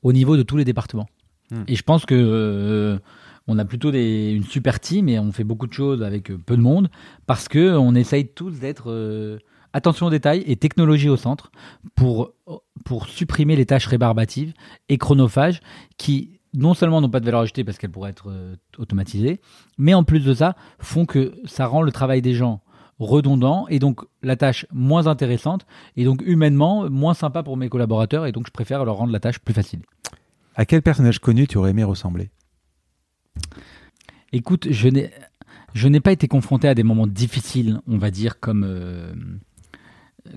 au 0.03 0.13
niveau 0.13 0.37
de 0.37 0.43
tous 0.43 0.57
les 0.57 0.65
départements. 0.65 1.09
Hmm. 1.51 1.65
Et 1.69 1.77
je 1.77 1.83
pense 1.83 2.07
que 2.07 2.15
euh, 2.15 2.99
on 3.47 3.59
a 3.59 3.65
plutôt 3.65 3.91
des, 3.91 4.33
une 4.33 4.45
super 4.45 4.81
team 4.81 5.09
et 5.09 5.19
on 5.19 5.31
fait 5.33 5.45
beaucoup 5.45 5.67
de 5.67 5.73
choses 5.73 6.03
avec 6.03 6.33
peu 6.47 6.57
de 6.57 6.63
monde 6.63 6.91
parce 7.27 7.49
que 7.49 7.77
on 7.77 7.95
essaye 7.95 8.29
tous 8.29 8.59
d'être 8.59 8.91
euh, 8.91 9.39
attention 9.73 10.07
aux 10.07 10.11
détails 10.11 10.43
et 10.47 10.57
technologie 10.57 11.09
au 11.09 11.17
centre 11.17 11.51
pour, 11.95 12.33
pour 12.85 13.07
supprimer 13.07 13.57
les 13.57 13.67
tâches 13.67 13.87
rébarbatives 13.87 14.53
et 14.89 14.99
chronophages 14.99 15.61
qui 15.97 16.41
non 16.55 16.75
seulement 16.75 17.01
n'ont 17.01 17.09
pas 17.09 17.21
de 17.21 17.25
valeur 17.25 17.41
ajoutée 17.41 17.65
parce 17.65 17.79
qu'elles 17.79 17.91
pourraient 17.91 18.11
être 18.11 18.31
euh, 18.31 18.57
automatisées, 18.77 19.41
mais 19.79 19.95
en 19.95 20.05
plus 20.05 20.21
de 20.21 20.35
ça 20.35 20.55
font 20.79 21.07
que 21.07 21.35
ça 21.45 21.67
rend 21.67 21.83
le 21.83 21.93
travail 21.93 22.21
des 22.21 22.35
gens 22.35 22.61
redondant 22.99 23.67
et 23.69 23.79
donc 23.79 24.03
la 24.23 24.37
tâche 24.37 24.67
moins 24.71 25.07
intéressante 25.07 25.67
et 25.97 26.05
donc 26.05 26.23
humainement 26.25 26.89
moins 26.91 27.15
sympa 27.15 27.43
pour 27.43 27.57
mes 27.57 27.69
collaborateurs 27.69 28.27
et 28.27 28.33
donc 28.33 28.47
je 28.47 28.53
préfère 28.53 28.85
leur 28.85 28.97
rendre 28.97 29.13
la 29.13 29.21
tâche 29.21 29.39
plus 29.39 29.55
facile. 29.55 29.81
À 30.55 30.67
quel 30.67 30.83
personnage 30.83 31.19
connu 31.19 31.47
tu 31.47 31.57
aurais 31.57 31.71
aimé 31.71 31.85
ressembler? 31.85 32.31
Écoute, 34.33 34.69
je 34.71 34.89
n'ai 34.89 35.11
je 35.75 35.89
n'ai 35.89 36.01
pas 36.01 36.13
été 36.13 36.29
confronté 36.29 36.69
à 36.69 36.75
des 36.75 36.83
moments 36.83 37.07
difficiles, 37.07 37.81
on 37.87 37.99
va 37.99 38.11
dire, 38.11 38.41
comme, 38.41 38.65
euh, 38.67 39.13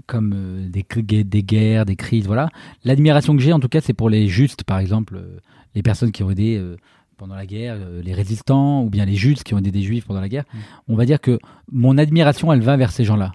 comme 0.07 0.34
euh, 0.36 0.70
des, 0.70 1.24
des 1.24 1.44
guerres, 1.44 1.86
des 1.86 1.95
crises, 1.95 2.26
voilà. 2.26 2.49
L'admiration 2.84 3.36
que 3.36 3.41
j'ai, 3.41 3.53
en 3.53 3.60
tout 3.60 3.68
cas, 3.68 3.82
c'est 3.82 3.94
pour 3.94 4.10
les 4.10 4.28
justes, 4.28 4.64
par 4.64 4.80
exemple, 4.80 5.18
euh, 5.18 5.40
les 5.74 5.84
personnes 5.84 6.12
qui 6.12 6.24
ont 6.24 6.32
aidé 6.32 6.57
euh, 6.57 6.78
pendant 7.18 7.36
la 7.36 7.45
guerre, 7.45 7.78
les 8.03 8.14
résistants, 8.14 8.84
ou 8.84 8.90
bien 8.90 9.06
les 9.06 9.16
justes 9.16 9.44
qui 9.44 9.53
ont 9.53 9.60
aidé 9.60 9.72
des 9.72 9.82
juifs 9.82 10.06
pendant 10.06 10.22
la 10.22 10.30
guerre. 10.30 10.44
Mm. 10.53 10.57
On 10.90 10.95
va 10.95 11.06
dire 11.06 11.22
que 11.22 11.40
mon 11.72 11.98
admiration, 11.98 12.52
elle 12.52 12.62
va 12.62 12.76
vers 12.76 12.91
ces 12.91 13.06
gens-là. 13.06 13.32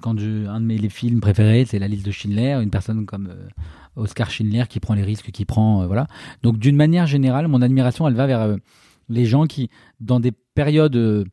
quand 0.00 0.18
je, 0.18 0.46
un 0.46 0.60
de 0.60 0.66
mes 0.66 0.88
films 0.88 1.20
préférés, 1.20 1.64
c'est 1.64 1.80
La 1.80 1.88
liste 1.88 2.06
de 2.06 2.12
Schindler, 2.12 2.60
une 2.62 2.70
personne 2.70 3.04
comme 3.04 3.34
Oscar 3.96 4.30
Schindler 4.30 4.64
qui 4.68 4.78
prend 4.78 4.94
les 4.94 5.02
risques 5.02 5.32
qu'il 5.32 5.46
prend, 5.46 5.84
voilà. 5.86 6.06
Donc, 6.44 6.58
d'une 6.58 6.76
manière 6.76 7.06
générale, 7.06 7.48
mon 7.48 7.62
admiration, 7.62 8.06
elle 8.06 8.14
va 8.14 8.28
vers 8.28 8.56
les 9.08 9.26
gens 9.26 9.46
qui, 9.46 9.68
dans 9.98 10.20
des 10.20 10.30
périodes 10.30 11.26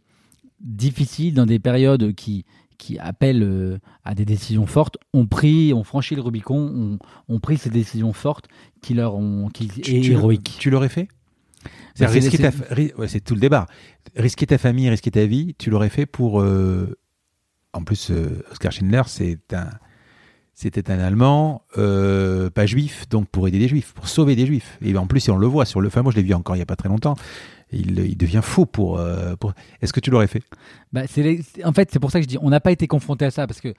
difficiles, 0.60 1.36
dans 1.36 1.46
des 1.46 1.60
périodes 1.60 2.16
qui, 2.16 2.44
qui 2.80 2.98
appellent 2.98 3.44
euh, 3.44 3.78
à 4.04 4.16
des 4.16 4.26
décisions 4.26 4.66
fortes 4.66 4.98
ont 5.14 5.28
pris, 5.28 5.74
ont 5.74 5.84
franchi 5.84 6.16
le 6.16 6.22
Rubicon, 6.22 6.98
ont, 7.28 7.40
pris 7.40 7.58
ces 7.58 7.70
décisions 7.70 8.14
fortes 8.14 8.48
qui 8.82 8.96
leur 8.96 9.14
ont, 9.14 9.50
qui 9.50 9.68
tu, 9.68 10.12
héroïques. 10.12 10.56
Tu 10.58 10.72
l'aurais 10.72 10.90
fait 10.90 11.08
bah, 12.00 12.08
c'est 13.08 13.20
tout 13.20 13.34
le 13.34 13.42
débat. 13.42 13.68
Risquer 14.16 14.48
ta 14.48 14.58
famille, 14.58 14.90
risquer 14.90 15.12
ta 15.12 15.26
vie, 15.26 15.54
tu 15.60 15.70
l'aurais 15.70 15.90
fait 15.90 16.06
pour. 16.06 16.42
Euh, 16.42 16.98
en 17.74 17.84
plus, 17.84 18.10
euh, 18.10 18.42
Oscar 18.52 18.72
Schindler, 18.72 19.02
c'est 19.08 19.54
un, 19.54 19.70
c'était 20.54 20.90
un 20.90 21.00
Allemand, 21.00 21.64
pas 21.76 22.66
juif, 22.66 23.10
donc 23.10 23.28
pour 23.28 23.50
aider 23.50 23.60
les 23.60 23.68
juifs, 23.68 23.92
pour 23.94 24.08
sauver 24.08 24.38
des 24.38 24.46
juifs. 24.46 24.78
Et 24.82 24.96
en 24.98 25.08
plus, 25.08 25.28
on 25.28 25.36
le 25.36 25.48
voit 25.48 25.66
sur 25.66 25.82
le. 25.82 25.88
Enfin, 25.90 26.02
moi, 26.02 26.14
je 26.14 26.18
l'ai 26.18 26.24
vu 26.24 26.34
encore 26.34 26.56
il 26.56 26.60
n'y 26.60 26.64
a 26.64 26.66
pas 26.66 26.78
très 26.78 26.90
longtemps 26.90 27.16
il, 27.72 28.18
devient 28.18 28.42
fou 28.44 28.66
pour. 28.66 29.00
Euh, 29.00 29.36
pour... 29.36 29.54
Est-ce 29.82 29.94
que 29.94 30.00
tu 30.00 30.10
l'aurais 30.10 30.28
fait? 30.28 30.44
Bah, 30.92 31.04
En 31.64 31.74
fait, 31.74 31.90
c'est 31.92 32.00
pour 32.00 32.12
ça 32.12 32.20
que 32.20 32.24
je 32.24 32.28
dis 32.28 32.38
on 32.42 32.50
n'a 32.50 32.60
pas 32.60 32.72
été 32.72 32.88
confronté 32.88 33.26
à 33.26 33.32
ça 33.32 33.48
parce 33.48 33.62
que 33.62 33.74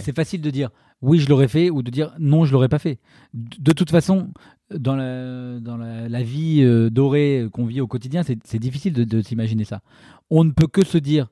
c'est 0.00 0.14
facile 0.14 0.40
de 0.40 0.50
dire 0.50 0.70
oui, 1.02 1.18
je 1.18 1.28
l'aurais 1.28 1.48
fait 1.48 1.70
ou 1.70 1.82
de 1.82 1.90
dire 1.90 2.14
non, 2.18 2.44
je 2.44 2.52
l'aurais 2.52 2.68
pas 2.68 2.78
fait. 2.78 2.98
De 3.34 3.72
toute 3.72 3.90
façon, 3.90 4.30
dans 4.70 4.96
la, 4.96 5.60
dans 5.60 5.76
la, 5.76 6.22
vie 6.22 6.62
euh, 6.62 6.88
dorée 6.90 7.46
qu'on 7.52 7.66
vit 7.66 7.80
au 7.80 7.86
quotidien, 7.86 8.22
c'est 8.22 8.58
difficile 8.58 8.92
de, 8.92 9.04
de 9.04 9.20
s'imaginer 9.20 9.64
ça. 9.64 9.82
On 10.30 10.44
ne 10.44 10.50
peut 10.50 10.66
que 10.66 10.84
se 10.84 10.98
dire 10.98 11.28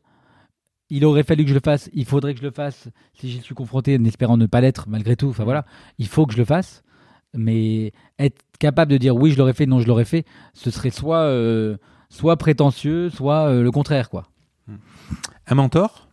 il 0.95 1.07
aurait 1.07 1.23
fallu 1.23 1.45
que 1.45 1.49
je 1.49 1.55
le 1.55 1.61
fasse, 1.65 1.89
il 1.95 2.05
faudrait 2.05 2.35
que 2.35 2.41
je 2.41 2.45
le 2.45 2.51
fasse 2.51 2.89
si 3.15 3.31
j'y 3.31 3.41
suis 3.41 3.55
confronté 3.55 3.97
en 3.97 4.05
espérant 4.05 4.37
ne 4.37 4.45
pas 4.45 4.61
l'être 4.61 4.91
malgré 4.91 5.17
tout. 5.17 5.29
Enfin 5.29 5.45
voilà, 5.45 5.65
il 5.97 6.07
faut 6.07 6.27
que 6.27 6.35
je 6.35 6.39
le 6.39 6.45
fasse. 6.45 6.83
Mais 7.35 7.93
être 8.19 8.43
capable 8.59 8.93
de 8.93 8.99
dire 8.99 9.17
oui, 9.17 9.31
je 9.31 9.39
l'aurais 9.39 9.55
fait, 9.55 9.65
non, 9.65 9.81
je 9.81 9.87
l'aurais 9.87 10.05
fait, 10.05 10.27
ce 10.53 10.71
serait 10.71 10.91
soit, 10.91 11.23
euh, 11.23 11.79
soit 12.13 12.37
prétentieux, 12.37 13.09
soit 13.11 13.49
euh, 13.49 13.63
le 13.63 13.71
contraire, 13.71 14.11
quoi. 14.11 14.29
Un 15.47 15.55
mentor? 15.55 16.09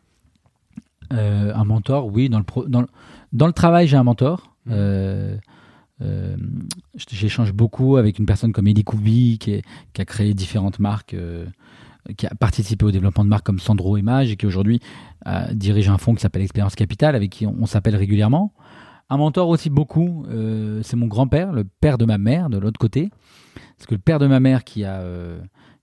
Euh, 1.14 1.52
un 1.54 1.64
mentor, 1.66 2.08
oui. 2.08 2.30
Dans 2.30 2.38
le, 2.38 2.44
pro- 2.44 2.66
dans 2.68 2.82
le, 2.82 2.88
dans 3.34 3.48
le 3.48 3.54
travail, 3.54 3.88
j'ai 3.88 3.98
un 3.98 4.04
mentor. 4.04 4.54
Mhm. 4.66 4.74
Euh, 4.76 5.38
J'échange 7.10 7.52
beaucoup 7.52 7.98
avec 7.98 8.20
une 8.20 8.26
personne 8.26 8.54
comme 8.54 8.68
Eddie 8.68 8.86
Koubi, 8.86 9.38
qui, 9.38 9.52
est- 9.52 9.66
qui 9.94 10.02
a 10.02 10.06
créé 10.06 10.34
différentes 10.34 10.80
marques, 10.80 11.14
euh, 11.14 11.46
qui 12.18 12.26
a 12.26 12.30
participé 12.34 12.86
au 12.86 12.92
développement 12.92 13.26
de 13.26 13.30
marques 13.30 13.46
comme 13.46 13.60
Sandro 13.60 13.98
Image 13.98 14.32
et 14.32 14.38
qui 14.38 14.46
aujourd'hui 14.46 14.80
euh, 15.28 15.54
dirige 15.54 15.90
un 15.90 15.98
fonds 15.98 16.16
qui 16.16 16.22
s'appelle 16.22 16.42
Expérience 16.42 16.76
Capital, 16.76 17.16
avec 17.16 17.30
qui 17.32 17.46
on, 17.46 17.56
on 17.60 17.66
s'appelle 17.66 17.98
régulièrement. 17.98 18.54
Un 19.10 19.18
mentor 19.18 19.50
aussi 19.50 19.70
beaucoup, 19.72 20.26
c'est 20.84 20.96
mon 20.96 21.08
grand-père, 21.08 21.52
le 21.52 21.64
père 21.64 21.98
de 21.98 22.06
ma 22.06 22.20
mère, 22.20 22.48
de 22.52 22.60
l'autre 22.60 22.80
côté. 22.80 23.10
Parce 23.76 23.88
que 23.88 23.96
le 23.96 24.00
père 24.00 24.20
de 24.20 24.28
ma 24.28 24.40
mère, 24.40 24.64
qui 24.64 24.86
a, 24.86 25.02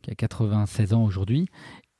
qui 0.03 0.11
a 0.11 0.15
96 0.15 0.95
ans 0.95 1.05
aujourd'hui, 1.05 1.49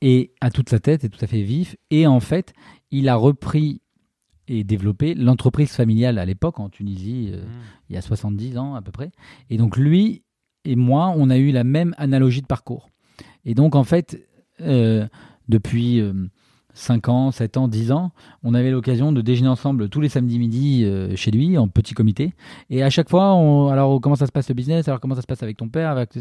et 0.01 0.33
a 0.41 0.51
toute 0.51 0.69
sa 0.69 0.79
tête, 0.79 1.03
est 1.03 1.09
tout 1.09 1.23
à 1.23 1.27
fait 1.27 1.41
vif. 1.41 1.75
Et 1.89 2.07
en 2.07 2.19
fait, 2.19 2.53
il 2.91 3.09
a 3.09 3.15
repris 3.15 3.81
et 4.47 4.63
développé 4.63 5.13
l'entreprise 5.13 5.71
familiale 5.71 6.17
à 6.17 6.25
l'époque 6.25 6.59
en 6.59 6.69
Tunisie, 6.69 7.31
euh, 7.33 7.43
il 7.89 7.95
y 7.95 7.97
a 7.97 8.01
70 8.01 8.57
ans 8.57 8.75
à 8.75 8.81
peu 8.81 8.91
près. 8.91 9.11
Et 9.49 9.57
donc 9.57 9.75
lui 9.75 10.23
et 10.63 10.75
moi, 10.75 11.13
on 11.15 11.29
a 11.29 11.37
eu 11.37 11.51
la 11.51 11.63
même 11.63 11.95
analogie 11.97 12.41
de 12.41 12.47
parcours. 12.47 12.89
Et 13.45 13.55
donc 13.55 13.75
en 13.75 13.83
fait, 13.85 14.27
euh, 14.61 15.07
depuis 15.47 16.01
euh, 16.01 16.13
5 16.77 17.09
ans, 17.09 17.31
7 17.31 17.57
ans, 17.57 17.67
10 17.67 17.91
ans, 17.91 18.11
on 18.43 18.53
avait 18.53 18.69
l'occasion 18.71 19.11
de 19.11 19.21
déjeuner 19.21 19.49
ensemble 19.49 19.89
tous 19.89 19.99
les 19.99 20.09
samedis 20.09 20.37
midi 20.37 20.83
euh, 20.85 21.15
chez 21.15 21.31
lui, 21.31 21.57
en 21.57 21.67
petit 21.67 21.93
comité. 21.95 22.33
Et 22.69 22.83
à 22.83 22.89
chaque 22.91 23.09
fois, 23.09 23.33
on, 23.33 23.69
alors 23.69 23.99
comment 23.99 24.15
ça 24.15 24.27
se 24.27 24.31
passe 24.31 24.47
le 24.49 24.53
business, 24.55 24.87
alors 24.87 24.99
comment 24.99 25.15
ça 25.15 25.21
se 25.21 25.27
passe 25.27 25.41
avec 25.41 25.57
ton 25.57 25.69
père? 25.69 25.89
avec- 25.91 26.11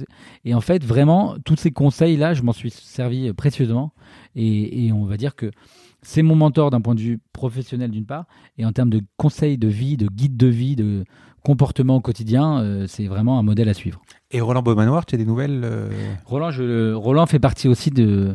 Et 0.45 0.55
en 0.55 0.61
fait, 0.63 0.83
vraiment, 0.83 1.37
tous 1.45 1.57
ces 1.57 1.71
conseils-là, 1.73 2.33
je 2.33 2.43
m'en 2.43 2.53
suis 2.53 2.71
servi 2.71 3.29
euh, 3.29 3.35
précieusement. 3.35 3.93
Et, 4.35 4.87
et 4.87 4.93
on 4.93 5.05
va 5.05 5.17
dire 5.19 5.37
que 5.37 5.51
c'est 6.03 6.23
mon 6.23 6.37
mentor 6.37 6.71
d'un 6.71 6.81
point 6.81 6.95
de 6.95 7.01
vue 7.01 7.19
professionnel 7.33 7.91
d'une 7.91 8.07
part, 8.07 8.25
et 8.59 8.65
en 8.65 8.73
termes 8.73 8.91
de 8.91 9.03
conseils 9.17 9.59
de 9.59 9.69
vie, 9.69 9.97
de 9.97 10.07
guide 10.09 10.37
de 10.37 10.47
vie, 10.47 10.77
de 10.77 11.05
comportement 11.43 11.97
au 11.97 12.01
quotidien, 12.01 12.59
euh, 12.61 12.87
c'est 12.89 13.07
vraiment 13.07 13.39
un 13.39 13.43
modèle 13.43 13.69
à 13.69 13.75
suivre. 13.75 14.01
Et 14.33 14.41
Roland 14.41 14.63
Beaumanoir, 14.63 15.07
tu 15.07 15.15
as 15.15 15.19
des 15.19 15.25
nouvelles 15.27 15.63
euh, 15.65 15.89
Roland, 16.25 16.51
je, 16.51 16.93
Roland 16.93 17.27
fait 17.27 17.39
partie 17.39 17.69
aussi 17.69 17.91
de, 17.91 18.33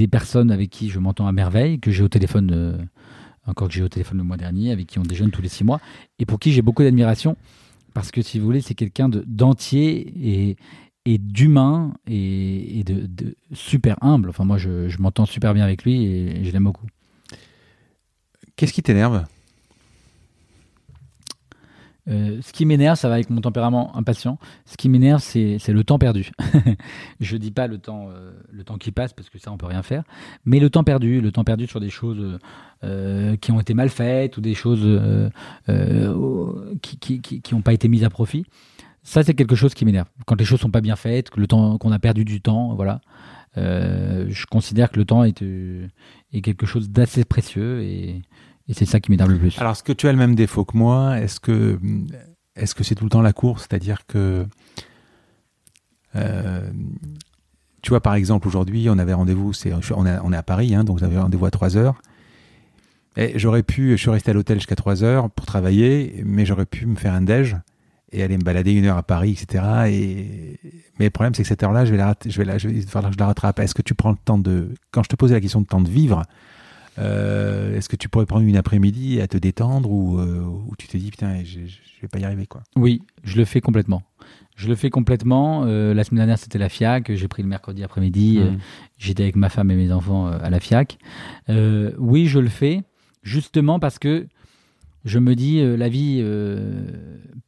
des 0.00 0.08
personnes 0.08 0.50
avec 0.50 0.70
qui 0.70 0.88
je 0.88 0.98
m'entends 0.98 1.26
à 1.26 1.32
merveille, 1.32 1.78
que 1.78 1.90
j'ai 1.90 2.02
au 2.02 2.08
téléphone, 2.08 2.50
euh, 2.54 2.78
encore 3.46 3.68
que 3.68 3.74
j'ai 3.74 3.82
au 3.82 3.88
téléphone 3.90 4.16
le 4.16 4.24
mois 4.24 4.38
dernier, 4.38 4.72
avec 4.72 4.86
qui 4.86 4.98
on 4.98 5.02
déjeune 5.02 5.30
tous 5.30 5.42
les 5.42 5.50
six 5.50 5.62
mois, 5.62 5.78
et 6.18 6.24
pour 6.24 6.38
qui 6.38 6.52
j'ai 6.52 6.62
beaucoup 6.62 6.82
d'admiration, 6.82 7.36
parce 7.92 8.10
que 8.10 8.22
si 8.22 8.38
vous 8.38 8.46
voulez, 8.46 8.62
c'est 8.62 8.74
quelqu'un 8.74 9.10
de- 9.10 9.22
d'entier 9.26 10.56
et, 11.04 11.18
d'humain 11.18 11.92
et, 12.06 12.82
de, 12.84 13.36
super 13.52 13.96
humble. 14.00 14.30
Enfin, 14.30 14.44
moi, 14.44 14.56
je 14.58 14.96
m'entends 14.98 15.26
super 15.26 15.52
bien 15.52 15.64
avec 15.64 15.84
lui 15.84 16.04
et 16.04 16.44
je 16.44 16.50
l'aime 16.50 16.64
beaucoup. 16.64 16.86
Qu'est-ce 18.56 18.72
qui 18.72 18.82
t'énerve? 18.82 19.24
Euh, 22.08 22.38
ce 22.42 22.52
qui 22.52 22.66
m'énerve, 22.66 22.96
ça 22.96 23.08
va 23.08 23.14
avec 23.14 23.30
mon 23.30 23.40
tempérament 23.40 23.96
impatient. 23.96 24.38
Ce 24.64 24.76
qui 24.76 24.88
m'énerve, 24.88 25.20
c'est 25.20 25.68
le 25.68 25.84
temps 25.84 25.98
perdu. 25.98 26.30
je 27.20 27.36
dis 27.36 27.50
pas 27.50 27.66
le 27.66 27.78
temps, 27.78 28.08
euh, 28.08 28.32
le 28.50 28.64
temps 28.64 28.78
qui 28.78 28.90
passe 28.92 29.12
parce 29.12 29.28
que 29.28 29.38
ça 29.38 29.52
on 29.52 29.56
peut 29.56 29.66
rien 29.66 29.82
faire, 29.82 30.02
mais 30.44 30.60
le 30.60 30.70
temps 30.70 30.84
perdu, 30.84 31.20
le 31.20 31.32
temps 31.32 31.44
perdu 31.44 31.66
sur 31.66 31.80
des 31.80 31.90
choses 31.90 32.38
euh, 32.84 33.36
qui 33.36 33.52
ont 33.52 33.60
été 33.60 33.74
mal 33.74 33.88
faites 33.88 34.36
ou 34.36 34.40
des 34.40 34.54
choses 34.54 35.00
qui 36.82 36.98
qui 36.98 37.20
qui 37.20 37.40
qui 37.40 37.54
ont 37.54 37.62
pas 37.62 37.72
été 37.72 37.88
mises 37.88 38.04
à 38.04 38.10
profit. 38.10 38.44
Ça 39.02 39.22
c'est 39.22 39.34
quelque 39.34 39.56
chose 39.56 39.74
qui 39.74 39.84
m'énerve. 39.84 40.08
Quand 40.26 40.38
les 40.38 40.44
choses 40.44 40.60
sont 40.60 40.70
pas 40.70 40.82
bien 40.82 40.96
faites, 40.96 41.34
le 41.36 41.46
temps 41.46 41.78
qu'on 41.78 41.92
a 41.92 41.98
perdu 41.98 42.24
du 42.24 42.40
temps, 42.40 42.74
voilà. 42.74 43.00
Je 43.56 44.46
considère 44.46 44.90
que 44.90 44.98
le 44.98 45.04
temps 45.04 45.24
est, 45.24 45.42
est 45.42 46.40
quelque 46.40 46.66
chose 46.66 46.90
d'assez 46.90 47.24
précieux 47.24 47.82
et, 47.82 48.22
et 48.70 48.74
c'est 48.74 48.86
ça 48.86 49.00
qui 49.00 49.10
m'énerve 49.10 49.30
le 49.30 49.38
plus. 49.38 49.58
Alors, 49.58 49.72
est-ce 49.72 49.82
que 49.82 49.92
tu 49.92 50.06
as 50.06 50.12
le 50.12 50.18
même 50.18 50.36
défaut 50.36 50.64
que 50.64 50.76
moi? 50.76 51.18
Est-ce 51.18 51.40
que 51.40 51.78
c'est 52.54 52.94
tout 52.94 53.04
le 53.04 53.10
temps 53.10 53.20
la 53.20 53.32
course? 53.32 53.66
C'est-à-dire 53.68 54.06
que 54.06 54.46
euh, 56.14 56.70
tu 57.82 57.90
vois, 57.90 58.00
par 58.00 58.14
exemple, 58.14 58.46
aujourd'hui, 58.46 58.88
on 58.88 58.98
avait 58.98 59.12
rendez-vous, 59.12 59.52
on, 59.96 60.06
est, 60.06 60.18
on 60.22 60.32
à 60.32 60.42
Paris, 60.42 60.74
hein, 60.74 60.84
donc 60.84 60.98
j'avais 60.98 61.18
rendez-vous 61.18 61.46
à 61.46 61.50
3 61.50 61.76
heures. 61.76 62.00
J'aurais 63.34 63.62
pu, 63.62 63.90
je 63.92 63.96
suis 63.96 64.10
resté 64.10 64.30
à 64.30 64.34
l'hôtel 64.34 64.58
jusqu'à 64.58 64.76
3 64.76 65.02
heures 65.02 65.30
pour 65.30 65.46
travailler, 65.46 66.22
mais 66.24 66.46
j'aurais 66.46 66.64
pu 66.64 66.86
me 66.86 66.94
faire 66.94 67.12
un 67.12 67.22
déj 67.22 67.56
et 68.12 68.22
aller 68.22 68.36
me 68.36 68.42
balader 68.42 68.72
une 68.72 68.86
heure 68.86 68.96
à 68.96 69.02
Paris, 69.02 69.32
etc. 69.40 69.64
Et... 69.88 70.58
Mais 70.98 71.06
le 71.06 71.10
problème, 71.10 71.34
c'est 71.34 71.42
que 71.42 71.48
cette 71.48 71.62
heure-là, 71.62 71.84
je 71.84 71.90
vais 71.90 71.96
la, 71.96 72.14
je 72.24 72.38
vais 72.38 72.44
la, 72.44 72.58
je 72.58 72.68
vais, 72.68 72.80
je 72.80 73.18
la 73.18 73.26
rattrape. 73.26 73.58
Est-ce 73.58 73.74
que 73.74 73.82
tu 73.82 73.94
prends 73.94 74.10
le 74.10 74.16
temps 74.24 74.38
de, 74.38 74.74
quand 74.90 75.02
je 75.02 75.08
te 75.08 75.16
posais 75.16 75.34
la 75.34 75.40
question 75.40 75.60
de 75.60 75.66
temps 75.66 75.80
de 75.80 75.88
vivre, 75.88 76.22
euh, 76.98 77.76
est-ce 77.76 77.88
que 77.88 77.96
tu 77.96 78.08
pourrais 78.08 78.26
prendre 78.26 78.46
une 78.46 78.56
après-midi 78.56 79.20
à 79.20 79.28
te 79.28 79.38
détendre 79.38 79.90
ou, 79.90 80.18
euh, 80.18 80.40
ou 80.42 80.74
tu 80.76 80.88
te 80.88 80.96
dis 80.96 81.10
putain, 81.10 81.42
je, 81.44 81.60
je 81.60 82.00
vais 82.02 82.08
pas 82.08 82.18
y 82.18 82.24
arriver 82.24 82.46
quoi? 82.46 82.62
Oui, 82.76 83.02
je 83.22 83.36
le 83.36 83.44
fais 83.44 83.60
complètement. 83.60 84.02
Je 84.56 84.68
le 84.68 84.74
fais 84.74 84.90
complètement. 84.90 85.64
Euh, 85.64 85.94
la 85.94 86.04
semaine 86.04 86.18
dernière, 86.18 86.38
c'était 86.38 86.58
la 86.58 86.68
FIAC. 86.68 87.14
J'ai 87.14 87.28
pris 87.28 87.42
le 87.42 87.48
mercredi 87.48 87.82
après-midi. 87.82 88.38
Mmh. 88.38 88.42
Euh, 88.42 88.50
J'étais 88.98 89.22
avec 89.22 89.36
ma 89.36 89.48
femme 89.48 89.70
et 89.70 89.76
mes 89.76 89.90
enfants 89.90 90.26
à 90.26 90.50
la 90.50 90.60
FIAC. 90.60 90.98
Oui, 91.48 92.26
je 92.26 92.38
le 92.38 92.48
fais 92.48 92.82
justement 93.22 93.78
parce 93.78 93.98
que 93.98 94.26
je 95.04 95.18
me 95.18 95.34
dis 95.34 95.60
euh, 95.60 95.76
la 95.76 95.88
vie 95.88 96.18
euh, 96.22 96.90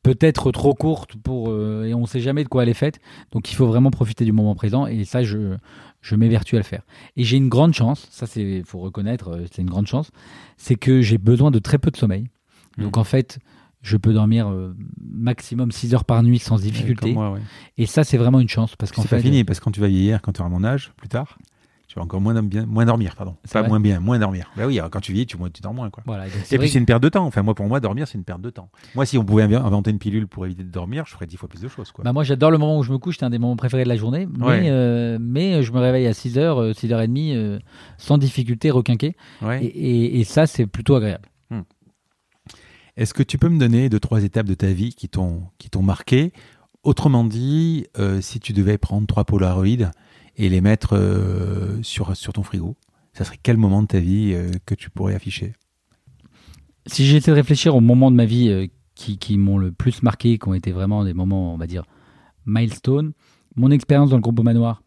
peut 0.03 0.17
être 0.21 0.53
trop 0.53 0.75
courte 0.75 1.17
pour 1.17 1.51
euh, 1.51 1.85
et 1.85 1.95
on 1.95 2.03
ne 2.03 2.07
sait 2.07 2.21
jamais 2.21 2.45
de 2.45 2.49
quoi 2.49 2.63
elle 2.63 2.69
est 2.69 2.75
faite. 2.75 3.01
Donc 3.31 3.51
il 3.53 3.55
faut 3.55 3.67
vraiment 3.67 3.91
profiter 3.91 4.25
du 4.25 4.33
moment 4.33 4.55
présent 4.55 4.87
et 4.87 5.05
ça 5.05 5.23
je 5.23 5.57
je 6.01 6.17
m'évertue 6.17 6.57
à 6.57 6.59
le 6.59 6.65
faire. 6.65 6.83
Et 7.17 7.25
j'ai 7.25 7.37
une 7.37 7.49
grande 7.49 7.75
chance, 7.75 8.09
ça 8.11 8.27
c'est 8.27 8.63
faut 8.67 8.79
reconnaître, 8.81 9.41
c'est 9.53 9.63
une 9.63 9.71
grande 9.71 9.87
chance, 9.87 10.11
c'est 10.57 10.75
que 10.75 11.01
j'ai 11.01 11.19
besoin 11.19 11.51
de 11.51 11.59
très 11.59 11.79
peu 11.79 11.91
de 11.91 11.97
sommeil. 11.97 12.29
Donc 12.79 12.97
Mhm. 12.97 13.01
en 13.01 13.05
fait, 13.05 13.39
je 13.83 13.97
peux 13.97 14.13
dormir 14.13 14.49
euh, 14.49 14.75
maximum 15.01 15.71
6 15.73 15.95
heures 15.95 16.05
par 16.05 16.23
nuit 16.23 16.39
sans 16.39 16.57
difficulté. 16.61 17.07
Comme 17.09 17.13
moi, 17.15 17.31
ouais. 17.33 17.41
Et 17.79 17.87
ça, 17.87 18.03
c'est 18.05 18.17
vraiment 18.17 18.41
une 18.41 18.49
chance 18.49 18.75
parce 18.77 18.91
qu'en 18.93 19.03
C'est 19.03 19.09
pas 19.09 19.19
fini 19.21 19.45
parce 19.45 19.59
que 19.61 19.65
quand 19.65 19.73
tu 19.73 19.81
vas 19.81 19.89
vieillir, 19.89 20.23
quand 20.23 20.33
tu 20.33 20.41
auras 20.41 20.51
mon 20.51 20.65
âge 20.65 20.93
plus 20.97 21.09
tard, 21.09 21.37
tu 21.93 21.99
vas 21.99 22.05
encore 22.05 22.23
moins, 22.23 22.43
bien, 22.43 22.65
moins 22.65 22.87
dormir, 22.87 23.15
pardon. 23.17 23.37
C'est 23.45 23.53
Pas 23.61 23.69
moins 23.69 23.79
bien, 23.79 24.01
moins 24.01 24.19
dormir. 24.19 24.51
Bah 24.57 24.67
oui, 24.67 24.81
quand 24.91 25.01
tu 25.01 25.13
vieillis, 25.13 25.27
tu, 25.27 25.37
tu 25.53 25.61
dors 25.61 25.75
moins 25.75 25.91
quoi. 25.91 26.03
Voilà, 26.07 26.27
et 26.27 26.31
puis 26.59 26.69
c'est 26.71 26.79
une 26.79 26.87
perte 26.87 27.03
de 27.03 27.11
temps. 27.11 27.27
Enfin 27.27 27.43
moi 27.43 27.55
pour 27.55 27.67
moi 27.67 27.81
dormir 27.81 28.09
c'est 28.09 28.17
une 28.17 28.25
perte 28.25 28.41
de 28.41 28.49
temps. 28.49 28.71
Moi 28.95 29.05
si 29.05 29.19
on 29.19 29.25
pouvait 29.27 29.43
inv- 29.47 29.63
inventer 29.63 29.91
une 29.91 29.99
pilule 29.99 30.27
pour 30.27 30.47
éviter 30.47 30.63
de 30.65 30.71
dormir, 30.71 31.05
je 31.07 31.13
ferais 31.13 31.27
dix 31.27 31.37
fois 31.37 31.51
plus 31.51 31.61
de 31.61 31.69
choses 31.69 31.93
quoi. 31.93 32.03
Bah 32.03 32.15
moi 32.15 32.25
j'adore 32.25 32.51
le 32.51 32.57
moment 32.57 32.79
où 32.79 32.83
je 32.83 32.93
me 32.93 32.97
couche, 32.97 33.19
c'est 33.19 33.27
un 33.27 33.31
des 33.31 33.39
moments 33.39 33.57
préférés 33.57 33.85
de 33.85 33.91
la 33.91 33.97
journée, 33.97 34.27
mais, 34.39 34.45
Ouais. 34.47 34.63
euh, 34.71 35.19
mais 35.21 35.63
je 35.63 35.71
me 35.71 35.81
réveille 35.81 36.07
à 36.07 36.13
6h, 36.13 36.73
6h30 36.73 37.35
euh, 37.35 37.59
sans 37.99 38.17
difficulté, 38.17 38.71
requinqué, 38.71 39.15
Ouais. 39.43 39.63
et, 39.63 39.67
et- 39.67 40.21
et 40.21 40.25
ça 40.25 40.47
c'est 40.47 40.67
plutôt 40.67 40.95
agréable. 40.97 41.29
Est-ce 42.97 43.15
que 43.15 43.23
tu 43.23 43.39
peux 43.39 43.49
me 43.49 43.59
donner 43.59 43.89
deux 43.89 44.01
trois 44.01 44.23
étapes 44.23 44.47
de 44.47 44.55
ta 44.55 44.67
vie 44.69 44.95
qui 44.95 45.09
t'ont 45.09 45.45
qui 45.59 45.71
t'ont 45.71 45.83
marqué? 45.83 46.33
Autrement 46.83 47.25
dit, 47.25 47.87
euh, 47.99 48.21
si 48.21 48.41
tu 48.41 48.53
devais 48.53 48.77
prendre 48.77 49.07
trois 49.07 49.25
Polaroids 49.25 49.91
et 50.37 50.49
les 50.49 50.61
mettre 50.61 50.97
euh, 50.97 51.83
sur 51.83 52.17
sur 52.17 52.33
ton 52.33 52.43
frigo, 52.43 52.77
ça 53.13 53.25
serait 53.25 53.39
quel 53.43 53.57
moment 53.57 53.83
de 53.83 53.87
ta 53.89 54.01
vie 54.01 54.33
euh, 54.35 54.51
que 54.67 54.75
tu 54.75 54.91
pourrais 54.91 55.15
afficher? 55.15 55.53
Si 56.87 57.07
j'essaie 57.07 57.31
de 57.31 57.37
réfléchir 57.37 57.77
aux 57.77 57.81
moments 57.81 58.11
de 58.11 58.17
ma 58.17 58.25
vie 58.25 58.49
euh, 58.49 58.67
qui, 58.95 59.19
qui 59.19 59.39
m'ont 59.39 59.59
le 59.59 59.73
plus 59.73 60.03
marqué, 60.03 60.39
qui 60.39 60.49
ont 60.49 60.55
été 60.55 60.73
vraiment 60.73 61.05
des 61.05 61.15
moments, 61.15 61.55
on 61.55 61.57
va 61.57 61.67
dire, 61.67 61.85
milestone, 62.47 63.13
mon 63.57 63.71
expérience 63.71 64.11
dans 64.11 64.17
le 64.17 64.23
groupe 64.23 64.41
Au 64.41 64.43
Manoir 64.43 64.83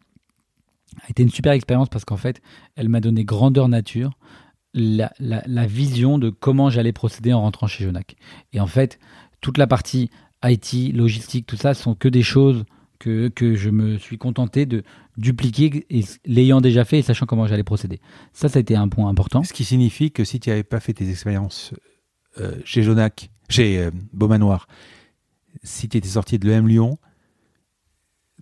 a 1.02 1.10
été 1.10 1.24
une 1.24 1.30
super 1.30 1.54
expérience 1.54 1.90
parce 1.90 2.06
qu'en 2.06 2.18
fait, 2.18 2.42
elle 2.76 2.90
m'a 2.90 3.00
donné 3.02 3.24
grandeur 3.26 3.68
nature, 3.70 4.18
la, 4.74 5.12
la- 5.20 5.44
la 5.46 5.66
vision 5.68 6.18
de 6.18 6.30
comment 6.30 6.70
j'allais 6.70 6.92
procéder 6.94 7.34
en 7.34 7.42
rentrant 7.42 7.68
chez 7.68 7.84
Jonac. 7.86 8.16
Et 8.54 8.60
en 8.60 8.68
fait, 8.68 9.00
toute 9.42 9.58
la 9.58 9.68
partie 9.68 10.10
IT, 10.44 10.94
logistique, 10.94 11.46
tout 11.48 11.56
ça, 11.58 11.74
sont 11.74 11.96
que 11.96 12.08
des 12.10 12.22
choses 12.24 12.66
que, 13.06 13.28
que 13.28 13.54
je 13.54 13.70
me 13.70 14.00
suis 14.00 14.18
contenté 14.18 14.66
de 14.66 14.84
dupliquer, 15.16 15.86
l'ayant 16.26 16.60
déjà 16.60 16.86
fait 16.86 17.00
et 17.00 17.02
sachant 17.04 17.28
comment 17.28 17.46
j'allais 17.46 17.64
procéder. 17.64 18.02
Ça, 18.34 18.50
ça 18.50 18.58
a 18.58 18.62
été 18.62 18.76
un 18.76 18.90
point 18.90 19.08
important. 19.08 19.44
Ce 19.44 19.54
qui 19.54 19.64
signifie 19.64 20.12
que 20.12 20.24
si 20.24 20.40
tu 20.40 20.50
n'avais 20.50 20.64
pas 20.64 20.80
fait 20.80 20.94
tes 20.94 21.08
expériences 21.08 21.74
euh, 22.40 22.56
chez 22.66 22.82
Jonac, 22.82 23.30
chez 23.48 23.78
euh, 23.78 23.92
Beaumanoir, 24.12 24.68
si 25.62 25.88
tu 25.88 25.98
étais 25.98 26.10
sorti 26.10 26.40
de 26.40 26.48
l'EM 26.48 26.68
Lyon, 26.68 26.98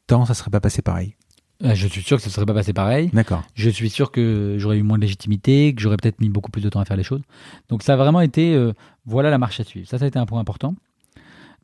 tant 0.07 0.25
ça 0.25 0.33
serait 0.33 0.49
pas 0.49 0.61
passé 0.61 0.81
pareil. 0.81 1.15
Euh, 1.63 1.75
Je 1.75 1.87
suis 1.87 2.01
sûr 2.01 2.17
que 2.17 2.23
ça 2.23 2.29
ne 2.29 2.33
serait 2.33 2.45
pas 2.45 2.53
passé 2.53 2.71
pareil. 2.71 3.09
D'accord. 3.11 3.43
Je 3.55 3.69
suis 3.69 3.89
sûr 3.89 4.11
que 4.11 4.55
j'aurais 4.59 4.77
eu 4.77 4.83
moins 4.83 4.97
de 4.97 5.01
légitimité, 5.03 5.75
que 5.75 5.81
j'aurais 5.81 5.97
peut-être 5.97 6.21
mis 6.21 6.29
beaucoup 6.29 6.51
plus 6.51 6.61
de 6.61 6.69
temps 6.69 6.79
à 6.79 6.85
faire 6.85 6.97
les 6.97 7.03
choses. 7.03 7.21
Donc 7.67 7.83
ça 7.83 7.93
a 7.93 7.97
vraiment 7.97 8.21
été, 8.21 8.55
euh, 8.55 8.71
voilà 9.05 9.29
la 9.29 9.37
marche 9.37 9.59
à 9.59 9.65
suivre. 9.65 9.87
Ça, 9.89 9.97
ça 9.97 10.05
a 10.05 10.07
été 10.07 10.19
un 10.19 10.25
point 10.25 10.39
important. 10.39 10.73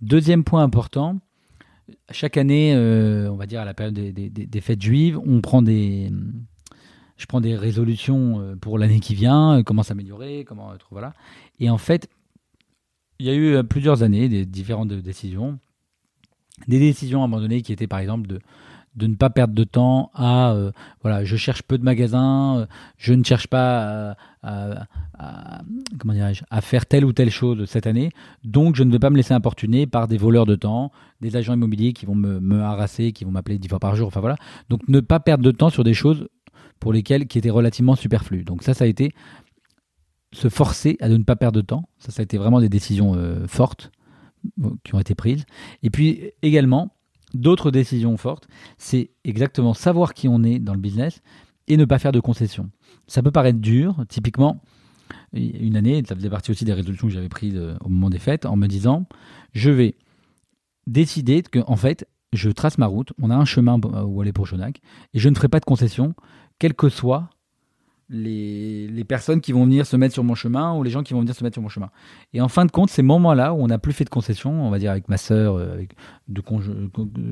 Deuxième 0.02 0.44
point 0.44 0.64
important, 0.64 1.18
chaque 2.12 2.38
année, 2.38 2.74
euh, 2.76 3.32
on 3.32 3.36
va 3.36 3.46
dire 3.46 3.62
à 3.62 3.66
la 3.66 3.74
période 3.74 3.94
des, 3.96 4.12
des- 4.12 4.30
des- 4.30 4.62
fêtes 4.62 4.82
juives, 4.82 5.20
on 5.26 5.42
prend 5.42 5.62
des, 5.62 6.12
je 7.18 7.26
prends 7.26 7.42
des 7.42 7.56
résolutions 7.56 8.40
euh, 8.42 8.56
pour 8.56 8.78
l'année 8.78 9.00
qui 9.00 9.16
vient, 9.16 9.60
euh, 9.60 9.64
comment 9.64 9.84
s'améliorer, 9.84 10.46
comment 10.46 10.74
voilà. 10.92 11.14
Et 11.60 11.70
en 11.70 11.78
fait, 11.78 12.10
il 13.20 13.26
y 13.26 13.30
a 13.30 13.36
eu 13.36 13.64
plusieurs 13.64 14.04
années 14.04 14.30
des 14.30 14.46
différentes 14.46 14.94
décisions. 14.94 15.60
des 16.68 16.80
décisions 16.80 17.24
donné 17.40 17.62
qui 17.62 17.72
étaient 17.74 17.88
par 17.88 18.00
exemple 18.00 18.28
de 18.28 18.40
de 18.96 19.08
ne 19.08 19.16
pas 19.16 19.30
perdre 19.30 19.54
de 19.54 19.64
temps 19.64 20.12
à 20.14 20.52
euh, 20.52 20.72
voilà 21.02 21.24
je 21.24 21.36
cherche 21.36 21.62
peu 21.64 21.78
de 21.78 21.84
magasins 21.84 22.60
euh, 22.60 22.66
je 22.98 23.14
ne 23.14 23.24
cherche 23.24 23.48
pas 23.48 24.16
à, 24.42 24.88
à, 25.18 25.62
à 26.50 26.62
faire 26.62 26.86
telle 26.86 27.06
ou 27.06 27.14
telle 27.14 27.30
chose 27.30 27.66
cette 27.66 27.88
année. 27.88 28.12
Donc 28.44 28.76
je 28.76 28.84
ne 28.84 28.92
vais 28.92 29.00
pas 29.00 29.10
me 29.10 29.18
laisser 29.18 29.34
importuner 29.34 29.86
par 29.88 30.08
des 30.08 30.18
voleurs 30.18 30.46
de 30.46 30.56
temps 30.56 30.92
des 31.22 31.36
agents 31.36 31.54
immobiliers 31.54 31.94
qui 31.94 32.06
vont 32.06 32.16
me, 32.16 32.40
me 32.40 32.62
harasser 32.62 33.12
qui 33.12 33.26
vont 33.26 33.32
m'appeler 33.32 33.60
dix 33.60 33.68
fois 33.68 33.80
par 33.80 33.96
jour 33.96 34.08
enfin 34.08 34.22
voilà. 34.22 34.38
Donc 34.70 34.82
ne 34.88 35.00
pas 35.00 35.20
perdre 35.20 35.44
de 35.44 35.52
temps 35.52 35.70
sur 35.70 35.84
des 35.84 35.94
choses 35.94 36.28
pour 36.80 36.94
lesquelles 36.94 37.28
qui 37.28 37.38
étaient 37.38 37.50
relativement 37.50 37.96
superflues. 37.96 38.44
Donc 38.44 38.64
ça 38.64 38.74
ça 38.74 38.86
a 38.86 38.88
été 38.88 39.12
se 40.32 40.48
forcer 40.48 40.98
à 41.02 41.10
ne 41.10 41.18
pas 41.24 41.36
perdre 41.36 41.58
de 41.58 41.66
temps. 41.66 41.90
Ça 41.98 42.12
ça 42.12 42.22
a 42.22 42.24
été 42.24 42.38
vraiment 42.38 42.60
des 42.60 42.70
décisions 42.70 43.14
euh, 43.16 43.46
fortes 43.48 43.92
qui 44.84 44.96
ont 44.96 45.00
été 45.00 45.16
prises. 45.16 45.46
Et 45.84 45.90
puis 45.90 46.32
également 46.42 46.96
d'autres 47.34 47.72
décisions 47.72 48.18
fortes, 48.18 48.48
c'est 48.78 49.12
exactement 49.24 49.74
savoir 49.74 50.14
qui 50.14 50.28
on 50.28 50.44
est 50.44 50.60
dans 50.60 50.74
le 50.74 50.80
business 50.80 51.22
et 51.68 51.78
ne 51.78 51.86
pas 51.86 52.00
faire 52.00 52.12
de 52.12 52.20
concessions. 52.20 52.70
Ça 53.08 53.22
peut 53.22 53.32
paraître 53.32 53.60
dur, 53.60 54.04
typiquement, 54.10 54.62
une 55.34 55.76
année, 55.76 56.04
ça 56.08 56.16
faisait 56.16 56.30
partie 56.30 56.52
aussi 56.52 56.66
des 56.66 56.74
résolutions 56.74 57.08
que 57.08 57.14
j'avais 57.14 57.30
prises 57.30 57.56
euh, 57.56 57.76
au 57.82 57.90
moment 57.90 58.10
des 58.10 58.20
fêtes, 58.20 58.46
en 58.46 58.56
me 58.56 58.68
disant, 58.68 59.08
je 59.54 59.70
vais 59.70 59.96
décider 60.88 61.42
que, 61.44 61.60
en 61.68 61.76
fait, 61.76 62.08
je 62.34 62.50
trace 62.50 62.78
ma 62.78 62.86
route, 62.86 63.14
on 63.22 63.30
a 63.30 63.36
un 63.36 63.46
chemin 63.46 63.80
où 63.80 64.22
aller 64.22 64.34
pour 64.34 64.46
Jonac, 64.46 64.82
et 65.14 65.20
je 65.20 65.30
ne 65.30 65.36
ferai 65.36 65.48
pas 65.48 65.60
de 65.60 65.66
concessions, 65.66 66.14
quel 66.60 66.74
que 66.74 66.90
soit 66.90 67.30
les, 68.10 68.88
les, 68.88 69.04
personnes 69.04 69.40
qui 69.40 69.52
vont 69.52 69.66
venir 69.66 69.86
se 69.86 69.96
mettre 69.96 70.14
sur 70.14 70.24
mon 70.24 70.36
chemin 70.36 70.74
ou 70.76 70.84
les 70.84 70.90
gens 70.90 71.04
qui 71.04 71.14
vont 71.14 71.20
venir 71.20 71.36
se 71.36 71.44
mettre 71.44 71.56
sur 71.56 71.62
mon 71.62 71.70
chemin. 71.70 71.90
Et 72.34 72.42
en 72.42 72.48
fin 72.48 72.66
de 72.66 72.72
compte, 72.72 72.90
ces 72.90 73.04
moments-là 73.04 73.54
où 73.54 73.58
on 73.58 73.68
n'a 73.68 73.78
plus 73.78 73.94
fait 73.94 74.04
de 74.04 74.10
concessions, 74.10 74.66
on 74.66 74.70
va 74.70 74.80
dire 74.80 74.92
avec 74.92 75.10
ma 75.10 75.18
sœur, 75.18 75.56
euh, 75.56 75.74
avec, 75.74 75.92
de 76.28 76.42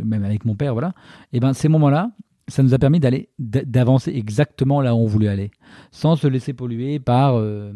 même 0.04 0.24
avec 0.24 0.46
mon 0.46 0.56
père, 0.56 0.74
voilà, 0.74 0.94
et 1.34 1.40
ben 1.40 1.54
ces 1.54 1.68
moments-là, 1.68 2.12
ça 2.48 2.64
nous 2.64 2.74
a 2.74 2.80
permis 2.80 3.00
d'aller 3.00 3.30
d'avancer 3.40 4.12
exactement 4.16 4.82
là 4.82 4.96
où 4.96 5.00
on 5.00 5.08
voulait 5.08 5.28
aller, 5.28 5.52
sans 5.92 6.16
se 6.16 6.28
laisser 6.28 6.54
polluer 6.54 7.00
par 7.00 7.38
euh, 7.38 7.74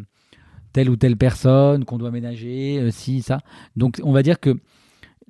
telle 0.72 0.88
ou 0.88 0.96
telle 0.96 1.16
personne 1.16 1.84
qu'on 1.84 1.98
doit 1.98 2.10
ménager, 2.10 2.78
euh, 2.80 2.90
si 2.90 3.20
ça. 3.20 3.40
Donc 3.76 4.00
on 4.04 4.12
va 4.12 4.22
dire 4.22 4.38
que 4.38 4.56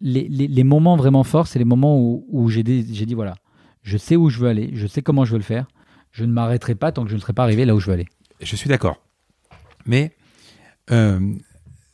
les, 0.01 0.29
les, 0.29 0.47
les 0.47 0.65
moments 0.65 0.97
vraiment 0.97 1.25
forts, 1.25 1.47
c'est 1.47 1.59
les 1.59 1.65
moments 1.65 1.99
où, 1.99 2.27
où 2.29 2.49
j'ai 2.51 2.63
dit 2.63 3.15
voilà, 3.15 3.35
je 3.83 3.97
sais 3.97 4.15
où 4.15 4.29
je 4.29 4.39
veux 4.39 4.49
aller, 4.49 4.71
je 4.75 4.87
sais 4.87 5.03
comment 5.03 5.25
je 5.25 5.33
veux 5.33 5.39
le 5.39 5.45
faire 5.45 5.67
je 6.13 6.25
ne 6.25 6.33
m'arrêterai 6.33 6.75
pas 6.75 6.93
tant 6.93 7.05
que 7.05 7.11
je 7.11 7.17
ne 7.17 7.21
serai 7.21 7.33
pas 7.33 7.43
arrivé 7.43 7.65
là 7.65 7.75
où 7.75 7.81
je 7.81 7.87
veux 7.87 7.95
aller. 7.95 8.09
Je 8.41 8.57
suis 8.57 8.69
d'accord. 8.69 9.01
Mais 9.87 10.15
euh, 10.91 11.35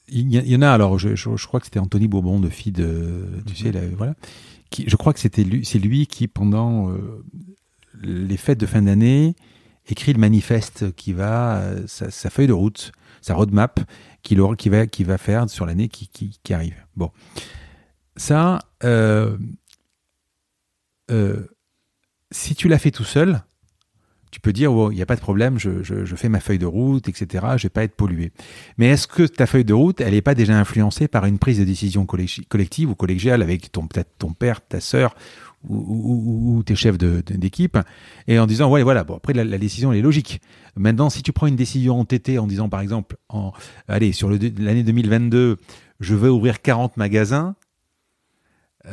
il 0.08 0.32
y, 0.32 0.56
en 0.56 0.62
a, 0.62 0.70
alors 0.70 0.98
je, 0.98 1.46
crois 1.46 1.60
que 1.60 1.66
c'était 1.66 1.78
Anthony 1.78 2.08
Bourbon 2.08 2.40
de 2.40 2.48
FID, 2.48 2.82
tu 3.46 3.54
sais, 3.54 3.70
voilà. 3.96 4.14
Je 4.74 4.96
crois 4.96 5.12
que 5.12 5.20
c'était 5.20 5.44
lui, 5.44 5.66
c'est 5.66 5.78
lui 5.78 6.06
qui, 6.06 6.28
pendant 6.28 6.90
euh, 6.90 7.24
les 8.02 8.38
fêtes 8.38 8.58
de 8.58 8.64
fin 8.64 8.80
d'année, 8.80 9.36
écrit 9.86 10.14
le 10.14 10.18
manifeste 10.18 10.94
qui 10.94 11.12
va, 11.12 11.58
euh, 11.58 11.86
sa, 11.86 12.30
feuille 12.30 12.46
de 12.46 12.54
route, 12.54 12.92
sa 13.20 13.34
roadmap 13.34 13.80
qui 14.22 14.34
va, 14.34 14.86
qui 14.86 15.04
va 15.04 15.18
faire 15.18 15.50
sur 15.50 15.66
l'année 15.66 15.88
qui, 15.88 16.54
arrive. 16.54 16.86
Bon. 16.96 17.10
Ça, 18.16 18.60
si 22.30 22.54
tu 22.54 22.68
l'as 22.68 22.78
fait 22.78 22.90
tout 22.90 23.04
seul, 23.04 23.42
tu 24.30 24.40
peux 24.40 24.52
dire, 24.52 24.70
il 24.90 24.96
n'y 24.96 25.02
a 25.02 25.06
pas 25.06 25.16
de 25.16 25.20
problème, 25.20 25.58
je, 25.58 26.04
fais 26.16 26.28
ma 26.28 26.40
feuille 26.40 26.58
de 26.58 26.66
route, 26.66 27.08
etc., 27.08 27.44
je 27.56 27.64
vais 27.64 27.70
pas 27.70 27.84
être 27.84 27.94
pollué. 27.94 28.32
Mais 28.76 28.86
est-ce 28.86 29.06
que 29.06 29.22
ta 29.22 29.46
feuille 29.46 29.64
de 29.64 29.74
route, 29.74 30.00
elle 30.00 30.12
n'est 30.12 30.22
pas 30.22 30.34
déjà 30.34 30.58
influencée 30.58 31.08
par 31.08 31.24
une 31.26 31.38
prise 31.38 31.58
de 31.58 31.64
décision 31.64 32.06
collective 32.06 32.90
ou 32.90 32.94
collégiale 32.94 33.42
avec 33.42 33.72
ton, 33.72 33.86
peut-être 33.86 34.10
ton 34.18 34.32
père, 34.32 34.60
ta 34.60 34.80
sœur 34.80 35.14
ou, 35.68 36.62
tes 36.64 36.76
chefs 36.76 36.98
d'équipe, 36.98 37.78
et 38.28 38.38
en 38.38 38.46
disant, 38.46 38.70
ouais, 38.70 38.82
voilà, 38.82 39.04
bon, 39.04 39.16
après, 39.16 39.32
la, 39.32 39.58
décision, 39.58 39.92
elle 39.92 39.98
est 39.98 40.02
logique. 40.02 40.40
Maintenant, 40.76 41.10
si 41.10 41.22
tu 41.22 41.32
prends 41.32 41.46
une 41.46 41.56
décision 41.56 41.98
entêtée 41.98 42.38
en 42.38 42.46
disant, 42.46 42.68
par 42.68 42.80
exemple, 42.80 43.16
en, 43.28 43.52
allez, 43.88 44.12
sur 44.12 44.30
l'année 44.30 44.84
2022, 44.84 45.56
je 46.00 46.14
veux 46.14 46.30
ouvrir 46.30 46.62
40 46.62 46.96
magasins, 46.96 47.56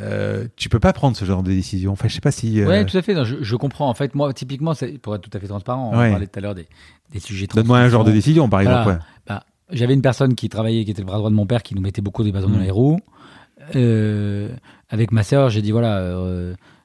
euh, 0.00 0.46
tu 0.56 0.68
peux 0.68 0.80
pas 0.80 0.92
prendre 0.92 1.16
ce 1.16 1.24
genre 1.24 1.42
de 1.42 1.50
décision. 1.50 1.92
Enfin, 1.92 2.08
je 2.08 2.14
sais 2.14 2.20
pas 2.20 2.30
si. 2.30 2.60
Euh... 2.60 2.68
Ouais, 2.68 2.84
tout 2.84 2.96
à 2.96 3.02
fait. 3.02 3.14
je, 3.24 3.56
comprends. 3.56 3.88
En 3.88 3.94
fait, 3.94 4.14
moi, 4.14 4.32
typiquement, 4.32 4.72
pour 5.02 5.14
être 5.14 5.22
tout 5.22 5.30
à 5.32 5.40
fait 5.40 5.48
transparent, 5.48 5.88
on 5.88 5.92
parlait 5.92 6.26
tout 6.26 6.38
à 6.38 6.42
l'heure 6.42 6.54
des, 6.54 6.66
des 7.12 7.20
sujets. 7.20 7.46
Donne-moi 7.46 7.78
un 7.78 7.88
genre 7.88 8.04
de 8.04 8.12
décision, 8.12 8.48
par 8.48 8.60
exemple. 8.60 8.98
Bah, 9.26 9.44
j'avais 9.70 9.94
une 9.94 10.02
personne 10.02 10.34
qui 10.34 10.48
travaillait, 10.48 10.84
qui 10.84 10.90
était 10.90 11.02
le 11.02 11.06
bras 11.06 11.18
droit 11.18 11.30
de 11.30 11.34
mon 11.34 11.46
père, 11.46 11.62
qui 11.62 11.74
nous 11.74 11.82
mettait 11.82 12.02
beaucoup 12.02 12.24
des 12.24 12.32
bâtons 12.32 12.48
dans 12.48 12.58
mm. 12.58 12.62
les 12.62 12.70
roues. 12.70 13.00
Euh, 13.74 14.50
avec 14.90 15.12
ma 15.12 15.22
sœur, 15.22 15.50
j'ai 15.50 15.62
dit 15.62 15.72
voilà, 15.72 16.14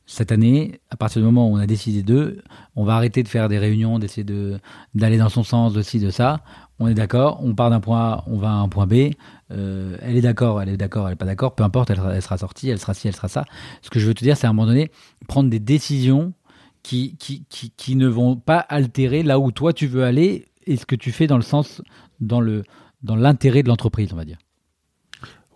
cette 0.06 0.32
année, 0.32 0.82
à 0.90 0.98
partir 0.98 1.22
du 1.22 1.26
moment 1.26 1.50
où 1.50 1.54
on 1.56 1.60
a 1.60 1.68
décidé 1.68 2.04
d'eux, 2.04 2.42
on 2.76 2.84
va 2.84 2.96
arrêter 2.96 3.24
de 3.24 3.28
faire 3.28 3.50
des 3.50 3.58
réunions, 3.58 4.00
d'essayer 4.00 4.24
de 4.24 4.60
d'aller 4.96 5.18
dans 5.18 5.30
son 5.30 5.44
sens, 5.44 5.74
de 5.74 5.82
ci, 5.82 6.00
de 6.00 6.10
ça. 6.10 6.42
On 6.82 6.88
est 6.88 6.96
d'accord, 6.96 7.40
on 7.44 7.54
part 7.54 7.70
d'un 7.70 7.80
point 7.80 8.00
A, 8.00 8.24
on 8.26 8.40
va 8.40 8.50
à 8.50 8.54
un 8.54 8.68
point 8.68 8.88
B. 8.88 9.12
Euh, 9.52 9.98
elle 10.02 10.18
est 10.18 10.22
d'accord, 10.22 10.64
elle 10.64 10.70
est 10.70 10.78
d'accord, 10.78 11.08
elle 11.08 11.14
est 11.14 11.16
pas 11.16 11.28
d'accord, 11.28 11.54
peu 11.54 11.64
importe, 11.64 11.92
elle, 11.92 12.22
sera 12.24 12.40
sortie, 12.40 12.70
elle 12.70 12.80
sera 12.80 12.96
ci, 12.96 13.08
elle 13.08 13.16
sera 13.16 13.28
ça. 13.28 13.46
Ce 13.84 13.92
que 13.92 14.00
je 14.00 14.08
veux 14.08 14.16
te 14.16 14.24
dire, 14.24 14.36
c'est 14.36 14.48
à 14.48 14.50
un 14.50 14.54
moment 14.54 14.66
donné, 14.66 14.90
prendre 15.28 15.48
des 15.48 15.60
décisions 15.60 16.34
qui, 16.82 17.18
qui, 17.18 17.46
qui, 17.50 17.70
qui, 17.70 17.96
ne 17.96 18.08
vont 18.08 18.36
pas 18.36 18.58
altérer 18.58 19.22
là 19.22 19.38
où 19.38 19.52
toi 19.52 19.74
tu 19.74 19.86
veux 19.86 20.04
aller 20.04 20.48
et 20.66 20.76
ce 20.76 20.88
que 20.88 20.96
tu 20.96 21.12
fais 21.12 21.28
dans 21.28 21.36
le 21.36 21.44
sens, 21.44 21.84
dans 22.20 22.42
le 22.42 22.64
dans 23.04 23.16
l'intérêt 23.16 23.62
de 23.62 23.68
l'entreprise, 23.68 24.12
on 24.12 24.16
va 24.16 24.26
dire. 24.26 24.40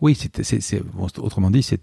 Oui, 0.01 0.15
c'est, 0.15 0.83
autrement 1.17 1.49
dit, 1.49 1.63
c'est 1.63 1.81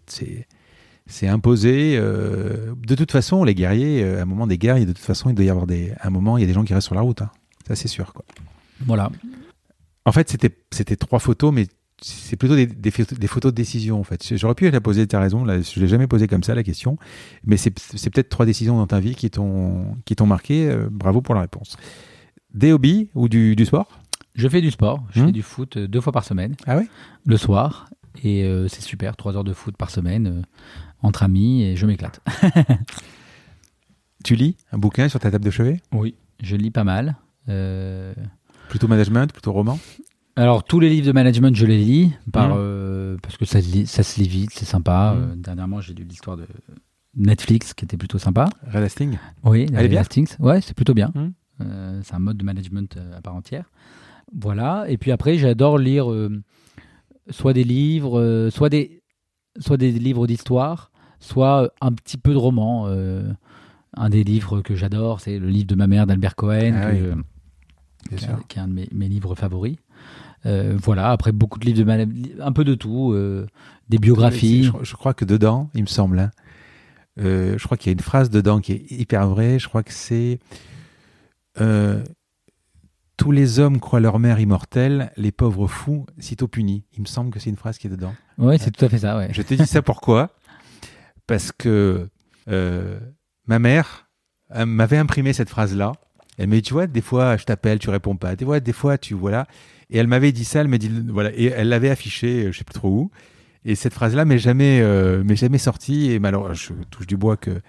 c'est 1.07 1.27
imposé. 1.27 1.97
Euh, 1.97 2.75
de 2.77 2.95
toute 2.95 3.11
façon, 3.11 3.43
les 3.43 3.57
guerriers, 3.57 4.05
euh, 4.05 4.21
à 4.21 4.23
un 4.23 4.25
moment 4.25 4.47
des 4.47 4.59
guerres, 4.59 4.79
de 4.79 4.85
toute 4.85 4.99
façon, 4.99 5.31
il 5.31 5.35
doit 5.35 5.45
y 5.45 5.51
avoir 5.51 5.67
des, 5.67 5.93
un 6.01 6.11
moment, 6.11 6.39
il 6.39 6.43
y 6.43 6.45
a 6.45 6.47
des 6.47 6.53
gens 6.53 6.63
qui 6.63 6.75
restent 6.75 6.87
sur 6.87 6.95
la 6.95 7.01
route. 7.01 7.23
Hein. 7.23 7.31
Ça, 7.67 7.75
c'est 7.75 7.89
sûr. 7.89 8.13
Quoi. 8.13 8.25
Voilà. 8.87 9.11
En 10.05 10.13
fait, 10.13 10.29
c'était, 10.29 10.57
c'était 10.71 10.97
trois 10.97 11.19
photos, 11.19 11.53
mais 11.53 11.67
c'est 12.01 12.37
plutôt 12.37 12.57
des, 12.57 12.67
des, 12.67 12.91
photos 12.91 13.53
de 13.53 13.57
décision 13.57 14.01
en 14.01 14.05
fait. 14.05 14.37
J'aurais 14.37 14.55
pu 14.55 14.69
la 14.69 14.81
poser, 14.81 15.07
tu 15.07 15.15
as 15.15 15.21
raison, 15.21 15.45
là, 15.45 15.61
je 15.61 15.81
l'ai 15.81 15.89
jamais 15.89 16.07
posé 16.09 16.27
comme 16.27 16.43
ça 16.43 16.55
la 16.55 16.65
question, 16.65 16.99
mais 17.45 17.57
c'est 17.57 17.71
peut-être 17.71 18.29
trois 18.29 18.47
décisions 18.47 18.77
dans 18.77 18.87
ta 18.87 19.01
vie 19.01 19.15
qui 19.15 19.31
t'ont 19.31 19.95
marqué. 20.27 20.69
Euh, 20.69 20.89
bravo 20.91 21.23
pour 21.23 21.35
la 21.35 21.43
réponse. 21.43 21.77
Des 22.55 22.73
hobbies 22.73 23.09
ou 23.15 23.29
du, 23.29 23.57
du 23.57 23.65
sport? 23.65 24.01
Je 24.35 24.49
fais 24.49 24.61
du 24.61 24.71
sport, 24.71 25.05
je 25.11 25.21
hmm 25.21 25.27
fais 25.27 25.33
du 25.33 25.43
foot 25.43 25.79
deux 25.79 26.01
fois 26.01 26.13
par 26.13 26.25
semaine. 26.25 26.57
Ah 26.67 26.79
oui 26.79 26.89
Le 27.27 27.37
soir, 27.37 27.89
et 28.25 28.49
c'est 28.69 28.83
super, 28.83 29.17
trois 29.17 29.37
heures 29.37 29.45
de 29.45 29.53
foot 29.53 29.77
par 29.77 29.91
semaine 29.91 30.45
entre 31.03 31.23
amis 31.23 31.63
et 31.63 31.77
je 31.77 31.87
m'éclate. 31.87 32.21
tu 34.25 34.35
lis 34.35 34.57
un 34.73 34.79
bouquin 34.79 35.09
sur 35.09 35.21
ta 35.21 35.31
table 35.31 35.45
de 35.45 35.51
chevet? 35.51 35.81
Oui, 35.93 36.15
je 36.43 36.57
lis 36.57 36.71
pas 36.71 36.85
mal. 36.85 37.17
Euh, 38.73 38.79
plutôt 38.79 38.89
management, 38.89 39.33
plutôt 39.33 39.53
roman 39.53 39.79
Alors, 40.37 40.65
tous 40.65 40.81
les 40.81 40.89
livres 40.89 41.07
de 41.07 41.13
management, 41.13 41.55
je 41.55 41.67
les 41.67 41.79
lis 41.79 42.13
par, 42.33 42.51
mmh. 42.51 42.57
euh, 42.57 43.17
parce 43.23 43.37
que 43.37 43.45
ça, 43.45 43.61
ça, 43.61 44.03
se 44.03 44.21
lit 44.21 44.29
vite, 44.29 44.51
c'est 44.53 44.65
sympa. 44.65 45.15
Mmh. 45.15 45.21
Euh, 45.21 45.37
dernièrement, 45.37 45.81
j'ai 45.81 45.95
lu 45.95 46.05
l'histoire 46.05 46.37
de 46.37 46.47
Netflix 47.17 47.75
qui 47.75 47.85
était 47.85 47.97
plutôt 47.97 48.19
sympa. 48.19 48.49
Red 48.73 48.83
Hastings 48.83 49.19
Oui, 49.45 49.67
est 49.77 49.89
bien 49.89 50.03
Ouais, 50.39 50.61
c'est 50.61 50.75
plutôt 50.75 50.95
bien. 50.95 51.13
Mmh. 51.15 52.01
c'est 52.03 52.15
un 52.15 52.19
mode 52.19 52.37
de 52.37 52.45
management 52.45 52.99
à 53.17 53.21
part 53.21 53.35
entière. 53.35 53.71
Voilà. 54.35 54.87
Et 54.89 54.97
puis 54.97 55.13
après, 55.13 55.37
j'adore 55.37 55.77
lire 55.79 56.07
soit 57.31 57.53
des 57.53 57.65
livres, 57.65 58.49
soit 58.51 58.71
des, 58.71 59.03
soit 59.59 59.77
des 59.77 59.93
livres 59.93 60.27
d'histoire, 60.27 60.93
soit 61.23 61.65
euh, 61.65 61.69
un 61.81 61.93
petit 61.93 62.19
peu 62.19 62.33
de 62.33 62.39
roman. 62.39 62.87
Euh, 62.89 63.33
un 63.95 64.09
des 64.09 64.25
livres 64.25 64.63
que 64.63 64.75
j'adore, 64.75 65.21
c'est 65.21 65.39
le 65.39 65.49
livre 65.49 65.67
de 65.67 65.75
ma 65.75 65.87
mère 65.87 66.07
d'Albert 66.07 66.35
Cohen, 66.35 66.75
ah 66.75 66.93
qui, 68.09 68.59
est 68.59 68.61
un 68.61 68.69
de 68.69 68.87
mes, 68.93 69.09
livres 69.09 69.35
favoris. 69.35 69.77
Euh, 70.45 70.77
voilà, 70.83 71.11
après 71.11 71.33
beaucoup 71.33 71.59
de 71.59 71.65
livres 71.67 71.85
de 71.85 72.43
un 72.43 72.53
peu 72.53 72.65
de 72.65 72.75
tout, 72.75 73.17
des 73.89 73.99
biographies. 73.99 74.71
Je, 74.83 74.95
crois 74.95 75.15
que 75.15 75.25
dedans, 75.25 75.71
il 75.75 75.83
me 75.83 75.87
semble, 75.87 76.19
hein, 76.19 76.31
je 77.17 77.63
crois 77.65 77.77
qu'il 77.77 77.91
y 77.91 77.93
a 77.93 77.95
une 77.95 78.01
phrase 78.01 78.31
dedans 78.31 78.61
qui 78.61 78.73
est 78.73 78.91
hyper 78.91 79.27
vraie. 79.29 79.59
Je 79.59 79.69
crois 79.69 79.83
que 79.83 79.93
c'est 79.93 80.39
tous 83.23 83.31
les 83.31 83.61
hommes 83.61 83.79
croient 83.79 84.01
leur 84.01 84.19
mère 84.19 84.41
immortelle, 84.41 85.13
les 85.17 85.31
pauvres 85.31 85.69
fous, 85.69 86.07
sitôt 86.19 86.49
punis. 86.49 86.83
Il 86.95 87.03
me 87.03 87.07
semble 87.07 87.31
que 87.31 87.39
c'est 87.39 87.51
une 87.51 87.57
phrase 87.57 87.79
qui 87.79 87.87
est 87.87 87.91
dedans. 87.91 88.15
Oui, 88.37 88.59
c'est 88.59 88.73
tout 88.73 88.85
à 88.85 88.89
fait 88.89 88.99
ça. 88.99 89.17
Ouais. 89.17 89.29
Je 89.31 89.43
te 89.43 89.55
dis 89.55 89.67
ça 89.67 89.81
pourquoi? 89.81 90.31
Parce 91.29 91.53
que 91.53 92.09
euh, 92.49 92.99
ma 93.47 93.61
mère 93.61 94.09
m'avait 94.67 94.99
imprimé 94.99 95.33
cette 95.33 95.51
phrase-là. 95.51 95.93
Elle 96.39 96.49
m'a 96.49 96.57
dit, 96.57 96.63
tu 96.63 96.73
vois, 96.73 96.87
des 96.87 97.01
fois, 97.01 97.37
je 97.37 97.45
t'appelle, 97.45 97.79
tu 97.79 97.91
réponds 97.91 98.17
pas. 98.17 98.37
Des 98.37 98.45
fois, 98.45 98.61
des 98.61 98.73
fois, 98.73 98.99
tu 98.99 99.15
voilà. 99.15 99.47
Et 99.91 99.99
elle 99.99 100.07
m'avait 100.07 100.33
dit 100.33 100.45
ça, 100.45 100.61
elle 100.61 100.69
m'a 100.69 100.79
dit, 100.79 100.91
voilà, 101.09 101.31
et 101.35 101.47
elle 101.47 101.69
l'avait 101.69 101.91
affiché, 101.91 102.51
je 102.51 102.59
sais 102.59 102.65
plus 102.65 102.73
trop 102.75 102.89
où. 102.89 103.11
Et 103.65 103.75
cette 103.75 103.93
phrase-là 103.95 104.25
m'est 104.25 104.39
jamais, 104.39 104.81
euh, 104.81 105.23
m'est 105.23 105.37
jamais 105.37 105.59
sortie. 105.59 106.11
Et 106.11 106.19
malheureusement, 106.19 106.55
je 106.55 106.73
touche 106.91 107.07
du 107.07 107.17
bois 107.17 107.37
que, 107.37 107.61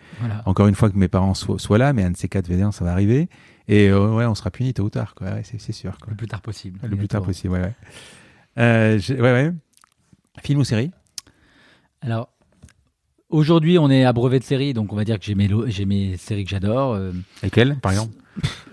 encore 0.45 0.67
une 0.67 0.75
fois, 0.75 0.89
que 0.89 0.97
mes 0.97 1.07
parents 1.07 1.33
soient, 1.33 1.77
là, 1.77 1.93
mais 1.93 2.03
un 2.03 2.11
de 2.11 2.17
ces 2.17 2.29
quatre 2.29 2.49
VD1, 2.49 2.71
ça 2.71 2.83
va 2.85 2.91
arriver. 2.91 3.27
Et 3.67 3.89
euh, 3.89 4.15
ouais, 4.15 4.25
on 4.25 4.35
sera 4.35 4.49
puni 4.49 4.73
tôt 4.73 4.83
ou 4.83 4.89
tard, 4.89 5.13
quoi. 5.15 5.27
c'est, 5.43 5.71
sûr. 5.71 5.97
Quoi. 5.99 6.11
Le 6.11 6.15
plus 6.17 6.27
tard 6.27 6.41
possible. 6.41 6.79
Le 6.83 6.95
plus 6.95 7.07
tard 7.07 7.21
possible, 7.21 7.53
ouais, 7.53 7.61
ouais. 7.61 7.73
Euh, 8.57 8.99
ouais, 9.09 9.19
ouais. 9.21 9.51
Film 10.41 10.59
ou 10.59 10.63
série? 10.63 10.91
Alors, 12.01 12.29
Aujourd'hui, 13.33 13.79
on 13.79 13.89
est 13.89 14.05
à 14.05 14.13
brevet 14.13 14.37
de 14.37 14.43
série, 14.43 14.73
donc 14.75 14.93
on 14.93 14.95
va 14.95 15.05
dire 15.05 15.17
que 15.17 15.25
j'ai 15.25 15.33
mes, 15.33 15.49
mes 15.87 16.17
séries 16.17 16.43
que 16.43 16.51
j'adore. 16.51 16.93
euh, 16.93 17.11
Lesquels, 17.41 17.79
par 17.81 17.91
exemple? 17.91 18.13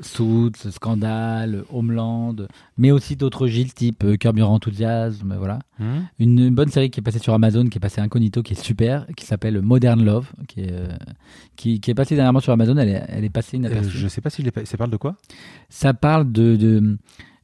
Suits, 0.00 0.52
Scandale, 0.70 1.64
Homeland, 1.70 2.36
mais 2.78 2.90
aussi 2.90 3.16
d'autres 3.16 3.46
Gilles 3.46 3.74
type 3.74 4.04
euh, 4.04 4.16
Your 4.22 4.50
Enthusiasm, 4.50 5.34
voilà. 5.38 5.58
Hmm 5.78 6.00
Une, 6.18 6.38
une 6.38 6.54
bonne 6.54 6.70
série 6.70 6.90
qui 6.90 7.00
est 7.00 7.02
passée 7.02 7.18
sur 7.18 7.34
Amazon, 7.34 7.66
qui 7.66 7.78
est 7.78 7.80
passée 7.80 8.00
incognito, 8.00 8.42
qui 8.42 8.54
est 8.54 8.62
super, 8.62 9.06
qui 9.16 9.26
s'appelle 9.26 9.60
Modern 9.60 10.02
Love, 10.02 10.32
qui 10.48 10.60
est, 10.62 10.72
euh, 10.72 10.88
qui, 11.56 11.80
qui 11.80 11.90
est 11.90 11.94
passée 11.94 12.14
dernièrement 12.14 12.40
sur 12.40 12.52
Amazon. 12.52 12.76
Elle 12.78 12.88
est, 12.88 13.04
elle 13.08 13.24
est 13.24 13.30
passée 13.30 13.56
Euh, 13.56 13.60
inaperçue. 13.60 13.98
Je 13.98 14.08
sais 14.08 14.20
pas 14.20 14.30
si 14.30 14.42
ça 14.64 14.76
parle 14.76 14.90
de 14.90 14.96
quoi? 14.96 15.16
Ça 15.68 15.92
parle 15.94 16.30
de, 16.32 16.56
de- 16.56 16.98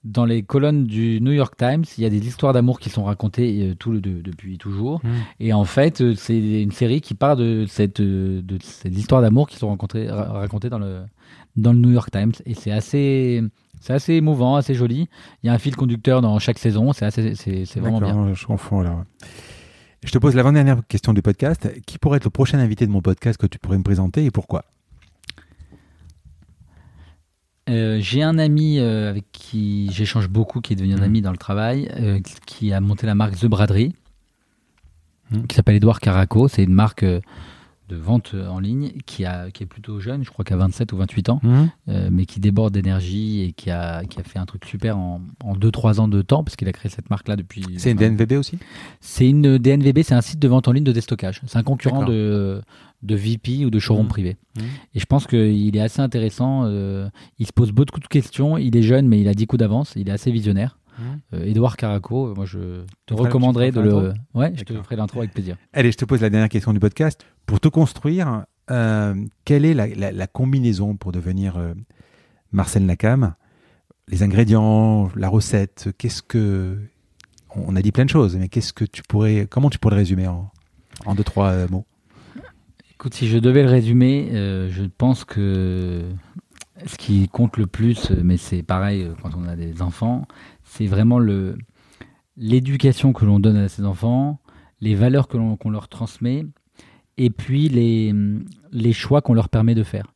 dans 0.04 0.24
les 0.24 0.42
colonnes 0.44 0.84
du 0.84 1.20
New 1.20 1.32
York 1.32 1.54
Times, 1.58 1.82
il 1.98 2.04
y 2.04 2.06
a 2.06 2.10
des 2.10 2.24
histoires 2.26 2.52
d'amour 2.52 2.78
qui 2.78 2.90
sont 2.90 3.04
racontées 3.04 3.70
euh, 3.70 3.74
tout 3.74 3.90
le- 3.90 4.00
de- 4.00 4.22
depuis 4.22 4.56
toujours. 4.56 5.00
Hmm. 5.04 5.08
Et 5.40 5.52
en 5.52 5.64
fait, 5.64 6.00
euh, 6.00 6.14
c'est 6.16 6.62
une 6.62 6.70
série 6.70 7.00
qui 7.00 7.14
part 7.14 7.36
de 7.36 7.66
cette, 7.68 8.00
euh, 8.00 8.40
de 8.40 8.56
cette 8.62 8.96
histoire 8.96 9.20
d'amour 9.20 9.48
qui 9.48 9.56
sont 9.56 9.68
racontées 9.68 10.06
dans 10.70 10.78
le, 10.78 11.00
dans 11.56 11.72
le 11.72 11.78
New 11.78 11.90
York 11.90 12.10
Times. 12.10 12.32
Et 12.44 12.54
c'est 12.54 12.70
assez, 12.70 13.42
c'est 13.80 13.92
assez 13.92 14.14
émouvant, 14.14 14.56
assez 14.56 14.74
joli. 14.74 15.08
Il 15.42 15.46
y 15.46 15.50
a 15.50 15.52
un 15.52 15.58
fil 15.58 15.74
conducteur 15.76 16.20
dans 16.20 16.38
chaque 16.38 16.58
saison. 16.58 16.92
C'est 16.92 17.04
assez, 17.04 17.34
c'est, 17.34 17.64
c'est 17.64 17.80
vraiment 17.80 18.00
bien. 18.00 18.34
Je 18.34 18.46
confonds 18.46 18.80
alors. 18.80 19.04
Je 20.04 20.12
te 20.12 20.18
pose 20.18 20.34
l'avant-dernière 20.34 20.80
question 20.86 21.12
du 21.12 21.22
podcast. 21.22 21.68
Qui 21.86 21.98
pourrait 21.98 22.18
être 22.18 22.24
le 22.24 22.30
prochain 22.30 22.58
invité 22.58 22.86
de 22.86 22.92
mon 22.92 23.00
podcast 23.02 23.38
que 23.40 23.46
tu 23.46 23.58
pourrais 23.58 23.78
me 23.78 23.82
présenter 23.82 24.24
et 24.24 24.30
pourquoi? 24.30 24.64
Euh, 27.68 27.98
j'ai 28.00 28.22
un 28.22 28.38
ami 28.38 28.78
euh, 28.78 29.10
avec 29.10 29.24
qui 29.32 29.88
j'échange 29.90 30.28
beaucoup, 30.28 30.60
qui 30.60 30.72
est 30.74 30.76
devenu 30.76 30.94
un 30.94 30.98
Mhm. 30.98 31.02
ami 31.02 31.20
dans 31.22 31.32
le 31.32 31.36
travail, 31.36 31.88
euh, 31.98 32.20
qui 32.46 32.72
a 32.72 32.80
monté 32.80 33.06
la 33.06 33.16
marque 33.16 33.36
The 33.36 33.46
Braderie, 33.46 33.92
qui 35.48 35.56
s'appelle 35.56 35.74
Edouard 35.74 35.98
Caraco. 35.98 36.46
C'est 36.46 36.62
une 36.62 36.72
marque 36.74 37.04
de 37.88 37.96
vente 37.96 38.34
en 38.34 38.58
ligne 38.58 38.90
qui, 39.06 39.24
a, 39.24 39.50
qui 39.50 39.62
est 39.62 39.66
plutôt 39.66 40.00
jeune, 40.00 40.24
je 40.24 40.30
crois 40.30 40.44
qu'à 40.44 40.56
27 40.56 40.92
ou 40.92 40.96
28 40.96 41.28
ans, 41.28 41.40
euh, 41.88 42.08
mais 42.10 42.26
qui 42.26 42.40
déborde 42.40 42.74
d'énergie 42.74 43.42
et 43.42 43.52
qui 43.52 43.70
a, 43.70 44.04
qui 44.04 44.18
a 44.18 44.24
fait 44.24 44.38
un 44.38 44.44
truc 44.46 44.64
super 44.64 44.98
en, 44.98 45.20
en 45.44 45.54
2-3 45.56 46.00
ans 46.00 46.08
de 46.08 46.20
temps, 46.22 46.42
parce 46.42 46.56
qu'il 46.56 46.66
a 46.68 46.72
créé 46.72 46.90
cette 46.90 47.10
marque-là 47.10 47.36
depuis. 47.36 47.64
C'est 47.76 47.92
une 47.92 47.96
DNVB 47.98 48.32
aussi? 48.38 48.58
C'est 49.00 49.28
une 49.28 49.58
DNVB, 49.58 50.02
c'est 50.02 50.14
un 50.14 50.20
site 50.20 50.38
de 50.40 50.48
vente 50.48 50.66
en 50.68 50.72
ligne 50.72 50.84
de 50.84 50.92
déstockage. 50.92 51.40
C'est 51.46 51.58
un 51.58 51.62
concurrent 51.62 52.04
de, 52.04 52.60
de 53.02 53.14
VP 53.14 53.64
ou 53.64 53.70
de 53.70 53.78
showroom 53.78 54.06
Mhm. 54.06 54.10
privé. 54.10 54.36
Mhm. 54.58 54.64
Et 54.94 54.98
je 55.00 55.06
pense 55.06 55.26
qu'il 55.26 55.76
est 55.76 55.80
assez 55.80 56.00
intéressant. 56.00 56.62
euh, 56.64 57.08
il 57.38 57.46
se 57.46 57.52
pose 57.52 57.70
beaucoup 57.70 58.00
de 58.00 58.08
questions. 58.08 58.58
Il 58.58 58.76
est 58.76 58.82
jeune, 58.82 59.06
mais 59.06 59.20
il 59.20 59.28
a 59.28 59.34
10 59.34 59.46
coups 59.46 59.60
d'avance. 59.60 59.92
Il 59.96 60.08
est 60.08 60.12
assez 60.12 60.30
visionnaire. 60.32 60.78
Euh, 61.34 61.44
Edouard 61.44 61.76
Caraco, 61.76 62.28
euh, 62.28 62.34
moi 62.34 62.46
je 62.46 62.84
te 63.06 63.14
recommanderais 63.14 63.70
de 63.70 63.80
le. 63.80 64.14
Ouais, 64.34 64.52
je 64.56 64.64
te 64.64 64.72
ferai 64.82 64.96
l'intro 64.96 65.20
avec 65.20 65.32
plaisir. 65.32 65.56
Allez, 65.72 65.92
je 65.92 65.96
te 65.96 66.04
pose 66.04 66.20
la 66.22 66.30
dernière 66.30 66.48
question 66.48 66.72
du 66.72 66.80
podcast. 66.80 67.24
Pour 67.46 67.60
te 67.60 67.68
construire, 67.68 68.44
euh, 68.70 69.14
quelle 69.44 69.64
est 69.64 69.74
la, 69.74 69.86
la- 69.88 70.12
la 70.12 70.26
combinaison 70.26 70.96
pour 70.96 71.12
devenir 71.12 71.56
euh, 71.56 71.74
Marcel 72.52 72.84
Nacam 72.86 73.34
Les 74.08 74.22
ingrédients, 74.22 75.10
la 75.16 75.28
recette, 75.28 75.88
qu'est-ce 75.98 76.22
que... 76.22 76.78
On 77.54 77.74
a 77.76 77.80
dit 77.82 77.90
plein 77.92 78.04
de 78.04 78.10
choses, 78.10 78.36
mais 78.36 78.48
qu'est-ce 78.48 78.72
que 78.72 78.84
tu 78.84 79.02
pourrais... 79.02 79.46
Comment 79.48 79.70
tu 79.70 79.78
pourrais 79.78 79.94
le 79.94 80.00
résumer 80.00 80.26
en, 80.26 80.50
en 81.06 81.14
deux, 81.14 81.24
trois 81.24 81.50
euh, 81.52 81.66
mots? 81.70 81.86
Écoute, 82.92 83.14
si 83.14 83.28
je 83.28 83.38
devais 83.38 83.62
le 83.62 83.68
résumer, 83.70 84.28
euh, 84.32 84.68
je 84.70 84.84
pense 84.84 85.24
que 85.24 86.02
ce 86.84 86.96
qui 86.96 87.28
compte 87.28 87.56
le 87.56 87.66
plus, 87.66 88.10
euh, 88.10 88.20
mais 88.22 88.36
c'est 88.36 88.62
pareil 88.62 89.02
euh, 89.04 89.14
quand 89.22 89.30
on 89.36 89.46
a 89.48 89.56
des 89.56 89.80
enfants, 89.80 90.26
c'est 90.66 90.86
vraiment 90.86 91.18
le 91.18 91.56
l'éducation 92.36 93.14
que 93.14 93.24
l'on 93.24 93.40
donne 93.40 93.56
à 93.56 93.68
ces 93.68 93.84
enfants, 93.84 94.40
les 94.82 94.94
valeurs 94.94 95.26
que 95.26 95.38
l'on 95.38 95.56
leur 95.70 95.88
transmet, 95.88 96.44
et 97.16 97.30
puis 97.30 97.70
les, 97.70 98.14
les 98.72 98.92
choix 98.92 99.22
qu'on 99.22 99.32
leur 99.32 99.48
permet 99.48 99.74
de 99.74 99.82
faire. 99.82 100.12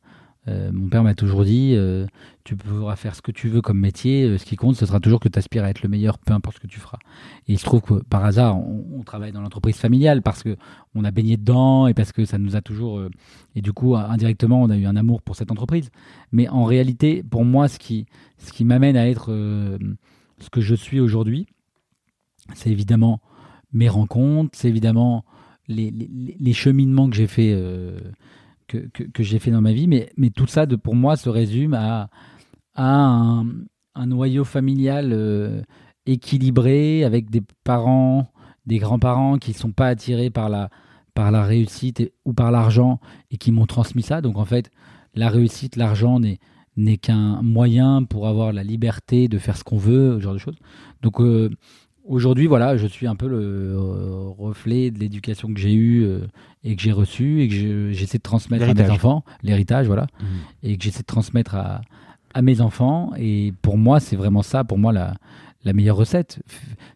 Euh, 0.47 0.71
mon 0.71 0.89
père 0.89 1.03
m'a 1.03 1.13
toujours 1.13 1.45
dit, 1.45 1.73
euh, 1.75 2.07
tu 2.43 2.55
pourras 2.55 2.95
faire 2.95 3.15
ce 3.15 3.21
que 3.21 3.31
tu 3.31 3.47
veux 3.47 3.61
comme 3.61 3.79
métier, 3.79 4.23
euh, 4.23 4.37
ce 4.39 4.45
qui 4.45 4.55
compte, 4.55 4.75
ce 4.75 4.87
sera 4.87 4.99
toujours 4.99 5.19
que 5.19 5.29
tu 5.29 5.37
aspires 5.37 5.63
à 5.63 5.69
être 5.69 5.83
le 5.83 5.89
meilleur, 5.89 6.17
peu 6.17 6.33
importe 6.33 6.55
ce 6.55 6.61
que 6.61 6.67
tu 6.67 6.79
feras. 6.79 6.97
Et 7.47 7.53
il 7.53 7.59
se 7.59 7.63
trouve 7.63 7.81
que 7.81 7.93
par 8.05 8.25
hasard, 8.25 8.57
on, 8.57 8.85
on 8.91 9.03
travaille 9.03 9.31
dans 9.31 9.41
l'entreprise 9.41 9.77
familiale 9.77 10.23
parce 10.23 10.41
que 10.41 10.57
on 10.95 11.03
a 11.03 11.11
baigné 11.11 11.37
dedans 11.37 11.87
et 11.87 11.93
parce 11.93 12.11
que 12.11 12.25
ça 12.25 12.39
nous 12.39 12.55
a 12.55 12.61
toujours 12.61 13.01
et 13.55 13.61
du 13.61 13.71
coup 13.71 13.95
indirectement 13.95 14.61
on 14.61 14.69
a 14.69 14.75
eu 14.75 14.85
un 14.85 14.97
amour 14.97 15.21
pour 15.21 15.37
cette 15.37 15.51
entreprise 15.51 15.89
mais 16.33 16.49
en 16.49 16.65
réalité 16.65 17.23
pour 17.23 17.45
moi 17.45 17.69
ce 17.69 17.79
qui 17.79 18.07
ce 18.39 18.51
qui 18.51 18.65
m'amène 18.65 18.97
à 18.97 19.07
être 19.07 19.31
ce 20.41 20.49
que 20.49 20.61
je 20.61 20.75
suis 20.75 20.99
aujourd'hui 20.99 21.47
c'est 22.53 22.69
évidemment 22.69 23.21
mes 23.73 23.89
rencontres 23.89 24.51
c'est 24.53 24.67
évidemment 24.67 25.23
les, 25.67 25.91
les, 25.91 26.53
cheminements 26.53 27.09
que 27.09 27.15
j'ai 27.15 27.27
fait 27.27 27.53
euh, 27.53 27.97
que, 28.67 28.83
j'ai 29.19 29.39
fait 29.39 29.51
dans 29.51 29.61
ma 29.61 29.73
vie 29.73 29.87
mais 29.87 30.11
mais 30.17 30.29
tout 30.29 30.47
ça 30.47 30.65
pour 30.67 30.95
moi 30.95 31.15
se 31.15 31.29
résume 31.29 31.73
à 31.73 32.09
un, 32.75 33.45
noyau 34.05 34.43
familial 34.43 35.11
euh, 35.13 35.61
équilibré 36.05 37.03
avec 37.03 37.29
des 37.29 37.41
parents 37.63 38.31
des 38.65 38.79
grands-parents 38.79 39.37
qui 39.37 39.53
sont 39.53 39.71
pas 39.71 39.87
attirés 39.87 40.29
par 40.29 40.49
la 40.49 40.69
par 41.13 41.31
la 41.31 41.43
réussite 41.43 42.11
ou 42.25 42.33
par 42.33 42.51
l'argent 42.51 42.99
et 43.31 43.37
qui 43.37 43.51
m'ont 43.51 43.65
transmis 43.65 44.03
ça. 44.03 44.21
Donc 44.21 44.37
en 44.37 44.45
fait, 44.45 44.71
la 45.13 45.29
réussite, 45.29 45.75
l'argent 45.75 46.19
n'est 46.19 46.39
n'est 46.77 46.97
qu'un 46.97 47.41
moyen 47.41 48.03
pour 48.03 48.27
avoir 48.27 48.53
la 48.53 48.63
liberté 48.63 49.27
de 49.27 49.37
faire 49.37 49.57
ce 49.57 49.63
qu'on 49.63 49.77
veut, 49.77 50.15
ce 50.17 50.23
genre 50.23 50.33
de 50.33 50.37
choses. 50.39 50.55
Donc 51.01 51.19
euh, 51.19 51.49
aujourd'hui, 52.05 52.47
voilà, 52.47 52.77
je 52.77 52.87
suis 52.87 53.07
un 53.07 53.15
peu 53.15 53.27
le 53.27 53.37
euh, 53.75 54.29
reflet 54.37 54.89
de 54.91 54.99
l'éducation 54.99 55.53
que 55.53 55.59
j'ai 55.59 55.73
eue 55.73 56.03
euh, 56.05 56.21
et 56.63 56.75
que 56.75 56.81
j'ai 56.81 56.91
reçue 56.93 57.41
et 57.41 57.47
que 57.49 57.53
je- 57.55 57.91
j'essaie 57.91 58.17
de 58.19 58.23
transmettre 58.23 58.63
à 58.63 58.67
mes 58.67 58.73
enfants, 58.93 59.23
l'héritage, 59.43 59.87
voilà, 59.87 60.07
et 60.63 60.77
que 60.77 60.83
j'essaie 60.83 61.01
de 61.01 61.05
transmettre 61.05 61.55
à, 61.55 61.81
à 62.33 62.41
mes 62.41 62.61
enfants. 62.61 63.11
Et 63.17 63.53
pour 63.61 63.77
moi, 63.77 63.99
c'est 63.99 64.15
vraiment 64.15 64.41
ça, 64.43 64.63
pour 64.63 64.77
moi, 64.77 64.93
la, 64.93 65.13
la 65.65 65.73
meilleure 65.73 65.97
recette. 65.97 66.41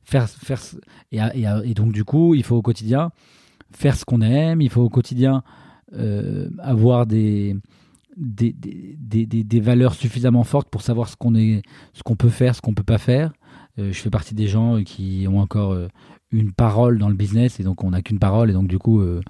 Faire, 0.05 0.29
faire, 0.29 0.59
et, 1.11 1.73
donc, 1.73 1.91
du 1.91 2.03
coup, 2.05 2.33
il 2.35 2.43
faut 2.43 2.55
au 2.55 2.61
quotidien 2.61 3.11
faire 3.73 3.95
ce 3.97 4.05
qu'on 4.05 4.21
aime, 4.21 4.61
il 4.61 4.69
faut 4.69 4.83
au 4.83 4.89
quotidien 4.89 5.43
avoir 6.59 7.05
des, 7.05 7.55
des, 8.17 8.53
des, 8.53 9.25
des- 9.25 9.43
des- 9.43 9.59
valeurs 9.59 9.93
suffisamment 9.93 10.43
fortes 10.43 10.69
pour 10.69 10.81
savoir 10.81 11.09
ce 11.09 11.15
qu'on 11.15 11.35
est, 11.35 11.61
ce 11.93 12.03
qu'on 12.03 12.15
peut 12.15 12.29
faire, 12.29 12.55
ce 12.55 12.61
qu'on 12.61 12.73
peut 12.73 12.83
pas 12.83 12.97
faire. 12.97 13.33
Euh, 13.77 13.91
je 13.91 13.99
fais 13.99 14.09
partie 14.09 14.35
des 14.35 14.47
gens 14.47 14.81
qui 14.83 15.25
ont 15.29 15.39
encore 15.39 15.71
euh, 15.73 15.87
une 16.31 16.51
parole 16.53 16.97
dans 16.97 17.09
le 17.09 17.15
business 17.15 17.59
et 17.59 17.63
donc 17.63 17.83
on 17.83 17.91
n'a 17.91 18.01
qu'une 18.01 18.19
parole 18.19 18.49
et 18.49 18.53
donc 18.53 18.67
du 18.67 18.79
coup 18.79 19.01
euh, 19.01 19.21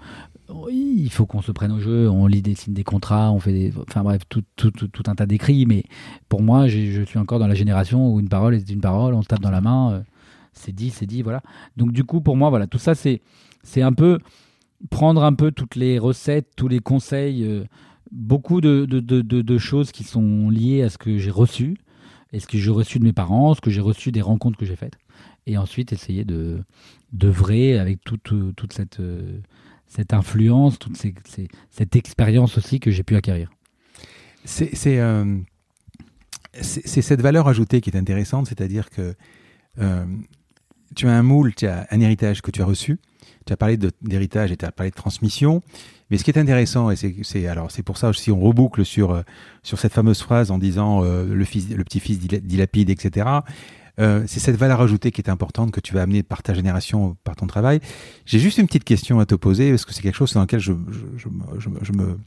il 0.71 1.09
faut 1.09 1.25
qu'on 1.25 1.41
se 1.41 1.51
prenne 1.51 1.71
au 1.71 1.79
jeu, 1.79 2.07
on 2.09 2.27
lit 2.27 2.43
des 2.43 2.53
signes 2.53 2.75
des 2.75 2.83
contrats, 2.83 3.31
on 3.31 3.39
fait 3.39 3.51
des, 3.51 3.73
enfin 3.87 4.03
bref 4.03 4.21
tout, 4.29 4.43
tout, 4.55 4.69
tout, 4.69 5.03
un 5.07 5.15
tas 5.15 5.25
d'écrits. 5.25 5.65
Mais 5.65 5.83
pour 6.29 6.43
moi, 6.43 6.67
je 6.67 7.03
suis 7.03 7.17
encore 7.17 7.39
dans 7.39 7.47
la 7.47 7.55
génération 7.55 8.13
où 8.13 8.19
une 8.19 8.29
parole 8.29 8.53
est 8.53 8.69
une 8.69 8.81
parole, 8.81 9.15
on 9.15 9.23
tape 9.23 9.39
dans 9.41 9.49
la 9.51 9.61
main, 9.61 9.93
euh, 9.93 10.01
c'est 10.53 10.73
dit, 10.73 10.91
c'est 10.91 11.07
dit, 11.07 11.23
voilà. 11.23 11.41
Donc 11.77 11.91
du 11.91 12.03
coup 12.03 12.21
pour 12.21 12.37
moi 12.37 12.49
voilà 12.51 12.67
tout 12.67 12.77
ça 12.77 12.93
c'est 12.93 13.21
c'est 13.63 13.81
un 13.81 13.93
peu 13.93 14.19
prendre 14.91 15.23
un 15.23 15.33
peu 15.33 15.51
toutes 15.51 15.75
les 15.75 15.97
recettes, 15.97 16.49
tous 16.55 16.67
les 16.67 16.79
conseils, 16.79 17.43
euh, 17.43 17.63
beaucoup 18.11 18.61
de, 18.61 18.85
de, 18.85 19.21
de, 19.21 19.57
choses 19.57 19.91
qui 19.91 20.03
sont 20.03 20.49
liées 20.49 20.83
à 20.83 20.89
ce 20.89 20.97
que 20.97 21.17
j'ai 21.17 21.31
reçu, 21.31 21.77
et 22.31 22.39
ce 22.39 22.47
que 22.47 22.57
j'ai 22.57 22.71
reçu 22.71 22.99
de 22.99 23.03
mes 23.03 23.13
parents, 23.13 23.53
ce 23.53 23.61
que 23.61 23.71
j'ai 23.71 23.81
reçu 23.81 24.11
des 24.11 24.21
rencontres 24.21 24.57
que 24.57 24.65
j'ai 24.65 24.75
faites, 24.75 24.97
et 25.47 25.57
ensuite 25.57 25.93
essayer 25.93 26.25
de 26.25 26.63
d'œuvrer 27.13 27.79
avec 27.79 28.03
toute, 28.03 28.33
toute 28.55 28.73
cette, 28.73 28.99
euh, 28.99 29.39
cette 29.87 30.13
influence, 30.13 30.77
toute 30.79 30.97
cette 30.97 31.95
expérience 31.95 32.57
aussi 32.57 32.81
que 32.81 32.91
j'ai 32.91 33.03
pu 33.03 33.15
acquérir. 33.15 33.49
Euh, 34.85 35.39
c'est 36.61 37.01
cette 37.01 37.21
valeur 37.21 37.47
ajoutée 37.47 37.81
qui 37.81 37.89
est 37.89 37.97
intéressante, 37.97 38.47
c'est-à-dire 38.47 38.89
que 38.89 39.15
euh, 39.79 40.05
tu 40.95 41.07
as 41.07 41.13
un 41.13 41.23
moule, 41.23 41.55
tu 41.55 41.67
as 41.67 41.87
un 41.89 41.99
héritage 41.99 42.41
que 42.41 42.51
tu 42.51 42.61
as 42.61 42.65
reçu, 42.65 42.99
tu 43.45 43.53
as 43.53 43.57
parlé 43.57 43.77
d'héritage 44.01 44.51
et 44.51 44.57
tu 44.57 44.65
as 44.65 44.71
parlé 44.71 44.89
de 44.89 44.95
transmission, 44.95 45.61
mais 46.09 46.17
ce 46.17 46.23
qui 46.23 46.31
est 46.31 46.37
intéressant, 46.37 46.91
et 46.91 46.95
c'est 46.95 47.47
alors 47.47 47.71
c'est 47.71 47.83
pour 47.83 47.97
ça 47.97 48.11
si 48.13 48.31
on 48.31 48.39
reboucle 48.39 48.85
sur, 48.85 49.11
euh, 49.11 49.21
sur 49.63 49.79
cette 49.79 49.93
fameuse 49.93 50.21
phrase 50.21 50.51
en 50.51 50.57
disant 50.57 51.03
euh, 51.03 51.25
le, 51.25 51.45
fils, 51.45 51.69
le 51.69 51.83
petit-fils 51.83 52.19
dila- 52.19 52.41
dilapide, 52.41 52.89
etc., 52.89 53.27
euh, 53.97 54.23
c'est 54.27 54.41
cette 54.41 54.57
valeur 54.57 54.81
ajoutée 54.81 55.11
qui 55.11 55.21
est 55.21 55.29
importante 55.29 55.71
que 55.71 55.79
tu 55.79 55.93
vas 55.93 56.01
amener 56.01 56.21
par 56.21 56.43
ta 56.43 56.53
génération, 56.53 57.15
par 57.23 57.37
ton 57.37 57.47
travail. 57.47 57.79
J'ai 58.25 58.39
juste 58.39 58.57
une 58.57 58.67
petite 58.67 58.83
question 58.83 59.19
à 59.19 59.25
te 59.25 59.35
poser, 59.35 59.69
parce 59.69 59.85
que 59.85 59.93
c'est 59.93 60.01
quelque 60.01 60.17
chose 60.17 60.33
dans 60.33 60.41
lequel 60.41 60.59
je, 60.59 60.73
je, 60.91 60.99
je 61.17 61.29
je 61.59 61.69
je 61.81 61.91
me 61.93 62.17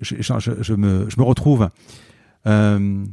je 0.00 0.74
me, 0.74 1.10
je 1.10 1.16
me 1.18 1.22
retrouve. 1.24 1.68
Euh, 2.46 3.04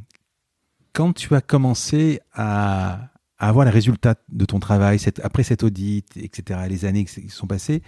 quand 0.94 1.14
tu 1.14 1.34
as 1.36 1.41
commencé 1.41 2.20
à, 2.34 3.11
à 3.41 3.49
avoir 3.49 3.65
les 3.65 3.72
résultats 3.72 4.15
de 4.31 4.45
ton 4.45 4.59
travail, 4.59 4.99
cette- 4.99 5.19
après 5.23 5.43
cet 5.43 5.63
audit, 5.63 6.05
etc., 6.15 6.59
les 6.69 6.85
années 6.85 7.05
qui 7.05 7.27
sont 7.30 7.47
passées, 7.47 7.81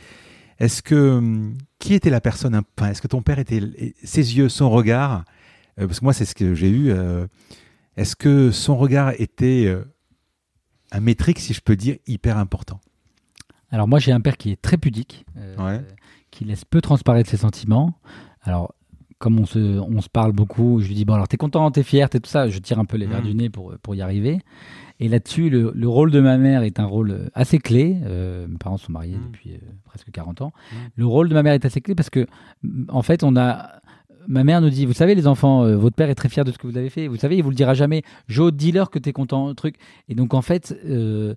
est-ce 0.60 0.82
que 0.82 0.96
hum, 1.18 1.54
qui 1.80 1.94
était 1.94 2.10
la 2.10 2.22
personne 2.22 2.60
Enfin, 2.78 2.90
est-ce 2.92 3.02
que 3.02 3.08
ton 3.08 3.22
père 3.22 3.38
était 3.40 3.62
ses 4.04 4.36
yeux, 4.38 4.50
son 4.50 4.70
regard 4.70 5.24
euh, 5.80 5.86
Parce 5.88 6.00
que 6.00 6.06
moi, 6.06 6.14
c'est 6.14 6.26
ce 6.26 6.36
que 6.36 6.54
j'ai 6.56 6.70
eu. 6.70 6.90
euh, 6.92 7.28
est-ce 7.98 8.16
que 8.16 8.50
son 8.52 8.76
regard 8.76 9.14
était 9.20 9.66
euh, 9.68 9.84
un 10.92 11.00
métrique, 11.00 11.40
si 11.40 11.54
je 11.54 11.62
peux 11.62 11.76
dire, 11.76 11.98
hyper 12.08 12.38
important? 12.38 12.80
Alors 13.72 13.88
moi 13.88 13.98
j'ai 14.00 14.12
un 14.12 14.22
père 14.22 14.38
qui 14.38 14.52
est 14.52 14.62
très 14.62 14.78
pudique, 14.78 15.26
Ouais. 15.58 15.82
qui 16.32 16.46
laisse 16.46 16.64
peu 16.66 16.80
transparaître 16.82 17.30
ses 17.30 17.38
sentiments. 17.38 17.94
Alors, 18.42 18.74
comme 19.18 19.40
on 19.40 19.46
se, 19.48 19.60
on 19.80 20.02
se 20.02 20.10
parle 20.10 20.32
beaucoup, 20.32 20.80
je 20.82 20.88
lui 20.90 20.96
dis 20.96 21.06
Bon, 21.06 21.14
alors 21.16 21.28
t'es 21.28 21.38
content, 21.38 21.72
t'es 21.72 21.82
fier, 21.84 22.10
t'es 22.10 22.20
tout 22.20 22.30
ça. 22.30 22.50
Je 22.50 22.60
tire 22.60 22.78
un 22.80 22.86
peu 22.86 22.98
les 22.98 23.08
verres 23.08 23.22
Mm. 23.22 23.28
du 23.28 23.36
nez 23.36 23.50
pour, 23.50 23.74
pour 23.82 23.96
y 23.96 24.02
arriver. 24.02 24.40
Et 25.04 25.10
là-dessus, 25.10 25.50
le, 25.50 25.74
le 25.76 25.90
rôle 25.90 26.12
de 26.12 26.22
ma 26.22 26.38
mère 26.38 26.64
est 26.64 26.80
un 26.80 26.86
rôle 26.86 27.30
assez 27.34 27.60
clé. 27.60 27.98
Euh, 28.06 28.48
mes 28.48 28.58
parents 28.58 28.78
sont 28.78 28.94
mariés 28.94 29.18
Mm. 29.18 29.32
depuis 29.34 29.50
euh, 29.56 29.58
presque 29.84 30.10
40 30.12 30.42
ans. 30.42 30.54
Mm. 30.72 30.76
Le 30.96 31.06
rôle 31.06 31.28
de 31.28 31.34
ma 31.34 31.44
mère 31.44 31.52
est 31.52 31.66
assez 31.66 31.82
clé 31.82 31.94
parce 31.94 32.10
que, 32.10 32.26
mm, 32.62 32.86
en 32.88 33.02
fait, 33.02 33.22
on 33.22 33.36
a. 33.36 33.82
Ma 34.30 34.46
mère 34.46 34.62
nous 34.62 34.70
dit, 34.70 34.86
vous 34.86 34.94
savez 34.94 35.14
les 35.14 35.28
enfants, 35.28 35.66
euh, 35.66 35.76
votre 35.76 35.98
père 35.98 36.10
est 36.10 36.16
très 36.16 36.30
fier 36.30 36.46
de 36.46 36.54
ce 36.54 36.58
que 36.58 36.68
vous 36.68 36.78
avez 36.78 36.90
fait. 36.90 37.10
Vous 37.10 37.18
savez, 37.18 37.36
il 37.36 37.44
vous 37.44 37.50
le 37.50 37.56
dira 37.58 37.74
jamais. 37.74 38.02
Joe, 38.30 38.54
dis-leur 38.54 38.90
que 38.90 38.98
t'es 38.98 39.12
content, 39.12 39.54
truc. 39.56 39.76
Et 40.08 40.16
donc 40.16 40.34
en 40.34 40.42
fait, 40.42 40.74
euh, 40.86 41.36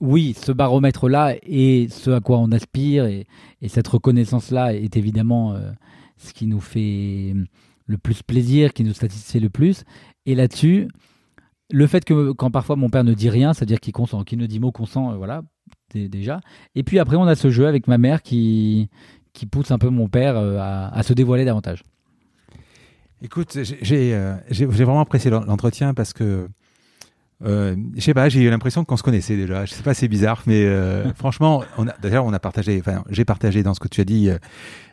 oui, 0.00 0.34
ce 0.34 0.50
baromètre-là 0.50 1.34
et 1.42 1.88
ce 1.90 2.10
à 2.12 2.20
quoi 2.20 2.38
on 2.38 2.50
aspire 2.50 3.04
et, 3.04 3.26
et 3.60 3.68
cette 3.68 3.88
reconnaissance-là 3.88 4.74
est 4.74 4.96
évidemment 4.96 5.52
euh, 5.52 5.70
ce 6.16 6.32
qui 6.32 6.46
nous 6.46 6.60
fait 6.60 7.34
le 7.84 7.98
plus 7.98 8.22
plaisir, 8.22 8.72
qui 8.72 8.84
nous 8.84 8.94
satisfait 8.94 9.38
le 9.38 9.50
plus. 9.50 9.84
Et 10.24 10.34
là-dessus, 10.34 10.88
le 11.72 11.86
fait 11.86 12.04
que 12.04 12.30
quand 12.32 12.50
parfois 12.50 12.76
mon 12.76 12.88
père 12.90 13.02
ne 13.04 13.14
dit 13.14 13.30
rien, 13.30 13.54
c'est-à-dire 13.54 13.80
qu'il 13.80 13.92
consent, 13.92 14.22
qu'il 14.24 14.38
ne 14.38 14.46
dit 14.46 14.60
mot 14.60 14.70
consent, 14.72 15.12
euh, 15.12 15.16
voilà, 15.16 15.42
dé- 15.92 16.08
déjà. 16.08 16.40
Et 16.74 16.82
puis 16.84 16.98
après, 16.98 17.16
on 17.16 17.24
a 17.26 17.34
ce 17.34 17.50
jeu 17.50 17.66
avec 17.66 17.88
ma 17.88 17.98
mère 17.98 18.22
qui, 18.22 18.88
qui 19.32 19.46
pousse 19.46 19.70
un 19.70 19.78
peu 19.78 19.88
mon 19.88 20.08
père 20.08 20.36
euh, 20.36 20.58
à, 20.60 20.88
à 20.94 21.02
se 21.02 21.12
dévoiler 21.12 21.44
davantage. 21.44 21.82
Écoute, 23.22 23.56
j'ai- 23.62 24.14
euh, 24.14 24.34
vraiment 24.50 25.00
apprécié 25.00 25.30
l'en- 25.30 25.44
l'entretien 25.44 25.94
parce 25.94 26.12
que, 26.12 26.48
euh, 27.44 27.76
je 27.94 28.00
sais 28.00 28.14
pas, 28.14 28.28
j'ai 28.28 28.42
eu 28.42 28.50
l'impression 28.50 28.84
qu'on 28.84 28.96
se 28.96 29.02
connaissait 29.04 29.36
déjà. 29.36 29.64
Je 29.64 29.72
sais 29.74 29.82
pas, 29.82 29.94
c'est 29.94 30.08
bizarre, 30.08 30.42
mais 30.46 30.64
euh, 30.64 31.04
franchement, 31.14 31.62
on 31.78 31.86
a, 31.86 31.94
d'ailleurs, 32.02 32.24
on 32.24 32.32
a 32.32 32.40
partagé, 32.40 32.78
enfin, 32.80 33.04
j'ai 33.10 33.24
partagé 33.24 33.62
dans 33.62 33.74
ce 33.74 33.80
que 33.80 33.88
tu 33.88 34.00
as 34.00 34.04
dit 34.04 34.28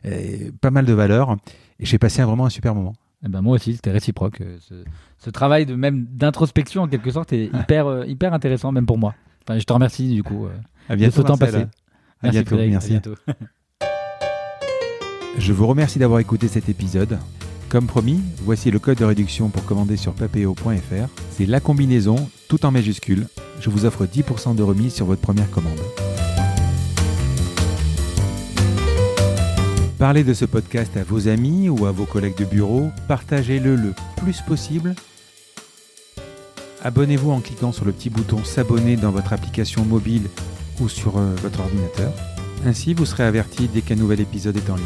euh, 0.06 0.52
pas 0.62 0.70
mal 0.72 0.86
de 0.86 0.94
valeurs 0.94 1.38
et 1.80 1.86
j'ai 1.86 1.98
passé 1.98 2.22
un- 2.22 2.28
vraiment 2.28 2.46
un 2.46 2.50
super 2.52 2.76
moment. 2.76 2.94
Eh 3.26 3.28
ben 3.30 3.42
moi 3.42 3.56
aussi, 3.56 3.76
c'était 3.76 3.92
réciproque. 3.92 4.42
euh, 4.42 4.58
Ce, 4.62 4.74
ce 5.18 5.30
travail 5.30 5.66
de 5.66 5.76
même 5.76 6.06
d'introspection 6.12 6.84
en 6.84 6.88
quelque 6.88 7.12
sorte 7.12 7.34
est 7.34 7.46
hyper, 7.54 7.88
euh, 7.88 8.06
hyper 8.06 8.34
intéressant 8.34 8.72
même 8.72 8.86
pour 8.86 8.98
moi. 8.98 9.14
Enfin, 9.48 9.60
je 9.60 9.64
te 9.66 9.74
remercie 9.74 10.14
du 10.14 10.24
coup. 10.24 10.46
euh, 10.46 10.52
À 10.88 10.94
de 10.94 11.00
bientôt. 11.00 11.18
ce 11.18 11.22
temps 11.28 11.38
passé. 11.38 11.66
À 12.22 12.30
bientôt. 12.30 12.48
Frédéric, 12.56 12.70
à 12.70 12.72
merci. 12.74 12.90
bientôt. 12.92 13.16
Je 15.38 15.54
vous 15.54 15.68
remercie 15.68 16.00
d'avoir 16.00 16.20
écouté 16.20 16.48
cet 16.48 16.68
épisode. 16.70 17.18
Comme 17.70 17.86
promis, 17.88 18.20
voici 18.44 18.72
le 18.72 18.80
code 18.80 18.98
de 18.98 19.06
réduction 19.06 19.50
pour 19.50 19.64
commander 19.64 19.96
sur 19.96 20.14
papeo.fr. 20.14 21.08
C'est 21.32 21.46
la 21.46 21.60
combinaison, 21.60 22.30
tout 22.50 22.66
en 22.66 22.72
majuscule. 22.72 23.28
Je 23.62 23.70
vous 23.70 23.86
offre 23.86 24.06
10% 24.06 24.56
de 24.56 24.64
remise 24.64 24.94
sur 24.94 25.06
votre 25.06 25.22
première 25.22 25.50
commande. 25.52 25.80
Parlez 30.00 30.24
de 30.24 30.34
ce 30.34 30.46
podcast 30.46 30.96
à 30.96 31.04
vos 31.04 31.28
amis 31.28 31.68
ou 31.68 31.86
à 31.86 31.92
vos 31.92 32.06
collègues 32.06 32.38
de 32.38 32.46
bureau. 32.46 32.90
Partagez-le 33.10 33.76
le 33.76 33.94
plus 34.16 34.40
possible. 34.40 34.96
Abonnez-vous 36.82 37.30
en 37.32 37.42
cliquant 37.42 37.74
sur 37.74 37.84
le 37.84 37.92
petit 37.92 38.10
bouton 38.10 38.46
s'abonner 38.46 38.96
dans 38.96 39.12
votre 39.12 39.34
application 39.34 39.84
mobile 39.84 40.30
ou 40.80 40.88
sur 40.88 41.18
euh, 41.18 41.36
votre 41.42 41.60
ordinateur. 41.60 42.14
Ainsi, 42.66 42.94
vous 42.94 43.06
serez 43.06 43.26
averti 43.26 43.68
dès 43.68 43.82
qu'un 43.82 43.98
nouvel 43.98 44.22
épisode 44.22 44.56
est 44.56 44.70
en 44.70 44.78
ligne. 44.78 44.86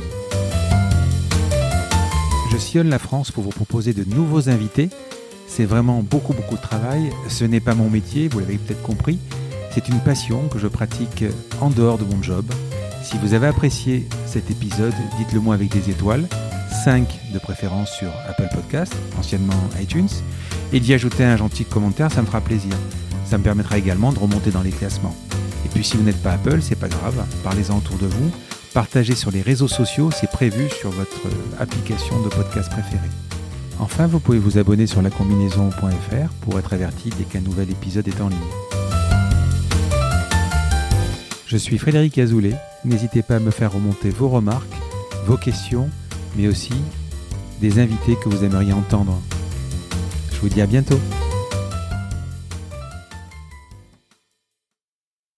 Je 2.51 2.57
sillonne 2.57 2.89
la 2.89 2.97
France 2.97 3.29
pour 3.29 3.43
vous 3.43 3.51
proposer 3.51 3.93
de 3.93 4.05
nouveaux 4.15 4.49
invités. 4.49 4.89
C'est 5.45 5.65
vraiment 5.65 6.01
beaucoup 6.01 6.33
beaucoup 6.33 6.55
de 6.55 6.61
travail. 6.61 7.11
Ce 7.29 7.45
n'est 7.45 7.59
pas 7.59 7.75
mon 7.75 7.87
métier, 7.87 8.29
vous 8.29 8.39
l'avez 8.39 8.57
peut-être 8.57 8.81
compris. 8.81 9.19
C'est 9.75 9.89
une 9.89 9.99
passion 9.99 10.47
que 10.47 10.57
je 10.57 10.67
pratique 10.67 11.23
en 11.61 11.69
dehors 11.69 11.99
de 11.99 12.03
mon 12.03 12.23
job. 12.23 12.45
Si 13.03 13.17
vous 13.17 13.33
avez 13.33 13.47
apprécié 13.47 14.07
cet 14.25 14.49
épisode, 14.49 14.93
dites-le 15.17 15.41
moi 15.41 15.55
avec 15.55 15.69
des 15.69 15.89
étoiles, 15.89 16.25
5 16.85 17.19
de 17.33 17.39
préférence 17.39 17.91
sur 17.91 18.09
Apple 18.29 18.47
Podcast, 18.53 18.95
anciennement 19.19 19.53
iTunes, 19.79 20.07
et 20.71 20.79
d'y 20.79 20.93
ajouter 20.93 21.25
un 21.25 21.35
gentil 21.35 21.65
commentaire, 21.65 22.11
ça 22.11 22.21
me 22.21 22.27
fera 22.27 22.39
plaisir. 22.39 22.73
Ça 23.25 23.37
me 23.37 23.43
permettra 23.43 23.77
également 23.77 24.13
de 24.13 24.19
remonter 24.19 24.51
dans 24.51 24.61
les 24.61 24.71
classements. 24.71 25.15
Et 25.65 25.69
puis 25.69 25.83
si 25.83 25.97
vous 25.97 26.03
n'êtes 26.03 26.21
pas 26.23 26.31
Apple, 26.31 26.61
c'est 26.61 26.79
pas 26.79 26.87
grave, 26.87 27.25
parlez-en 27.43 27.77
autour 27.77 27.97
de 27.97 28.07
vous, 28.07 28.31
partagez 28.73 29.15
sur 29.15 29.31
les 29.31 29.41
réseaux 29.41 29.67
sociaux, 29.67 30.09
c'est 30.11 30.31
prévu 30.31 30.69
sur 30.69 30.89
votre 30.89 31.21
application 31.59 32.21
de 32.21 32.29
podcast 32.29 32.71
préférée. 32.71 33.11
Enfin, 33.79 34.07
vous 34.07 34.19
pouvez 34.19 34.39
vous 34.39 34.57
abonner 34.57 34.87
sur 34.87 35.01
lacombinaison.fr 35.01 36.33
pour 36.41 36.57
être 36.57 36.71
averti 36.71 37.09
dès 37.17 37.25
qu'un 37.25 37.41
nouvel 37.41 37.69
épisode 37.69 38.07
est 38.07 38.21
en 38.21 38.29
ligne. 38.29 38.82
Je 41.53 41.59
suis 41.59 41.77
Frédéric 41.77 42.17
Azoulay, 42.17 42.55
n'hésitez 42.83 43.21
pas 43.21 43.35
à 43.35 43.39
me 43.39 43.51
faire 43.51 43.73
remonter 43.73 44.09
vos 44.09 44.27
remarques, 44.27 44.73
vos 45.27 45.37
questions, 45.37 45.87
mais 46.35 46.47
aussi 46.47 46.73
des 47.61 47.77
invités 47.77 48.15
que 48.15 48.27
vous 48.27 48.43
aimeriez 48.43 48.73
entendre. 48.73 49.21
Je 50.31 50.39
vous 50.39 50.49
dis 50.49 50.61
à 50.61 50.65
bientôt. 50.65 50.97